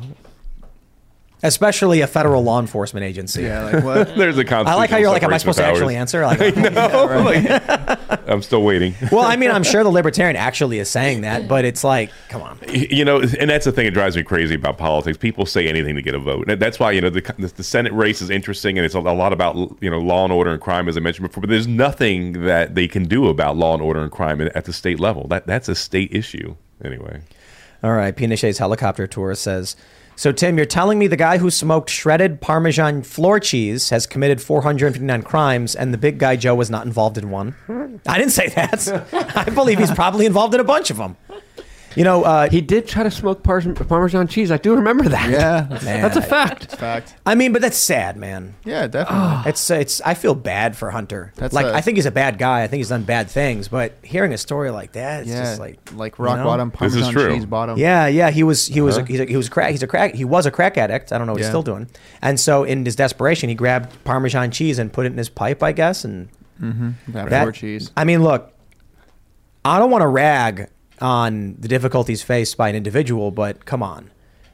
Especially 1.42 2.00
a 2.00 2.06
federal 2.06 2.42
law 2.42 2.60
enforcement 2.60 3.04
agency. 3.04 3.42
Yeah, 3.42 3.64
like 3.64 3.84
what? 3.84 4.08
There's 4.16 4.38
a 4.38 4.54
I 4.54 4.74
like 4.74 4.90
how 4.90 4.96
you're 4.96 5.10
like, 5.10 5.22
am 5.22 5.32
I 5.32 5.38
supposed 5.38 5.58
to 5.58 5.64
actually 5.64 5.94
separation 5.94 6.24
of 6.24 6.54
answer? 6.54 6.64
Like, 6.64 6.74
powers. 8.10 8.18
I'm 8.28 8.42
still 8.42 8.62
waiting. 8.62 8.94
well, 9.10 9.24
I 9.24 9.36
mean, 9.36 9.50
I'm 9.50 9.62
sure 9.62 9.82
the 9.82 9.90
libertarian 9.90 10.36
actually 10.36 10.78
is 10.78 10.90
saying 10.90 11.22
that, 11.22 11.48
but 11.48 11.64
it's 11.64 11.84
like, 11.84 12.10
come 12.28 12.42
on. 12.42 12.58
You 12.68 13.04
know, 13.04 13.20
and 13.20 13.48
that's 13.48 13.64
the 13.64 13.72
thing 13.72 13.86
that 13.86 13.92
drives 13.92 14.16
me 14.16 14.22
crazy 14.22 14.54
about 14.54 14.78
politics. 14.78 15.16
People 15.16 15.46
say 15.46 15.66
anything 15.66 15.94
to 15.94 16.02
get 16.02 16.14
a 16.14 16.18
vote. 16.18 16.48
And 16.48 16.60
That's 16.60 16.78
why 16.78 16.92
you 16.92 17.00
know 17.00 17.10
the, 17.10 17.20
the 17.56 17.62
Senate 17.62 17.92
race 17.92 18.20
is 18.20 18.30
interesting, 18.30 18.78
and 18.78 18.84
it's 18.84 18.94
a, 18.94 18.98
a 18.98 19.14
lot 19.14 19.32
about 19.32 19.56
you 19.80 19.90
know 19.90 19.98
law 19.98 20.24
and 20.24 20.32
order 20.32 20.50
and 20.50 20.60
crime, 20.60 20.88
as 20.88 20.96
I 20.96 21.00
mentioned 21.00 21.28
before. 21.28 21.40
But 21.40 21.50
there's 21.50 21.68
nothing 21.68 22.44
that 22.44 22.74
they 22.74 22.88
can 22.88 23.04
do 23.04 23.28
about 23.28 23.56
law 23.56 23.74
and 23.74 23.82
order 23.82 24.00
and 24.00 24.10
crime 24.10 24.40
at 24.40 24.64
the 24.64 24.72
state 24.72 25.00
level. 25.00 25.26
That 25.28 25.46
that's 25.46 25.68
a 25.68 25.74
state 25.74 26.14
issue 26.14 26.56
anyway. 26.84 27.22
All 27.82 27.92
right, 27.92 28.14
Pinochet's 28.14 28.58
helicopter 28.58 29.06
tour 29.06 29.34
says. 29.34 29.76
So, 30.18 30.32
Tim, 30.32 30.56
you're 30.56 30.66
telling 30.66 30.98
me 30.98 31.06
the 31.06 31.16
guy 31.16 31.38
who 31.38 31.48
smoked 31.48 31.88
shredded 31.88 32.40
Parmesan 32.40 33.04
floor 33.04 33.38
cheese 33.38 33.90
has 33.90 34.04
committed 34.04 34.42
459 34.42 35.22
crimes 35.22 35.76
and 35.76 35.94
the 35.94 35.96
big 35.96 36.18
guy 36.18 36.34
Joe 36.34 36.56
was 36.56 36.68
not 36.68 36.84
involved 36.84 37.18
in 37.18 37.30
one? 37.30 37.54
I 38.04 38.18
didn't 38.18 38.32
say 38.32 38.48
that. 38.48 38.88
I 39.36 39.48
believe 39.50 39.78
he's 39.78 39.92
probably 39.92 40.26
involved 40.26 40.54
in 40.54 40.60
a 40.60 40.64
bunch 40.64 40.90
of 40.90 40.96
them. 40.96 41.16
You 41.98 42.04
know, 42.04 42.22
uh, 42.22 42.48
he 42.48 42.60
did 42.60 42.86
try 42.86 43.02
to 43.02 43.10
smoke 43.10 43.42
par- 43.42 43.60
Parmesan 43.60 44.28
cheese. 44.28 44.50
I 44.52 44.56
do 44.56 44.76
remember 44.76 45.08
that. 45.08 45.28
Yeah, 45.28 45.62
that's 45.82 46.16
a 46.16 46.22
fact. 46.22 46.64
It's 46.64 46.74
fact. 46.76 47.14
I 47.26 47.34
mean, 47.34 47.52
but 47.52 47.60
that's 47.60 47.76
sad, 47.76 48.16
man. 48.16 48.54
Yeah, 48.64 48.86
definitely. 48.86 49.50
It's 49.50 49.68
it's. 49.70 50.00
I 50.02 50.14
feel 50.14 50.34
bad 50.34 50.76
for 50.76 50.90
Hunter. 50.90 51.32
That's 51.36 51.52
like 51.52 51.66
a- 51.66 51.74
I 51.74 51.80
think 51.80 51.96
he's 51.98 52.06
a 52.06 52.10
bad 52.10 52.38
guy. 52.38 52.62
I 52.62 52.68
think 52.68 52.78
he's 52.78 52.88
done 52.90 53.02
bad 53.02 53.28
things. 53.28 53.68
But 53.68 53.98
hearing 54.02 54.32
a 54.32 54.38
story 54.38 54.70
like 54.70 54.92
that, 54.92 55.22
it's 55.22 55.30
yeah, 55.30 55.42
just 55.42 55.60
like 55.60 55.78
like 55.94 56.18
you 56.18 56.24
rock 56.24 56.38
know? 56.38 56.44
bottom, 56.44 56.70
This 56.70 56.94
is 56.94 57.02
Parmesan 57.02 57.12
true. 57.12 57.34
cheese 57.34 57.46
bottom. 57.46 57.78
Yeah, 57.78 58.06
yeah. 58.06 58.30
He 58.30 58.44
was 58.44 58.66
he 58.66 58.80
was 58.80 58.96
Uh-huh. 58.96 59.04
a, 59.04 59.08
he's 59.08 59.20
a, 59.20 59.24
he 59.26 59.36
was 59.36 59.48
a 59.48 59.50
crack. 59.50 59.70
He's 59.72 59.82
a 59.82 59.86
crack. 59.88 60.14
He 60.14 60.24
was 60.24 60.46
a 60.46 60.50
crack 60.50 60.78
addict. 60.78 61.12
I 61.12 61.18
don't 61.18 61.26
know 61.26 61.32
what 61.32 61.40
he's 61.40 61.46
Yeah. 61.46 61.50
still 61.50 61.62
doing. 61.62 61.88
And 62.22 62.38
so 62.38 62.62
in 62.64 62.84
his 62.84 62.94
desperation, 62.96 63.48
he 63.48 63.54
grabbed 63.56 64.04
Parmesan 64.04 64.50
cheese 64.52 64.78
and 64.78 64.92
put 64.92 65.04
it 65.04 65.10
in 65.12 65.18
his 65.18 65.28
pipe, 65.28 65.62
I 65.62 65.72
guess. 65.72 66.04
And 66.04 66.28
Mm-hmm. 66.62 67.12
That, 67.12 67.30
that 67.30 67.54
cheese. 67.54 67.90
I 67.96 68.04
mean, 68.04 68.22
look, 68.24 68.52
I 69.64 69.78
don't 69.78 69.90
want 69.90 70.02
to 70.02 70.08
rag 70.08 70.68
on 71.00 71.56
the 71.58 71.68
difficulties 71.68 72.22
faced 72.22 72.56
by 72.56 72.68
an 72.68 72.76
individual, 72.76 73.30
but 73.30 73.64
come 73.64 73.82
on, 73.82 74.10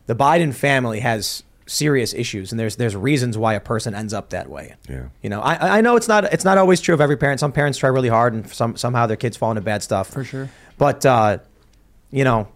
the 0.07 0.15
Biden 0.15 0.55
family 0.55 1.01
has 1.01 1.43
serious 1.67 2.13
issues, 2.13 2.53
and 2.53 2.59
there's 2.59 2.77
there's 2.77 2.97
reasons 2.97 3.39
why 3.39 3.55
a 3.55 3.61
person 3.61 3.95
ends 3.95 4.13
up 4.13 4.31
that 4.31 4.49
way. 4.49 4.75
Yeah. 4.89 5.09
You 5.23 5.31
know, 5.31 5.41
I 5.41 5.79
I 5.79 5.81
know 5.81 5.97
it's 5.97 6.09
not 6.09 6.25
it's 6.33 6.45
not 6.45 6.59
always 6.59 6.81
true 6.81 6.95
of 6.95 7.01
every 7.01 7.17
parent. 7.17 7.41
Some 7.41 7.53
parents 7.53 7.79
try 7.79 7.89
really 7.89 8.09
hard, 8.09 8.35
and 8.35 8.49
some 8.51 8.77
somehow 8.77 9.07
their 9.07 9.17
kids 9.17 9.37
fall 9.37 9.51
into 9.51 9.63
bad 9.63 9.83
stuff. 9.83 10.09
For 10.09 10.25
sure. 10.25 10.51
But 10.79 11.07
uh, 11.07 11.39
you 12.11 12.25
know, 12.25 12.49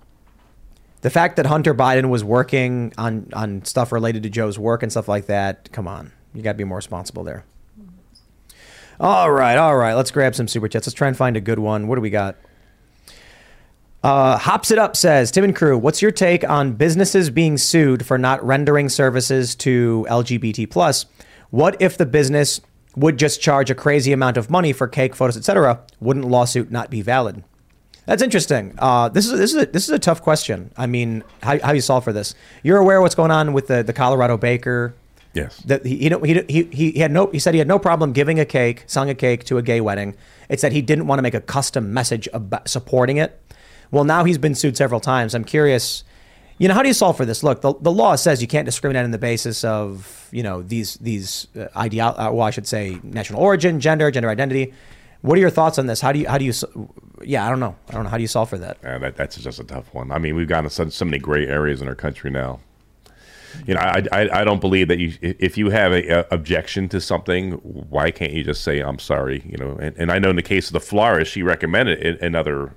the 1.01 1.11
fact 1.11 1.37
that 1.37 1.47
Hunter 1.47 1.75
Biden 1.75 2.11
was 2.11 2.23
working 2.25 2.93
on 2.99 3.29
on 3.33 3.65
stuff 3.65 3.93
related 3.93 4.23
to 4.25 4.31
Joe's 4.31 4.59
work 4.59 4.83
and 4.83 4.93
stuff 4.93 5.09
like 5.09 5.27
that, 5.27 5.71
come 5.73 5.89
on, 5.89 6.13
you 6.35 6.43
got 6.43 6.53
to 6.53 6.59
be 6.59 6.65
more 6.65 6.77
responsible 6.77 7.25
there. 7.25 7.45
All 9.01 9.31
right, 9.31 9.57
all 9.57 9.77
right. 9.77 9.95
Let's 9.95 10.11
grab 10.11 10.35
some 10.35 10.49
super 10.49 10.67
chats. 10.67 10.87
Let's 10.87 10.95
try 10.95 11.07
and 11.07 11.17
find 11.17 11.37
a 11.37 11.41
good 11.41 11.61
one. 11.61 11.87
What 11.87 11.95
do 11.95 12.01
we 12.01 12.11
got? 12.11 12.37
Uh, 14.03 14.39
Hops 14.39 14.71
It 14.71 14.79
Up 14.79 14.97
says, 14.97 15.31
Tim 15.31 15.45
and 15.45 15.55
crew, 15.57 15.77
what's 15.77 16.01
your 16.01 16.13
take 16.13 16.49
on 16.49 16.73
businesses 16.75 17.31
being 17.31 17.59
sued 17.59 18.07
for 18.07 18.17
not 18.17 18.45
rendering 18.45 18.89
services 18.89 19.55
to 19.57 20.07
LGBT 20.09 20.71
plus? 20.71 21.07
What 21.51 21.81
if 21.81 21.99
the 21.99 22.07
business 22.07 22.61
would 22.95 23.19
just 23.19 23.41
charge 23.41 23.71
a 23.71 23.75
crazy 23.75 24.13
amount 24.13 24.37
of 24.37 24.51
money 24.51 24.73
for 24.73 24.87
cake, 24.87 25.17
photos, 25.17 25.37
etc.? 25.37 25.81
Wouldn't 26.01 26.27
lawsuit 26.27 26.71
not 26.71 26.91
be 26.91 27.03
valid? 27.03 27.43
That's 28.07 28.23
interesting. 28.23 28.75
Uh, 28.79 29.09
this 29.09 29.27
is 29.27 29.33
this 29.39 29.53
is 29.55 29.63
a, 29.63 29.67
this 29.67 29.85
is 29.85 29.91
a 29.91 29.99
tough 29.99 30.23
question. 30.23 30.73
I 30.79 30.87
mean, 30.87 31.23
how 31.43 31.59
how 31.61 31.73
you 31.73 31.83
solve 31.83 32.05
for 32.05 32.13
this? 32.13 32.35
You're 32.63 32.79
aware 32.79 32.99
of 32.99 33.03
what's 33.03 33.15
going 33.15 33.31
on 33.31 33.53
with 33.53 33.67
the, 33.67 33.83
the 33.83 33.93
Colorado 33.93 34.39
baker. 34.39 34.95
Yes. 35.35 35.59
That 35.67 35.85
he, 35.85 35.99
he, 35.99 36.09
don't- 36.09 36.25
he 36.25 36.43
he 36.49 36.63
he 36.73 36.91
he 36.93 36.99
had 37.01 37.11
no 37.13 37.27
he 37.27 37.39
said 37.39 37.53
he 37.53 37.59
had 37.59 37.69
no 37.69 37.79
problem 37.79 38.13
giving 38.15 38.41
a 38.41 38.47
cake, 38.47 38.85
selling 38.87 39.11
a 39.11 39.15
cake 39.15 39.45
to 39.45 39.59
a 39.59 39.63
gay 39.63 39.83
wedding. 39.83 40.17
It's 40.49 40.63
that 40.63 40.73
he 40.73 40.81
didn't 40.81 41.07
want 41.07 41.19
to 41.19 41.23
make 41.23 41.35
a 41.35 41.41
custom 41.43 41.93
message 41.93 42.29
about 42.33 42.67
supporting 42.69 43.19
it. 43.19 43.39
Well, 43.91 44.05
now 44.05 44.25
he's 44.25 44.39
been 44.39 44.55
sued 44.55 44.77
several 44.77 45.01
times. 45.01 45.35
I'm 45.35 45.45
curious. 45.45 46.05
You 46.59 46.69
know, 46.69 46.75
how 46.75 46.83
do 46.83 46.89
you 46.89 46.95
solve 46.95 47.17
for 47.17 47.25
this? 47.25 47.43
Look, 47.43 47.61
the, 47.61 47.73
the 47.81 47.93
law 47.93 48.17
says 48.17 48.43
you 48.43 48.49
can't 48.49 48.67
discriminate 48.67 49.05
on 49.05 49.13
the 49.13 49.19
basis 49.19 49.63
of 49.65 50.29
you 50.33 50.43
know 50.43 50.63
these 50.63 50.95
these 50.97 51.47
uh, 51.59 51.67
ideal. 51.77 52.15
Uh, 52.17 52.31
well, 52.33 52.43
I 52.43 52.51
should 52.51 52.67
say 52.67 52.99
national 53.03 53.41
origin, 53.41 53.81
gender, 53.81 54.11
gender 54.11 54.29
identity. 54.29 54.75
What 55.21 55.37
are 55.39 55.41
your 55.41 55.51
thoughts 55.51 55.79
on 55.79 55.87
this? 55.87 56.01
How 56.01 56.13
do 56.13 56.19
you 56.19 56.29
how 56.29 56.39
do 56.39 56.45
you? 56.45 56.53
Yeah, 57.23 57.47
I 57.47 57.51
don't 57.51 57.61
know. 57.61 57.77
I 57.89 57.93
don't 57.93 58.05
know. 58.05 58.11
How 58.11 58.17
do 58.17 58.23
you 58.23 58.29
solve 58.29 58.49
for 58.49 58.59
that? 58.59 58.79
Yeah, 58.83 58.99
that, 58.99 59.17
that's 59.17 59.37
just 59.37 59.59
a 59.61 59.65
tough 59.65 59.93
one. 59.95 60.13
I 60.13 60.19
mean, 60.19 60.37
we've 60.37 60.49
gotten 60.49 60.71
so, 60.71 60.89
so 60.89 61.05
many 61.05 61.19
gray 61.19 61.47
areas 61.47 61.81
in 61.81 61.89
our 61.89 61.97
country 61.97 62.31
now. 62.31 62.61
You 63.67 63.75
know, 63.75 63.81
I, 63.81 64.05
I, 64.13 64.41
I 64.41 64.45
don't 64.45 64.61
believe 64.61 64.89
that 64.89 64.99
you 64.99 65.15
if 65.21 65.59
you 65.59 65.71
have 65.71 65.93
a, 65.93 66.27
objection 66.33 66.89
to 66.91 67.01
something, 67.01 67.53
why 67.53 68.11
can't 68.11 68.33
you 68.33 68.45
just 68.45 68.63
say 68.63 68.81
I'm 68.81 68.99
sorry? 68.99 69.43
You 69.47 69.57
know, 69.59 69.79
and, 69.81 69.97
and 69.97 70.13
I 70.13 70.19
know 70.19 70.31
in 70.31 70.37
the 70.37 70.43
case 70.43 70.69
of 70.69 70.75
the 70.75 70.81
florist, 70.81 71.33
she 71.33 71.43
recommended 71.43 72.23
another 72.23 72.75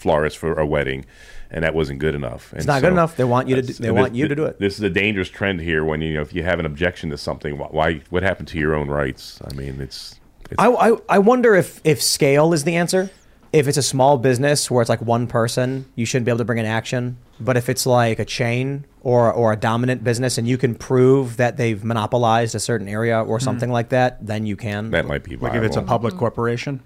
florist 0.00 0.38
for 0.38 0.58
a 0.58 0.66
wedding, 0.66 1.04
and 1.50 1.62
that 1.64 1.74
wasn't 1.74 1.98
good 1.98 2.14
enough. 2.14 2.52
It's 2.56 2.66
not 2.66 2.80
good 2.80 2.92
enough. 2.92 3.16
They 3.16 3.24
want 3.24 3.48
you 3.48 3.56
to 3.56 3.62
do- 3.62 3.72
they 3.74 3.90
want 3.90 4.12
this- 4.12 4.18
you 4.18 4.28
to 4.28 4.34
do 4.34 4.44
it. 4.44 4.58
This 4.58 4.74
is 4.74 4.82
a 4.82 4.90
dangerous 4.90 5.28
trend 5.28 5.60
here. 5.60 5.84
When 5.84 6.00
you 6.00 6.14
know 6.14 6.22
if 6.22 6.34
you 6.34 6.42
have 6.42 6.58
an 6.58 6.66
objection 6.66 7.10
to 7.10 7.18
something, 7.18 7.58
why, 7.58 7.68
why 7.70 8.00
what 8.10 8.22
happened 8.22 8.48
to 8.48 8.58
your 8.58 8.74
own 8.74 8.88
rights? 8.88 9.40
I 9.48 9.54
mean, 9.54 9.80
it's 9.80 10.18
I, 10.58 10.68
I 10.68 10.96
I 11.08 11.18
wonder 11.18 11.54
if 11.54 11.80
if 11.84 12.02
scale 12.02 12.52
is 12.52 12.64
the 12.64 12.76
answer. 12.76 13.10
If 13.52 13.66
it's 13.66 13.78
a 13.78 13.82
small 13.82 14.16
business 14.16 14.70
where 14.70 14.80
it's 14.80 14.88
like 14.88 15.02
one 15.02 15.26
person, 15.26 15.86
you 15.96 16.06
shouldn't 16.06 16.24
be 16.24 16.30
able 16.30 16.38
to 16.38 16.44
bring 16.44 16.60
an 16.60 16.66
action. 16.66 17.16
But 17.40 17.56
if 17.56 17.68
it's 17.68 17.84
like 17.84 18.20
a 18.20 18.24
chain 18.24 18.84
or 19.02 19.32
or 19.32 19.52
a 19.52 19.56
dominant 19.56 20.04
business, 20.04 20.38
and 20.38 20.46
you 20.46 20.56
can 20.56 20.74
prove 20.74 21.36
that 21.38 21.56
they've 21.56 21.82
monopolized 21.82 22.54
a 22.54 22.60
certain 22.60 22.88
area 22.88 23.20
or 23.20 23.38
hmm. 23.38 23.44
something 23.44 23.70
like 23.70 23.88
that, 23.90 24.24
then 24.24 24.46
you 24.46 24.56
can. 24.56 24.90
that 24.90 25.06
might 25.06 25.24
be 25.24 25.36
Like 25.36 25.54
if 25.54 25.62
it's 25.62 25.76
a 25.76 25.80
viable. 25.80 25.88
public 25.88 26.12
hmm. 26.14 26.20
corporation? 26.20 26.80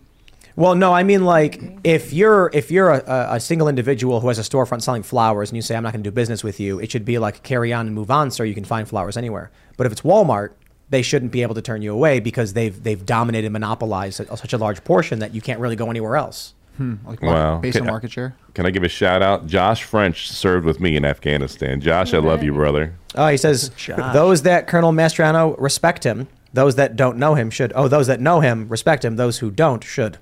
Well, 0.56 0.74
no, 0.76 0.92
I 0.92 1.02
mean 1.02 1.24
like 1.24 1.60
if 1.84 2.12
you're 2.12 2.50
if 2.52 2.70
you're 2.70 2.90
a, 2.90 3.02
a- 3.06 3.34
a 3.36 3.40
single 3.40 3.68
individual 3.68 4.20
who 4.20 4.28
has 4.28 4.38
a 4.38 4.42
storefront 4.42 4.82
selling 4.82 5.02
flowers 5.02 5.50
and 5.50 5.56
you 5.56 5.62
say 5.62 5.74
I'm 5.74 5.82
not 5.82 5.92
going 5.92 6.04
to 6.04 6.10
do 6.10 6.14
business 6.14 6.44
with 6.44 6.60
you, 6.60 6.78
it 6.78 6.90
should 6.92 7.04
be 7.04 7.18
like 7.18 7.42
carry 7.42 7.72
on 7.72 7.86
and 7.86 7.94
move 7.94 8.10
on, 8.10 8.30
sir. 8.30 8.44
you 8.44 8.54
can 8.54 8.64
find 8.64 8.88
flowers 8.88 9.16
anywhere. 9.16 9.50
But 9.76 9.86
if 9.86 9.92
it's 9.92 10.02
Walmart 10.02 10.50
they 10.90 11.00
shouldn't 11.02 11.32
be 11.32 11.40
able 11.42 11.54
to 11.54 11.62
turn 11.62 11.80
you 11.82 11.92
away 11.92 12.20
because 12.20 12.52
they've 12.52 12.80
they've 12.82 13.04
dominated, 13.04 13.50
monopolized 13.50 14.16
such 14.36 14.52
a 14.52 14.58
large 14.58 14.84
portion 14.84 15.18
that 15.20 15.34
you 15.34 15.40
can't 15.40 15.58
really 15.58 15.76
go 15.76 15.90
anywhere 15.90 16.16
else. 16.16 16.54
Hmm, 16.76 16.94
like 17.06 17.22
Wow. 17.22 17.58
based 17.58 17.78
on 17.80 17.86
market 17.86 18.12
share. 18.12 18.34
Can 18.52 18.66
I 18.66 18.70
give 18.70 18.82
a 18.82 18.88
shout 18.88 19.22
out? 19.22 19.46
Josh 19.46 19.82
French 19.84 20.28
served 20.30 20.66
with 20.66 20.80
me 20.80 20.94
in 20.96 21.04
Afghanistan. 21.04 21.80
Josh, 21.80 22.12
I 22.14 22.18
love 22.18 22.42
you, 22.42 22.52
brother. 22.52 22.94
Oh, 23.14 23.28
he 23.28 23.36
says 23.36 23.70
those 24.12 24.42
that 24.42 24.66
Colonel 24.66 24.92
Mastriano 24.92 25.56
respect 25.58 26.04
him. 26.04 26.28
Those 26.52 26.76
that 26.76 26.94
don't 26.96 27.16
know 27.16 27.34
him 27.34 27.50
should. 27.50 27.72
Oh, 27.74 27.88
those 27.88 28.06
that 28.08 28.20
know 28.20 28.40
him 28.40 28.68
respect 28.68 29.04
him. 29.04 29.16
Those 29.16 29.38
who 29.38 29.50
don't 29.50 29.82
should. 29.82 30.18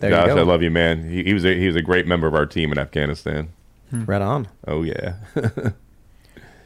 There 0.00 0.10
you 0.10 0.16
Josh, 0.16 0.26
go. 0.28 0.38
I 0.38 0.42
love 0.42 0.62
you, 0.62 0.70
man. 0.70 1.08
He, 1.08 1.24
he 1.24 1.34
was 1.34 1.44
a, 1.44 1.54
he 1.58 1.66
was 1.66 1.76
a 1.76 1.82
great 1.82 2.06
member 2.06 2.26
of 2.26 2.34
our 2.34 2.46
team 2.46 2.72
in 2.72 2.78
Afghanistan. 2.78 3.48
Right 3.92 4.22
on. 4.22 4.48
Oh 4.66 4.82
yeah. 4.82 5.16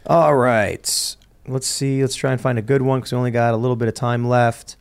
All 0.06 0.36
right. 0.36 1.16
Let's 1.48 1.66
see. 1.66 2.00
Let's 2.00 2.14
try 2.14 2.32
and 2.32 2.40
find 2.40 2.58
a 2.58 2.62
good 2.62 2.82
one 2.82 3.00
because 3.00 3.12
we 3.12 3.18
only 3.18 3.30
got 3.30 3.54
a 3.54 3.56
little 3.56 3.76
bit 3.76 3.88
of 3.88 3.94
time 3.94 4.28
left. 4.28 4.76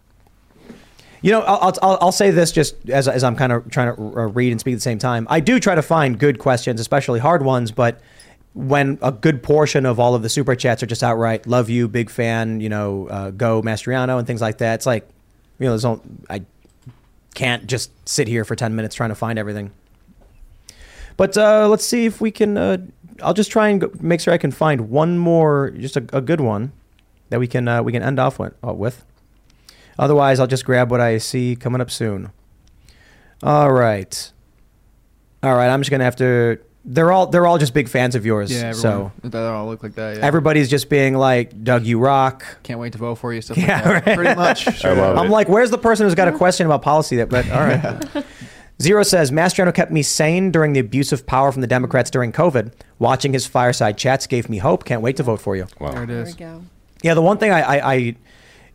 You 1.22 1.31
know, 1.31 1.41
I'll, 1.41 1.57
I'll- 1.59 1.80
I'll, 1.81 1.97
I'll 2.01 2.11
say 2.11 2.30
this 2.30 2.51
just 2.51 2.76
as, 2.89 3.07
as 3.07 3.23
I'm 3.23 3.35
kind 3.35 3.51
of 3.51 3.69
trying 3.72 3.95
to 3.95 4.01
uh, 4.01 4.26
read 4.27 4.51
and 4.51 4.59
speak 4.59 4.73
at 4.73 4.77
the 4.77 4.81
same 4.81 4.99
time. 4.99 5.26
I 5.30 5.39
do 5.39 5.59
try 5.59 5.73
to 5.73 5.81
find 5.81 6.19
good 6.19 6.38
questions, 6.38 6.80
especially 6.80 7.19
hard 7.19 7.43
ones, 7.43 7.72
but 7.72 7.99
when 8.53 8.99
a 9.01 9.11
good 9.11 9.41
portion 9.41 9.85
of 9.85 9.99
all 9.99 10.13
of 10.15 10.22
the 10.22 10.30
super 10.30 10.55
chats 10.55 10.84
are 10.84 10.85
just 10.85 11.03
outright 11.03 11.45
love 11.47 11.69
you, 11.69 11.88
big 11.88 12.09
fan, 12.11 12.61
you 12.61 12.69
know, 12.69 13.07
uh, 13.07 13.31
go 13.31 13.61
Mastriano 13.63 14.17
and 14.19 14.27
things 14.27 14.39
like 14.39 14.59
that, 14.59 14.76
it's 14.76 14.85
like, 14.85 15.09
you 15.59 15.65
know, 15.65 15.72
there's 15.72 15.84
no, 15.84 16.01
I 16.30 16.43
can't 17.36 17.68
just 17.68 17.91
sit 18.07 18.28
here 18.28 18.44
for 18.44 18.56
10 18.56 18.76
minutes 18.76 18.95
trying 18.95 19.10
to 19.10 19.16
find 19.16 19.38
everything. 19.38 19.72
But 21.18 21.38
uh, 21.38 21.68
let's 21.70 21.86
see 21.86 22.06
if 22.06 22.20
we 22.20 22.32
can. 22.32 22.57
Uh, 22.57 22.78
I'll 23.22 23.34
just 23.34 23.52
try 23.52 23.70
and 23.70 23.82
go, 23.82 23.91
make 23.99 24.20
sure 24.20 24.34
I 24.34 24.38
can 24.38 24.52
find 24.52 24.90
one 24.90 25.18
more, 25.18 25.70
just 25.72 25.95
a, 25.95 26.06
a 26.12 26.22
good 26.22 26.41
one 26.41 26.74
that 27.30 27.40
we 27.40 27.48
can 27.48 27.68
uh, 27.68 27.84
we 27.84 27.91
can 27.91 28.03
end 28.03 28.20
off 28.20 28.40
with, 28.40 28.53
uh, 28.66 28.74
with. 28.74 29.06
Otherwise, 29.98 30.40
I'll 30.40 30.48
just 30.48 30.66
grab 30.66 30.91
what 30.91 30.99
I 30.99 31.18
see 31.20 31.56
coming 31.56 31.80
up 31.80 31.90
soon. 31.90 32.32
All 33.41 33.72
right, 33.72 34.32
all 35.41 35.56
right. 35.56 35.70
I'm 35.70 35.82
just 35.82 35.91
gonna 35.91 36.03
have 36.03 36.18
to. 36.18 36.60
They're 36.88 37.12
all 37.12 37.26
they're 37.28 37.48
all 37.48 37.57
just 37.57 37.74
big 37.74 37.90
fans 37.90 38.14
of 38.14 38.26
yours. 38.26 38.52
Yeah, 38.52 38.72
so 38.72 39.12
they 39.24 39.40
all 39.40 39.66
look 39.68 39.82
like 39.82 39.95
that. 39.95 40.18
Yeah. 40.18 40.26
everybody's 40.26 40.70
just 40.70 40.88
being 40.88 41.16
like, 41.16 41.64
"Doug, 41.64 41.84
you 41.84 41.98
rock." 41.99 42.45
Can't 42.64 42.80
wait 42.80 42.91
to 42.94 42.99
vote 42.99 43.16
for 43.16 43.34
you. 43.34 43.41
Stuff 43.41 43.57
Yeah, 43.57 43.76
like 43.90 44.06
that. 44.06 44.06
right. 44.06 44.16
Pretty 44.18 44.36
much. 44.36 44.86
I'm 44.86 45.30
like, 45.32 45.49
where's 45.49 45.72
the 45.72 45.80
person 45.80 46.06
who's 46.06 46.14
got 46.16 46.28
a 46.28 46.32
question 46.32 46.68
about 46.68 46.84
policy? 46.84 47.16
That, 47.18 47.30
but 47.30 47.49
all 47.49 47.62
right. 47.62 48.26
Zero 48.82 49.03
says 49.03 49.32
Mastriano 49.32 49.74
kept 49.74 49.90
me 49.91 50.03
sane 50.03 50.52
during 50.52 50.74
the 50.74 50.80
abuse 50.82 51.12
of 51.14 51.26
power 51.26 51.52
from 51.52 51.62
the 51.62 51.68
Democrats 51.68 52.12
during 52.12 52.32
COVID. 52.32 52.74
Watching 52.99 53.32
his 53.34 53.48
fireside 53.48 53.98
chats 53.98 54.28
gave 54.28 54.49
me 54.49 54.57
hope. 54.57 54.84
Can't 54.84 55.02
wait 55.02 55.16
to 55.18 55.24
vote 55.24 55.40
for 55.41 55.56
you. 55.56 55.66
Wow. 55.80 55.91
There 55.91 56.03
it 56.03 56.07
There 56.07 56.26
we 56.26 56.34
go. 56.34 56.62
Yeah, 57.02 57.14
the 57.14 57.22
one 57.22 57.38
thing 57.38 57.52
I, 57.52 57.62
I, 57.62 57.94
I 57.94 58.16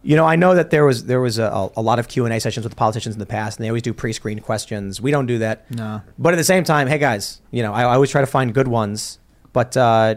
you 0.02 0.16
know, 0.16 0.24
I 0.24 0.36
know 0.36 0.54
that 0.54 0.70
there 0.70 0.84
was 0.84 1.04
there 1.04 1.20
was 1.20 1.38
a, 1.38 1.70
a 1.76 1.82
lot 1.82 1.98
of 1.98 2.08
Q 2.08 2.24
and 2.24 2.32
A 2.32 2.40
sessions 2.40 2.64
with 2.64 2.76
politicians 2.76 3.14
in 3.14 3.18
the 3.18 3.26
past, 3.26 3.58
and 3.58 3.64
they 3.64 3.68
always 3.68 3.82
do 3.82 3.92
pre-screened 3.92 4.42
questions. 4.42 5.00
We 5.00 5.10
don't 5.10 5.26
do 5.26 5.38
that. 5.38 5.70
No. 5.70 6.02
But 6.18 6.32
at 6.32 6.36
the 6.36 6.44
same 6.44 6.64
time, 6.64 6.86
hey 6.86 6.98
guys, 6.98 7.40
you 7.50 7.62
know, 7.62 7.72
I, 7.72 7.82
I 7.82 7.94
always 7.94 8.10
try 8.10 8.20
to 8.20 8.26
find 8.26 8.54
good 8.54 8.68
ones, 8.68 9.18
but 9.52 9.76
uh, 9.76 10.16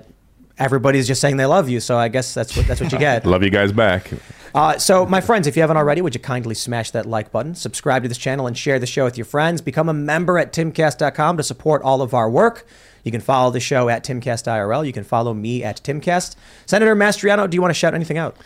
everybody's 0.57 1.07
just 1.07 1.19
saying 1.19 1.37
they 1.37 1.45
love 1.45 1.69
you, 1.69 1.79
so 1.79 1.97
I 1.97 2.07
guess 2.07 2.33
that's 2.33 2.55
what 2.55 2.65
that's 2.67 2.79
what 2.79 2.91
you 2.91 2.99
get. 2.99 3.25
Love 3.33 3.43
you 3.43 3.49
guys 3.49 3.71
back. 3.71 4.11
Uh, 4.55 4.77
so, 4.77 5.05
my 5.05 5.19
friends, 5.19 5.47
if 5.47 5.55
you 5.55 5.63
haven't 5.63 5.77
already, 5.77 5.99
would 6.01 6.13
you 6.13 6.21
kindly 6.21 6.53
smash 6.53 6.91
that 6.91 7.07
like 7.07 7.31
button, 7.31 7.55
subscribe 7.55 8.03
to 8.03 8.07
this 8.07 8.19
channel, 8.19 8.45
and 8.45 8.57
share 8.57 8.77
the 8.77 8.85
show 8.85 9.03
with 9.03 9.17
your 9.17 9.25
friends? 9.25 9.61
Become 9.61 9.89
a 9.89 9.93
member 9.93 10.37
at 10.37 10.53
timcast.com 10.53 11.37
to 11.37 11.43
support 11.43 11.81
all 11.81 12.01
of 12.01 12.13
our 12.13 12.29
work. 12.29 12.67
You 13.03 13.11
can 13.11 13.19
follow 13.19 13.51
the 13.51 13.59
show 13.59 13.89
at 13.89 14.05
timcastirl. 14.05 14.85
You 14.85 14.93
can 14.93 15.03
follow 15.03 15.33
me 15.33 15.63
at 15.63 15.81
timcast. 15.83 16.35
Senator 16.65 16.95
Mastriano, 16.95 17.49
do 17.49 17.55
you 17.55 17.61
want 17.61 17.71
to 17.71 17.77
shout 17.77 17.93
anything 17.93 18.17
out? 18.17 18.37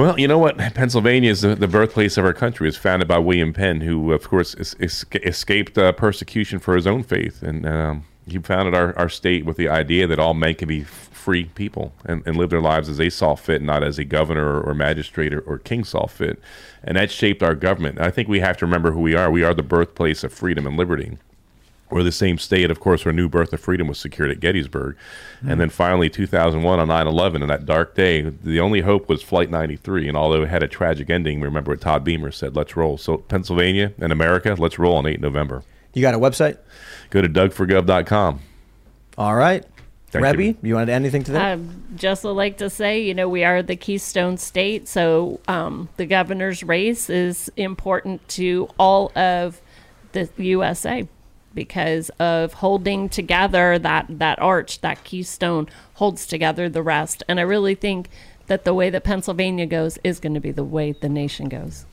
Well, 0.00 0.18
you 0.18 0.28
know 0.28 0.38
what? 0.38 0.56
Pennsylvania 0.74 1.30
is 1.30 1.42
the, 1.42 1.54
the 1.54 1.68
birthplace 1.68 2.16
of 2.16 2.24
our 2.24 2.32
country. 2.32 2.66
It 2.66 2.68
was 2.68 2.78
founded 2.78 3.06
by 3.06 3.18
William 3.18 3.52
Penn, 3.52 3.82
who, 3.82 4.14
of 4.14 4.26
course, 4.26 4.56
es- 4.58 4.74
esca- 4.76 5.22
escaped 5.26 5.76
uh, 5.76 5.92
persecution 5.92 6.58
for 6.58 6.74
his 6.74 6.86
own 6.86 7.02
faith. 7.02 7.42
And 7.42 7.66
um, 7.66 8.06
he 8.26 8.38
founded 8.38 8.74
our, 8.74 8.98
our 8.98 9.10
state 9.10 9.44
with 9.44 9.58
the 9.58 9.68
idea 9.68 10.06
that 10.06 10.18
all 10.18 10.32
men 10.32 10.54
can 10.54 10.68
be 10.68 10.84
free 10.84 11.44
people 11.44 11.92
and, 12.06 12.26
and 12.26 12.38
live 12.38 12.48
their 12.48 12.62
lives 12.62 12.88
as 12.88 12.96
they 12.96 13.10
saw 13.10 13.34
fit, 13.34 13.60
not 13.60 13.84
as 13.84 13.98
a 13.98 14.04
governor 14.04 14.46
or, 14.46 14.70
or 14.70 14.74
magistrate 14.74 15.34
or, 15.34 15.40
or 15.40 15.58
king 15.58 15.84
saw 15.84 16.06
fit. 16.06 16.40
And 16.82 16.96
that 16.96 17.10
shaped 17.10 17.42
our 17.42 17.54
government. 17.54 18.00
I 18.00 18.10
think 18.10 18.26
we 18.26 18.40
have 18.40 18.56
to 18.56 18.64
remember 18.64 18.92
who 18.92 19.00
we 19.00 19.14
are. 19.14 19.30
We 19.30 19.44
are 19.44 19.52
the 19.52 19.62
birthplace 19.62 20.24
of 20.24 20.32
freedom 20.32 20.66
and 20.66 20.78
liberty. 20.78 21.18
We're 21.90 22.02
the 22.02 22.12
same 22.12 22.38
state, 22.38 22.70
of 22.70 22.80
course, 22.80 23.04
where 23.04 23.12
New 23.12 23.28
Birth 23.28 23.52
of 23.52 23.60
Freedom 23.60 23.88
was 23.88 23.98
secured 23.98 24.30
at 24.30 24.40
Gettysburg. 24.40 24.96
And 25.46 25.60
then 25.60 25.70
finally, 25.70 26.08
2001 26.10 26.80
on 26.80 26.88
9 26.88 27.06
11, 27.06 27.42
and 27.42 27.50
that 27.50 27.66
dark 27.66 27.94
day, 27.94 28.22
the 28.22 28.60
only 28.60 28.80
hope 28.80 29.08
was 29.08 29.22
Flight 29.22 29.50
93. 29.50 30.08
And 30.08 30.16
although 30.16 30.42
it 30.42 30.48
had 30.48 30.62
a 30.62 30.68
tragic 30.68 31.10
ending, 31.10 31.40
remember 31.40 31.72
what 31.72 31.80
Todd 31.80 32.04
Beamer 32.04 32.30
said, 32.30 32.54
let's 32.54 32.76
roll. 32.76 32.98
So, 32.98 33.18
Pennsylvania 33.18 33.92
and 33.98 34.12
America, 34.12 34.54
let's 34.58 34.78
roll 34.78 34.96
on 34.96 35.06
8 35.06 35.20
November. 35.20 35.62
You 35.94 36.02
got 36.02 36.14
a 36.14 36.18
website? 36.18 36.58
Go 37.10 37.20
to 37.22 37.28
dougforgov.com. 37.28 38.40
All 39.18 39.34
right. 39.34 39.64
Thank 40.10 40.24
Rebbie, 40.24 40.46
you. 40.46 40.56
you. 40.62 40.74
wanted 40.74 40.86
to 40.86 40.92
add 40.92 40.96
anything 40.96 41.22
to 41.24 41.32
that? 41.32 41.52
Um, 41.52 41.84
just 41.94 42.24
would 42.24 42.32
like 42.32 42.58
to 42.58 42.68
say, 42.68 43.02
you 43.02 43.14
know, 43.14 43.28
we 43.28 43.44
are 43.44 43.62
the 43.62 43.76
Keystone 43.76 44.38
State, 44.38 44.88
so 44.88 45.40
um, 45.46 45.88
the 45.98 46.06
governor's 46.06 46.64
race 46.64 47.08
is 47.08 47.50
important 47.56 48.26
to 48.30 48.68
all 48.76 49.16
of 49.16 49.60
the 50.12 50.28
USA 50.38 51.06
because 51.54 52.10
of 52.18 52.54
holding 52.54 53.08
together 53.08 53.78
that 53.78 54.06
that 54.08 54.38
arch, 54.40 54.80
that 54.80 55.04
keystone 55.04 55.68
holds 55.94 56.26
together 56.26 56.68
the 56.68 56.82
rest. 56.82 57.22
And 57.28 57.40
I 57.40 57.42
really 57.42 57.74
think 57.74 58.08
that 58.46 58.64
the 58.64 58.74
way 58.74 58.90
that 58.90 59.04
Pennsylvania 59.04 59.66
goes 59.66 59.98
is 60.02 60.20
going 60.20 60.34
to 60.34 60.40
be 60.40 60.50
the 60.52 60.64
way 60.64 60.92
the 60.92 61.08
nation 61.08 61.48
goes. 61.48 61.86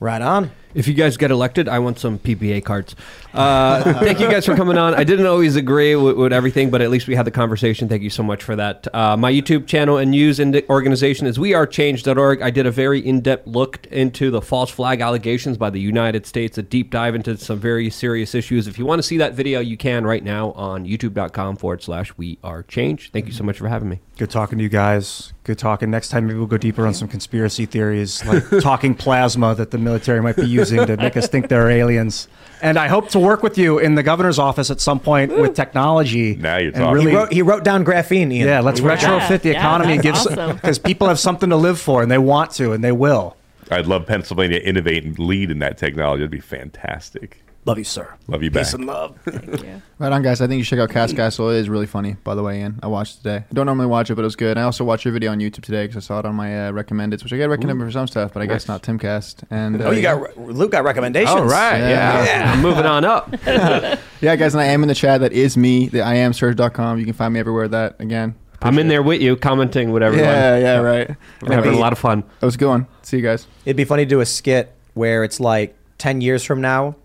right 0.00 0.22
on. 0.22 0.50
If 0.74 0.88
you 0.88 0.94
guys 0.94 1.16
get 1.16 1.30
elected, 1.30 1.68
I 1.68 1.78
want 1.78 1.98
some 1.98 2.18
PPA 2.18 2.64
cards. 2.64 2.96
Uh, 3.32 3.82
thank 4.00 4.20
you 4.20 4.30
guys 4.30 4.44
for 4.44 4.56
coming 4.56 4.76
on. 4.76 4.94
I 4.94 5.04
didn't 5.04 5.26
always 5.26 5.56
agree 5.56 5.94
with, 5.94 6.16
with 6.16 6.32
everything, 6.32 6.70
but 6.70 6.82
at 6.82 6.90
least 6.90 7.06
we 7.06 7.14
had 7.14 7.26
the 7.26 7.30
conversation. 7.30 7.88
Thank 7.88 8.02
you 8.02 8.10
so 8.10 8.22
much 8.22 8.42
for 8.42 8.56
that. 8.56 8.92
Uh, 8.94 9.16
my 9.16 9.32
YouTube 9.32 9.66
channel 9.66 9.98
and 9.98 10.10
news 10.10 10.40
ind- 10.40 10.62
organization 10.68 11.26
is 11.26 11.38
wearechange.org. 11.38 12.42
I 12.42 12.50
did 12.50 12.66
a 12.66 12.70
very 12.70 13.00
in 13.04 13.20
depth 13.20 13.46
look 13.46 13.86
into 13.86 14.30
the 14.30 14.42
false 14.42 14.70
flag 14.70 15.00
allegations 15.00 15.56
by 15.56 15.70
the 15.70 15.80
United 15.80 16.26
States, 16.26 16.58
a 16.58 16.62
deep 16.62 16.90
dive 16.90 17.14
into 17.14 17.36
some 17.36 17.58
very 17.60 17.90
serious 17.90 18.34
issues. 18.34 18.66
If 18.66 18.78
you 18.78 18.86
want 18.86 18.98
to 18.98 19.04
see 19.04 19.18
that 19.18 19.34
video, 19.34 19.60
you 19.60 19.76
can 19.76 20.04
right 20.04 20.24
now 20.24 20.52
on 20.52 20.86
youtube.com 20.86 21.56
forward 21.56 21.82
slash 21.82 22.16
we 22.16 22.38
are 22.42 22.62
change. 22.62 23.12
Thank 23.12 23.26
you 23.26 23.32
so 23.32 23.44
much 23.44 23.58
for 23.58 23.68
having 23.68 23.88
me. 23.88 24.00
Good 24.16 24.30
talking 24.30 24.58
to 24.58 24.64
you 24.64 24.70
guys. 24.70 25.32
Good 25.44 25.58
talking. 25.58 25.90
Next 25.90 26.08
time, 26.08 26.26
maybe 26.26 26.38
we'll 26.38 26.46
go 26.46 26.56
deeper 26.56 26.86
on 26.86 26.94
some 26.94 27.08
conspiracy 27.08 27.66
theories, 27.66 28.24
like 28.24 28.44
talking 28.60 28.94
plasma 28.94 29.54
that 29.56 29.72
the 29.72 29.78
military 29.78 30.22
might 30.22 30.36
be 30.36 30.46
using 30.46 30.63
to 30.70 30.96
make 30.96 31.16
us 31.16 31.28
think 31.28 31.48
they're 31.48 31.70
aliens. 31.70 32.28
And 32.62 32.78
I 32.78 32.88
hope 32.88 33.08
to 33.10 33.18
work 33.18 33.42
with 33.42 33.58
you 33.58 33.78
in 33.78 33.94
the 33.94 34.02
governor's 34.02 34.38
office 34.38 34.70
at 34.70 34.80
some 34.80 34.98
point 35.00 35.36
with 35.36 35.54
technology. 35.54 36.34
Now 36.36 36.56
you're 36.56 36.72
talking. 36.72 36.92
Really, 36.94 37.10
he, 37.10 37.16
wrote, 37.16 37.32
he 37.32 37.42
wrote 37.42 37.64
down 37.64 37.84
graphene, 37.84 38.32
Ian. 38.32 38.46
yeah, 38.48 38.60
let's 38.60 38.78
He 38.80 38.86
wrote 38.86 39.00
down- 39.00 39.20
retrofit 39.20 39.42
the 39.42 39.50
Yeah, 39.52 39.58
economy 39.58 39.94
and 39.94 40.02
give 40.02 40.14
that's 40.14 40.26
awesome. 40.28 40.56
because 40.56 40.78
people 40.78 41.08
have 41.08 41.18
something 41.18 41.50
to 41.50 41.56
live 41.56 41.78
for 41.78 42.02
and 42.02 42.10
they 42.10 42.18
want 42.18 42.52
to 42.52 42.72
and 42.72 42.82
they 42.82 42.92
will. 42.92 43.36
I'd 43.70 43.86
love 43.86 44.06
Pennsylvania 44.06 44.60
to 44.60 44.66
innovate 44.68 45.04
and 45.04 45.18
lead 45.18 45.50
in 45.50 45.58
that 45.60 45.76
technology. 45.78 46.22
It'd 46.22 46.30
be 46.30 46.40
fantastic. 46.40 47.42
Love 47.66 47.78
you, 47.78 47.84
sir. 47.84 48.14
Love 48.28 48.42
you 48.42 48.50
back. 48.50 48.64
Peace 48.64 48.74
and 48.74 48.86
love. 48.86 49.18
Right 49.96 50.12
on, 50.12 50.22
guys. 50.22 50.40
I 50.40 50.48
think 50.48 50.58
you 50.58 50.64
should 50.64 50.76
check 50.76 50.82
out 50.82 50.90
Cast 50.90 51.14
Castle. 51.14 51.50
It 51.50 51.58
is 51.58 51.68
really 51.68 51.86
funny, 51.86 52.16
by 52.24 52.34
the 52.34 52.42
way, 52.42 52.58
Ian. 52.58 52.80
I 52.82 52.88
watched 52.88 53.14
it 53.14 53.22
today. 53.22 53.36
I 53.48 53.54
don't 53.54 53.64
normally 53.66 53.86
watch 53.86 54.10
it, 54.10 54.16
but 54.16 54.22
it 54.22 54.24
was 54.24 54.34
good. 54.34 54.58
I 54.58 54.62
also 54.62 54.84
watched 54.84 55.04
your 55.04 55.14
video 55.14 55.30
on 55.30 55.38
YouTube 55.38 55.62
today 55.62 55.86
because 55.86 56.04
I 56.04 56.06
saw 56.06 56.18
it 56.18 56.26
on 56.26 56.34
my 56.34 56.66
uh, 56.66 56.72
recommended, 56.72 57.22
which 57.22 57.32
I 57.32 57.36
get 57.36 57.48
recommended 57.48 57.82
for 57.84 57.92
some 57.92 58.08
stuff, 58.08 58.32
but 58.34 58.42
I 58.42 58.46
guess 58.46 58.66
not 58.66 58.82
Timcast. 58.82 59.44
And 59.50 59.80
uh, 59.80 59.84
Oh, 59.86 59.90
you 59.92 60.02
got 60.02 60.36
Luke 60.36 60.72
got 60.72 60.82
recommendations. 60.82 61.30
All 61.30 61.44
right. 61.44 61.78
Yeah. 61.78 62.24
Yeah. 62.24 62.52
I'm 62.52 62.60
moving 62.60 62.84
on 62.84 63.04
up. 63.04 63.32
yeah, 63.46 64.34
guys. 64.36 64.52
And 64.54 64.60
I 64.60 64.66
am 64.66 64.82
in 64.82 64.88
the 64.88 64.96
chat. 64.96 65.20
That 65.20 65.32
is 65.32 65.56
me. 65.56 65.86
The 65.88 66.02
I 66.02 66.16
am 66.16 66.32
Serge.com. 66.32 66.98
You 66.98 67.04
can 67.04 67.14
find 67.14 67.32
me 67.32 67.38
everywhere. 67.38 67.68
That 67.68 68.00
again. 68.00 68.34
I'm 68.62 68.78
in 68.80 68.88
there 68.88 69.02
with 69.02 69.22
you, 69.22 69.36
commenting 69.36 69.92
with 69.92 70.02
everyone. 70.02 70.28
Yeah, 70.28 70.58
yeah, 70.58 70.76
right. 70.80 71.16
We're 71.40 71.54
having 71.54 71.74
a 71.74 71.78
lot 71.78 71.92
of 71.92 71.98
fun. 72.00 72.24
That 72.40 72.46
was 72.46 72.56
a 72.56 72.58
good 72.58 72.68
one. 72.68 72.86
See 73.02 73.18
you 73.18 73.22
guys. 73.22 73.46
It'd 73.64 73.76
be 73.76 73.84
funny 73.84 74.04
to 74.04 74.08
do 74.10 74.20
a 74.20 74.26
skit 74.26 74.74
where 74.94 75.22
it's 75.22 75.38
like 75.38 75.76
10 75.98 76.20
years 76.20 76.42
from 76.42 76.60
now 76.60 76.96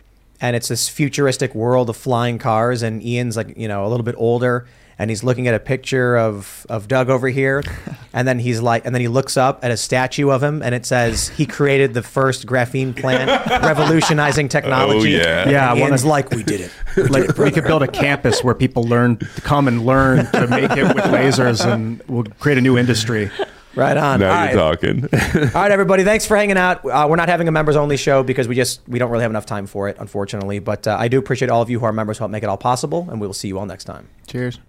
and 0.42 0.56
it's 0.56 0.68
this 0.68 0.88
futuristic 0.88 1.54
world 1.54 1.90
of 1.90 1.98
flying 1.98 2.38
cars 2.38 2.82
and 2.82 3.04
Ian's 3.04 3.36
like, 3.36 3.58
you 3.58 3.68
know, 3.68 3.86
a 3.86 3.90
little 3.90 4.04
bit 4.04 4.16
older 4.18 4.66
and 4.98 5.10
he's 5.10 5.24
looking 5.24 5.48
at 5.48 5.56
a 5.56 5.60
picture 5.60 6.18
of, 6.18 6.66
of 6.70 6.90
Doug 6.90 7.10
over 7.10 7.30
here 7.30 7.64
and 8.14 8.28
then 8.28 8.40
he's 8.40 8.62
like 8.62 8.86
and 8.86 8.94
then 8.94 9.02
he 9.02 9.08
looks 9.08 9.38
up 9.38 9.64
at 9.64 9.72
a 9.72 9.78
statue 9.78 10.30
of 10.30 10.44
him 10.44 10.62
and 10.62 10.76
it 10.76 10.86
says 10.86 11.30
he 11.30 11.46
created 11.46 11.94
the 11.94 12.04
first 12.04 12.46
graphene 12.46 12.96
plant 12.96 13.30
revolutionizing 13.64 14.46
oh, 14.46 14.50
technology. 14.50 15.16
Oh, 15.16 15.20
yeah. 15.20 15.50
Yeah, 15.50 15.68
I 15.70 15.72
And 15.72 15.82
wanna- 15.82 15.92
Ian's 15.94 16.06
like 16.06 16.30
we 16.32 16.44
did 16.44 16.62
it. 16.62 16.72
like 17.10 17.38
we 17.38 17.52
could 17.52 17.64
build 17.66 17.84
a 17.84 17.88
campus 17.88 18.44
where 18.44 18.56
people 18.56 18.84
learn 18.84 19.18
to 19.18 19.42
come 19.42 19.68
and 19.68 19.86
learn 19.86 20.26
to 20.32 20.48
make 20.48 20.72
it 20.72 20.94
with 20.96 21.06
lasers 21.06 21.66
and 21.66 22.02
we'll 22.08 22.26
create 22.40 22.58
a 22.58 22.62
new 22.62 22.78
industry. 22.78 23.32
Right 23.80 23.96
on. 23.96 24.20
Now 24.20 24.32
All 24.32 24.46
you're 24.46 24.56
right. 24.62 24.80
talking. 24.80 25.04
All 25.56 25.62
right, 25.62 25.72
everybody. 25.72 26.04
Thanks 26.04 26.26
for 26.26 26.36
hanging 26.36 26.58
out. 26.58 26.84
Uh, 26.84 27.08
we're 27.10 27.16
not 27.16 27.30
having 27.30 27.48
a 27.48 27.52
members 27.52 27.78
only 27.78 27.96
show 27.96 28.24
because 28.24 28.48
we 28.48 28.56
just 28.56 28.82
we 28.90 29.00
don't 29.00 29.10
really 29.10 29.22
have 29.22 29.32
enough 29.32 29.46
time 29.46 29.68
for 29.68 29.88
it, 29.88 29.96
unfortunately. 30.00 30.60
But 30.60 30.86
uh, 30.86 30.98
I 31.00 31.08
do 31.08 31.18
appreciate 31.18 31.50
all 31.50 31.62
of 31.62 31.70
you 31.70 31.80
who 31.80 31.86
are 31.86 31.94
members 31.94 32.18
who 32.18 32.24
help 32.24 32.32
make 32.32 32.44
it 32.44 32.50
all 32.50 32.58
possible, 32.58 33.08
and 33.10 33.22
we 33.22 33.28
will 33.28 33.34
see 33.34 33.48
you 33.48 33.58
all 33.58 33.66
next 33.66 33.86
time. 33.86 34.10
Cheers. 34.28 34.60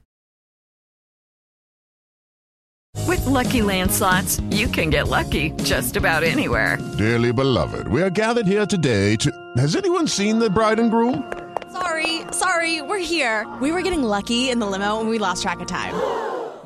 With 3.07 3.25
Lucky 3.27 3.63
Land 3.63 3.91
slots, 3.91 4.41
you 4.51 4.69
can 4.69 4.91
get 4.91 5.09
lucky 5.09 5.51
just 5.65 5.97
about 5.97 6.23
anywhere. 6.23 6.79
Dearly 6.97 7.33
beloved, 7.33 7.89
we 7.89 8.03
are 8.03 8.11
gathered 8.11 8.47
here 8.47 8.67
today 8.67 9.17
to. 9.17 9.31
Has 9.57 9.75
anyone 9.75 10.07
seen 10.07 10.39
the 10.39 10.49
bride 10.51 10.79
and 10.79 10.91
groom? 10.91 11.33
Sorry, 11.73 12.23
sorry, 12.33 12.83
we're 12.83 12.99
here. 12.99 13.53
We 13.61 13.73
were 13.73 13.83
getting 13.83 14.03
lucky 14.03 14.51
in 14.51 14.61
the 14.61 14.67
limo 14.67 15.01
and 15.01 15.09
we 15.09 15.19
lost 15.19 15.43
track 15.43 15.61
of 15.61 15.67
time. 15.67 15.95